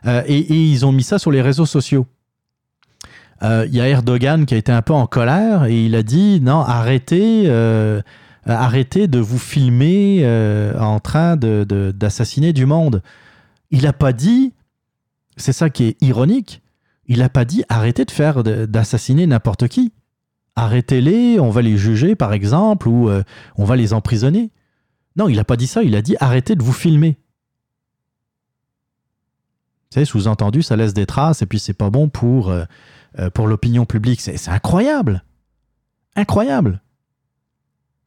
Euh, 0.08 0.24
et, 0.26 0.52
ils 0.52 0.84
ont 0.84 0.92
mis 0.92 1.04
ça 1.04 1.20
sur 1.20 1.30
les 1.30 1.44
réseaux 1.44 1.68
sociaux. 1.68 2.08
Il 3.44 3.76
y 3.76 3.82
a 3.82 3.88
Erdogan 3.88 4.48
qui 4.48 4.56
a 4.56 4.58
été 4.58 4.72
un 4.72 4.82
peu 4.82 4.94
en 4.94 5.06
colère 5.06 5.66
et 5.66 5.86
il 5.86 5.94
a 5.94 6.02
dit 6.02 6.40
non, 6.42 6.62
arrêtez, 6.62 7.48
arrêtez 8.48 9.08
de 9.08 9.20
vous 9.20 9.38
filmer 9.38 10.26
en 10.80 11.00
train 11.00 11.36
de- 11.36 11.66
de- 11.70 11.92
d'assassiner 11.92 12.52
du 12.54 12.66
monde. 12.66 13.04
Il 13.70 13.84
n'a 13.84 13.94
pas 13.94 14.14
dit, 14.14 14.54
c'est 15.38 15.54
ça 15.54 15.70
qui 15.70 15.84
est 15.84 16.02
ironique, 16.02 16.63
il 17.08 17.20
n'a 17.20 17.30
pas 17.30 17.46
dit 17.46 17.64
arrêtez 17.70 18.06
de 18.06 18.12
faire 18.12 18.44
d'assassiner 18.44 19.28
n'importe 19.28 19.68
qui. 19.68 19.94
Arrêtez-les, 20.56 21.40
on 21.40 21.50
va 21.50 21.62
les 21.62 21.78
juger 21.78 22.16
par 22.16 22.34
exemple, 22.34 22.88
ou 22.88 23.10
euh, 23.10 23.24
on 23.56 23.66
va 23.66 23.76
les 23.76 23.94
emprisonner. 23.94 24.52
Non, 25.16 25.28
il 25.28 25.36
n'a 25.36 25.44
pas 25.44 25.58
dit 25.58 25.68
ça, 25.68 25.84
il 25.84 25.96
a 25.96 26.02
dit 26.02 26.16
arrêtez 26.20 26.56
de 26.56 26.64
vous 26.64 26.74
filmer. 26.74 27.18
Savez, 29.90 30.06
sous-entendu, 30.06 30.64
ça 30.64 30.76
laisse 30.76 30.94
des 30.94 31.06
traces 31.06 31.42
et 31.42 31.46
puis 31.46 31.60
c'est 31.60 31.74
pas 31.74 31.90
bon 31.90 32.10
pour, 32.10 32.50
euh, 32.50 32.64
euh, 33.20 33.30
pour 33.30 33.48
l'opinion 33.48 33.86
publique. 33.86 34.22
C'est 34.22 34.38
c'est 34.38 34.52
incroyable. 34.52 35.24
Incroyable. 36.16 36.82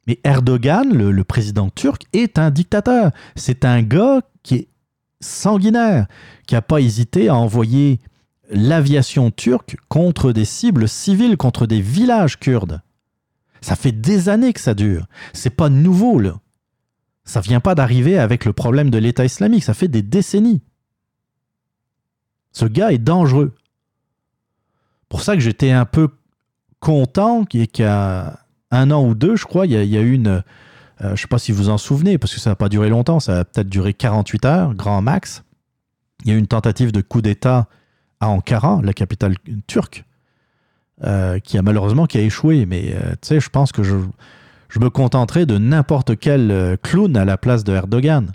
Mais 0.05 0.19
Erdogan, 0.23 0.93
le, 0.93 1.11
le 1.11 1.23
président 1.23 1.69
turc, 1.69 2.03
est 2.13 2.39
un 2.39 2.49
dictateur. 2.49 3.11
C'est 3.35 3.65
un 3.65 3.81
gars 3.81 4.21
qui 4.43 4.55
est 4.55 4.67
sanguinaire, 5.19 6.07
qui 6.45 6.55
n'a 6.55 6.61
pas 6.61 6.79
hésité 6.79 7.27
à 7.27 7.35
envoyer 7.35 7.99
l'aviation 8.49 9.31
turque 9.31 9.77
contre 9.89 10.31
des 10.31 10.45
cibles 10.45 10.87
civiles, 10.87 11.37
contre 11.37 11.65
des 11.65 11.81
villages 11.81 12.39
kurdes. 12.39 12.81
Ça 13.61 13.75
fait 13.75 13.91
des 13.91 14.29
années 14.29 14.53
que 14.53 14.59
ça 14.59 14.73
dure. 14.73 15.07
C'est 15.33 15.49
pas 15.49 15.69
nouveau, 15.69 16.19
là. 16.19 16.39
Ça 17.25 17.41
vient 17.41 17.59
pas 17.59 17.75
d'arriver 17.75 18.17
avec 18.17 18.45
le 18.45 18.53
problème 18.53 18.89
de 18.89 18.97
l'État 18.97 19.25
islamique. 19.25 19.63
Ça 19.63 19.73
fait 19.73 19.89
des 19.89 20.01
décennies. 20.01 20.61
Ce 22.53 22.65
gars 22.65 22.91
est 22.91 22.97
dangereux. 22.97 23.53
Pour 25.09 25.21
ça 25.21 25.35
que 25.35 25.41
j'étais 25.41 25.71
un 25.71 25.85
peu 25.85 26.09
content 26.79 27.43
qu'il 27.43 27.61
y 27.61 27.67
qu'à 27.67 28.39
un 28.71 28.91
an 28.91 29.05
ou 29.05 29.15
deux, 29.15 29.35
je 29.35 29.45
crois, 29.45 29.65
il 29.65 29.73
y 29.73 29.77
a, 29.77 29.83
il 29.83 29.97
a 29.97 30.01
une. 30.01 30.27
euh, 30.27 30.43
je 31.01 31.07
ne 31.11 31.15
sais 31.15 31.27
pas 31.27 31.39
si 31.39 31.51
vous 31.51 31.69
en 31.69 31.77
souvenez, 31.77 32.17
parce 32.17 32.33
que 32.33 32.39
ça 32.39 32.51
n'a 32.51 32.55
pas 32.55 32.69
duré 32.69 32.89
longtemps, 32.89 33.19
ça 33.19 33.39
a 33.39 33.45
peut-être 33.45 33.69
duré 33.69 33.93
48 33.93 34.45
heures, 34.45 34.73
grand 34.73 35.01
max. 35.01 35.43
Il 36.23 36.31
y 36.31 36.33
a 36.33 36.35
eu 36.35 36.39
une 36.39 36.47
tentative 36.47 36.91
de 36.91 37.01
coup 37.01 37.21
d'État 37.21 37.67
à 38.19 38.29
Ankara, 38.29 38.81
la 38.83 38.93
capitale 38.93 39.35
turque, 39.67 40.03
euh, 41.03 41.39
qui 41.39 41.57
a 41.57 41.61
malheureusement 41.61 42.05
qui 42.05 42.17
a 42.17 42.21
échoué. 42.21 42.65
Mais 42.65 42.93
euh, 42.93 43.11
tu 43.21 43.27
sais, 43.27 43.39
je 43.39 43.49
pense 43.49 43.71
que 43.71 43.83
je, 43.83 43.97
je 44.69 44.79
me 44.79 44.89
contenterai 44.89 45.45
de 45.45 45.57
n'importe 45.57 46.17
quel 46.17 46.51
euh, 46.51 46.77
clown 46.77 47.15
à 47.15 47.25
la 47.25 47.37
place 47.37 47.63
de 47.63 47.73
Erdogan. 47.73 48.31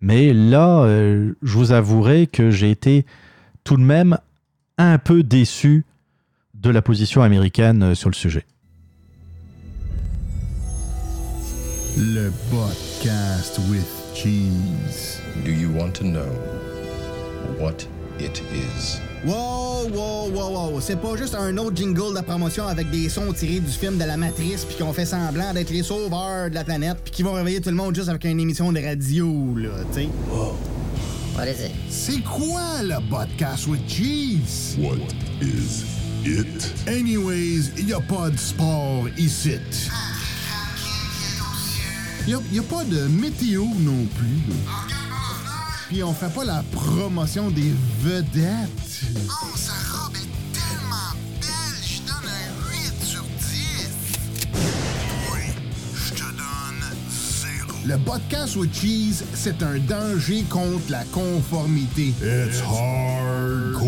Mais 0.00 0.32
là, 0.32 0.82
euh, 0.82 1.32
je 1.42 1.56
vous 1.56 1.72
avouerai 1.72 2.26
que 2.26 2.50
j'ai 2.50 2.70
été 2.70 3.06
tout 3.64 3.76
de 3.76 3.82
même 3.82 4.18
un 4.76 4.98
peu 4.98 5.22
déçu 5.22 5.84
de 6.54 6.70
la 6.70 6.82
position 6.82 7.22
américaine 7.22 7.94
sur 7.94 8.10
le 8.10 8.14
sujet. 8.14 8.44
Le 11.96 12.30
podcast 12.50 13.60
with 13.70 13.86
cheese. 14.14 15.20
Do 15.44 15.50
you 15.50 15.70
want 15.70 15.92
to 15.92 16.04
know 16.04 16.71
what 17.58 17.86
it 18.18 18.42
is? 18.52 19.00
Wow, 19.24 19.86
wow, 19.92 20.28
wow, 20.30 20.50
wow. 20.72 20.80
C'est 20.80 21.00
pas 21.00 21.16
juste 21.16 21.34
un 21.36 21.56
autre 21.58 21.76
jingle 21.76 22.16
de 22.16 22.20
promotion 22.22 22.66
avec 22.66 22.90
des 22.90 23.08
sons 23.08 23.32
tirés 23.32 23.60
du 23.60 23.70
film 23.70 23.96
de 23.98 24.04
la 24.04 24.16
Matrice 24.16 24.64
puis 24.64 24.76
qu'on 24.76 24.92
fait 24.92 25.06
semblant 25.06 25.52
d'être 25.54 25.70
les 25.70 25.82
sauveurs 25.84 26.50
de 26.50 26.54
la 26.54 26.64
planète 26.64 26.98
puis 27.04 27.12
qui 27.12 27.22
vont 27.22 27.32
réveiller 27.34 27.60
tout 27.60 27.70
le 27.70 27.76
monde 27.76 27.94
juste 27.94 28.08
avec 28.08 28.24
une 28.24 28.40
émission 28.40 28.72
de 28.72 28.80
radio, 28.80 29.54
là, 29.56 29.70
tu 29.94 30.00
sais. 30.02 30.08
What 31.36 31.46
is 31.46 31.64
it? 31.64 31.72
C'est 31.88 32.20
quoi 32.22 32.82
le 32.82 32.96
podcast 33.08 33.66
with 33.68 33.80
cheese? 33.88 34.76
What 34.78 34.98
is 35.40 35.84
it? 36.26 36.72
Anyways, 36.88 37.70
y 37.86 37.92
a 37.92 38.00
pas 38.00 38.28
de 38.30 38.36
sport 38.38 39.06
ici. 39.16 39.58
Y 42.26 42.34
a, 42.34 42.38
y 42.52 42.58
a 42.58 42.62
pas 42.62 42.84
de 42.84 43.06
météo 43.08 43.64
non 43.80 44.04
plus. 44.16 44.42
là. 44.48 45.01
Puis 45.92 46.02
on 46.02 46.14
fait 46.14 46.32
pas 46.32 46.44
la 46.46 46.64
promotion 46.72 47.50
des 47.50 47.74
vedettes. 48.00 49.02
Oh, 49.28 49.54
sa 49.54 49.74
robe 49.92 50.14
est 50.16 50.30
tellement 50.54 51.12
belle, 51.38 51.82
je 51.84 51.98
donne 52.00 52.30
un 52.30 52.48
8 52.70 53.04
sur 53.04 53.22
10. 53.22 53.90
Oui, 55.34 55.40
je 55.94 56.14
te 56.14 56.22
donne 56.22 56.82
0. 57.10 57.78
Le 57.84 57.98
podcast 57.98 58.56
with 58.56 58.74
cheese, 58.74 59.22
c'est 59.34 59.62
un 59.62 59.76
danger 59.80 60.44
contre 60.48 60.90
la 60.90 61.04
conformité. 61.04 62.14
It's 62.22 62.62
hardcore. 62.62 63.84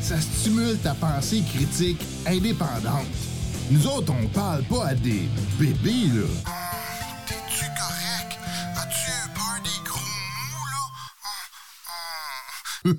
Ça 0.00 0.18
stimule 0.18 0.78
ta 0.78 0.94
pensée 0.94 1.42
critique 1.54 2.00
indépendante. 2.26 3.04
Nous 3.70 3.86
autres, 3.86 4.14
on 4.18 4.28
parle 4.28 4.62
pas 4.62 4.86
à 4.86 4.94
des 4.94 5.28
bébés, 5.58 6.06
là. 6.14 6.24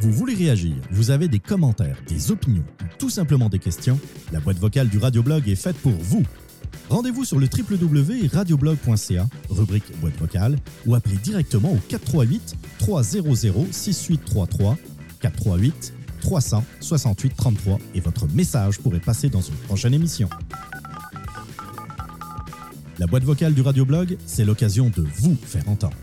Vous 0.00 0.12
voulez 0.12 0.34
réagir, 0.34 0.74
vous 0.90 1.10
avez 1.10 1.26
des 1.26 1.38
commentaires, 1.38 1.96
des 2.06 2.30
opinions 2.30 2.64
ou 2.82 2.84
tout 2.98 3.08
simplement 3.08 3.48
des 3.48 3.58
questions, 3.58 3.98
la 4.30 4.40
boîte 4.40 4.58
vocale 4.58 4.88
du 4.88 4.98
Radioblog 4.98 5.48
est 5.48 5.56
faite 5.56 5.76
pour 5.76 5.92
vous. 5.92 6.22
Rendez-vous 6.90 7.24
sur 7.24 7.38
le 7.38 7.46
www.radioblog.ca, 7.46 9.28
rubrique 9.48 9.98
boîte 10.00 10.16
vocale, 10.18 10.56
ou 10.84 10.94
appelez 10.94 11.16
directement 11.16 11.72
au 11.72 11.78
438 11.88 12.56
300 12.78 13.66
6833 13.70 14.76
438 15.20 15.94
368 16.20 17.36
33 17.36 17.78
et 17.94 18.00
votre 18.00 18.26
message 18.28 18.78
pourrait 18.78 19.00
passer 19.00 19.28
dans 19.28 19.40
une 19.40 19.54
prochaine 19.54 19.94
émission. 19.94 20.28
La 22.98 23.06
boîte 23.06 23.24
vocale 23.24 23.54
du 23.54 23.62
Radioblog, 23.62 24.16
c'est 24.26 24.44
l'occasion 24.44 24.90
de 24.94 25.02
vous 25.02 25.36
faire 25.42 25.68
entendre. 25.68 25.96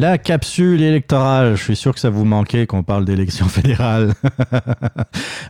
La 0.00 0.16
capsule 0.16 0.80
électorale, 0.80 1.56
je 1.56 1.62
suis 1.64 1.74
sûr 1.74 1.92
que 1.92 1.98
ça 1.98 2.08
vous 2.08 2.24
manquait 2.24 2.68
qu'on 2.68 2.84
parle 2.84 3.04
d'élection 3.04 3.46
fédérale. 3.48 4.12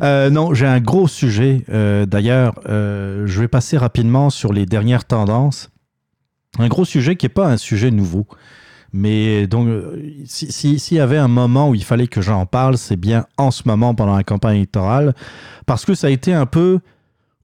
Euh, 0.00 0.30
non, 0.30 0.54
j'ai 0.54 0.66
un 0.66 0.78
gros 0.78 1.08
sujet. 1.08 1.64
Euh, 1.70 2.06
D'ailleurs, 2.06 2.60
euh, 2.68 3.26
je 3.26 3.40
vais 3.40 3.48
passer 3.48 3.76
rapidement 3.76 4.30
sur 4.30 4.52
les 4.52 4.64
dernières 4.64 5.04
tendances. 5.04 5.70
Un 6.60 6.68
gros 6.68 6.84
sujet 6.84 7.16
qui 7.16 7.26
n'est 7.26 7.30
pas 7.30 7.48
un 7.48 7.56
sujet 7.56 7.90
nouveau. 7.90 8.26
Mais 8.92 9.48
donc, 9.48 9.66
euh, 9.66 10.00
si- 10.24 10.78
s'il 10.78 10.96
y 10.96 11.00
avait 11.00 11.18
un 11.18 11.26
moment 11.26 11.68
où 11.70 11.74
il 11.74 11.82
fallait 11.82 12.06
que 12.06 12.20
j'en 12.22 12.46
parle, 12.46 12.78
c'est 12.78 12.94
bien 12.96 13.26
en 13.38 13.50
ce 13.50 13.64
moment 13.66 13.92
pendant 13.96 14.14
la 14.16 14.22
campagne 14.22 14.58
électorale, 14.58 15.14
parce 15.66 15.84
que 15.84 15.94
ça 15.94 16.06
a 16.06 16.10
été 16.10 16.32
un 16.32 16.46
peu 16.46 16.78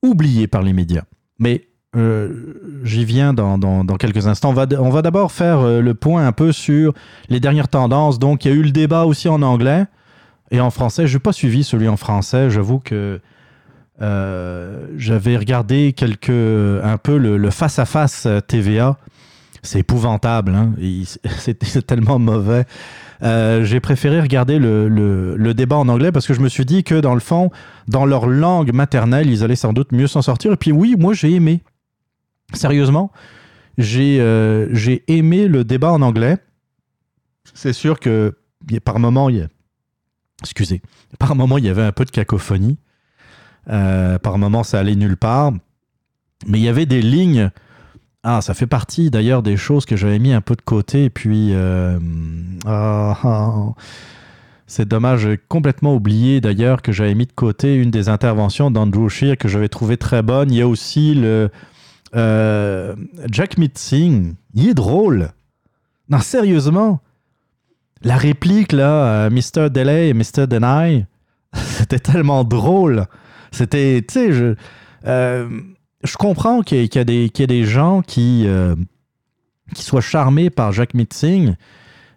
oublié 0.01 0.47
par 0.47 0.63
les 0.63 0.73
médias. 0.73 1.03
Mais 1.41 1.67
euh, 1.97 2.81
j'y 2.85 3.05
viens 3.05 3.33
dans, 3.35 3.59
dans- 3.59 3.85
quelques 3.97 4.27
instants. 4.27 4.51
On 4.51 4.91
va, 4.91 5.03
d'abord 5.03 5.33
faire 5.33 5.61
euh, 5.61 5.81
le 5.81 5.95
point 5.95 6.27
un 6.27 6.33
peu 6.33 6.53
sur 6.53 6.93
les 7.29 7.41
dernières 7.41 7.69
tendances. 7.69 8.19
Donc, 8.19 8.45
il 8.45 8.51
y 8.51 8.55
a 8.55 8.57
eu 8.57 8.63
le 8.63 8.71
débat 8.73 9.05
aussi 9.05 9.29
en 9.29 9.43
anglais 9.43 9.85
et 10.51 10.61
en 10.61 10.71
français. 10.71 11.07
Je 11.07 11.15
n'ai 11.17 11.21
pas 11.21 11.33
suivi 11.33 11.63
celui 11.65 11.89
en 11.89 11.97
français. 11.97 12.51
J'avoue 12.51 12.79
que 12.81 13.21
euh, 14.03 14.87
j'avais 14.97 15.37
regardé 15.37 15.93
quelques, 15.93 16.29
un 16.31 16.97
peu 16.99 17.17
le 17.17 17.51
face-à-face 17.51 18.27
TVA. 18.49 18.97
C'est 19.63 19.79
épouvantable. 19.81 20.55
hein. 20.55 20.73
C'est 21.39 21.87
tellement 21.87 22.19
mauvais. 22.19 22.65
J'ai 23.23 23.81
préféré 23.81 24.21
regarder 24.21 24.59
le- 24.59 24.89
le 24.89 25.55
débat 25.55 25.77
en 25.77 25.89
anglais 25.89 26.13
parce 26.13 26.27
que 26.27 26.35
je 26.35 26.41
me 26.41 26.49
suis 26.49 26.67
dit 26.67 26.85
que 26.85 26.97
dans 27.01 27.15
le 27.15 27.21
fond, 27.21 27.51
dans 27.89 28.05
leur 28.05 28.27
langue 28.27 28.73
maternelle, 28.75 29.31
ils 29.31 29.43
allaient 29.45 29.57
sans 29.57 29.73
doute 29.73 29.93
mieux 29.93 30.07
s'en 30.09 30.21
sortir. 30.21 30.53
Et 30.53 30.57
puis 30.57 30.73
oui, 30.73 30.97
moi 30.99 31.15
j'ai 31.15 31.33
aimé. 31.33 31.63
Sérieusement, 32.53 33.11
j'ai 33.79 34.21
euh, 34.21 34.69
j'ai 34.73 35.05
aimé 35.09 35.49
le 35.49 35.65
débat 35.65 35.93
en 35.93 36.03
anglais. 36.03 36.39
C'est 37.55 37.73
sûr 37.73 37.99
que 37.99 38.37
par 38.85 38.99
moment, 38.99 39.29
il 39.29 39.37
y 39.37 39.47
excusez, 40.43 40.83
par 41.19 41.35
moment 41.35 41.59
il 41.59 41.65
y 41.65 41.69
avait 41.69 41.83
un 41.83 41.93
peu 41.93 42.05
de 42.05 42.11
cacophonie. 42.11 42.79
Euh, 43.71 44.19
par 44.19 44.39
moment, 44.39 44.63
ça 44.63 44.79
allait 44.79 44.95
nulle 44.95 45.17
part. 45.17 45.53
Mais 46.47 46.59
il 46.59 46.65
y 46.65 46.69
avait 46.69 46.87
des 46.87 47.03
lignes. 47.03 47.51
Ah, 48.23 48.41
ça 48.41 48.55
fait 48.55 48.67
partie 48.67 49.11
d'ailleurs 49.11 49.43
des 49.43 49.57
choses 49.57 49.85
que 49.85 49.97
j'avais 49.97 50.19
mis 50.19 50.33
un 50.33 50.41
peu 50.41 50.55
de 50.55 50.63
côté. 50.63 51.05
Et 51.05 51.11
puis, 51.11 51.51
euh, 51.53 51.99
ah, 52.67 53.19
ah, 53.23 53.75
c'est 54.67 54.89
dommage, 54.89 55.29
complètement 55.49 55.95
oublié 55.95 56.41
d'ailleurs 56.41 56.83
que 56.83 56.93
j'avais 56.93 57.15
mis 57.15 57.27
de 57.27 57.33
côté 57.33 57.75
une 57.77 57.91
des 57.91 58.09
interventions 58.09 58.71
d'Andrew 58.71 59.09
Scheer 59.09 59.37
que 59.37 59.49
j'avais 59.49 59.69
trouvé 59.69 59.97
très 59.97 60.23
bonne. 60.23 60.51
Il 60.51 60.59
y 60.59 60.63
a 60.63 60.69
aussi 60.69 61.15
le 61.15 61.51
euh, 62.15 62.95
Jack 63.31 63.59
Mitzing. 63.59 64.35
Il 64.55 64.69
est 64.69 64.75
drôle. 64.75 65.31
Non, 66.09 66.21
sérieusement. 66.21 67.01
La 68.03 68.17
réplique 68.17 68.73
là, 68.73 69.27
euh, 69.27 69.31
Mr. 69.31 69.71
Delay 69.71 70.11
et 70.11 70.15
Mr. 70.15 70.47
Deny, 70.47 71.07
c'était 71.55 71.99
tellement 71.99 72.45
drôle. 72.45 73.07
C'était, 73.51 74.05
tu 74.07 74.13
sais, 74.15 74.33
je, 74.33 74.55
euh, 75.07 75.49
je 76.03 76.17
comprends 76.17 76.61
qu'il 76.63 76.83
y, 76.83 76.89
qu'il 76.89 77.01
y 77.01 77.43
a 77.43 77.47
des- 77.47 77.65
gens 77.65 78.03
qui, 78.03 78.45
euh, 78.47 78.75
qui 79.75 79.83
soient 79.83 80.01
charmés 80.03 80.51
par 80.51 80.73
Jack 80.73 80.93
Mitzing. 80.93 81.55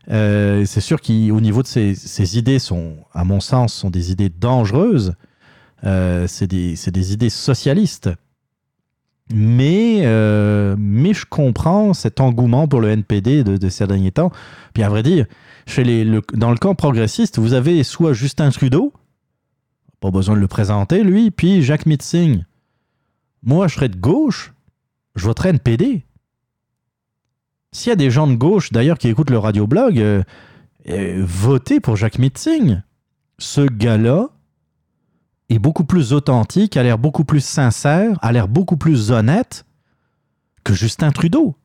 Euh, 0.09 0.65
c'est 0.65 0.81
sûr 0.81 1.01
qu'au 1.01 1.39
niveau 1.41 1.61
de 1.63 1.67
ses, 1.67 1.95
ses 1.95 2.37
idées, 2.37 2.59
sont, 2.59 2.97
à 3.13 3.23
mon 3.23 3.39
sens, 3.39 3.73
sont 3.73 3.89
des 3.89 4.11
idées 4.11 4.29
dangereuses. 4.29 5.13
C'est 5.83 6.47
des, 6.47 6.75
c'est 6.75 6.91
des 6.91 7.13
idées 7.13 7.29
socialistes. 7.29 8.09
Mais, 9.33 10.01
euh, 10.03 10.75
mais 10.79 11.13
je 11.13 11.25
comprends 11.25 11.93
cet 11.93 12.21
engouement 12.21 12.67
pour 12.67 12.79
le 12.79 12.89
NPD 12.89 13.43
de, 13.43 13.69
ces 13.69 13.85
derniers 13.85 14.11
temps. 14.11 14.31
Puis 14.73 14.83
à 14.83 14.89
vrai 14.89 15.03
dire, 15.03 15.25
chez 15.65 15.83
les, 15.83 16.05
le- 16.05 16.21
dans 16.33 16.51
le 16.51 16.57
camp 16.57 16.75
progressiste, 16.75 17.37
vous 17.37 17.53
avez 17.53 17.83
soit 17.83 18.13
Justin 18.13 18.49
Trudeau, 18.51 18.93
pas 19.99 20.11
besoin 20.11 20.35
de 20.35 20.39
le 20.39 20.47
présenter, 20.47 21.03
lui, 21.03 21.31
puis 21.31 21.61
Jacques 21.61 21.85
Mitzing. 21.85 22.43
Moi, 23.43 23.67
je 23.67 23.75
serais 23.75 23.89
de 23.89 23.97
gauche, 23.97 24.53
je 25.15 25.25
voterais 25.25 25.49
NPD. 25.49 26.05
S'il 27.73 27.89
y 27.89 27.93
a 27.93 27.97
des 27.97 28.09
gens 28.11 28.27
de 28.27 28.35
gauche, 28.35 28.71
d'ailleurs, 28.71 28.97
qui 28.97 29.09
écoutent 29.09 29.29
le 29.29 29.37
radioblog, 29.39 29.99
euh, 29.99 30.23
euh, 30.89 31.23
votez 31.27 31.79
pour 31.79 31.97
Jacques 31.97 32.17
Mitzing. 32.17 32.81
Ce 33.39 33.61
gars-là 33.61 34.29
est 35.49 35.59
beaucoup 35.59 35.83
plus 35.85 36.13
authentique, 36.13 36.75
a 36.77 36.83
l'air 36.83 36.97
beaucoup 36.97 37.23
plus 37.23 37.41
sincère, 37.43 38.17
a 38.21 38.31
l'air 38.31 38.47
beaucoup 38.47 38.77
plus 38.77 39.11
honnête 39.11 39.65
que 40.63 40.73
Justin 40.73 41.11
Trudeau. 41.11 41.55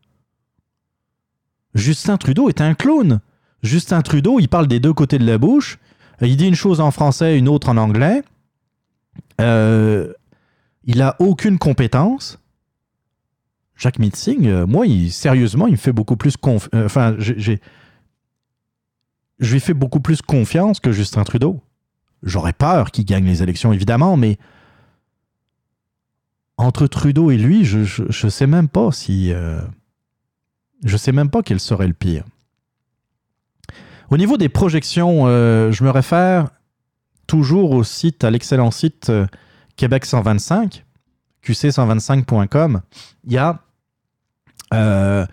Justin 1.75 2.17
Trudeau 2.17 2.49
est 2.49 2.61
un 2.61 2.75
clown. 2.75 3.21
Justin 3.63 4.03
Trudeau, 4.03 4.39
il 4.41 4.49
parle 4.49 4.67
des 4.67 4.81
deux 4.81 4.93
côtés 4.93 5.19
de 5.19 5.27
la 5.27 5.39
bouche. 5.39 5.79
Il 6.21 6.37
dit 6.37 6.47
une 6.47 6.55
chose 6.55 6.81
en 6.81 6.91
français, 6.91 7.39
une 7.39 7.49
autre 7.49 7.69
en 7.69 7.77
anglais. 7.77 8.23
Euh, 9.41 10.13
il 10.85 11.01
a 11.03 11.17
aucune 11.19 11.59
compétence. 11.59 12.39
Jacques 13.75 13.99
Mitzing, 13.99 14.47
euh, 14.47 14.67
moi, 14.67 14.85
sérieusement, 15.11 15.67
il 15.67 15.73
me 15.73 15.77
fait 15.77 15.93
beaucoup 15.93 16.17
plus 16.17 16.37
conf- 16.37 16.69
euh, 16.75 16.85
enfin, 16.87 17.17
j'ai- 17.19 17.61
je 19.41 19.53
lui 19.53 19.61
fais 19.61 19.75
beaucoup 19.75 19.99
plus 20.01 20.23
confiance 20.23 20.79
que 20.79 20.93
Justin 20.93 21.25
Trudeau. 21.25 21.61
J'aurais 22.23 22.53
peur 22.53 22.91
qu'il 22.91 23.05
gagne 23.05 23.25
les 23.27 23.43
élections, 23.43 23.73
évidemment, 23.73 24.17
mais 24.17 24.39
entre 26.57 26.87
Trudeau 26.87 27.31
et 27.31 27.37
lui, 27.39 27.65
je, 27.65 27.81
je 27.85 28.29
sais 28.29 28.47
même 28.47 28.69
pas 28.69 28.93
si. 28.93 29.33
euh, 29.33 29.61
je 30.85 30.97
sais 30.97 31.13
même 31.13 31.31
pas 31.31 31.43
quel 31.43 31.61
serait 31.61 31.87
le 31.87 31.93
pire. 31.95 32.25
Au 34.11 34.17
niveau 34.17 34.37
des 34.37 34.49
projections, 34.49 35.27
euh, 35.27 35.73
je 35.73 35.85
me 35.85 35.91
réfère 35.91 36.51
toujours 37.27 37.71
au 37.71 37.83
site, 37.85 38.25
à 38.25 38.31
l'excellent 38.31 38.71
site 38.71 39.09
euh, 39.11 39.27
Québec 39.77 40.05
125, 40.05 40.85
qc125.com. 41.45 42.83
Il 43.25 43.33
y 43.33 43.39
a 43.39 43.61
euh, 44.75 45.27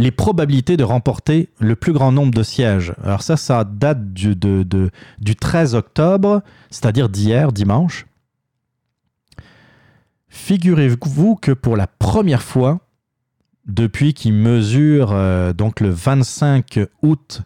les 0.00 0.10
probabilités 0.10 0.76
de 0.76 0.84
remporter 0.84 1.48
le 1.58 1.76
plus 1.76 1.92
grand 1.92 2.12
nombre 2.12 2.32
de 2.32 2.42
sièges. 2.42 2.94
Alors 3.02 3.22
ça, 3.22 3.36
ça 3.36 3.64
date 3.64 4.12
du, 4.12 4.34
de- 4.36 4.62
de- 4.62 4.90
du 5.20 5.36
13 5.36 5.74
octobre, 5.74 6.42
c'est-à-dire 6.70 7.08
d'hier, 7.08 7.52
dimanche. 7.52 8.06
Figurez-vous 10.28 11.36
que 11.36 11.52
pour 11.52 11.76
la 11.76 11.86
première 11.86 12.42
fois, 12.42 12.80
depuis 13.66 14.14
qu'il 14.14 14.32
mesure 14.34 15.10
euh, 15.12 15.52
donc 15.52 15.80
le 15.80 15.90
25 15.90 16.80
août 17.02 17.42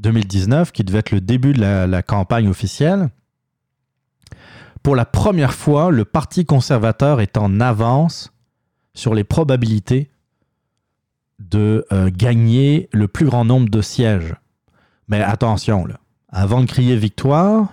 2019, 0.00 0.72
qui 0.72 0.84
devait 0.84 0.98
être 0.98 1.12
le 1.12 1.20
début 1.20 1.52
de 1.52 1.60
la 1.60 2.02
campagne 2.02 2.48
officielle, 2.48 3.08
pour 4.82 4.96
la 4.96 5.06
première 5.06 5.54
fois, 5.54 5.90
le 5.90 6.04
Parti 6.04 6.44
conservateur 6.44 7.20
est 7.20 7.38
en 7.38 7.60
avance 7.60 8.32
sur 8.92 9.14
les 9.14 9.24
probabilités 9.24 10.10
de 11.38 11.86
euh, 11.92 12.10
gagner 12.12 12.88
le 12.92 13.06
plus 13.08 13.26
grand 13.26 13.44
nombre 13.44 13.68
de 13.68 13.82
sièges. 13.82 14.34
Mais 15.08 15.20
attention, 15.20 15.86
avant 16.28 16.60
de 16.60 16.66
crier 16.66 16.96
victoire, 16.96 17.72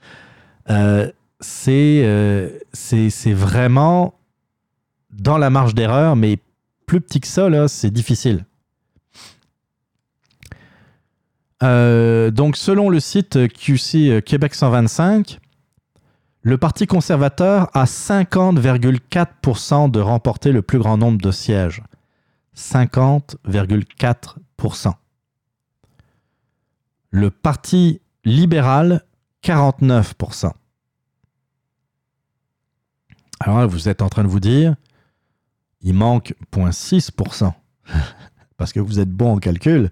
euh, 0.70 1.10
c'est 1.40 2.02
euh, 2.04 2.50
c'est 2.72 3.32
vraiment 3.32 4.14
dans 5.10 5.38
la 5.38 5.50
marge 5.50 5.74
d'erreur, 5.74 6.16
mais 6.16 6.38
plus 6.86 7.00
petit 7.00 7.20
que 7.20 7.28
ça, 7.28 7.68
c'est 7.68 7.90
difficile. 7.90 8.44
Donc, 11.60 12.56
selon 12.56 12.88
le 12.88 13.00
site 13.00 13.48
QC 13.48 14.22
Québec 14.22 14.54
125, 14.54 15.40
le 16.42 16.56
Parti 16.56 16.86
conservateur 16.86 17.68
a 17.74 17.84
50,4% 17.84 19.90
de 19.90 20.00
remporter 20.00 20.52
le 20.52 20.62
plus 20.62 20.78
grand 20.78 20.96
nombre 20.96 21.20
de 21.20 21.32
sièges. 21.32 21.82
50,4%. 22.58 24.94
Le 27.10 27.30
Parti 27.30 28.00
libéral, 28.24 29.04
49%. 29.44 30.50
Alors 33.40 33.58
là, 33.58 33.66
vous 33.66 33.88
êtes 33.88 34.02
en 34.02 34.08
train 34.08 34.24
de 34.24 34.28
vous 34.28 34.40
dire, 34.40 34.74
il 35.80 35.94
manque 35.94 36.34
0,6%. 36.52 37.52
Parce 38.56 38.72
que 38.72 38.80
vous 38.80 38.98
êtes 38.98 39.10
bon 39.10 39.36
en 39.36 39.38
calcul. 39.38 39.90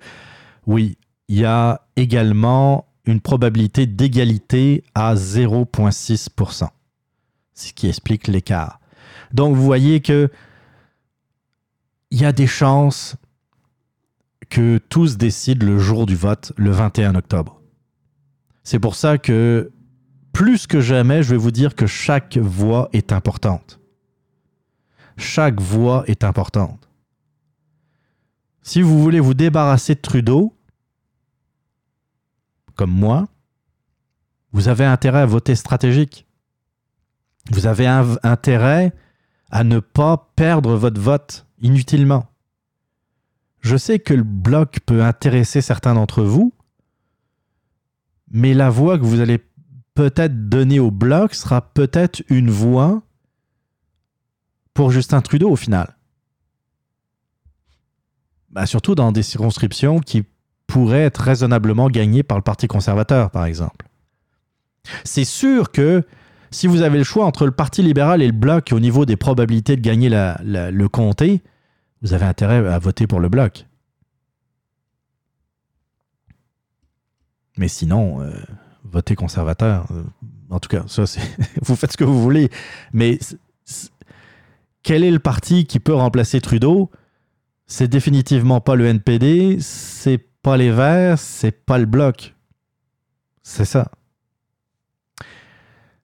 Oui, 0.66 0.98
il 1.28 1.38
y 1.38 1.44
a 1.44 1.82
également 1.94 2.88
une 3.04 3.20
probabilité 3.20 3.86
d'égalité 3.86 4.82
à 4.96 5.14
0,6%. 5.14 6.68
Ce 7.54 7.72
qui 7.72 7.86
explique 7.86 8.26
l'écart. 8.26 8.80
Donc 9.32 9.54
vous 9.54 9.64
voyez 9.64 10.00
que 10.00 10.28
il 12.10 12.20
y 12.20 12.24
a 12.24 12.32
des 12.32 12.46
chances 12.46 13.16
que 14.48 14.78
tous 14.78 15.16
décident 15.16 15.66
le 15.66 15.78
jour 15.78 16.06
du 16.06 16.14
vote, 16.14 16.52
le 16.56 16.70
21 16.70 17.14
octobre. 17.14 17.60
C'est 18.62 18.78
pour 18.78 18.94
ça 18.94 19.18
que 19.18 19.72
plus 20.32 20.66
que 20.66 20.80
jamais, 20.80 21.22
je 21.22 21.30
vais 21.30 21.36
vous 21.36 21.50
dire 21.50 21.74
que 21.74 21.86
chaque 21.86 22.36
voix 22.36 22.88
est 22.92 23.12
importante. 23.12 23.80
Chaque 25.16 25.60
voix 25.60 26.04
est 26.06 26.24
importante. 26.24 26.88
Si 28.62 28.82
vous 28.82 29.00
voulez 29.00 29.20
vous 29.20 29.34
débarrasser 29.34 29.94
de 29.94 30.00
Trudeau, 30.00 30.54
comme 32.74 32.90
moi, 32.90 33.28
vous 34.52 34.68
avez 34.68 34.84
intérêt 34.84 35.20
à 35.20 35.26
voter 35.26 35.54
stratégique. 35.54 36.26
Vous 37.50 37.66
avez 37.66 37.86
intérêt 37.86 38.92
à 39.50 39.64
ne 39.64 39.78
pas 39.78 40.32
perdre 40.36 40.76
votre 40.76 41.00
vote 41.00 41.45
inutilement. 41.60 42.26
Je 43.60 43.76
sais 43.76 43.98
que 43.98 44.14
le 44.14 44.22
bloc 44.22 44.80
peut 44.86 45.02
intéresser 45.02 45.60
certains 45.60 45.94
d'entre 45.94 46.22
vous, 46.22 46.52
mais 48.30 48.54
la 48.54 48.70
voix 48.70 48.98
que 48.98 49.04
vous 49.04 49.20
allez 49.20 49.40
peut-être 49.94 50.48
donner 50.48 50.78
au 50.78 50.90
bloc 50.90 51.34
sera 51.34 51.60
peut-être 51.60 52.22
une 52.28 52.50
voix 52.50 53.02
pour 54.74 54.90
Justin 54.90 55.22
Trudeau 55.22 55.50
au 55.50 55.56
final. 55.56 55.96
Bah, 58.50 58.66
surtout 58.66 58.94
dans 58.94 59.10
des 59.10 59.22
circonscriptions 59.22 60.00
qui 60.00 60.24
pourraient 60.66 61.04
être 61.04 61.22
raisonnablement 61.22 61.88
gagnées 61.88 62.22
par 62.22 62.38
le 62.38 62.42
Parti 62.42 62.66
conservateur, 62.68 63.30
par 63.30 63.46
exemple. 63.46 63.86
C'est 65.04 65.24
sûr 65.24 65.72
que 65.72 66.04
si 66.50 66.66
vous 66.66 66.82
avez 66.82 66.98
le 66.98 67.04
choix 67.04 67.24
entre 67.26 67.44
le 67.44 67.50
Parti 67.52 67.82
libéral 67.82 68.22
et 68.22 68.26
le 68.26 68.32
bloc 68.32 68.70
au 68.72 68.80
niveau 68.80 69.04
des 69.04 69.16
probabilités 69.16 69.76
de 69.76 69.80
gagner 69.80 70.08
le 70.10 70.86
comté, 70.86 71.42
vous 72.02 72.12
avez 72.12 72.24
intérêt 72.24 72.66
à 72.66 72.78
voter 72.78 73.06
pour 73.06 73.20
le 73.20 73.28
bloc. 73.28 73.66
Mais 77.58 77.68
sinon, 77.68 78.20
euh, 78.20 78.30
votez 78.84 79.14
conservateur. 79.14 79.86
Euh, 79.90 80.02
En 80.50 80.60
tout 80.60 80.68
cas, 80.68 80.84
ça, 80.86 81.04
vous 81.62 81.76
faites 81.76 81.92
ce 81.92 81.96
que 81.96 82.04
vous 82.04 82.20
voulez. 82.22 82.50
Mais 82.92 83.18
quel 84.82 85.02
est 85.04 85.10
le 85.10 85.18
parti 85.18 85.66
qui 85.66 85.80
peut 85.80 85.94
remplacer 85.94 86.40
Trudeau? 86.40 86.90
C'est 87.66 87.88
définitivement 87.88 88.60
pas 88.60 88.76
le 88.76 88.86
NPD, 88.86 89.58
c'est 89.60 90.18
pas 90.42 90.56
les 90.56 90.70
Verts, 90.70 91.18
c'est 91.18 91.50
pas 91.50 91.78
le 91.78 91.86
Bloc. 91.86 92.36
C'est 93.42 93.64
ça. 93.64 93.90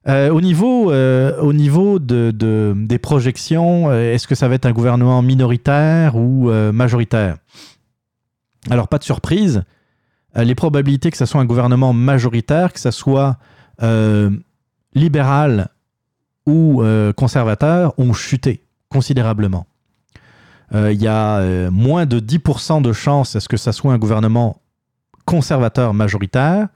Euh, 0.09 0.31
au 0.31 0.41
niveau, 0.41 0.91
euh, 0.91 1.39
au 1.41 1.53
niveau 1.53 1.99
de, 2.01 2.33
de- 2.33 2.75
des 2.77 2.99
projections, 2.99 3.89
euh, 3.91 4.15
est-ce 4.15 4.27
que 4.27 4.35
ça 4.35 4.49
va 4.49 4.57
être 4.57 4.67
un 4.67 4.73
gouvernement 4.73 5.23
minoritaire 5.23 6.17
ou 6.17 6.51
majoritaire? 6.73 7.37
Alors, 8.71 8.89
pas 8.89 8.99
de 8.99 9.05
surprise, 9.05 9.63
les 10.37 10.55
probabilités 10.55 11.11
que 11.11 11.17
ce 11.17 11.27
soit 11.27 11.41
un 11.41 11.45
gouvernement 11.45 11.93
majoritaire, 11.93 12.73
que 12.73 12.81
ce 12.81 12.91
soit 12.91 13.37
libéral 14.95 15.69
ou 16.47 16.83
conservateur, 17.17 17.93
ont 17.99 18.13
chuté 18.13 18.63
considérablement. 18.89 19.67
Il 20.75 21.03
y 21.03 21.09
a 21.09 21.71
moins 21.71 22.07
de 22.07 22.21
10% 22.21 22.83
de 22.83 22.93
chances 22.93 23.35
à 23.37 23.41
ce 23.41 23.49
que 23.49 23.57
ça 23.57 23.73
soit 23.73 23.93
un 23.93 23.99
gouvernement 23.99 24.61
conservateur 25.25 25.93
majoritaire, 25.93 26.69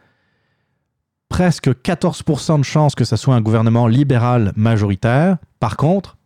presque 1.28 1.68
14% 1.68 2.58
de 2.58 2.64
chances 2.64 2.94
que 2.94 3.04
ça 3.04 3.16
soit 3.16 3.34
un 3.34 3.40
gouvernement 3.40 3.86
libéral 3.86 4.52
majoritaire. 4.56 5.38
Par 5.60 5.76
contre, 5.76 6.16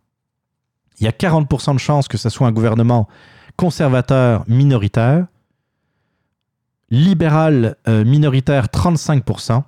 il 0.99 1.05
y 1.05 1.07
a 1.07 1.11
40% 1.11 1.73
de 1.73 1.79
chances 1.79 2.07
que 2.07 2.17
ça 2.17 2.29
soit 2.29 2.47
un 2.47 2.51
gouvernement 2.51 3.07
conservateur 3.57 4.43
minoritaire, 4.47 5.25
libéral 6.89 7.75
euh, 7.87 8.05
minoritaire 8.05 8.67
35%. 8.67 9.63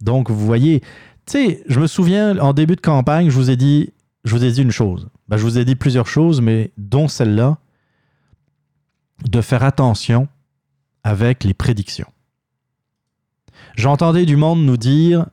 Donc 0.00 0.30
vous 0.30 0.46
voyez, 0.46 0.80
tu 0.80 0.86
sais, 1.26 1.62
je 1.66 1.80
me 1.80 1.86
souviens 1.86 2.38
en 2.38 2.52
début 2.52 2.76
de 2.76 2.80
campagne, 2.80 3.30
je 3.30 3.34
vous 3.34 3.50
ai 3.50 3.56
dit, 3.56 3.92
je 4.24 4.34
vous 4.36 4.44
ai 4.44 4.52
dit 4.52 4.62
une 4.62 4.70
chose. 4.70 5.08
Ben, 5.28 5.36
je 5.36 5.42
vous 5.42 5.58
ai 5.58 5.64
dit 5.64 5.74
plusieurs 5.74 6.06
choses, 6.06 6.40
mais 6.40 6.72
dont 6.76 7.08
celle-là, 7.08 7.58
de 9.24 9.40
faire 9.40 9.64
attention 9.64 10.28
avec 11.02 11.44
les 11.44 11.54
prédictions. 11.54 12.10
J'entendais 13.76 14.24
du 14.24 14.36
monde 14.36 14.64
nous 14.64 14.78
dire 14.78 15.26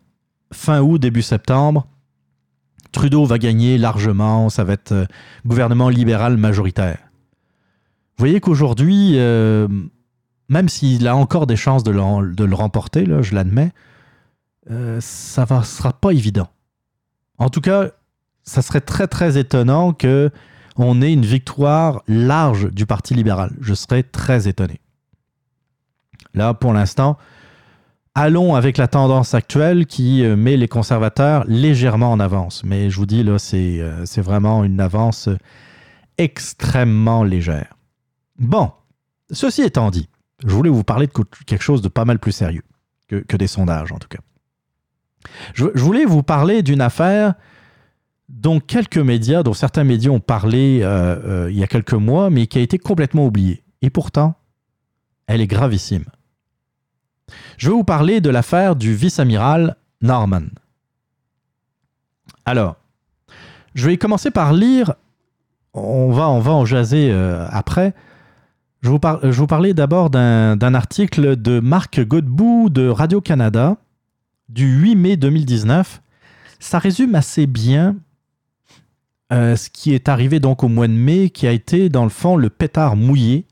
fin 0.51 0.81
août, 0.81 0.97
début 0.97 1.21
septembre, 1.21 1.87
Trudeau 2.91 3.25
va 3.25 3.39
gagner 3.39 3.77
largement, 3.77 4.49
ça 4.49 4.65
va 4.65 4.73
être 4.73 4.91
euh, 4.91 5.05
gouvernement 5.45 5.87
libéral 5.87 6.35
majoritaire. 6.35 6.99
Vous 8.17 8.25
voyez 8.25 8.41
qu'aujourd'hui, 8.41 9.13
euh, 9.15 9.67
même 10.49 10.67
s'il 10.67 11.07
a 11.07 11.15
encore 11.15 11.47
des 11.47 11.55
chances 11.55 11.85
de 11.85 11.91
le, 11.91 12.55
remporter, 12.55 13.07
je 13.21 13.33
l'admets, 13.33 13.71
euh, 14.69 14.99
ça 15.01 15.47
ne 15.49 15.63
sera 15.63 15.93
pas 15.93 16.11
évident. 16.11 16.49
En 17.37 17.49
tout 17.49 17.61
cas, 17.61 17.91
ça 18.43 18.61
serait 18.61 18.81
très 18.81 19.07
très 19.07 19.37
étonnant 19.37 19.93
que 19.93 20.29
on 20.75 21.01
ait 21.01 21.13
une 21.13 21.25
victoire 21.25 22.03
large 22.07 22.71
du 22.71 22.85
Parti 22.85 23.13
libéral. 23.13 23.51
Je 23.61 23.73
serais 23.73 24.03
très 24.03 24.49
étonné. 24.49 24.81
Là, 26.33 26.53
pour 26.53 26.73
l'instant, 26.73 27.17
allons 28.15 28.55
avec 28.55 28.77
la 28.77 28.87
tendance 28.87 29.33
actuelle 29.33 29.85
qui 29.85 30.23
euh, 30.23 30.35
met 30.35 30.57
les 30.57 30.67
conservateurs 30.67 31.43
légèrement 31.47 32.11
en 32.11 32.19
avance. 32.19 32.63
Mais 32.63 32.89
je 32.89 32.97
vous 32.97 33.05
dis, 33.05 33.23
là, 33.23 33.39
c'est 33.39 33.79
euh, 33.79 34.05
c'est 34.05 34.21
vraiment 34.21 34.63
une 34.63 34.79
avance 34.79 35.29
extrêmement 36.17 37.23
légère. 37.23 37.75
Bon, 38.37 38.71
ceci 39.31 39.61
étant 39.61 39.89
dit, 39.89 40.09
je 40.45 40.53
voulais 40.53 40.69
vous 40.69 40.83
parler 40.83 41.07
de 41.07 41.13
quelque 41.45 41.63
chose 41.63 41.81
de 41.81 41.87
pas 41.87 42.05
mal 42.05 42.19
plus 42.19 42.31
sérieux 42.31 42.63
que, 43.07 43.37
des 43.37 43.47
sondages, 43.47 43.91
en 43.91 43.97
tout 43.97 44.07
cas. 44.07 44.19
Je, 45.53 45.65
voulais 45.75 46.05
vous 46.05 46.23
parler 46.23 46.63
d'une 46.63 46.81
affaire 46.81 47.35
dont 48.27 48.59
quelques 48.59 48.97
médias, 48.97 49.43
dont 49.43 49.53
certains 49.53 49.83
médias 49.83 50.09
ont 50.09 50.19
parlé 50.19 50.79
euh, 50.81 51.47
il 51.51 51.57
y 51.57 51.63
a 51.63 51.67
quelques 51.67 51.93
mois, 51.93 52.31
mais 52.31 52.47
qui 52.47 52.57
a 52.57 52.61
été 52.61 52.79
complètement 52.79 53.27
oubliée. 53.27 53.63
Et 53.83 53.91
pourtant, 53.91 54.35
elle 55.27 55.41
est 55.41 55.47
gravissime. 55.47 56.05
Je 57.57 57.69
vais 57.69 57.75
vous 57.75 57.83
parler 57.83 58.21
de 58.21 58.29
l'affaire 58.29 58.75
du 58.75 58.93
vice-amiral 58.93 59.75
Norman. 60.01 60.41
Alors, 62.45 62.75
je 63.75 63.87
vais 63.87 63.97
commencer 63.97 64.31
par 64.31 64.53
lire, 64.53 64.93
on 65.73 66.11
va, 66.11 66.29
on 66.29 66.39
va 66.39 66.51
en 66.51 66.65
jaser 66.65 67.09
euh, 67.11 67.47
après. 67.49 67.93
Je 68.81 68.89
vous, 68.89 68.99
par- 68.99 69.19
je 69.23 69.37
vous 69.37 69.47
parler 69.47 69.73
d'abord 69.73 70.09
d'un 70.09 70.73
article 70.73 71.37
de 71.37 71.59
Marc 71.59 72.01
Godbout 72.01 72.69
de 72.69 72.87
Radio-Canada 72.87 73.77
du 74.49 74.65
8 74.81 74.95
mai 74.95 75.17
2019. 75.17 76.01
Ça 76.59 76.79
résume 76.79 77.15
assez 77.15 77.47
bien 77.47 77.95
euh, 79.31 79.55
ce 79.55 79.69
qui 79.69 79.93
est 79.93 80.09
arrivé 80.09 80.39
donc 80.41 80.63
au 80.63 80.67
mois 80.67 80.87
de 80.87 80.93
mai, 80.93 81.29
qui 81.29 81.47
a 81.47 81.51
été 81.53 81.87
dans 81.87 82.03
le 82.03 82.09
fond 82.09 82.35
le 82.35 82.49
pétard 82.49 82.95
mouillé 82.97 83.47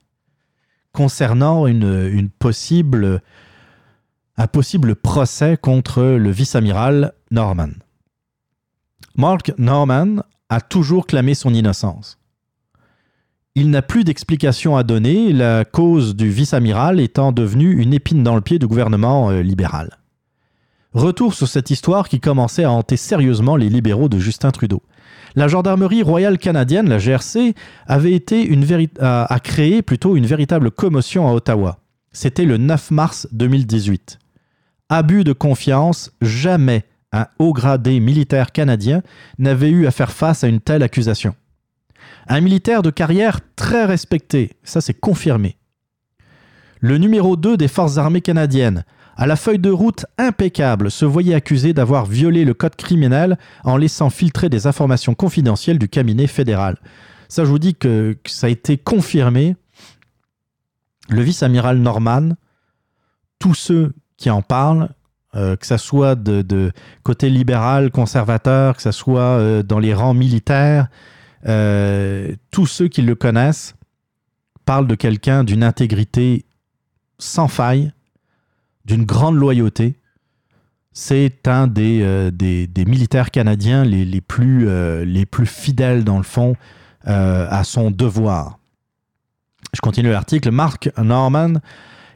concernant 0.92 1.66
une 1.66 2.30
possible, 2.30 3.22
un 4.42 4.48
possible 4.48 4.96
procès 4.96 5.56
contre 5.56 6.02
le 6.02 6.32
vice-amiral 6.32 7.14
Norman. 7.30 7.70
Mark 9.16 9.54
Norman 9.60 10.24
a 10.50 10.62
toujours 10.62 11.06
clamé 11.06 11.36
son 11.36 11.54
innocence. 11.54 12.18
Il 13.54 13.70
n'a 13.70 13.84
plus 13.84 14.04
d'explication 14.04 14.76
à 14.76 14.82
donner, 14.82 15.32
la 15.32 15.64
cause 15.64 16.16
du 16.16 16.28
vice-amiral 16.32 17.00
étant 17.00 17.32
devenue 17.32 17.84
une 17.84 17.94
épine 17.94 18.24
dans 18.24 18.34
le 18.34 18.42
pied 18.42 18.58
du 18.58 18.66
gouvernement 18.66 19.30
euh, 19.30 19.44
libéral. 19.44 20.00
Retour 20.94 21.36
sur 21.36 21.48
cette 21.48 21.70
histoire 21.70 22.10
qui 22.10 22.20
commençait 22.20 22.64
à 22.64 22.72
hanter 22.72 22.98
sérieusement 22.98 23.56
les 23.56 23.70
libéraux 23.70 24.10
de 24.10 24.18
Justin 24.18 24.50
Trudeau. 24.50 24.82
La 25.36 25.50
gendarmerie 25.50 26.02
royale 26.02 26.40
canadienne, 26.40 26.90
la 26.90 26.98
GRC, 26.98 27.54
avait 27.86 28.14
été 28.14 28.50
créé 29.44 29.84
plutôt 29.84 30.16
une 30.16 30.26
véritable 30.26 30.72
commotion 30.72 31.30
à 31.30 31.34
Ottawa. 31.34 31.78
C'était 32.12 32.46
le 32.46 32.58
9 32.58 32.90
mars 32.90 33.28
2018. 33.32 34.18
Abus 34.94 35.24
de 35.24 35.32
confiance, 35.32 36.12
jamais 36.22 36.84
un 37.14 37.26
haut 37.40 37.54
gradé 37.54 38.02
militaire 38.02 38.52
canadien 38.52 39.04
n'avait 39.38 39.70
eu 39.70 39.88
à 39.88 39.92
faire 39.92 40.12
face 40.12 40.44
à 40.44 40.50
une 40.50 40.60
telle 40.60 40.84
accusation. 40.84 41.34
Un 42.28 42.42
militaire 42.42 42.82
de 42.82 42.90
carrière 42.90 43.40
très 43.56 43.86
respecté, 43.86 44.52
ça 44.64 44.82
c'est 44.82 44.94
confirmé. 44.94 45.56
Le 46.82 46.98
numéro 46.98 47.38
2 47.38 47.56
des 47.56 47.70
forces 47.70 47.98
armées 47.98 48.20
canadiennes, 48.20 48.84
à 49.16 49.28
la 49.28 49.38
feuille 49.38 49.60
de 49.60 49.70
route 49.70 50.06
impeccable, 50.18 50.92
se 50.92 51.06
voyait 51.06 51.36
accusé 51.36 51.72
d'avoir 51.72 52.06
violé 52.06 52.44
le 52.44 52.54
code 52.54 52.76
criminel 52.76 53.38
en 53.64 53.78
laissant 53.78 54.10
filtrer 54.10 54.50
des 54.50 54.68
informations 54.68 55.16
confidentielles 55.16 55.80
du 55.80 55.88
cabinet 55.88 56.28
fédéral. 56.28 56.76
Ça, 57.30 57.46
je 57.46 57.50
vous 57.50 57.60
dis 57.60 57.76
que, 57.76 58.18
que 58.22 58.30
ça 58.30 58.48
a 58.48 58.50
été 58.50 58.78
confirmé. 58.78 59.56
Le 61.08 61.22
vice-amiral 61.22 61.78
Norman, 61.78 62.32
tous 63.40 63.54
ceux 63.54 63.94
qui 64.22 64.30
en 64.30 64.42
parlent, 64.42 64.90
euh, 65.36 65.56
que 65.56 65.66
ça 65.66 65.78
soit 65.78 66.16
de, 66.16 66.72
côté 67.04 67.30
libéral, 67.30 67.90
conservateur, 67.92 68.76
que 68.76 68.82
ça 68.82 68.92
soit 68.92 69.22
euh, 69.22 69.64
dans 69.64 69.80
les 69.80 69.94
rangs 69.94 70.14
militaires, 70.14 70.88
euh, 71.48 72.36
tous 72.52 72.68
ceux 72.68 72.88
qui 72.88 73.02
le 73.02 73.16
connaissent 73.16 73.76
parlent 74.66 74.88
de 74.88 74.96
quelqu'un 74.96 75.44
d'une 75.44 75.64
intégrité 75.64 76.46
sans 77.18 77.48
faille, 77.48 77.92
d'une 78.86 79.06
grande 79.06 79.36
loyauté. 79.36 79.96
C'est 80.94 81.48
un 81.48 81.66
des, 81.66 82.02
euh, 82.04 82.30
des, 82.30 82.86
militaires 82.86 83.32
canadiens 83.32 83.84
les, 83.84 84.06
les 84.06 84.22
plus, 84.22 84.68
les 85.04 85.26
plus 85.26 85.48
fidèles, 85.48 86.04
dans 86.04 86.18
le 86.18 86.24
fond, 86.24 86.56
à 87.06 87.64
son 87.64 87.90
devoir. 87.90 88.60
Je 89.74 89.80
continue 89.80 90.12
l'article. 90.12 90.52
Mark 90.52 90.92
Norman 90.98 91.54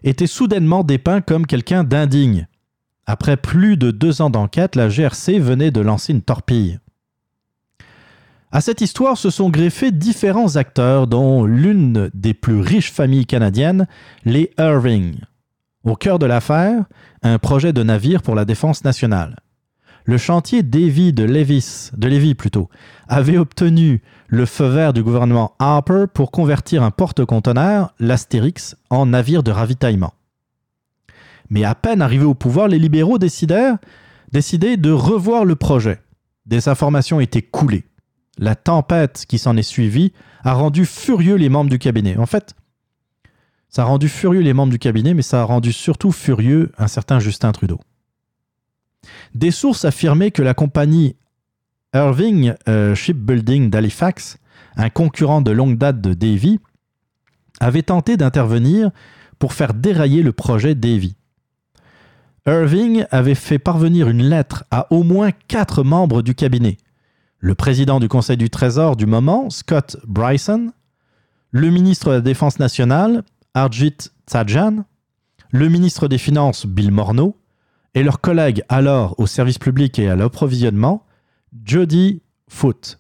était 0.06 0.28
soudainement 0.28 0.84
dépeint 0.84 1.20
comme 1.20 1.46
quelqu'un 1.46 1.84
d'indigne. 1.84 2.48
Après 3.08 3.38
plus 3.38 3.76
de 3.76 3.92
deux 3.92 4.22
ans 4.22 4.30
d'enquête, 4.30 4.76
la 4.76 4.88
GRC 4.88 5.40
venait 5.40 5.72
de 5.72 5.82
lancer 5.82 6.14
une 6.14 6.22
torpille. 6.22 6.80
À 8.52 8.62
cette 8.62 8.82
histoire 8.82 9.18
se 9.18 9.30
sont 9.30 9.50
greffés 9.50 9.92
différents 9.92 10.56
acteurs, 10.56 11.08
dont 11.08 11.44
l'une 11.44 12.10
des 12.14 12.34
plus 12.34 12.62
riches 12.62 12.92
familles 12.92 13.26
canadiennes, 13.26 13.88
les 14.24 14.52
Irving. 14.58 15.18
Au 15.84 15.96
cœur 15.96 16.20
de 16.20 16.26
l'affaire, 16.26 16.86
un 17.22 17.38
projet 17.38 17.74
de 17.74 17.84
navire 17.84 18.22
pour 18.22 18.34
la 18.34 18.46
défense 18.46 18.84
nationale. 18.84 19.36
Le 20.08 20.20
chantier 20.20 20.62
Davy 20.62 21.14
de 21.14 21.24
Levis, 21.24 21.90
de 21.98 22.08
Lévis 22.08 22.36
plutôt, 22.36 22.70
avait 23.08 23.40
obtenu 23.40 24.04
le 24.28 24.46
feu 24.46 24.68
vert 24.68 24.94
du 24.94 25.02
gouvernement 25.02 25.56
Harper 25.58 26.06
pour 26.14 26.30
convertir 26.30 26.84
un 26.84 26.92
porte-conteneurs, 26.92 27.92
l'Astérix, 28.00 28.76
en 28.92 29.08
navire 29.08 29.42
de 29.42 29.50
ravitaillement. 29.50 30.14
Mais 31.50 31.64
à 31.64 31.74
peine 31.74 32.04
arrivés 32.04 32.26
au 32.26 32.36
pouvoir, 32.36 32.68
les 32.68 32.78
libéraux 32.78 33.18
décidèrent, 33.18 33.78
de 34.32 34.92
revoir 34.92 35.44
le 35.44 35.56
projet. 35.56 36.00
Des 36.46 36.70
informations 36.70 37.20
étaient 37.20 37.42
coulées. 37.42 37.86
La 38.38 38.56
tempête 38.56 39.26
qui 39.28 39.40
s'en 39.40 39.58
est 39.58 39.64
suivie 39.64 40.14
a 40.44 40.54
rendu 40.54 40.86
furieux 40.86 41.36
les 41.36 41.50
membres 41.50 41.70
du 41.72 41.80
cabinet. 41.80 42.18
En 42.18 42.28
fait, 42.28 42.54
ça 43.70 43.82
a 43.82 43.86
rendu 43.86 44.08
furieux 44.08 44.42
les 44.42 44.54
membres 44.54 44.72
du 44.72 44.80
cabinet, 44.80 45.16
mais 45.16 45.24
ça 45.24 45.42
a 45.42 45.46
rendu 45.46 45.74
surtout 45.74 46.12
furieux 46.12 46.72
un 46.78 46.88
certain 46.88 47.20
Justin 47.20 47.52
Trudeau. 47.52 47.80
Des 49.34 49.52
sources 49.52 49.86
affirmaient 49.86 50.32
que 50.32 50.42
la 50.42 50.54
compagnie 50.54 51.16
Irving 51.94 52.54
euh, 52.68 52.94
Shipbuilding 52.94 53.70
d'Halifax, 53.70 54.38
un 54.76 54.90
concurrent 54.90 55.42
de 55.42 55.52
longue 55.52 55.78
date 55.78 56.02
de 56.02 56.14
Davy, 56.14 56.60
avait 57.60 57.84
tenté 57.84 58.18
d'intervenir 58.18 58.92
pour 59.40 59.54
faire 59.54 59.74
dérailler 59.74 60.22
le 60.22 60.34
projet 60.34 60.76
Davy. 60.76 61.16
Irving 62.46 63.06
avait 63.12 63.36
fait 63.36 63.60
parvenir 63.60 64.08
une 64.08 64.24
lettre 64.24 64.66
à 64.72 64.92
au 64.92 65.04
moins 65.04 65.32
quatre 65.48 65.84
membres 65.84 66.22
du 66.22 66.36
cabinet. 66.36 66.78
Le 67.40 67.56
président 67.56 68.00
du 68.00 68.08
Conseil 68.08 68.38
du 68.38 68.50
Trésor 68.50 68.96
du 68.96 69.06
moment, 69.06 69.50
Scott 69.50 69.98
Bryson, 70.06 70.72
le 71.52 71.70
ministre 71.70 72.10
de 72.10 72.16
la 72.16 72.22
Défense 72.22 72.60
nationale, 72.60 73.24
Arjit 73.54 73.98
Tsajan, 74.28 74.84
le 75.52 75.70
ministre 75.70 76.08
des 76.08 76.18
Finances, 76.18 76.66
Bill 76.66 76.92
Morneau, 76.92 77.38
et 77.96 78.04
leur 78.04 78.22
collègue 78.22 78.62
alors 78.70 79.16
au 79.18 79.26
service 79.26 79.58
public 79.58 79.98
et 79.98 80.10
à 80.10 80.16
l'approvisionnement, 80.16 81.06
Jody 81.64 82.22
Foote. 82.48 82.98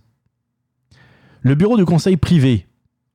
Le 1.41 1.53
bureau 1.53 1.77
du 1.77 1.85
conseil 1.85 2.17
privé, 2.17 2.65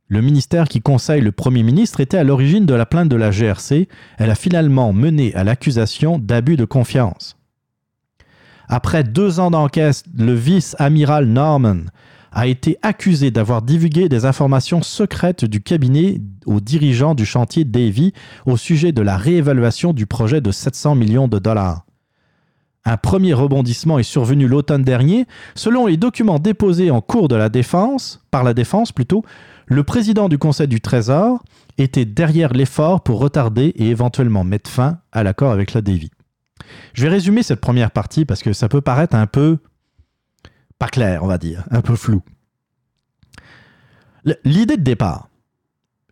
le 0.07 0.21
ministère 0.21 0.69
qui 0.69 0.81
conseille 0.81 1.23
le 1.23 1.33
Premier 1.33 1.63
ministre, 1.63 2.01
était 2.01 2.19
à 2.19 2.25
l'origine 2.25 2.67
de 2.67 2.75
la 2.75 2.87
plainte 2.87 3.09
de 3.09 3.17
la 3.17 3.31
GRC. 3.31 3.89
Elle 4.19 4.31
a 4.31 4.35
finalement 4.35 4.93
mené 4.93 5.35
à 5.35 5.43
l'accusation 5.43 6.19
d'abus 6.19 6.57
de 6.57 6.65
confiance. 6.65 7.37
Après 8.69 9.03
deux 9.03 9.41
ans 9.41 9.51
d'enquête, 9.51 10.05
le 10.17 10.35
vice-amiral 10.35 11.27
Norman 11.27 11.87
a 12.33 12.47
été 12.47 12.79
accusé 12.83 13.31
d'avoir 13.31 13.63
divulgué 13.63 14.09
des 14.09 14.25
informations 14.25 14.83
secrètes 14.83 15.45
du 15.45 15.61
cabinet 15.61 16.21
aux 16.47 16.61
dirigeants 16.61 17.15
du 17.15 17.25
chantier 17.25 17.65
Davy 17.65 18.13
au 18.47 18.57
sujet 18.57 18.93
de 18.93 19.03
la 19.03 19.17
réévaluation 19.17 19.93
du 19.93 20.07
projet 20.07 20.41
de 20.41 20.51
700 20.51 20.95
millions 20.95 21.29
de 21.29 21.39
dollars. 21.39 21.85
Un 22.85 22.97
premier 22.97 23.35
rebondissement 23.35 23.99
est 23.99 24.05
survenu 24.05 24.49
l'automne 24.49 24.83
dernier. 24.83 25.27
Selon 25.55 25.87
les 25.87 25.97
documents 25.97 26.39
déposés 26.39 26.91
en 26.91 27.01
cours 27.01 27.29
de 27.29 27.37
la 27.37 27.51
défense, 27.51 28.25
par 28.31 28.43
la 28.43 28.55
défense 28.55 28.91
plutôt, 28.91 29.23
le 29.67 29.85
président 29.85 30.29
du 30.29 30.39
Conseil 30.39 30.67
du 30.67 30.81
Trésor 30.81 31.43
était 31.79 32.07
derrière 32.07 32.53
l'effort 32.53 33.03
pour 33.03 33.21
retarder 33.21 33.73
et 33.77 33.89
éventuellement 33.89 34.45
mettre 34.45 34.71
fin 34.71 34.99
à 35.13 35.23
l'accord 35.23 35.53
avec 35.53 35.75
la 35.75 35.83
Davy. 35.83 36.11
Je 36.95 37.03
vais 37.03 37.09
résumer 37.09 37.43
cette 37.43 37.61
première 37.61 37.91
partie 37.91 38.25
parce 38.25 38.43
que 38.43 38.53
ça 38.53 38.69
peut 38.69 38.81
paraître 38.81 39.15
un 39.15 39.27
peu 39.27 39.59
pas 40.81 40.89
clair, 40.89 41.23
on 41.23 41.27
va 41.27 41.37
dire, 41.37 41.63
un 41.71 41.83
peu 41.83 41.95
flou. 41.95 42.23
L'idée 44.45 44.79
de 44.79 44.83
départ, 44.83 45.29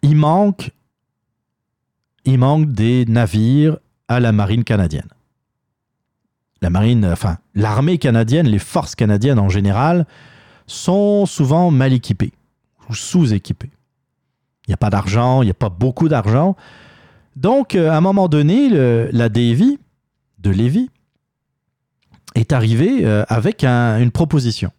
il 0.03 0.15
manque, 0.15 0.71
il 2.27 2.39
manque 2.39 2.71
des 2.71 3.07
navires 3.07 3.79
à 4.09 4.21
la 4.21 4.31
marine 4.31 4.65
canadienne. 4.65 5.09
La 6.61 6.69
marine, 6.69 7.15
l'armée 7.55 7.97
canadienne, 7.97 8.47
les 8.47 8.59
forces 8.59 8.95
canadiennes 8.95 9.39
en 9.39 9.49
général, 9.49 10.07
sont 10.67 11.25
souvent 11.25 11.71
mal 11.71 11.95
équipées 11.95 12.33
ou 12.91 12.95
sous-équipées. 12.95 13.71
Il 14.67 14.71
n'y 14.71 14.75
a 14.75 14.79
pas 14.79 14.91
d'argent, 14.91 15.41
il 15.41 15.47
n'y 15.47 15.51
a 15.51 15.55
pas 15.55 15.71
beaucoup 15.71 16.11
d'argent. 16.11 16.57
Donc, 17.37 17.75
euh, 17.75 17.91
à 17.91 17.97
un 17.97 18.03
moment 18.03 18.29
donné, 18.29 18.69
la 18.69 19.29
Davy 19.31 19.79
de 20.41 20.51
Lévis 20.51 20.91
est 22.41 22.53
arrivée 22.53 23.05
euh, 23.05 23.25
avec 23.29 23.65
un- 23.65 23.99
une 24.01 24.11
proposition. 24.11 24.71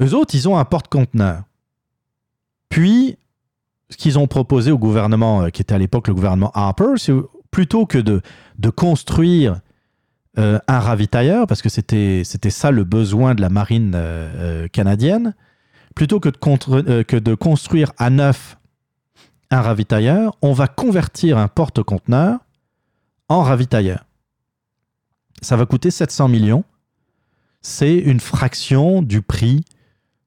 Eux 0.00 0.14
autres, 0.14 0.34
ils 0.34 0.48
ont 0.48 0.58
un 0.58 0.64
porte-conteneur. 0.64 1.42
Puis, 2.68 3.16
ce 3.90 3.96
qu'ils 3.96 4.18
ont 4.18 4.26
proposé 4.26 4.72
au 4.72 4.78
gouvernement, 4.78 5.42
euh, 5.42 5.48
qui 5.50 5.62
était 5.62 5.74
à 5.74 5.78
l'époque 5.78 6.08
le 6.08 6.14
gouvernement 6.14 6.50
Harper, 6.54 6.94
c'est 6.96 7.12
plutôt 7.50 7.86
que 7.86 7.98
de, 7.98 8.22
construire 8.70 9.60
euh, 10.38 10.58
un 10.66 10.78
ravitailleur, 10.80 11.46
parce 11.46 11.60
que 11.60 11.68
c'était 11.68 12.24
ça 12.24 12.70
le 12.70 12.84
besoin 12.84 13.34
de 13.34 13.42
la 13.42 13.50
marine 13.50 13.94
canadienne, 14.72 15.34
plutôt 15.94 16.20
que 16.20 16.30
de 17.18 17.34
construire 17.34 17.92
à 17.98 18.08
neuf 18.08 18.56
un 19.50 19.60
ravitailleur, 19.60 20.34
on 20.40 20.54
va 20.54 20.66
convertir 20.66 21.36
un 21.36 21.48
porte-conteneur 21.48 22.38
en 23.28 23.42
ravitailleur. 23.42 24.06
Ça 25.42 25.56
va 25.56 25.66
coûter 25.66 25.90
700 25.90 26.28
millions. 26.28 26.64
C'est 27.60 27.96
une 27.96 28.20
fraction 28.20 29.02
du 29.02 29.22
prix 29.22 29.64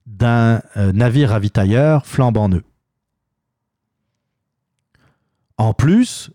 d'un 0.06 0.62
euh, 0.78 0.92
navire 0.92 1.30
ravitailleur 1.30 2.06
flambant 2.06 2.50
neuf. 2.50 2.64
En 5.58 5.74
plus, 5.74 6.32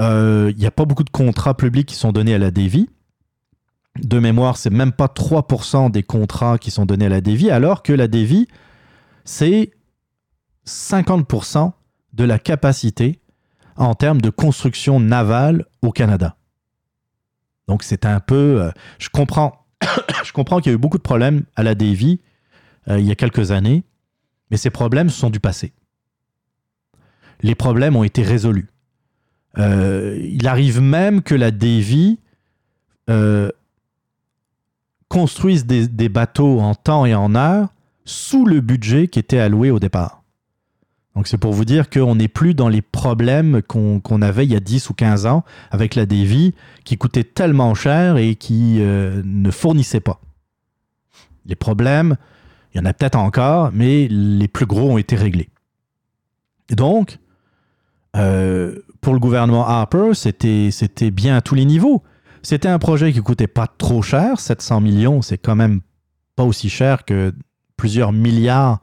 euh, 0.00 0.52
il 0.52 0.58
n'y 0.58 0.66
a 0.66 0.70
pas 0.70 0.84
beaucoup 0.84 1.04
de 1.04 1.10
contrats 1.10 1.56
publics 1.56 1.88
qui 1.88 1.96
sont 1.96 2.12
donnés 2.12 2.34
à 2.34 2.38
la 2.38 2.50
Davy. 2.50 2.88
De 4.02 4.18
mémoire, 4.18 4.56
c'est 4.56 4.70
même 4.70 4.92
pas 4.92 5.06
3% 5.06 5.90
des 5.90 6.02
contrats 6.02 6.58
qui 6.58 6.70
sont 6.70 6.86
donnés 6.86 7.06
à 7.06 7.10
la 7.10 7.20
Davy, 7.20 7.50
alors 7.50 7.82
que 7.82 7.92
la 7.92 8.06
Davy, 8.06 8.46
c'est 9.24 9.72
50% 10.66 11.72
de 12.12 12.24
la 12.24 12.38
capacité 12.38 13.20
en 13.76 13.94
termes 13.94 14.20
de 14.20 14.30
construction 14.30 15.00
navale 15.00 15.66
au 15.82 15.90
Canada. 15.90 16.36
Donc 17.70 17.84
c'est 17.84 18.04
un 18.04 18.18
peu... 18.18 18.62
euh, 18.62 18.72
je 18.98 19.10
comprends, 19.10 19.64
je 20.24 20.32
comprends 20.32 20.58
qu'il 20.58 20.72
y 20.72 20.74
a 20.74 20.74
eu 20.74 20.78
beaucoup 20.78 20.98
de 20.98 21.04
problèmes 21.04 21.44
à 21.54 21.62
la 21.62 21.76
Davy 21.76 22.18
euh, 22.88 22.98
il 22.98 23.06
y 23.06 23.12
a 23.12 23.14
quelques 23.14 23.52
années, 23.52 23.84
mais 24.50 24.56
ces 24.56 24.70
problèmes 24.70 25.08
sont 25.08 25.30
du 25.30 25.38
passé. 25.38 25.72
Les 27.42 27.54
problèmes 27.54 27.94
ont 27.94 28.02
été 28.02 28.24
résolus. 28.24 28.70
Euh, 29.56 30.18
il 30.20 30.48
arrive 30.48 30.80
même 30.80 31.22
que 31.22 31.36
la 31.36 31.52
euh, 33.08 33.50
construise 35.06 35.64
des, 35.64 35.86
des 35.86 36.08
bateaux 36.08 36.58
en 36.58 36.74
temps 36.74 37.06
et 37.06 37.14
en 37.14 37.36
heure 37.36 37.68
sous 38.04 38.46
le 38.46 38.60
budget 38.60 39.06
qui 39.06 39.20
était 39.20 39.38
alloué 39.38 39.70
au 39.70 39.78
départ. 39.78 40.19
Donc 41.16 41.26
c'est 41.26 41.38
pour 41.38 41.52
vous 41.52 41.64
dire 41.64 41.90
qu'on 41.90 42.14
n'est 42.14 42.28
plus 42.28 42.54
dans 42.54 42.68
les 42.68 42.82
problèmes 42.82 43.62
qu'on 43.62 44.22
avait 44.22 44.44
il 44.44 44.52
y 44.52 44.56
a 44.56 44.60
10 44.60 44.90
ou 44.90 44.94
15 44.94 45.26
ans 45.26 45.44
avec 45.70 45.94
la 45.94 46.06
Davy 46.06 46.54
qui 46.84 46.96
coûtait 46.96 47.24
tellement 47.24 47.74
cher 47.74 48.16
et 48.16 48.36
qui 48.36 48.76
euh, 48.80 49.20
ne 49.24 49.50
fournissait 49.50 50.00
pas. 50.00 50.20
Les 51.46 51.56
problèmes, 51.56 52.16
il 52.72 52.78
y 52.78 52.80
en 52.80 52.84
a 52.84 52.92
peut-être 52.92 53.16
encore, 53.16 53.70
mais 53.72 54.06
les 54.08 54.48
plus 54.48 54.66
gros 54.66 54.92
ont 54.92 54.98
été 54.98 55.16
réglés. 55.16 55.48
Et 56.68 56.76
donc, 56.76 57.18
euh, 58.16 58.78
pour 59.00 59.12
le 59.12 59.18
gouvernement 59.18 59.66
Harper, 59.66 60.14
c'était 60.14 60.70
c'était 60.70 61.10
bien 61.10 61.36
à 61.36 61.40
tous 61.40 61.54
les 61.54 61.64
niveaux. 61.64 62.02
C'était 62.42 62.68
un 62.68 62.78
projet 62.78 63.12
qui 63.12 63.20
coûtait 63.20 63.46
pas 63.46 63.66
trop 63.66 64.02
cher, 64.02 64.40
700 64.40 64.80
millions, 64.80 65.22
c'est 65.22 65.38
quand 65.38 65.56
même 65.56 65.80
pas 66.36 66.44
aussi 66.44 66.70
cher 66.70 67.04
que 67.04 67.34
plusieurs 67.76 68.12
milliards 68.12 68.80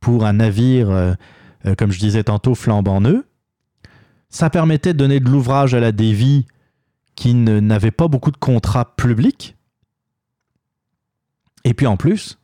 pour 0.00 0.24
un 0.24 0.34
navire, 0.34 0.90
euh, 0.90 1.14
euh, 1.68 1.74
comme 1.74 1.92
je 1.92 1.98
disais 1.98 2.24
tantôt, 2.24 2.54
flambant 2.54 3.00
neuf. 3.00 3.24
Ça 4.30 4.50
permettait 4.50 4.92
de 4.92 4.98
donner 4.98 5.20
de 5.20 5.28
l'ouvrage 5.28 5.74
à 5.74 5.80
la 5.80 5.92
Davy 5.92 6.46
qui 7.14 7.34
n'avait 7.34 7.90
pas 7.90 8.08
beaucoup 8.08 8.30
de 8.30 8.36
contrats 8.36 8.94
publics. 8.96 9.56
Et 11.64 11.74
puis 11.74 11.86
en 11.86 11.96
plus, 11.96 12.38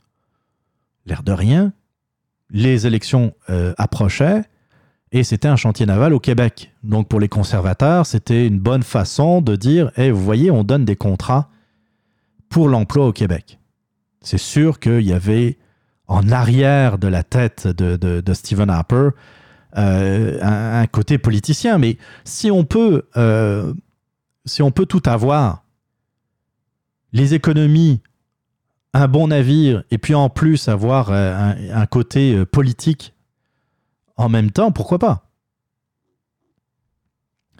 l'air 1.07 1.23
de 1.23 1.33
rien, 1.33 1.73
les 2.51 2.87
élections 2.87 3.35
euh, 3.51 3.75
approchaient 3.79 4.43
et 5.13 5.23
c'était 5.23 5.47
un 5.47 5.57
chantier 5.57 5.87
naval 5.87 6.13
au 6.13 6.19
Québec. 6.19 6.73
Donc 6.83 7.09
pour 7.09 7.21
les 7.21 7.29
conservateurs, 7.29 8.05
c'était 8.05 8.49
une 8.49 8.59
bonne 8.59 8.83
façon 8.83 9.41
de 9.41 9.55
dire 9.55 9.93
Eh, 9.97 10.11
vous 10.11 10.23
voyez, 10.23 10.51
on 10.51 10.65
donne 10.65 10.85
des 10.85 10.97
contrats 10.97 11.51
pour 12.49 12.69
l'emploi 12.69 13.07
au 13.07 13.13
Québec. 13.13 13.61
C'est 14.23 14.39
sûr 14.39 14.81
qu'il 14.81 15.03
y 15.03 15.13
avait 15.13 15.59
en 16.07 16.31
arrière 16.31 16.99
de 16.99 17.09
la 17.09 17.23
tête 17.23 17.67
de, 17.67 18.33
Stephen 18.35 18.71
Harper 18.71 19.11
euh, 19.77 20.39
un, 20.43 20.87
côté 20.87 21.19
politicien. 21.19 21.79
Mais 21.79 21.99
si 22.25 22.51
on 22.51 22.65
peut, 22.65 23.05
euh, 23.17 23.73
si 24.45 24.63
on 24.63 24.71
peut 24.71 24.87
tout 24.87 25.03
avoir, 25.07 25.65
les 27.13 27.35
économies, 27.35 28.01
un 28.93 29.09
bon 29.09 29.29
navire, 29.29 29.83
et 29.91 29.99
puis 29.99 30.15
en 30.15 30.29
plus 30.29 30.69
avoir 30.69 31.11
euh, 31.11 31.53
un, 31.73 31.87
côté 31.87 32.45
politique 32.47 33.15
en 34.17 34.29
même 34.29 34.51
temps, 34.51 34.71
pourquoi 34.71 34.99
pas? 34.99 35.29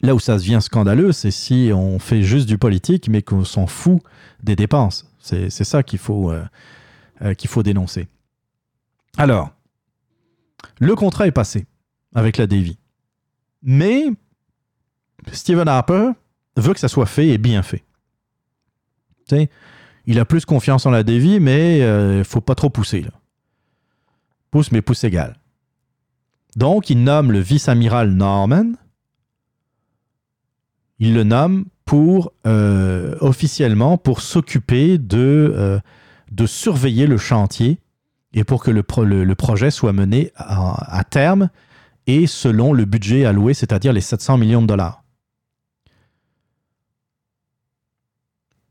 Là 0.03 0.15
où 0.15 0.21
ça 0.21 0.37
devient 0.37 0.59
scandaleux, 0.61 1.13
c'est 1.13 1.31
si 1.31 1.71
on 1.75 1.99
fait 1.99 2.23
juste 2.23 2.47
du 2.47 2.59
politique, 2.59 3.09
mais 3.09 3.23
qu'on 3.23 3.45
s'en 3.45 3.67
fout 3.67 4.03
des 4.43 4.55
dépenses. 4.55 5.11
C'est 5.19 5.49
ça 5.51 5.83
qu'il 5.83 5.99
faut, 5.99 6.31
qu'il 7.39 7.49
faut 7.49 7.63
dénoncer. 7.63 8.09
Alors, 9.17 9.51
le 10.79 10.95
contrat 10.95 11.27
est 11.27 11.33
passé 11.33 11.67
avec 12.15 12.37
la 12.37 12.47
Davy. 12.47 12.79
Mais 13.63 14.07
Stephen 15.33 15.69
Harper 15.69 16.11
veut 16.57 16.75
que 16.75 16.81
ça 16.81 16.89
soit 16.89 17.07
fait 17.07 17.29
et 17.29 17.39
bien 17.39 17.63
fait. 17.63 17.85
Il 20.07 20.19
a 20.19 20.25
plus 20.25 20.45
confiance 20.45 20.87
en 20.87 20.91
la 20.91 21.03
Davy, 21.03 21.41
mais 21.41 21.79
il 21.79 22.19
ne 22.19 22.25
faut 22.25 22.41
pas 22.41 22.55
trop 22.55 22.71
pousser. 22.71 23.05
Pousse, 24.51 24.71
mais 24.71 24.83
pousse 24.83 25.05
égal. 25.05 25.41
Donc, 26.57 26.91
il 26.91 27.03
nomme 27.03 27.33
le 27.33 27.41
vice-amiral 27.41 28.11
Norman. 28.11 28.73
Il 31.01 31.15
le 31.15 31.25
nomme 31.25 31.65
pour, 31.85 32.33
euh, 32.47 33.17
officiellement, 33.21 33.99
pour 33.99 34.21
s'occuper 34.21 34.99
de, 34.99 35.53
euh, 35.57 35.81
de 36.31 36.47
surveiller 36.47 37.07
le 37.07 37.19
chantier 37.19 37.81
et 38.35 38.45
pour 38.45 38.63
que 38.63 38.71
le, 38.71 38.83
pro- 38.83 39.05
le- 39.05 39.25
le 39.25 39.35
projet 39.35 39.71
soit 39.71 39.93
mené 39.93 40.33
à, 40.37 40.99
à 40.99 41.05
terme 41.05 41.49
et 42.07 42.27
selon 42.27 42.73
le 42.73 42.85
budget 42.85 43.25
alloué, 43.25 43.55
c'est-à-dire 43.55 43.93
les 43.93 44.01
700 44.03 44.37
millions 44.39 44.61
de 44.63 44.67
dollars. 44.67 45.03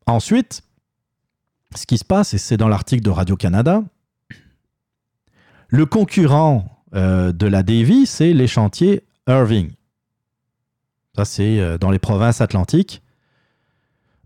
Ensuite, 0.06 0.64
ce 1.76 1.86
qui 1.86 1.98
se 1.98 2.06
passe, 2.06 2.34
et 2.34 2.38
c'est 2.38 2.58
dans 2.58 2.68
l'article 2.68 3.04
de 3.04 3.10
Radio-Canada, 3.10 3.84
le 5.70 5.86
concurrent 5.86 6.84
euh, 6.94 7.32
de 7.32 7.48
la 7.48 7.64
Davy, 7.64 8.06
c'est 8.06 8.34
les 8.34 8.48
chantiers 8.48 9.04
Irving. 9.28 9.72
Ça, 11.16 11.26
c'est 11.26 11.60
euh, 11.60 11.78
dans 11.78 11.90
les 11.90 12.00
provinces 12.00 12.42
atlantiques. 12.42 13.02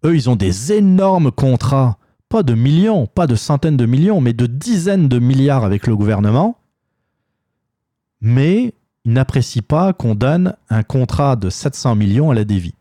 Eux, 0.03 0.15
ils 0.15 0.29
ont 0.29 0.35
des 0.35 0.73
énormes 0.73 1.31
contrats, 1.31 1.97
pas 2.29 2.43
de 2.43 2.53
millions, 2.53 3.07
pas 3.07 3.27
de 3.27 3.35
centaines 3.35 3.77
de 3.77 3.85
millions, 3.85 4.21
mais 4.21 4.33
de 4.33 4.47
dizaines 4.47 5.07
de 5.07 5.19
milliards 5.19 5.63
avec 5.63 5.87
le 5.87 5.95
gouvernement. 5.95 6.57
Mais 8.21 8.73
ils 9.05 9.13
n'apprécient 9.13 9.63
pas 9.65 9.93
qu'on 9.93 10.15
donne 10.15 10.55
un 10.69 10.83
contrat 10.83 11.35
de 11.35 11.49
700 11.49 11.95
millions 11.95 12.31
à 12.31 12.35
la 12.35 12.43
Davy. 12.43 12.73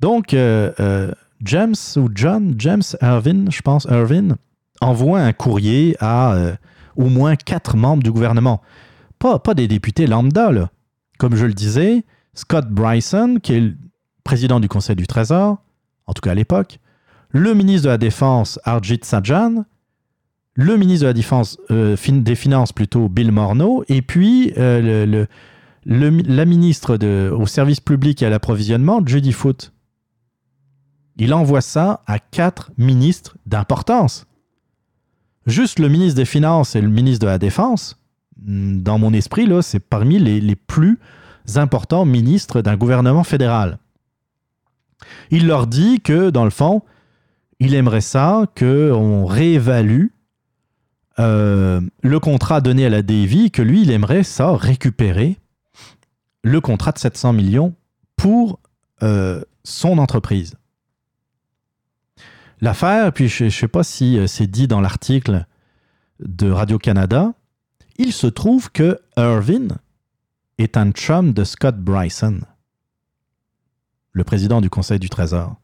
Donc, 0.00 0.34
euh, 0.34 0.72
euh, 0.80 1.12
James 1.42 1.74
ou 1.96 2.08
John, 2.14 2.54
James 2.58 2.82
Irvin, 3.00 3.50
je 3.50 3.62
pense, 3.62 3.86
Irvin, 3.90 4.36
envoie 4.80 5.20
un 5.20 5.32
courrier 5.32 5.96
à 6.00 6.34
euh, 6.34 6.54
au 6.96 7.06
moins 7.06 7.36
quatre 7.36 7.76
membres 7.76 8.02
du 8.02 8.10
gouvernement. 8.10 8.60
Pas, 9.18 9.38
pas 9.38 9.54
des 9.54 9.68
députés 9.68 10.06
lambda, 10.06 10.50
là. 10.50 10.70
Comme 11.18 11.36
je 11.36 11.46
le 11.46 11.54
disais, 11.54 12.04
Scott 12.34 12.68
Bryson, 12.68 13.38
qui 13.42 13.54
est 13.54 13.60
le 13.60 13.74
président 14.24 14.60
du 14.60 14.68
Conseil 14.68 14.96
du 14.96 15.06
Trésor, 15.06 15.58
en 16.06 16.12
tout 16.12 16.20
cas 16.20 16.32
à 16.32 16.34
l'époque, 16.34 16.78
le 17.36 17.54
ministre 17.54 17.84
de 17.84 17.90
la 17.90 17.98
Défense, 17.98 18.58
Arjit 18.64 19.00
Sajjan, 19.02 19.64
le 20.54 20.76
ministre 20.76 21.02
de 21.02 21.08
la 21.08 21.12
Défense, 21.12 21.58
euh, 21.70 21.96
des 22.08 22.34
Finances 22.34 22.72
plutôt, 22.72 23.08
Bill 23.10 23.30
Morneau, 23.30 23.84
et 23.88 24.00
puis 24.00 24.54
euh, 24.56 25.26
la 25.84 26.44
ministre 26.46 26.96
de, 26.96 27.30
au 27.30 27.46
service 27.46 27.80
public 27.80 28.22
et 28.22 28.26
à 28.26 28.30
l'approvisionnement, 28.30 29.02
Judy 29.04 29.32
Foote. 29.32 29.72
Il 31.18 31.34
envoie 31.34 31.60
ça 31.60 32.02
à 32.06 32.18
quatre 32.18 32.72
ministres 32.78 33.36
d'importance. 33.44 34.26
Juste 35.46 35.78
le 35.78 35.88
ministre 35.88 36.16
des 36.16 36.24
Finances 36.24 36.74
et 36.74 36.80
le 36.80 36.88
ministre 36.88 37.20
de 37.20 37.30
la 37.30 37.38
Défense, 37.38 38.00
hmm, 38.42 38.80
dans 38.80 38.98
mon 38.98 39.12
esprit, 39.12 39.46
c'est 39.60 39.80
parmi 39.80 40.18
les 40.18 40.56
plus 40.56 40.98
importants 41.54 42.06
ministres 42.06 42.62
d'un 42.62 42.76
gouvernement 42.76 43.24
fédéral. 43.24 43.78
Il 45.30 45.46
leur 45.46 45.66
dit 45.66 46.00
que, 46.00 46.30
dans 46.30 46.44
le 46.44 46.50
fond, 46.50 46.82
il 47.60 47.74
aimerait 47.74 48.00
ça 48.00 48.46
qu'on 48.56 49.24
réévalue 49.24 50.06
euh, 51.18 51.80
le 52.02 52.20
contrat 52.20 52.60
donné 52.60 52.84
à 52.84 52.90
la 52.90 53.02
Davy, 53.02 53.50
que 53.50 53.62
lui, 53.62 53.82
il 53.82 53.90
aimerait 53.90 54.22
ça 54.22 54.54
récupérer 54.54 55.38
le 56.42 56.60
contrat 56.60 56.92
de 56.92 56.98
700 56.98 57.32
millions 57.32 57.74
pour 58.16 58.60
euh, 59.02 59.42
son 59.64 59.98
entreprise. 59.98 60.56
L'affaire, 62.60 63.12
puis 63.12 63.28
je 63.28 63.44
ne 63.44 63.50
sais 63.50 63.68
pas 63.68 63.82
si 63.82 64.18
euh, 64.18 64.26
c'est 64.26 64.46
dit 64.46 64.68
dans 64.68 64.80
l'article 64.80 65.46
de 66.20 66.50
Radio-Canada, 66.50 67.32
il 67.98 68.12
se 68.12 68.26
trouve 68.26 68.70
que 68.70 68.98
Irvin 69.16 69.68
est 70.58 70.76
un 70.76 70.90
chum 70.90 71.32
de 71.32 71.44
Scott 71.44 71.76
Bryson, 71.76 72.40
le 74.12 74.24
président 74.24 74.60
du 74.60 74.70
Conseil 74.70 74.98
du 74.98 75.10
Trésor. 75.10 75.56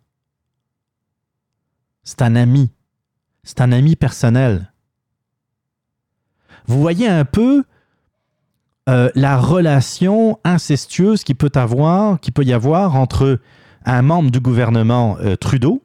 C'est 2.05 2.23
un 2.23 2.37
ami. 2.37 2.71
C'est 3.45 3.61
un 3.61 3.73
ami 3.73 3.97
personnel. 3.97 4.73
Vous 6.67 6.81
voyez 6.81 7.09
un 7.09 7.25
peu 7.25 7.65
euh, 8.89 9.11
la 9.15 9.39
relation 9.39 10.39
incestueuse 10.45 11.25
qui 11.25 11.35
peut 11.35 11.51
y 11.55 12.53
avoir 12.53 12.97
entre 12.97 13.41
un 13.85 14.03
membre 14.03 14.31
du 14.31 14.41
gouvernement 14.41 15.17
euh, 15.21 15.37
Trudeau 15.37 15.83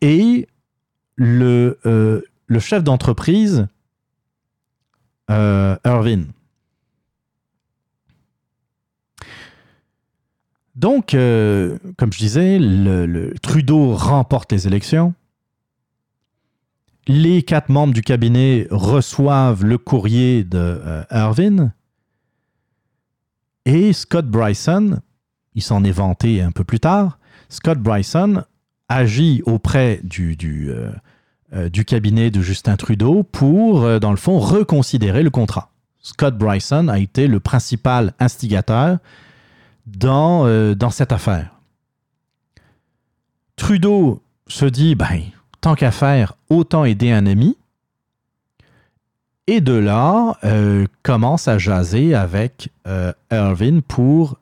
et 0.00 0.48
le, 1.16 1.78
euh, 1.86 2.22
chef 2.58 2.82
d'entreprise 2.82 3.66
euh, 5.30 5.76
Irvin. 5.84 6.24
Donc, 10.74 11.10
comme 11.10 12.12
je 12.12 12.18
disais, 12.18 12.58
Trudeau 13.42 13.94
remporte 13.94 14.52
les 14.52 14.66
élections. 14.66 15.14
Les 17.08 17.42
quatre 17.42 17.68
membres 17.68 17.92
du 17.92 18.02
cabinet 18.02 18.68
reçoivent 18.70 19.64
le 19.64 19.76
courrier 19.76 20.44
de 20.44 20.58
euh, 20.58 21.02
Irvin. 21.10 21.72
Et 23.64 23.92
Scott 23.92 24.26
Bryson, 24.26 25.00
il 25.54 25.62
s'en 25.62 25.82
est 25.82 25.92
vanté 25.92 26.40
un 26.40 26.52
peu 26.52 26.62
plus 26.62 26.78
tard, 26.80 27.18
Scott 27.48 27.78
Bryson 27.78 28.44
agit 28.88 29.42
auprès 29.46 30.00
du, 30.04 30.36
euh, 30.68 30.92
euh, 31.54 31.68
cabinet 31.70 32.30
de 32.30 32.40
Justin 32.40 32.76
Trudeau 32.76 33.24
pour, 33.24 34.00
dans 34.00 34.10
le 34.10 34.16
fond, 34.16 34.38
reconsidérer 34.38 35.22
le 35.22 35.30
contrat. 35.30 35.70
Scott 36.00 36.36
Bryson 36.36 36.88
a 36.88 36.98
été 36.98 37.26
le 37.26 37.40
principal 37.40 38.14
instigateur 38.18 38.98
dans, 39.86 40.74
dans 40.74 40.90
cette 40.90 41.12
affaire. 41.12 41.50
Trudeau 43.56 44.22
se 44.48 44.64
dit, 44.64 44.94
ben, 44.94 45.22
tant 45.62 45.74
qu'à 45.74 45.92
faire, 45.92 46.34
autant 46.50 46.84
aider 46.84 47.10
un 47.10 47.24
ami. 47.24 47.56
Et 49.46 49.60
de 49.62 49.72
là, 49.72 50.36
euh, 50.44 50.86
commence 51.02 51.48
à 51.48 51.56
jaser 51.56 52.14
avec 52.14 52.70
euh, 52.86 53.12
Irvin 53.30 53.80
pour 53.80 54.38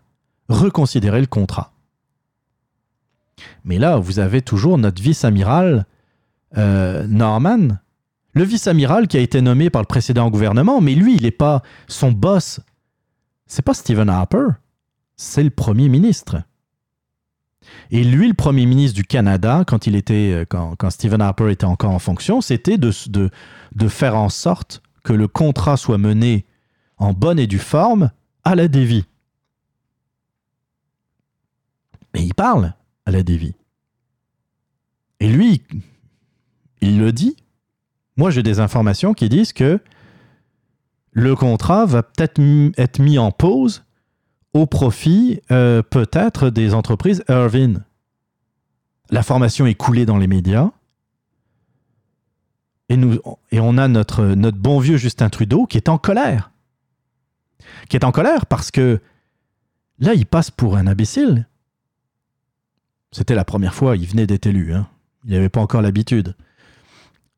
reconsidérer 0.49 1.21
le 1.21 1.27
contrat. 1.27 1.73
Mais 3.65 3.79
là, 3.79 3.97
vous 3.97 4.19
avez 4.19 4.43
toujours 4.43 4.77
notre 4.77 5.01
vice-amiral 5.01 5.87
euh, 6.57 7.07
Norman, 7.07 7.79
le 8.33 8.45
vice-amiral 8.45 9.07
qui 9.07 9.17
a 9.17 9.21
été 9.21 9.41
nommé 9.41 9.71
par 9.71 9.83
le 9.83 9.87
précédent 9.87 10.29
gouvernement, 10.31 10.81
mais 10.81 10.95
lui, 10.95 11.17
il 11.17 11.23
n'est 11.23 11.31
pas 11.31 11.63
son 11.87 12.13
boss. 12.13 12.61
C'est 13.47 13.63
pas 13.63 13.75
Stephen 13.75 14.09
Harper, 14.09 14.47
c'est 15.17 15.43
le 15.43 15.51
premier 15.51 15.89
ministre. 15.89 16.43
Et 17.91 18.05
lui, 18.05 18.29
le 18.29 18.35
premier 18.35 18.67
ministre 18.67 18.97
du 18.97 19.05
Canada, 19.05 19.65
quand, 19.67 19.87
il 19.87 19.97
était, 19.97 20.33
euh, 20.33 20.45
quand, 20.45 20.91
Stephen 20.91 21.21
Harper 21.21 21.51
était 21.51 21.65
encore 21.65 21.91
en 21.91 21.99
fonction, 21.99 22.41
c'était 22.41 22.79
de, 22.79 22.91
faire 23.89 24.17
en 24.17 24.29
sorte 24.29 24.83
que 25.03 25.13
le 25.13 25.29
contrat 25.29 25.77
soit 25.77 25.99
mené 25.99 26.47
en 26.99 27.13
bonne 27.13 27.39
et 27.39 27.47
due 27.47 27.59
forme 27.59 28.11
à 28.45 28.55
la 28.55 28.69
Davy. 28.69 29.05
Et 32.15 32.23
il 32.23 32.35
parle 32.35 32.75
à 33.07 33.11
la 33.11 33.23
Davy. 33.23 33.55
Et 35.21 35.29
lui, 35.29 35.63
il 36.81 36.99
le 36.99 37.13
dit. 37.13 37.37
Moi, 38.17 38.31
j'ai 38.31 38.43
des 38.43 38.61
informations 38.61 39.15
qui 39.15 39.29
disent 39.29 39.53
que 39.53 39.81
le 41.13 41.35
contrat 41.35 41.87
va 41.87 42.03
peut-être 42.03 42.41
être 42.79 42.99
mis 42.99 43.19
en 43.19 43.31
pause 43.31 43.85
au 44.53 44.67
profit 44.67 45.41
euh, 45.51 45.83
peut-être 45.83 46.51
des 46.51 46.75
entreprises 46.75 47.25
Irvin. 47.29 47.75
L'information 49.11 49.67
est 49.67 49.75
coulée 49.75 50.07
dans 50.07 50.19
les 50.19 50.27
médias. 50.27 50.71
Et, 52.89 52.97
nous, 52.97 53.21
et 53.53 53.61
on 53.61 53.79
a 53.79 53.87
notre, 53.87 54.25
notre 54.25 54.59
bon 54.59 54.81
vieux 54.81 54.97
Justin 54.97 55.29
Trudeau 55.29 55.67
qui 55.67 55.77
est 55.77 55.89
en 55.89 55.99
colère. 55.99 56.51
Qui 57.89 57.97
est 57.97 58.05
en 58.05 58.13
colère 58.13 58.47
parce 58.47 58.71
que 58.71 59.01
là, 59.99 60.15
il 60.15 60.27
passe 60.27 60.51
pour 60.51 60.77
un 60.77 60.87
imbécile. 60.87 61.47
C'était 63.13 63.35
la 63.35 63.45
première 63.45 63.75
fois, 63.75 63.97
il 63.97 64.07
venait 64.07 64.27
d'être 64.27 64.47
élu. 64.47 64.75
hein. 64.75 64.89
Il 65.25 65.33
n'avait 65.33 65.49
pas 65.49 65.61
encore 65.61 65.83
l'habitude. 65.83 66.35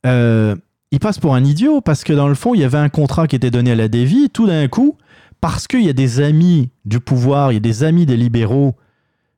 Euh, 0.06 0.56
il 0.90 1.00
passe 1.00 1.18
pour 1.18 1.34
un 1.34 1.44
idiot 1.44 1.80
parce 1.80 2.04
que 2.04 2.12
dans 2.12 2.28
le 2.28 2.34
fond, 2.34 2.54
il 2.54 2.60
y 2.60 2.64
avait 2.64 2.78
un 2.78 2.88
contrat 2.90 3.26
qui 3.26 3.36
était 3.36 3.50
donné 3.50 3.72
à 3.72 3.74
la 3.74 3.88
Davy. 3.88 4.30
Tout 4.30 4.46
d'un 4.46 4.68
coup, 4.68 4.96
parce 5.42 5.66
qu'il 5.66 5.82
y 5.82 5.88
a 5.88 5.92
des 5.92 6.20
amis 6.20 6.70
du 6.84 7.00
pouvoir, 7.00 7.50
il 7.50 7.56
y 7.56 7.58
a 7.58 7.60
des 7.60 7.82
amis 7.82 8.06
des 8.06 8.16
libéraux 8.16 8.76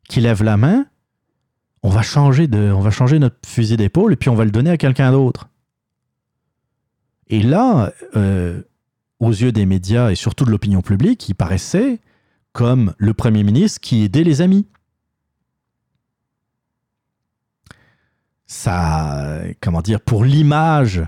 qui 0.07 0.21
lèvent 0.21 0.45
la 0.45 0.59
main, 0.59 0.85
on 1.83 1.89
va 1.89 2.03
changer, 2.03 2.47
de, 2.47 2.71
on 2.71 2.81
va 2.81 2.91
changer 2.91 3.19
notre 3.19 3.37
fusil 3.45 3.79
d'épaule 3.79 4.13
et 4.13 4.17
puis 4.17 4.29
on 4.29 4.35
va 4.35 4.45
le 4.45 4.51
donner 4.51 4.69
à 4.69 4.77
quelqu'un 4.77 5.13
d'autre. 5.13 5.49
Et 7.29 7.43
là, 7.43 7.91
euh, 8.17 8.61
aux 9.19 9.31
yeux 9.31 9.51
des 9.51 9.65
médias 9.65 10.11
et 10.11 10.15
surtout 10.15 10.45
de 10.45 10.51
l'opinion 10.51 10.83
publique, 10.83 11.27
il 11.31 11.35
paraissait 11.35 12.01
comme 12.53 12.95
le 12.99 13.15
Premier 13.15 13.43
ministre 13.43 13.81
qui 13.81 14.05
aidait 14.05 14.25
les 14.25 14.43
amis. 14.43 14.67
Ça, 18.45 19.41
comment 19.63 19.81
dire, 19.81 20.03
pour 20.03 20.23
l'image 20.23 21.03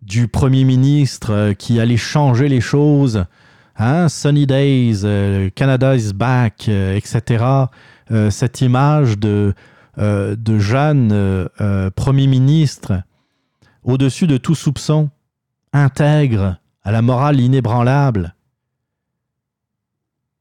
du 0.00 0.26
Premier 0.26 0.64
ministre 0.64 1.32
euh, 1.32 1.52
qui 1.52 1.78
allait 1.80 1.98
changer 1.98 2.48
les 2.48 2.62
choses, 2.62 3.26
hein, 3.76 4.08
Sunny 4.08 4.46
Days, 4.46 5.02
euh, 5.04 5.50
Canada 5.54 5.96
is 5.96 6.12
back, 6.12 6.66
euh, 6.68 6.96
etc. 6.96 7.44
Euh, 8.10 8.30
cette 8.30 8.60
image 8.60 9.18
de, 9.18 9.54
de 9.96 10.58
Jeanne, 10.58 11.48
Premier 11.94 12.26
ministre, 12.26 13.02
au-dessus 13.84 14.26
de 14.26 14.36
tout 14.38 14.54
soupçon, 14.54 15.10
intègre, 15.72 16.56
à 16.82 16.92
la 16.92 17.02
morale 17.02 17.40
inébranlable. 17.40 18.34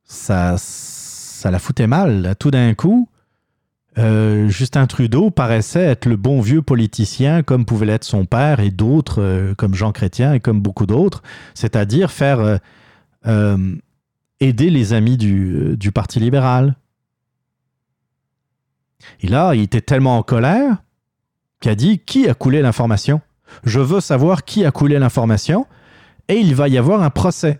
Ça, 0.03 0.55
ça 0.57 1.51
la 1.51 1.59
foutait 1.59 1.87
mal. 1.87 2.35
Tout 2.39 2.51
d'un 2.51 2.73
coup, 2.73 3.09
Justin 3.97 4.87
Trudeau 4.87 5.31
paraissait 5.31 5.83
être 5.83 6.05
le 6.05 6.15
bon 6.15 6.39
vieux 6.39 6.61
politicien 6.61 7.43
comme 7.43 7.65
pouvait 7.65 7.85
l'être 7.85 8.05
son 8.05 8.25
père 8.25 8.61
et 8.61 8.71
d'autres 8.71 9.53
comme 9.57 9.75
Jean 9.75 9.91
Chrétien 9.91 10.33
et 10.33 10.39
comme 10.39 10.61
beaucoup 10.61 10.85
d'autres, 10.85 11.21
c'est-à-dire 11.53 12.09
faire 12.09 12.59
euh, 13.27 13.57
euh, 13.57 13.75
aider 14.39 14.69
les 14.69 14.93
amis 14.93 15.17
du, 15.17 15.77
du 15.77 15.91
Parti 15.91 16.19
libéral. 16.19 16.75
Et 19.19 19.27
là, 19.27 19.53
il 19.53 19.61
était 19.61 19.81
tellement 19.81 20.17
en 20.17 20.23
colère 20.23 20.83
qu'il 21.59 21.71
a 21.71 21.75
dit 21.75 21.99
qui 21.99 22.27
a 22.27 22.33
coulé 22.33 22.61
l'information? 22.61 23.21
Je 23.63 23.79
veux 23.79 23.99
savoir 23.99 24.45
qui 24.45 24.65
a 24.65 24.71
coulé 24.71 24.97
l'information 24.97 25.67
et 26.27 26.35
il 26.35 26.55
va 26.55 26.67
y 26.67 26.77
avoir 26.77 27.03
un 27.03 27.09
procès. 27.09 27.59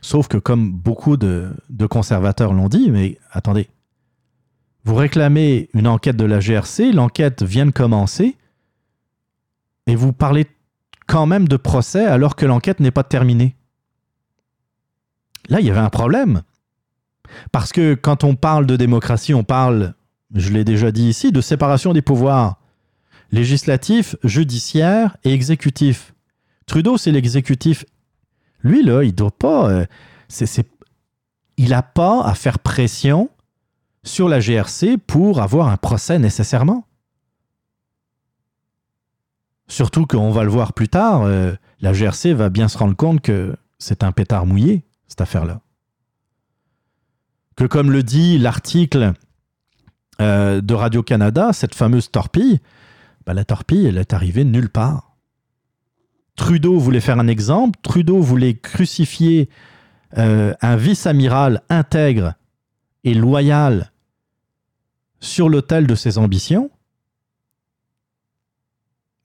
Sauf 0.00 0.28
que 0.28 0.36
comme 0.36 0.72
beaucoup 0.72 1.16
de, 1.16 1.50
de 1.70 1.86
conservateurs 1.86 2.52
l'ont 2.52 2.68
dit, 2.68 2.90
mais 2.90 3.18
attendez, 3.30 3.68
vous 4.84 4.94
réclamez 4.94 5.68
une 5.74 5.86
enquête 5.86 6.16
de 6.16 6.24
la 6.24 6.40
GRC, 6.40 6.92
l'enquête 6.92 7.42
vient 7.42 7.66
de 7.66 7.70
commencer, 7.70 8.36
et 9.86 9.94
vous 9.94 10.12
parlez 10.12 10.46
quand 11.06 11.26
même 11.26 11.46
de 11.46 11.56
procès 11.56 12.04
alors 12.04 12.36
que 12.36 12.46
l'enquête 12.46 12.80
n'est 12.80 12.90
pas 12.90 13.04
terminée. 13.04 13.56
Là, 15.48 15.60
il 15.60 15.66
y 15.66 15.70
avait 15.70 15.80
un 15.80 15.90
problème. 15.90 16.42
Parce 17.50 17.72
que 17.72 17.94
quand 17.94 18.24
on 18.24 18.34
parle 18.34 18.66
de 18.66 18.76
démocratie, 18.76 19.34
on 19.34 19.44
parle, 19.44 19.94
je 20.34 20.50
l'ai 20.50 20.64
déjà 20.64 20.90
dit 20.90 21.08
ici, 21.08 21.32
de 21.32 21.40
séparation 21.40 21.92
des 21.92 22.02
pouvoirs. 22.02 22.58
Législatif, 23.30 24.16
judiciaire 24.24 25.16
et 25.24 25.32
exécutif. 25.32 26.14
Trudeau, 26.66 26.98
c'est 26.98 27.12
l'exécutif. 27.12 27.84
Lui, 28.62 28.82
là, 28.82 29.02
il 29.02 29.14
doit 29.14 29.30
pas. 29.30 29.70
euh, 29.70 29.86
il 31.56 31.70
n'a 31.70 31.82
pas 31.82 32.24
à 32.24 32.34
faire 32.34 32.58
pression 32.58 33.30
sur 34.04 34.28
la 34.28 34.40
GRC 34.40 34.98
pour 34.98 35.40
avoir 35.40 35.68
un 35.68 35.76
procès 35.76 36.18
nécessairement. 36.18 36.86
Surtout 39.68 40.06
qu'on 40.06 40.30
va 40.30 40.44
le 40.44 40.50
voir 40.50 40.72
plus 40.72 40.88
tard, 40.88 41.22
euh, 41.22 41.54
la 41.80 41.92
GRC 41.92 42.34
va 42.34 42.50
bien 42.50 42.68
se 42.68 42.76
rendre 42.76 42.96
compte 42.96 43.20
que 43.20 43.56
c'est 43.78 44.02
un 44.02 44.12
pétard 44.12 44.44
mouillé, 44.44 44.84
cette 45.12 45.20
affaire-là. 45.20 45.60
Que 47.56 47.64
comme 47.64 47.90
le 47.90 48.02
dit 48.02 48.38
l'article 48.38 49.12
euh, 50.22 50.62
de 50.62 50.72
Radio-Canada, 50.72 51.52
cette 51.52 51.74
fameuse 51.74 52.10
torpille, 52.10 52.60
ben, 53.26 53.34
la 53.34 53.44
torpille, 53.44 53.84
elle 53.84 53.98
est 53.98 54.14
arrivée 54.14 54.44
nulle 54.44 54.70
part. 54.70 55.16
Trudeau 56.34 56.78
voulait 56.78 57.02
faire 57.02 57.18
un 57.18 57.28
exemple, 57.28 57.78
Trudeau 57.82 58.22
voulait 58.22 58.56
crucifier 58.56 59.50
euh, 60.16 60.54
un 60.62 60.76
vice-amiral 60.76 61.62
intègre 61.68 62.32
et 63.04 63.12
loyal 63.12 63.92
sur 65.20 65.50
l'autel 65.50 65.86
de 65.86 65.94
ses 65.94 66.16
ambitions. 66.16 66.70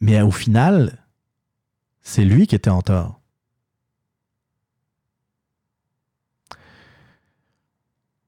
Mais 0.02 0.20
au 0.22 0.32
final, 0.32 1.06
c'est 2.02 2.26
lui 2.26 2.46
qui 2.46 2.56
était 2.56 2.70
en 2.70 2.82
tort. 2.82 3.17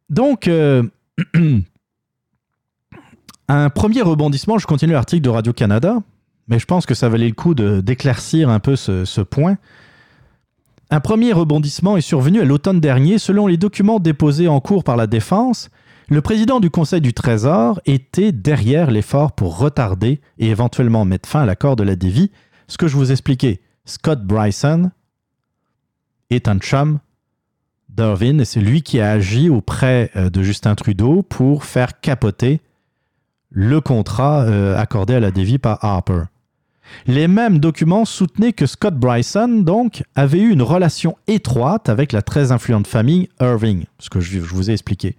Donc, 0.09 0.47
euh, 0.47 0.83
un 3.47 3.69
premier 3.69 4.01
rebondissement, 4.01 4.57
je 4.57 4.67
continue 4.67 4.93
l'article 4.93 5.21
de 5.21 5.29
Radio-Canada, 5.29 5.97
mais 6.47 6.59
je 6.59 6.65
pense 6.65 6.85
que 6.85 6.95
ça 6.95 7.09
valait 7.09 7.27
le 7.27 7.33
coup 7.33 7.53
d'éclaircir 7.53 8.49
un 8.49 8.59
peu 8.59 8.75
ce, 8.75 9.05
ce 9.05 9.21
point. 9.21 9.57
Un 10.89 10.99
premier 10.99 11.33
rebondissement 11.33 11.97
est 11.97 12.01
survenu 12.01 12.41
à 12.41 12.45
l'automne 12.45 12.79
dernier. 12.79 13.19
Selon 13.19 13.45
les 13.45 13.57
documents 13.57 13.99
déposés 13.99 14.47
en 14.47 14.59
cours 14.59 14.83
par 14.83 14.97
la 14.97 15.05
Défense, 15.05 15.69
le 16.09 16.21
président 16.21 16.59
du 16.59 16.71
Conseil 16.71 17.01
du 17.01 17.13
Trésor 17.13 17.79
était 17.85 18.31
derrière 18.31 18.89
l'effort 18.89 19.33
pour 19.33 19.59
retarder 19.59 20.19
et 20.39 20.47
éventuellement 20.49 21.05
mettre 21.05 21.29
fin 21.29 21.41
à 21.41 21.45
l'accord 21.45 21.75
de 21.75 21.83
la 21.83 21.95
dévie. 21.95 22.31
Ce 22.67 22.79
que 22.79 22.87
je 22.87 22.95
vous 22.95 23.11
expliquais, 23.11 23.61
Scott 23.85 24.25
Bryson 24.25 24.89
est 26.31 26.47
un 26.47 26.57
chum 26.57 26.99
d'Irvin 27.99 28.39
et 28.39 28.45
c'est 28.45 28.61
lui 28.61 28.81
qui 28.81 29.01
a 29.01 29.11
agi 29.11 29.49
auprès 29.49 30.09
euh, 30.15 30.29
de 30.29 30.41
Justin 30.41 30.75
Trudeau 30.75 31.21
pour 31.21 31.65
faire 31.65 31.99
capoter 31.99 32.61
le 33.51 33.81
contrat 33.81 34.43
euh, 34.43 34.77
accordé 34.77 35.15
à 35.15 35.19
la 35.19 35.31
dévie 35.31 35.57
par 35.57 35.83
Harper. 35.83 36.23
Les 37.07 37.27
mêmes 37.27 37.59
documents 37.59 38.05
soutenaient 38.05 38.53
que 38.53 38.65
Scott 38.65 38.95
Bryson, 38.95 39.63
donc, 39.63 40.03
avait 40.15 40.39
eu 40.39 40.51
une 40.51 40.61
relation 40.61 41.17
étroite 41.27 41.89
avec 41.89 42.13
la 42.13 42.21
très 42.21 42.51
influente 42.51 42.87
famille 42.87 43.27
Irving, 43.41 43.85
ce 43.99 44.09
que 44.09 44.19
je 44.19 44.39
vous 44.39 44.69
ai 44.69 44.73
expliqué. 44.73 45.17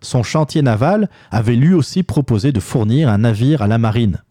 Son 0.00 0.22
chantier 0.22 0.62
naval 0.62 1.10
avait 1.30 1.56
lui 1.56 1.74
aussi 1.74 2.04
proposé 2.04 2.52
de 2.52 2.60
fournir 2.60 3.08
un 3.08 3.18
navire 3.18 3.60
à 3.60 3.66
la 3.66 3.78
marine. 3.78 4.22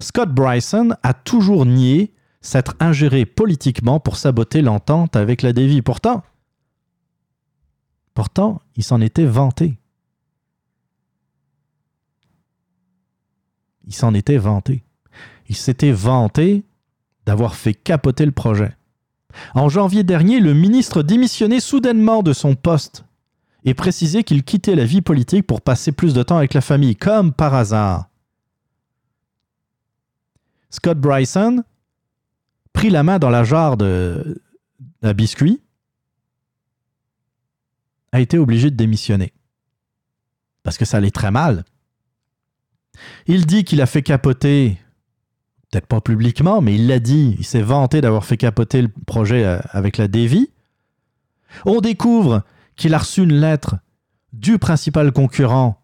Scott 0.00 0.30
Bryson 0.30 0.94
a 1.02 1.12
toujours 1.12 1.66
nié 1.66 2.12
s'être 2.42 2.74
ingéré 2.80 3.24
politiquement 3.24 4.00
pour 4.00 4.16
saboter 4.16 4.60
l'entente 4.62 5.16
avec 5.16 5.42
la 5.42 5.52
Davy. 5.52 5.80
Pourtant, 5.80 6.22
pourtant, 8.14 8.60
il 8.76 8.82
s'en 8.82 9.00
était 9.00 9.24
vanté. 9.24 9.78
Il 13.86 13.94
s'en 13.94 14.12
était 14.12 14.36
vanté. 14.36 14.82
Il 15.48 15.56
s'était 15.56 15.92
vanté 15.92 16.64
d'avoir 17.26 17.54
fait 17.54 17.74
capoter 17.74 18.26
le 18.26 18.32
projet. 18.32 18.76
En 19.54 19.68
janvier 19.68 20.02
dernier, 20.02 20.40
le 20.40 20.52
ministre 20.52 21.02
démissionnait 21.02 21.60
soudainement 21.60 22.22
de 22.22 22.32
son 22.32 22.54
poste 22.54 23.04
et 23.64 23.74
précisait 23.74 24.24
qu'il 24.24 24.42
quittait 24.42 24.74
la 24.74 24.84
vie 24.84 25.00
politique 25.00 25.46
pour 25.46 25.60
passer 25.60 25.92
plus 25.92 26.14
de 26.14 26.22
temps 26.22 26.36
avec 26.36 26.52
la 26.52 26.60
famille, 26.60 26.96
comme 26.96 27.32
par 27.32 27.54
hasard. 27.54 28.08
Scott 30.70 30.98
Bryson 30.98 31.62
prit 32.72 32.90
la 32.90 33.02
main 33.02 33.18
dans 33.18 33.30
la 33.30 33.44
jarre 33.44 33.76
d'un 33.76 35.14
biscuit, 35.14 35.60
a 38.12 38.20
été 38.20 38.38
obligé 38.38 38.70
de 38.70 38.76
démissionner. 38.76 39.32
Parce 40.62 40.78
que 40.78 40.84
ça 40.84 40.98
allait 40.98 41.10
très 41.10 41.30
mal. 41.30 41.64
Il 43.26 43.46
dit 43.46 43.64
qu'il 43.64 43.80
a 43.80 43.86
fait 43.86 44.02
capoter, 44.02 44.78
peut-être 45.70 45.86
pas 45.86 46.00
publiquement, 46.00 46.60
mais 46.60 46.74
il 46.74 46.86
l'a 46.86 46.98
dit, 47.00 47.34
il 47.38 47.44
s'est 47.44 47.62
vanté 47.62 48.00
d'avoir 48.00 48.24
fait 48.24 48.36
capoter 48.36 48.82
le 48.82 48.88
projet 49.06 49.44
euh, 49.44 49.58
avec 49.70 49.96
la 49.96 50.08
Davy. 50.08 50.50
On 51.64 51.80
découvre 51.80 52.42
qu'il 52.76 52.94
a 52.94 52.98
reçu 52.98 53.22
une 53.22 53.32
lettre 53.34 53.76
du 54.32 54.58
principal 54.58 55.10
concurrent 55.12 55.80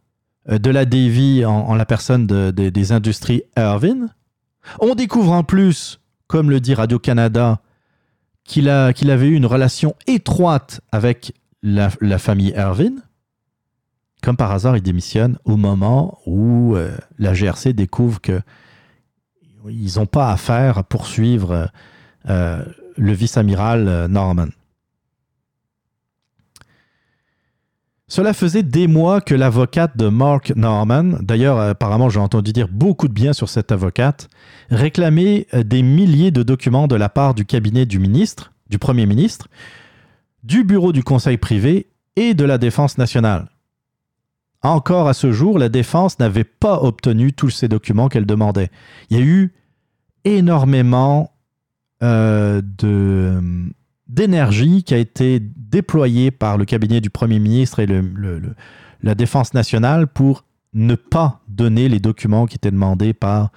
euh, 0.50 0.58
de 0.58 0.70
la 0.70 0.84
Davy 0.84 1.44
en, 1.46 1.74
la 1.74 1.86
personne 1.86 2.26
de- 2.26 2.50
de- 2.50 2.68
des 2.68 2.92
industries 2.92 3.42
Irvin. 3.56 4.06
On 4.80 4.94
découvre 4.94 5.32
en 5.32 5.44
plus, 5.44 6.00
comme 6.28 6.50
le 6.50 6.60
dit 6.60 6.74
Radio-Canada, 6.74 7.60
qu'il 8.44 8.68
avait 8.68 9.26
eu 9.26 9.34
une 9.34 9.46
relation 9.46 9.94
étroite 10.06 10.80
avec 10.92 11.32
la, 11.62 11.90
famille 12.18 12.52
Irvin. 12.56 12.94
Comme 14.22 14.36
par 14.36 14.52
hasard, 14.52 14.76
il 14.76 14.82
démissionne 14.82 15.38
au 15.44 15.56
moment 15.56 16.18
où 16.26 16.74
euh, 16.76 16.96
la 17.18 17.34
GRC 17.34 17.72
découvre 17.72 18.20
que 18.20 18.40
ils 19.68 19.98
n'ont 19.98 20.06
pas 20.06 20.30
affaire 20.30 20.78
à 20.78 20.82
poursuivre 20.82 21.70
euh, 22.28 22.64
le 22.96 23.12
vice-amiral 23.12 23.86
euh, 23.86 24.08
Norman. 24.08 24.48
Cela 28.08 28.32
faisait 28.32 28.62
des 28.62 28.86
mois 28.86 29.20
que 29.20 29.34
l'avocate 29.34 29.96
de 29.98 30.08
Mark 30.08 30.54
Norman, 30.56 31.18
d'ailleurs 31.20 31.58
apparemment 31.58 32.08
j'ai 32.08 32.20
entendu 32.20 32.54
dire 32.54 32.68
beaucoup 32.68 33.06
de 33.06 33.12
bien 33.12 33.34
sur 33.34 33.50
cette 33.50 33.70
avocate, 33.70 34.30
réclamait 34.70 35.46
euh, 35.52 35.62
des 35.62 35.82
milliers 35.82 36.30
de 36.30 36.42
documents 36.42 36.88
de 36.88 36.96
la 36.96 37.10
part 37.10 37.34
du 37.34 37.44
cabinet 37.44 37.84
du 37.84 37.98
ministre, 37.98 38.52
du 38.70 38.78
Premier 38.78 39.04
ministre, 39.04 39.48
du 40.42 40.64
bureau 40.64 40.92
du 40.92 41.04
Conseil 41.04 41.36
privé 41.36 41.90
et 42.16 42.32
de 42.32 42.44
la 42.44 42.56
Défense 42.56 42.96
nationale. 42.96 43.48
Encore 44.62 45.06
à 45.06 45.14
ce 45.14 45.30
jour, 45.30 45.58
la 45.58 45.68
Défense 45.68 46.18
n'avait 46.18 46.44
pas 46.44 46.82
obtenu 46.82 47.34
tous 47.34 47.50
ces 47.50 47.68
documents 47.68 48.08
qu'elle 48.08 48.26
demandait. 48.26 48.70
Il 49.10 49.18
y 49.18 49.20
a 49.20 49.24
eu 49.24 49.52
énormément 50.24 51.30
euh, 52.02 52.62
de, 52.62 53.40
d'énergie 54.08 54.82
qui 54.82 54.94
a 54.94 54.98
été 54.98 55.40
déployée 55.40 56.30
par 56.30 56.56
le 56.56 56.64
cabinet 56.64 57.00
du 57.00 57.10
Premier 57.10 57.38
ministre 57.38 57.80
et 57.80 57.86
la 59.02 59.14
Défense 59.14 59.54
nationale 59.54 60.06
pour 60.06 60.44
ne 60.72 60.94
pas 60.94 61.40
donner 61.48 61.88
les 61.88 62.00
documents 62.00 62.46
qui 62.46 62.56
étaient 62.56 62.70
demandés 62.70 63.12
par 63.12 63.50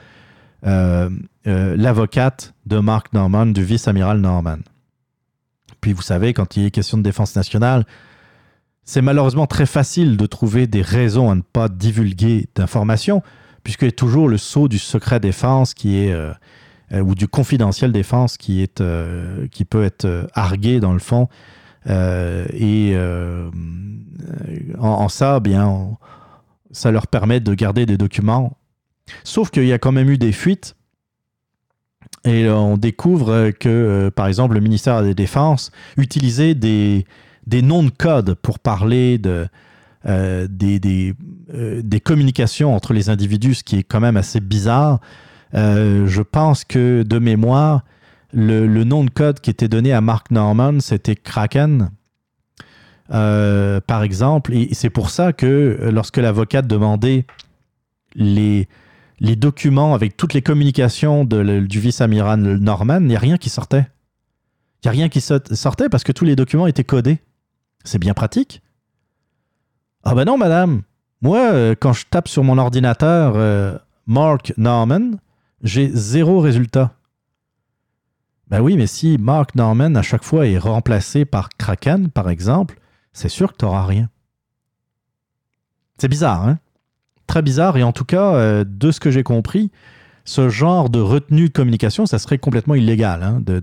euh, 0.66 1.10
euh, 1.48 1.76
l'avocate 1.76 2.54
de 2.66 2.80
Mark 2.80 3.14
Norman, 3.14 3.48
du 3.48 3.64
vice-amiral 3.64 4.20
Norman. 4.20 4.58
Puis 5.80 5.94
vous 5.94 6.02
savez, 6.02 6.34
quand 6.34 6.56
il 6.58 6.66
est 6.66 6.72
question 6.72 6.98
de 6.98 7.04
défense 7.04 7.36
nationale, 7.36 7.86
c'est 8.84 9.02
malheureusement 9.02 9.48
très 9.48 9.66
facile 9.66 10.18
de 10.18 10.26
trouver 10.26 10.68
des 10.68 10.82
raisons 10.82 11.32
à 11.32 11.36
ne 11.36 11.42
pas 11.42 11.70
divulguer 11.70 12.48
d'informations, 12.56 13.24
puisqu'il 13.64 13.86
y 13.86 13.90
a 13.90 13.92
toujours 13.92 14.28
le 14.28 14.38
saut 14.38 14.68
du 14.68 14.80
secret 14.80 15.20
défense 15.20 15.74
qui 15.74 15.98
est, 15.98 16.12
euh, 16.12 16.32
ou 17.00 17.16
du 17.16 17.28
confidentiel 17.28 17.92
défense 17.92 18.38
qui, 18.38 18.62
est, 18.62 18.82
euh, 18.82 19.48
qui 19.50 19.64
peut 19.64 19.84
être 19.84 20.06
euh, 20.06 20.28
argué 20.34 20.80
dans 20.80 20.94
le 20.94 21.00
fond. 21.00 21.30
Euh, 21.88 22.46
et 22.54 22.92
euh, 22.94 23.50
en, 24.78 25.08
ça, 25.10 25.40
bien, 25.40 25.98
ça 26.72 26.92
leur 26.92 27.08
permet 27.08 27.40
de 27.40 27.54
garder 27.54 27.86
des 27.86 27.98
documents. 27.98 28.58
Sauf 29.24 29.50
qu'il 29.50 29.66
y 29.66 29.74
a 29.74 29.80
quand 29.80 29.92
même 29.92 30.10
eu 30.10 30.18
des 30.18 30.32
fuites. 30.32 30.76
Et 32.24 32.46
euh, 32.46 32.56
on 32.56 32.78
découvre 32.78 33.32
euh, 33.32 33.52
que, 33.52 33.68
euh, 33.70 34.12
par 34.12 34.28
exemple, 34.28 34.54
le 34.54 34.60
ministère 34.60 35.02
des 35.02 35.16
Défenses 35.16 35.72
utilisait 35.98 36.54
des, 36.54 37.06
des 37.48 37.62
noms 37.64 37.84
de 37.84 37.90
code 37.90 38.36
pour 38.36 38.60
parler 38.60 39.18
de, 39.18 39.48
euh, 40.06 40.48
des, 40.48 41.16
euh, 41.54 41.82
des 41.84 42.00
communications 42.00 42.76
entre 42.76 42.94
les 42.94 43.10
individus, 43.10 43.56
ce 43.56 43.64
qui 43.64 43.78
est 43.78 43.84
quand 43.84 44.00
même 44.00 44.18
assez 44.18 44.40
bizarre. 44.40 45.00
Euh, 45.54 46.08
je 46.08 46.22
pense 46.22 46.64
que, 46.64 47.04
de 47.04 47.20
mémoire, 47.20 47.84
le, 48.34 48.84
nom 48.84 49.04
de 49.04 49.10
code 49.10 49.40
qui 49.40 49.50
était 49.50 49.68
donné 49.68 49.94
à 49.94 50.02
Mark 50.02 50.32
Norman, 50.32 50.80
c'était 50.80 51.16
Kraken. 51.16 51.92
Euh, 53.14 53.82
par 53.82 54.04
exemple, 54.04 54.54
et 54.54 54.70
c'est 54.74 54.90
pour 54.90 55.10
ça 55.10 55.34
que 55.34 55.90
lorsque 55.92 56.18
l'avocate 56.18 56.68
demandait 56.68 57.26
les, 58.16 58.68
documents 59.20 59.94
avec 59.94 60.16
toutes 60.16 60.34
les 60.34 60.42
communications 60.42 61.26
du 61.26 61.80
vice-amiral 61.80 62.40
Norman, 62.40 63.00
il 63.02 63.08
n'y 63.08 63.16
a 63.16 63.20
rien 63.20 63.38
qui 63.38 63.50
sortait. 63.50 63.88
Il 64.84 64.88
n'y 64.88 64.90
a 64.90 64.92
rien 64.92 65.10
qui 65.10 65.22
sortait 65.22 65.90
parce 65.90 66.04
que 66.04 66.12
tous 66.12 66.26
les 66.26 66.36
documents 66.36 66.68
étaient 66.68 66.84
codés. 66.84 67.20
C'est 67.84 68.00
bien 68.00 68.14
pratique. 68.14 68.62
Ah 70.04 70.16
ben 70.16 70.26
non, 70.26 70.38
madame. 70.38 70.82
Moi, 71.22 71.38
euh, 71.38 71.76
quand 71.80 71.94
je 71.94 72.06
tape 72.10 72.28
sur 72.28 72.44
mon 72.44 72.58
ordinateur 72.58 73.36
Mark 74.08 74.54
Norman, 74.58 75.12
j'ai 75.64 75.90
zéro 75.94 76.40
résultat. 76.40 76.96
Ben 78.48 78.62
oui, 78.62 78.76
mais 78.76 78.88
si 78.88 79.18
Mark 79.18 79.56
Norman 79.56 79.96
à 79.96 80.02
chaque 80.02 80.24
fois 80.24 80.46
est 80.46 80.58
remplacé 80.58 81.24
par 81.26 81.50
Kraken, 81.50 82.10
par 82.10 82.30
exemple, 82.30 82.80
c'est 83.14 83.30
sûr 83.30 83.54
que 83.54 83.58
tu 83.58 83.66
n'auras 83.66 83.86
rien. 83.86 84.10
C'est 85.98 86.10
bizarre, 86.10 86.48
hein? 86.48 86.60
Très 87.28 87.42
bizarre, 87.42 87.78
et 87.78 87.84
en 87.84 87.94
tout 87.94 88.04
cas, 88.04 88.34
euh, 88.34 88.66
de 88.68 88.92
ce 88.92 89.00
que 89.00 89.10
j'ai 89.10 89.24
compris, 89.24 89.72
ce 90.26 90.50
genre 90.50 90.90
de 90.90 91.00
retenue 91.00 91.48
de 91.48 91.54
communication, 91.54 92.06
ça 92.06 92.20
serait 92.20 92.40
complètement 92.40 92.76
illégal 92.76 93.24
hein, 93.24 93.42
de, 93.42 93.60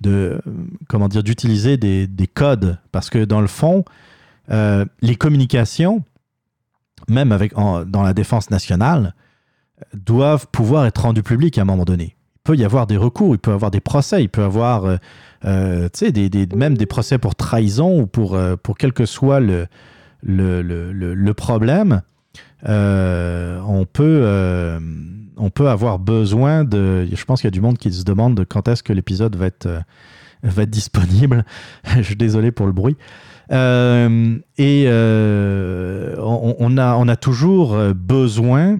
de, 0.00 0.40
comment 0.88 1.08
dire, 1.08 1.22
d'utiliser 1.22 1.76
des, 1.76 2.06
des 2.06 2.26
codes, 2.26 2.78
parce 2.92 3.10
que 3.10 3.24
dans 3.24 3.40
le 3.40 3.48
fond, 3.48 3.84
euh, 4.50 4.86
les 5.02 5.16
communications, 5.16 6.04
même 7.08 7.32
avec, 7.32 7.52
dans 7.54 8.02
la 8.02 8.14
défense 8.14 8.50
nationale, 8.50 9.14
doivent 9.94 10.46
pouvoir 10.52 10.86
être 10.86 11.02
rendues 11.02 11.22
publiques 11.22 11.58
à 11.58 11.62
un 11.62 11.66
moment 11.66 11.84
donné. 11.84 12.16
Il 12.36 12.42
peut 12.44 12.56
y 12.56 12.64
avoir 12.64 12.86
des 12.86 12.96
recours, 12.96 13.34
il 13.34 13.38
peut 13.38 13.50
y 13.50 13.54
avoir 13.54 13.70
des 13.70 13.80
procès, 13.80 14.22
il 14.22 14.28
peut 14.28 14.42
y 14.42 14.44
avoir 14.44 14.84
euh, 14.84 14.96
euh, 15.44 15.88
des, 16.12 16.28
des- 16.30 16.46
même 16.54 16.76
des 16.76 16.86
procès 16.86 17.18
pour 17.18 17.34
trahison 17.34 18.00
ou 18.00 18.06
pour, 18.06 18.34
euh, 18.36 18.56
pour 18.56 18.78
quel 18.78 18.92
que 18.92 19.04
soit 19.04 19.40
le, 19.40 19.66
le, 20.22 20.62
le, 20.62 20.92
le- 20.92 21.34
problème. 21.34 22.02
Euh, 22.68 23.60
on, 23.66 23.84
peut, 23.84 24.78
on 25.36 25.50
peut 25.50 25.68
avoir 25.68 25.98
besoin 25.98 26.64
de... 26.64 27.06
Je 27.12 27.24
pense 27.24 27.40
qu'il 27.40 27.48
y 27.48 27.52
a 27.52 27.52
du 27.52 27.60
monde 27.60 27.78
qui 27.78 27.92
se 27.92 28.04
demande 28.04 28.34
de 28.36 28.44
quand 28.44 28.68
est-ce 28.68 28.82
que 28.82 28.92
l'épisode 28.92 29.36
va 29.36 29.46
être, 29.46 29.68
va 30.42 30.62
être 30.62 30.70
disponible. 30.70 31.44
Je 31.96 32.02
suis 32.02 32.16
désolé 32.16 32.50
pour 32.52 32.66
le 32.66 32.72
bruit. 32.72 32.96
Et 33.50 34.86
on, 34.88 36.78
a, 36.78 36.94
on 36.96 37.08
a 37.08 37.16
toujours 37.16 37.76
besoin 37.94 38.78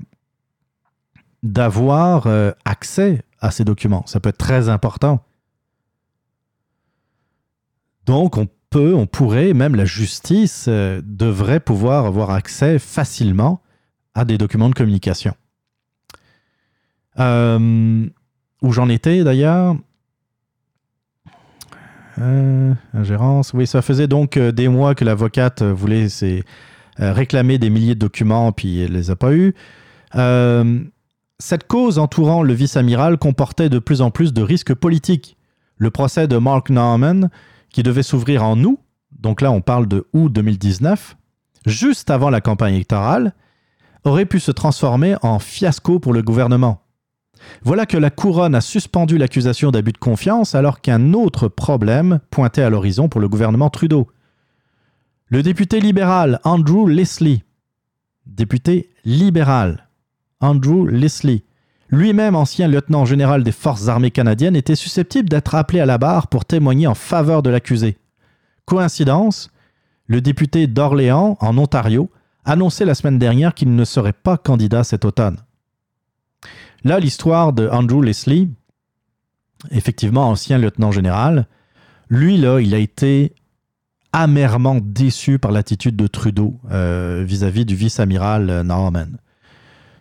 d'avoir 1.47 2.27
euh, 2.27 2.51
accès 2.65 3.23
à 3.41 3.51
ces 3.51 3.65
documents. 3.65 4.05
Ça 4.07 4.21
peut 4.21 4.31
être 4.31 4.39
très 4.39 4.69
important. 4.69 5.25
Donc, 8.05 8.37
on 8.37 8.49
peut, 8.71 8.95
on 8.95 9.07
pourrait, 9.07 9.53
même 9.53 9.75
la 9.75 9.85
justice 9.85 10.67
euh, 10.69 11.01
devrait 11.05 11.61
pouvoir 11.61 12.07
avoir 12.07 12.31
accès 12.31 12.79
facilement 12.79 13.63
à 14.15 14.25
des 14.25 14.39
documents 14.39 14.69
de 14.69 14.75
communication. 14.75 15.35
Euh, 17.19 18.07
où 18.63 18.73
j'en 18.73 18.89
étais 18.89 19.25
d'ailleurs? 19.25 19.77
Ingérence. 22.95 23.53
Oui, 23.53 23.67
ça 23.67 23.83
faisait 23.83 24.09
donc 24.09 24.39
des 24.39 24.69
mois 24.69 24.95
que 24.95 25.05
l'avocate 25.05 25.63
voulait 25.63 26.07
réclamer 26.97 27.59
des 27.59 27.69
milliers 27.69 27.95
de 27.95 28.01
documents, 28.01 28.53
puis 28.53 28.81
elle 28.81 28.93
les 28.93 29.11
a 29.11 29.17
pas 29.17 29.35
eus. 29.35 29.55
Cette 31.39 31.67
cause 31.67 31.99
entourant 31.99 32.43
le 32.43 32.55
vice-amiral 32.55 33.19
comportait 33.19 33.69
de 33.69 33.79
plus 33.79 34.01
en 34.01 34.11
plus 34.11 34.33
de 34.33 34.41
risques 34.41 34.75
politiques. 34.75 35.37
Le 35.77 35.91
procès 35.91 36.27
de 36.29 36.39
Mark 36.39 36.71
Norman, 36.71 37.29
qui 37.69 37.83
devait 37.83 38.03
s'ouvrir 38.03 38.43
en 38.43 38.59
août, 38.65 38.81
donc 39.13 39.43
là 39.43 39.51
on 39.53 39.61
parle 39.61 39.87
de 39.87 40.07
août 40.15 40.33
2019, 40.33 41.17
juste 41.67 42.11
avant 42.11 42.31
la 42.31 42.41
campagne 42.41 42.75
électorale, 42.75 43.35
aurait 44.05 44.25
pu 44.25 44.41
se 44.41 44.51
transformer 44.51 45.17
en 45.21 45.39
fiasco 45.39 45.99
pour 45.99 46.15
le 46.15 46.23
gouvernement. 46.23 46.81
Voilà 47.63 47.85
que 47.85 47.99
la 47.99 48.09
couronne 48.09 48.55
a 48.55 48.63
suspendu 48.63 49.19
l'accusation 49.19 49.71
d'abus 49.71 49.93
de 49.93 49.99
confiance 49.99 50.55
alors 50.55 50.81
qu'un 50.81 51.13
autre 51.13 51.49
problème 51.49 52.21
pointait 52.31 52.63
à 52.63 52.71
l'horizon 52.71 53.11
pour 53.11 53.21
le 53.21 53.29
gouvernement 53.29 53.69
Trudeau. 53.69 54.09
Le 55.27 55.43
député 55.43 55.81
libéral 55.81 56.41
Andrew 56.45 56.89
Leslie, 56.89 57.43
député 58.25 58.89
libéral 59.05 59.86
Andrew 60.41 60.87
Leslie, 60.87 61.45
lui-même 61.89 62.35
ancien 62.35 62.69
lieutenant 62.69 63.05
général 63.05 63.43
des 63.43 63.53
forces 63.53 63.89
armées 63.89 64.11
canadiennes, 64.11 64.57
était 64.57 64.77
susceptible 64.77 65.29
d'être 65.29 65.55
appelé 65.55 65.81
à 65.81 65.87
la 65.87 65.99
barre 65.99 66.27
pour 66.29 66.45
témoigner 66.45 66.87
en 66.87 66.95
faveur 66.95 67.43
de 67.43 67.51
l'accusé. 67.51 67.97
Coïncidence, 68.65 69.51
le 70.07 70.21
député 70.21 70.67
d'Orléans, 70.67 71.37
en 71.41 71.57
Ontario, 71.59 72.11
annonçait 72.45 72.85
la 72.85 72.95
semaine 72.95 73.19
dernière 73.19 73.55
qu'il 73.55 73.75
ne 73.75 73.85
serait 73.85 74.13
pas 74.13 74.37
candidat 74.37 74.85
cet 74.85 75.05
automne. 75.05 75.39
Là, 76.85 77.01
l'histoire 77.01 77.53
de 77.53 77.69
Andrew 77.69 78.03
Leslie, 78.03 78.51
effectivement 79.71 80.29
ancien 80.29 80.59
lieutenant 80.59 80.93
général, 80.93 81.47
lui, 82.09 82.37
là, 82.37 82.61
il 82.61 82.75
a 82.75 82.79
été 82.79 83.35
amèrement 84.13 84.79
déçu 84.81 85.39
par 85.39 85.51
l'attitude 85.51 85.97
de 85.97 86.07
Trudeau 86.07 86.59
euh, 86.71 87.25
vis-à-vis 87.27 87.65
du 87.65 87.75
vice-amiral 87.75 88.49
euh, 88.49 88.63
Norman. 88.63 89.09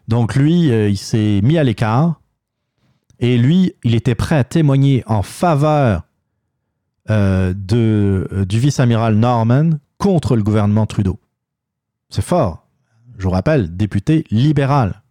Donc 0.08 0.35
lui, 0.35 0.72
euh, 0.72 0.90
il 0.90 0.98
s'est 0.98 1.40
mis 1.43 1.58
à 1.58 1.64
l'écart 1.64 2.22
et 3.19 3.38
lui, 3.38 3.74
il 3.84 3.95
était 3.95 4.16
prêt 4.16 4.38
à 4.38 4.43
témoigner 4.43 5.03
en 5.08 5.24
faveur 5.24 6.03
euh, 7.09 7.53
de, 7.56 8.27
euh, 8.32 8.45
du 8.45 8.59
vice-amiral 8.59 9.16
Norman 9.16 9.72
contre 9.98 10.35
le 10.35 10.43
gouvernement 10.43 10.85
Trudeau. 10.85 11.19
C'est 12.09 12.24
fort. 12.24 12.67
Je 13.17 13.24
vous 13.24 13.32
rappelle, 13.32 13.75
député 13.75 14.25
libéral. 14.30 15.01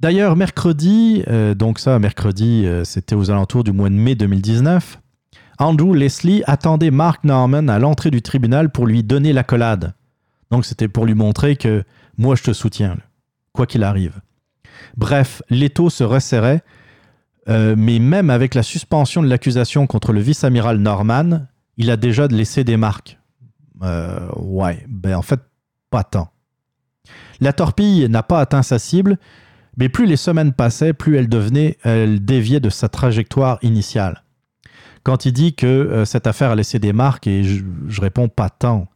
D'ailleurs, 0.00 0.36
mercredi, 0.36 1.24
donc 1.56 1.80
ça, 1.80 1.98
mercredi, 1.98 2.66
c'était 2.84 3.16
aux 3.16 3.32
alentours 3.32 3.64
du 3.64 3.72
mois 3.72 3.88
de 3.88 3.94
mai 3.94 4.14
2019, 4.14 5.00
Andrew 5.58 5.94
Leslie 5.94 6.42
attendait 6.46 6.92
Mark 6.92 7.24
Norman 7.24 7.66
à 7.66 7.80
l'entrée 7.80 8.10
du 8.10 8.22
tribunal 8.22 8.70
pour 8.70 8.86
lui 8.86 9.02
donner 9.02 9.32
l'accolade. 9.32 9.94
Donc 10.50 10.64
c'était 10.64 10.88
pour 10.88 11.04
lui 11.04 11.14
montrer 11.14 11.56
que 11.56 11.84
moi 12.18 12.34
je 12.34 12.42
te 12.42 12.52
soutiens, 12.52 12.98
quoi 13.52 13.66
qu'il 13.66 13.84
arrive. 13.84 14.20
Bref, 14.96 15.42
l'étau 15.48 15.88
se 15.90 16.04
resserrait, 16.04 16.62
euh, 17.48 17.74
mais 17.78 17.98
même 17.98 18.30
avec 18.30 18.54
la 18.54 18.62
suspension 18.62 19.22
de 19.22 19.28
l'accusation 19.28 19.86
contre 19.86 20.12
le 20.12 20.20
vice-amiral 20.20 20.78
Norman, 20.78 21.46
il 21.76 21.90
a 21.90 21.96
déjà 21.96 22.26
laissé 22.26 22.64
des 22.64 22.76
marques. 22.76 23.18
Euh, 23.82 24.28
ouais, 24.36 24.84
ben 24.88 25.14
en 25.14 25.22
fait, 25.22 25.40
pas 25.90 26.04
tant. 26.04 26.30
La 27.40 27.52
torpille 27.52 28.08
n'a 28.08 28.22
pas 28.22 28.40
atteint 28.40 28.62
sa 28.62 28.78
cible, 28.78 29.18
mais 29.76 29.88
plus 29.88 30.06
les 30.06 30.16
semaines 30.16 30.52
passaient, 30.52 30.92
plus 30.92 31.16
elle 31.16 31.28
devenait, 31.28 31.78
elle 31.84 32.24
déviait 32.24 32.60
de 32.60 32.68
sa 32.68 32.88
trajectoire 32.88 33.58
initiale. 33.62 34.24
Quand 35.04 35.24
il 35.24 35.32
dit 35.32 35.54
que 35.54 35.66
euh, 35.66 36.04
cette 36.04 36.26
affaire 36.26 36.50
a 36.50 36.56
laissé 36.56 36.80
des 36.80 36.92
marques, 36.92 37.28
et 37.28 37.44
je 37.44 38.00
réponds 38.00 38.28
pas 38.28 38.50
tant, 38.50 38.88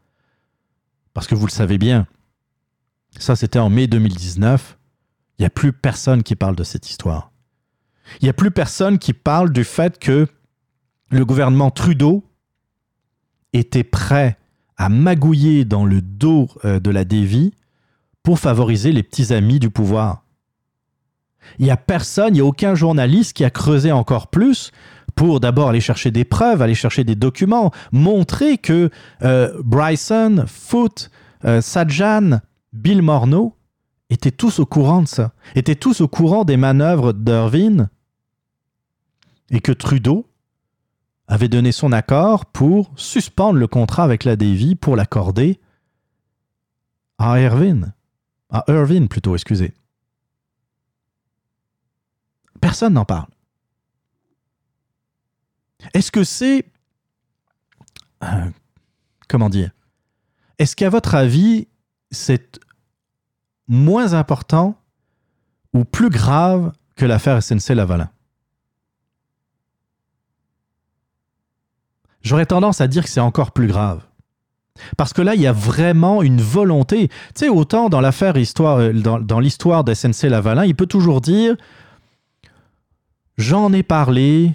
parce 1.15 1.28
que 1.28 1.36
vous 1.36 1.47
le 1.47 1.52
savez 1.52 1.78
bien, 1.78 2.07
ça 3.18 3.36
c'était 3.36 3.58
en 3.58 3.70
mai 3.70 3.86
2019, 3.86 4.78
il 5.39 5.42
n'y 5.42 5.47
a 5.47 5.50
plus 5.50 5.73
personne 5.73 6.23
qui 6.23 6.36
parle 6.36 6.57
de 6.57 6.65
cette 6.65 6.89
histoire. 6.89 7.31
Il 8.20 8.24
n'y 8.24 8.31
a 8.31 8.34
plus 8.34 8.50
personne 8.50 8.99
qui 8.99 9.12
parle 9.12 9.52
du 9.52 9.65
fait 9.65 9.99
que 9.99 10.26
le 11.10 11.24
gouvernement 11.24 11.70
Trudeau 11.70 12.24
était 13.52 13.84
prêt 13.84 14.39
à 14.76 14.89
magouiller 14.89 15.65
dans 15.65 15.84
le 15.84 16.00
dos 16.00 16.49
euh, 16.65 16.81
de 16.81 16.91
la 16.91 17.05
Davy 17.05 17.55
pour 18.23 18.39
favoriser 18.39 18.92
les 18.92 19.02
petits 19.02 19.32
amis 19.32 19.58
du 19.58 19.70
pouvoir. 19.70 20.24
Il 21.58 21.65
n'y 21.65 21.70
a 21.70 21.76
personne, 21.76 22.28
il 22.28 22.34
n'y 22.34 22.41
a 22.41 22.44
aucun 22.44 22.74
journaliste 22.74 23.34
qui 23.34 23.44
a 23.44 23.50
creusé 23.50 23.92
encore 23.92 24.28
plus 24.28 24.70
pour 25.15 25.41
d'abord 25.41 25.68
aller 25.68 25.81
chercher 25.81 26.10
des 26.10 26.24
preuves, 26.24 26.62
aller 26.62 26.74
chercher 26.74 27.05
des 27.05 27.15
documents, 27.15 27.73
montrer 27.91 28.58
que 28.58 28.91
euh, 29.23 29.52
Bryson, 29.62 30.44
Foote, 30.47 31.10
euh, 31.44 31.60
Sajan, 31.60 32.41
Bill 32.73 33.02
Morneau 33.02 33.57
étaient 34.10 34.31
tous 34.31 34.59
au 34.59 34.67
courant 34.67 35.02
de 35.02 35.09
ça, 35.09 35.33
étaient 35.55 35.76
tous 35.76 36.01
au 36.01 36.09
courant 36.09 36.44
des 36.44 36.57
manœuvres 36.57 37.12
d'Irvine 37.12 37.91
et 39.51 39.60
que 39.60 39.73
Trudeau 39.73 40.28
avait 41.28 41.49
donné 41.49 41.73
son 41.73 41.92
accord 41.92 42.47
pour 42.47 42.92
suspendre 42.97 43.59
le 43.59 43.67
contrat 43.67 44.05
avec 44.05 44.25
la 44.25 44.36
Davy 44.36 44.75
pour 44.75 44.97
l'accorder 44.97 45.60
à 47.18 47.41
Irvine. 47.41 47.94
À 48.51 48.65
Irvine 48.68 49.09
plutôt, 49.09 49.34
excusez. 49.34 49.73
Personne 52.60 52.94
n'en 52.94 53.05
parle. 53.05 53.28
Est-ce 55.94 56.12
que 56.12 56.25
c'est... 56.25 56.65
euh, 58.23 58.51
comment 59.28 59.51
dire 59.51 59.70
Est-ce 60.59 60.76
qu'à 60.76 60.91
votre 60.91 61.15
avis, 61.15 61.67
c'est 62.10 62.60
moins 63.73 64.12
important 64.12 64.76
ou 65.73 65.84
plus 65.84 66.10
grave 66.10 66.73
que 66.94 67.07
l'affaire 67.07 67.42
SNC-Lavalin 67.42 68.10
J'aurais 72.23 72.47
tendance 72.47 72.81
à 72.81 72.86
dire 72.86 73.02
que 73.02 73.09
c'est 73.09 73.18
encore 73.18 73.51
plus 73.51 73.67
grave. 73.67 74.02
Parce 74.97 75.12
que 75.12 75.23
là, 75.23 75.34
il 75.34 75.41
y 75.41 75.47
a 75.47 75.52
vraiment 75.52 76.23
une 76.23 76.41
volonté. 76.41 77.09
Tu 77.09 77.15
sais, 77.34 77.49
autant 77.49 77.89
dans 77.89 78.01
l'affaire 78.01 78.36
histoire, 78.36 78.78
euh, 78.78 78.92
dans, 78.92 79.18
dans 79.18 79.41
l'histoire 79.41 79.84
de 79.84 79.92
SNC 79.92 80.25
Lavalin, 80.28 80.65
il 80.65 80.75
peut 80.75 80.86
toujours 80.86 81.20
dire 81.20 81.57
J'en 83.39 83.73
ai 83.73 83.83
parlé, 83.83 84.55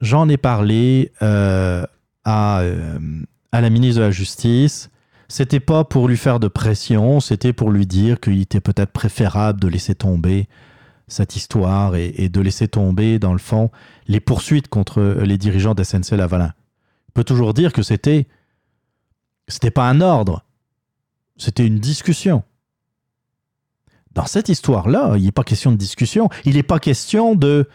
j'en 0.00 0.28
ai 0.28 0.36
parlé 0.36 1.12
euh, 1.22 1.84
à, 2.24 2.60
euh, 2.60 2.98
à 3.52 3.60
la 3.60 3.70
ministre 3.70 4.00
de 4.00 4.06
la 4.06 4.10
Justice. 4.10 4.90
C'était 5.32 5.60
pas 5.60 5.82
pour 5.82 6.08
lui 6.08 6.18
faire 6.18 6.40
de 6.40 6.46
pression, 6.46 7.18
c'était 7.18 7.54
pour 7.54 7.70
lui 7.70 7.86
dire 7.86 8.20
qu'il 8.20 8.38
était 8.42 8.60
peut-être 8.60 8.92
préférable 8.92 9.58
de 9.60 9.66
laisser 9.66 9.94
tomber 9.94 10.46
cette 11.08 11.36
histoire 11.36 11.96
et, 11.96 12.28
de 12.28 12.40
laisser 12.42 12.68
tomber, 12.68 13.18
dans 13.18 13.32
le 13.32 13.38
fond, 13.38 13.70
les 14.08 14.20
poursuites 14.20 14.68
contre 14.68 15.00
les 15.00 15.38
dirigeants 15.38 15.72
de 15.72 15.82
SNC 15.82 16.18
Lavalin. 16.18 16.52
Il 17.08 17.12
peut 17.14 17.24
toujours 17.24 17.54
dire 17.54 17.72
que 17.72 17.82
c'était 17.82 18.28
c'était 19.48 19.70
pas 19.70 19.88
un 19.88 20.02
ordre, 20.02 20.44
c'était 21.38 21.66
une 21.66 21.78
discussion. 21.78 22.42
Dans 24.12 24.26
cette 24.26 24.50
histoire-là, 24.50 25.14
il 25.16 25.24
n'est 25.24 25.32
pas 25.32 25.44
question 25.44 25.72
de 25.72 25.76
discussion, 25.76 26.28
il 26.44 26.56
n'est 26.56 26.62
pas 26.62 26.78
question 26.78 27.34
de, 27.36 27.70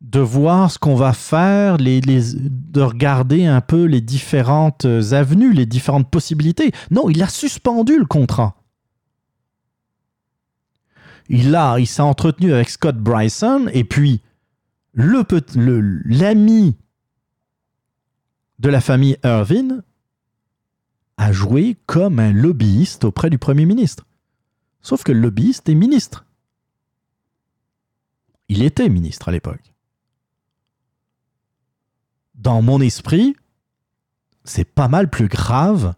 de 0.00 0.20
voir 0.20 0.70
ce 0.70 0.78
qu'on 0.78 0.94
va 0.94 1.12
faire, 1.12 1.76
de 1.78 2.80
regarder 2.80 3.44
un 3.44 3.60
peu 3.60 3.84
les 3.84 4.00
différentes 4.00 4.84
avenues, 4.84 5.52
les 5.52 5.66
différentes 5.66 6.10
possibilités. 6.10 6.72
Non, 6.90 7.10
il 7.10 7.22
a 7.22 7.28
suspendu 7.28 7.98
le 7.98 8.06
contrat. 8.06 8.56
Il 11.28 11.54
a, 11.54 11.78
il 11.78 11.86
s'est 11.86 12.02
entretenu 12.02 12.52
avec 12.52 12.70
Scott 12.70 12.96
Bryson 12.96 13.68
et 13.72 13.84
puis 13.84 14.20
le 14.92 15.24
l'ami 16.04 16.76
de 18.58 18.68
la 18.68 18.80
famille 18.80 19.16
Irvine 19.22 19.82
a 21.16 21.32
joué 21.32 21.76
comme 21.86 22.18
un 22.18 22.32
lobbyiste 22.32 23.04
auprès 23.04 23.30
du 23.30 23.38
Premier 23.38 23.64
ministre. 23.64 24.06
Sauf 24.82 25.04
que 25.04 25.12
le 25.12 25.20
lobbyiste 25.20 25.68
est 25.68 25.74
ministre. 25.74 26.24
Il 28.48 28.62
était 28.62 28.88
ministre 28.88 29.28
à 29.28 29.32
l'époque. 29.32 29.69
Dans 32.40 32.62
mon 32.62 32.80
esprit, 32.80 33.36
c'est 34.44 34.64
pas 34.64 34.88
mal 34.88 35.10
plus 35.10 35.28
grave 35.28 35.94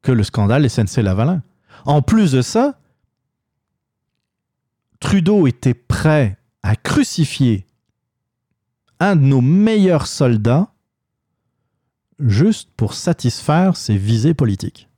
que 0.00 0.10
le 0.10 0.24
scandale 0.24 0.68
SNC 0.68 1.02
Lavalin. 1.02 1.42
En 1.84 2.00
plus 2.00 2.32
de 2.32 2.40
ça, 2.40 2.80
Trudeau 5.00 5.46
était 5.46 5.74
prêt 5.74 6.38
à 6.62 6.76
crucifier 6.76 7.66
un 9.00 9.16
de 9.16 9.20
nos 9.20 9.42
meilleurs 9.42 10.06
soldats 10.06 10.72
juste 12.18 12.70
pour 12.74 12.94
satisfaire 12.94 13.76
ses 13.76 13.98
visées 13.98 14.32
politiques. 14.32 14.88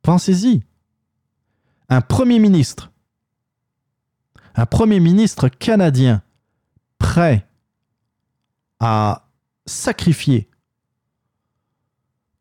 Pensez-y. 0.00 0.62
Un 1.90 2.00
Premier 2.00 2.38
ministre, 2.38 2.90
un 4.54 4.64
Premier 4.64 5.00
ministre 5.00 5.48
canadien 5.48 6.22
prêt 6.98 7.46
à 8.80 9.28
sacrifier 9.66 10.48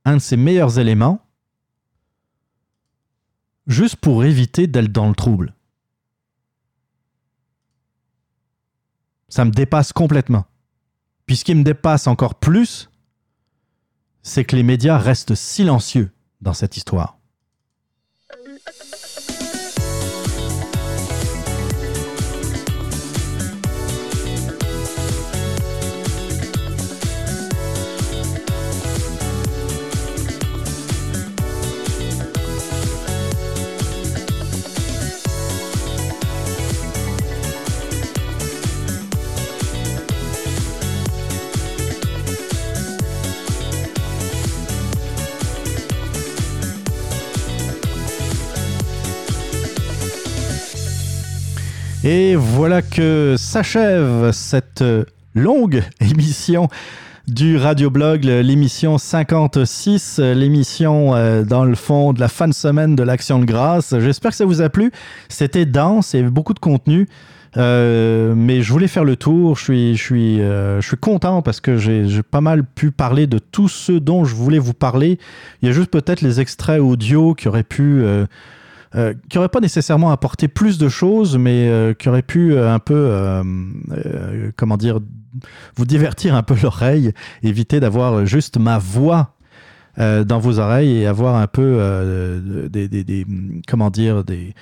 un 0.05 0.15
de 0.15 0.21
ses 0.21 0.37
meilleurs 0.37 0.79
éléments 0.79 1.21
juste 3.67 3.97
pour 3.97 4.23
éviter 4.23 4.67
d'être 4.67 4.91
dans 4.91 5.09
le 5.09 5.15
trouble. 5.15 5.53
Ça 9.29 9.43
me 9.43 9.51
dépasse 9.51 9.91
complètement. 9.91 10.45
Puis 11.25 11.35
ce 11.35 11.43
qui 11.43 11.53
me 11.53 11.63
dépasse 11.63 12.07
encore 12.07 12.35
plus, 12.35 12.89
c'est 14.23 14.45
que 14.45 14.55
les 14.55 14.63
médias 14.63 14.97
restent 14.97 15.35
silencieux 15.35 16.11
dans 16.41 16.53
cette 16.53 16.77
histoire. 16.77 17.16
Et 52.09 52.37
voilà 52.37 52.81
que 52.81 53.35
s'achève 53.37 54.31
cette 54.31 54.81
longue 55.35 55.83
émission 55.99 56.69
du 57.27 57.57
Radioblog, 57.57 58.23
l'émission 58.23 58.97
56, 58.97 60.19
euh, 60.19 60.33
l'émission 60.33 61.15
euh, 61.15 61.43
dans 61.43 61.65
le 61.65 61.75
fond 61.75 62.13
de 62.13 62.21
la 62.21 62.29
fin 62.29 62.47
de 62.47 62.53
semaine 62.53 62.95
de 62.95 63.03
l'Action 63.03 63.39
de 63.39 63.43
grâce. 63.43 63.93
J'espère 63.99 64.31
que 64.31 64.37
ça 64.37 64.45
vous 64.45 64.61
a 64.61 64.69
plu. 64.69 64.93
C'était 65.27 65.65
dense, 65.65 66.13
il 66.13 66.17
y 66.17 66.19
avait 66.21 66.29
beaucoup 66.29 66.53
de 66.53 66.59
contenu. 66.59 67.09
Euh, 67.57 68.33
mais 68.37 68.61
je 68.61 68.71
voulais 68.71 68.87
faire 68.87 69.03
le 69.03 69.17
tour. 69.17 69.57
Je 69.57 69.63
suis, 69.65 69.97
je 69.97 70.01
suis, 70.01 70.41
euh, 70.41 70.79
je 70.79 70.87
suis 70.87 70.95
content 70.95 71.41
parce 71.41 71.59
que 71.59 71.75
j'ai 71.75 72.23
pas 72.23 72.39
mal 72.39 72.63
pu 72.63 72.91
parler 72.91 73.27
de 73.27 73.37
tout 73.37 73.67
ce 73.67 73.91
dont 73.91 74.23
je 74.23 74.33
voulais 74.33 74.59
vous 74.59 74.73
parler. 74.73 75.19
Il 75.61 75.67
y 75.67 75.69
a 75.69 75.73
juste 75.73 75.91
peut-être 75.91 76.21
les 76.21 76.39
extraits 76.39 76.79
audio 76.79 77.33
qui 77.33 77.49
auraient 77.49 77.63
pu 77.63 78.01
euh, 78.95 79.13
qui 79.29 79.37
n'aurait 79.37 79.49
pas 79.49 79.59
nécessairement 79.59 80.11
apporté 80.11 80.47
plus 80.47 80.77
de 80.77 80.87
choses, 80.87 81.37
mais 81.37 81.67
euh, 81.67 81.93
qui 81.93 82.07
aurait 82.07 82.21
pu 82.21 82.53
euh, 82.53 82.73
un 82.73 82.79
peu, 82.79 83.43
comment 84.55 84.77
dire, 84.77 84.99
vous 85.75 85.85
divertir 85.85 86.35
un 86.35 86.43
peu 86.43 86.55
l'oreille, 86.63 87.11
éviter 87.43 87.79
d'avoir 87.79 88.25
juste 88.25 88.57
ma 88.57 88.77
voix 88.77 89.33
dans 89.97 90.37
vos 90.37 90.59
oreilles 90.59 91.01
et 91.01 91.07
avoir 91.07 91.35
un 91.37 91.47
peu 91.47 92.69
des, 92.69 93.25
comment 93.67 93.89
dire, 93.89 94.23
des, 94.23 94.53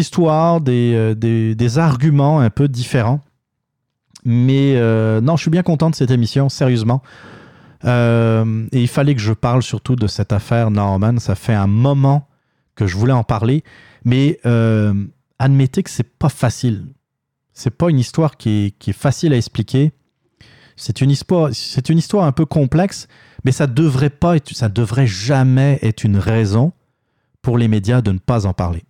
histoires, 0.00 0.60
des, 0.60 1.14
des, 1.14 1.54
des 1.54 1.78
arguments 1.78 2.40
un 2.40 2.50
peu 2.50 2.66
différents. 2.66 3.20
Mais 4.24 4.74
non, 5.20 5.36
je 5.36 5.42
suis 5.42 5.52
bien 5.52 5.62
content 5.62 5.88
de 5.88 5.94
cette 5.94 6.10
émission, 6.10 6.48
sérieusement. 6.48 7.00
Et 7.84 8.42
il 8.72 8.88
fallait 8.88 9.14
que 9.14 9.20
je 9.20 9.32
parle 9.32 9.62
surtout 9.62 9.94
de 9.94 10.08
cette 10.08 10.32
affaire 10.32 10.72
Norman. 10.72 11.20
Ça 11.20 11.36
fait 11.36 11.54
un 11.54 11.68
moment 11.68 12.26
que 12.80 12.86
je 12.86 12.96
voulais 12.96 13.12
en 13.12 13.24
parler, 13.24 13.62
mais 14.06 14.40
euh, 14.46 14.94
admettez 15.38 15.82
que 15.82 15.90
c'est 15.90 16.16
pas 16.18 16.30
facile. 16.30 16.86
C'est 17.52 17.76
pas 17.76 17.90
une 17.90 17.98
histoire 17.98 18.38
qui 18.38 18.74
est, 18.80 18.92
facile 18.92 19.34
à 19.34 19.36
expliquer. 19.36 19.92
C'est 20.76 21.02
une 21.02 21.10
histoire, 21.10 21.50
c'est 21.52 21.90
une 21.90 21.98
histoire 21.98 22.24
un 22.24 22.32
peu 22.32 22.46
complexe, 22.46 23.06
mais 23.44 23.52
ça 23.52 23.66
devrait 23.66 24.08
pas 24.08 24.36
être, 24.36 24.50
ça 24.54 24.70
devrait 24.70 25.06
jamais 25.06 25.78
être 25.82 26.04
une 26.04 26.16
raison 26.16 26.72
pour 27.42 27.58
les 27.58 27.68
médias 27.68 28.00
de 28.00 28.12
ne 28.12 28.18
pas 28.18 28.46
en 28.46 28.54
parler. 28.54 28.84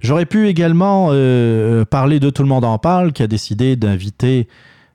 J'aurais 0.00 0.24
pu 0.24 0.48
également 0.48 1.08
euh, 1.10 1.84
parler 1.84 2.20
de 2.20 2.30
Tout 2.30 2.42
le 2.42 2.48
monde 2.48 2.64
en 2.64 2.78
parle, 2.78 3.12
qui 3.12 3.22
a 3.22 3.26
décidé 3.26 3.76
d'inviter 3.76 4.48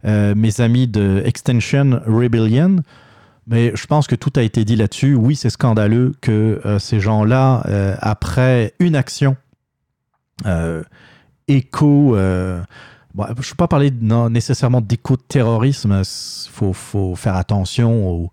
euh, 0.05 0.33
mes 0.33 0.61
amis 0.61 0.87
de 0.87 1.21
Extension 1.25 2.01
Rebellion. 2.07 2.77
Mais 3.45 3.75
je 3.75 3.85
pense 3.87 4.07
que 4.07 4.15
tout 4.15 4.31
a 4.35 4.41
été 4.41 4.63
dit 4.63 4.75
là-dessus. 4.75 5.15
Oui, 5.15 5.35
c'est 5.35 5.49
scandaleux 5.49 6.13
que 6.21 6.61
euh, 6.65 6.79
ces 6.79 6.99
gens-là, 6.99 7.63
euh, 7.67 7.95
après 7.99 8.73
une 8.79 8.95
action 8.95 9.35
euh, 10.45 10.83
éco... 11.47 12.15
euh, 12.15 12.61
bon, 13.13 13.25
je 13.27 13.31
ne 13.31 13.35
veux 13.35 13.55
pas 13.57 13.67
parler 13.67 13.91
non, 13.91 14.29
nécessairement 14.29 14.81
d'éco-terrorisme. 14.81 16.01
Il 16.03 16.51
faut, 16.51 16.73
faut 16.73 17.15
faire 17.15 17.35
attention 17.35 18.09
au... 18.09 18.31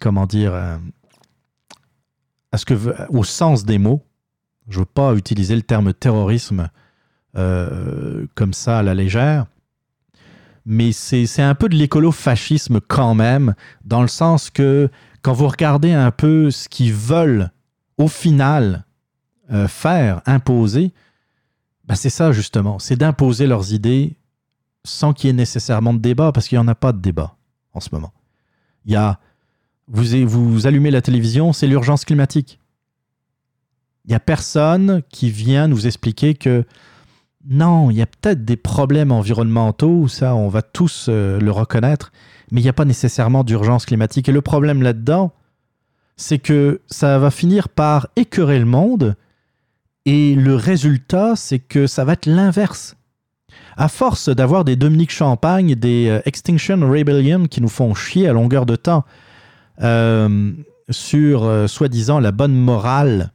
comment 0.00 0.26
dire... 0.26 0.54
à 0.54 2.58
ce 2.58 2.64
que, 2.64 2.74
au 3.08 3.24
sens 3.24 3.64
des 3.64 3.78
mots. 3.78 4.04
Je 4.68 4.76
ne 4.76 4.82
veux 4.82 4.86
pas 4.86 5.14
utiliser 5.14 5.56
le 5.56 5.62
terme 5.62 5.92
terrorisme 5.94 6.68
comme 7.34 8.52
ça 8.52 8.78
à 8.78 8.82
la 8.82 8.94
légère. 8.94 9.46
Mais 10.70 10.92
c'est 10.92 11.40
un 11.40 11.54
peu 11.54 11.70
de 11.70 11.76
l'écolo-fascisme 11.76 12.80
quand 12.86 13.14
même, 13.14 13.54
dans 13.86 14.02
le 14.02 14.08
sens 14.08 14.50
que 14.50 14.90
quand 15.22 15.32
vous 15.32 15.48
regardez 15.48 15.92
un 15.92 16.10
peu 16.10 16.50
ce 16.50 16.68
qu'ils 16.68 16.92
veulent 16.92 17.50
au 17.96 18.06
final 18.06 18.84
euh, 19.50 19.66
faire, 19.66 20.20
imposer, 20.26 20.92
ben 21.86 21.94
c'est 21.94 22.10
ça 22.10 22.32
justement, 22.32 22.78
c'est 22.78 22.96
d'imposer 22.96 23.46
leurs 23.46 23.72
idées 23.72 24.18
sans 24.84 25.14
qu'il 25.14 25.28
y 25.28 25.30
ait 25.30 25.32
nécessairement 25.32 25.94
de 25.94 26.00
débat, 26.00 26.32
parce 26.32 26.48
qu'il 26.48 26.58
n'y 26.58 26.64
en 26.64 26.68
a 26.68 26.74
pas 26.74 26.92
de 26.92 27.00
débat 27.00 27.34
en 27.72 27.80
ce 27.80 27.88
moment. 27.92 28.12
Il 28.84 28.92
y 28.92 28.96
a, 28.96 29.18
vous, 29.88 30.28
vous 30.28 30.66
allumez 30.66 30.90
la 30.90 31.00
télévision, 31.00 31.54
c'est 31.54 31.66
l'urgence 31.66 32.04
climatique. 32.04 32.60
Il 34.04 34.10
n'y 34.10 34.16
a 34.16 34.20
personne 34.20 35.02
qui 35.08 35.30
vient 35.30 35.66
nous 35.66 35.86
expliquer 35.86 36.34
que 36.34 36.66
non, 37.48 37.90
il 37.90 37.96
y 37.96 38.02
a 38.02 38.06
peut-être 38.06 38.44
des 38.44 38.56
problèmes 38.56 39.10
environnementaux, 39.10 40.06
ça 40.06 40.34
on 40.34 40.48
va 40.48 40.60
tous 40.60 41.06
euh, 41.08 41.40
le 41.40 41.50
reconnaître, 41.50 42.12
mais 42.50 42.60
il 42.60 42.64
n'y 42.64 42.68
a 42.68 42.74
pas 42.74 42.84
nécessairement 42.84 43.42
d'urgence 43.42 43.86
climatique. 43.86 44.28
Et 44.28 44.32
le 44.32 44.42
problème 44.42 44.82
là-dedans, 44.82 45.32
c'est 46.16 46.38
que 46.38 46.82
ça 46.88 47.18
va 47.18 47.30
finir 47.30 47.70
par 47.70 48.08
écœurer 48.16 48.58
le 48.58 48.66
monde, 48.66 49.16
et 50.04 50.34
le 50.34 50.54
résultat, 50.56 51.36
c'est 51.36 51.58
que 51.58 51.86
ça 51.86 52.04
va 52.04 52.12
être 52.14 52.26
l'inverse. 52.26 52.96
À 53.78 53.88
force 53.88 54.28
d'avoir 54.28 54.64
des 54.64 54.76
Dominique 54.76 55.12
Champagne, 55.12 55.74
des 55.74 56.08
euh, 56.08 56.20
Extinction 56.26 56.78
Rebellion 56.80 57.46
qui 57.46 57.62
nous 57.62 57.68
font 57.68 57.94
chier 57.94 58.28
à 58.28 58.34
longueur 58.34 58.66
de 58.66 58.76
temps 58.76 59.06
euh, 59.80 60.52
sur 60.90 61.68
soi-disant 61.68 62.20
la 62.20 62.32
bonne 62.32 62.54
morale 62.54 63.32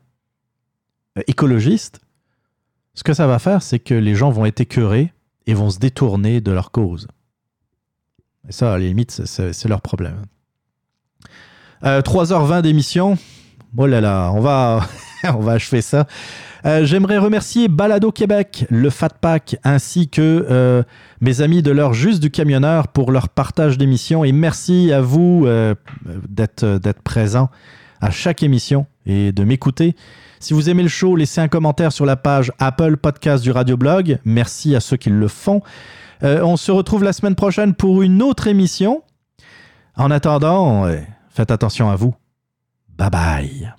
écologiste, 1.27 2.01
ce 2.93 3.03
que 3.03 3.13
ça 3.13 3.27
va 3.27 3.39
faire, 3.39 3.61
c'est 3.61 3.79
que 3.79 3.93
les 3.93 4.15
gens 4.15 4.29
vont 4.29 4.45
être 4.45 4.61
écœurés 4.61 5.11
et 5.47 5.53
vont 5.53 5.69
se 5.69 5.79
détourner 5.79 6.41
de 6.41 6.51
leur 6.51 6.71
cause. 6.71 7.07
Et 8.47 8.51
ça, 8.51 8.73
à 8.73 8.77
la 8.77 8.85
limite, 8.85 9.11
c'est- 9.25 9.67
leur 9.67 9.81
problème. 9.81 10.23
Euh, 11.83 12.01
3h20 12.01 12.61
d'émission. 12.61 13.17
Oh 13.75 13.87
là 13.87 13.99
là, 14.01 14.31
on 14.33 14.39
va, 14.39 14.87
on 15.35 15.39
va 15.39 15.53
achever 15.53 15.81
ça. 15.81 16.05
Euh, 16.65 16.85
J'aimerais 16.85 17.17
remercier 17.17 17.67
Balado 17.67 18.11
Québec, 18.11 18.65
le 18.69 18.89
Fat 18.89 19.09
Pack, 19.19 19.57
ainsi 19.65 20.07
que 20.07 20.45
euh, 20.49 20.83
mes 21.19 21.41
amis 21.41 21.61
de 21.61 21.71
l'heure 21.71 21.93
juste 21.93 22.21
du 22.21 22.31
camionneur 22.31 22.87
pour 22.87 23.11
leur 23.11 23.27
partage 23.29 23.77
d'émission. 23.77 24.23
Et 24.23 24.31
merci 24.31 24.93
à 24.93 25.01
vous 25.01 25.43
euh, 25.45 25.75
d'être 26.29 27.01
présents 27.03 27.49
à 27.99 28.11
chaque 28.11 28.43
émission 28.43 28.85
et 29.05 29.31
de 29.31 29.43
m'écouter. 29.43 29.95
Si 30.43 30.53
vous 30.53 30.69
aimez 30.69 30.83
le 30.83 30.89
show, 30.89 31.15
laissez 31.15 31.39
un 31.39 31.47
commentaire 31.47 31.93
sur 31.93 32.05
la 32.05 32.17
page 32.17 32.51
Apple 32.59 32.97
Podcast 32.97 33.41
du 33.41 33.51
Radioblog. 33.51 34.19
Merci 34.25 34.75
à 34.75 34.81
ceux 34.81 34.97
qui 34.97 35.09
le 35.09 35.29
font. 35.29 35.61
Euh, 36.21 36.41
on 36.43 36.57
se 36.57 36.69
retrouve 36.69 37.05
la 37.05 37.13
semaine 37.13 37.35
prochaine 37.35 37.73
pour 37.73 38.01
une 38.01 38.21
autre 38.21 38.47
émission. 38.47 39.03
En 39.95 40.11
attendant, 40.11 40.85
euh, 40.85 40.99
faites 41.29 41.49
attention 41.49 41.89
à 41.89 41.95
vous. 41.95 42.13
Bye 42.89 43.09
bye. 43.09 43.73